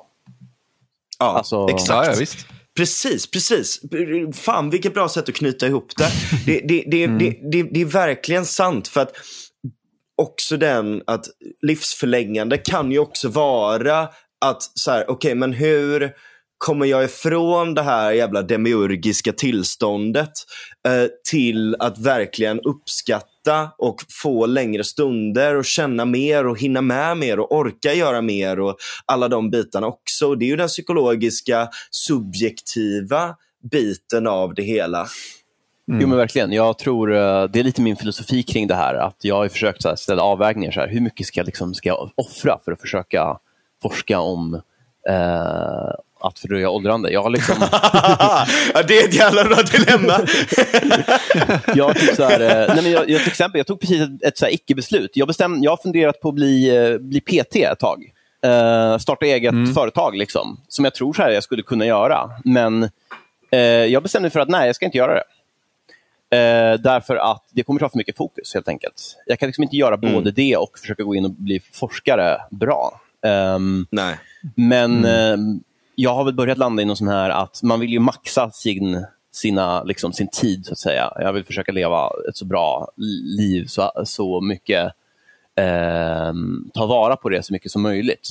Ja, 1.19 1.27
alltså, 1.27 1.69
exakt. 1.71 2.07
Ja, 2.07 2.13
ja, 2.13 2.19
visst. 2.19 2.47
Precis, 2.77 3.31
precis. 3.31 3.81
Fan 4.33 4.71
vilket 4.71 4.95
bra 4.95 5.09
sätt 5.09 5.29
att 5.29 5.35
knyta 5.35 5.67
ihop 5.67 5.93
det. 5.97 6.11
Det, 6.47 6.61
det, 6.69 6.85
det, 6.87 7.05
mm. 7.05 7.19
det, 7.73 7.81
är 7.81 7.85
verkligen 7.85 8.47
sant. 8.47 8.89
för 8.89 9.01
att 9.01 9.13
också 10.23 10.57
den 10.57 11.03
att 11.07 11.27
livsförlängande 11.63 12.59
kan 12.59 12.93
ju 12.93 12.99
också 12.99 13.29
vara 13.29 14.09
att 14.45 14.63
så 14.63 14.91
här, 14.91 15.03
okej 15.03 15.15
okay, 15.15 15.35
men 15.35 15.53
hur 15.53 16.13
kommer 16.59 16.87
jag 16.87 17.05
ifrån 17.05 17.75
det 17.75 17.83
här 17.83 18.13
jävla 18.13 18.43
demiurgiska 18.43 19.33
tillståndet 19.33 20.33
eh, 20.89 21.07
till 21.31 21.77
att 21.79 21.99
verkligen 21.99 22.61
uppskatta 22.61 23.36
och 23.79 23.97
få 24.23 24.47
längre 24.47 24.85
stunder 24.85 25.57
och 25.57 25.65
känna 25.65 26.05
mer 26.05 26.47
och 26.47 26.61
hinna 26.61 26.81
med 26.81 27.17
mer 27.17 27.41
och 27.41 27.53
orka 27.53 27.95
göra 27.95 28.23
mer 28.23 28.61
och 28.61 28.77
alla 29.07 29.29
de 29.29 29.51
bitarna 29.51 29.87
också. 29.87 30.35
Det 30.35 30.45
är 30.45 30.49
ju 30.49 30.57
den 30.57 30.69
psykologiska 30.69 31.69
subjektiva 31.91 33.37
biten 33.71 34.27
av 34.27 34.55
det 34.55 34.63
hela. 34.63 35.07
Mm. 35.89 36.01
Jo 36.01 36.09
men 36.09 36.19
verkligen. 36.19 36.53
Jag 36.53 36.79
tror 36.79 37.11
uh, 37.11 37.45
det 37.45 37.61
är 37.61 37.65
lite 37.65 37.83
min 37.83 37.97
filosofi 37.97 38.43
kring 38.43 38.67
det 38.67 38.75
här. 38.75 38.95
Att 38.95 39.17
jag 39.21 39.35
har 39.35 39.49
försökt 39.49 39.83
så 39.83 39.89
här, 39.89 39.97
ställa 39.97 40.23
avvägningar. 40.23 40.73
Så 40.73 40.81
här, 40.81 40.89
hur 40.89 41.01
mycket 41.01 41.27
ska 41.27 41.41
jag, 41.41 41.47
liksom, 41.47 41.75
ska 41.75 41.89
jag 41.89 42.11
offra 42.15 42.59
för 42.65 42.73
att 42.73 42.81
försöka 42.81 43.39
forska 43.83 44.19
om 44.19 44.55
uh, 45.11 45.93
att 46.27 46.39
fördröja 46.39 46.71
åldrande. 46.71 47.13
Jag 47.13 47.23
har 47.23 47.31
liksom... 47.31 47.55
ja, 48.75 48.83
det 48.89 48.99
är 48.99 49.09
ett 49.09 49.15
jävla 49.15 49.45
bra 49.45 49.57
dilemma. 49.63 50.13
jag, 51.75 51.97
typ 51.97 52.15
så 52.15 52.25
här, 52.25 52.41
uh, 52.41 52.75
nej 52.75 52.83
men 52.83 52.93
jag, 52.93 53.11
jag, 53.11 53.21
till 53.21 53.29
exempel, 53.29 53.59
jag 53.59 53.67
tog 53.67 53.81
precis 53.81 54.01
ett, 54.01 54.23
ett 54.23 54.39
så 54.39 54.47
icke-beslut. 54.47 55.11
Jag, 55.15 55.35
jag 55.39 55.73
har 55.73 55.83
funderat 55.83 56.21
på 56.21 56.29
att 56.29 56.35
bli, 56.35 56.99
bli 57.01 57.21
PT 57.21 57.57
ett 57.57 57.79
tag. 57.79 58.13
starta 59.01 59.27
eget 59.27 59.53
mm. 59.53 59.75
företag, 59.75 60.17
liksom, 60.17 60.61
som 60.69 60.85
jag 60.85 60.95
tror 60.95 61.13
så 61.13 61.23
här, 61.23 61.31
jag 61.31 61.43
skulle 61.43 61.63
kunna 61.63 61.87
göra. 61.87 62.31
Men 62.45 62.91
jag 63.89 64.03
bestämde 64.03 64.25
mig 64.25 64.31
för 64.31 64.41
att 64.41 64.49
nej, 64.49 64.67
jag 64.67 64.77
ska 64.77 64.85
inte 64.85 64.99
göra 64.99 65.15
det. 65.15 65.25
Eh, 66.31 66.75
därför 66.81 67.17
att 67.17 67.45
det 67.51 67.63
kommer 67.63 67.81
ta 67.81 67.89
för 67.89 67.99
mycket 67.99 68.17
fokus 68.17 68.55
helt 68.55 68.69
enkelt. 68.69 69.17
Jag 69.27 69.39
kan 69.39 69.47
liksom 69.47 69.65
inte 69.65 69.77
göra 69.77 69.95
mm. 69.95 70.13
både 70.13 70.31
det 70.31 70.57
och 70.57 70.79
försöka 70.79 71.03
gå 71.03 71.15
in 71.15 71.25
och 71.25 71.31
bli 71.31 71.61
forskare 71.73 72.41
bra. 72.51 73.01
Um, 73.57 73.87
Nej. 73.91 74.17
Men 74.55 75.05
mm. 75.05 75.61
Jag 75.99 76.15
har 76.15 76.25
väl 76.25 76.35
börjat 76.35 76.59
landa 76.59 76.83
i 76.83 76.85
någon 76.85 76.97
sån 76.97 77.09
här 77.09 77.31
att 77.31 77.63
man 77.63 77.81
vill 77.81 77.91
ju 77.91 77.99
maxa 77.99 78.51
sin, 78.51 79.07
sina, 79.33 79.83
liksom, 79.83 80.13
sin 80.13 80.29
tid 80.29 80.67
så 80.67 80.73
att 80.73 80.79
säga. 80.79 81.13
Jag 81.17 81.33
vill 81.33 81.45
försöka 81.45 81.73
leva 81.73 82.11
ett 82.29 82.37
så 82.37 82.45
bra 82.45 82.89
liv, 83.37 83.67
så, 83.67 83.93
så 84.05 84.41
mycket, 84.41 84.85
eh, 85.55 86.33
ta 86.75 86.87
vara 86.87 87.17
på 87.17 87.29
det 87.29 87.43
så 87.43 87.53
mycket 87.53 87.73
som 87.73 87.83
möjligt. 87.83 88.29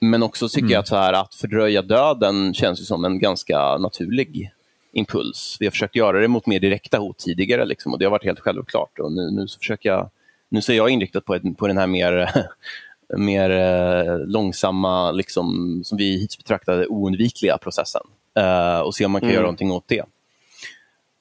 Men 0.00 0.22
också 0.22 0.48
tycker 0.48 0.60
mm. 0.60 0.72
jag 0.72 0.80
att, 0.80 0.88
så 0.88 0.96
här, 0.96 1.12
att 1.12 1.34
fördröja 1.34 1.82
döden 1.82 2.54
känns 2.54 2.86
som 2.86 3.04
en 3.04 3.18
ganska 3.18 3.78
naturlig 3.78 4.52
impuls. 4.92 5.56
Vi 5.60 5.66
har 5.66 5.70
försökt 5.70 5.96
göra 5.96 6.20
det 6.20 6.28
mot 6.28 6.46
mer 6.46 6.60
direkta 6.60 6.98
hot 6.98 7.18
tidigare 7.18 7.64
liksom, 7.64 7.92
och 7.92 7.98
det 7.98 8.04
har 8.04 8.10
varit 8.10 8.24
helt 8.24 8.40
självklart. 8.40 8.98
Och 8.98 9.12
nu, 9.12 9.30
nu, 9.30 9.48
så 9.48 9.58
försöker 9.58 9.88
jag, 9.88 10.10
nu 10.48 10.62
så 10.62 10.72
är 10.72 10.76
jag 10.76 10.90
inriktad 10.90 11.20
på, 11.20 11.34
ett, 11.34 11.56
på 11.56 11.66
den 11.66 11.78
här 11.78 11.86
mer, 11.86 12.30
mer 13.16 13.50
eh, 13.50 14.18
långsamma, 14.18 15.10
liksom, 15.10 15.80
som 15.84 15.98
vi 15.98 16.12
hittills 16.12 16.38
betraktade 16.38 16.86
oundvikliga 16.86 17.58
processen 17.58 18.02
eh, 18.38 18.78
och 18.78 18.94
se 18.94 19.04
om 19.04 19.12
man 19.12 19.20
kan 19.20 19.28
mm. 19.28 19.34
göra 19.34 19.42
någonting 19.42 19.70
åt 19.70 19.88
det. 19.88 20.04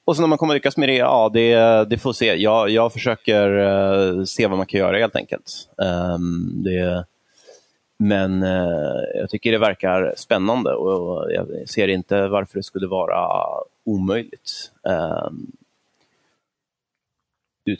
Och 0.06 0.16
sen 0.16 0.24
om 0.24 0.30
man 0.30 0.38
kommer 0.38 0.54
lyckas 0.54 0.78
med 0.78 0.90
det, 0.90 0.96
ja 0.96 1.30
det, 1.34 1.56
det 1.90 1.98
får 1.98 2.14
se. 2.14 2.36
Jag, 2.36 2.70
jag 2.70 2.94
försöker 2.94 3.50
uh, 3.50 4.24
se 4.24 4.48
vad 4.48 4.58
man 4.58 4.68
kan 4.68 4.80
göra 4.80 4.98
helt 4.98 5.16
enkelt. 5.16 5.70
Um, 5.78 6.64
det, 6.64 7.06
men 7.98 8.44
uh, 8.44 9.04
jag 9.16 9.30
tycker 9.30 9.52
det 9.52 9.58
verkar 9.58 10.14
spännande 10.18 10.74
och 10.74 11.34
jag 11.34 11.70
ser 11.70 11.88
inte 11.88 12.28
varför 12.28 12.60
det 12.60 12.64
skulle 12.64 12.88
vara 12.88 13.40
omöjligt. 13.84 14.72
Um, 14.84 15.52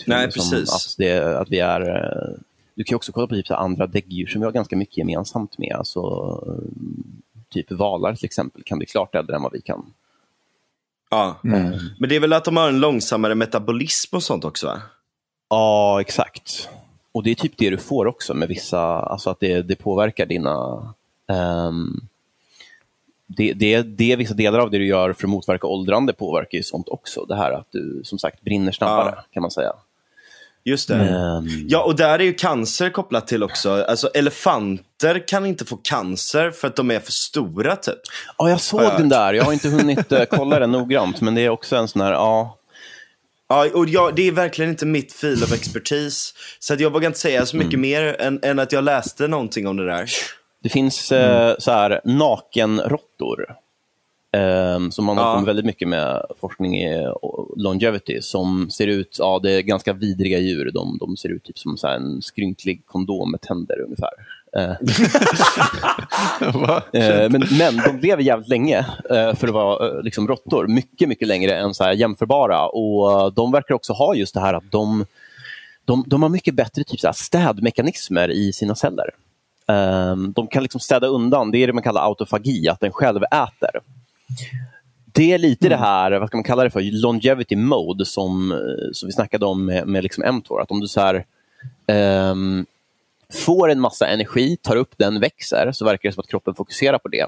Nej, 0.08 0.32
precis. 0.32 0.74
Att, 0.74 0.96
det, 0.98 1.40
att 1.40 1.50
vi 1.50 1.60
är... 1.60 2.10
Du 2.76 2.84
kan 2.84 2.96
också 2.96 3.12
kolla 3.12 3.28
på 3.28 3.36
typ 3.36 3.52
andra 3.52 3.88
däggdjur 3.88 4.28
som 4.28 4.42
vi 4.42 4.46
har 4.46 4.52
ganska 4.52 4.76
mycket 4.76 4.98
gemensamt 4.98 5.58
med. 5.58 5.76
Alltså, 5.76 6.02
typ 7.50 7.72
valar 7.72 8.16
till 8.16 8.26
exempel 8.26 8.64
kan 8.64 8.78
bli 8.78 8.88
klart 8.88 9.16
äldre 9.16 9.36
än 9.36 9.42
vad 9.42 9.54
vi 9.54 9.62
kan. 9.62 9.94
Ja, 11.10 11.40
mm. 11.44 11.80
men 12.00 12.10
det 12.10 12.16
är 12.16 12.20
väl 12.20 12.34
att 12.34 12.46
de 12.46 12.58
har 12.58 12.68
en 12.68 12.80
långsammare 12.80 13.36
metabolism 13.36 14.16
och 14.16 14.24
sånt 14.24 14.46
också? 14.46 14.68
Va? 14.68 14.82
Ja, 15.50 16.02
exakt. 16.02 16.70
Och 17.12 17.24
det 17.24 17.32
är 17.32 17.36
typ 17.36 17.58
det 17.58 17.70
du 17.70 17.78
får 17.78 18.06
också 18.06 18.34
med 18.34 18.48
vissa, 18.48 18.82
alltså 18.82 19.30
att 19.30 19.40
det, 19.40 19.62
det 19.62 19.76
påverkar 19.76 20.26
dina... 20.26 20.94
Um, 21.28 22.08
det, 23.28 23.54
det, 23.54 23.82
det 23.82 24.16
vissa 24.16 24.34
delar 24.34 24.60
av 24.60 24.72
det 24.72 24.78
du 24.78 24.88
gör 24.88 25.14
för 25.14 25.24
att 25.24 25.30
motverka 25.30 25.68
åldrande 25.68 26.14
påverkar 26.14 26.58
ju 26.58 26.64
sånt 26.64 26.90
också. 26.90 27.26
Det 27.26 27.36
här 27.36 27.52
att 27.52 27.68
du 27.72 28.02
som 28.04 28.20
sagt 28.20 28.42
brinner 28.42 28.72
snabbare 28.72 29.14
ja. 29.16 29.24
kan 29.32 29.42
man 29.42 29.52
säga. 29.52 29.74
Just 30.68 30.88
det. 30.88 30.96
Mm. 30.96 31.66
Ja, 31.68 31.84
och 31.84 31.96
där 31.96 32.20
är 32.20 32.24
ju 32.24 32.34
cancer 32.34 32.90
kopplat 32.90 33.28
till 33.28 33.44
också. 33.44 33.84
Alltså 33.84 34.08
elefanter 34.08 35.28
kan 35.28 35.46
inte 35.46 35.66
få 35.66 35.78
cancer 35.78 36.52
för 36.52 36.68
att 36.68 36.76
de 36.76 36.92
är 36.92 37.00
för 37.00 37.12
stora 37.12 37.76
typ. 37.76 38.00
Ja, 38.38 38.50
jag 38.50 38.62
såg 38.62 38.84
jag 38.84 38.98
den 38.98 39.10
där. 39.10 39.34
Jag 39.34 39.44
har 39.44 39.54
inte 39.54 39.70
hunnit 39.70 40.12
uh, 40.12 40.24
kolla 40.30 40.60
den 40.60 40.72
noggrant, 40.72 41.22
men 41.22 41.36
det 41.36 41.42
är 41.42 41.50
också 41.50 41.76
en 41.76 41.88
sån 41.88 42.02
här, 42.02 42.12
ja. 42.12 42.58
Ja, 43.48 43.70
och 43.74 43.90
jag, 43.90 44.16
det 44.16 44.28
är 44.28 44.32
verkligen 44.32 44.72
inte 44.72 44.86
mitt 44.86 45.14
fil 45.14 45.44
av 45.44 45.54
expertis. 45.54 46.34
Så 46.60 46.74
att 46.74 46.80
jag 46.80 46.94
vågar 46.94 47.08
inte 47.08 47.20
säga 47.20 47.46
så 47.46 47.58
mycket 47.58 47.74
mm. 47.74 47.82
mer 47.82 48.22
än, 48.22 48.40
än, 48.44 48.60
att 48.60 48.72
jag 48.72 48.84
läste 48.84 49.28
någonting 49.28 49.68
om 49.68 49.78
det 49.78 49.86
där. 49.86 50.10
Det 50.64 50.70
finns 50.70 51.12
eh, 51.12 51.42
mm. 51.42 51.56
så 51.60 51.72
här 51.72 52.02
nakenråttor. 52.04 53.56
Eh, 54.36 54.90
som 54.90 55.06
man 55.06 55.18
har 55.18 55.26
ja. 55.26 55.34
kommit 55.34 55.48
väldigt 55.48 55.66
mycket 55.66 55.88
med 55.88 56.22
forskning 56.40 56.82
i 56.82 57.08
longevity. 57.56 58.22
Som 58.22 58.70
ser 58.70 58.88
ut, 58.88 59.16
ja 59.20 59.40
det 59.44 59.52
är 59.52 59.62
ganska 59.62 59.94
vidriga 59.94 60.40
djur. 60.40 60.72
De, 60.74 60.98
de 60.98 61.18
ser 61.18 61.30
ut 61.30 61.44
typ 61.44 61.58
som 61.58 61.78
så 61.78 61.88
en 61.88 62.22
skrynklig 62.22 62.86
kondom 62.86 63.32
med 63.32 63.42
tänder 63.42 63.82
ungefär. 63.82 64.10
Eh, 66.94 67.10
eh, 67.10 67.30
men, 67.30 67.44
men 67.58 67.78
de 67.78 68.08
lever 68.08 68.24
jävligt 68.24 68.48
länge 68.48 68.78
eh, 69.10 69.36
för 69.36 69.48
att 69.48 69.54
vara 69.54 70.02
liksom, 70.02 70.28
råttor. 70.28 70.68
Mycket, 70.68 71.10
mycket 71.10 71.28
längre 71.28 71.58
än 71.58 71.74
så 71.74 71.84
här 71.84 71.94
jämförbara. 71.94 72.68
Och 72.68 73.34
De 73.34 73.52
verkar 73.52 73.76
också 73.76 73.94
ha 73.94 74.16
just 74.16 74.34
det 74.34 74.40
här 74.40 74.54
att 74.54 74.72
de, 74.72 75.06
de, 75.86 76.04
de 76.08 76.22
har 76.22 76.30
mycket 76.30 76.56
bättre 76.56 76.84
typ 76.84 77.00
så 77.00 77.08
här 77.08 77.14
städmekanismer 77.14 78.32
i 78.32 78.54
sina 78.54 78.76
celler. 78.76 79.10
Um, 79.68 80.34
de 80.34 80.48
kan 80.48 80.64
liksom 80.64 80.80
städa 80.80 81.08
undan, 81.08 81.52
det 81.52 81.58
är 81.58 81.68
det 81.68 81.74
man 81.74 81.84
kallar 81.84 82.02
autofagi, 82.02 82.70
att 82.70 82.80
den 82.80 82.92
själv 82.92 83.24
äter. 83.24 83.82
Det 85.06 85.34
är 85.34 85.38
lite 85.38 85.68
mm. 85.68 85.80
det 85.80 85.86
här, 85.86 86.12
vad 86.20 86.28
ska 86.28 86.38
man 86.38 86.44
kalla 86.44 86.64
det 86.64 86.70
för, 86.70 87.02
longevity 87.02 87.56
mode 87.56 88.06
som, 88.06 88.60
som 88.94 89.08
vi 89.08 89.14
snackade 89.14 89.46
om 89.46 89.66
med, 89.66 89.88
med 89.88 90.04
liksom 90.04 90.36
mTOR. 90.36 90.62
Att 90.62 90.72
om 90.72 90.80
du 90.80 90.88
så 90.88 91.02
här, 91.02 91.26
um, 92.32 92.66
får 93.34 93.70
en 93.70 93.80
massa 93.80 94.08
energi, 94.08 94.58
tar 94.58 94.76
upp 94.76 94.94
den, 94.98 95.20
växer, 95.20 95.72
så 95.72 95.86
verkar 95.86 96.10
det 96.10 96.14
som 96.14 96.22
att 96.22 96.28
kroppen 96.28 96.56
fokuserar 96.56 96.98
på 96.98 97.08
det. 97.08 97.28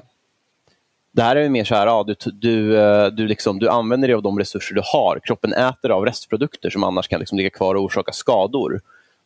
Det 1.12 1.22
här 1.22 1.36
är 1.36 1.48
mer 1.48 1.64
så 1.64 1.74
här, 1.74 1.86
ja, 1.86 2.04
du, 2.06 2.30
du, 2.32 2.80
eh, 2.80 3.06
du, 3.06 3.26
liksom, 3.26 3.58
du 3.58 3.68
använder 3.68 4.08
dig 4.08 4.14
av 4.14 4.22
de 4.22 4.38
resurser 4.38 4.74
du 4.74 4.82
har. 4.84 5.20
Kroppen 5.24 5.52
äter 5.52 5.90
av 5.90 6.04
restprodukter 6.04 6.70
som 6.70 6.84
annars 6.84 7.08
kan 7.08 7.18
liksom 7.20 7.38
ligga 7.38 7.50
kvar 7.50 7.74
och 7.74 7.82
orsaka 7.82 8.12
skador. 8.12 8.80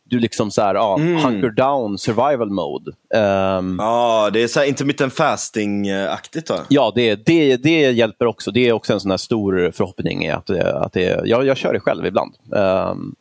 Du 0.05 0.19
liksom 0.19 0.51
så 0.51 0.61
här, 0.61 0.75
ja, 0.75 0.97
mm. 0.99 1.23
hunker 1.23 1.49
down, 1.49 1.97
survival 1.97 2.49
mode. 2.49 2.91
Um, 3.15 3.75
ja, 3.79 4.29
det 4.33 4.43
är 4.43 4.47
så 4.47 4.59
här 4.59 4.67
intermittent 4.67 5.13
fasting-aktigt 5.13 6.47
då? 6.47 6.55
Ja, 6.69 6.91
det, 6.95 7.15
det, 7.15 7.57
det 7.57 7.91
hjälper 7.91 8.25
också. 8.25 8.51
Det 8.51 8.67
är 8.67 8.73
också 8.73 8.93
en 8.93 8.99
sån 8.99 9.11
här 9.11 9.17
stor 9.17 9.71
förhoppning. 9.73 10.29
Att, 10.29 10.49
att 10.49 10.93
det, 10.93 11.21
jag, 11.25 11.45
jag 11.45 11.57
kör 11.57 11.73
det 11.73 11.79
själv 11.79 12.05
ibland. 12.05 12.35
Um, 12.49 13.15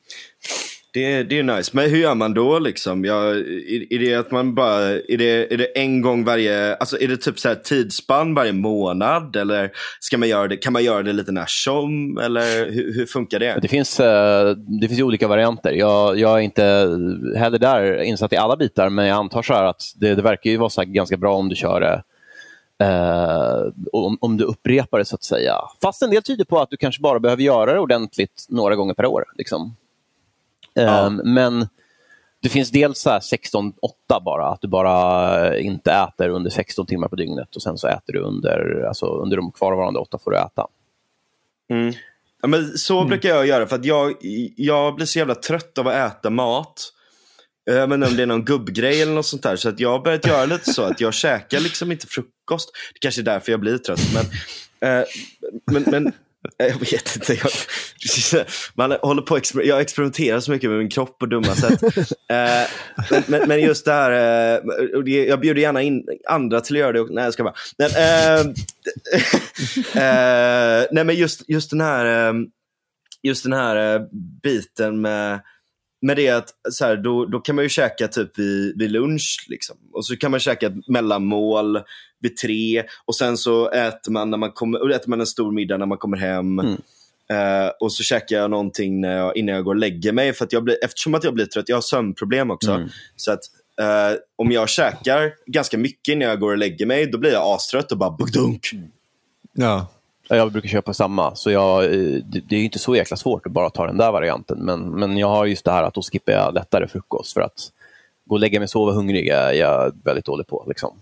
det, 0.95 1.23
det 1.23 1.39
är 1.39 1.43
nice. 1.43 1.71
Men 1.75 1.91
hur 1.91 1.99
gör 1.99 2.15
man 2.15 2.35
då 2.35 2.59
liksom? 2.59 3.05
Ja, 3.05 3.25
är, 3.25 3.93
är, 3.93 3.99
det 3.99 4.15
att 4.15 4.31
man 4.31 4.55
bara, 4.55 4.81
är 4.91 5.19
det, 5.19 5.53
är 5.53 5.59
det 5.59 5.65
en 5.65 6.03
gång 6.03 6.25
varje, 6.25 6.75
alltså 6.77 7.01
är 7.01 7.09
det 7.09 7.17
typ 7.17 7.39
så 7.39 7.49
här 7.49 7.55
tidsspann 7.55 8.35
varje 8.35 8.53
månad? 8.53 9.37
Eller 9.37 9.71
ska 10.01 10.19
man 10.19 10.29
göra 10.29 10.49
det, 10.49 10.57
kan 10.57 10.73
man 10.73 10.85
göra 10.85 11.03
det 11.03 11.13
lite 11.13 11.33
när 11.33 11.45
som? 11.49 12.19
Eller 12.19 12.71
hur, 12.71 12.95
hur 12.95 13.07
funkar 13.07 13.39
det? 13.39 13.59
Det 13.63 13.69
finns, 13.69 14.01
eh, 14.01 14.51
det 14.81 14.89
finns 14.89 15.01
olika 15.01 15.29
varianter. 15.29 15.73
Jag, 15.73 16.19
jag 16.19 16.39
är 16.39 16.43
inte 16.43 16.63
heller 17.37 17.59
där 17.59 18.03
insatt 18.03 18.33
i 18.33 18.37
alla 18.37 18.57
bitar, 18.57 18.89
men 18.89 19.07
jag 19.07 19.17
antar 19.17 19.43
så 19.43 19.55
att 19.55 19.83
det, 19.97 20.15
det 20.15 20.23
verkar 20.23 20.51
ju 20.51 20.57
vara 20.57 20.71
så 20.71 20.83
ganska 20.87 21.17
bra 21.17 21.37
om 21.37 21.49
du 21.49 21.57
kör 21.57 21.81
det 21.81 22.03
Uh, 22.83 23.73
om, 23.93 24.19
om, 24.21 24.37
du 24.37 24.45
upprepar 24.45 24.99
det 24.99 25.05
så 25.05 25.15
att 25.15 25.23
säga. 25.23 25.55
Fast 25.83 26.03
en 26.03 26.11
del 26.11 26.23
tyder 26.23 26.45
på 26.45 26.61
att 26.61 26.71
du 26.71 26.77
kanske 26.77 27.03
bara 27.03 27.21
behöver 27.21 27.43
göra 27.43 27.73
det 27.73 27.79
ordentligt 27.79 28.47
några 28.49 28.77
gånger 28.77 28.95
per 28.95 29.07
år. 29.07 29.25
Liksom. 29.37 29.77
Ja. 30.75 31.07
Um, 31.07 31.21
men 31.25 31.69
det 32.43 32.49
finns 32.49 32.71
dels 32.71 33.07
16-8 33.07 33.73
bara, 34.25 34.49
att 34.49 34.61
du 34.61 34.69
bara 34.69 35.59
inte 35.59 35.93
äter 35.93 36.29
under 36.29 36.51
16 36.51 36.87
timmar 36.87 37.09
på 37.09 37.17
dygnet 37.17 37.57
och 37.57 37.63
sen 37.63 37.79
så 37.79 37.89
äter 37.89 38.13
du 38.13 38.21
under, 38.21 38.85
alltså 38.89 39.07
under 39.07 39.37
de 39.37 39.53
kvarvarande 39.53 40.01
8 40.01 40.19
får 40.19 40.31
du 40.31 40.39
äta. 40.39 40.67
Mm. 41.71 41.93
Ja, 42.43 42.49
men 42.49 42.79
så 42.79 42.97
mm. 42.97 43.09
brukar 43.09 43.29
jag 43.29 43.47
göra 43.47 43.67
för 43.67 43.77
att 43.77 43.85
jag, 43.85 44.15
jag 44.57 44.95
blir 44.95 45.07
så 45.07 45.19
jävla 45.19 45.35
trött 45.35 45.79
av 45.79 45.89
att 45.89 45.95
äta 45.95 46.31
mat. 46.31 46.93
Jag 47.65 47.87
vet 47.87 47.95
inte 47.95 48.09
om 48.09 48.17
det 48.17 48.23
är 48.23 48.27
någon 48.27 48.45
gubbgrej 48.45 49.03
eller 49.03 49.13
något 49.13 49.27
sånt 49.27 49.43
där. 49.43 49.57
Så 49.57 49.69
att 49.69 49.81
jag 49.81 49.91
har 49.91 49.99
börjat 49.99 50.27
göra 50.27 50.45
lite 50.45 50.73
så 50.73 50.83
att 50.83 51.01
jag 51.01 51.15
käkar 51.15 51.61
liksom 51.61 51.93
inte 51.93 52.07
frukost. 52.07 52.71
Det 52.93 52.99
kanske 52.99 53.21
är 53.21 53.25
därför 53.25 53.53
jag 53.53 53.61
blir 53.61 53.79
trött. 53.79 54.01
Men, 54.15 54.25
eh, 54.91 55.05
men, 55.73 55.83
men 55.83 56.13
jag 56.57 56.81
vet 56.81 57.17
inte. 57.17 57.35
Jag, 57.35 58.47
man 58.75 58.93
håller 59.03 59.23
på 59.23 59.41
jag 59.65 59.81
experimenterar 59.81 60.41
så 60.41 60.51
mycket 60.51 60.71
med 60.71 60.79
min 60.79 60.89
kropp 60.89 61.19
på 61.19 61.27
dumma 61.27 61.55
sätt. 61.55 61.83
Eh, 62.33 62.69
men, 63.27 63.49
men, 63.49 63.61
just 63.61 63.85
det 63.85 63.93
här, 63.93 64.11
eh, 64.13 64.61
jag 65.15 65.41
bjuder 65.41 65.63
gärna 65.63 65.83
in 65.83 66.05
andra 66.29 66.61
till 66.61 66.77
att 66.77 66.81
göra 66.81 66.93
det. 66.93 67.07
Nej, 67.11 67.25
jag 67.25 67.33
ska 67.33 67.45
bara. 67.45 67.55
Men, 67.79 67.91
eh, 67.91 68.41
eh, 70.03 70.87
nej, 70.93 71.05
men 71.05 71.17
just, 71.17 71.49
just 71.49 71.71
den 71.71 71.81
här, 71.81 72.29
eh, 72.29 72.35
just 73.23 73.43
den 73.43 73.53
här 73.53 73.95
eh, 73.95 74.03
biten 74.43 75.01
med 75.01 75.41
med 76.03 76.17
det 76.17 76.29
att 76.29 76.49
så 76.71 76.85
här, 76.85 76.97
då, 76.97 77.27
då 77.27 77.41
kan 77.41 77.55
man 77.55 77.65
ju 77.65 77.69
käka 77.69 78.09
typ 78.09 78.39
vid, 78.39 78.79
vid 78.79 78.91
lunch. 78.91 79.47
Liksom. 79.49 79.77
Och 79.93 80.07
så 80.07 80.17
kan 80.17 80.31
man 80.31 80.41
käka 80.41 80.67
ett 80.67 80.89
mellanmål 80.89 81.77
vid 82.23 82.37
tre. 82.37 82.85
Och 83.05 83.15
sen 83.17 83.37
så 83.37 83.71
äter 83.71 84.13
man, 84.13 84.31
när 84.31 84.39
man 84.39 84.53
kommer, 84.53 84.91
äter 84.91 85.11
man 85.11 85.21
en 85.21 85.27
stor 85.27 85.53
middag 85.53 85.77
när 85.77 85.87
man 85.87 85.99
kommer 85.99 86.17
hem. 86.17 86.59
Mm. 86.59 86.77
Uh, 87.33 87.71
och 87.81 87.93
så 87.93 88.03
käkar 88.03 88.37
jag 88.37 88.51
någonting 88.51 89.01
när 89.01 89.17
jag, 89.17 89.37
innan 89.37 89.55
jag 89.55 89.65
går 89.65 89.75
och 89.75 89.81
lägger 89.81 90.13
mig. 90.13 90.33
För 90.33 90.45
att 90.45 90.53
jag 90.53 90.65
blir, 90.65 90.77
eftersom 90.85 91.15
att 91.15 91.25
jag 91.25 91.35
blir 91.35 91.47
trött, 91.47 91.69
jag 91.69 91.77
har 91.77 91.83
sömnproblem 91.83 92.51
också. 92.51 92.73
Mm. 92.73 92.89
Så 93.17 93.33
att 93.33 93.41
uh, 93.81 94.19
om 94.37 94.53
jag 94.53 94.69
käkar 94.69 95.33
ganska 95.47 95.79
mycket 95.79 96.13
innan 96.13 96.29
jag 96.29 96.41
går 96.41 96.51
och 96.51 96.59
lägger 96.59 96.87
mig, 96.87 97.07
då 97.07 97.19
blir 97.19 97.33
jag 97.33 97.55
astrött 97.55 97.93
och 97.93 97.99
bara 97.99 98.11
bugdunk. 98.11 98.71
Ja. 99.53 99.87
Jag 100.29 100.53
brukar 100.53 100.69
köpa 100.69 100.95
samma, 100.95 101.35
så 101.35 101.51
jag, 101.51 101.85
eh, 101.85 102.21
det, 102.49 102.57
är 102.57 102.61
inte 102.61 102.79
så 102.79 102.97
jäkla 102.97 103.17
svårt 103.17 103.47
att 103.47 103.53
bara 103.53 103.71
ta 103.71 103.87
den 103.87 103.97
där 103.97 104.13
varianten. 104.13 104.59
Men, 104.59 104.91
men 104.91 105.17
jag 105.17 105.29
har 105.29 105.47
just 105.47 105.65
det 105.65 105.71
här 105.71 105.83
att 105.83 105.95
då 105.95 106.03
skippar 106.03 106.33
jag 106.33 106.55
lättare 106.55 106.87
frukost 106.89 107.33
för 107.33 107.41
att 107.41 107.71
gå 108.25 108.35
och 108.35 108.41
lägga 108.41 108.61
mig 108.61 108.65
och 108.65 108.71
sova 108.71 108.93
hungrig 108.93 109.29
är 109.29 109.53
jag 109.53 109.93
väldigt 110.05 110.25
dålig 110.25 110.47
på. 110.47 110.65
Liksom. 110.69 110.97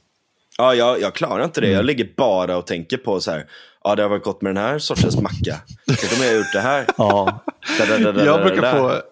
Ja, 0.60 0.74
jag, 0.74 1.00
jag 1.00 1.14
klarar 1.14 1.44
inte 1.44 1.60
det. 1.60 1.66
Jag 1.66 1.74
mm. 1.74 1.86
ligger 1.86 2.08
bara 2.16 2.56
och 2.56 2.66
tänker 2.66 2.96
på 2.96 3.20
så 3.20 3.30
här, 3.30 3.46
ja 3.84 3.94
det 3.94 4.02
har 4.02 4.08
varit 4.08 4.22
gott 4.22 4.42
med 4.42 4.54
den 4.54 4.64
här 4.64 4.78
sortens 4.78 5.16
macka. 5.16 5.56
Tänk 5.86 6.12
om 6.16 6.22
jag 6.24 6.30
har 6.30 6.36
gjort 6.36 6.52
det 6.52 6.60
här. 6.60 6.86
Ja. 6.98 7.42
Da, 7.78 7.98
da, 7.98 8.12
da, 8.12 8.24
jag 8.24 8.42
brukar 8.42 8.78
få 8.78 9.02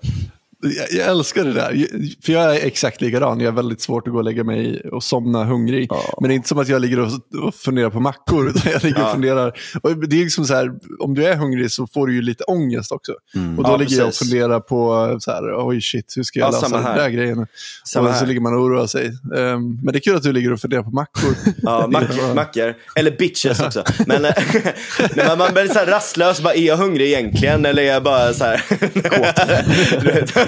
jag, 0.62 0.92
jag, 0.92 1.08
älskar 1.08 1.44
det 1.44 1.52
där, 1.52 1.86
för 2.24 2.32
jag 2.32 2.56
är 2.56 2.66
exakt 2.66 3.00
likadan. 3.00 3.40
Jag 3.40 3.48
är 3.48 3.56
väldigt 3.56 3.80
svårt 3.80 4.06
att 4.06 4.12
gå 4.12 4.18
och 4.18 4.24
lägga 4.24 4.44
mig 4.44 4.80
och 4.80 5.04
somna 5.04 5.44
hungrig. 5.44 5.86
Ja. 5.90 6.18
Men 6.20 6.28
det 6.28 6.34
är 6.34 6.36
inte 6.36 6.48
som 6.48 6.58
att 6.58 6.68
jag 6.68 6.82
ligger 6.82 7.00
och, 7.00 7.10
och 7.42 7.54
funderar 7.54 7.90
på 7.90 8.00
mackor, 8.00 8.48
utan 8.48 8.72
jag 8.72 8.84
ligger 8.84 8.98
ja. 8.98 9.06
och 9.06 9.12
funderar. 9.12 9.52
Och 9.82 10.08
det 10.08 10.16
är 10.16 10.24
liksom 10.24 10.44
så 10.44 10.54
här, 10.54 10.70
om 10.98 11.14
du 11.14 11.26
är 11.26 11.36
hungrig 11.36 11.70
så 11.70 11.86
får 11.86 12.06
du 12.06 12.14
ju 12.14 12.22
lite 12.22 12.44
ångest 12.44 12.92
också. 12.92 13.12
Mm. 13.34 13.58
Och 13.58 13.64
då 13.64 13.70
ja, 13.70 13.76
ligger 13.76 13.84
precis. 13.84 13.98
jag 13.98 14.08
och 14.08 14.14
funderar 14.14 14.60
på, 14.60 15.16
så 15.20 15.30
här, 15.30 15.68
oj 15.68 15.80
shit, 15.80 16.14
hur 16.16 16.22
ska 16.22 16.38
jag 16.40 16.52
lösa 16.52 16.68
den 16.68 16.84
där 16.84 17.08
grejen? 17.08 17.46
Samma 17.84 18.08
och 18.08 18.14
så 18.14 18.20
här. 18.20 18.26
ligger 18.26 18.40
man 18.40 18.54
och 18.54 18.60
oroar 18.60 18.86
sig. 18.86 19.06
Um, 19.06 19.80
men 19.82 19.92
det 19.92 19.98
är 19.98 20.00
kul 20.00 20.16
att 20.16 20.22
du 20.22 20.32
ligger 20.32 20.52
och 20.52 20.60
funderar 20.60 20.82
på 20.82 20.90
mackor. 20.90 21.34
Ja, 21.62 21.86
mackor, 21.86 22.34
mackor. 22.34 22.74
eller 22.94 23.10
bitches 23.10 23.60
också. 23.60 23.84
Men 24.06 24.22
när 25.14 25.36
man 25.36 25.52
blir 25.52 25.68
så 25.68 25.78
här 25.78 25.86
rastlös, 25.86 26.40
bara, 26.40 26.54
är 26.54 26.66
jag 26.66 26.76
hungrig 26.76 27.06
egentligen? 27.06 27.66
Eller 27.66 27.82
är 27.82 27.86
jag 27.86 28.02
bara 28.02 28.32
så 28.32 28.44
här... 28.44 28.62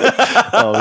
ja, 0.53 0.79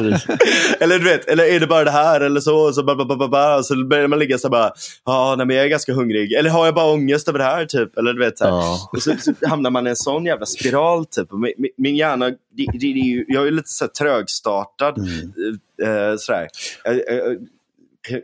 eller 0.79 0.99
du 0.99 1.03
vet, 1.03 1.25
eller 1.25 1.43
är 1.43 1.59
det 1.59 1.67
bara 1.67 1.83
det 1.83 1.91
här 1.91 2.21
eller 2.21 2.39
så? 2.39 2.73
Så, 2.73 2.83
ba, 2.83 2.95
ba, 2.95 3.27
ba, 3.27 3.63
så 3.63 3.85
börjar 3.85 4.07
man 4.07 4.19
ligga 4.19 4.37
så 4.37 4.49
bara, 4.49 4.71
ja, 5.05 5.35
nej, 5.37 5.45
men 5.45 5.55
jag 5.55 5.65
är 5.65 5.69
ganska 5.69 5.93
hungrig. 5.93 6.33
Eller 6.33 6.49
har 6.49 6.65
jag 6.65 6.75
bara 6.75 6.93
ångest 6.93 7.27
över 7.29 7.39
det 7.39 7.45
här 7.45 7.65
typ? 7.65 7.97
Eller 7.97 8.13
du 8.13 8.19
vet, 8.19 8.37
så, 8.37 8.45
ja. 8.45 8.89
så, 8.99 9.15
så, 9.19 9.47
hamnar 9.47 9.69
man 9.69 9.87
i 9.87 9.89
en 9.89 9.95
sån 9.95 10.25
jävla 10.25 10.45
spiral 10.45 11.05
typ. 11.05 11.31
Min, 11.31 11.69
min 11.77 11.95
hjärna, 11.95 12.29
det, 12.29 12.65
det, 12.73 12.93
det, 12.93 13.25
jag 13.27 13.47
är 13.47 13.51
lite 13.51 13.69
så 13.69 13.83
här 13.85 13.89
trögstartad. 13.89 14.97
Mm. 14.97 15.33
Äh, 15.83 16.17
sådär. 16.17 16.47
Jag, 16.83 16.95
jag, 16.95 17.37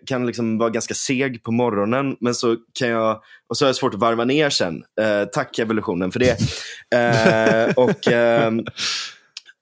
kan 0.05 0.25
liksom 0.25 0.57
vara 0.57 0.69
ganska 0.69 0.93
seg 0.93 1.43
på 1.43 1.51
morgonen, 1.51 2.17
men 2.19 2.35
så 2.35 2.57
kan 2.73 2.89
jag, 2.89 3.21
och 3.47 3.57
så 3.57 3.65
har 3.65 3.69
jag 3.69 3.75
svårt 3.75 3.93
att 3.93 3.99
varva 3.99 4.25
ner 4.25 4.49
sen. 4.49 4.83
Eh, 5.01 5.25
tack 5.25 5.59
evolutionen 5.59 6.11
för 6.11 6.19
det. 6.19 6.37
Eh, 6.95 7.73
och 7.75 8.07
um, 8.07 8.65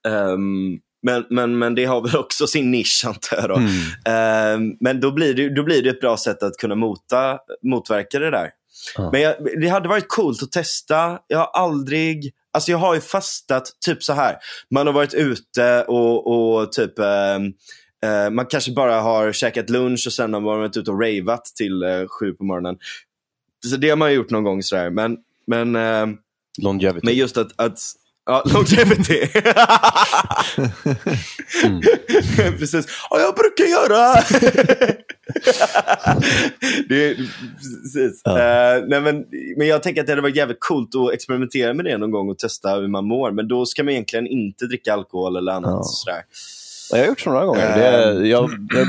um, 0.07 0.79
men, 1.03 1.25
men, 1.29 1.57
men 1.57 1.75
det 1.75 1.85
har 1.85 2.01
väl 2.01 2.15
också 2.15 2.47
sin 2.47 2.71
nisch 2.71 3.03
antar 3.07 3.37
jag. 3.37 3.49
Då. 3.49 3.55
Mm. 3.55 3.69
Uh, 3.69 4.75
men 4.79 4.99
då 4.99 5.11
blir, 5.11 5.33
det, 5.33 5.55
då 5.55 5.63
blir 5.63 5.81
det 5.81 5.89
ett 5.89 5.99
bra 5.99 6.17
sätt 6.17 6.43
att 6.43 6.57
kunna 6.57 6.75
mota, 6.75 7.39
motverka 7.63 8.19
det 8.19 8.31
där. 8.31 8.49
Mm. 8.97 9.09
Men 9.11 9.21
jag, 9.21 9.35
det 9.61 9.67
hade 9.67 9.89
varit 9.89 10.07
coolt 10.07 10.43
att 10.43 10.51
testa. 10.51 11.19
Jag 11.27 11.37
har 11.37 11.51
aldrig, 11.53 12.33
alltså 12.53 12.71
jag 12.71 12.77
har 12.77 12.95
ju 12.95 13.01
fastat 13.01 13.63
typ 13.85 14.03
så 14.03 14.13
här. 14.13 14.37
Man 14.71 14.87
har 14.87 14.93
varit 14.93 15.13
ute 15.13 15.83
och, 15.83 16.27
och 16.27 16.71
typ 16.71 16.99
uh, 16.99 17.05
uh, 17.05 18.29
man 18.31 18.45
kanske 18.45 18.71
bara 18.71 19.01
har 19.01 19.31
käkat 19.31 19.69
lunch 19.69 20.03
och 20.07 20.13
sen 20.13 20.33
har 20.33 20.41
man 20.41 20.59
varit 20.59 20.77
ute 20.77 20.91
och 20.91 21.01
ravat 21.01 21.45
till 21.45 21.83
uh, 21.83 22.07
sju 22.07 22.33
på 22.33 22.43
morgonen. 22.43 22.77
Så 23.65 23.77
det 23.77 23.89
har 23.89 23.97
man 23.97 24.13
gjort 24.13 24.29
någon 24.29 24.43
gång 24.43 24.63
sådär. 24.63 24.89
Men, 24.89 25.17
men, 25.47 25.77
Longevity. 26.61 27.05
men 27.05 27.15
just 27.15 27.37
att, 27.37 27.51
att 27.55 27.79
Ja, 28.25 28.43
longevity. 28.53 29.27
mm. 31.63 31.81
Precis. 32.59 32.87
Ja, 33.09 33.19
jag 33.19 33.35
brukar 33.35 33.65
göra. 33.65 34.13
det, 36.89 37.15
precis. 37.15 38.21
Ja. 38.23 38.31
Uh, 38.31 38.87
nej, 38.87 39.01
men, 39.01 39.25
men 39.57 39.67
jag 39.67 39.83
tänker 39.83 40.01
att 40.01 40.07
det 40.07 40.11
hade 40.11 40.21
varit 40.21 40.35
jävligt 40.35 40.59
coolt 40.59 40.95
att 40.95 41.13
experimentera 41.13 41.73
med 41.73 41.85
det 41.85 41.97
någon 41.97 42.11
gång 42.11 42.29
och 42.29 42.37
testa 42.37 42.75
hur 42.75 42.87
man 42.87 43.05
mår. 43.05 43.31
Men 43.31 43.47
då 43.47 43.65
ska 43.65 43.83
man 43.83 43.91
egentligen 43.93 44.27
inte 44.27 44.65
dricka 44.65 44.93
alkohol 44.93 45.35
eller 45.35 45.51
annat. 45.51 45.71
Ja. 45.71 45.83
Sådär. 45.83 46.23
Jag 46.91 46.99
har 46.99 47.05
gjort 47.05 47.19
så 47.19 47.29
några 47.29 47.45
gånger. 47.45 47.77
Det, 47.77 48.27
jag, 48.27 48.67
jag 48.73 48.87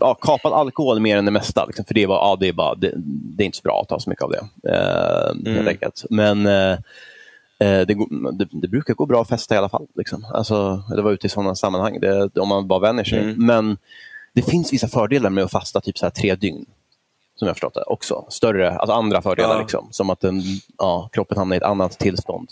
ja, 0.00 0.14
kapat 0.14 0.52
alkohol 0.52 1.00
mer 1.00 1.16
än 1.16 1.24
det 1.24 1.30
mesta. 1.30 1.66
Liksom, 1.66 1.84
för 1.84 1.94
det, 1.94 2.06
var, 2.06 2.16
ja, 2.16 2.36
det, 2.40 2.48
är 2.48 2.52
bara, 2.52 2.74
det, 2.74 2.92
det, 3.36 3.42
är 3.42 3.46
inte 3.46 3.58
så 3.58 3.62
bra 3.62 3.80
att 3.82 3.88
ta 3.88 4.00
så 4.00 4.10
mycket 4.10 4.24
av 4.24 4.30
det. 4.30 4.70
Uh, 4.70 5.56
mm. 5.56 5.76
Men 6.10 6.46
uh, 6.46 6.52
Eh, 6.52 6.78
det, 7.58 7.84
det, 7.84 8.48
det, 8.52 8.68
brukar 8.68 8.94
gå 8.94 9.06
bra 9.06 9.22
att 9.22 9.28
festa 9.28 9.54
i 9.54 9.58
alla 9.58 9.68
fall. 9.68 9.86
Liksom. 9.94 10.24
Alltså, 10.34 10.82
det 10.96 11.02
var 11.02 11.12
ute 11.12 11.26
i 11.26 11.30
sådana 11.30 11.54
sammanhang, 11.54 12.00
det, 12.00 12.38
om 12.40 12.48
man 12.48 12.68
bara 12.68 12.80
vänjer 12.80 13.04
sig. 13.04 13.18
Mm. 13.18 13.46
Men 13.46 13.76
det 14.34 14.42
finns 14.42 14.72
vissa 14.72 14.88
fördelar 14.88 15.30
med 15.30 15.44
att 15.44 15.50
fasta 15.50 15.80
typ 15.80 15.98
så 15.98 16.06
här 16.06 16.10
tre 16.10 16.34
dygn. 16.34 16.66
Som 17.36 17.48
jag 17.48 17.56
förstått 17.56 17.74
det 17.74 17.82
också. 17.82 18.26
Större, 18.28 18.70
alltså 18.70 18.92
andra 18.92 19.22
fördelar. 19.22 19.54
Ja. 19.54 19.60
Liksom, 19.60 19.88
som 19.90 20.10
att 20.10 20.20
den, 20.20 20.42
ja, 20.78 21.08
kroppen 21.12 21.38
hamnar 21.38 21.56
i 21.56 21.58
ett 21.58 21.62
annat 21.62 21.98
tillstånd. 21.98 22.48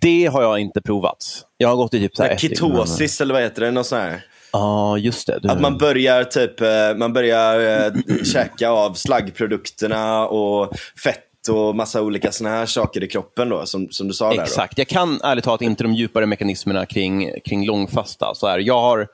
Det 0.00 0.26
har 0.26 0.42
jag 0.42 0.58
inte 0.58 0.82
provat. 0.82 1.24
Jag 1.58 1.68
har 1.68 1.76
gått 1.76 1.94
i 1.94 2.00
typ 2.00 2.16
så 2.16 2.22
här 2.22 2.36
Ketosis 2.36 3.20
eller 3.20 3.34
vad 3.34 3.42
heter 3.42 3.62
det? 3.62 3.70
Något 3.70 3.86
sånt 3.86 4.02
här. 4.02 4.24
Ja, 4.52 4.98
just 4.98 5.26
det. 5.26 5.38
Du... 5.42 5.48
Att 5.48 5.60
man 5.60 5.78
börjar 5.78 6.24
typ, 6.24 6.60
eh, 6.60 6.94
man 6.96 7.12
börjar 7.12 7.86
äh, 7.86 7.92
käka 8.24 8.70
av 8.70 8.94
slaggprodukterna 8.94 10.26
och 10.26 10.76
fett 11.04 11.22
och 11.48 11.76
massa 11.76 12.02
olika 12.02 12.32
såna 12.32 12.50
här 12.50 12.66
saker 12.66 13.04
i 13.04 13.08
kroppen 13.08 13.48
då, 13.48 13.66
som, 13.66 13.88
som 13.90 14.08
du 14.08 14.14
sa 14.14 14.30
Exakt. 14.32 14.36
där. 14.36 14.44
Exakt. 14.44 14.78
Jag 14.78 14.88
kan 14.88 15.20
ärligt 15.24 15.44
talat 15.44 15.62
inte 15.62 15.82
de 15.82 15.94
djupare 15.94 16.26
mekanismerna 16.26 16.86
kring, 16.86 17.30
kring 17.44 17.66
långfasta. 17.66 18.34
Så 18.34 18.46
här, 18.46 18.58
jag 18.58 18.80
har 18.80 19.08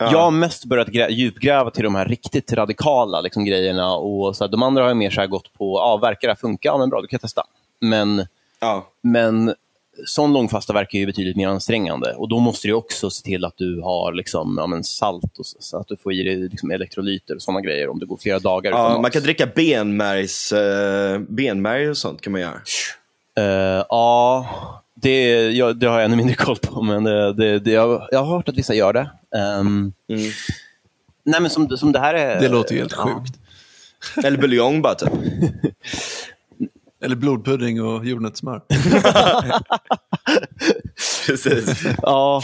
Ja. 0.00 0.12
Jag 0.12 0.18
har 0.18 0.30
mest 0.30 0.64
börjat 0.64 0.88
djupgräva 1.10 1.70
till 1.70 1.84
de 1.84 1.94
här 1.94 2.04
riktigt 2.04 2.52
radikala 2.52 3.20
liksom, 3.20 3.44
grejerna. 3.44 3.94
Och 3.94 4.36
så 4.36 4.44
här, 4.44 4.50
de 4.50 4.62
andra 4.62 4.82
har 4.82 4.88
jag 4.88 4.96
mer 4.96 5.10
så 5.10 5.26
gått 5.26 5.52
på, 5.52 5.78
ja, 5.78 5.96
verkar 5.96 6.28
det 6.28 6.36
funka? 6.36 6.68
Ja, 6.68 6.78
men 6.78 6.90
bra, 6.90 7.00
du 7.00 7.06
kan 7.06 7.20
testa. 7.20 7.42
Men, 7.80 8.26
ja. 8.60 8.86
men 9.02 9.54
sån 10.06 10.32
långfasta 10.32 10.72
verkar 10.72 10.98
ju 10.98 11.06
betydligt 11.06 11.36
mer 11.36 11.48
ansträngande. 11.48 12.14
Och 12.14 12.28
Då 12.28 12.38
måste 12.38 12.68
du 12.68 12.74
också 12.74 13.10
se 13.10 13.22
till 13.24 13.44
att 13.44 13.56
du 13.56 13.80
har 13.80 14.12
liksom, 14.12 14.54
ja, 14.58 14.66
men 14.66 14.84
salt, 14.84 15.38
och 15.38 15.46
så, 15.46 15.56
så, 15.60 15.76
att 15.76 15.88
du 15.88 15.96
får 15.96 16.12
i 16.12 16.22
dig 16.22 16.36
liksom 16.36 16.70
elektrolyter 16.70 17.34
och 17.34 17.42
såna 17.42 17.60
grejer 17.60 17.88
om 17.88 17.98
det 17.98 18.06
går 18.06 18.16
flera 18.16 18.38
dagar. 18.38 18.70
Ja, 18.70 18.98
man 19.00 19.10
kan 19.10 19.22
dricka 19.22 19.46
benmärgs, 19.46 20.52
uh, 20.52 21.18
benmärg 21.28 21.90
och 21.90 21.96
sånt 21.96 22.20
kan 22.20 22.32
man 22.32 22.40
göra. 22.40 22.60
Uh, 23.40 23.84
ja, 23.88 24.46
det, 24.94 25.50
ja, 25.50 25.72
det 25.72 25.86
har 25.86 25.96
jag 25.96 26.04
ännu 26.04 26.16
mindre 26.16 26.34
koll 26.34 26.56
på, 26.56 26.82
men 26.82 27.04
det, 27.04 27.32
det, 27.32 27.58
det, 27.58 27.70
jag, 27.70 28.08
jag 28.10 28.18
har 28.18 28.36
hört 28.36 28.48
att 28.48 28.58
vissa 28.58 28.74
gör 28.74 28.92
det. 28.92 29.10
Um, 29.60 29.92
mm. 30.08 30.30
Nej, 31.24 31.40
men 31.40 31.50
som, 31.50 31.76
som 31.76 31.92
det 31.92 31.98
här 31.98 32.14
är... 32.14 32.40
Det 32.40 32.48
låter 32.48 32.74
helt 32.74 32.94
ja. 32.96 33.02
sjukt. 33.02 33.40
Eller 34.24 34.38
buljong 34.38 34.82
bara 34.82 34.94
typ. 34.94 35.12
Eller 37.04 37.16
blodpudding 37.16 37.82
och 37.82 38.04
jordnötssmör. 38.06 38.60
Precis. 41.26 41.84
Ja, 42.02 42.42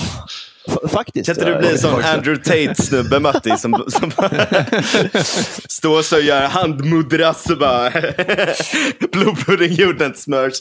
faktiskt. 0.89 1.27
Kan 1.27 1.37
inte 1.37 1.53
du 1.53 1.59
bli 1.59 1.71
en 1.71 1.79
sån 1.79 2.05
Andrew 2.05 2.45
Tate-snubbe, 2.45 3.21
Matti, 3.21 3.57
som, 3.57 3.85
som 3.89 4.11
står 5.69 6.03
så 6.03 6.17
och 6.17 6.23
gör 6.23 6.41
handmudras 6.41 7.51
och 7.51 7.59
bara 7.59 7.91
blodpudding, 9.13 9.73
jordnötssmör, 9.73 10.53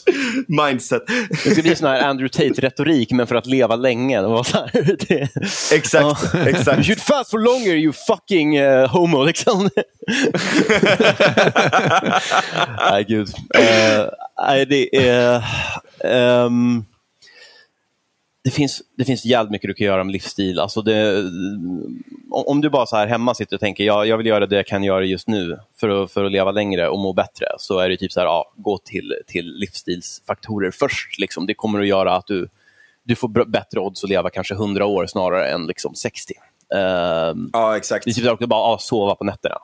mindset. 0.48 1.02
Det 1.44 1.50
ska 1.50 1.62
bli 1.62 1.76
sån 1.76 1.88
här 1.88 2.00
Andrew 2.00 2.28
Tate-retorik, 2.28 3.12
men 3.12 3.26
för 3.26 3.34
att 3.34 3.46
leva 3.46 3.76
länge. 3.76 4.20
Det. 5.08 5.28
Exakt, 5.72 6.34
exakt. 6.34 6.76
You 6.76 6.82
should 6.82 7.00
fast 7.00 7.30
for 7.30 7.38
longer, 7.38 7.74
you 7.74 7.92
fucking 7.92 8.60
uh, 8.60 8.86
homo, 8.88 9.24
liksom. 9.24 9.70
Nej, 12.90 13.04
gud. 13.08 13.28
Uh, 13.28 14.66
det 14.68 15.08
är... 15.08 15.44
Um... 16.44 16.84
det 18.46 18.50
finns, 18.50 18.82
det 18.96 19.04
finns 19.04 19.24
jävligt 19.24 19.50
mycket 19.50 19.68
du 19.68 19.74
kan 19.74 19.86
göra 19.86 20.04
med 20.04 20.12
livsstil. 20.12 20.58
Alltså 20.58 20.82
det, 20.82 21.24
om 22.30 22.60
du 22.60 22.70
bara 22.70 22.86
så 22.86 22.96
här 22.96 23.06
hemma 23.06 23.34
sitter 23.34 23.56
och 23.56 23.60
tänker 23.60 23.84
jag, 23.84 24.06
jag 24.06 24.16
vill 24.16 24.26
göra 24.26 24.46
det 24.46 24.56
jag 24.56 24.66
kan 24.66 24.84
göra 24.84 25.04
just 25.04 25.28
nu 25.28 25.58
för 25.80 25.88
att, 25.88 26.12
för 26.12 26.24
att 26.24 26.32
leva 26.32 26.50
längre 26.50 26.88
och 26.88 26.98
må 26.98 27.12
bättre, 27.12 27.46
så 27.58 27.78
är 27.78 27.88
det 27.88 27.96
typ 27.96 28.12
så 28.12 28.20
här, 28.20 28.26
ja, 28.26 28.52
gå 28.56 28.78
till, 28.78 29.14
till 29.26 29.54
livsstilsfaktorer 29.54 30.70
först. 30.70 31.18
Liksom. 31.18 31.46
Det 31.46 31.54
kommer 31.54 31.80
att 31.80 31.86
göra 31.86 32.16
att 32.16 32.26
du, 32.26 32.48
du 33.02 33.14
får 33.14 33.44
bättre 33.44 33.80
odds 33.80 34.04
att 34.04 34.10
leva 34.10 34.30
kanske 34.30 34.54
100 34.54 34.86
år 34.86 35.06
snarare 35.06 35.50
än 35.50 35.66
liksom 35.66 35.94
60. 35.94 36.34
Uh, 36.74 36.80
ja, 37.52 37.76
exakt. 37.76 38.04
Det 38.04 38.10
är 38.10 38.14
typ 38.14 38.30
också 38.30 38.46
bara 38.46 38.70
ja, 38.70 38.78
sova 38.78 39.14
på 39.14 39.24
nätterna. 39.24 39.56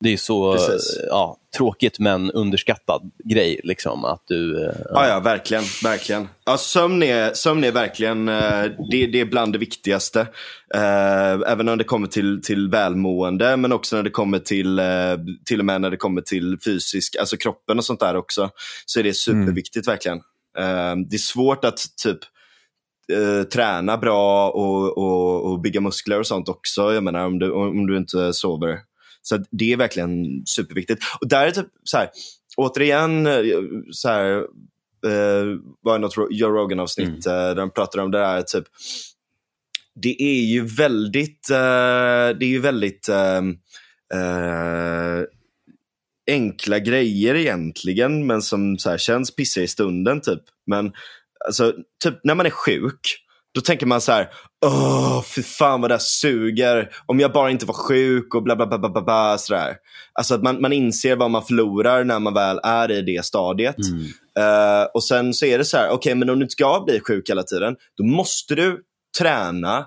Det 0.00 0.12
är 0.12 0.16
så 0.16 0.58
ja, 1.08 1.36
tråkigt 1.56 1.98
men 1.98 2.30
underskattad 2.30 3.10
grej. 3.24 3.60
Liksom, 3.64 4.04
att 4.04 4.22
du, 4.26 4.72
ja. 4.74 4.90
ja, 4.92 5.08
ja 5.08 5.20
verkligen. 5.20 5.64
verkligen. 5.82 6.28
Ja, 6.44 6.58
sömn, 6.58 7.02
är, 7.02 7.34
sömn 7.34 7.64
är 7.64 7.72
verkligen 7.72 8.28
eh, 8.28 8.64
det, 8.90 9.06
det 9.06 9.20
är 9.20 9.24
bland 9.24 9.52
det 9.52 9.58
viktigaste. 9.58 10.20
Eh, 10.74 11.32
även 11.46 11.66
när 11.66 11.76
det 11.76 11.84
kommer 11.84 12.06
till, 12.08 12.42
till 12.42 12.68
välmående, 12.68 13.56
men 13.56 13.72
också 13.72 13.96
när 13.96 14.02
det 14.02 14.10
kommer 14.10 14.38
till, 14.38 14.78
eh, 14.78 14.84
till 15.44 15.58
och 15.58 15.66
med 15.66 15.80
när 15.80 15.90
det 15.90 15.96
kommer 15.96 16.20
till 16.20 16.58
fysisk, 16.64 17.16
alltså 17.16 17.36
kroppen 17.36 17.78
och 17.78 17.84
sånt 17.84 18.00
där 18.00 18.16
också. 18.16 18.50
Så 18.86 19.00
är 19.00 19.04
det 19.04 19.14
superviktigt 19.14 19.86
mm. 19.86 19.92
verkligen. 19.92 20.20
Det 21.08 21.16
är 21.16 21.18
svårt 21.18 21.64
att 21.64 21.78
typ 22.02 22.18
träna 23.52 23.96
bra 23.96 24.50
och, 24.50 24.98
och, 24.98 25.50
och 25.50 25.60
bygga 25.60 25.80
muskler 25.80 26.18
och 26.18 26.26
sånt 26.26 26.48
också. 26.48 26.94
Jag 26.94 27.04
menar 27.04 27.26
om 27.26 27.38
du, 27.38 27.50
om 27.50 27.86
du 27.86 27.96
inte 27.96 28.32
sover 28.32 28.78
så 29.28 29.44
det 29.50 29.72
är 29.72 29.76
verkligen 29.76 30.46
superviktigt. 30.46 31.04
Och 31.20 31.28
där 31.28 31.46
är 31.46 31.50
typ 31.50 31.66
så 31.84 31.96
här, 31.96 32.10
återigen, 32.56 33.26
eh, 33.26 33.42
så 33.90 34.08
här, 34.08 34.36
uh, 35.06 35.60
var 35.80 35.98
något 35.98 36.14
Joe 36.30 36.48
Rogan-avsnitt 36.48 37.08
mm. 37.08 37.16
uh, 37.16 37.22
där 37.22 37.54
de 37.54 37.70
pratar 37.70 37.98
om 37.98 38.10
det 38.10 38.18
där, 38.18 38.42
typ, 38.42 38.64
det 39.94 40.22
är 40.22 40.44
ju 40.44 40.66
väldigt, 40.66 41.48
uh, 41.50 41.56
det 42.38 42.44
är 42.44 42.48
ju 42.48 42.60
väldigt 42.60 43.08
enkla 46.26 46.78
grejer 46.78 47.34
egentligen, 47.34 48.26
men 48.26 48.42
som 48.42 48.78
så 48.78 48.90
här, 48.90 48.98
känns 48.98 49.36
pissiga 49.36 49.64
i 49.64 49.68
stunden. 49.68 50.20
typ. 50.20 50.42
Men 50.66 50.92
alltså, 51.46 51.74
typ 52.04 52.14
när 52.24 52.34
man 52.34 52.46
är 52.46 52.50
sjuk, 52.50 53.00
då 53.54 53.60
tänker 53.60 53.86
man 53.86 54.00
så 54.00 54.12
här, 54.12 54.28
åh, 54.66 55.22
fy 55.22 55.42
fan 55.42 55.80
vad 55.80 55.90
det 55.90 55.94
här 55.94 55.98
suger. 55.98 56.90
Om 57.06 57.20
jag 57.20 57.32
bara 57.32 57.50
inte 57.50 57.66
var 57.66 57.74
sjuk 57.74 58.34
och 58.34 58.42
bla 58.42 58.56
bla 58.56 58.66
bla 58.66 58.78
bla 58.78 59.02
bla. 59.02 59.38
Sådär. 59.38 59.76
Alltså 60.12 60.34
att 60.34 60.42
man, 60.42 60.60
man 60.60 60.72
inser 60.72 61.16
vad 61.16 61.30
man 61.30 61.42
förlorar 61.42 62.04
när 62.04 62.18
man 62.18 62.34
väl 62.34 62.60
är 62.62 62.90
i 62.90 63.02
det 63.02 63.24
stadiet. 63.24 63.76
Mm. 63.78 64.02
Uh, 64.38 64.86
och 64.94 65.04
sen 65.04 65.34
så 65.34 65.46
är 65.46 65.58
det 65.58 65.64
så 65.64 65.76
här, 65.76 65.86
okej 65.86 65.96
okay, 65.96 66.14
men 66.14 66.30
om 66.30 66.38
du 66.38 66.42
inte 66.42 66.52
ska 66.52 66.82
bli 66.86 67.00
sjuk 67.00 67.30
hela 67.30 67.42
tiden, 67.42 67.76
då 67.96 68.04
måste 68.04 68.54
du 68.54 68.82
träna 69.18 69.78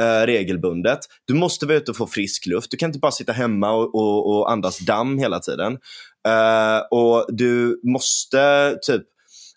uh, 0.00 0.26
regelbundet. 0.26 0.98
Du 1.24 1.34
måste 1.34 1.66
vara 1.66 1.76
ute 1.76 1.90
och 1.90 1.96
få 1.96 2.06
frisk 2.06 2.46
luft. 2.46 2.70
Du 2.70 2.76
kan 2.76 2.88
inte 2.88 2.98
bara 2.98 3.12
sitta 3.12 3.32
hemma 3.32 3.70
och, 3.70 3.94
och, 3.94 4.36
och 4.36 4.50
andas 4.50 4.78
damm 4.78 5.18
hela 5.18 5.40
tiden. 5.40 5.72
Uh, 6.28 6.80
och 6.90 7.26
du 7.28 7.80
måste 7.82 8.76
typ 8.82 9.02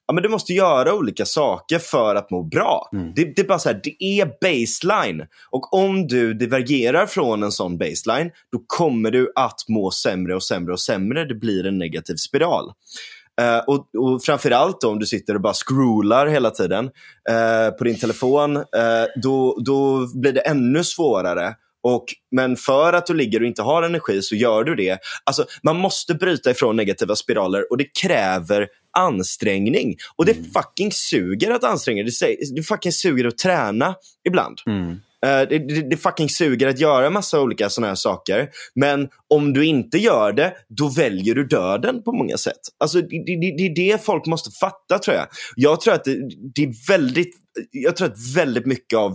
ja, 0.08 0.14
men 0.14 0.24
du 0.24 0.30
måste 0.30 0.54
göra 0.54 0.94
olika 0.94 1.26
saker 1.26 1.80
för 1.80 2.16
att 2.16 2.32
må 2.32 2.44
bra. 2.44 2.90
Mm. 2.94 3.14
Det, 3.16 3.36
det, 3.36 3.42
är 3.42 3.48
bara 3.48 3.60
så 3.60 3.70
här, 3.70 3.82
det 3.84 4.04
är 4.04 4.26
baseline. 4.26 5.26
Och 5.50 5.74
om 5.74 6.08
du 6.08 6.34
divergerar 6.34 7.06
från 7.06 7.44
en 7.44 7.52
sån 7.52 7.78
baseline, 7.78 8.32
då 8.52 8.64
kommer 8.68 9.12
du 9.12 9.32
att 9.36 9.66
må 9.68 9.92
sämre 9.92 10.36
och 10.36 10.44
sämre 10.44 10.74
och 10.74 10.80
sämre. 10.80 11.26
Det 11.26 11.36
blir 11.36 11.66
en 11.66 11.78
negativ 11.78 12.16
spiral. 12.16 12.72
Uh, 13.42 13.58
och, 13.68 13.96
och 13.98 14.24
framförallt 14.24 14.84
om 14.84 15.00
du 15.00 15.06
sitter 15.06 15.36
och 15.36 15.42
bara 15.42 15.54
scrollar 15.54 16.28
hela 16.28 16.50
tiden 16.50 16.86
uh, 16.86 17.78
på 17.78 17.84
din 17.84 18.00
telefon, 18.00 18.58
uh, 18.58 18.64
då, 19.24 19.58
då 19.66 20.08
blir 20.14 20.32
det 20.32 20.40
ännu 20.40 20.84
svårare 20.84 21.56
och, 21.86 22.06
men 22.32 22.56
för 22.56 22.94
att 22.94 23.06
du 23.06 23.14
ligger 23.14 23.40
och 23.40 23.46
inte 23.46 23.62
har 23.62 23.84
energi 23.84 24.22
så 24.22 24.36
gör 24.36 24.64
du 24.64 24.76
det. 24.76 25.00
Alltså, 25.24 25.46
man 25.64 25.78
måste 25.78 26.14
bryta 26.14 26.52
ifrån 26.52 26.76
negativa 26.76 27.16
spiraler 27.16 27.72
och 27.72 27.78
det 27.78 28.02
kräver 28.02 28.68
ansträngning. 28.98 29.96
Och 30.16 30.26
det 30.26 30.32
mm. 30.32 30.52
fucking 30.52 30.92
suger 30.92 31.52
att 31.52 31.64
anstränga 31.64 32.04
Det, 32.04 32.38
det 32.56 32.64
fucking 32.64 32.92
suger 32.92 33.26
att 33.26 33.38
träna 33.38 33.96
ibland. 34.28 34.62
Mm. 34.66 35.00
Eh, 35.26 35.48
det, 35.50 35.60
det, 35.60 35.90
det, 35.90 35.98
fucking 35.98 36.30
suger 36.30 36.68
att 36.68 36.80
göra 36.80 37.10
massa 37.10 37.42
olika 37.42 37.70
sådana 37.70 37.88
här 37.88 37.96
saker. 37.96 38.50
Men 38.76 39.10
om 39.30 39.54
du 39.54 39.66
inte 39.66 39.98
gör 39.98 40.34
det, 40.34 40.54
då 40.70 40.90
väljer 40.90 41.36
du 41.36 41.48
döden 41.48 42.04
på 42.04 42.12
många 42.12 42.38
sätt. 42.38 42.60
Alltså, 42.80 43.02
det, 43.02 43.24
det, 43.26 43.56
det 43.58 43.66
är 43.66 43.76
det 43.76 44.06
folk 44.06 44.26
måste 44.26 44.52
fatta 44.52 45.00
tror 45.00 45.18
jag. 45.18 45.28
Jag 45.56 45.82
tror 45.82 45.94
att 45.94 46.04
det, 46.04 46.18
det 46.56 46.64
är 46.64 46.88
väldigt 46.88 47.42
jag 47.72 47.96
tror 47.96 48.08
att 48.08 48.36
väldigt 48.36 48.66
mycket 48.66 49.00
av 49.00 49.14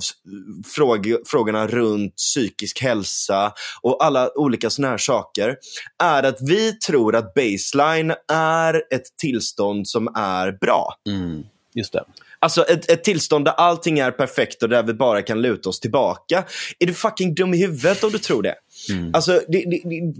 fråg 0.74 1.14
frågorna 1.26 1.66
runt 1.66 2.16
psykisk 2.16 2.82
hälsa 2.82 3.52
och 3.82 4.04
alla 4.04 4.30
olika 4.38 4.70
sådana 4.70 4.90
här 4.90 4.98
saker 4.98 5.56
är 6.02 6.22
att 6.22 6.38
vi 6.40 6.72
tror 6.72 7.16
att 7.16 7.34
baseline 7.34 8.14
är 8.32 8.74
ett 8.74 9.16
tillstånd 9.20 9.88
som 9.88 10.08
är 10.16 10.58
bra. 10.60 10.94
Mm, 11.08 11.42
just 11.74 11.92
det. 11.92 12.04
Alltså 12.42 12.64
ett, 12.64 12.90
ett 12.90 13.04
tillstånd 13.04 13.44
där 13.44 13.52
allting 13.52 13.98
är 13.98 14.10
perfekt 14.10 14.62
och 14.62 14.68
där 14.68 14.82
vi 14.82 14.94
bara 14.94 15.22
kan 15.22 15.42
luta 15.42 15.68
oss 15.68 15.80
tillbaka. 15.80 16.44
Är 16.78 16.86
du 16.86 16.94
fucking 16.94 17.34
dum 17.34 17.54
i 17.54 17.56
huvudet 17.56 18.04
om 18.04 18.10
du 18.10 18.18
tror 18.18 18.42
det? 18.42 18.54
Mm. 18.90 19.14
Alltså, 19.14 19.32
det, 19.48 19.64
det, 19.70 19.82
det, 19.84 20.14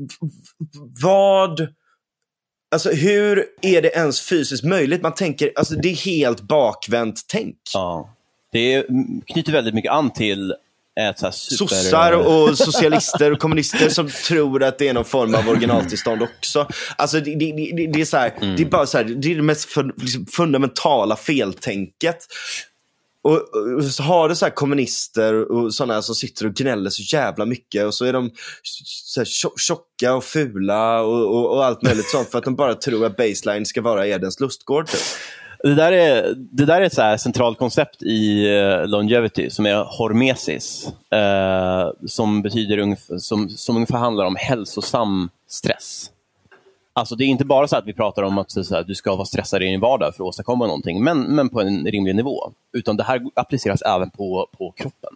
vad 1.03 1.69
Alltså 2.73 2.91
hur 2.91 3.47
är 3.63 3.83
det 3.83 3.89
ens 3.89 4.21
fysiskt 4.21 4.65
möjligt? 4.65 5.03
Man 5.03 5.15
tänker, 5.15 5.53
alltså 5.57 5.75
det 5.75 5.89
är 5.89 5.97
helt 5.97 6.41
bakvänt 6.41 7.21
tänk. 7.29 7.57
Ja. 7.75 8.15
Det 8.53 8.87
knyter 9.27 9.53
väldigt 9.53 9.75
mycket 9.75 9.93
an 9.93 10.13
till 10.13 10.55
ett 11.09 11.19
så 11.19 11.33
super... 11.33 11.67
Sossar 11.75 12.13
och 12.13 12.59
socialister 12.59 13.33
och 13.33 13.39
kommunister 13.39 13.89
som 13.89 14.11
tror 14.11 14.63
att 14.63 14.79
det 14.79 14.89
är 14.89 14.95
någon 14.95 15.05
form 15.05 15.35
av 15.35 15.49
originaltillstånd 15.49 16.23
också. 16.23 16.69
Alltså 16.97 17.21
det, 17.21 17.35
det, 17.35 17.53
det, 17.53 17.87
det 17.93 18.01
är 18.01 18.05
så 18.05 18.17
här, 18.17 18.33
mm. 18.41 18.57
det 18.57 18.63
är 18.63 18.67
bara 18.67 18.87
så 18.87 18.99
här, 18.99 19.05
det 19.05 19.33
är 19.33 19.37
det 19.37 19.43
mest 19.43 19.65
fun, 19.65 19.93
liksom 19.97 20.27
fundamentala 20.27 21.17
feltänket. 21.17 22.27
Och, 23.23 23.37
och, 23.77 23.85
så 23.85 24.03
har 24.03 24.29
du 24.29 24.37
så 24.37 24.45
här 24.45 24.53
kommunister 24.53 25.53
och 25.53 25.75
sådana 25.75 26.03
som 26.03 26.15
sitter 26.15 26.47
och 26.47 26.55
gnäller 26.55 26.91
så 26.91 27.17
jävla 27.17 27.45
mycket 27.45 27.85
och 27.85 27.95
så 27.95 28.05
är 28.05 28.13
de 28.13 28.31
så 28.75 29.21
här 29.21 29.27
tjocka 29.59 30.15
och 30.15 30.25
fula 30.25 31.01
och, 31.03 31.37
och, 31.37 31.57
och, 31.57 31.65
allt 31.65 31.83
möjligt 31.83 32.11
sånt 32.11 32.31
för 32.31 32.39
att 32.39 32.45
de 32.45 32.57
bara 32.57 32.75
tror 32.75 33.07
att 33.07 33.17
baseline 33.17 33.67
ska 33.67 33.83
vara 33.83 34.07
Edens 34.07 34.41
lustgård. 34.41 34.87
Typ. 34.87 35.01
Det 35.63 35.75
där 35.75 35.93
är, 35.93 36.35
det 36.37 36.65
där 36.65 36.81
är 36.81 36.85
ett 36.85 36.95
så 36.95 37.17
centralt 37.19 37.59
koncept 37.59 38.03
i 38.03 38.55
eh, 38.57 38.87
longevity 38.87 39.51
som 39.51 39.67
är 39.67 39.99
hormesis. 39.99 40.89
Eh, 41.11 41.91
som, 42.07 42.43
betyder 42.43 43.19
som, 43.19 43.49
som 43.49 43.77
ungefär 43.77 43.99
handlar 43.99 44.25
om 44.25 44.37
hälsosam 44.37 45.31
stress. 45.49 46.11
Alltså 46.93 47.17
det 47.17 47.25
är 47.25 47.27
inte 47.27 47.45
bara 47.45 47.69
så 47.69 47.77
att 47.77 47.87
vi 47.87 47.93
pratar 47.93 48.23
om 48.23 48.39
att 48.39 48.51
så 48.51 48.75
här, 48.75 48.83
du 48.83 48.95
ska 48.95 49.15
vara 49.15 49.25
stressad 49.25 49.63
i 49.63 49.67
din 49.67 49.81
vardag 49.81 50.15
för 50.15 50.25
att 50.25 50.29
åstadkomma 50.29 50.67
någonting, 50.67 51.05
men, 51.05 51.23
men 51.23 51.49
på 51.49 51.61
en 51.61 51.87
rimlig 51.87 52.15
nivå. 52.15 52.53
Utan 52.73 52.97
det 52.97 53.03
här 53.03 53.23
appliceras 53.35 53.83
även 53.83 54.11
på, 54.11 54.49
på 54.59 54.73
kroppen. 54.77 55.11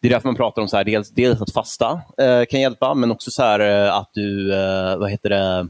Det 0.00 0.08
är 0.08 0.12
därför 0.12 0.28
man 0.28 0.36
pratar 0.36 0.62
om 0.62 0.68
så 0.68 0.76
här, 0.76 0.84
dels, 0.84 1.10
dels 1.10 1.40
att 1.40 1.52
fasta 1.52 2.00
eh, 2.18 2.44
kan 2.44 2.60
hjälpa, 2.60 2.94
men 2.94 3.10
också 3.10 3.30
så 3.30 3.42
här, 3.42 3.60
eh, 3.60 3.94
att 3.94 4.10
du, 4.14 4.54
eh, 4.54 4.96
vad 4.96 5.10
heter 5.10 5.30
det, 5.30 5.68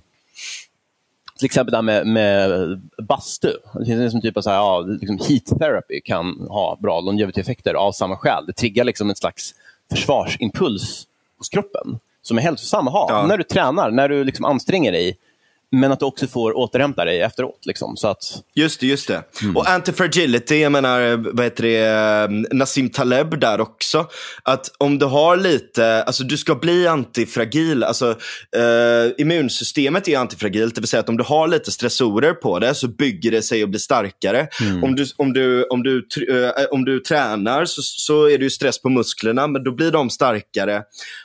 till 1.38 1.46
exempel 1.46 1.70
det 1.70 1.76
här 1.76 1.82
med, 1.82 2.06
med 2.06 2.80
bastu. 2.98 3.52
Det 3.74 3.84
finns 3.84 4.14
en 4.14 4.20
typ 4.20 4.36
av 4.36 4.42
så 4.42 4.50
här, 4.50 4.56
ja, 4.56 4.80
liksom 4.80 5.18
heat 5.28 5.58
therapy 5.58 6.00
kan 6.00 6.46
ha 6.48 6.76
bra 6.80 7.00
longevity-effekter 7.00 7.74
av 7.74 7.92
samma 7.92 8.16
skäl. 8.16 8.46
Det 8.46 8.52
triggar 8.52 8.84
liksom 8.84 9.10
en 9.10 9.16
slags 9.16 9.54
försvarsimpuls 9.90 11.06
hos 11.38 11.48
kroppen 11.48 11.98
som 12.22 12.38
är 12.38 12.42
hälsosam 12.42 12.88
att 12.88 12.92
ha. 12.92 13.06
Ja. 13.10 13.26
När 13.26 13.38
du 13.38 13.44
tränar, 13.44 13.90
när 13.90 14.08
du 14.08 14.24
liksom 14.24 14.44
anstränger 14.44 14.92
dig, 14.92 15.16
men 15.72 15.92
att 15.92 16.00
du 16.00 16.06
också 16.06 16.26
får 16.26 16.56
återhämta 16.56 17.04
dig 17.04 17.20
efteråt. 17.20 17.66
Liksom, 17.66 17.96
så 17.96 18.08
att... 18.08 18.22
Just 18.54 18.80
det, 18.80 18.86
just 18.86 19.08
det. 19.08 19.22
Mm. 19.42 19.56
Och 19.56 19.70
antifragility, 19.70 20.60
jag 20.60 20.72
menar, 20.72 21.16
vad 21.34 21.44
heter 21.44 21.62
det, 21.62 21.78
eh, 21.78 22.56
Nassim 22.58 22.90
Taleb 22.90 23.40
där 23.40 23.60
också. 23.60 24.06
Att 24.42 24.70
om 24.78 24.98
du 24.98 25.06
har 25.06 25.36
lite, 25.36 26.02
alltså 26.02 26.24
du 26.24 26.36
ska 26.36 26.54
bli 26.54 26.86
antifragil, 26.86 27.84
alltså 27.84 28.10
eh, 28.56 29.12
immunsystemet 29.18 30.08
är 30.08 30.18
antifragilt, 30.18 30.74
det 30.74 30.80
vill 30.80 30.88
säga 30.88 31.00
att 31.00 31.08
om 31.08 31.16
du 31.16 31.24
har 31.24 31.48
lite 31.48 31.72
stressorer 31.72 32.32
på 32.32 32.58
det 32.58 32.74
så 32.74 32.88
bygger 32.88 33.30
det 33.30 33.42
sig 33.42 33.62
och 33.62 33.68
blir 33.68 33.80
starkare. 33.80 34.48
Mm. 34.60 34.84
Om, 34.84 34.96
du, 34.96 35.06
om, 35.16 35.32
du, 35.32 35.64
om, 35.64 35.82
du, 35.82 36.06
eh, 36.28 36.64
om 36.70 36.84
du 36.84 37.00
tränar 37.00 37.64
så, 37.64 37.82
så 37.82 38.28
är 38.28 38.38
det 38.38 38.50
stress 38.50 38.82
på 38.82 38.88
musklerna, 38.88 39.46
men 39.46 39.64
då 39.64 39.72
blir 39.72 39.90
de 39.90 40.10
starkare. 40.10 40.82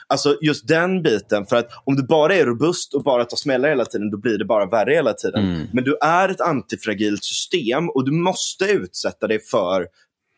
Alltså 0.08 0.38
just 0.40 0.68
den 0.68 1.02
biten, 1.02 1.46
för 1.46 1.56
att 1.56 1.68
om 1.84 1.96
du 1.96 2.02
bara 2.02 2.34
är 2.34 2.46
robust 2.46 2.94
och 2.94 3.02
bara 3.02 3.24
tar 3.24 3.36
smällar 3.36 3.68
hela 3.68 3.84
tiden, 3.84 4.10
då 4.10 4.18
blir 4.18 4.38
det 4.38 4.44
bara 4.44 4.66
värre 4.66 4.94
hela 4.94 5.12
tiden. 5.12 5.44
Mm. 5.44 5.66
Men 5.72 5.84
du 5.84 5.96
är 6.02 6.28
ett 6.28 6.40
antifragilt 6.40 7.24
system 7.24 7.88
och 7.90 8.04
du 8.04 8.12
måste 8.12 8.64
utsätta 8.64 9.26
dig 9.26 9.40
för 9.40 9.86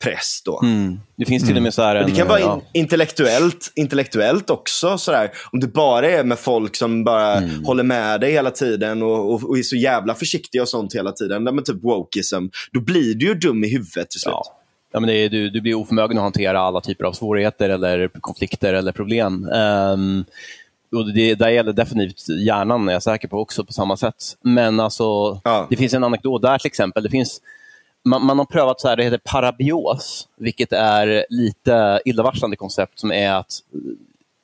press 0.05 0.42
då. 0.44 0.60
Mm. 0.62 1.00
Det 1.16 1.24
finns 1.24 1.47
till 1.47 1.57
och 1.57 1.62
med 1.62 1.74
så 1.74 1.82
här 1.82 1.97
en, 1.97 2.10
Det 2.10 2.16
kan 2.16 2.28
vara 2.28 2.40
ja. 2.40 2.62
intellektuellt, 2.74 3.73
intellektuellt 3.74 4.50
också. 4.50 4.99
Sådär. 4.99 5.31
Om 5.52 5.60
du 5.60 5.66
bara 5.66 6.10
är 6.10 6.24
med 6.24 6.39
folk 6.39 6.76
som 6.76 7.05
bara 7.05 7.34
mm. 7.34 7.65
håller 7.65 7.82
med 7.82 8.20
dig 8.20 8.32
hela 8.32 8.50
tiden 8.50 9.02
och, 9.02 9.34
och, 9.34 9.50
och, 9.50 9.58
är 9.58 9.62
så 9.62 9.76
jävla 9.76 10.15
försiktiga 10.15 10.62
och 10.62 10.68
sånt 10.68 10.94
hela 10.94 11.12
tiden. 11.12 11.44
Men 11.44 11.65
typ 11.65 11.84
wokeism. 11.84 12.47
Då 12.73 12.81
blir 12.81 13.15
du 13.15 13.26
ju 13.26 13.34
dum 13.34 13.65
i 13.65 13.68
huvudet 13.68 14.10
till 14.10 14.20
slut. 14.20 14.32
Ja. 14.34 14.59
Ja, 14.93 15.01
men 15.01 15.07
det 15.09 15.15
är, 15.15 15.28
du, 15.28 15.51
du 15.51 15.60
blir 15.60 15.75
oförmögen 15.75 16.19
att 16.19 16.23
hantera 16.23 16.60
alla 16.60 16.81
typer 16.81 17.05
av 17.05 17.12
svårigheter 17.12 17.69
eller 17.70 18.09
konflikter 18.09 18.75
eller 18.75 18.93
problem. 18.93 19.49
Um, 19.52 20.25
och 20.93 21.12
det 21.15 21.35
där 21.35 21.49
gäller 21.49 21.73
definitivt 21.73 22.28
hjärnan, 22.28 22.89
är 22.89 22.93
jag 22.93 23.02
säker 23.02 23.28
på, 23.28 23.39
också 23.39 23.65
på 23.65 23.73
samma 23.73 23.97
sätt. 23.97 24.36
Men 24.41 24.81
alltså, 24.81 25.41
Ja. 25.44 25.67
det 25.70 25.77
finns 25.77 25.94
en 25.94 26.05
anekdot 26.05 26.43
där 26.43 26.59
till 26.59 26.67
exempel. 26.67 27.02
Det 27.02 27.10
finns, 27.10 27.41
man, 28.05 28.27
man 28.27 28.39
har 28.39 28.44
prövat 28.44 28.81
så 28.81 28.89
här, 28.89 28.97
det 28.97 29.05
heter 29.05 29.20
parabios, 29.25 30.28
vilket 30.36 30.73
är 30.73 31.27
lite 31.28 32.01
illavarslande 32.05 32.57
koncept 32.57 32.99
som 32.99 33.12
är 33.12 33.33
att 33.33 33.52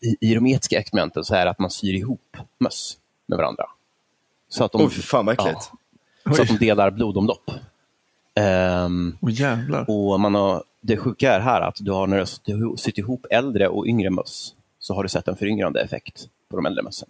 i, 0.01 0.31
i 0.31 0.35
de 0.35 0.47
etiska 0.47 0.79
experimenten 0.79 1.25
så 1.25 1.35
är 1.35 1.45
det 1.45 1.51
att 1.51 1.59
man 1.59 1.71
syr 1.71 1.95
ihop 1.95 2.37
möss 2.59 2.97
med 3.27 3.39
varandra. 3.39 3.65
Så 4.49 4.65
att 4.65 4.73
de, 4.73 4.91
fy 4.91 5.03
fan 5.03 5.27
vad 5.27 5.33
äckligt. 5.33 5.71
ja, 6.25 6.33
så 6.35 6.43
att 6.43 6.49
de 6.49 6.59
delar 6.59 6.91
blodomlopp. 6.91 7.51
Ehm, 8.41 9.17
Åh 9.21 9.33
jävlar. 9.33 9.85
och 9.91 10.21
man 10.21 10.35
har, 10.35 10.63
det 10.81 10.97
sjuka 10.97 11.33
är 11.35 11.41
här 11.41 11.61
att 11.61 11.77
du 11.81 11.91
har 11.93 12.07
när 12.07 12.17
du 12.45 12.65
har 12.67 12.77
sytt 12.77 12.99
ihop- 12.99 13.27
äldre 13.31 13.69
och 13.69 13.87
yngre 13.87 14.11
möss 14.11 14.55
så 14.79 14.95
har 14.95 15.03
du 15.03 15.09
sett 15.09 15.29
en 15.29 15.37
föryngrande 15.37 15.81
effekt 15.81 16.29
på 16.51 16.57
de 16.57 16.67
äldre 16.67 16.83
mössen. 16.83 17.09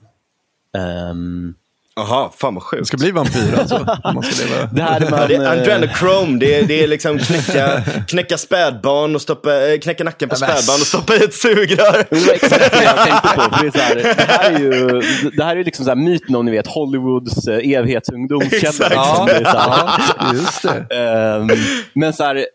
Ehm, 0.79 1.55
Jaha, 1.99 2.31
fan 2.39 2.55
vad 2.55 2.63
Det 2.63 2.67
sjukt. 2.67 2.87
ska 2.89 2.97
bli 2.97 3.11
vampyr 3.11 3.59
alltså. 3.59 3.79
Man 4.15 4.23
ska 4.23 4.45
leva. 4.45 4.67
det 4.73 4.83
här 4.83 5.01
är 5.01 5.11
man, 5.11 5.21
Ja, 5.21 5.27
det 5.27 5.35
är 5.35 5.53
adrenochrome, 5.53 6.39
det 6.39 6.55
är, 6.55 6.63
det 6.63 6.83
är 6.83 6.87
liksom 6.89 7.19
knäcka, 7.19 7.83
knäcka 8.09 8.39
spädbarn 8.39 9.15
och 9.15 9.23
stoppa, 9.23 9.69
eh, 9.69 9.79
knäcka 9.79 10.05
nacken 10.05 10.29
på 10.29 10.35
Ja, 10.41 10.47
spädbarn 10.47 10.81
och 10.81 10.87
stoppa 10.87 11.15
i 11.15 11.25
ett 11.25 11.35
sugrör. 11.35 12.05
Det 12.11 12.27
var 12.27 12.35
exakt 12.35 12.73
det 12.73 12.85
jag 12.85 12.97
tänkte 13.07 13.29
på. 13.35 13.41
För 13.41 13.63
det, 13.63 13.67
är 13.67 13.71
så 13.71 13.79
här, 13.79 13.95
det 14.17 14.33
här 14.33 14.51
är 14.53 14.59
ju 14.59 15.01
det 15.37 15.45
här 15.45 15.57
är 15.57 15.65
liksom 15.65 15.85
så 15.85 15.91
här 15.91 15.97
myten 15.97 16.37
om 16.37 16.45
ni 16.45 16.51
vet, 16.51 16.67
Hollywoods 16.67 17.49
eh, 17.49 17.71
evighetsungdomskälla. 17.79 18.57
Exakt. 18.69 18.91
Liksom. 18.91 19.27
Det 19.27 19.33
är 19.33 19.45
så 19.45 19.59
här. 19.59 20.01
Ja, 20.19 20.33
just 20.35 20.63
det. 20.63 20.97
Ehm, 20.97 21.49
men 21.93 22.13
så 22.13 22.25
här, 22.25 22.47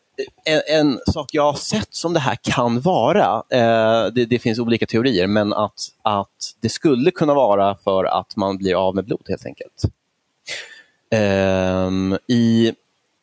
en, 0.46 0.62
en 0.68 1.00
sak 1.14 1.30
jag 1.34 1.44
har 1.44 1.54
sett 1.54 1.94
som 1.94 2.14
det 2.14 2.20
här 2.20 2.38
kan 2.42 2.82
vara, 2.82 3.44
eh, 3.50 4.14
det, 4.14 4.26
det 4.26 4.40
finns 4.40 4.60
olika 4.60 4.86
teorier, 4.86 5.28
men 5.28 5.54
att, 5.54 5.80
att 6.02 6.56
det 6.60 6.70
skulle 6.70 7.12
kunna 7.12 7.34
vara 7.34 7.76
för 7.84 8.04
att 8.04 8.36
man 8.36 8.58
blir 8.58 8.88
av 8.88 8.96
med 8.96 9.06
blod 9.06 9.26
helt 9.28 9.46
enkelt. 9.46 9.84
Ehm, 11.12 12.18
i, 12.28 12.74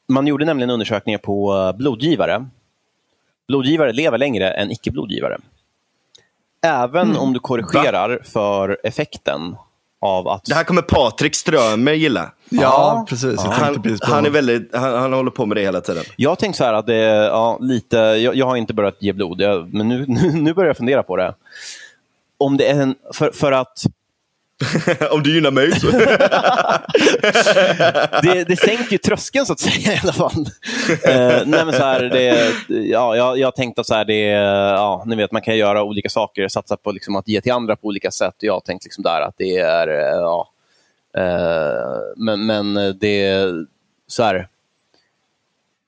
man 0.09 0.27
gjorde 0.27 0.45
nämligen 0.45 0.71
undersökningar 0.71 1.19
på 1.19 1.55
eh, 1.57 1.77
blodgivare. 1.77 2.47
Blodgivare 3.49 3.93
lever 3.93 4.19
längre 4.19 4.51
än 4.51 4.71
icke-blodgivare. 4.71 5.39
Även 6.63 7.17
om 7.17 7.33
du 7.33 7.41
korrigerar 7.41 8.21
för 8.25 8.79
effekten 8.85 9.57
av 10.01 10.29
att... 10.29 10.45
Det 10.45 10.55
här 10.55 10.65
kommer 10.65 10.83
Patrik 10.83 11.35
Strömer 11.35 11.93
gilla. 11.93 12.33
Ja, 12.49 13.07
precis. 13.09 13.25
Jag 13.25 13.45
tänkte 13.45 13.65
Han, 13.65 13.83
precis 13.83 14.03
han, 14.03 14.27
är 14.27 14.31
väldigt, 14.31 14.77
han, 14.77 14.95
han 14.95 15.13
håller 15.13 15.31
på 15.31 15.47
med 15.47 15.57
det 15.57 15.61
hela 15.61 15.81
tiden. 15.81 16.05
Jag 16.17 16.31
har 16.31 16.37
tänkt 16.37 16.57
så 16.57 16.65
här 16.65 16.75
att 16.75 16.87
det 16.87 16.95
ja, 17.05 17.59
lite, 17.61 17.97
jag, 17.97 18.35
jag 18.35 18.47
har 18.47 18.57
inte 18.57 18.75
börjat 18.75 18.97
ge 19.01 19.13
blod, 19.13 19.41
jag, 19.41 19.75
men 19.75 19.89
nu, 19.89 20.05
nu, 20.09 20.33
nu 20.35 20.55
börjar 20.55 20.69
jag 20.69 20.77
fundera 20.77 21.03
på 21.03 21.17
det. 21.17 21.35
Om 22.39 22.57
det 22.57 22.67
är 22.67 22.83
en, 22.83 22.95
för, 23.15 23.31
för 23.31 23.53
att 23.53 23.83
Om 25.11 25.23
du 25.23 25.35
gynnar 25.35 25.51
mig 25.51 25.81
så. 25.81 25.91
det, 28.23 28.45
det 28.45 28.57
sänker 28.57 28.93
ju 28.93 28.99
tröskeln 28.99 29.47
så 29.47 29.53
att 29.53 29.61
säga 29.61 29.93
i 29.93 30.01
alla 30.03 30.13
fall. 30.13 30.47
Uh, 30.91 31.47
nej, 31.47 31.65
men 31.65 31.73
så 31.73 31.83
här, 31.83 32.03
det, 32.03 32.53
ja, 32.69 33.17
jag, 33.17 33.39
jag 33.39 33.47
har 33.47 33.53
tänkt 33.53 33.79
att 33.79 33.87
så 33.87 33.95
här, 33.95 34.05
det, 34.05 34.21
ja, 34.21 35.03
ni 35.07 35.17
vet, 35.17 35.33
man 35.33 35.43
kan 35.43 35.57
göra 35.57 35.83
olika 35.83 36.09
saker, 36.09 36.49
satsa 36.49 36.77
på 36.77 36.93
liksom, 36.93 37.17
att 37.17 37.29
ge 37.29 37.41
till 37.41 37.53
andra 37.53 37.77
på 37.77 37.87
olika 37.87 38.11
sätt. 38.11 38.35
Jag 38.39 38.53
har 38.53 38.61
tänkt 38.61 38.85
liksom 38.85 39.03
där 39.03 39.21
att 39.21 39.35
det 39.39 39.59
är, 39.59 39.89
eh, 39.89 40.21
ja, 40.21 40.49
uh, 41.19 42.01
men, 42.17 42.47
men 42.47 42.75
det 42.99 43.25
är 43.25 43.67
så 44.07 44.23
här, 44.23 44.37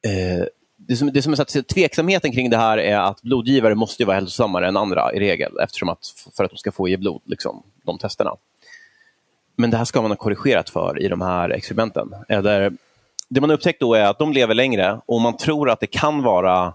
uh, 0.06 0.44
det 0.76 0.96
som, 0.96 1.12
det 1.12 1.22
som 1.22 1.32
är 1.32 1.36
så 1.36 1.42
att 1.42 1.68
tveksamheten 1.68 2.32
kring 2.32 2.50
det 2.50 2.56
här 2.56 2.78
är 2.78 2.98
att 2.98 3.22
blodgivare 3.22 3.74
måste 3.74 4.02
ju 4.02 4.06
vara 4.06 4.16
hälsosammare 4.16 4.68
än 4.68 4.76
andra 4.76 5.14
i 5.14 5.20
regel, 5.20 5.52
eftersom 5.62 5.88
att, 5.88 6.14
för 6.36 6.44
att 6.44 6.50
de 6.50 6.56
ska 6.56 6.72
få 6.72 6.88
ge 6.88 6.96
blod, 6.96 7.22
liksom, 7.24 7.62
de 7.84 7.98
testerna. 7.98 8.36
Men 9.60 9.70
det 9.70 9.76
här 9.76 9.84
ska 9.84 10.02
man 10.02 10.10
ha 10.10 10.16
korrigerat 10.16 10.70
för 10.70 11.02
i 11.02 11.08
de 11.08 11.20
här 11.20 11.50
experimenten. 11.50 12.14
Eller, 12.28 12.72
det 13.28 13.40
man 13.40 13.50
upptäckt 13.50 13.80
då 13.80 13.94
är 13.94 14.04
att 14.04 14.18
de 14.18 14.32
lever 14.32 14.54
längre 14.54 15.00
och 15.06 15.20
man 15.20 15.36
tror 15.36 15.70
att 15.70 15.80
det 15.80 15.86
kan 15.86 16.22
vara 16.22 16.74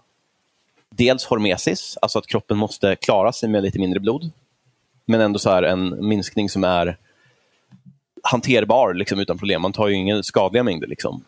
dels 0.90 1.26
hormesis, 1.26 1.98
alltså 2.02 2.20
att 2.20 2.28
kroppen 2.28 2.58
måste 2.58 2.96
klara 2.96 3.32
sig 3.32 3.50
med 3.50 3.64
lite 3.64 3.80
mindre 3.80 4.00
blod, 4.00 4.32
men 5.06 5.22
ändå 5.22 5.40
så 5.40 5.50
här 5.50 5.64
en 5.64 6.08
minskning 6.08 6.50
som 6.50 6.64
är 6.64 6.98
hanterbar 8.24 8.94
liksom, 8.94 9.20
utan 9.20 9.38
problem. 9.38 9.62
Man 9.62 9.74
tar 9.74 9.88
ju 9.88 9.96
inga 9.96 10.24
skadliga 10.24 10.64
mängder. 10.64 10.88
Liksom. 10.88 11.24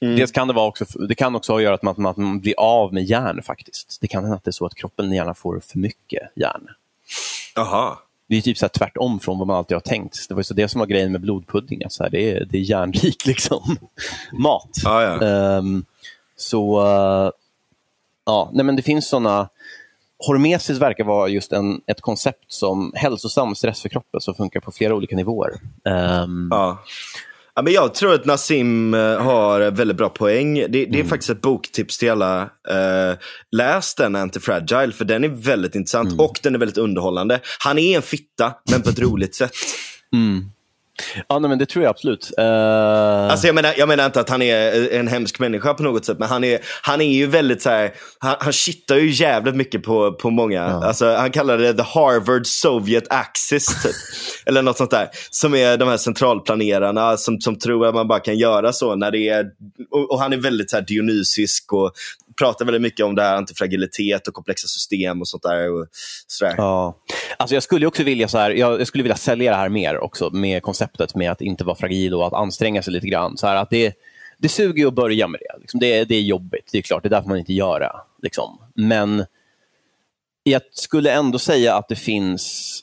Dels 0.00 0.32
kan 0.32 0.48
det, 0.48 0.54
vara 0.54 0.66
också, 0.66 0.84
det 0.84 1.14
kan 1.14 1.36
också 1.36 1.52
ha 1.52 1.58
att 1.58 1.62
göra 1.62 1.74
att 1.74 1.82
man, 1.82 2.06
att 2.06 2.16
man 2.16 2.40
blir 2.40 2.54
av 2.58 2.94
med 2.94 3.04
järn 3.04 3.42
faktiskt. 3.42 3.98
Det 4.00 4.08
kan 4.08 4.22
hända 4.22 4.36
att 4.36 4.44
det 4.44 4.50
är 4.50 4.52
så 4.52 4.66
att 4.66 4.74
kroppen 4.74 5.12
gärna 5.12 5.34
får 5.34 5.60
för 5.60 5.78
mycket 5.78 6.22
järn. 6.34 6.68
Jaha. 7.54 7.98
Det 8.28 8.36
är 8.36 8.40
typ 8.40 8.58
så 8.58 8.68
tvärtom 8.68 9.20
från 9.20 9.38
vad 9.38 9.46
man 9.46 9.56
alltid 9.56 9.74
har 9.74 9.80
tänkt. 9.80 10.28
Det 10.28 10.34
var 10.34 10.42
så 10.42 10.54
det 10.54 10.68
som 10.68 10.78
var 10.78 10.86
grejen 10.86 11.12
med 11.12 11.20
blodpudding. 11.20 11.82
Så 11.88 12.02
här, 12.02 12.10
det, 12.10 12.30
är, 12.30 12.44
det 12.44 12.58
är 12.58 12.62
järnrik 12.62 13.26
liksom. 13.26 13.76
mat. 14.32 14.70
Ja, 14.84 15.02
ja. 15.02 15.26
Ehm, 15.26 15.84
så 16.36 16.80
eh, 16.86 17.30
ja, 18.26 18.50
nej, 18.52 18.64
men 18.64 18.76
det 18.76 18.82
finns 18.82 19.08
såna 19.08 19.48
Hormesis 20.26 20.78
verkar 20.78 21.04
vara 21.04 21.28
just 21.28 21.52
en, 21.52 21.80
ett 21.86 22.00
koncept 22.00 22.44
som 22.52 22.92
hälsosam 22.94 23.54
stress 23.54 23.82
för 23.82 23.88
kroppen 23.88 24.20
som 24.20 24.34
funkar 24.34 24.60
på 24.60 24.72
flera 24.72 24.94
olika 24.94 25.16
nivåer. 25.16 25.52
Ehm, 25.84 26.48
Ja. 26.50 26.78
Ja, 27.56 27.62
men 27.62 27.72
jag 27.72 27.94
tror 27.94 28.14
att 28.14 28.24
Nassim 28.24 28.94
eh, 28.94 29.00
har 29.22 29.70
väldigt 29.70 29.96
bra 29.96 30.08
poäng. 30.08 30.54
Det, 30.54 30.66
det 30.68 30.82
är 30.84 30.94
Mm. 30.94 31.08
faktiskt 31.08 31.30
ett 31.30 31.40
boktips 31.40 31.98
till 31.98 32.10
alla. 32.10 32.42
Uh, 32.42 33.16
läs 33.56 33.94
den, 33.94 34.16
Antifragile, 34.16 34.92
för 34.92 35.04
den 35.04 35.24
är 35.24 35.28
väldigt 35.28 35.74
intressant 35.74 36.08
Mm. 36.08 36.20
och 36.20 36.38
den 36.42 36.54
är 36.54 36.58
väldigt 36.58 36.78
underhållande. 36.78 37.40
Han 37.58 37.78
är 37.78 37.96
en 37.96 38.02
fitta, 38.02 38.52
men 38.70 38.82
på 38.82 38.88
ett 38.90 38.98
roligt 38.98 39.34
sätt. 39.34 39.52
Ja, 41.28 41.38
nej, 41.38 41.48
men 41.48 41.58
det 41.58 41.66
tror 41.66 41.84
jag 41.84 41.90
absolut. 41.90 42.30
Eh, 42.38 43.26
Alltså 43.30 43.46
jag, 43.46 43.54
menar, 43.54 43.74
jag 43.76 43.88
menar 43.88 44.06
inte 44.06 44.20
att 44.20 44.28
han 44.30 44.42
är 44.42 44.90
en 44.92 45.08
hemsk 45.08 45.38
människa 45.38 45.74
på 45.74 45.82
något 45.82 46.04
sätt, 46.04 46.18
men 46.18 46.28
han 46.28 46.44
är, 46.44 46.58
han 46.82 47.00
är 47.00 47.12
ju 47.14 47.26
väldigt 47.26 47.62
så 47.62 47.70
här, 47.70 47.94
han, 48.18 48.36
han 48.40 48.52
shittar 48.52 48.96
ju 48.96 49.10
jävligt 49.10 49.54
mycket 49.56 49.82
på, 49.82 50.12
på 50.12 50.30
många. 50.30 50.62
Alltså, 50.64 51.14
han 51.14 51.30
kallar 51.30 51.58
det 51.58 51.74
the 51.74 51.82
Harvard 51.82 52.46
Soviet 52.46 53.04
Axis, 53.10 53.82
typ. 53.82 53.94
eller 54.46 54.62
något 54.62 54.76
sånt 54.76 54.90
där. 54.90 55.08
Som 55.30 55.54
är 55.54 55.76
de 55.76 55.88
här 55.88 55.96
centralplanerarna 55.96 57.16
som, 57.16 57.40
som 57.40 57.58
tror 57.58 57.86
att 57.86 57.94
man 57.94 58.08
bara 58.08 58.20
kan 58.20 58.38
göra 58.38 58.72
så 58.72 58.94
när 58.94 59.10
det 59.10 59.28
är, 59.28 59.46
och, 59.90 60.10
och 60.12 60.20
han 60.20 60.32
är 60.32 60.36
väldigt 60.36 60.70
så 60.70 60.76
här 60.76 60.84
dionysisk 60.84 61.72
och 61.72 61.92
pratar 62.38 62.64
väldigt 62.64 62.82
mycket 62.82 63.06
om 63.06 63.14
det 63.14 63.22
här 63.22 63.36
antifragilitet 63.36 64.28
och 64.28 64.34
komplexa 64.34 64.68
system 64.68 65.20
och 65.20 65.28
sånt 65.28 65.42
där. 65.42 65.72
Och 65.72 65.86
sådär. 66.26 66.54
Ja. 66.56 66.96
Alltså 67.36 67.54
jag 67.54 67.62
skulle 67.62 67.86
också 67.86 68.02
vilja 68.02 68.28
så 68.28 68.38
här, 68.38 68.50
jag, 68.50 68.80
jag 68.80 68.86
skulle 68.86 69.02
vilja 69.02 69.16
sälja 69.16 69.50
det 69.50 69.56
här 69.56 69.68
mer 69.68 69.98
också 69.98 70.30
med 70.30 70.62
konceptet 70.62 71.14
med 71.14 71.30
att 71.30 71.40
inte 71.40 71.64
vara 71.64 71.76
fragil 71.76 72.14
och 72.14 72.26
att 72.26 72.32
anstränga 72.32 72.82
sig 72.82 72.92
lite 72.92 73.06
grann. 73.06 73.36
Så 73.36 73.46
här, 73.46 73.56
att 73.56 73.70
det, 73.70 73.94
det 74.38 74.48
suger 74.48 74.78
ju 74.78 74.88
att 74.88 74.94
börja 74.94 75.28
med 75.28 75.40
det. 75.40 75.60
Liksom 75.60 75.80
det. 75.80 76.04
Det 76.04 76.14
är 76.14 76.22
jobbigt, 76.22 76.68
det 76.72 76.78
är 76.78 76.82
klart, 76.82 77.02
det 77.02 77.08
är 77.08 77.10
därför 77.10 77.28
man 77.28 77.38
inte 77.38 77.52
gör 77.52 77.80
det. 77.80 77.92
Liksom. 78.22 78.58
Men 78.74 79.24
jag 80.42 80.62
skulle 80.72 81.12
ändå 81.12 81.38
säga 81.38 81.74
att 81.74 81.88
det 81.88 81.96
finns, 81.96 82.80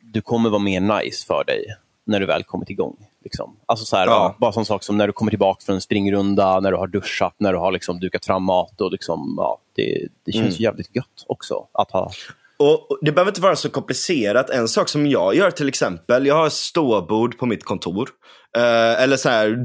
du 0.00 0.20
kommer 0.20 0.50
vara 0.50 0.62
mer 0.62 0.80
nice 0.80 1.26
för 1.26 1.44
dig 1.44 1.64
när 2.04 2.20
du 2.20 2.26
väl 2.26 2.44
kommit 2.44 2.70
igång. 2.70 2.96
Liksom. 3.26 3.56
Alltså 3.66 3.84
så 3.84 3.96
här, 3.96 4.06
Ja. 4.06 4.36
bara 4.40 4.52
som 4.52 4.64
sak 4.64 4.82
som 4.82 4.96
när 4.98 5.06
du 5.06 5.12
kommer 5.12 5.30
tillbaka 5.30 5.64
från 5.66 5.74
en 5.74 5.80
springrunda, 5.80 6.60
när 6.60 6.70
du 6.70 6.76
har 6.76 6.86
duschat, 6.86 7.34
när 7.38 7.52
du 7.52 7.58
har 7.58 7.72
liksom 7.72 8.00
dukat 8.00 8.26
fram 8.26 8.42
mat. 8.42 8.80
Och 8.80 8.92
liksom, 8.92 9.34
ja, 9.38 9.58
det, 9.76 10.08
det 10.26 10.32
känns 10.32 10.60
jävligt 10.60 10.96
gött 10.96 11.24
också 11.26 11.66
att 11.72 11.90
ha 11.90 12.10
Och 12.58 12.98
det 13.02 13.12
behöver 13.12 13.30
inte 13.30 13.40
vara 13.40 13.56
så 13.56 13.70
komplicerat. 13.70 14.50
En 14.50 14.68
sak 14.68 14.88
som 14.88 15.06
jag 15.06 15.34
gör 15.34 15.50
till 15.50 15.68
exempel, 15.68 16.26
jag 16.26 16.34
har 16.34 16.48
ståbord 16.48 17.38
på 17.38 17.46
mitt 17.46 17.64
kontor. 17.64 18.08
Eh, 18.56 19.02
eller 19.02 19.16
så 19.16 19.28
här, 19.28 19.56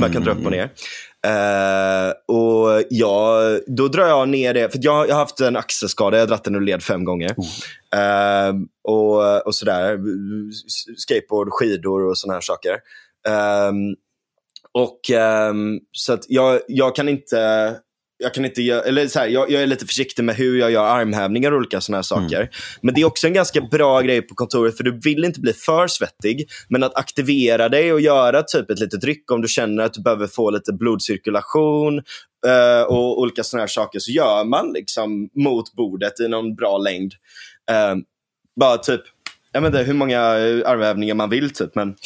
man 0.00 0.12
kan 0.12 0.22
dra 0.22 0.30
upp 0.30 0.44
och 0.44 0.50
ner. 0.50 0.70
Eh, 1.24 2.12
och 2.36 2.82
jag, 2.90 3.60
då 3.66 3.88
drar 3.88 4.06
jag 4.06 4.28
ner 4.28 4.54
det, 4.54 4.72
för 4.72 4.78
jag, 4.82 5.08
jag 5.08 5.14
har 5.14 5.20
haft 5.20 5.40
en 5.40 5.56
axelskada, 5.56 6.16
jag 6.16 6.22
har 6.22 6.26
dragit 6.26 6.44
den 6.44 6.54
ur 6.54 6.60
led 6.60 6.82
fem 6.82 7.04
gånger. 7.04 7.30
Eh, 7.94 8.54
och, 8.84 9.46
och 9.46 9.54
sådär, 9.54 9.98
skateboard, 10.96 11.48
skidor 11.50 12.08
och 12.08 12.18
sådana 12.18 12.34
här 12.34 12.40
saker. 12.40 12.78
Ehm, 13.28 13.94
och 14.72 15.10
ehm, 15.10 15.78
så 15.92 16.12
att 16.12 16.24
jag, 16.28 16.60
jag 16.68 16.96
kan 16.96 17.08
inte 17.08 17.76
jag 18.18 18.34
kan 18.34 18.44
inte 18.44 18.62
göra, 18.62 18.82
eller 18.82 19.06
så 19.06 19.18
här, 19.18 19.26
jag, 19.26 19.50
jag 19.50 19.62
är 19.62 19.66
lite 19.66 19.86
försiktig 19.86 20.24
med 20.24 20.36
hur 20.36 20.58
jag 20.58 20.70
gör 20.70 20.84
armhävningar 20.84 21.52
och 21.52 21.58
olika 21.58 21.80
sådana 21.80 21.98
här 21.98 22.02
saker. 22.02 22.50
Men 22.82 22.94
det 22.94 23.00
är 23.00 23.04
också 23.04 23.26
en 23.26 23.32
ganska 23.32 23.60
bra 23.60 24.00
grej 24.00 24.22
på 24.22 24.34
kontoret 24.34 24.76
för 24.76 24.84
du 24.84 25.00
vill 25.00 25.24
inte 25.24 25.40
bli 25.40 25.52
för 25.52 25.86
svettig. 25.86 26.48
Men 26.68 26.82
att 26.82 26.96
aktivera 26.96 27.68
dig 27.68 27.92
och 27.92 28.00
göra 28.00 28.42
typ 28.42 28.70
ett 28.70 28.78
litet 28.78 29.04
ryck 29.04 29.30
om 29.30 29.42
du 29.42 29.48
känner 29.48 29.82
att 29.82 29.92
du 29.92 30.02
behöver 30.02 30.26
få 30.26 30.50
lite 30.50 30.72
blodcirkulation 30.72 31.98
eh, 32.46 32.82
och 32.82 33.20
olika 33.20 33.42
sådana 33.44 33.62
här 33.62 33.68
saker 33.68 33.98
så 33.98 34.10
gör 34.10 34.44
man 34.44 34.72
liksom 34.72 35.28
mot 35.34 35.72
bordet 35.72 36.20
i 36.20 36.28
någon 36.28 36.54
bra 36.54 36.78
längd. 36.78 37.12
Eh, 37.70 37.94
bara 38.60 38.78
typ, 38.78 39.00
jag 39.52 39.60
vet 39.60 39.68
inte 39.68 39.82
hur 39.82 39.94
många 39.94 40.20
armhävningar 40.20 41.14
man 41.14 41.30
vill 41.30 41.50
typ 41.50 41.74
men 41.74 41.96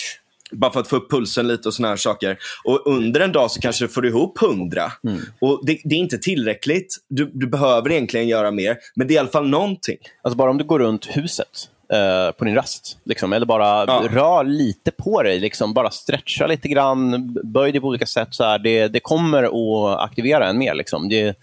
Bara 0.52 0.73
för 0.73 0.81
att 0.81 0.89
få 0.89 0.97
upp 0.97 1.10
pulsen 1.10 1.49
lite 1.49 1.68
och 1.68 1.75
såna 1.75 1.89
här 1.89 1.97
saker. 1.97 2.39
Och 2.65 2.83
under 2.86 3.20
en 3.20 3.33
dag 3.33 3.51
så 3.51 3.60
kanske 3.60 3.85
du 3.85 3.89
får 3.89 4.07
ihop 4.07 4.43
100. 4.43 4.93
Mm. 5.05 5.20
Och 5.41 5.60
det, 5.67 5.78
det 5.85 5.94
är 5.94 5.99
inte 5.99 6.18
tillräckligt. 6.18 6.97
Du, 7.09 7.31
du 7.35 7.47
behöver 7.47 7.91
egentligen 7.93 8.28
göra 8.28 8.51
mer. 8.51 8.77
Men 8.94 9.07
det 9.07 9.12
är 9.12 9.17
i 9.17 9.18
alla 9.18 9.28
fall 9.28 9.49
någonting. 9.49 9.97
Alltså 10.23 10.36
bara 10.36 10.51
om 10.51 10.59
du 10.59 10.65
går 10.65 10.78
runt 10.78 11.07
huset 11.17 11.68
eh, 11.93 12.33
på 12.33 12.44
din 12.44 12.55
rast, 12.55 12.99
liksom, 13.05 13.33
eller 13.33 13.47
bara 13.47 13.85
Ja. 13.89 14.09
rör 14.10 14.44
lite 14.44 14.91
på 14.91 15.23
dig, 15.23 15.41
liksom, 15.41 15.75
bara 15.75 15.91
stretcha 15.91 16.47
lite 16.47 16.68
grann, 16.68 17.33
böj 17.44 17.73
dig 17.73 17.81
på 17.81 17.86
olika 17.86 18.07
sätt. 18.07 18.28
Så 18.31 18.44
här, 18.44 18.59
det, 18.59 18.89
det 18.89 19.01
kommer 19.01 19.43
att 19.43 20.01
aktivera 20.01 20.49
en 20.49 20.59
mer. 20.59 20.75
Liksom. 20.75 21.09
Det, 21.09 21.36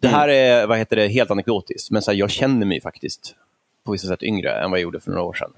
det 0.00 0.08
här 0.08 0.28
är 0.28 0.66
vad 0.66 0.78
heter 0.78 0.96
det, 0.96 1.08
helt 1.08 1.30
anekdotiskt, 1.30 1.90
men 1.90 2.02
så 2.02 2.10
här, 2.10 2.18
jag 2.18 2.30
känner 2.30 2.66
mig 2.66 2.80
faktiskt 2.80 3.34
på 3.84 3.92
vissa 3.92 4.08
sätt 4.08 4.22
yngre 4.22 4.52
än 4.62 4.70
vad 4.70 4.78
jag 4.78 4.82
gjorde 4.82 5.00
för 5.00 5.10
några 5.10 5.22
år 5.22 5.34
sedan. 5.34 5.50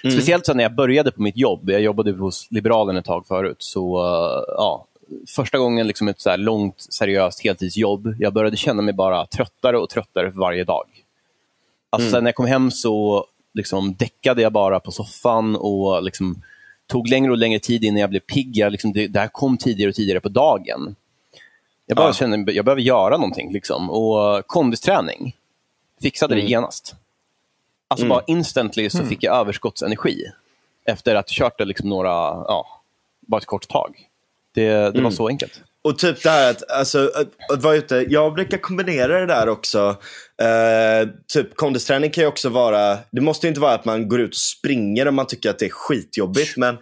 Speciellt 0.00 0.46
så 0.46 0.54
när 0.54 0.62
jag 0.62 0.74
började 0.74 1.10
på 1.12 1.22
mitt 1.22 1.36
jobb. 1.36 1.70
Jag 1.70 1.80
jobbade 1.80 2.12
hos 2.12 2.46
Liberalen 2.50 2.96
ett 2.96 3.04
tag 3.04 3.26
förut. 3.26 3.56
Så, 3.58 3.98
eh, 3.98 4.54
ja, 4.56 4.86
första 5.28 5.58
gången 5.58 5.86
liksom 5.86 6.08
ett 6.08 6.20
så 6.20 6.36
långt, 6.36 6.80
seriöst 6.90 7.44
heltidsjobb. 7.44 8.14
Jag 8.18 8.32
började 8.32 8.56
känna 8.56 8.82
mig 8.82 8.94
bara 8.94 9.26
tröttare 9.26 9.78
och 9.78 9.88
tröttare 9.88 10.32
för 10.32 10.40
varje 10.40 10.64
dag. 10.64 10.84
Alltså, 11.90 12.10
sen 12.10 12.24
när 12.24 12.28
jag 12.28 12.34
kom 12.34 12.46
hem 12.46 12.70
så 12.70 13.26
liksom, 13.54 13.94
däckade 13.94 14.42
jag 14.42 14.52
bara 14.52 14.80
på 14.80 14.90
soffan 14.90 15.56
och 15.56 16.02
liksom, 16.02 16.42
tog 16.86 17.08
längre 17.08 17.30
och 17.30 17.38
längre 17.38 17.58
tid 17.58 17.84
innan 17.84 18.00
jag 18.00 18.10
blev 18.10 18.20
pigg. 18.20 18.56
Liksom, 18.70 18.92
det, 18.92 19.06
det 19.06 19.20
här 19.20 19.28
kom 19.28 19.56
tidigare 19.56 19.88
och 19.88 19.94
tidigare 19.94 20.20
på 20.20 20.28
dagen. 20.28 20.96
Jag 21.86 21.96
bara 21.96 22.06
Ja. 22.06 22.12
kände 22.12 22.52
jag 22.52 22.64
behöver 22.64 22.82
göra 22.82 23.16
någonting. 23.16 23.52
Liksom. 23.52 23.90
Och 23.90 24.36
eh, 24.36 24.42
kondisträning 24.46 25.36
fixade 26.02 26.34
det 26.34 26.40
genast. 26.40 26.94
Alltså 27.92 28.08
bara 28.08 28.22
instantly 28.26 28.90
så 28.90 29.04
fick 29.04 29.22
jag 29.22 29.36
överskottsenergi 29.36 30.24
efter 30.84 31.14
att 31.14 31.30
ha 31.30 31.34
kört 31.34 31.58
det 31.58 31.64
liksom 31.64 31.88
några, 31.88 32.08
ja, 32.08 32.82
bara 33.20 33.38
ett 33.38 33.46
kort 33.46 33.68
tag. 33.68 33.96
Det, 34.54 34.90
det 34.94 35.02
var 35.02 35.10
så 35.10 35.28
enkelt. 35.28 35.60
Och 35.84 35.98
typ 35.98 36.22
det 36.22 36.30
här 36.30 36.50
att, 36.50 36.70
alltså, 36.70 37.10
att, 37.14 37.52
att 37.52 37.62
vara 37.62 37.76
ute. 37.76 38.06
Jag 38.08 38.34
brukar 38.34 38.58
kombinera 38.58 39.20
det 39.20 39.26
där 39.26 39.48
också. 39.48 39.96
Eh, 40.42 41.08
typ 41.32 41.56
kondisträning 41.56 42.10
kan 42.10 42.24
ju 42.24 42.28
också 42.28 42.48
vara, 42.48 42.98
det 43.10 43.20
måste 43.20 43.46
ju 43.46 43.48
inte 43.48 43.60
vara 43.60 43.74
att 43.74 43.84
man 43.84 44.08
går 44.08 44.20
ut 44.20 44.30
och 44.30 44.36
springer 44.36 45.08
om 45.08 45.14
man 45.14 45.26
tycker 45.26 45.50
att 45.50 45.58
det 45.58 45.66
är 45.66 45.70
skitjobbigt. 45.70 46.56
Men, 46.56 46.78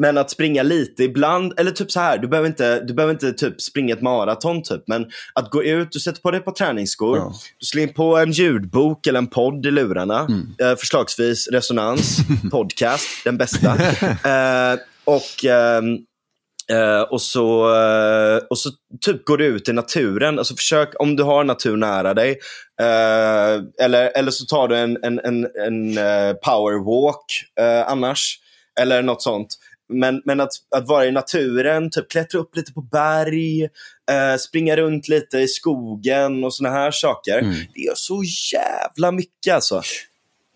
men 0.00 0.18
att 0.18 0.30
springa 0.30 0.62
lite 0.62 1.04
ibland, 1.04 1.52
eller 1.60 1.70
typ 1.70 1.90
så 1.92 2.00
här, 2.00 2.18
du 2.18 2.28
behöver 2.28 2.48
inte, 2.48 2.80
du 2.80 2.94
behöver 2.94 3.12
inte 3.14 3.32
typ 3.32 3.60
springa 3.60 3.94
ett 3.94 4.02
maraton 4.02 4.62
typ. 4.62 4.82
Men 4.86 5.06
att 5.34 5.50
gå 5.50 5.64
ut, 5.64 5.92
du 5.92 6.00
sätter 6.00 6.20
på 6.20 6.30
dig 6.30 6.40
på 6.40 6.52
träningsskor, 6.52 7.16
Ja. 7.18 7.32
du 7.58 7.66
slänger 7.66 7.88
på 7.92 8.16
en 8.16 8.32
ljudbok 8.32 9.06
eller 9.06 9.18
en 9.18 9.26
podd 9.26 9.66
i 9.66 9.70
lurarna. 9.70 10.28
Eh, 10.62 10.76
förslagsvis 10.76 11.48
Resonans, 11.48 12.18
podcast, 12.50 13.06
den 13.24 13.36
bästa. 13.38 13.76
Eh, 14.24 14.78
och 15.04 15.44
ehm, 15.44 15.98
Eh, 16.72 17.00
och, 17.02 17.22
så, 17.22 17.74
eh, 17.74 18.36
och 18.50 18.58
så 18.58 18.70
typ 19.00 19.24
går 19.24 19.38
du 19.38 19.44
ut 19.46 19.68
i 19.68 19.72
naturen. 19.72 20.38
Alltså 20.38 20.56
försök, 20.56 20.88
om 20.98 21.16
du 21.16 21.22
har 21.22 21.44
natur 21.44 21.76
nära 21.76 22.14
dig. 22.14 22.30
eh, 22.80 23.84
eller, 23.84 24.10
eller 24.18 24.30
så 24.30 24.44
tar 24.44 24.68
du 24.68 24.76
en, 24.76 24.98
en, 25.02 25.18
en, 25.24 25.46
en 25.66 25.98
eh, 25.98 26.32
powerwalk 26.34 27.24
annars. 27.86 28.38
Eller 28.80 29.02
något 29.02 29.22
sånt. 29.22 29.48
Men, 29.90 30.22
men 30.24 30.40
att, 30.40 30.50
att 30.76 30.88
vara 30.88 31.06
i 31.06 31.12
naturen, 31.12 31.90
typ 31.90 32.10
klättra 32.10 32.40
upp 32.40 32.56
lite 32.56 32.72
på 32.72 32.80
berg, 32.80 33.62
eh, 33.62 34.36
springa 34.38 34.76
runt 34.76 35.08
lite 35.08 35.38
i 35.38 35.48
skogen 35.48 36.44
och 36.44 36.54
såna 36.54 36.70
här 36.70 36.90
saker. 36.90 37.40
Det 37.74 37.80
gör 37.80 37.94
så 37.94 38.22
jävla 38.52 39.12
mycket 39.12 39.54
alltså. 39.54 39.82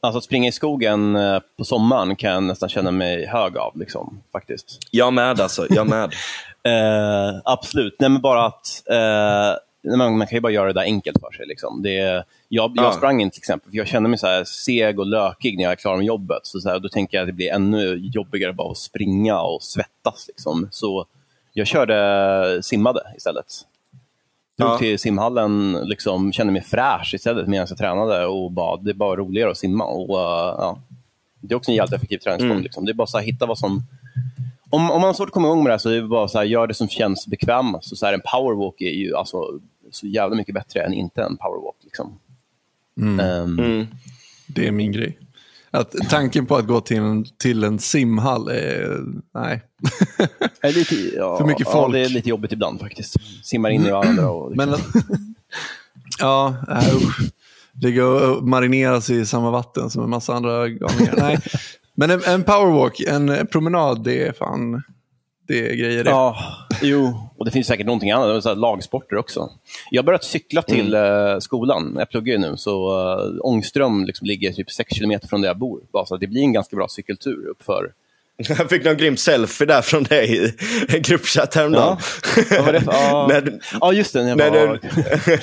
Alltså 0.04 0.18
att 0.18 0.24
springa 0.24 0.48
i 0.48 0.52
skogen 0.52 1.16
eh, 1.16 1.38
på 1.58 1.64
sommaren 1.64 2.16
kan 2.16 2.30
jag 2.30 2.42
nästan 2.42 2.68
känna 2.68 2.90
mig 2.90 3.26
hög 3.26 3.56
av. 3.56 3.78
Liksom, 3.78 4.22
faktiskt. 4.32 4.78
Jag 4.90 5.12
med 5.12 5.40
alltså, 5.40 5.66
jag 5.70 5.88
med. 5.88 6.12
Eh, 6.66 7.40
absolut. 7.44 7.96
Nej, 7.98 8.10
men 8.10 8.20
bara 8.20 8.46
att 8.46 8.82
eh, 8.90 9.58
man, 9.84 10.18
man 10.18 10.26
kan 10.26 10.36
ju 10.36 10.40
bara 10.40 10.52
göra 10.52 10.66
det 10.66 10.72
där 10.80 10.82
enkelt 10.82 11.20
för 11.20 11.30
sig. 11.36 11.46
Liksom. 11.46 11.82
Det, 11.82 11.90
jag 11.96 12.24
jag 12.48 12.72
Ja. 12.76 12.92
sprang 12.92 13.20
in 13.20 13.30
till 13.30 13.40
exempel, 13.40 13.70
för 13.70 13.76
jag 13.78 13.86
kände 13.86 14.08
mig 14.08 14.18
så 14.18 14.26
här 14.26 14.44
seg 14.44 14.98
och 14.98 15.06
lökig 15.06 15.56
när 15.56 15.62
jag 15.64 15.72
är 15.72 15.76
klar 15.76 15.96
med 15.96 16.06
jobbet. 16.06 16.40
Så, 16.42 16.60
så 16.60 16.68
här, 16.68 16.78
då 16.78 16.88
tänker 16.88 17.16
jag 17.16 17.22
att 17.22 17.28
det 17.28 17.32
blir 17.32 17.50
ännu 17.52 17.94
jobbigare 17.94 18.52
bara 18.52 18.70
att 18.70 18.78
springa 18.78 19.40
och 19.40 19.62
svettas. 19.62 20.24
Liksom. 20.28 20.68
Så 20.70 21.06
jag 21.52 21.66
körde 21.66 22.62
simmade 22.62 23.00
istället. 23.16 23.46
Drog 24.58 24.70
Ja. 24.70 24.78
till 24.78 24.98
simhallen, 24.98 25.72
liksom, 25.84 26.32
kände 26.32 26.52
mig 26.52 26.62
fräsch 26.62 27.14
istället 27.14 27.48
medan 27.48 27.66
jag 27.70 27.78
tränade. 27.78 28.26
Och 28.26 28.50
bara, 28.52 28.76
det 28.76 28.90
är 28.90 28.94
bara 28.94 29.16
roligare 29.16 29.50
att 29.50 29.58
simma. 29.58 29.84
Och, 29.84 30.18
eh, 30.20 30.54
ja. 30.58 30.78
Det 31.40 31.54
är 31.54 31.56
också 31.56 31.70
en 31.70 31.76
jävligt 31.76 31.94
effektiv 31.94 32.18
träningsform. 32.18 32.50
Mm. 32.50 32.62
Liksom. 32.62 32.84
Det 32.84 32.92
är 32.92 32.94
bara 32.94 33.18
att 33.18 33.24
hitta 33.24 33.46
vad 33.46 33.58
som 33.58 33.82
om, 34.70 34.90
om 34.90 35.00
man 35.00 35.08
har 35.08 35.14
svårt 35.14 35.28
att 35.28 35.32
komma 35.34 35.48
igång 35.48 35.62
med 35.62 35.70
det 35.70 35.72
här 35.74 35.78
så 35.78 35.90
är 35.90 35.94
det 36.00 36.08
bara 36.08 36.28
så 36.28 36.38
här, 36.38 36.44
gör 36.44 36.66
det 36.66 36.74
som 36.74 36.88
känns 36.88 37.26
bekvämast. 37.26 37.88
Så, 37.88 37.96
så 37.96 38.06
här, 38.06 38.12
en 38.12 38.20
powerwalk 38.32 38.80
är 38.80 38.90
ju 38.90 39.16
alltså, 39.16 39.60
så 39.94 40.06
jävla 40.06 40.36
mycket 40.36 40.54
bättre 40.54 40.80
än 40.80 40.92
inte 40.92 41.22
en 41.22 41.36
powerwalk. 41.36 41.76
Liksom. 41.84 42.18
Ehm, 43.20 43.58
Mm. 43.58 43.86
Det 44.46 44.68
är 44.68 44.72
min 44.72 44.92
grej. 44.92 45.18
Att 45.70 45.94
tanken 46.08 46.46
på 46.46 46.56
att 46.56 46.66
gå 46.66 46.80
till 46.80 46.96
en, 46.96 47.24
till 47.38 47.64
en 47.64 47.78
simhall 47.78 48.48
är... 48.48 49.00
Nej. 49.34 49.62
är 50.60 50.72
lite, 50.72 50.94
ja, 51.16 51.38
För 51.38 51.44
mycket 51.44 51.66
Ja, 51.66 51.72
folk. 51.72 51.92
det 51.92 52.00
är 52.00 52.08
lite 52.08 52.28
jobbigt 52.28 52.52
ibland 52.52 52.80
faktiskt. 52.80 53.16
Simmar 53.42 53.70
in 53.70 53.86
i 53.86 53.90
varandra. 53.90 54.30
Och, 54.30 54.50
liksom. 54.50 54.70
Men, 54.70 54.78
ja, 56.18 56.56
äh, 56.70 56.96
usch. 56.96 57.18
Ligga 57.82 58.06
och 58.06 58.48
marinera 58.48 59.00
sig 59.00 59.20
i 59.20 59.26
samma 59.26 59.50
vatten 59.50 59.90
som 59.90 60.04
en 60.04 60.10
massa 60.10 60.34
andra 60.34 60.68
galningar. 60.68 61.14
Nej. 61.18 61.38
Men 61.94 62.10
en, 62.10 62.22
en 62.26 62.42
powerwalk, 62.42 63.00
en 63.00 63.46
promenad, 63.46 64.04
det 64.04 64.26
är 64.26 64.32
fan... 64.32 64.82
Det 65.48 65.70
är 65.70 65.74
grejer 65.76 66.04
det. 66.04 66.10
Ja, 66.10 66.36
jo. 66.82 67.28
Och 67.44 67.46
det 67.46 67.52
finns 67.52 67.66
säkert 67.66 67.86
någonting 67.86 68.10
annat. 68.10 68.42
Så 68.42 68.54
lagsporter 68.54 69.16
också. 69.16 69.50
Jag 69.90 70.02
har 70.02 70.06
börjat 70.06 70.24
cykla 70.24 70.62
till 70.62 70.94
eh, 70.94 71.38
skolan. 71.38 71.94
Jag 71.98 72.10
pluggar 72.10 72.32
ju 72.32 72.38
nu. 72.38 72.54
Så 72.56 73.00
uh, 73.20 73.38
Ångström 73.40 74.04
liksom 74.04 74.26
ligger 74.26 74.52
typ 74.52 74.70
6 74.70 74.94
kilometer 74.94 75.28
från 75.28 75.40
där 75.40 75.48
jag 75.48 75.58
bor. 75.58 75.80
Bara 75.92 76.06
så 76.06 76.16
det 76.16 76.26
blir 76.26 76.40
en 76.40 76.52
ganska 76.52 76.76
bra 76.76 76.88
cykeltur 76.88 77.46
uppför. 77.50 77.92
Jag 78.36 78.68
fick 78.70 78.84
någon 78.84 78.96
grym 78.96 79.16
selfie 79.16 79.66
där 79.66 79.82
från 79.82 80.02
dig 80.02 80.36
i 80.36 80.52
en 80.88 81.02
gruppchatt 81.02 81.54
häromdagen. 81.54 81.96
Vad 82.50 82.64
var 82.64 82.72
det 82.72 82.80
för? 82.80 82.92
Ja, 82.92 83.50
ja 83.80 83.92
just 83.92 84.12
det. 84.12 84.22
När 84.22 84.36
bara... 84.36 84.50
du- 84.50 84.80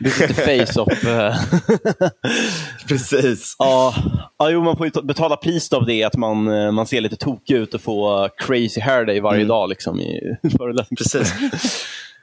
Det 0.00 0.08
är 0.08 0.28
lite 0.28 0.34
face-off. 0.66 1.04
eh. 1.04 1.34
Precis. 2.88 3.56
ja, 3.58 3.94
ja, 4.38 4.50
jo, 4.50 4.62
man 4.64 4.76
får 4.76 5.02
betala 5.02 5.36
priset 5.36 5.72
av 5.72 5.86
det, 5.86 6.04
att 6.04 6.16
man, 6.16 6.48
eh, 6.48 6.72
man 6.72 6.86
ser 6.86 7.00
lite 7.00 7.16
tokig 7.16 7.54
ut 7.54 7.74
och 7.74 7.80
får 7.80 8.30
crazy 8.38 8.80
hair 8.80 9.04
day 9.04 9.20
varje 9.20 9.44
dag 9.44 9.68
liksom, 9.68 10.00
i. 10.00 10.20
Precis. 10.98 11.32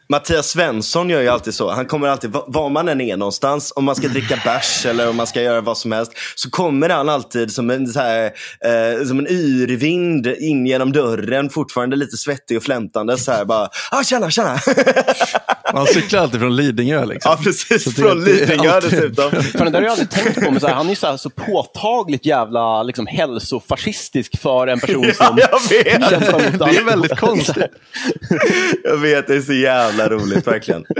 Mattias 0.10 0.48
Svensson 0.50 1.10
gör 1.10 1.22
ju 1.22 1.28
alltid 1.28 1.54
så. 1.54 1.72
Han 1.72 1.86
kommer 1.86 2.08
alltid, 2.08 2.30
va- 2.32 2.44
var 2.48 2.70
man 2.70 2.90
än 2.90 3.02
är 3.02 3.18
någonstans, 3.18 3.74
om 3.76 3.84
man 3.86 3.96
ska 3.96 4.08
dricka 4.08 4.40
bärs 4.46 4.86
eller 4.90 5.10
om 5.10 5.16
man 5.16 5.28
ska 5.28 5.42
göra 5.42 5.62
vad 5.62 5.78
som 5.78 5.92
helst, 5.92 6.12
så 6.36 6.50
kommer 6.50 6.90
han 6.90 7.10
alltid 7.10 7.52
som 7.52 7.70
en, 7.70 7.88
så 7.88 8.00
här, 8.00 8.26
eh, 8.66 9.06
som 9.08 9.20
en 9.20 9.28
yrvind 9.28 10.28
in 10.28 10.66
genom 10.66 10.92
dörren, 10.92 11.50
fortfarande 11.50 11.96
lite 11.96 12.18
svettig 12.18 12.58
och 12.58 12.64
flämtande. 12.64 13.18
Så 13.18 13.32
här 13.32 13.46
bara, 13.46 13.70
ah, 13.92 14.04
tjena, 14.04 14.32
tjena. 14.32 14.60
Man 15.74 15.88
cyklar 15.88 16.22
alltid 16.22 16.40
från 16.40 16.56
Lidingö. 16.56 17.06
Liksom. 17.06 17.32
ja, 17.32 17.44
precis. 17.44 17.84
Så 17.84 17.90
det- 17.90 17.96
Från 18.02 18.24
Lidingö 18.24 18.72
alltid- 18.72 18.92
dessutom. 18.92 19.32
Fan, 19.44 19.66
det 19.66 19.70
där 19.70 19.74
har 19.74 19.82
jag 19.82 19.92
aldrig 19.92 20.10
tänkt 20.10 20.36
på, 20.36 20.52
men 20.52 20.60
så 20.60 20.68
här, 20.68 20.74
han 20.74 20.86
är 20.86 20.90
ju 20.90 20.96
så, 20.96 21.08
här, 21.08 21.18
så 21.18 21.30
påtagligt 21.30 22.26
jävla 22.26 22.84
liksom, 22.84 23.08
hälsofascistisk 23.08 24.40
för 24.42 24.68
en 24.68 24.80
person 24.80 25.12
Ja, 25.20 25.28
som 25.28 25.38
jag 25.38 25.84
vet. 25.84 26.10
kämpar 26.10 26.52
mot 26.52 26.60
Det 26.74 26.78
är 26.80 26.84
väldigt 26.84 27.18
konstigt. 27.20 27.64
Jag 28.84 28.98
vet, 28.98 29.28
det 29.28 29.36
är 29.36 29.42
så 29.42 29.54
jävla 29.54 29.93
roligt 30.00 30.48
verkligen. 30.48 30.86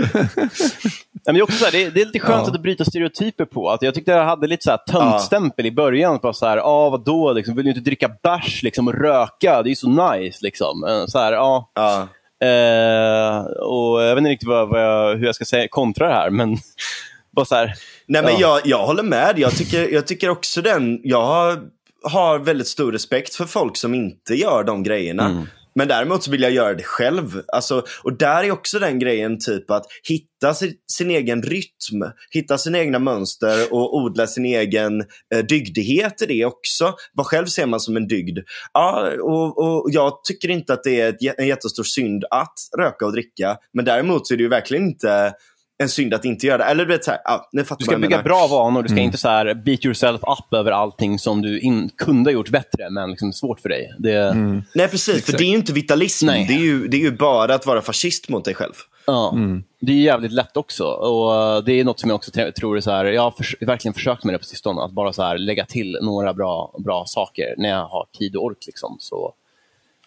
Men 1.26 1.34
det, 1.34 1.40
är 1.40 1.42
också 1.42 1.56
så 1.58 1.64
här, 1.64 1.72
det, 1.72 1.84
är, 1.84 1.90
det 1.90 2.00
är 2.00 2.04
lite 2.06 2.18
skönt 2.20 2.48
Ja. 2.48 2.54
att 2.54 2.62
bryta 2.62 2.84
stereotyper 2.84 3.44
på. 3.44 3.70
Att 3.70 3.82
jag 3.82 3.94
tyckte 3.94 4.10
jag 4.12 4.24
hade 4.24 4.46
lite 4.46 4.64
så 4.64 4.70
här 4.70 4.78
töntstämpel 4.92 5.66
i 5.66 5.70
början. 5.70 6.18
Bara 6.22 6.32
så 6.32 6.46
här, 6.46 6.56
ah, 6.58 6.90
vadå, 6.90 7.32
liksom, 7.32 7.54
vill 7.56 7.64
du 7.64 7.70
inte 7.70 7.80
dricka 7.80 8.10
bärs 8.22 8.62
liksom, 8.62 8.88
och 8.88 8.94
röka? 8.94 9.62
Det 9.62 9.68
är 9.68 9.70
ju 9.70 9.74
så 9.76 9.88
nice. 10.12 10.38
Liksom. 10.42 10.84
Eh, 10.84 11.06
Så 11.06 11.18
här, 11.18 11.32
ja. 11.32 11.70
Ja. 11.74 12.08
Eh, 12.48 13.38
och 13.44 14.02
jag 14.02 14.14
vet 14.14 14.18
inte 14.18 14.30
riktigt 14.30 14.48
vad, 14.48 14.68
vad 14.68 14.82
jag, 14.82 15.16
hur 15.16 15.26
jag 15.26 15.34
ska 15.34 15.44
säga, 15.44 15.68
kontra 15.70 16.08
det 16.08 16.14
här, 16.14 16.30
men 16.30 16.56
bara 17.36 17.44
så 17.44 17.54
här. 17.54 17.74
Nej, 18.06 18.22
men 18.22 18.32
Ja. 18.32 18.38
jag, 18.40 18.60
jag 18.66 18.86
håller 18.86 19.02
med. 19.02 19.38
Jag 19.38 19.52
tycker, 19.52 19.88
jag 19.92 20.06
tycker 20.06 20.28
också 20.30 20.62
den... 20.62 21.00
Jag 21.04 21.24
har, 21.26 21.58
har 22.02 22.38
väldigt 22.38 22.66
stor 22.68 22.92
respekt 22.92 23.34
för 23.34 23.44
folk 23.44 23.76
som 23.76 23.94
inte 23.94 24.34
gör 24.34 24.64
de 24.64 24.82
grejerna. 24.82 25.24
Mm. 25.24 25.46
Men 25.74 25.88
däremot 25.88 26.22
så 26.22 26.30
vill 26.30 26.42
jag 26.42 26.52
göra 26.52 26.74
det 26.74 26.82
själv. 26.82 27.42
Alltså, 27.52 27.84
och 28.02 28.18
där 28.18 28.44
är 28.44 28.50
också 28.50 28.78
den 28.78 28.98
grejen 28.98 29.38
typ 29.38 29.70
att 29.70 29.86
hitta 30.08 30.54
sin, 30.54 30.74
sin 30.92 31.10
egen 31.10 31.42
rytm, 31.42 32.04
hitta 32.30 32.58
sina 32.58 32.78
egna 32.78 32.98
mönster 32.98 33.72
och 33.72 33.96
odla 33.96 34.26
sin 34.26 34.44
egen 34.44 35.00
eh, 35.34 35.44
dygdighet 35.48 36.22
i 36.22 36.26
det 36.26 36.44
också. 36.44 36.94
Vad 37.12 37.26
själv 37.26 37.46
ser 37.46 37.66
man 37.66 37.80
som 37.80 37.96
en 37.96 38.06
dygd. 38.06 38.38
Ja, 38.72 39.10
och, 39.22 39.58
och 39.58 39.90
jag 39.90 40.24
tycker 40.24 40.48
inte 40.48 40.72
att 40.72 40.84
det 40.84 41.00
är 41.00 41.08
ett, 41.08 41.38
en 41.38 41.46
jättestor 41.46 41.84
synd 41.84 42.24
att 42.30 42.54
röka 42.78 43.06
och 43.06 43.12
dricka. 43.12 43.56
Men 43.72 43.84
däremot 43.84 44.26
så 44.26 44.34
är 44.34 44.38
det 44.38 44.42
ju 44.42 44.48
verkligen 44.48 44.84
inte 44.84 45.34
en 45.78 45.88
synd 45.88 46.14
att 46.14 46.24
inte 46.24 46.46
göra 46.46 46.58
det. 46.58 46.64
Eller 46.64 46.84
du 46.86 46.92
vet, 46.92 47.04
så 47.04 47.10
här, 47.10 47.20
ja, 47.24 47.48
ni 47.52 47.64
fattar 47.64 47.78
Du 47.78 47.84
ska 47.84 47.96
bygga 47.96 48.08
menar. 48.08 48.22
bra 48.22 48.46
vanor. 48.46 48.82
Du 48.82 48.88
ska 48.88 48.98
inte 48.98 49.18
så 49.18 49.28
här 49.28 49.54
beat 49.54 49.84
yourself 49.84 50.20
up 50.22 50.54
över 50.54 50.70
allting 50.70 51.18
som 51.18 51.42
du 51.42 51.60
in, 51.60 51.90
kunde 51.96 52.30
ha 52.30 52.32
gjort 52.34 52.48
bättre, 52.50 52.90
men 52.90 53.10
liksom 53.10 53.32
svårt 53.32 53.60
för 53.60 53.68
dig. 53.68 53.94
Det, 53.98 54.34
Nej, 54.74 54.88
precis. 54.88 55.24
För 55.24 55.32
det 55.38 55.44
är 55.44 55.48
ju 55.48 55.56
inte 55.56 55.72
vitalism. 55.72 56.26
Nej. 56.26 56.44
Det 56.48 56.54
är, 56.54 56.58
ju, 56.58 56.88
det 56.88 56.96
är 56.96 57.00
ju 57.00 57.12
bara 57.16 57.54
att 57.54 57.66
vara 57.66 57.82
fascist 57.82 58.28
mot 58.28 58.44
dig 58.44 58.54
själv. 58.54 58.72
Ja, 59.06 59.34
Det 59.80 59.92
är 59.92 59.96
jävligt 59.96 60.32
lätt 60.32 60.56
också. 60.56 60.84
Och 60.84 61.34
eh, 61.56 61.64
Det 61.64 61.72
är 61.80 61.84
något 61.84 62.00
som 62.00 62.10
jag 62.10 62.14
också 62.16 62.30
tror 62.58 62.76
är 62.76 62.80
så 62.80 62.90
här, 62.90 63.04
jag 63.04 63.22
har 63.22 63.30
förs- 63.30 63.56
verkligen 63.60 63.94
försökt 63.94 64.24
med 64.24 64.34
det 64.34 64.38
på 64.38 64.44
sistone, 64.44 64.82
att 64.82 64.92
bara 64.92 65.12
så 65.12 65.22
här 65.22 65.38
lägga 65.38 65.66
till 65.66 65.98
några 66.02 66.34
bra, 66.34 66.74
bra 66.84 67.04
saker 67.06 67.54
när 67.58 67.68
jag 67.68 67.86
har 67.88 68.06
tid 68.18 68.36
och 68.36 68.44
ork. 68.44 68.58
Liksom. 68.66 68.96
Så, 69.00 69.32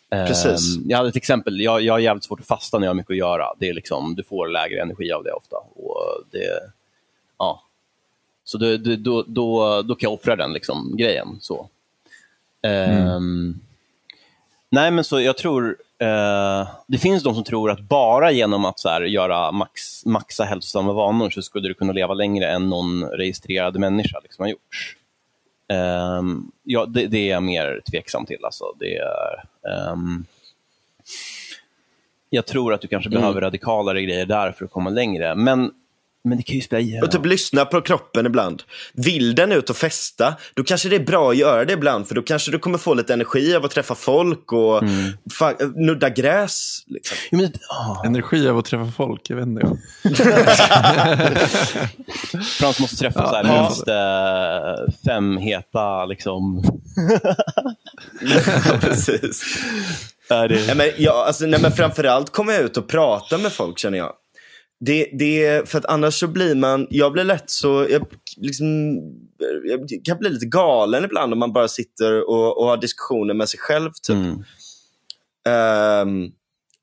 Precis. 0.09 0.77
Ehm, 0.77 0.83
jag 0.89 0.97
hade 0.97 1.09
ett 1.09 1.15
exempel, 1.15 1.61
jag, 1.61 1.81
jag 1.81 1.93
har 1.93 1.99
jävligt 1.99 2.23
svårt 2.23 2.39
att 2.39 2.47
fasta 2.47 2.79
när 2.79 2.85
jag 2.85 2.89
har 2.89 2.95
mycket 2.95 3.11
att 3.11 3.17
göra. 3.17 3.53
Det 3.59 3.69
är 3.69 3.73
liksom, 3.73 4.15
du 4.15 4.23
får 4.23 4.47
lägre 4.47 4.81
energi 4.81 5.11
av 5.11 5.23
det 5.23 5.31
ofta. 5.31 5.55
Och 5.57 6.23
det, 6.31 6.59
ja. 7.37 7.63
Så 8.43 8.57
då, 8.57 8.77
då, 8.77 9.23
då, 9.27 9.81
då 9.81 9.95
kan 9.95 10.07
jag 10.07 10.13
offra 10.13 10.35
den 10.35 10.53
liksom, 10.53 10.97
grejen. 10.97 11.37
Så. 11.41 11.69
Ehm, 12.61 13.59
Nej, 14.69 14.91
men 14.91 15.03
så 15.03 15.21
jag 15.21 15.37
tror... 15.37 15.77
Uh, 16.03 16.69
det 16.87 16.97
finns 16.97 17.23
de 17.23 17.35
som 17.35 17.43
tror 17.43 17.71
att 17.71 17.79
bara 17.79 18.31
genom 18.31 18.65
att 18.65 18.79
så 18.79 18.89
här, 18.89 19.01
göra 19.01 19.51
max, 19.51 20.05
maxa 20.05 20.43
hälsosamma 20.43 20.93
vanor 20.93 21.29
så 21.29 21.41
skulle 21.41 21.67
du 21.67 21.73
kunna 21.73 21.93
leva 21.93 22.13
längre 22.13 22.47
än 22.47 22.69
någon 22.69 23.03
registrerad 23.03 23.79
människa 23.79 24.19
liksom, 24.23 24.43
har 24.43 24.49
gjort. 24.49 24.95
Ehm, 25.67 26.51
ja, 26.63 26.85
det, 26.85 27.07
det 27.07 27.17
är 27.17 27.31
jag 27.31 27.43
mer 27.43 27.81
tveksam 27.91 28.25
till. 28.25 28.45
Alltså. 28.45 28.65
Det 28.79 28.97
är, 28.97 29.43
ehm, 29.71 30.25
jag 32.29 32.45
tror 32.45 32.73
att 32.73 32.81
du 32.81 32.87
kanske 32.87 33.09
behöver 33.09 33.41
radikalare 33.41 34.01
grejer 34.01 34.25
där 34.25 34.51
för 34.51 34.65
att 34.65 34.71
komma 34.71 34.89
längre. 34.89 35.35
Men, 35.35 35.71
men 36.23 36.37
det 36.37 36.43
kan 36.43 36.55
ju 36.55 36.61
spela... 36.61 37.05
Och 37.05 37.11
typ 37.11 37.25
lyssna 37.25 37.65
på 37.65 37.81
kroppen 37.81 38.25
ibland. 38.25 38.63
Vill 38.93 39.35
den 39.35 39.51
ut 39.51 39.69
och 39.69 39.75
festa, 39.77 40.35
då 40.53 40.63
kanske 40.63 40.89
det 40.89 40.95
är 40.95 40.99
bra 41.05 41.29
att 41.31 41.37
göra 41.37 41.65
det 41.65 41.73
ibland. 41.73 42.07
För 42.07 42.15
då 42.15 42.21
kanske 42.21 42.51
du 42.51 42.59
kommer 42.59 42.77
få 42.77 42.93
lite 42.93 43.13
energi 43.13 43.55
av 43.55 43.65
att 43.65 43.71
träffa 43.71 43.95
folk 43.95 44.51
och 44.53 44.83
fa- 45.39 45.73
nudda 45.75 46.09
gräs. 46.09 46.83
Liksom. 46.87 47.17
Men, 47.31 47.51
ah, 47.69 48.05
Energi 48.05 48.47
av 48.47 48.57
att 48.57 48.65
träffa 48.65 48.91
folk, 48.97 49.29
jag 49.29 49.35
vet 49.37 49.45
inte. 49.47 49.67
Frans 52.59 52.79
måste 52.79 52.95
träffa 52.95 53.19
Ja, 53.19 53.29
så 53.29 53.35
här, 53.35 53.43
ja. 53.55 53.61
minst 53.63 53.87
eh, 53.87 54.93
fem 55.05 55.37
heta 55.37 56.05
liksom, 56.05 56.63
Precis. 58.81 59.41
är 60.29 60.47
det... 60.47 60.65
Nej, 60.67 60.75
men, 60.75 60.89
ja, 60.97 61.23
alltså, 61.27 61.45
nej, 61.45 61.61
men 61.61 61.71
framförallt 61.71 62.31
komma 62.31 62.55
ut 62.55 62.77
och 62.77 62.87
prata 62.87 63.37
med 63.37 63.51
folk 63.51 63.79
känner 63.79 63.97
jag. 63.97 64.13
Det, 64.79 65.09
det, 65.13 65.69
för 65.69 65.77
att 65.77 65.85
annars 65.85 66.19
så 66.19 66.27
blir 66.27 66.55
man, 66.55 66.87
jag 66.89 67.13
blir 67.13 67.23
lätt 67.23 67.49
så, 67.49 67.87
jag, 67.89 68.05
liksom, 68.37 68.97
jag 69.63 69.89
kan 70.03 70.17
bli 70.17 70.29
lite 70.29 70.45
galen 70.45 71.05
ibland 71.05 71.33
om 71.33 71.39
man 71.39 71.53
bara 71.53 71.67
sitter 71.67 72.29
och, 72.29 72.57
och 72.57 72.65
har 72.65 72.77
diskussioner 72.77 73.33
med 73.33 73.49
sig 73.49 73.59
själv. 73.59 73.91
Typ. 73.91 74.15
Mm. 74.15 74.43
Ehm, 75.47 76.31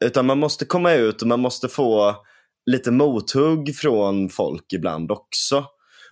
utan 0.05 0.27
man 0.27 0.39
måste 0.39 0.65
komma 0.65 0.93
ut 0.95 1.23
och 1.23 1.29
man 1.29 1.41
måste 1.41 1.69
få 1.69 2.17
lite 2.67 2.91
mothugg 2.91 3.77
från 3.77 4.29
folk 4.29 4.73
ibland 4.73 5.11
också. 5.11 5.65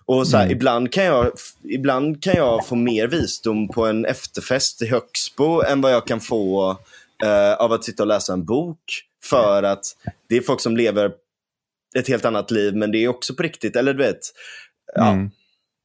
Och 0.05 0.27
så 0.27 0.37
här, 0.37 0.51
ibland, 0.51 0.93
kan 0.93 1.03
jag, 1.03 1.31
ibland 1.63 2.23
kan 2.23 2.33
jag 2.35 2.67
få 2.67 2.75
mer 2.75 3.07
visdom 3.07 3.67
på 3.67 3.85
en 3.85 4.05
efterfest 4.05 4.81
i 4.81 4.87
Högsbo 4.87 5.61
än 5.61 5.81
vad 5.81 5.93
jag 5.93 6.07
kan 6.07 6.19
få 6.19 6.77
eh, 7.23 7.53
av 7.53 7.73
att 7.73 7.83
sitta 7.83 8.03
och 8.03 8.07
läsa 8.07 8.33
en 8.33 8.45
bok. 8.45 8.79
För 9.23 9.63
att 9.63 9.85
det 10.29 10.37
är 10.37 10.41
folk 10.41 10.61
som 10.61 10.77
lever 10.77 11.11
ett 11.93 12.07
helt 12.07 12.25
annat 12.25 12.51
liv, 12.51 12.75
men 12.75 12.91
det 12.91 12.97
är 12.97 13.07
också 13.07 13.35
på 13.35 13.43
riktigt. 13.43 13.75
Eller 13.75 13.93
du 13.93 14.03
vet, 14.03 14.19
ja. 14.95 15.07
Mm. 15.07 15.31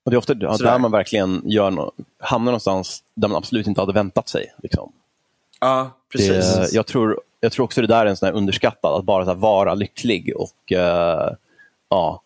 Och 0.05 0.11
det 0.11 0.15
är 0.15 0.19
ofta 0.19 0.35
ja, 0.41 0.57
där 0.57 0.78
man 0.78 0.91
verkligen 0.91 1.43
gör 1.45 1.70
no 1.70 1.93
hamnar 2.19 2.53
någonstans 2.53 3.03
där 3.15 3.28
man 3.28 3.37
absolut 3.37 3.67
inte 3.67 3.81
hade 3.81 3.93
väntat 3.93 4.28
sig. 4.28 4.55
Liksom. 4.62 4.93
ja, 5.61 5.91
precis. 6.12 6.55
Det, 6.55 6.69
jag, 6.73 6.87
tror, 6.87 7.20
jag 7.41 7.53
tror 7.53 7.65
också 7.65 7.81
det 7.81 7.87
där 7.87 8.07
är 8.07 8.11
en 8.11 8.17
sån 8.17 8.33
underskattad, 8.33 8.99
att 8.99 9.05
bara 9.05 9.25
här 9.25 9.35
vara 9.35 9.75
lycklig 9.75 10.33
och 10.37 10.73
eh, 10.73 11.33
ja, 11.89 12.23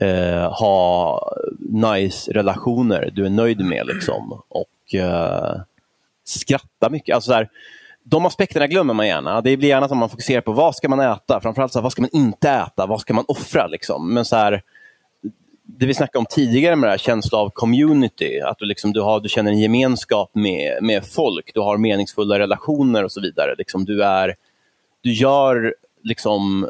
eh, 0.00 0.52
ha 0.52 1.20
nice 1.58 2.32
relationer 2.32 3.10
du 3.12 3.26
är 3.26 3.30
nöjd 3.30 3.60
med. 3.60 3.86
Liksom. 3.86 4.42
Och 4.48 4.94
eh, 4.94 5.60
skratta 6.24 6.90
mycket. 6.90 7.14
Alltså 7.14 7.28
så 7.28 7.34
här, 7.34 7.48
de 8.04 8.26
aspekterna 8.26 8.66
glömmer 8.66 8.94
man 8.94 9.06
gärna. 9.06 9.40
Det 9.40 9.56
blir 9.56 9.68
gärna 9.68 9.88
som 9.88 9.98
man 9.98 10.08
fokuserar 10.08 10.40
på 10.40 10.52
vad 10.52 10.76
ska 10.76 10.88
man 10.88 11.00
äta, 11.00 11.40
framförallt 11.40 11.72
så 11.72 11.78
här, 11.78 11.82
vad 11.82 11.92
ska 11.92 12.02
man 12.02 12.10
inte 12.12 12.50
äta, 12.50 12.86
vad 12.86 13.00
ska 13.00 13.14
man 13.14 13.24
offra. 13.28 13.66
Liksom. 13.66 14.14
Men 14.14 14.24
så 14.24 14.36
här, 14.36 14.62
det 15.78 15.86
vi 15.86 15.94
snackade 15.94 16.18
om 16.18 16.26
tidigare 16.30 16.76
med 16.76 16.86
det 16.86 16.90
här 16.90 16.98
känslan 16.98 17.40
av 17.40 17.50
community, 17.50 18.40
att 18.40 18.58
du, 18.58 18.66
liksom, 18.66 18.92
du, 18.92 19.00
har, 19.00 19.20
du 19.20 19.28
känner 19.28 19.50
en 19.50 19.58
gemenskap 19.58 20.30
med, 20.34 20.82
med 20.82 21.06
folk, 21.06 21.50
du 21.54 21.60
har 21.60 21.76
meningsfulla 21.76 22.38
relationer 22.38 23.04
och 23.04 23.12
så 23.12 23.20
vidare. 23.20 23.54
Liksom, 23.58 23.84
du, 23.84 24.04
är, 24.04 24.34
du 25.00 25.12
gör 25.12 25.74
liksom, 26.02 26.68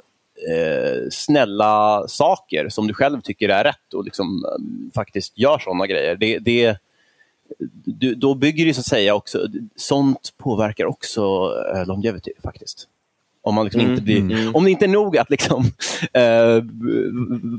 eh, 0.50 1.08
snälla 1.10 2.04
saker 2.08 2.68
som 2.68 2.86
du 2.86 2.94
själv 2.94 3.20
tycker 3.20 3.48
är 3.48 3.64
rätt 3.64 3.94
och 3.94 4.04
liksom, 4.04 4.44
eh, 4.44 4.94
faktiskt 4.94 5.38
gör 5.38 5.58
sådana 5.58 5.86
grejer. 5.86 6.16
Det, 6.16 6.38
det, 6.38 6.78
du, 7.84 8.14
då 8.14 8.34
bygger 8.34 8.66
det 8.66 8.74
så 8.74 8.80
att 8.80 8.86
säga 8.86 9.14
också, 9.14 9.46
sånt 9.76 10.32
påverkar 10.38 10.84
också 10.84 11.52
eh, 11.74 11.86
longevity 11.86 12.30
faktiskt. 12.42 12.86
Om, 13.42 13.54
man 13.54 13.64
liksom 13.64 13.80
inte 13.80 14.02
blir, 14.02 14.56
om 14.56 14.64
det 14.64 14.70
inte 14.70 14.84
är 14.84 14.88
nog 14.88 15.18
att 15.18 15.30
liksom, 15.30 15.64
eh, 16.12 16.64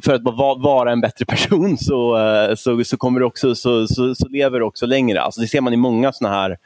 för 0.03 0.13
att 0.13 0.23
va- 0.23 0.55
vara 0.55 0.91
en 0.91 1.01
bättre 1.01 1.25
person 1.25 1.77
så, 1.77 2.17
eh, 2.17 2.55
så, 2.55 2.83
så, 2.83 2.97
kommer 2.97 3.19
du 3.19 3.25
också, 3.25 3.55
så, 3.55 3.87
så, 3.87 4.15
så 4.15 4.27
lever 4.27 4.59
du 4.59 4.65
också 4.65 4.85
längre. 4.85 5.21
Alltså 5.21 5.41
det 5.41 5.47
ser 5.47 5.61
man 5.61 5.73
i 5.73 5.77
många 5.77 6.13
såna 6.13 6.29
här 6.29 6.57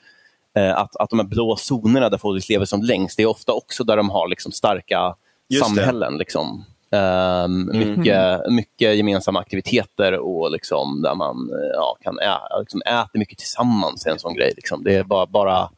eh, 0.56 0.78
att, 0.78 0.96
att 0.96 1.10
de 1.10 1.20
här 1.20 1.26
blå 1.28 1.56
zonerna 1.56 2.10
där 2.10 2.18
folk 2.18 2.50
lever 2.50 2.66
som 2.66 2.82
längst, 2.82 3.18
det 3.18 3.24
är 3.24 3.28
ofta 3.28 3.52
också 3.54 3.84
där 3.84 3.98
de 3.98 4.10
har 4.10 4.28
liksom 4.28 4.52
starka 4.52 5.16
Just 5.50 5.64
det. 5.64 5.70
samhällen. 5.70 6.18
Liksom. 6.18 6.66
Ehm, 6.96 7.66
mycket, 7.66 8.42
mycket 8.50 8.96
gemensamma 8.96 9.40
aktiviteter 9.40 10.20
och 10.20 10.52
liksom 10.52 11.02
där 11.02 11.16
man 11.16 11.50
eh, 11.50 11.70
ja, 11.74 11.98
kan 12.02 12.20
ä, 12.20 12.38
liksom 12.60 12.82
äta 12.86 13.10
mycket 13.14 13.38
tillsammans. 13.38 14.06
är 14.06 14.12
en 14.12 14.20
sån 14.20 14.34
grej. 14.34 14.54
Liksom. 14.56 14.84
Det 14.84 14.96
är 14.96 15.04
bara, 15.04 15.26
bara 15.26 15.70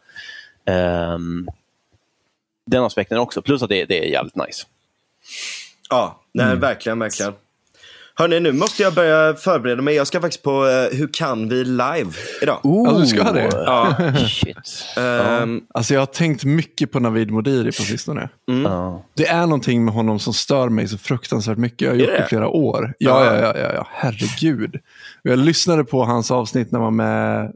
ehm, 0.66 1.48
den 2.66 2.84
aspekten 2.84 3.18
också. 3.18 3.42
Plus 3.42 3.64
att 3.64 3.70
det, 3.70 3.86
det 3.86 4.06
är 4.06 4.10
jävligt 4.10 4.36
nice. 4.36 4.66
Ja, 5.90 6.22
nej, 6.32 6.56
verkligen, 6.56 7.00
verkligen. 7.00 7.34
Hörni, 8.20 8.40
nu 8.40 8.52
måste 8.54 8.84
jag 8.84 8.94
börja 8.94 9.34
förbereda 9.34 9.82
mig. 9.82 9.96
Jag 9.96 10.08
ska 10.08 10.22
faktiskt 10.22 10.44
på 10.44 10.68
eh, 10.68 10.98
Hur 10.98 11.10
kan 11.14 11.50
vi 11.50 11.64
live 11.64 12.12
idag. 12.42 12.60
Ja, 12.64 12.96
du 13.00 13.08
ska 13.08 13.32
det? 13.32 13.50
Ja. 13.54 13.96
Shit. 14.30 14.86
Ehm, 14.98 15.62
Alltså 15.74 15.94
jag 15.94 16.02
har 16.02 16.06
tänkt 16.06 16.44
mycket 16.44 16.92
på 16.92 17.00
Navid 17.00 17.32
Modiri 17.32 17.66
på 17.72 17.82
sistone. 17.82 18.30
Ja. 18.46 19.04
Det 19.14 19.28
är 19.28 19.42
någonting 19.42 19.86
med 19.86 19.94
honom 19.94 20.20
som 20.20 20.34
stör 20.34 20.70
mig 20.70 20.88
så 20.88 20.98
fruktansvärt 20.98 21.58
mycket. 21.58 21.82
Jag 21.82 21.90
har 21.90 21.96
gjort 21.96 22.10
det 22.10 22.24
i 22.26 22.30
flera 22.30 22.48
år. 22.48 22.94
Ja, 23.00 23.26
ja, 23.26 23.40
ja, 23.42 23.58
ja, 23.58 23.74
ja 23.74 23.88
herregud. 23.92 24.76
Jag 25.22 25.40
lyssnade 25.40 25.84
på 25.84 26.04
hans 26.04 26.32
avsnitt 26.32 26.72
när 26.72 26.80
man 26.80 26.98
var 26.98 27.06
med 27.06 27.44
eh, 27.44 27.50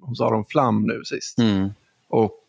hos 0.00 0.20
Aron 0.20 0.44
Flam 0.44 0.82
nu 0.82 1.02
sist. 1.04 1.38
Mm. 1.38 1.68
Och 2.10 2.44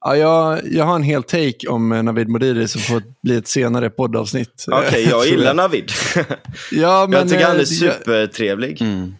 ja, 0.00 0.16
jag, 0.16 0.60
jag 0.72 0.84
har 0.84 0.94
en 0.96 1.02
hel 1.02 1.22
take 1.22 1.68
om 1.68 1.92
eh, 1.92 2.02
Navid 2.02 2.28
Modiri 2.28 2.68
som 2.68 2.80
får 2.80 3.02
bli 3.22 3.36
ett 3.36 3.48
senare 3.48 3.90
poddavsnitt. 3.90 4.64
Okej, 4.72 5.02
jag 5.02 5.10
Tror 5.10 5.24
gillar 5.24 5.54
Navid. 5.54 5.90
Ja, 6.72 7.06
men, 7.08 7.18
jag 7.18 7.28
tycker 7.28 7.44
han 7.46 7.50
är 7.50 7.54
eh, 7.54 7.58
jag- 7.60 7.68
supertrevlig. 7.68 8.82
Mm. 8.82 9.14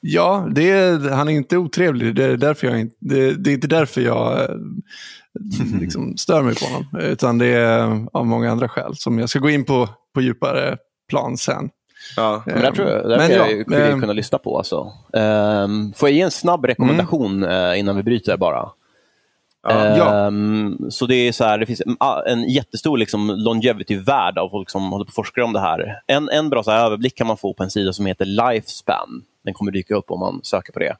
Ja, 0.00 0.48
det 0.50 0.70
är, 0.70 1.10
han 1.10 1.28
är 1.28 1.32
inte 1.32 1.56
otrevlig. 1.56 2.14
Det 2.14 2.24
är, 2.24 2.36
därför 2.36 2.66
jag, 2.66 2.80
inte- 2.80 2.96
det, 3.00 3.32
det 3.34 3.50
är 3.50 3.54
inte 3.54 3.66
därför 3.66 4.00
jag 4.00 4.40
eh, 4.42 4.56
liksom 5.80 6.16
stör 6.16 6.42
mig 6.42 6.54
på 6.54 6.64
honom. 6.64 6.86
Utan 7.00 7.38
det 7.38 7.46
är 7.46 8.06
av 8.12 8.26
många 8.26 8.50
andra 8.50 8.68
skäl 8.68 8.92
som 8.96 9.18
jag 9.18 9.28
ska 9.28 9.38
gå 9.38 9.50
in 9.50 9.64
på 9.64 9.88
på 10.14 10.20
djupare 10.20 10.76
plan 11.08 11.36
sen. 11.36 11.68
Ja. 12.16 12.42
Men 12.46 12.60
där 12.62 12.72
tror 12.72 12.88
jag, 12.88 13.08
där 13.08 13.18
Men 13.18 13.30
ja, 13.30 13.36
jag 13.50 13.56
vill 13.56 13.74
ehm, 13.92 14.00
kunna 14.00 14.12
lyssna 14.12 14.38
på. 14.38 14.58
Alltså. 14.58 14.92
Ehm, 15.12 15.92
får 15.92 16.08
jag 16.08 16.16
ge 16.16 16.22
en 16.22 16.30
snabb 16.30 16.64
rekommendation 16.64 17.44
eh, 17.44 17.78
innan 17.78 17.96
vi 17.96 18.02
bryter 18.02 18.36
bara? 18.36 18.68
Ja. 19.68 19.96
Ja. 19.96 20.26
Ehm, 20.26 20.90
så 20.90 21.06
det 21.06 21.14
är 21.14 21.32
så 21.32 21.44
här, 21.44 21.58
det 21.58 21.66
finns 21.66 21.80
en, 21.80 21.96
en 22.26 22.48
jättestor 22.48 22.98
liksom, 22.98 23.30
longevity-värld 23.30 24.38
av 24.38 24.48
folk 24.48 24.70
som 24.70 24.92
håller 24.92 25.04
på 25.04 25.08
och 25.08 25.14
forskar 25.14 25.42
om 25.42 25.52
det 25.52 25.60
här. 25.60 26.00
En, 26.06 26.28
en 26.28 26.50
bra 26.50 26.62
så 26.62 26.70
här, 26.70 26.86
överblick 26.86 27.14
kan 27.14 27.26
man 27.26 27.36
få 27.36 27.54
på 27.54 27.62
en 27.62 27.70
sida 27.70 27.92
som 27.92 28.06
heter 28.06 28.24
Lifespan. 28.24 29.24
Den 29.44 29.54
kommer 29.54 29.72
dyka 29.72 29.94
upp 29.94 30.10
om 30.10 30.20
man 30.20 30.40
söker 30.42 30.72
på 30.72 30.78
det. 30.78 30.96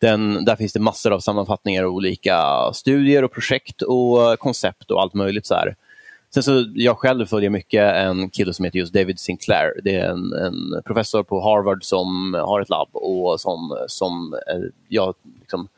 Den, 0.00 0.44
där 0.44 0.56
finns 0.56 0.72
det 0.72 0.80
massor 0.80 1.12
av 1.12 1.20
sammanfattningar 1.20 1.84
och 1.84 1.92
olika 1.92 2.38
studier 2.72 3.24
och 3.24 3.32
projekt 3.32 3.82
och 3.82 4.38
koncept 4.38 4.90
och 4.90 5.02
allt 5.02 5.14
möjligt. 5.14 5.46
så 5.46 5.54
här. 5.54 5.76
Sen 6.34 6.42
så, 6.42 6.64
jag 6.74 6.98
själv 6.98 7.26
följer 7.26 7.50
mycket 7.50 7.94
en 7.94 8.30
kille 8.30 8.54
som 8.54 8.64
heter 8.64 8.78
just 8.78 8.92
David 8.92 9.18
Sinclair. 9.18 9.80
Det 9.84 9.94
är 9.94 10.10
en, 10.10 10.32
en 10.32 10.82
professor 10.84 11.22
på 11.22 11.40
Harvard 11.40 11.84
som 11.84 12.34
har 12.34 12.60
ett 12.60 12.68
labb 12.68 12.88
och 12.92 13.40
som, 13.40 13.76
som 13.86 14.34
eh, 14.34 14.60
jag 14.88 15.14
liksom, 15.40 15.68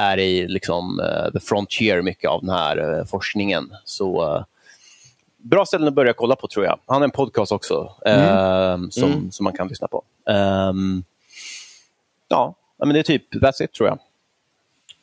är 0.00 0.18
i 0.18 0.48
liksom, 0.48 1.00
eh, 1.00 1.32
the 1.32 1.40
frontier 1.40 2.02
mycket 2.02 2.30
av 2.30 2.40
den 2.40 2.50
här 2.50 2.98
eh, 2.98 3.04
forskningen. 3.04 3.72
Så 3.84 4.36
eh, 4.36 4.44
bra 5.38 5.64
ställen 5.66 5.88
att 5.88 5.94
börja 5.94 6.12
kolla 6.12 6.36
på 6.36 6.48
tror 6.48 6.64
jag. 6.64 6.78
Han 6.86 6.96
har 6.96 7.04
en 7.04 7.10
podcast 7.10 7.52
också 7.52 7.94
eh, 8.06 8.76
som, 8.90 9.12
Mm. 9.12 9.30
som 9.30 9.44
man 9.44 9.52
kan 9.52 9.68
lyssna 9.68 9.88
på. 9.88 10.02
Ehm, 10.30 11.04
ja, 12.28 12.54
men 12.78 12.88
det 12.88 12.98
är 12.98 13.02
typ 13.02 13.34
that's 13.34 13.62
it 13.62 13.72
tror 13.72 13.88
jag. 13.88 13.98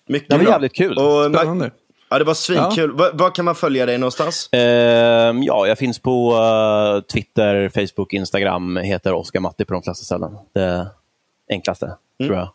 Mycket 0.08 0.30
Det 0.30 0.38
var 0.38 0.44
bra. 0.44 0.52
jävligt 0.54 0.76
kul. 0.76 0.98
Och, 0.98 1.26
Spännande. 1.36 1.72
ja, 2.10 2.18
det 2.20 2.24
var 2.24 2.34
svinkul. 2.34 2.92
Var, 2.92 3.12
var 3.14 3.30
kan 3.30 3.46
man 3.46 3.56
följa 3.56 3.86
dig 3.86 3.98
någonstans? 3.98 4.50
Ehm, 4.52 5.44
ja, 5.44 5.68
jag 5.68 5.78
finns 5.78 6.00
på 6.00 6.34
eh, 6.36 7.02
Twitter, 7.14 7.70
Facebook, 7.70 8.14
Instagram. 8.14 8.78
Heter 8.78 9.14
Oskar 9.14 9.40
Matti 9.40 9.66
på 9.66 9.74
de 9.74 9.82
flesta 9.84 10.04
ställen. 10.06 10.38
Det 10.54 10.88
enklaste, 11.50 11.96
tror 12.24 12.36
jag. 12.36 12.50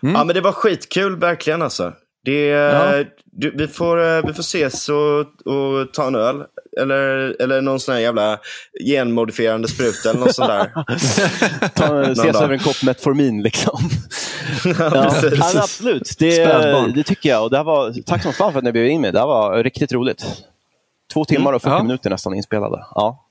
Ja, 0.00 0.24
men 0.24 0.28
det 0.34 0.40
var 0.40 0.52
skitkul 0.52 1.16
verkligen 1.16 1.62
alltså. 1.62 1.92
Det, 2.24 2.46
Ja. 2.46 3.04
du, 3.24 3.50
vi, 3.50 3.68
får, 3.68 4.02
eh, 4.16 4.26
vi 4.26 4.32
får 4.32 4.40
ses 4.40 4.88
och, 4.88 5.20
och 5.20 5.92
ta 5.92 6.06
en 6.06 6.14
öl. 6.14 6.42
Eller, 6.80 7.36
eller 7.42 7.60
någon 7.60 7.80
sån 7.80 7.94
här 7.94 8.00
jävla 8.02 8.38
genmodifierande 8.86 9.68
spruta 9.68 10.10
eller 10.10 10.20
något 10.20 10.34
sånt 10.34 10.48
där. 10.48 10.70
Ta, 11.74 12.02
ses 12.02 12.36
över 12.36 12.52
en 12.54 12.58
kopp 12.58 12.82
Metformin 12.82 13.42
liksom. 13.42 13.78
ja, 14.64 14.74
Ja, 14.78 15.10
precis. 15.10 15.38
ja, 15.38 15.50
men 15.54 15.62
absolut, 15.62 16.14
det, 16.18 16.92
det 16.94 17.02
tycker 17.02 17.28
jag. 17.28 17.42
Och 17.44 17.50
det 17.50 17.56
här 17.56 17.64
var, 17.64 17.94
tack 18.06 18.22
som 18.22 18.32
fan 18.32 18.52
för 18.52 18.58
att 18.58 18.64
ni 18.64 18.72
bjöd 18.72 18.86
in 18.88 19.00
mig. 19.00 19.12
Det 19.12 19.18
här 19.18 19.26
var 19.26 19.64
riktigt 19.64 19.92
roligt. 19.92 20.24
Två 21.12 21.24
timmar 21.24 21.52
och 21.52 21.62
40 21.62 21.74
Ja. 21.74 21.82
minuter 21.82 22.10
nästan 22.10 22.34
inspelade. 22.34 22.84
Ja. 22.94 23.24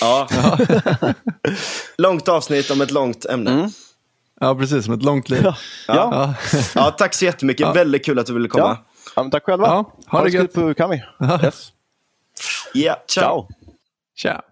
Ja. 0.00 0.28
långt 1.98 2.28
avsnitt 2.28 2.70
om 2.70 2.80
ett 2.80 2.90
långt 2.90 3.24
ämne. 3.24 3.50
Mm. 3.50 3.70
Ja, 4.40 4.54
precis. 4.54 4.84
Som 4.84 4.94
ett 4.94 5.02
långt 5.02 5.28
liv. 5.30 5.42
Ja. 5.44 5.54
Ja. 5.88 6.34
Ja, 6.74 6.90
tack 6.90 7.14
så 7.14 7.24
jättemycket. 7.24 7.76
Väldigt 7.76 8.04
kul 8.04 8.18
att 8.18 8.26
du 8.26 8.34
ville 8.34 8.48
komma. 8.48 8.64
Ja. 8.64 8.84
Ja, 9.16 9.22
men 9.22 9.30
tack 9.30 9.44
själva. 9.44 9.66
Ja, 9.66 9.92
ha 10.06 10.24
det 10.24 10.30
så 10.30 10.36
gött. 10.36 10.52
på 10.52 10.74
Kami. 10.74 11.02
Yes. 11.44 11.72
Ja, 12.74 12.96
ciao. 13.08 13.22
Ciao. 13.22 13.48
Tja. 14.16 14.42